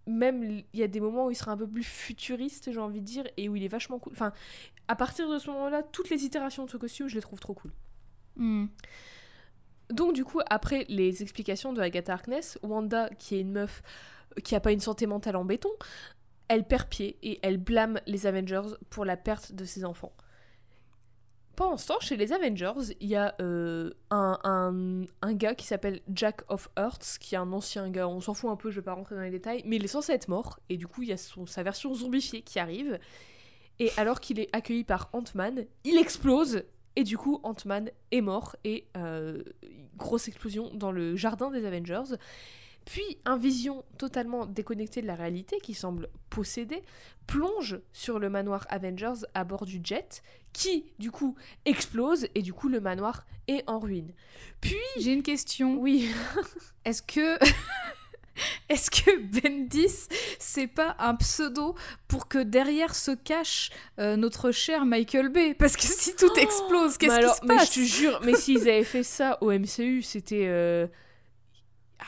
même, 0.07 0.43
il 0.43 0.81
y 0.81 0.83
a 0.83 0.89
des 0.89 1.01
moments 1.01 1.27
où 1.27 1.31
il 1.31 1.37
sera 1.37 1.53
un 1.53 1.57
peu 1.57 1.67
plus 1.67 1.85
futuriste, 1.85 2.71
j'ai 2.71 2.81
envie 2.81 3.01
de 3.01 3.07
dire, 3.07 3.25
et 3.39 3.49
où 3.49 3.57
il 3.57 3.65
est 3.65 3.69
vachement 3.69 3.99
cool. 3.99 4.13
Enfin, 4.13 4.33
à 4.89 4.97
partir 4.97 5.31
de 5.31 5.39
ce 5.39 5.49
moment-là, 5.51 5.83
toutes 5.83 6.11
les 6.11 6.25
itérations 6.25 6.67
de 6.67 6.71
ce 6.71 6.77
costume, 6.77 7.09
je 7.09 7.15
les 7.15 7.23
trouve 7.23 7.41
trop 7.41 7.55
cool. 7.55 7.73
Hmm. 8.37 8.67
Donc 9.89 10.15
du 10.15 10.25
coup, 10.25 10.41
après 10.49 10.85
les 10.89 11.23
explications 11.23 11.73
de 11.73 11.81
Agatha 11.81 12.13
Harkness, 12.15 12.59
Wanda, 12.63 13.09
qui 13.19 13.37
est 13.37 13.41
une 13.41 13.53
meuf 13.53 13.83
qui 14.45 14.55
a 14.55 14.61
pas 14.61 14.73
une 14.73 14.81
santé 14.81 15.07
mentale 15.07 15.37
en 15.37 15.45
béton, 15.45 15.71
elle 16.49 16.65
perd 16.65 16.89
pied 16.89 17.19
et 17.23 17.39
elle 17.43 17.59
blâme 17.59 18.01
les 18.07 18.27
Avengers 18.27 18.75
pour 18.91 19.05
la 19.05 19.17
perte 19.17 19.53
de 19.53 19.65
ses 19.65 19.85
enfants. 19.85 20.13
Pendant 21.57 21.77
ce 21.77 21.87
temps, 21.87 22.01
chez 22.01 22.17
les 22.17 22.33
Avengers, 22.33 22.95
il 23.01 23.09
y 23.09 23.17
a 23.17 23.35
euh, 23.41 23.91
un, 24.11 25.05
gars 25.33 25.55
qui 25.55 25.67
s'appelle 25.67 26.01
Jack 26.13 26.41
of 26.51 26.71
Hearts, 26.79 27.19
qui 27.21 27.35
est 27.35 27.39
un 27.39 27.53
ancien 27.53 27.91
gars, 27.91 28.09
on 28.09 28.21
s'en 28.21 28.33
fout 28.33 28.51
un 28.51 28.57
peu, 28.57 28.71
je 28.71 28.77
vais 28.77 28.85
pas 28.85 28.95
rentrer 28.95 29.15
dans 29.15 29.21
les 29.21 29.31
détails, 29.31 29.63
mais 29.67 29.77
il 29.77 29.85
est 29.85 29.89
censé 29.89 30.13
être 30.13 30.29
mort, 30.29 30.61
et 30.71 30.79
du 30.79 30.87
coup, 30.87 31.03
il 31.03 31.11
y 31.11 31.13
a 31.13 31.17
sa 31.19 31.63
version 31.63 31.95
zombifiée 31.95 32.41
qui 32.41 32.59
arrive, 32.59 32.99
et 33.79 33.91
alors 33.99 34.21
qu'il 34.21 34.41
est 34.41 34.49
accueilli 34.55 34.85
par 34.85 35.11
Ant-Man, 35.13 35.67
il 35.85 35.99
explose, 35.99 36.63
et 36.97 37.05
du 37.05 37.19
coup, 37.19 37.39
Ant-Man 37.43 37.91
est 38.11 38.23
mort, 38.23 38.57
et 38.65 38.87
euh, 38.97 39.43
grosse 39.97 40.29
explosion 40.29 40.71
dans 40.75 40.91
le 40.91 41.17
jardin 41.17 41.51
des 41.51 41.67
Avengers. 41.67 42.17
Puis 42.85 43.19
un 43.25 43.37
vision 43.37 43.85
totalement 43.99 44.47
déconnecté 44.47 45.03
de 45.03 45.07
la 45.07 45.15
réalité, 45.15 45.59
qui 45.63 45.75
semble 45.75 46.09
possédé, 46.31 46.83
plonge 47.27 47.79
sur 47.93 48.19
le 48.19 48.29
manoir 48.31 48.67
Avengers 48.71 49.25
à 49.35 49.45
bord 49.45 49.65
du 49.67 49.81
jet, 49.83 50.23
qui 50.53 50.87
du 50.99 51.11
coup 51.11 51.37
explose, 51.65 52.27
et 52.35 52.43
du 52.43 52.53
coup 52.53 52.69
le 52.69 52.81
manoir 52.81 53.25
est 53.49 53.63
en 53.69 53.79
ruine. 53.79 54.13
Puis, 54.61 54.77
J'ai 54.99 55.13
une 55.13 55.23
question. 55.23 55.77
oui, 55.79 56.11
Est-ce 56.85 57.03
que. 57.03 57.39
Est-ce 58.71 58.91
que 58.91 59.11
Bendis, 59.41 60.09
c'est 60.39 60.67
pas 60.67 60.97
un 60.99 61.15
pseudo 61.17 61.75
pour 62.09 62.29
que 62.29 62.39
derrière 62.39 62.95
se 62.95 63.11
cache 63.11 63.69
euh, 63.99 64.17
notre 64.17 64.53
cher 64.53 64.87
Michael 64.87 65.29
Bay? 65.29 65.53
Parce 65.53 65.77
que 65.77 65.83
si 65.83 66.17
tout 66.17 66.31
Oh 66.35 66.39
explose, 66.39 66.97
qu'est-ce 66.97 67.21
mais 67.21 67.27
qui 67.29 67.35
se 67.35 67.41
mais 67.45 67.57
passe? 67.57 67.75
je 67.75 67.81
te 67.81 67.85
jure, 67.85 68.21
mais 68.25 68.35
s'ils 68.35 68.63
avaient 68.63 68.85
fait 68.85 69.03
ça 69.03 69.37
au 69.43 69.53
MCU, 69.53 70.01
c'était. 70.03 70.47
euh, 70.47 70.87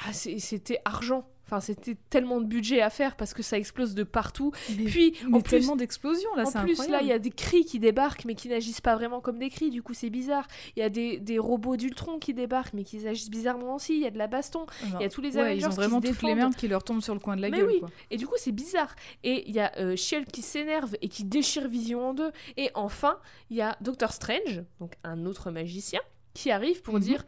Ah, 0.07 0.13
c'était 0.13 0.81
argent. 0.85 1.29
Enfin, 1.47 1.61
c'était 1.61 1.95
tellement 2.09 2.41
de 2.41 2.47
budget 2.47 2.81
à 2.81 2.89
faire 2.89 3.17
parce 3.17 3.35
que 3.35 3.43
ça 3.43 3.59
explose 3.59 3.95
de 3.95 4.03
partout. 4.03 4.51
Mais- 4.79 4.85
Puis, 4.85 5.15
Mais 5.29 5.37
en 5.37 5.41
plus, 5.43 5.51
tellement 5.59 5.77
d'explosions 5.77 6.35
là, 6.37 6.45
en 6.47 6.63
plus, 6.63 6.89
là, 6.89 7.03
il 7.03 7.07
y 7.07 7.13
a 7.13 7.19
des 7.19 7.29
cris 7.31 7.67
qui 7.67 7.79
débarquent, 7.79 8.25
mais 8.25 8.35
qui 8.35 8.49
n'agissent 8.49 8.81
pas 8.81 8.95
vraiment 8.97 9.21
comme 9.21 9.39
des 9.39 9.51
cris, 9.51 9.69
du 9.69 9.83
coup, 9.83 9.93
c'est 9.93 10.09
bizarre. 10.09 10.47
Il 10.75 10.81
y 10.81 10.83
a 10.83 10.89
des, 10.89 11.19
des 11.19 11.39
robots 11.39 11.77
d'Ultron 11.77 12.19
qui 12.19 12.33
débarquent, 12.33 12.73
mais 12.73 12.83
qui 12.83 13.07
agissent 13.07 13.29
bizarrement 13.29 13.75
aussi. 13.75 13.93
Il 13.95 14.01
y 14.01 14.07
a 14.07 14.11
de 14.11 14.17
la 14.17 14.27
baston. 14.27 14.65
Alors, 14.87 15.01
il 15.01 15.03
y 15.03 15.07
a 15.07 15.11
tous 15.11 15.21
les 15.21 15.37
ouais, 15.37 15.43
Avengers 15.43 15.59
ils 15.61 15.67
ont 15.67 15.69
qui 15.69 15.75
vraiment 15.77 16.01
se 16.01 16.07
toutes 16.07 16.23
les 16.23 16.35
merdes 16.35 16.55
qui 16.57 16.67
leur 16.67 16.83
tombent 16.83 17.03
sur 17.03 17.13
le 17.13 17.21
coin 17.21 17.37
de 17.37 17.43
la 17.43 17.51
Mais 17.51 17.59
gueule. 17.59 17.67
oui. 17.67 17.81
quoi. 17.81 17.91
Et 18.11 18.17
du 18.17 18.27
coup, 18.27 18.37
c'est 18.39 18.51
bizarre. 18.53 18.95
Et 19.23 19.47
il 19.47 19.55
y 19.55 19.61
a 19.61 19.71
euh, 19.79 19.97
Shield 19.97 20.29
qui 20.33 20.41
s'énerve 20.41 20.97
et 21.03 21.09
qui 21.11 21.25
déchire 21.25 21.69
Vision 21.69 22.09
en 22.09 22.15
deux. 22.15 22.33
Et 22.57 22.71
enfin, 22.75 23.19
il 23.51 23.59
y 23.59 23.61
a 23.61 23.77
Doctor 23.83 24.13
Strange, 24.15 24.63
donc 24.81 24.95
un 25.05 25.27
autre 25.27 25.51
magicien, 25.51 26.01
qui 26.33 26.51
arrive 26.51 26.81
pour 26.81 26.95
Mhm. 26.95 27.01
dire 27.01 27.27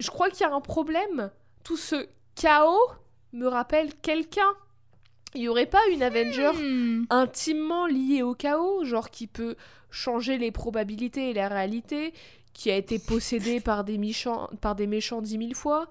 Je 0.00 0.10
crois 0.10 0.30
qu'il 0.30 0.40
y 0.40 0.50
a 0.50 0.52
un 0.52 0.60
problème. 0.60 1.30
Tout 1.62 1.76
ce 1.76 2.08
chaos 2.34 2.90
me 3.32 3.46
rappelle 3.46 3.94
quelqu'un. 3.94 4.50
Il 5.34 5.42
y 5.42 5.48
aurait 5.48 5.66
pas 5.66 5.78
une 5.92 6.02
Avenger 6.02 6.50
Hmm. 6.52 7.04
intimement 7.10 7.86
liée 7.86 8.22
au 8.22 8.34
chaos, 8.34 8.84
genre 8.84 9.10
qui 9.10 9.28
peut 9.28 9.54
changer 9.90 10.38
les 10.38 10.50
probabilités 10.50 11.30
et 11.30 11.34
la 11.34 11.46
réalité, 11.48 12.12
qui 12.52 12.70
a 12.70 12.76
été 12.76 12.98
possédé 12.98 13.60
par 13.60 13.84
des 13.84 13.98
méchants, 13.98 14.50
par 14.60 14.74
des 14.74 14.88
méchants 14.88 15.22
dix 15.22 15.38
mille 15.38 15.54
fois, 15.54 15.86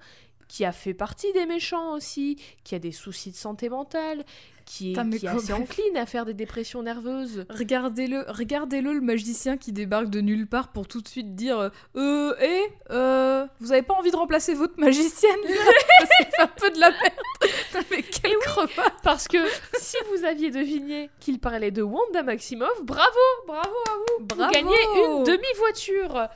qui 0.48 0.64
a 0.64 0.72
fait 0.72 0.92
partie 0.94 1.32
des 1.32 1.46
méchants 1.46 1.94
aussi, 1.94 2.36
qui 2.64 2.74
a 2.74 2.78
des 2.78 2.92
soucis 2.92 3.30
de 3.30 3.36
santé 3.36 3.68
mentale, 3.70 4.24
qui 4.70 4.92
est, 4.92 5.18
qui 5.18 5.26
est 5.26 5.28
assez 5.28 5.52
encline 5.52 5.96
à 5.96 6.06
faire 6.06 6.24
des 6.24 6.32
dépressions 6.32 6.84
nerveuses. 6.84 7.44
Regardez-le, 7.50 8.24
regardez-le, 8.28 8.92
le 8.92 9.00
magicien 9.00 9.56
qui 9.56 9.72
débarque 9.72 10.10
de 10.10 10.20
nulle 10.20 10.46
part 10.46 10.68
pour 10.68 10.86
tout 10.86 11.00
de 11.00 11.08
suite 11.08 11.34
dire 11.34 11.58
euh, 11.58 11.70
euh, 11.96 12.34
eh, 12.40 12.62
euh, 12.90 13.46
vous 13.58 13.72
avez 13.72 13.82
pas 13.82 13.94
envie 13.94 14.12
de 14.12 14.16
remplacer 14.16 14.54
votre 14.54 14.78
magicienne? 14.78 15.40
Fait 15.44 16.42
un 16.42 16.46
peu 16.46 16.70
de 16.70 16.78
la 16.78 16.90
merde. 16.90 17.84
Mais 17.90 18.02
quel 18.02 18.36
crevard. 18.38 18.96
Parce 19.02 19.26
que 19.26 19.38
si 19.80 19.96
vous 20.12 20.24
aviez 20.24 20.52
deviné 20.52 21.10
qu'il 21.18 21.40
parlait 21.40 21.72
de 21.72 21.82
Wanda 21.82 22.22
Maximoff, 22.22 22.84
bravo, 22.84 23.02
bravo 23.48 23.74
à 23.88 23.92
vous, 23.92 24.24
Bravo. 24.24 24.44
vous 24.44 24.50
gagnez 24.52 24.82
une 24.94 25.24
demi-voiture. 25.24 26.28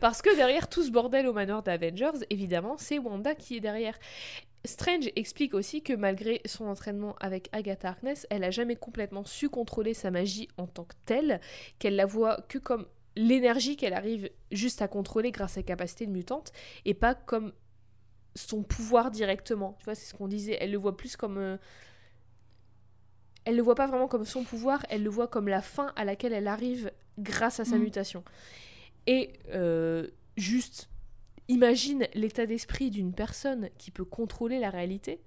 Parce 0.00 0.22
que 0.22 0.34
derrière 0.36 0.68
tout 0.68 0.84
ce 0.84 0.90
bordel 0.90 1.26
au 1.26 1.32
manoir 1.32 1.64
d'Avengers, 1.64 2.24
évidemment, 2.30 2.76
c'est 2.78 2.98
Wanda 2.98 3.34
qui 3.34 3.56
est 3.56 3.60
derrière. 3.60 3.98
Strange 4.64 5.10
explique 5.16 5.52
aussi 5.54 5.82
que 5.82 5.92
malgré 5.92 6.40
son 6.46 6.66
entraînement 6.66 7.16
avec 7.20 7.48
Agatha 7.52 7.88
Harkness, 7.88 8.26
elle 8.30 8.44
a 8.44 8.50
jamais 8.50 8.76
complètement 8.76 9.24
su 9.24 9.48
contrôler 9.50 9.92
sa 9.94 10.10
magie 10.10 10.48
en 10.56 10.66
tant 10.66 10.84
que 10.84 10.94
telle, 11.04 11.40
qu'elle 11.78 11.96
la 11.96 12.06
voit 12.06 12.40
que 12.48 12.58
comme 12.58 12.86
l'énergie 13.16 13.76
qu'elle 13.76 13.92
arrive 13.92 14.30
juste 14.50 14.80
à 14.82 14.88
contrôler 14.88 15.30
grâce 15.30 15.52
à 15.52 15.54
sa 15.56 15.62
capacité 15.62 16.06
de 16.06 16.12
mutante, 16.12 16.52
et 16.84 16.94
pas 16.94 17.14
comme 17.14 17.52
son 18.34 18.62
pouvoir 18.62 19.10
directement. 19.10 19.76
Tu 19.78 19.84
vois, 19.84 19.94
c'est 19.94 20.06
ce 20.06 20.14
qu'on 20.14 20.28
disait. 20.28 20.56
Elle 20.60 20.72
le 20.72 20.78
voit 20.78 20.96
plus 20.96 21.16
comme... 21.16 21.38
euh, 21.38 21.56
Elle 23.44 23.56
le 23.56 23.62
voit 23.62 23.74
pas 23.74 23.86
vraiment 23.86 24.08
comme 24.08 24.24
son 24.24 24.42
pouvoir, 24.44 24.84
elle 24.88 25.02
le 25.02 25.10
voit 25.10 25.28
comme 25.28 25.48
la 25.48 25.60
fin 25.60 25.92
à 25.96 26.04
laquelle 26.04 26.32
elle 26.32 26.48
arrive 26.48 26.90
grâce 27.18 27.60
à 27.60 27.64
sa 27.64 27.76
Mm. 27.76 27.82
mutation. 27.82 28.24
Et 29.06 29.34
euh, 29.50 30.08
juste, 30.36 30.88
imagine 31.48 32.06
l'état 32.14 32.46
d'esprit 32.46 32.90
d'une 32.90 33.12
personne 33.12 33.68
qui 33.78 33.90
peut 33.90 34.04
contrôler 34.04 34.58
la 34.58 34.70
réalité. 34.70 35.20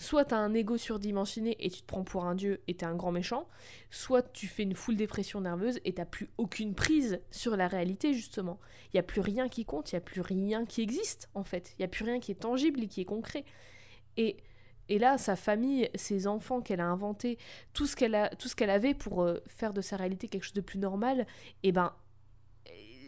Soit 0.00 0.26
t'as 0.26 0.36
un 0.36 0.54
ego 0.54 0.76
surdimensionné 0.76 1.56
et 1.58 1.70
tu 1.70 1.80
te 1.80 1.86
prends 1.86 2.04
pour 2.04 2.24
un 2.24 2.36
dieu 2.36 2.62
et 2.68 2.74
t'es 2.74 2.86
un 2.86 2.94
grand 2.94 3.10
méchant, 3.10 3.48
soit 3.90 4.32
tu 4.32 4.46
fais 4.46 4.62
une 4.62 4.76
full 4.76 4.96
dépression 4.96 5.40
nerveuse 5.40 5.80
et 5.84 5.92
t'as 5.92 6.04
plus 6.04 6.28
aucune 6.38 6.74
prise 6.76 7.20
sur 7.32 7.56
la 7.56 7.66
réalité 7.66 8.14
justement. 8.14 8.60
Il 8.92 8.96
y 8.96 9.00
a 9.00 9.02
plus 9.02 9.20
rien 9.20 9.48
qui 9.48 9.64
compte, 9.64 9.90
il 9.90 9.96
y 9.96 9.98
a 9.98 10.00
plus 10.00 10.20
rien 10.20 10.66
qui 10.66 10.82
existe 10.82 11.28
en 11.34 11.42
fait. 11.42 11.74
Il 11.78 11.82
y 11.82 11.84
a 11.84 11.88
plus 11.88 12.04
rien 12.04 12.20
qui 12.20 12.30
est 12.30 12.36
tangible 12.36 12.84
et 12.84 12.86
qui 12.86 13.00
est 13.00 13.06
concret. 13.06 13.44
Et 14.16 14.36
et 14.88 14.98
là, 14.98 15.18
sa 15.18 15.36
famille, 15.36 15.90
ses 15.94 16.26
enfants 16.26 16.60
qu'elle 16.62 16.80
a 16.80 16.86
inventés, 16.86 17.38
tout 17.74 17.86
ce 17.86 17.94
qu'elle 17.94 18.70
avait 18.70 18.94
pour 18.94 19.22
euh, 19.22 19.38
faire 19.46 19.74
de 19.74 19.82
sa 19.82 19.96
réalité 19.96 20.28
quelque 20.28 20.44
chose 20.44 20.54
de 20.54 20.62
plus 20.62 20.78
normal, 20.78 21.26
et 21.62 21.72
ben, 21.72 21.92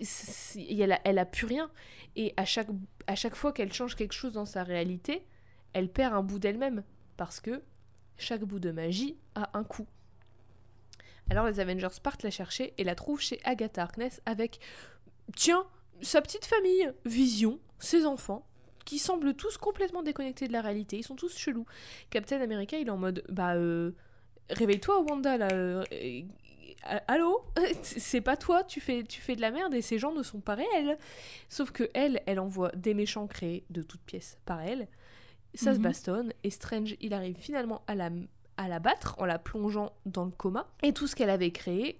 elle 0.01 1.18
a, 1.18 1.24
plus 1.24 1.47
rien. 1.47 1.70
Et 2.16 2.35
à 2.36 2.44
chaque, 2.44 2.68
à 3.06 3.14
chaque 3.14 3.35
fois 3.35 3.52
qu'elle 3.52 3.72
change 3.72 3.97
quelque 3.97 4.12
chose 4.12 4.35
dans 4.35 4.47
sa 4.47 4.62
réalité, 4.62 5.24
elle 5.72 5.89
perd 5.89 6.14
un 6.14 6.22
bout 6.22 6.39
d'elle-même 6.39 6.82
parce 7.16 7.40
que 7.40 7.62
chaque 8.18 8.44
bout 8.44 8.59
de 8.59 8.70
magie 8.70 9.16
a 9.35 9.51
un 9.56 9.64
coût. 9.64 9.86
Alors 11.31 11.47
les 11.47 11.60
Avengers 11.60 11.89
partent 12.02 12.24
la 12.24 12.31
chercher 12.31 12.74
et 12.77 12.85
la 12.85 12.94
trouvent 12.94 13.20
chez 13.20 13.40
Agatha 13.44 13.82
Harkness 13.82 14.20
avec, 14.27 14.59
tiens, 15.36 15.64
sa 16.02 16.20
petite 16.20 16.44
famille, 16.44 16.93
Vision, 17.05 17.60
ses 17.78 18.05
enfants, 18.05 18.47
qui 18.85 18.98
semblent 18.98 19.35
tous 19.35 19.56
complètement 19.59 20.02
déconnectés 20.02 20.48
de 20.48 20.52
la 20.52 20.60
réalité. 20.60 20.98
Ils 20.98 21.05
sont 21.05 21.16
tous 21.16 21.36
chelous. 21.36 21.66
Captain 22.10 22.40
America, 22.40 22.77
il 22.78 22.89
est 22.89 22.90
en 22.90 22.97
mode, 22.97 23.22
bah, 23.28 23.55
euh, 23.55 23.93
réveille-toi, 24.48 25.02
Wanda, 25.02 25.36
là. 25.36 25.48
euh, 25.52 25.85
allô 26.82 27.44
C'est 27.82 28.20
pas 28.20 28.36
toi, 28.36 28.65
tu 28.65 28.81
fais, 28.81 29.02
tu 29.05 29.20
fais 29.20 29.36
de 29.36 29.40
la 29.40 29.51
merde 29.51 29.74
et 29.74 29.82
ces 29.82 29.98
gens 29.98 30.12
ne 30.12 30.23
sont 30.23 30.40
pas 30.40 30.55
réels. 30.55 30.98
Sauf 31.48 31.70
que 31.70 31.89
elle, 31.94 32.23
elle 32.27 32.40
envoie 32.40 32.70
des 32.73 32.94
méchants 32.94 33.27
créés 33.27 33.65
de 33.70 33.82
toutes 33.82 34.02
pièces 34.02 34.39
par 34.47 34.61
elle. 34.62 34.89
Ça 35.55 35.73
se 35.73 35.78
Mhm. 35.78 35.82
bastonne 35.85 36.32
et 36.44 36.51
Strange, 36.51 36.97
il 37.01 37.12
arrive 37.12 37.36
finalement 37.36 37.82
à 37.86 37.94
la, 37.94 38.11
à 38.57 38.69
la 38.69 38.78
battre 38.78 39.16
en 39.19 39.24
la 39.24 39.39
plongeant 39.39 39.93
dans 40.07 40.24
le 40.24 40.31
coma. 40.31 40.69
Et 40.82 40.93
tout 40.93 41.07
ce 41.07 41.16
qu'elle 41.16 41.31
avait 41.31 41.51
créé, 41.51 41.98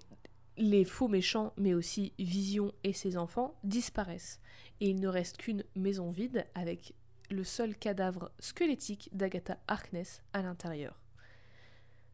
les 0.57 0.85
faux 0.85 1.07
méchants, 1.07 1.53
mais 1.57 1.73
aussi 1.73 2.13
Vision 2.19 2.71
et 2.83 2.93
ses 2.93 3.17
enfants, 3.17 3.55
disparaissent. 3.63 4.39
Et 4.79 4.89
il 4.89 4.99
ne 4.99 5.07
reste 5.07 5.37
qu'une 5.37 5.63
maison 5.75 6.09
vide 6.11 6.45
avec 6.55 6.93
le 7.29 7.43
seul 7.43 7.75
cadavre 7.75 8.31
squelettique 8.39 9.09
d'Agatha 9.13 9.57
Harkness 9.67 10.21
à 10.33 10.41
l'intérieur. 10.41 11.00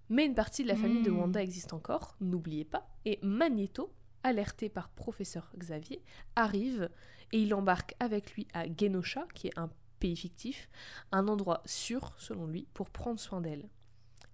Mais 0.10 0.26
une 0.26 0.36
partie 0.36 0.64
de 0.64 0.68
la 0.70 0.76
famille 0.76 1.04
de 1.04 1.12
Hmm. 1.12 1.20
Wanda 1.20 1.42
existe 1.42 1.74
encore, 1.74 2.16
n'oubliez 2.22 2.66
pas, 2.66 2.88
et 3.06 3.20
Magneto, 3.22 3.92
alerté 4.24 4.70
par 4.70 4.90
professeur 4.90 5.52
Xavier, 5.58 6.02
arrive 6.36 6.90
et 7.34 7.42
il 7.42 7.54
embarque 7.54 7.94
avec 8.00 8.34
lui 8.34 8.48
à 8.54 8.66
Genosha, 8.66 9.26
qui 9.34 9.48
est 9.48 9.58
un 9.60 9.70
pays 10.00 10.16
fictif, 10.16 10.70
un 11.12 11.28
endroit 11.28 11.62
sûr, 11.66 12.14
selon 12.18 12.48
lui, 12.48 12.68
pour 12.74 12.90
prendre 12.90 13.20
soin 13.20 13.42
d'elle. 13.42 13.68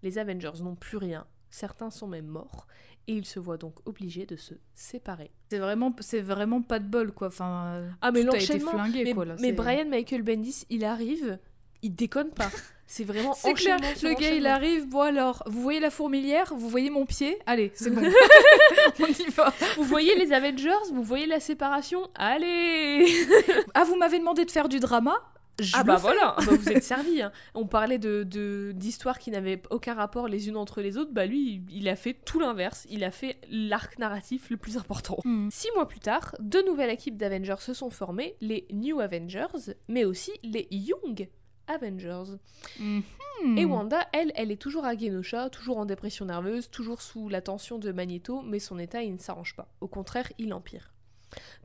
Les 0.03 0.17
Avengers 0.17 0.61
n'ont 0.61 0.75
plus 0.75 0.97
rien, 0.97 1.25
certains 1.49 1.89
sont 1.89 2.07
même 2.07 2.27
morts, 2.27 2.67
et 3.07 3.13
ils 3.15 3.25
se 3.25 3.39
voient 3.39 3.57
donc 3.57 3.75
obligés 3.87 4.25
de 4.25 4.35
se 4.35 4.53
séparer. 4.73 5.31
C'est 5.49 5.59
vraiment, 5.59 5.93
c'est 5.99 6.21
vraiment 6.21 6.61
pas 6.61 6.79
de 6.79 6.87
bol, 6.87 7.11
quoi. 7.13 7.27
Enfin, 7.27 7.83
Ah, 8.01 8.11
mais 8.11 8.23
tout 8.23 8.31
a 8.31 8.35
été 8.37 8.45
l'enchaînement 8.53 8.71
flingué, 8.71 9.03
Mais, 9.05 9.13
quoi. 9.13 9.25
Là. 9.25 9.35
mais 9.39 9.51
Brian 9.53 9.87
Michael 9.89 10.21
Bendis, 10.23 10.65
il 10.69 10.83
arrive, 10.85 11.39
il 11.83 11.93
déconne 11.93 12.31
pas. 12.31 12.49
C'est 12.85 13.03
vraiment 13.05 13.33
C'est 13.33 13.53
clair, 13.53 13.77
le 14.03 14.13
gars 14.19 14.33
il 14.35 14.45
arrive, 14.45 14.87
bon 14.87 15.01
alors, 15.01 15.41
vous 15.47 15.61
voyez 15.61 15.79
la 15.79 15.89
fourmilière, 15.89 16.53
vous 16.55 16.69
voyez 16.69 16.89
mon 16.91 17.05
pied, 17.05 17.39
allez, 17.47 17.71
c'est 17.73 17.89
bon, 17.89 18.01
on 18.99 19.05
y 19.07 19.29
va. 19.31 19.51
Vous 19.77 19.83
voyez 19.83 20.15
les 20.15 20.31
Avengers, 20.33 20.69
vous 20.91 21.01
voyez 21.01 21.25
la 21.25 21.39
séparation, 21.39 22.07
allez 22.15 23.05
Ah, 23.73 23.83
vous 23.83 23.95
m'avez 23.95 24.19
demandé 24.19 24.45
de 24.45 24.51
faire 24.51 24.69
du 24.69 24.79
drama? 24.79 25.15
Je 25.59 25.71
Ah 25.75 25.83
bah 25.83 25.95
fais. 25.97 26.01
voilà, 26.01 26.35
Ah 26.37 26.41
bah 26.45 26.53
vous 26.59 26.69
êtes 26.69 26.83
servis. 26.83 27.21
hein. 27.21 27.31
On 27.53 27.65
parlait 27.67 27.99
de 27.99 28.23
de- 28.23 28.71
d'histoires 28.75 29.19
qui 29.19 29.29
n'avaient 29.31 29.61
aucun 29.69 29.93
rapport 29.93 30.27
les 30.27 30.47
unes 30.49 30.57
entre 30.57 30.81
les 30.81 30.97
autres, 30.97 31.11
bah 31.13 31.25
lui, 31.27 31.61
il 31.71 31.87
a 31.89 31.95
fait 31.95 32.13
tout 32.25 32.39
l'inverse. 32.39 32.85
Il 32.89 33.03
a 33.03 33.11
fait 33.11 33.37
l'arc 33.51 33.97
narratif 33.99 34.49
le 34.49 34.57
plus 34.57 34.77
important. 34.77 35.17
Hmm. 35.25 35.49
Six 35.51 35.69
mois 35.75 35.87
plus 35.87 35.99
tard, 35.99 36.35
deux 36.39 36.65
nouvelles 36.65 36.89
équipes 36.91 37.17
d'Avengers 37.17 37.55
se 37.59 37.73
sont 37.75 37.91
formées, 37.91 38.35
les 38.41 38.65
New 38.71 38.99
Avengers, 38.99 39.73
mais 39.87 40.05
aussi 40.05 40.31
les 40.43 40.67
Young 40.71 41.27
Avengers. 41.67 42.37
Mhm. 42.79 43.57
Et 43.57 43.65
Wanda, 43.65 44.07
elle, 44.13 44.31
elle 44.35 44.51
est 44.51 44.61
toujours 44.61 44.85
à 44.85 44.95
Genosha, 44.95 45.49
toujours 45.49 45.77
en 45.77 45.85
dépression 45.85 46.25
nerveuse, 46.25 46.69
toujours 46.69 47.01
sous 47.01 47.29
la 47.29 47.41
tension 47.41 47.79
de 47.79 47.91
Magneto, 47.91 48.41
mais 48.41 48.59
son 48.59 48.79
état, 48.79 49.01
il 49.01 49.13
ne 49.13 49.17
s'arrange 49.17 49.55
pas. 49.55 49.67
Au 49.81 49.87
contraire, 49.87 50.31
il 50.37 50.53
empire. 50.53 50.93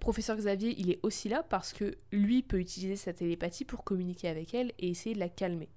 Professeur 0.01 0.37
Xavier, 0.37 0.75
il 0.79 0.91
est 0.91 0.99
aussi 1.03 1.29
là 1.29 1.43
parce 1.43 1.73
que 1.73 1.97
lui 2.11 2.43
peut 2.43 2.59
utiliser 2.59 2.97
sa 2.97 3.13
télépathie 3.13 3.65
pour 3.65 3.85
communiquer 3.85 4.29
avec 4.29 4.55
elle 4.55 4.73
et 4.79 4.89
essayer 4.89 5.15
de 5.15 5.21
la 5.21 5.29
calmer. 5.29 5.69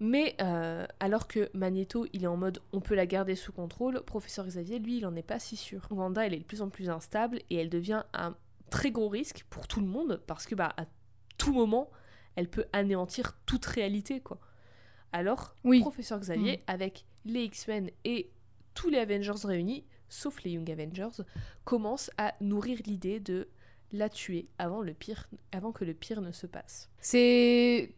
Mais 0.00 0.34
euh, 0.40 0.84
alors 0.98 1.28
que 1.28 1.48
Magneto, 1.54 2.06
il 2.12 2.24
est 2.24 2.28
en 2.28 2.36
mode 2.36 2.60
on 2.72 2.80
peut 2.80 2.96
la 2.96 3.06
garder 3.06 3.36
sous 3.36 3.52
contrôle, 3.52 4.02
Professeur 4.02 4.46
Xavier, 4.46 4.80
lui, 4.80 4.96
il 4.96 5.06
en 5.06 5.14
est 5.14 5.22
pas 5.22 5.38
si 5.38 5.56
sûr. 5.56 5.86
Wanda, 5.90 6.26
elle 6.26 6.34
est 6.34 6.38
de 6.38 6.44
plus 6.44 6.62
en 6.62 6.70
plus 6.70 6.90
instable 6.90 7.40
et 7.50 7.56
elle 7.56 7.70
devient 7.70 8.02
un 8.12 8.34
très 8.70 8.90
gros 8.90 9.08
risque 9.08 9.44
pour 9.48 9.68
tout 9.68 9.80
le 9.80 9.86
monde 9.86 10.20
parce 10.26 10.46
que 10.46 10.54
bah 10.54 10.72
à 10.76 10.86
tout 11.38 11.52
moment, 11.52 11.90
elle 12.36 12.48
peut 12.48 12.66
anéantir 12.72 13.36
toute 13.46 13.66
réalité 13.66 14.20
quoi. 14.20 14.38
Alors, 15.12 15.54
Oui. 15.64 15.80
Professeur 15.80 16.18
Xavier, 16.20 16.62
avec 16.66 17.04
les 17.26 17.44
X-Men 17.44 17.90
et 18.04 18.30
tous 18.74 18.88
les 18.88 18.98
Avengers 18.98 19.32
réunis, 19.44 19.84
sauf 20.08 20.42
les 20.42 20.52
Young 20.52 20.70
Avengers, 20.70 21.22
commence 21.64 22.10
à 22.16 22.34
nourrir 22.40 22.78
l'idée 22.86 23.20
de 23.20 23.48
la 23.92 24.08
tuer 24.08 24.48
avant, 24.58 24.80
le 24.80 24.94
pire, 24.94 25.28
avant 25.52 25.70
que 25.72 25.84
le 25.84 25.92
pire 25.92 26.22
ne 26.22 26.32
se 26.32 26.46
passe. 26.46 26.88
C'est. 26.98 27.94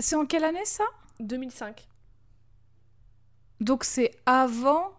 C'est 0.00 0.16
en 0.16 0.26
quelle 0.26 0.42
année 0.42 0.64
ça? 0.64 0.82
2005. 1.20 1.86
Donc 3.60 3.84
c'est 3.84 4.10
avant. 4.26 4.92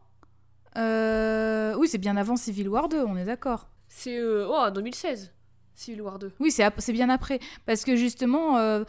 euh, 0.77 1.75
Oui, 1.75 1.87
c'est 1.89 1.97
bien 1.97 2.15
avant 2.15 2.37
Civil 2.37 2.69
War 2.69 2.87
2, 2.87 3.03
on 3.03 3.17
est 3.17 3.25
d'accord. 3.25 3.67
C'est 3.89 4.17
euh, 4.17 4.47
oh, 4.49 4.69
2016, 4.71 5.33
Civil 5.75 6.01
War 6.01 6.17
2. 6.19 6.31
Oui, 6.39 6.51
c'est 6.51 6.93
bien 6.93 7.09
après. 7.09 7.39
Parce 7.65 7.83
que 7.83 7.95
justement, 7.95 8.57
euh, 8.57 8.83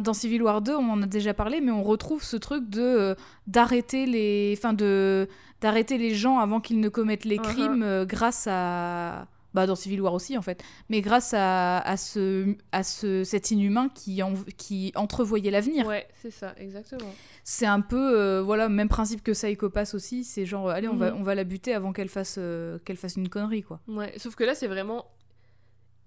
dans 0.00 0.12
Civil 0.14 0.42
War 0.42 0.60
2, 0.62 0.74
on 0.74 0.90
en 0.90 1.02
a 1.02 1.06
déjà 1.06 1.34
parlé, 1.34 1.60
mais 1.60 1.70
on 1.72 1.82
retrouve 1.82 2.22
ce 2.22 2.36
truc 2.36 2.68
de 2.68 2.80
euh, 2.82 3.14
d'arrêter 3.46 4.06
les, 4.06 4.54
enfin 4.56 4.72
de 4.72 5.28
d'arrêter 5.60 5.96
les 5.98 6.14
gens 6.14 6.38
avant 6.38 6.60
qu'ils 6.60 6.80
ne 6.80 6.88
commettent 6.90 7.24
les 7.24 7.38
Mhm. 7.38 7.42
crimes 7.44 7.82
euh, 7.82 8.04
grâce 8.04 8.46
à, 8.50 9.26
bah 9.54 9.66
dans 9.66 9.74
Civil 9.74 10.02
War 10.02 10.12
aussi 10.12 10.36
en 10.36 10.42
fait, 10.42 10.62
mais 10.90 11.00
grâce 11.00 11.32
à, 11.32 11.78
à 11.78 11.96
ce 11.96 12.54
à 12.72 12.82
ce 12.82 13.24
cet 13.24 13.50
inhumain 13.50 13.88
qui 13.88 14.22
en- 14.22 14.34
qui 14.58 14.92
entrevoyait 14.96 15.50
l'avenir. 15.50 15.86
Ouais, 15.86 16.06
c'est 16.20 16.30
ça, 16.30 16.52
exactement. 16.58 17.10
C'est 17.42 17.64
un 17.64 17.80
peu 17.80 18.38
voilà 18.40 18.68
même 18.68 18.88
principe 18.90 19.22
que 19.22 19.32
Psycho 19.32 19.70
Pass 19.70 19.94
aussi. 19.94 20.24
C'est 20.24 20.44
genre 20.44 20.68
allez 20.68 20.88
on 20.88 20.96
va 20.96 21.12
Mhm. 21.12 21.20
on 21.20 21.22
va 21.22 21.34
la 21.34 21.44
buter 21.44 21.72
avant 21.72 21.94
qu'elle 21.94 22.10
fasse 22.10 22.38
qu'elle 22.84 22.96
fasse 22.98 23.16
une 23.16 23.30
connerie 23.30 23.62
quoi. 23.62 23.80
Ouais, 23.88 24.12
sauf 24.18 24.34
que 24.34 24.44
là, 24.44 24.54
c'est 24.54 24.66
vraiment 24.66 25.06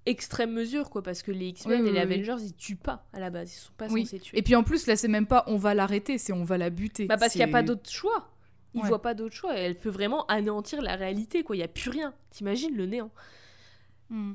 extrême 0.06 0.52
mesure, 0.54 0.90
quoi, 0.90 1.04
parce 1.04 1.22
que 1.24 1.32
les 1.32 1.48
X-Men 1.50 1.82
Oui, 1.82 1.88
et 1.88 1.92
oui, 1.92 1.98
les 2.00 2.06
oui. 2.06 2.14
Avengers, 2.24 2.44
ils 2.46 2.56
tuent 2.56 2.76
pas 2.76 3.06
à 3.14 3.20
la 3.20 3.30
base, 3.30 3.54
ils 3.54 3.58
sont 3.60 3.74
pas 3.78 3.88
Oui. 3.90 4.06
censés 4.06 4.20
tuer. 4.20 4.38
Et 4.38 4.42
puis 4.42 4.56
en 4.56 4.64
plus 4.64 4.88
là 4.88 4.96
c'est 4.96 5.08
même 5.08 5.28
pas 5.28 5.44
on 5.48 5.58
va 5.58 5.74
l'arrêter, 5.74 6.18
c'est 6.18 6.34
on 6.34 6.44
va 6.44 6.58
la 6.58 6.70
buter. 6.70 7.06
Bah 7.06 7.18
parce 7.18 7.34
qu'il 7.34 7.40
n'y 7.44 7.50
a 7.50 7.52
pas 7.52 7.64
d'autre 7.64 7.90
choix. 7.90 8.30
Il 8.76 8.82
Ouais. 8.82 8.88
voit 8.88 9.02
pas 9.02 9.14
d'autre 9.16 9.36
choix. 9.36 9.56
Elle 9.56 9.76
peut 9.76 9.90
vraiment 9.90 10.26
anéantir 10.28 10.82
la 10.84 10.96
réalité, 10.96 11.42
quoi. 11.44 11.56
Il 11.56 11.60
y 11.60 11.64
a 11.64 11.68
plus 11.68 11.90
rien. 11.90 12.14
T'imagines 12.30 12.76
le 12.76 12.86
néant. 12.86 13.10
Hmm. 14.10 14.34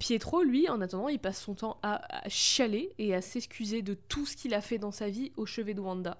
Pietro, 0.00 0.42
lui, 0.42 0.68
en 0.68 0.80
attendant, 0.80 1.08
il 1.08 1.18
passe 1.20 1.40
son 1.40 1.54
temps 1.54 1.78
à, 1.82 2.24
à 2.24 2.28
chialer 2.28 2.92
et 2.98 3.14
à 3.14 3.20
s'excuser 3.22 3.82
de 3.82 3.94
tout 3.94 4.26
ce 4.26 4.36
qu'il 4.36 4.52
a 4.52 4.60
fait 4.60 4.78
dans 4.78 4.90
sa 4.90 5.08
vie 5.08 5.30
au 5.36 5.46
chevet 5.46 5.74
de 5.74 5.80
Wanda. 5.80 6.18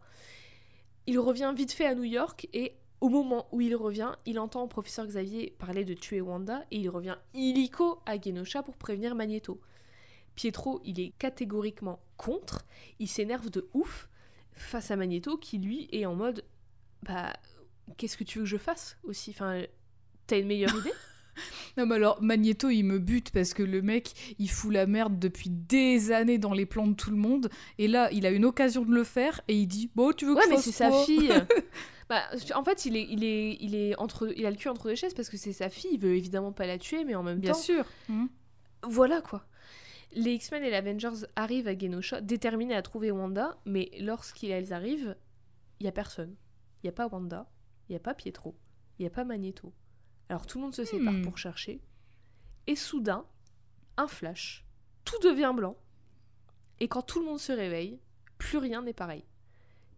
Il 1.06 1.18
revient 1.18 1.52
vite 1.54 1.72
fait 1.72 1.84
à 1.84 1.94
New 1.94 2.04
York 2.04 2.48
et 2.52 2.74
au 3.00 3.08
moment 3.08 3.46
où 3.52 3.60
il 3.60 3.76
revient, 3.76 4.12
il 4.26 4.38
entend 4.38 4.62
le 4.62 4.68
professeur 4.68 5.06
Xavier 5.06 5.54
parler 5.58 5.84
de 5.84 5.94
tuer 5.94 6.20
Wanda 6.20 6.64
et 6.70 6.78
il 6.78 6.88
revient 6.90 7.16
illico 7.34 8.00
à 8.06 8.20
Genosha 8.20 8.62
pour 8.62 8.76
prévenir 8.76 9.14
Magneto. 9.14 9.60
Pietro, 10.34 10.80
il 10.84 11.00
est 11.00 11.12
catégoriquement 11.18 12.00
contre, 12.16 12.64
il 12.98 13.08
s'énerve 13.08 13.50
de 13.50 13.68
ouf 13.74 14.08
face 14.52 14.90
à 14.90 14.96
Magneto 14.96 15.36
qui 15.36 15.58
lui 15.58 15.88
est 15.92 16.06
en 16.06 16.14
mode 16.14 16.44
bah 17.04 17.32
qu'est-ce 17.96 18.16
que 18.16 18.24
tu 18.24 18.38
veux 18.38 18.44
que 18.44 18.50
je 18.50 18.56
fasse 18.56 18.96
aussi? 19.04 19.30
Enfin, 19.30 19.62
t'as 20.26 20.38
une 20.38 20.46
meilleure 20.48 20.74
idée? 20.76 20.92
Non 21.76 21.86
mais 21.86 21.94
alors 21.94 22.20
Magneto 22.20 22.68
il 22.68 22.82
me 22.82 22.98
bute 22.98 23.30
parce 23.30 23.54
que 23.54 23.62
le 23.62 23.80
mec 23.80 24.34
il 24.40 24.50
fout 24.50 24.72
la 24.72 24.86
merde 24.86 25.20
depuis 25.20 25.50
des 25.50 26.10
années 26.10 26.38
dans 26.38 26.52
les 26.52 26.66
plans 26.66 26.88
de 26.88 26.94
tout 26.94 27.12
le 27.12 27.16
monde 27.16 27.48
et 27.78 27.86
là 27.86 28.10
il 28.10 28.26
a 28.26 28.30
une 28.30 28.44
occasion 28.44 28.84
de 28.84 28.92
le 28.92 29.04
faire 29.04 29.40
et 29.46 29.54
il 29.54 29.68
dit 29.68 29.88
bon 29.94 30.10
tu 30.12 30.26
veux 30.26 30.34
que 30.34 30.38
Ouais, 30.40 30.44
je 30.46 30.50
mais 30.50 30.56
fasse 30.56 30.64
c'est 30.64 30.72
sa 30.72 30.90
fille. 30.90 31.32
Bah, 32.08 32.22
en 32.54 32.64
fait, 32.64 32.86
il 32.86 32.96
est, 32.96 33.06
il 33.10 33.22
est, 33.24 33.56
il 33.60 33.74
est 33.74 33.96
entre, 33.98 34.32
il 34.36 34.46
a 34.46 34.50
le 34.50 34.56
cul 34.56 34.68
entre 34.68 34.88
deux 34.88 34.94
chaises 34.94 35.12
parce 35.14 35.28
que 35.28 35.36
c'est 35.36 35.52
sa 35.52 35.68
fille. 35.68 35.90
Il 35.92 36.00
veut 36.00 36.16
évidemment 36.16 36.52
pas 36.52 36.66
la 36.66 36.78
tuer, 36.78 37.04
mais 37.04 37.14
en 37.14 37.22
même 37.22 37.38
Bien 37.40 37.52
temps, 37.52 37.58
sûr. 37.58 37.84
Mhm. 38.08 38.28
voilà 38.84 39.20
quoi. 39.20 39.44
Les 40.12 40.32
X-Men 40.32 40.64
et 40.64 40.70
les 40.70 40.76
Avengers 40.76 41.26
arrivent 41.36 41.68
à 41.68 41.76
Genosha, 41.78 42.22
déterminés 42.22 42.74
à 42.74 42.80
trouver 42.80 43.10
Wanda, 43.10 43.58
mais 43.66 43.90
lorsqu'ils 44.00 44.72
arrivent, 44.72 45.16
il 45.80 45.84
y 45.84 45.88
a 45.88 45.92
personne. 45.92 46.34
Il 46.82 46.86
y 46.86 46.88
a 46.88 46.92
pas 46.92 47.08
Wanda, 47.08 47.46
il 47.88 47.92
y 47.92 47.96
a 47.96 48.00
pas 48.00 48.14
Pietro, 48.14 48.56
il 48.98 49.02
y 49.02 49.06
a 49.06 49.10
pas 49.10 49.24
Magneto. 49.24 49.74
Alors 50.30 50.46
tout 50.46 50.56
le 50.58 50.64
monde 50.64 50.74
se 50.74 50.84
sépare 50.86 51.12
Hmm. 51.12 51.22
pour 51.22 51.36
chercher, 51.36 51.82
et 52.66 52.74
soudain, 52.76 53.26
un 53.98 54.06
flash, 54.08 54.64
tout 55.04 55.18
devient 55.22 55.52
blanc, 55.54 55.76
et 56.80 56.88
quand 56.88 57.02
tout 57.02 57.18
le 57.20 57.26
monde 57.26 57.38
se 57.40 57.52
réveille, 57.52 57.98
plus 58.38 58.56
rien 58.58 58.80
n'est 58.82 58.92
pareil. 58.94 59.24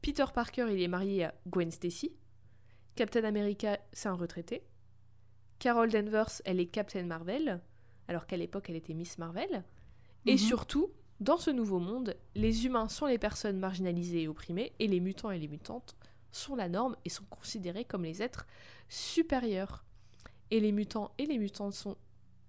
Peter 0.02 0.24
Parker, 0.34 0.66
il 0.70 0.80
est 0.80 0.88
marié 0.88 1.24
à 1.24 1.34
Gwen 1.46 1.70
Stacy. 1.70 2.12
Captain 2.96 3.24
America, 3.24 3.78
c'est 3.92 4.08
un 4.08 4.14
retraité. 4.14 4.62
Carol 5.58 5.90
Danvers, 5.90 6.40
elle 6.44 6.60
est 6.60 6.66
Captain 6.66 7.02
Marvel, 7.04 7.60
alors 8.08 8.26
qu'à 8.26 8.36
l'époque, 8.36 8.70
elle 8.70 8.76
était 8.76 8.94
Miss 8.94 9.18
Marvel. 9.18 9.64
Et 10.26 10.32
Mhm. 10.32 10.38
surtout, 10.38 10.90
dans 11.20 11.36
ce 11.36 11.50
nouveau 11.50 11.78
monde, 11.78 12.16
les 12.34 12.64
humains 12.66 12.88
sont 12.88 13.06
les 13.06 13.18
personnes 13.18 13.58
marginalisées 13.58 14.22
et 14.22 14.28
opprimées, 14.28 14.72
et 14.78 14.86
les 14.86 15.00
mutants 15.00 15.30
et 15.30 15.38
les 15.38 15.48
mutantes 15.48 15.96
sont 16.32 16.56
la 16.56 16.68
norme 16.68 16.96
et 17.04 17.10
sont 17.10 17.24
considérés 17.24 17.84
comme 17.84 18.04
les 18.04 18.22
êtres 18.22 18.46
supérieurs. 18.88 19.84
Et 20.50 20.60
les 20.60 20.72
mutants 20.72 21.12
et 21.18 21.26
les 21.26 21.38
mutantes 21.38 21.74
sont 21.74 21.96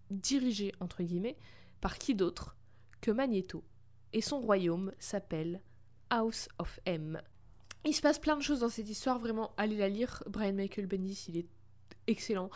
dirigés, 0.10 0.74
entre 0.80 1.04
guillemets, 1.04 1.38
par 1.82 1.98
qui 1.98 2.16
d'autre 2.16 2.56
que 3.02 3.12
Magneto. 3.12 3.64
Et 4.14 4.22
son 4.22 4.40
royaume 4.40 4.92
s'appelle 5.00 5.62
House 6.10 6.48
of 6.60 6.80
M. 6.86 7.22
Il 7.86 7.94
se 7.96 8.02
passe 8.02 8.20
plein 8.20 8.38
de 8.38 8.42
choses 8.42 8.60
dans 8.60 8.70
cette 8.70 8.90
histoire, 8.90 9.18
vraiment, 9.18 9.52
allez 9.58 9.78
la 9.78 9.90
lire. 9.90 10.24
Brian 10.28 10.54
Michael 10.54 10.86
Bendis, 10.86 11.26
il 11.30 11.38
est 11.38 11.48
excellent. 12.08 12.50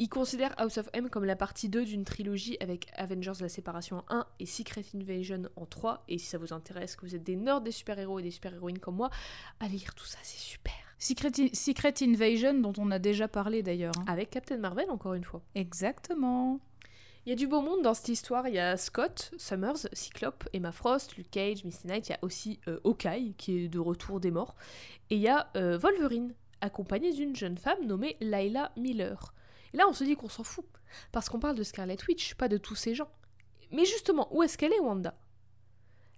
Il 0.00 0.08
considère 0.08 0.54
House 0.60 0.78
of 0.78 0.88
M 0.92 1.10
comme 1.10 1.24
la 1.24 1.34
partie 1.34 1.68
2 1.68 1.84
d'une 1.84 2.04
trilogie 2.04 2.56
avec 2.60 2.86
Avengers 2.94 3.32
la 3.40 3.48
séparation 3.48 4.04
en 4.08 4.14
1 4.16 4.26
et 4.38 4.46
Secret 4.46 4.84
Invasion 4.94 5.42
en 5.56 5.66
3. 5.66 6.04
Et 6.08 6.18
si 6.18 6.26
ça 6.26 6.38
vous 6.38 6.52
intéresse, 6.52 6.94
que 6.94 7.04
vous 7.04 7.16
êtes 7.16 7.24
des 7.24 7.34
nerds 7.34 7.62
des 7.62 7.72
super-héros 7.72 8.20
et 8.20 8.22
des 8.22 8.30
super-héroïnes 8.30 8.78
comme 8.78 8.96
moi, 8.96 9.10
allez 9.58 9.78
lire 9.78 9.94
tout 9.96 10.04
ça, 10.04 10.18
c'est 10.22 10.38
super. 10.38 10.72
Secret, 11.00 11.32
Secret 11.52 11.94
Invasion 12.02 12.54
dont 12.54 12.72
on 12.78 12.90
a 12.92 12.98
déjà 13.00 13.26
parlé 13.26 13.62
d'ailleurs. 13.62 13.94
hein. 13.98 14.04
Avec 14.06 14.30
Captain 14.30 14.58
Marvel, 14.58 14.88
encore 14.90 15.14
une 15.14 15.24
fois. 15.24 15.42
Exactement. 15.56 16.60
Il 17.28 17.32
y 17.32 17.34
a 17.34 17.36
du 17.36 17.46
beau 17.46 17.60
monde 17.60 17.82
dans 17.82 17.92
cette 17.92 18.08
histoire. 18.08 18.48
Il 18.48 18.54
y 18.54 18.58
a 18.58 18.78
Scott, 18.78 19.32
Summers, 19.36 19.86
Cyclope, 19.92 20.48
Emma 20.54 20.72
Frost, 20.72 21.18
Luke 21.18 21.30
Cage, 21.30 21.62
Misty 21.62 21.86
Knight. 21.86 22.08
Il 22.08 22.12
y 22.12 22.14
a 22.14 22.18
aussi 22.22 22.58
euh, 22.68 22.80
Hawkeye, 22.84 23.34
qui 23.36 23.58
est 23.58 23.68
de 23.68 23.78
retour 23.78 24.18
des 24.18 24.30
morts. 24.30 24.54
Et 25.10 25.16
il 25.16 25.20
y 25.20 25.28
a 25.28 25.50
euh, 25.54 25.76
Wolverine, 25.76 26.32
accompagné 26.62 27.12
d'une 27.12 27.36
jeune 27.36 27.58
femme 27.58 27.84
nommée 27.84 28.16
Layla 28.22 28.72
Miller. 28.78 29.34
Et 29.74 29.76
là, 29.76 29.84
on 29.86 29.92
se 29.92 30.04
dit 30.04 30.16
qu'on 30.16 30.30
s'en 30.30 30.42
fout. 30.42 30.64
Parce 31.12 31.28
qu'on 31.28 31.38
parle 31.38 31.56
de 31.56 31.64
Scarlet 31.64 31.98
Witch, 32.08 32.34
pas 32.34 32.48
de 32.48 32.56
tous 32.56 32.76
ces 32.76 32.94
gens. 32.94 33.10
Mais 33.72 33.84
justement, 33.84 34.34
où 34.34 34.42
est-ce 34.42 34.56
qu'elle 34.56 34.72
est, 34.72 34.80
Wanda? 34.80 35.14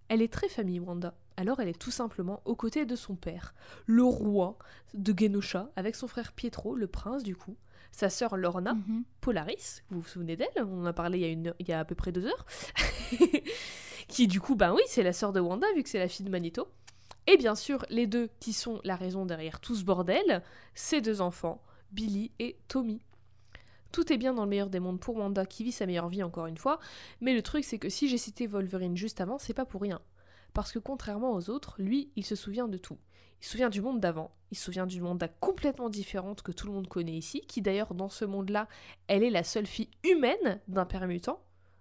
Elle 0.06 0.22
est 0.22 0.32
très 0.32 0.48
famille, 0.48 0.78
Wanda. 0.78 1.16
Alors 1.36 1.58
elle 1.58 1.68
est 1.68 1.80
tout 1.80 1.90
simplement 1.90 2.40
aux 2.44 2.54
côtés 2.54 2.84
de 2.84 2.94
son 2.94 3.16
père, 3.16 3.54
le 3.86 4.04
roi 4.04 4.58
de 4.94 5.12
Genosha, 5.18 5.72
avec 5.74 5.96
son 5.96 6.06
frère 6.06 6.32
Pietro, 6.32 6.76
le 6.76 6.86
prince 6.86 7.22
du 7.22 7.34
coup, 7.34 7.56
sa 7.92 8.08
sœur 8.10 8.36
Lorna, 8.36 8.74
Mhm. 8.74 9.04
Polaris, 9.20 9.82
vous 9.90 10.00
vous 10.00 10.08
souvenez 10.08 10.36
d'elle? 10.36 10.48
On 10.58 10.82
en 10.82 10.86
a 10.86 10.92
parlé 10.92 11.18
il 11.18 11.22
y 11.22 11.24
a, 11.24 11.28
une, 11.28 11.54
il 11.58 11.68
y 11.68 11.72
a 11.72 11.80
à 11.80 11.84
peu 11.84 11.94
près 11.94 12.12
deux 12.12 12.26
heures. 12.26 12.46
qui 14.08 14.26
du 14.26 14.40
coup, 14.40 14.56
ben 14.56 14.72
oui, 14.74 14.82
c'est 14.86 15.02
la 15.02 15.12
sœur 15.12 15.32
de 15.32 15.40
Wanda, 15.40 15.66
vu 15.76 15.82
que 15.82 15.88
c'est 15.88 15.98
la 15.98 16.08
fille 16.08 16.24
de 16.26 16.30
Magneto. 16.30 16.68
Et 17.26 17.36
bien 17.36 17.54
sûr, 17.54 17.84
les 17.90 18.06
deux 18.06 18.28
qui 18.40 18.52
sont 18.52 18.80
la 18.84 18.96
raison 18.96 19.26
derrière 19.26 19.60
tout 19.60 19.74
ce 19.74 19.84
bordel, 19.84 20.42
ces 20.74 21.00
deux 21.00 21.20
enfants, 21.20 21.62
Billy 21.92 22.32
et 22.38 22.58
Tommy. 22.68 23.00
Tout 23.92 24.12
est 24.12 24.16
bien 24.16 24.32
dans 24.34 24.44
le 24.44 24.48
meilleur 24.48 24.70
des 24.70 24.80
mondes 24.80 25.00
pour 25.00 25.16
Wanda, 25.16 25.44
qui 25.46 25.64
vit 25.64 25.72
sa 25.72 25.86
meilleure 25.86 26.08
vie 26.08 26.22
encore 26.22 26.46
une 26.46 26.56
fois, 26.56 26.78
mais 27.20 27.34
le 27.34 27.42
truc 27.42 27.64
c'est 27.64 27.78
que 27.78 27.88
si 27.88 28.08
j'ai 28.08 28.18
cité 28.18 28.46
Wolverine 28.46 28.96
juste 28.96 29.20
avant, 29.20 29.38
c'est 29.38 29.54
pas 29.54 29.64
pour 29.64 29.82
rien. 29.82 30.00
Parce 30.54 30.72
que 30.72 30.78
contrairement 30.78 31.32
aux 31.34 31.50
autres, 31.50 31.74
lui, 31.78 32.10
il 32.16 32.24
se 32.24 32.34
souvient 32.34 32.68
de 32.68 32.78
tout. 32.78 32.98
Il 33.40 33.44
se 33.44 33.52
souvient 33.52 33.70
du 33.70 33.80
monde 33.80 34.00
d'avant, 34.00 34.30
il 34.50 34.58
se 34.58 34.64
souvient 34.64 34.86
d'une 34.86 35.02
Wanda 35.02 35.28
complètement 35.28 35.88
différente 35.88 36.42
que 36.42 36.52
tout 36.52 36.66
le 36.66 36.72
monde 36.72 36.88
connaît 36.88 37.16
ici, 37.16 37.40
qui 37.42 37.62
d'ailleurs 37.62 37.94
dans 37.94 38.08
ce 38.08 38.24
monde-là, 38.24 38.68
elle 39.06 39.22
est 39.22 39.30
la 39.30 39.44
seule 39.44 39.66
fille 39.66 39.88
humaine 40.04 40.60
d'un 40.68 40.84
père 40.84 41.06
mutant. 41.06 41.40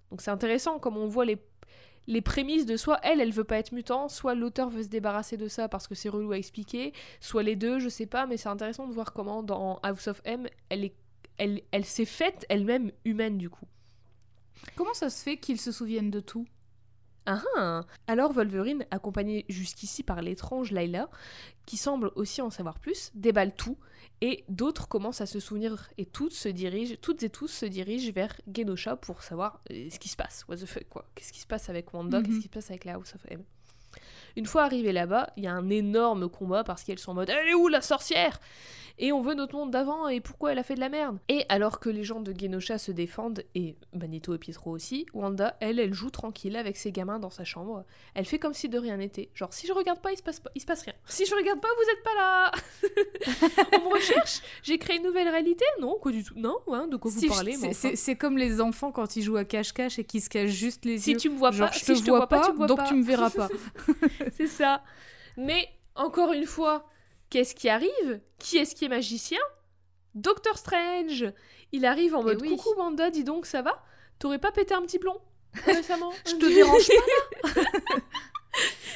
Donc 0.10 0.22
c'est 0.22 0.32
intéressant 0.32 0.80
comme 0.80 0.98
on 0.98 1.08
voit 1.08 1.26
les, 1.26 2.22
prémices 2.22 2.66
de 2.66 2.78
soit 2.78 3.00
elle, 3.04 3.20
elle 3.22 3.34
veut 3.34 3.44
pas 3.44 3.58
être 3.58 3.72
mutant, 3.72 4.08
soit 4.08 4.36
l'auteur 4.36 4.70
veut 4.70 4.84
se 4.84 4.88
débarrasser 4.88 5.38
de 5.38 5.48
ça 5.48 5.68
parce 5.68 5.88
que 5.88 5.96
c'est 5.96 6.10
relou 6.10 6.32
à 6.32 6.38
expliquer, 6.38 6.94
soit 7.20 7.44
les 7.44 7.56
deux, 7.56 7.80
je 7.80 7.90
sais 7.90 8.08
pas, 8.08 8.26
mais 8.26 8.38
c'est 8.38 8.50
intéressant 8.50 8.88
de 8.88 8.94
voir 8.94 9.14
comment 9.14 9.44
dans 9.44 9.80
House 9.84 10.08
of 10.08 10.22
M, 10.26 10.48
elle 10.70 10.86
est 10.86 10.96
elle 11.40 11.86
s'est 11.86 12.06
faite 12.06 12.46
elle-même 12.50 12.92
humaine 13.06 13.38
du 13.38 13.50
coup. 13.50 13.66
Comment 14.76 14.94
ça 14.94 15.10
se 15.10 15.24
fait 15.24 15.38
qu'ils 15.38 15.60
se 15.60 15.72
souviennent 15.72 16.12
de 16.12 16.20
tout? 16.20 16.46
Ah 17.26 17.42
ah 17.58 17.82
Alors 18.08 18.34
Wolverine, 18.34 18.86
accompagné 18.92 19.46
jusqu'ici 19.50 20.04
par 20.04 20.22
l'étrange 20.22 20.72
Layla, 20.72 21.10
qui 21.66 21.78
semble 21.78 22.12
aussi 22.16 22.42
en 22.42 22.50
savoir 22.50 22.80
plus, 22.80 23.12
déballe 23.14 23.56
tout, 23.56 23.78
et 24.22 24.44
d'autres 24.50 24.88
commencent 24.88 25.22
à 25.22 25.26
se 25.26 25.40
souvenir, 25.40 25.90
et 25.98 26.06
toutes 26.06 26.34
se 26.34 26.50
dirigent, 26.50 26.96
toutes 27.02 27.24
et 27.24 27.30
tous 27.30 27.48
se 27.48 27.66
dirigent 27.66 28.12
vers 28.12 28.36
Genosha 28.54 28.96
pour 28.96 29.24
savoir 29.24 29.62
euh, 29.72 29.90
ce 29.90 30.00
qui 30.00 30.10
se 30.10 30.18
passe. 30.18 30.46
What 30.48 30.58
the 30.58 30.66
fuck, 30.66 30.90
quoi. 30.90 31.06
Qu'est-ce 31.16 31.32
qui 31.32 31.40
se 31.40 31.48
passe 31.48 31.70
avec 31.70 31.94
Wanda? 31.94 32.20
Mhm. 32.20 32.26
Qu'est-ce 32.26 32.38
qui 32.38 32.44
se 32.44 32.50
passe 32.50 32.70
avec 32.70 32.86
la 32.86 32.94
House 32.96 33.14
of 33.16 33.26
M? 33.30 33.44
Une 34.36 34.46
fois 34.46 34.64
arrivés 34.64 34.92
là-bas, 34.94 35.32
il 35.38 35.44
y 35.44 35.48
a 35.48 35.54
un 35.54 35.70
énorme 35.70 36.30
combat 36.30 36.64
parce 36.64 36.84
qu'elles 36.84 37.00
sont 37.00 37.12
en 37.12 37.16
mode 37.16 37.30
Elle 37.30 37.50
est 37.50 37.54
où 37.54 37.68
la 37.68 37.82
sorcière? 37.82 38.40
Et 39.02 39.14
on 39.14 39.22
veut 39.22 39.34
notre 39.34 39.56
monde 39.56 39.72
d'avant 39.72 40.10
et 40.10 40.20
pourquoi 40.20 40.52
elle 40.52 40.60
a 40.60 40.64
fait 40.64 40.76
de 40.76 40.82
la 40.82 40.90
merde? 40.90 41.20
Et 41.30 41.46
alors 41.48 41.80
que 41.80 41.90
les 41.90 42.04
gens 42.04 42.20
de 42.20 42.34
Genosha 42.38 42.78
se 42.78 42.92
défendent, 42.92 43.46
et 43.56 43.78
Magneto 43.98 44.34
et 44.36 44.38
Pietro 44.38 44.72
aussi, 44.72 45.06
Wanda, 45.14 45.56
elle, 45.62 45.80
elle 45.80 45.94
joue 45.94 46.10
tranquille 46.10 46.58
avec 46.58 46.76
ses 46.76 46.92
gamins 46.92 47.18
dans 47.18 47.30
sa 47.30 47.46
chambre. 47.46 47.86
Elle 48.14 48.26
fait 48.26 48.40
comme 48.40 48.54
si 48.54 48.68
de 48.68 48.78
rien 48.78 48.98
n'était. 48.98 49.30
Genre, 49.36 49.54
si 49.54 49.68
je 49.68 49.72
regarde 49.72 50.02
pas, 50.02 50.12
il 50.12 50.18
se 50.18 50.22
passe, 50.24 50.42
pas, 50.42 50.50
il 50.54 50.60
se 50.60 50.66
passe 50.66 50.82
rien. 50.82 50.94
Si 51.06 51.26
je 51.26 51.34
regarde 51.34 51.62
pas, 51.62 51.70
vous 51.78 51.90
êtes 51.94 52.04
pas 52.04 52.14
là 52.18 52.52
On 53.82 53.90
me 53.90 53.94
recherche 53.94 54.42
J'ai 54.64 54.78
créé 54.78 54.98
une 54.98 55.04
nouvelle 55.04 55.30
réalité? 55.30 55.64
Non, 55.80 55.98
quoi 55.98 56.12
du 56.12 56.22
tout. 56.26 56.34
Non, 56.36 56.58
ouais, 56.68 56.86
de 56.90 56.98
quoi 56.98 57.10
vous 57.10 57.20
Si 57.22 57.28
parlez 57.30 57.54
c'est- 57.54 57.70
enfin. 57.94 58.16
Comme 58.16 58.38
les 58.38 58.60
enfants 58.60 58.92
quand 58.92 59.16
ils 59.16 59.22
jouent 59.24 59.38
à 59.38 59.46
cache-cache 59.46 59.98
et 60.00 60.04
qu'ils 60.04 60.22
se 60.22 60.30
cachent 60.30 60.50
juste 60.52 60.84
les 60.84 60.98
Si 60.98 61.12
yeux. 61.12 61.18
tu 61.18 61.30
me 61.30 61.38
vois 61.38 61.52
Genre, 61.52 61.70
pas, 61.70 61.74
je 61.74 61.80
si 61.80 61.86
te 61.86 61.94
je 62.00 62.04
vois 62.04 62.18
vois 62.18 62.28
pas, 62.28 62.42
pas, 62.42 62.48
tu 62.52 62.58
me 62.58 62.68
donc 62.68 62.78
pas. 62.80 62.84
tu 62.88 62.96
me 62.96 63.04
verras 63.04 63.30
pas. 63.30 63.48
C'est 64.34 64.48
ça. 64.48 64.84
Mais 65.38 65.70
encore 65.96 66.34
une 66.34 66.46
fois, 66.46 66.90
qu'est-ce 67.30 67.56
qui 67.56 67.70
arrive? 67.70 68.22
Qui 68.38 68.58
est-ce 68.58 68.76
qui 68.76 68.86
est 68.86 68.90
magicien? 68.90 69.40
Doctor 70.16 70.58
Strange. 70.58 71.26
Il 71.72 71.86
arrive 71.86 72.16
en 72.16 72.22
Eh 72.22 72.26
mode 72.26 72.42
oui. 72.42 72.56
coucou 72.58 72.80
Wanda, 72.80 73.10
dis 73.12 73.24
donc 73.24 73.46
ça 73.46 73.62
va? 73.62 73.84
T'aurais 74.18 74.40
pas 74.40 74.52
pété 74.52 74.74
un 74.74 74.82
petit 74.82 75.00
plomb 75.00 75.20
récemment? 75.66 76.12
Je 76.26 76.36
te 76.36 76.46
dérange 76.46 76.88
pas 77.54 77.62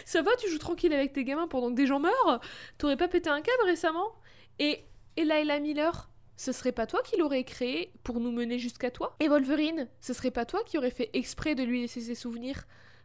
Ça 0.05 0.21
va, 0.21 0.35
tu 0.35 0.49
joues 0.49 0.57
tranquille 0.57 0.93
avec 0.93 1.13
tes 1.13 1.23
gamins 1.23 1.47
pendant 1.47 1.69
que 1.69 1.75
des 1.75 1.87
gens 1.87 1.99
meurent? 1.99 2.41
T'aurais 2.77 2.97
pas 2.97 3.07
pété 3.07 3.29
un 3.29 3.41
câble 3.41 3.63
récemment? 3.65 4.11
Et 4.59 4.83
et 5.15 5.23
Layla 5.25 5.59
Miller, 5.59 6.09
ce 6.35 6.51
serait 6.51 6.71
pas 6.71 6.87
toi 6.87 7.01
qui 7.03 7.17
l'aurais 7.17 7.43
créé 7.43 7.93
pour 8.03 8.19
nous 8.19 8.31
mener 8.31 8.57
jusqu'à 8.57 8.89
toi? 8.91 9.15
Et 9.19 9.27
Wolverine, 9.27 9.87
ce 10.01 10.13
serait 10.13 10.31
pas 10.31 10.45
toi 10.45 10.61
qui 10.65 10.77
aurais 10.79 10.89
fait 10.91 11.11
exprès 11.13 11.53
de 11.55 11.63
lui 11.63 11.81
laisser 11.81 12.01
ses 12.01 12.15
souvenirs? 12.15 12.63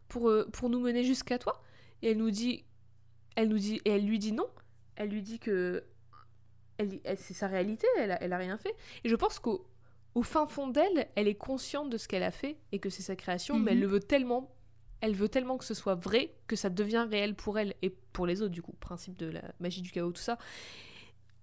Pour, 0.09 0.29
euh, 0.31 0.49
pour 0.53 0.69
nous 0.71 0.81
mener 0.81 1.05
jusqu'à 1.05 1.39
toi 1.39 1.63
Et 2.03 2.11
elle 2.13 2.19
nous 2.19 2.31
dit 2.31 2.65
elle 3.37 3.49
nous 3.49 3.59
dit 3.59 3.81
et 3.85 3.91
elle 3.91 4.05
lui 4.07 4.19
dit 4.19 4.33
non. 4.33 4.49
Elle 4.97 5.11
lui 5.11 5.23
dit 5.23 5.39
que 5.39 5.85
elle, 6.79 7.01
elle- 7.05 7.19
c'est 7.19 7.35
sa 7.35 7.47
réalité, 7.49 7.87
elle 7.99 8.13
a, 8.13 8.23
elle 8.23 8.33
a 8.33 8.39
rien 8.39 8.57
fait. 8.59 8.75
Et 9.05 9.09
je 9.09 9.15
pense 9.17 9.39
qu'au 9.39 9.67
au 10.15 10.23
fin 10.23 10.47
fond 10.47 10.67
d'elle, 10.69 11.09
elle 11.15 11.29
est 11.29 11.35
consciente 11.37 11.91
de 11.91 11.97
ce 11.99 12.09
qu'elle 12.09 12.23
a 12.25 12.31
fait 12.33 12.57
et 12.73 12.79
que 12.81 12.91
c'est 12.91 13.03
sa 13.03 13.15
création, 13.15 13.59
mais 13.59 13.71
elle 13.73 13.77
Mhm. 13.79 13.83
le 13.83 13.89
veut 13.89 14.01
tellement, 14.01 14.51
elle 15.01 15.15
veut 15.15 15.29
tellement 15.29 15.57
que 15.59 15.65
ce 15.65 15.75
soit 15.75 15.95
vrai 15.95 16.35
que 16.49 16.57
ça 16.57 16.71
devient 16.71 17.07
réel 17.09 17.35
pour 17.37 17.59
elle 17.59 17.75
et 17.83 17.91
pour 17.91 18.27
les 18.27 18.43
autres 18.43 18.53
du 18.55 18.63
coup, 18.63 18.73
principe 18.81 19.17
de 19.17 19.27
la 19.27 19.43
magie 19.61 19.83
du 19.83 19.93
chaos 19.93 20.11
tout 20.11 20.21
ça. 20.23 20.39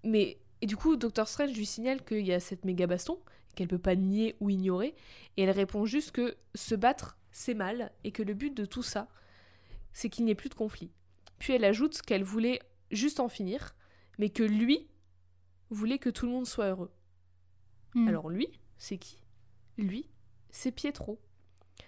Mais 0.04 0.38
et 0.62 0.68
du 0.68 0.76
coup, 0.78 0.96
Doctor 0.96 1.28
Strange 1.28 1.56
lui 1.56 1.66
signale 1.66 2.04
qu'il 2.04 2.26
y 2.26 2.34
a 2.34 2.40
cette 2.40 2.66
méga 2.66 2.88
baston 2.88 3.20
qu'elle 3.56 3.68
peut 3.68 3.78
pas 3.80 3.96
nier 3.96 4.36
ou 4.42 4.50
ignorer. 4.50 4.96
Et 5.38 5.44
elle 5.44 5.52
répond 5.52 5.86
juste 5.86 6.12
que 6.12 6.36
se 6.56 6.76
battre, 6.76 7.18
c'est 7.36 7.54
mal, 7.54 7.92
et 8.06 8.14
que 8.14 8.24
le 8.24 8.34
but 8.34 8.56
de 8.56 8.64
tout 8.64 8.82
ça, 8.82 9.10
c'est 9.92 10.10
qu'il 10.10 10.24
n'y 10.24 10.32
ait 10.32 10.36
plus 10.36 10.48
de 10.48 10.56
conflit. 10.56 10.94
Puis 11.38 11.52
elle 11.52 11.66
ajoute 11.66 12.02
qu'elle 12.02 12.24
voulait 12.24 12.62
juste 12.92 13.20
en 13.20 13.28
finir, 13.28 13.76
mais 14.18 14.30
que 14.30 14.42
lui 14.42 14.88
voulait 15.70 16.00
que 16.00 16.10
tout 16.10 16.28
le 16.28 16.32
monde 16.32 16.48
soit 16.48 16.70
heureux. 16.70 16.94
Hmm. 17.94 18.08
Alors 18.08 18.30
lui, 18.30 18.48
c'est 18.78 18.98
qui? 18.98 19.22
Lui, 19.78 20.10
c'est 20.50 20.72
Pietro. 20.72 21.20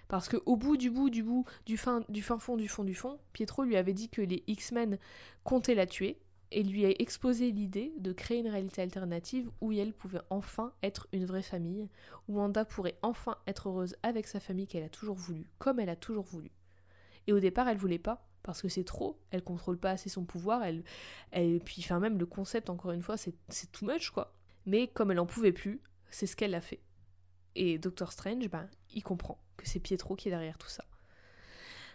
Parce 0.10 0.28
que 0.28 0.36
au 0.46 0.58
bout 0.58 0.76
du 0.76 0.92
bout 0.92 1.10
du 1.10 1.24
bout 1.24 1.46
du 1.66 1.78
fin, 1.78 2.04
du 2.10 2.22
fin 2.22 2.40
fond 2.40 2.58
du 2.58 2.68
fond 2.68 2.84
du 2.84 2.94
fond, 2.94 3.18
Pietro 3.32 3.64
lui 3.64 3.78
avait 3.78 3.94
dit 3.94 4.10
que 4.10 4.22
les 4.22 4.44
X-Men 4.48 5.00
comptaient 5.46 5.76
la 5.76 5.86
tuer 5.86 6.20
et 6.52 6.64
lui 6.64 6.86
a 6.86 6.90
exposé 7.00 7.52
l'idée 7.52 7.94
de 7.98 8.14
créer 8.14 8.40
une 8.40 8.48
réalité 8.48 8.82
alternative 8.82 9.50
où 9.62 9.72
elle 9.72 9.94
pouvait 9.94 10.22
enfin 10.30 10.74
être 10.82 11.08
une 11.12 11.26
vraie 11.26 11.42
famille, 11.42 11.90
où 12.28 12.38
Wanda 12.38 12.66
pourrait 12.66 12.98
enfin 13.02 13.38
être 13.48 13.70
heureuse 13.70 13.96
avec 14.04 14.28
sa 14.28 14.40
famille 14.40 14.68
qu'elle 14.68 14.84
a 14.84 14.90
toujours 14.90 15.16
voulu, 15.16 15.50
comme 15.60 15.80
elle 15.80 15.90
a 15.90 15.96
toujours 15.96 16.26
voulu. 16.26 16.52
Et 17.28 17.34
au 17.34 17.40
départ, 17.40 17.68
elle 17.68 17.78
voulait 17.78 18.00
pas 18.00 18.26
parce 18.44 18.62
que 18.62 18.70
c'est 18.70 18.86
trop, 18.86 19.20
elle 19.32 19.44
contrôle 19.44 19.78
pas 19.78 19.92
assez 19.92 20.10
son 20.10 20.24
pouvoir, 20.24 20.64
elle, 20.64 20.84
elle 21.32 21.60
puis 21.60 21.82
enfin 21.84 22.00
même 22.00 22.18
le 22.18 22.26
concept 22.26 22.70
encore 22.70 22.92
une 22.92 23.02
fois, 23.02 23.18
c'est 23.18 23.36
c'est 23.50 23.72
too 23.74 23.86
much 23.86 24.10
quoi. 24.12 24.34
Mais 24.66 24.88
comme 24.88 25.12
elle 25.12 25.20
en 25.20 25.26
pouvait 25.26 25.52
plus, 25.52 25.82
c'est 26.10 26.28
ce 26.28 26.36
qu'elle 26.38 26.56
a 26.56 26.62
fait. 26.62 26.80
Et 27.56 27.78
Doctor 27.78 28.14
Strange, 28.14 28.48
ben, 28.50 28.70
il 28.94 29.04
comprend 29.04 29.38
que 29.58 29.68
c'est 29.68 29.80
Pietro 29.80 30.16
qui 30.16 30.30
est 30.30 30.32
derrière 30.32 30.58
tout 30.58 30.70
ça. 30.70 30.86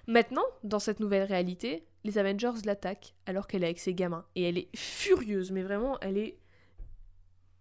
Maintenant, 0.06 0.44
dans 0.64 0.80
cette 0.80 1.00
nouvelle 1.00 1.22
réalité, 1.22 1.86
les 2.04 2.18
Avengers 2.18 2.52
l'attaquent 2.64 3.14
alors 3.26 3.46
qu'elle 3.46 3.62
est 3.62 3.66
avec 3.66 3.78
ses 3.78 3.94
gamins. 3.94 4.24
Et 4.34 4.42
elle 4.42 4.58
est 4.58 4.68
furieuse, 4.76 5.50
mais 5.52 5.62
vraiment, 5.62 5.98
elle 6.00 6.18
est. 6.18 6.38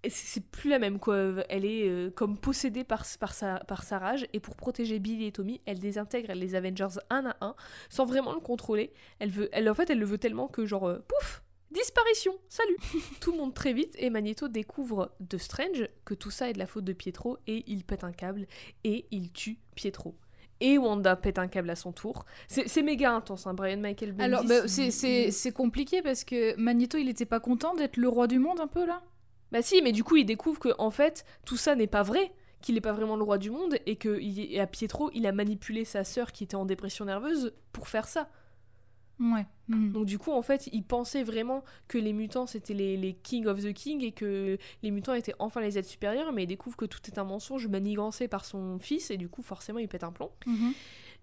c'est- 0.09 0.43
plus 0.49 0.69
la 0.69 0.79
même 0.79 0.99
quoi. 0.99 1.17
Elle 1.49 1.65
est 1.65 1.87
euh, 1.87 2.09
comme 2.09 2.37
possédée 2.37 2.83
par, 2.83 3.05
par, 3.19 3.33
sa, 3.33 3.59
par 3.59 3.83
sa 3.83 3.99
rage. 3.99 4.27
Et 4.33 4.39
pour 4.39 4.55
protéger 4.55 4.99
Billy 4.99 5.27
et 5.27 5.31
Tommy, 5.31 5.61
elle 5.65 5.79
désintègre 5.79 6.33
les 6.33 6.55
Avengers 6.55 6.99
un 7.09 7.27
à 7.27 7.37
un, 7.41 7.55
sans 7.89 8.05
vraiment 8.05 8.33
le 8.33 8.39
contrôler. 8.39 8.93
Elle 9.19 9.29
veut, 9.29 9.49
elle, 9.51 9.69
en 9.69 9.73
fait, 9.75 9.89
elle 9.89 9.99
le 9.99 10.05
veut 10.05 10.17
tellement 10.17 10.47
que, 10.47 10.65
genre, 10.65 10.87
euh, 10.87 10.99
pouf 11.07 11.43
Disparition 11.71 12.33
Salut 12.49 12.75
Tout 13.21 13.33
monte 13.33 13.53
très 13.55 13.71
vite 13.71 13.95
et 13.97 14.09
Magneto 14.09 14.49
découvre 14.49 15.15
de 15.21 15.37
Strange 15.37 15.87
que 16.03 16.13
tout 16.13 16.29
ça 16.29 16.49
est 16.49 16.53
de 16.53 16.59
la 16.59 16.67
faute 16.67 16.83
de 16.83 16.91
Pietro 16.91 17.37
et 17.47 17.63
il 17.65 17.85
pète 17.85 18.03
un 18.03 18.11
câble 18.11 18.45
et 18.83 19.05
il 19.11 19.31
tue 19.31 19.57
Pietro. 19.73 20.17
Et 20.61 20.77
Wanda 20.77 21.15
pète 21.15 21.39
un 21.39 21.47
câble 21.47 21.69
à 21.69 21.75
son 21.75 21.91
tour. 21.91 22.25
C'est 22.47 22.81
méga 22.83 23.11
intense, 23.11 23.47
hein, 23.47 23.53
Brian 23.53 23.77
Michael 23.77 24.11
Bendis. 24.13 24.23
Alors, 24.23 24.45
bah, 24.45 24.67
c'est- 24.67 25.51
compliqué 25.51 26.01
parce 26.01 26.23
que 26.23 26.55
Magneto, 26.57 26.97
il 26.97 27.09
était 27.09 27.25
pas 27.25 27.39
content 27.39 27.73
d'être 27.75 27.97
le 27.97 28.07
roi 28.07 28.27
du 28.27 28.39
monde 28.39 28.59
un 28.61 28.67
peu 28.67 28.85
là? 28.85 29.01
Bah 29.51 29.61
si, 29.61 29.81
mais 29.81 29.91
du 29.91 30.03
coup, 30.03 30.15
il 30.15 30.25
découvre 30.25 30.59
que 30.59 30.69
en 30.77 30.91
fait, 30.91 31.25
tout 31.45 31.57
ça 31.57 31.75
n'est 31.75 31.87
pas 31.87 32.03
vrai, 32.03 32.31
qu'il 32.61 32.75
n'est 32.75 32.81
pas 32.81 32.93
vraiment 32.93 33.17
le 33.17 33.23
roi 33.23 33.37
du 33.37 33.49
monde 33.49 33.75
et 33.85 33.97
que 33.97 34.17
à 34.59 34.67
Pietro, 34.67 35.09
il 35.13 35.25
a 35.27 35.31
manipulé 35.33 35.83
sa 35.83 36.03
sœur 36.05 36.31
qui 36.31 36.45
était 36.45 36.55
en 36.55 36.63
dépression 36.65 37.03
nerveuse 37.05 37.53
pour 37.73 37.87
faire 37.89 38.07
ça. 38.07 38.29
Ouais. 39.21 39.45
Mhm. 39.67 39.91
Donc 39.91 40.05
du 40.05 40.17
coup, 40.17 40.31
en 40.31 40.41
fait, 40.41 40.67
il 40.73 40.83
pensait 40.83 41.23
vraiment 41.23 41.63
que 41.87 41.97
les 41.97 42.11
mutants 42.11 42.47
c'était 42.47 42.73
les, 42.73 42.97
les 42.97 43.13
King 43.13 43.45
of 43.45 43.61
the 43.61 43.73
King 43.73 44.03
et 44.03 44.11
que 44.11 44.57
les 44.81 44.91
mutants 44.91 45.13
étaient 45.13 45.35
enfin 45.39 45.61
les 45.61 45.77
êtres 45.77 45.89
supérieurs, 45.89 46.31
mais 46.33 46.43
il 46.43 46.47
découvre 46.47 46.75
que 46.75 46.85
tout 46.85 46.99
est 47.07 47.19
un 47.19 47.23
mensonge 47.23 47.67
manigancé 47.67 48.27
par 48.27 48.45
son 48.45 48.79
fils 48.79 49.11
et 49.11 49.17
du 49.17 49.29
coup, 49.29 49.43
forcément, 49.43 49.79
il 49.79 49.87
pète 49.87 50.03
un 50.03 50.11
plomb. 50.11 50.31
Mhm. 50.45 50.73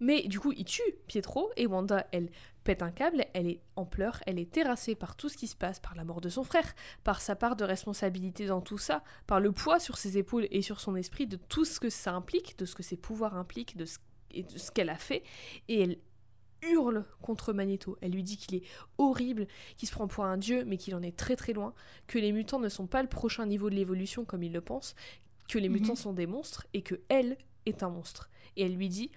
Mais 0.00 0.22
du 0.28 0.38
coup, 0.38 0.52
il 0.52 0.64
tue 0.64 0.82
Pietro 1.08 1.50
et 1.56 1.66
Wanda, 1.66 2.06
elle 2.12 2.30
pète 2.62 2.82
un 2.82 2.90
câble, 2.90 3.24
elle 3.34 3.48
est 3.48 3.60
en 3.74 3.84
pleurs, 3.84 4.20
elle 4.26 4.38
est 4.38 4.50
terrassée 4.50 4.94
par 4.94 5.16
tout 5.16 5.28
ce 5.28 5.36
qui 5.36 5.48
se 5.48 5.56
passe, 5.56 5.80
par 5.80 5.96
la 5.96 6.04
mort 6.04 6.20
de 6.20 6.28
son 6.28 6.44
frère, 6.44 6.72
par 7.02 7.20
sa 7.20 7.34
part 7.34 7.56
de 7.56 7.64
responsabilité 7.64 8.46
dans 8.46 8.60
tout 8.60 8.78
ça, 8.78 9.02
par 9.26 9.40
le 9.40 9.50
poids 9.50 9.80
sur 9.80 9.96
ses 9.96 10.18
épaules 10.18 10.46
et 10.52 10.62
sur 10.62 10.78
son 10.78 10.94
esprit 10.94 11.26
de 11.26 11.36
tout 11.36 11.64
ce 11.64 11.80
que 11.80 11.90
ça 11.90 12.12
implique, 12.12 12.56
de 12.58 12.64
ce 12.64 12.76
que 12.76 12.82
ses 12.84 12.96
pouvoirs 12.96 13.34
impliquent, 13.34 13.76
de 13.76 13.86
ce, 13.86 13.98
et 14.30 14.44
de 14.44 14.56
ce 14.56 14.70
qu'elle 14.70 14.90
a 14.90 14.98
fait. 14.98 15.24
Et 15.68 15.82
elle 15.82 15.98
hurle 16.62 17.04
contre 17.22 17.52
Magneto. 17.52 17.96
Elle 18.00 18.12
lui 18.12 18.22
dit 18.22 18.36
qu'il 18.36 18.54
est 18.56 18.62
horrible, 18.98 19.46
qu'il 19.76 19.88
se 19.88 19.92
prend 19.94 20.08
pour 20.08 20.24
un 20.24 20.36
dieu, 20.36 20.64
mais 20.64 20.76
qu'il 20.76 20.94
en 20.94 21.02
est 21.02 21.16
très 21.16 21.36
très 21.36 21.52
loin, 21.52 21.74
que 22.06 22.18
les 22.18 22.32
mutants 22.32 22.58
ne 22.60 22.68
sont 22.68 22.86
pas 22.86 23.02
le 23.02 23.08
prochain 23.08 23.46
niveau 23.46 23.70
de 23.70 23.74
l'évolution 23.74 24.24
comme 24.24 24.42
il 24.42 24.52
le 24.52 24.60
pense, 24.60 24.94
que 25.48 25.58
les 25.58 25.68
Mhm. 25.68 25.74
mutants 25.80 25.94
sont 25.96 26.12
des 26.12 26.26
monstres 26.26 26.66
et 26.74 26.82
que 26.82 27.00
elle 27.08 27.38
est 27.66 27.82
un 27.82 27.90
monstre. 27.90 28.28
Et 28.56 28.62
elle 28.64 28.74
lui 28.76 28.88
dit 28.88 29.10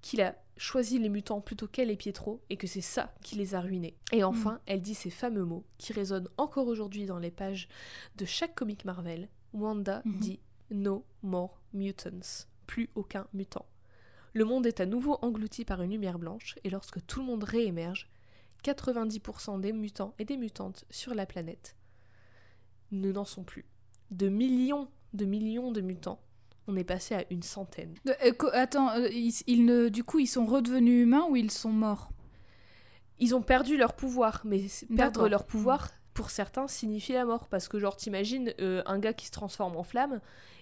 qu'il 0.00 0.20
a 0.20 0.36
choisi 0.56 0.98
les 0.98 1.08
mutants 1.08 1.40
plutôt 1.40 1.66
qu'elle 1.66 1.90
et 1.90 1.96
Pietro 1.96 2.40
et 2.50 2.56
que 2.56 2.66
c'est 2.66 2.80
ça 2.80 3.14
qui 3.22 3.36
les 3.36 3.54
a 3.54 3.60
ruinés. 3.60 3.96
Et 4.12 4.22
enfin, 4.24 4.60
elle 4.66 4.82
dit 4.82 4.94
ces 4.94 5.10
fameux 5.10 5.44
mots 5.44 5.64
qui 5.78 5.92
résonnent 5.92 6.28
encore 6.36 6.66
aujourd'hui 6.66 7.06
dans 7.06 7.18
les 7.18 7.30
pages 7.30 7.68
de 8.16 8.24
chaque 8.24 8.54
comic 8.54 8.84
Marvel. 8.84 9.28
Wanda 9.54 10.02
Mhm. 10.04 10.18
dit 10.18 10.40
No 10.70 11.04
more 11.22 11.60
mutants. 11.72 12.46
Plus 12.66 12.88
aucun 12.94 13.26
mutant. 13.32 13.66
Le 14.34 14.44
monde 14.44 14.66
est 14.66 14.80
à 14.80 14.86
nouveau 14.86 15.18
englouti 15.22 15.64
par 15.64 15.82
une 15.82 15.90
lumière 15.90 16.18
blanche 16.18 16.56
et 16.64 16.70
lorsque 16.70 17.04
tout 17.06 17.20
le 17.20 17.26
monde 17.26 17.44
réémerge, 17.44 18.08
90% 18.64 19.60
des 19.60 19.72
mutants 19.72 20.14
et 20.18 20.24
des 20.24 20.36
mutantes 20.36 20.84
sur 20.90 21.14
la 21.14 21.26
planète 21.26 21.76
ne 22.92 23.10
n'en 23.12 23.24
sont 23.24 23.44
plus. 23.44 23.64
De 24.10 24.28
millions 24.28 24.88
de 25.12 25.24
millions 25.26 25.72
de 25.72 25.80
mutants, 25.82 26.20
on 26.66 26.76
est 26.76 26.84
passé 26.84 27.14
à 27.14 27.24
une 27.30 27.42
centaine. 27.42 27.94
De- 28.06 28.14
euh, 28.24 28.32
attends, 28.54 28.90
euh, 28.90 29.08
ils, 29.10 29.34
ils 29.46 29.64
ne, 29.66 29.88
du 29.90 30.04
coup, 30.04 30.20
ils 30.20 30.26
sont 30.26 30.46
redevenus 30.46 31.02
humains 31.02 31.26
ou 31.28 31.36
ils 31.36 31.50
sont 31.50 31.72
morts? 31.72 32.10
Ils 33.18 33.34
ont 33.34 33.42
perdu 33.42 33.76
leur 33.76 33.92
pouvoir, 33.94 34.40
mais 34.46 34.64
perdre 34.96 35.28
leur 35.28 35.44
pouvoir, 35.44 35.90
pour 36.14 36.30
certains, 36.30 36.68
signifie 36.68 37.12
la 37.14 37.24
mort. 37.24 37.48
Parce 37.48 37.68
que, 37.68 37.78
genre, 37.78 37.96
t'imagines 37.96 38.52
euh, 38.60 38.82
un 38.86 38.98
gars 38.98 39.12
qui 39.12 39.26
se 39.26 39.32
transforme 39.32 39.76
en 39.76 39.82
flamme, 39.84 40.20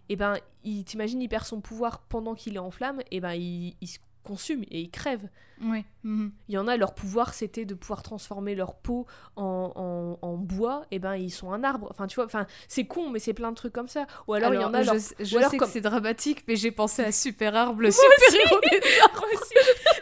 et 0.08 0.16
ben, 0.16 0.36
il, 0.64 0.84
t'imagines, 0.84 1.20
il 1.22 1.28
perd 1.28 1.44
son 1.44 1.60
pouvoir 1.60 2.00
pendant 2.00 2.34
qu'il 2.34 2.56
est 2.56 2.58
en 2.60 2.70
flamme, 2.70 3.00
et 3.10 3.20
ben, 3.20 3.32
il, 3.34 3.74
il 3.80 3.86
se 3.88 3.98
consume 4.22 4.62
et 4.70 4.80
il 4.82 4.90
crève. 4.90 5.28
Oui. 5.62 5.82
mhm. 6.04 6.30
Il 6.48 6.54
y 6.54 6.58
en 6.58 6.68
a, 6.68 6.76
leur 6.76 6.94
pouvoir, 6.94 7.32
c'était 7.32 7.64
de 7.64 7.74
pouvoir 7.74 8.02
transformer 8.02 8.54
leur 8.54 8.74
peau 8.74 9.06
en, 9.36 9.72
en- 10.22 10.26
en 10.26 10.36
bois, 10.36 10.84
et 10.90 10.98
ben, 10.98 11.14
ils 11.16 11.30
sont 11.30 11.52
un 11.52 11.64
arbre. 11.64 11.88
Enfin, 11.90 12.06
tu 12.06 12.16
vois, 12.16 12.26
enfin, 12.26 12.46
c'est 12.68 12.86
con, 12.86 13.08
mais 13.10 13.18
c'est 13.18 13.32
plein 13.34 13.50
de 13.50 13.56
trucs 13.56 13.72
comme 13.72 13.88
ça. 13.88 14.06
Ou 14.28 14.34
alors, 14.34 14.52
il 14.54 14.60
y 14.60 14.64
en 14.64 14.74
a, 14.74 14.82
je, 14.82 14.90
leur... 14.90 15.00
sais- 15.00 15.14
je 15.20 15.34
ou 15.34 15.38
alors 15.38 15.50
sais 15.50 15.56
comme- 15.58 15.68
que 15.68 15.72
c'est 15.72 15.80
dramatique, 15.80 16.44
mais 16.48 16.56
j'ai 16.56 16.70
pensé 16.70 17.02
à 17.02 17.12
Super 17.12 17.56
Arbre, 17.56 17.80
le. 17.80 17.88
Moi 17.88 17.96
aussi. 19.34 19.54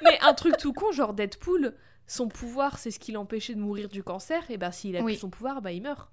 Mais 0.02 0.18
un 0.22 0.34
truc 0.34 0.56
tout 0.56 0.72
con, 0.72 0.90
genre 0.92 1.12
Deadpool, 1.14 1.74
son 2.08 2.26
pouvoir, 2.28 2.78
c'est 2.78 2.90
ce 2.90 2.98
qui 2.98 3.12
l'empêchait 3.12 3.54
de 3.54 3.60
mourir 3.60 3.88
du 3.88 4.02
cancer, 4.02 4.42
et 4.50 4.56
ben, 4.56 4.72
s'il 4.72 4.96
a 4.96 5.02
Oui. 5.02 5.12
plus 5.12 5.20
son 5.20 5.30
pouvoir, 5.30 5.62
bah, 5.62 5.70
il 5.70 5.82
meurt. 5.82 6.10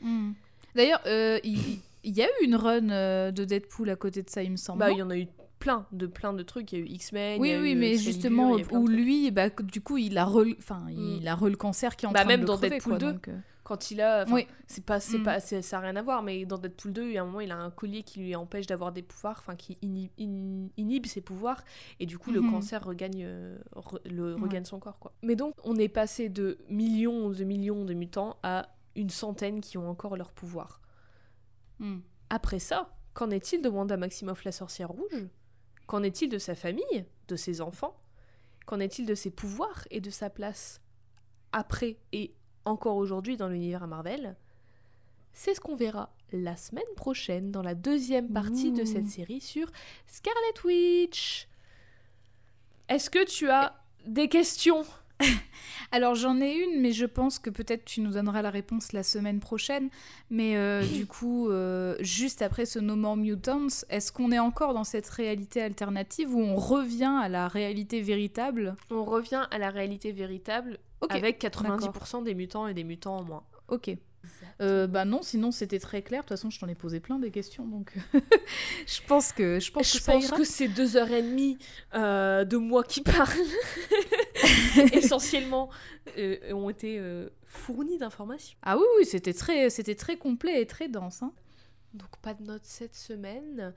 Mhm. 0.00 0.34
D'ailleurs, 0.76 1.00
euh, 1.06 1.40
il, 1.42 1.58
il 2.04 2.16
y 2.16 2.22
a 2.22 2.26
eu 2.26 2.44
une 2.44 2.54
run 2.54 2.90
euh, 2.90 3.30
de 3.32 3.44
Deadpool 3.44 3.90
à 3.90 3.96
côté 3.96 4.22
de 4.22 4.30
ça, 4.30 4.42
il 4.42 4.50
me 4.52 4.56
semble. 4.56 4.78
Bah, 4.78 4.90
il 4.92 4.98
y 4.98 5.02
en 5.02 5.10
a 5.10 5.16
eu 5.16 5.26
plein 5.58 5.86
de 5.92 6.06
plein 6.06 6.32
de 6.32 6.42
trucs. 6.42 6.72
Il 6.72 6.78
y 6.78 6.82
a 6.82 6.84
eu 6.84 6.88
X-Men. 6.88 7.40
Oui, 7.40 7.54
oui, 7.60 7.74
mais 7.74 7.96
justement, 7.96 8.56
où 8.72 8.86
lui, 8.86 9.30
bah, 9.30 9.50
du 9.50 9.80
coup, 9.80 9.98
il 9.98 10.16
a 10.16 10.24
re, 10.24 10.44
enfin, 10.58 10.86
il 10.90 11.24
Mm. 11.24 11.26
a 11.28 11.34
re 11.34 11.48
le 11.48 11.56
cancer 11.56 11.96
qui 11.96 12.06
est 12.06 12.08
en 12.08 12.12
Bah, 12.12 12.20
train 12.20 12.28
même 12.28 12.40
de 12.42 12.46
dans 12.46 12.56
crever, 12.56 12.70
Deadpool 12.76 12.90
quoi, 12.92 12.98
2. 12.98 13.12
donc, 13.12 13.28
euh, 13.28 13.36
Quand 13.70 13.92
il 13.92 14.00
a. 14.00 14.24
Oui. 14.28 14.48
C'est 14.66 14.84
pas, 14.84 14.98
c'est 14.98 15.18
Mm. 15.18 15.22
pas, 15.22 15.38
c'est- 15.38 15.62
ça 15.62 15.76
n'a 15.76 15.82
rien 15.86 15.94
à 15.94 16.02
voir, 16.02 16.24
mais 16.24 16.44
dans 16.44 16.58
Deadpool 16.58 16.92
2, 16.92 17.04
il 17.06 17.12
y 17.12 17.18
a 17.18 17.22
un 17.22 17.24
moment, 17.24 17.38
il 17.38 17.52
a 17.52 17.56
un 17.56 17.70
collier 17.70 18.02
qui 18.02 18.18
lui 18.18 18.34
empêche 18.34 18.66
d'avoir 18.66 18.90
des 18.90 19.02
pouvoirs, 19.02 19.36
enfin, 19.38 19.54
qui 19.54 19.78
inhibe, 19.80 20.10
in- 20.18 20.66
inhibe 20.76 21.06
ses 21.06 21.20
pouvoirs, 21.20 21.62
et 22.00 22.06
du 22.06 22.18
coup, 22.18 22.32
le 22.32 22.40
Mhm. 22.40 22.50
cancer 22.50 22.84
regagne, 22.84 23.22
euh, 23.24 23.56
re- 23.76 24.00
le, 24.10 24.34
Ouais. 24.34 24.40
regagne 24.42 24.64
son 24.64 24.80
corps, 24.80 24.98
quoi. 24.98 25.12
Mais 25.22 25.36
donc, 25.36 25.54
on 25.62 25.76
est 25.76 25.88
passé 25.88 26.28
de 26.28 26.58
millions 26.68 27.30
de 27.30 27.44
millions 27.44 27.84
de 27.84 27.94
mutants 27.94 28.38
à 28.42 28.70
une 28.96 29.08
centaine 29.10 29.60
qui 29.60 29.78
ont 29.78 29.88
encore 29.88 30.16
leur 30.16 30.32
pouvoir. 30.32 30.80
mm. 31.78 31.98
Après 32.28 32.58
ça, 32.58 32.92
qu'en 33.14 33.30
est-il 33.30 33.62
de 33.62 33.68
Wanda 33.68 33.96
Maximoff, 33.96 34.42
la 34.42 34.50
sorcière 34.52 34.88
rouge? 34.88 35.28
Qu'en 35.86 36.02
est-il 36.02 36.28
de 36.28 36.38
sa 36.38 36.56
famille, 36.56 37.04
de 37.28 37.36
ses 37.36 37.60
enfants? 37.60 37.96
Qu'en 38.66 38.80
est-il 38.80 39.06
de 39.06 39.14
ses 39.14 39.30
pouvoirs 39.30 39.86
et 39.92 40.00
de 40.00 40.10
sa 40.10 40.28
place 40.28 40.80
après 41.52 41.98
et 42.12 42.34
encore 42.64 42.96
aujourd'hui 42.96 43.36
dans 43.36 43.48
l'univers 43.48 43.86
Marvel 43.86 44.36
C'est 45.32 45.54
ce 45.54 45.60
qu'on 45.60 45.76
verra 45.76 46.10
la 46.32 46.56
semaine 46.56 46.84
prochaine 46.96 47.50
dans 47.50 47.62
la 47.62 47.74
deuxième 47.74 48.28
partie 48.28 48.72
de 48.72 48.84
cette 48.84 49.08
série 49.08 49.40
sur 49.40 49.68
Scarlet 50.06 50.38
Witch. 50.64 51.48
Est-ce 52.88 53.10
que 53.10 53.24
tu 53.24 53.48
as 53.50 53.74
des 54.06 54.28
questions? 54.28 54.84
Alors 55.92 56.14
j'en 56.14 56.40
ai 56.40 56.54
une, 56.54 56.80
mais 56.80 56.92
je 56.92 57.06
pense 57.06 57.38
que 57.38 57.50
peut-être 57.50 57.84
tu 57.84 58.00
nous 58.00 58.12
donneras 58.12 58.42
la 58.42 58.50
réponse 58.50 58.92
la 58.92 59.02
semaine 59.02 59.40
prochaine. 59.40 59.90
Mais 60.30 60.56
euh, 60.56 60.84
du 60.94 61.06
coup, 61.06 61.50
euh, 61.50 61.96
juste 62.00 62.42
après 62.42 62.66
ce 62.66 62.78
No 62.78 62.96
More 62.96 63.16
Mutants, 63.16 63.84
est-ce 63.88 64.12
qu'on 64.12 64.32
est 64.32 64.38
encore 64.38 64.74
dans 64.74 64.84
cette 64.84 65.08
réalité 65.08 65.62
alternative 65.62 66.34
ou 66.34 66.40
on 66.40 66.56
revient 66.56 67.18
à 67.22 67.28
la 67.28 67.48
réalité 67.48 68.00
véritable? 68.02 68.76
On 68.90 69.04
revient 69.04 69.46
à 69.50 69.58
la 69.58 69.70
réalité 69.70 70.12
véritable 70.12 70.78
Avec 71.08 71.42
90% 71.42 72.22
des 72.24 72.34
mutants 72.34 72.66
et 72.66 72.74
des 72.74 72.84
mutants 72.84 73.16
en 73.16 73.24
moins. 73.24 73.44
ok. 73.68 73.90
Euh, 74.60 74.86
bah 74.86 75.06
non, 75.06 75.22
sinon 75.22 75.50
c'était 75.50 75.78
très 75.78 76.02
clair. 76.02 76.20
De 76.20 76.24
toute 76.28 76.36
façon, 76.36 76.50
je 76.50 76.60
t'en 76.60 76.68
ai 76.68 76.74
posé 76.74 77.00
plein 77.00 77.18
des 77.18 77.30
questions, 77.30 77.66
donc 77.66 77.94
je 78.86 79.00
pense 79.06 79.32
que 79.32 79.58
je 79.58 79.72
pense 79.72 79.94
Je 79.94 79.98
que 79.98 80.04
pense 80.04 80.30
que 80.30 80.44
c'est 80.44 80.68
deux 80.68 80.98
heures 80.98 81.10
et 81.10 81.22
demie 81.22 81.56
euh, 81.94 82.44
de 82.44 82.58
moi 82.58 82.84
qui 82.84 83.00
parle, 83.00 83.32
essentiellement, 84.92 85.70
euh, 86.18 86.52
ont 86.52 86.68
été 86.68 86.98
euh, 86.98 87.30
fournis 87.46 87.96
d'informations. 87.96 88.58
Ah 88.62 88.76
oui, 88.76 88.84
oui, 88.98 89.06
c'était 89.06 89.32
très, 89.32 89.70
c'était 89.70 89.94
très 89.94 90.16
complet 90.18 90.60
et 90.60 90.66
très 90.66 90.88
dense. 90.88 91.22
hein. 91.22 91.32
Donc 91.94 92.10
pas 92.22 92.34
de 92.34 92.42
note 92.42 92.64
cette 92.64 92.94
semaine. 92.94 93.72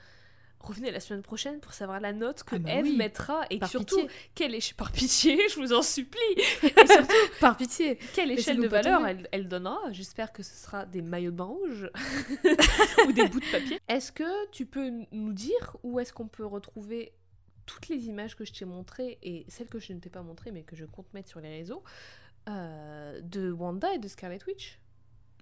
Revenez 0.63 0.91
la 0.91 0.99
semaine 1.01 1.21
prochaine 1.21 1.59
pour 1.59 1.73
savoir 1.73 1.99
la 1.99 2.13
note 2.13 2.43
que 2.43 2.55
Ah 2.55 2.59
bah 2.59 2.71
Eve 2.75 2.83
oui. 2.85 2.95
mettra 2.97 3.45
et 3.49 3.59
Par 3.59 3.69
surtout 3.69 3.97
pitié. 3.97 4.09
quelle 4.33 4.55
est 4.55 4.73
par 4.73 4.91
pitié, 4.93 5.37
je 5.49 5.55
vous 5.59 5.73
en 5.73 5.81
supplie. 5.81 6.19
Et 6.63 6.87
surtout 6.87 7.13
Par 7.41 7.57
pitié. 7.57 7.97
quelle 8.15 8.31
échelle 8.31 8.57
de 8.61 8.67
valeur 8.67 9.01
elle 9.31 9.47
donnera. 9.49 9.79
J'espère 9.91 10.31
que 10.31 10.41
ce 10.41 10.55
sera 10.55 10.85
des 10.85 11.01
maillots 11.01 11.31
de 11.31 11.35
bain 11.35 11.43
rouge 11.43 11.89
ou 13.07 13.11
des 13.11 13.27
bouts 13.27 13.41
de 13.41 13.51
papier. 13.51 13.79
Est-ce 13.89 14.11
que 14.13 14.49
tu 14.51 14.65
peux 14.65 14.89
nous 15.11 15.33
dire 15.33 15.75
où 15.83 15.99
est-ce 15.99 16.13
qu'on 16.13 16.27
peut 16.29 16.45
retrouver 16.45 17.13
toutes 17.65 17.87
les 17.89 18.07
images 18.07 18.35
que 18.35 18.45
je 18.45 18.53
t'ai 18.53 18.65
montrées 18.65 19.19
et 19.21 19.45
celles 19.49 19.67
que 19.67 19.79
je 19.79 19.93
ne 19.93 19.99
t'ai 19.99 20.09
pas 20.09 20.21
montrées 20.21 20.51
mais 20.51 20.63
que 20.63 20.75
je 20.75 20.85
compte 20.85 21.13
mettre 21.13 21.29
sur 21.29 21.39
les 21.41 21.49
réseaux 21.49 21.83
euh, 22.49 23.19
de 23.21 23.51
Wanda 23.51 23.93
et 23.93 23.99
de 23.99 24.07
Scarlet 24.07 24.39
Witch? 24.47 24.79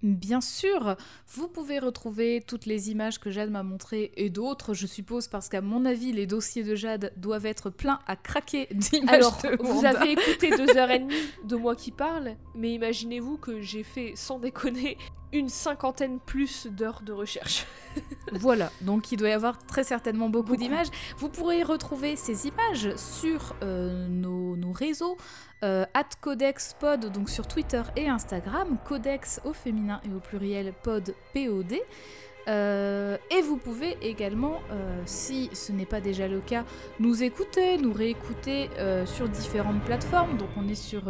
Bien 0.04 0.42
sûr, 0.42 0.96
vous 1.28 1.48
pouvez 1.48 1.78
retrouver 1.78 2.44
toutes 2.46 2.66
les 2.66 2.90
images 2.90 3.20
que 3.20 3.30
Jade 3.30 3.52
m'a 3.52 3.62
montrées 3.62 4.12
et 4.16 4.32
d'autres, 4.32 4.74
je 4.74 4.88
suppose, 4.88 5.28
parce 5.28 5.48
qu'à 5.48 5.62
mon 5.62 5.86
avis, 5.86 6.12
les 6.12 6.26
dossiers 6.26 6.64
de 6.64 6.74
Jade 6.74 7.14
doivent 7.18 7.46
être 7.46 7.70
pleins 7.70 8.00
à 8.08 8.16
craquer 8.16 8.68
d'images 8.72 9.14
Alors, 9.14 9.42
de 9.44 9.64
vous 9.64 9.86
avez 9.86 10.14
écouté 10.14 10.50
deux 10.58 10.76
heures 10.76 10.90
et 10.90 11.00
demie 11.00 11.14
de 11.44 11.56
moi 11.56 11.76
qui 11.76 11.92
parle, 11.92 12.36
mais 12.56 12.74
imaginez-vous 12.74 13.38
que 13.38 13.62
j'ai 13.62 13.84
fait, 13.84 14.14
sans 14.16 14.40
déconner, 14.40 14.98
une 15.34 15.50
cinquantaine 15.50 16.20
plus 16.20 16.68
d'heures 16.68 17.02
de 17.02 17.14
recherche. 17.14 17.66
Voilà, 18.32 18.72
donc 18.80 19.12
il 19.12 19.18
doit 19.18 19.28
y 19.28 19.34
avoir 19.34 19.58
très 19.66 19.84
certainement 19.84 20.30
beaucoup, 20.30 20.52
Beaucoup. 20.54 20.62
d'images. 20.62 20.88
Vous 21.18 21.28
pourrez 21.28 21.64
retrouver 21.64 22.16
ces 22.16 22.48
images 22.48 22.96
sur 22.96 23.54
euh, 23.64 24.08
nos, 24.08 24.56
nos 24.56 24.72
réseaux, 24.72 25.18
euh, 25.66 25.86
@codexpod, 26.22 27.12
donc 27.12 27.30
sur 27.30 27.48
Twitter 27.48 27.82
et 27.98 28.08
Instagram, 28.08 28.78
codex 28.86 29.42
au 29.44 29.52
féminin 29.52 30.00
et 30.10 30.14
au 30.14 30.22
pluriel 30.22 30.74
pod 30.84 31.14
pod. 31.34 31.76
Euh, 32.48 33.18
et 33.30 33.42
vous 33.42 33.58
pouvez 33.58 33.98
également, 34.02 34.60
euh, 34.72 35.02
si 35.06 35.50
ce 35.54 35.72
n'est 35.72 35.86
pas 35.86 36.02
déjà 36.02 36.28
le 36.28 36.40
cas, 36.40 36.64
nous 37.00 37.24
écouter, 37.24 37.78
nous 37.78 37.94
réécouter 37.94 38.70
euh, 38.78 39.06
sur 39.06 39.30
différentes 39.30 39.82
plateformes. 39.84 40.38
Donc 40.38 40.50
on 40.58 40.68
est 40.68 40.76
sur 40.76 41.04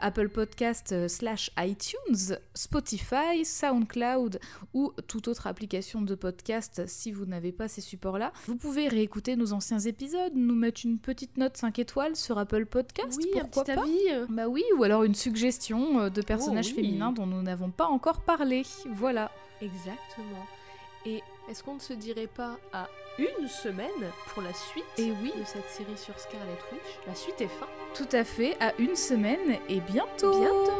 Apple 0.00 0.28
Podcast 0.28 0.92
euh, 0.92 1.08
slash 1.08 1.50
iTunes, 1.58 2.36
Spotify, 2.54 3.44
SoundCloud 3.44 4.40
ou 4.74 4.92
toute 5.06 5.28
autre 5.28 5.46
application 5.46 6.02
de 6.02 6.14
podcast 6.14 6.82
si 6.86 7.12
vous 7.12 7.26
n'avez 7.26 7.52
pas 7.52 7.68
ces 7.68 7.80
supports-là. 7.80 8.32
Vous 8.46 8.56
pouvez 8.56 8.88
réécouter 8.88 9.36
nos 9.36 9.52
anciens 9.52 9.78
épisodes, 9.80 10.32
nous 10.34 10.54
mettre 10.54 10.80
une 10.84 10.98
petite 10.98 11.36
note 11.36 11.56
5 11.56 11.78
étoiles 11.78 12.16
sur 12.16 12.38
Apple 12.38 12.66
Podcast, 12.66 13.18
oui, 13.18 13.30
un 13.38 13.40
pourquoi 13.44 13.64
petit 13.64 13.74
pas 13.74 13.82
avis. 13.82 14.26
Bah 14.28 14.48
oui, 14.48 14.64
ou 14.76 14.84
alors 14.84 15.04
une 15.04 15.14
suggestion 15.14 16.00
euh, 16.00 16.10
de 16.10 16.22
personnages 16.22 16.68
Oh 16.68 16.74
oui. 16.76 16.84
féminins 16.84 17.12
dont 17.12 17.26
nous 17.26 17.42
n'avons 17.42 17.70
pas 17.70 17.86
encore 17.86 18.22
parlé. 18.22 18.62
Voilà. 18.94 19.30
Exactement. 19.60 20.46
Et 21.06 21.22
est-ce 21.48 21.62
qu'on 21.62 21.74
ne 21.74 21.80
se 21.80 21.92
dirait 21.92 22.26
pas 22.26 22.58
à 22.72 22.88
une 23.18 23.48
semaine 23.48 23.86
pour 24.34 24.42
la 24.42 24.52
suite 24.52 24.84
Et 24.98 25.12
oui, 25.22 25.32
de 25.38 25.44
cette 25.44 25.68
série 25.70 25.96
sur 25.96 26.18
Scarlet 26.18 26.58
Witch? 26.72 26.82
La 27.06 27.14
suite 27.14 27.40
est 27.40 27.46
fin. 27.46 27.68
tout 27.94 28.08
à 28.12 28.24
fait, 28.24 28.56
à 28.60 28.72
une 28.78 28.96
semaine 28.96 29.58
et 29.68 29.78
bientôt. 29.80 30.40
Bientôt 30.40 30.72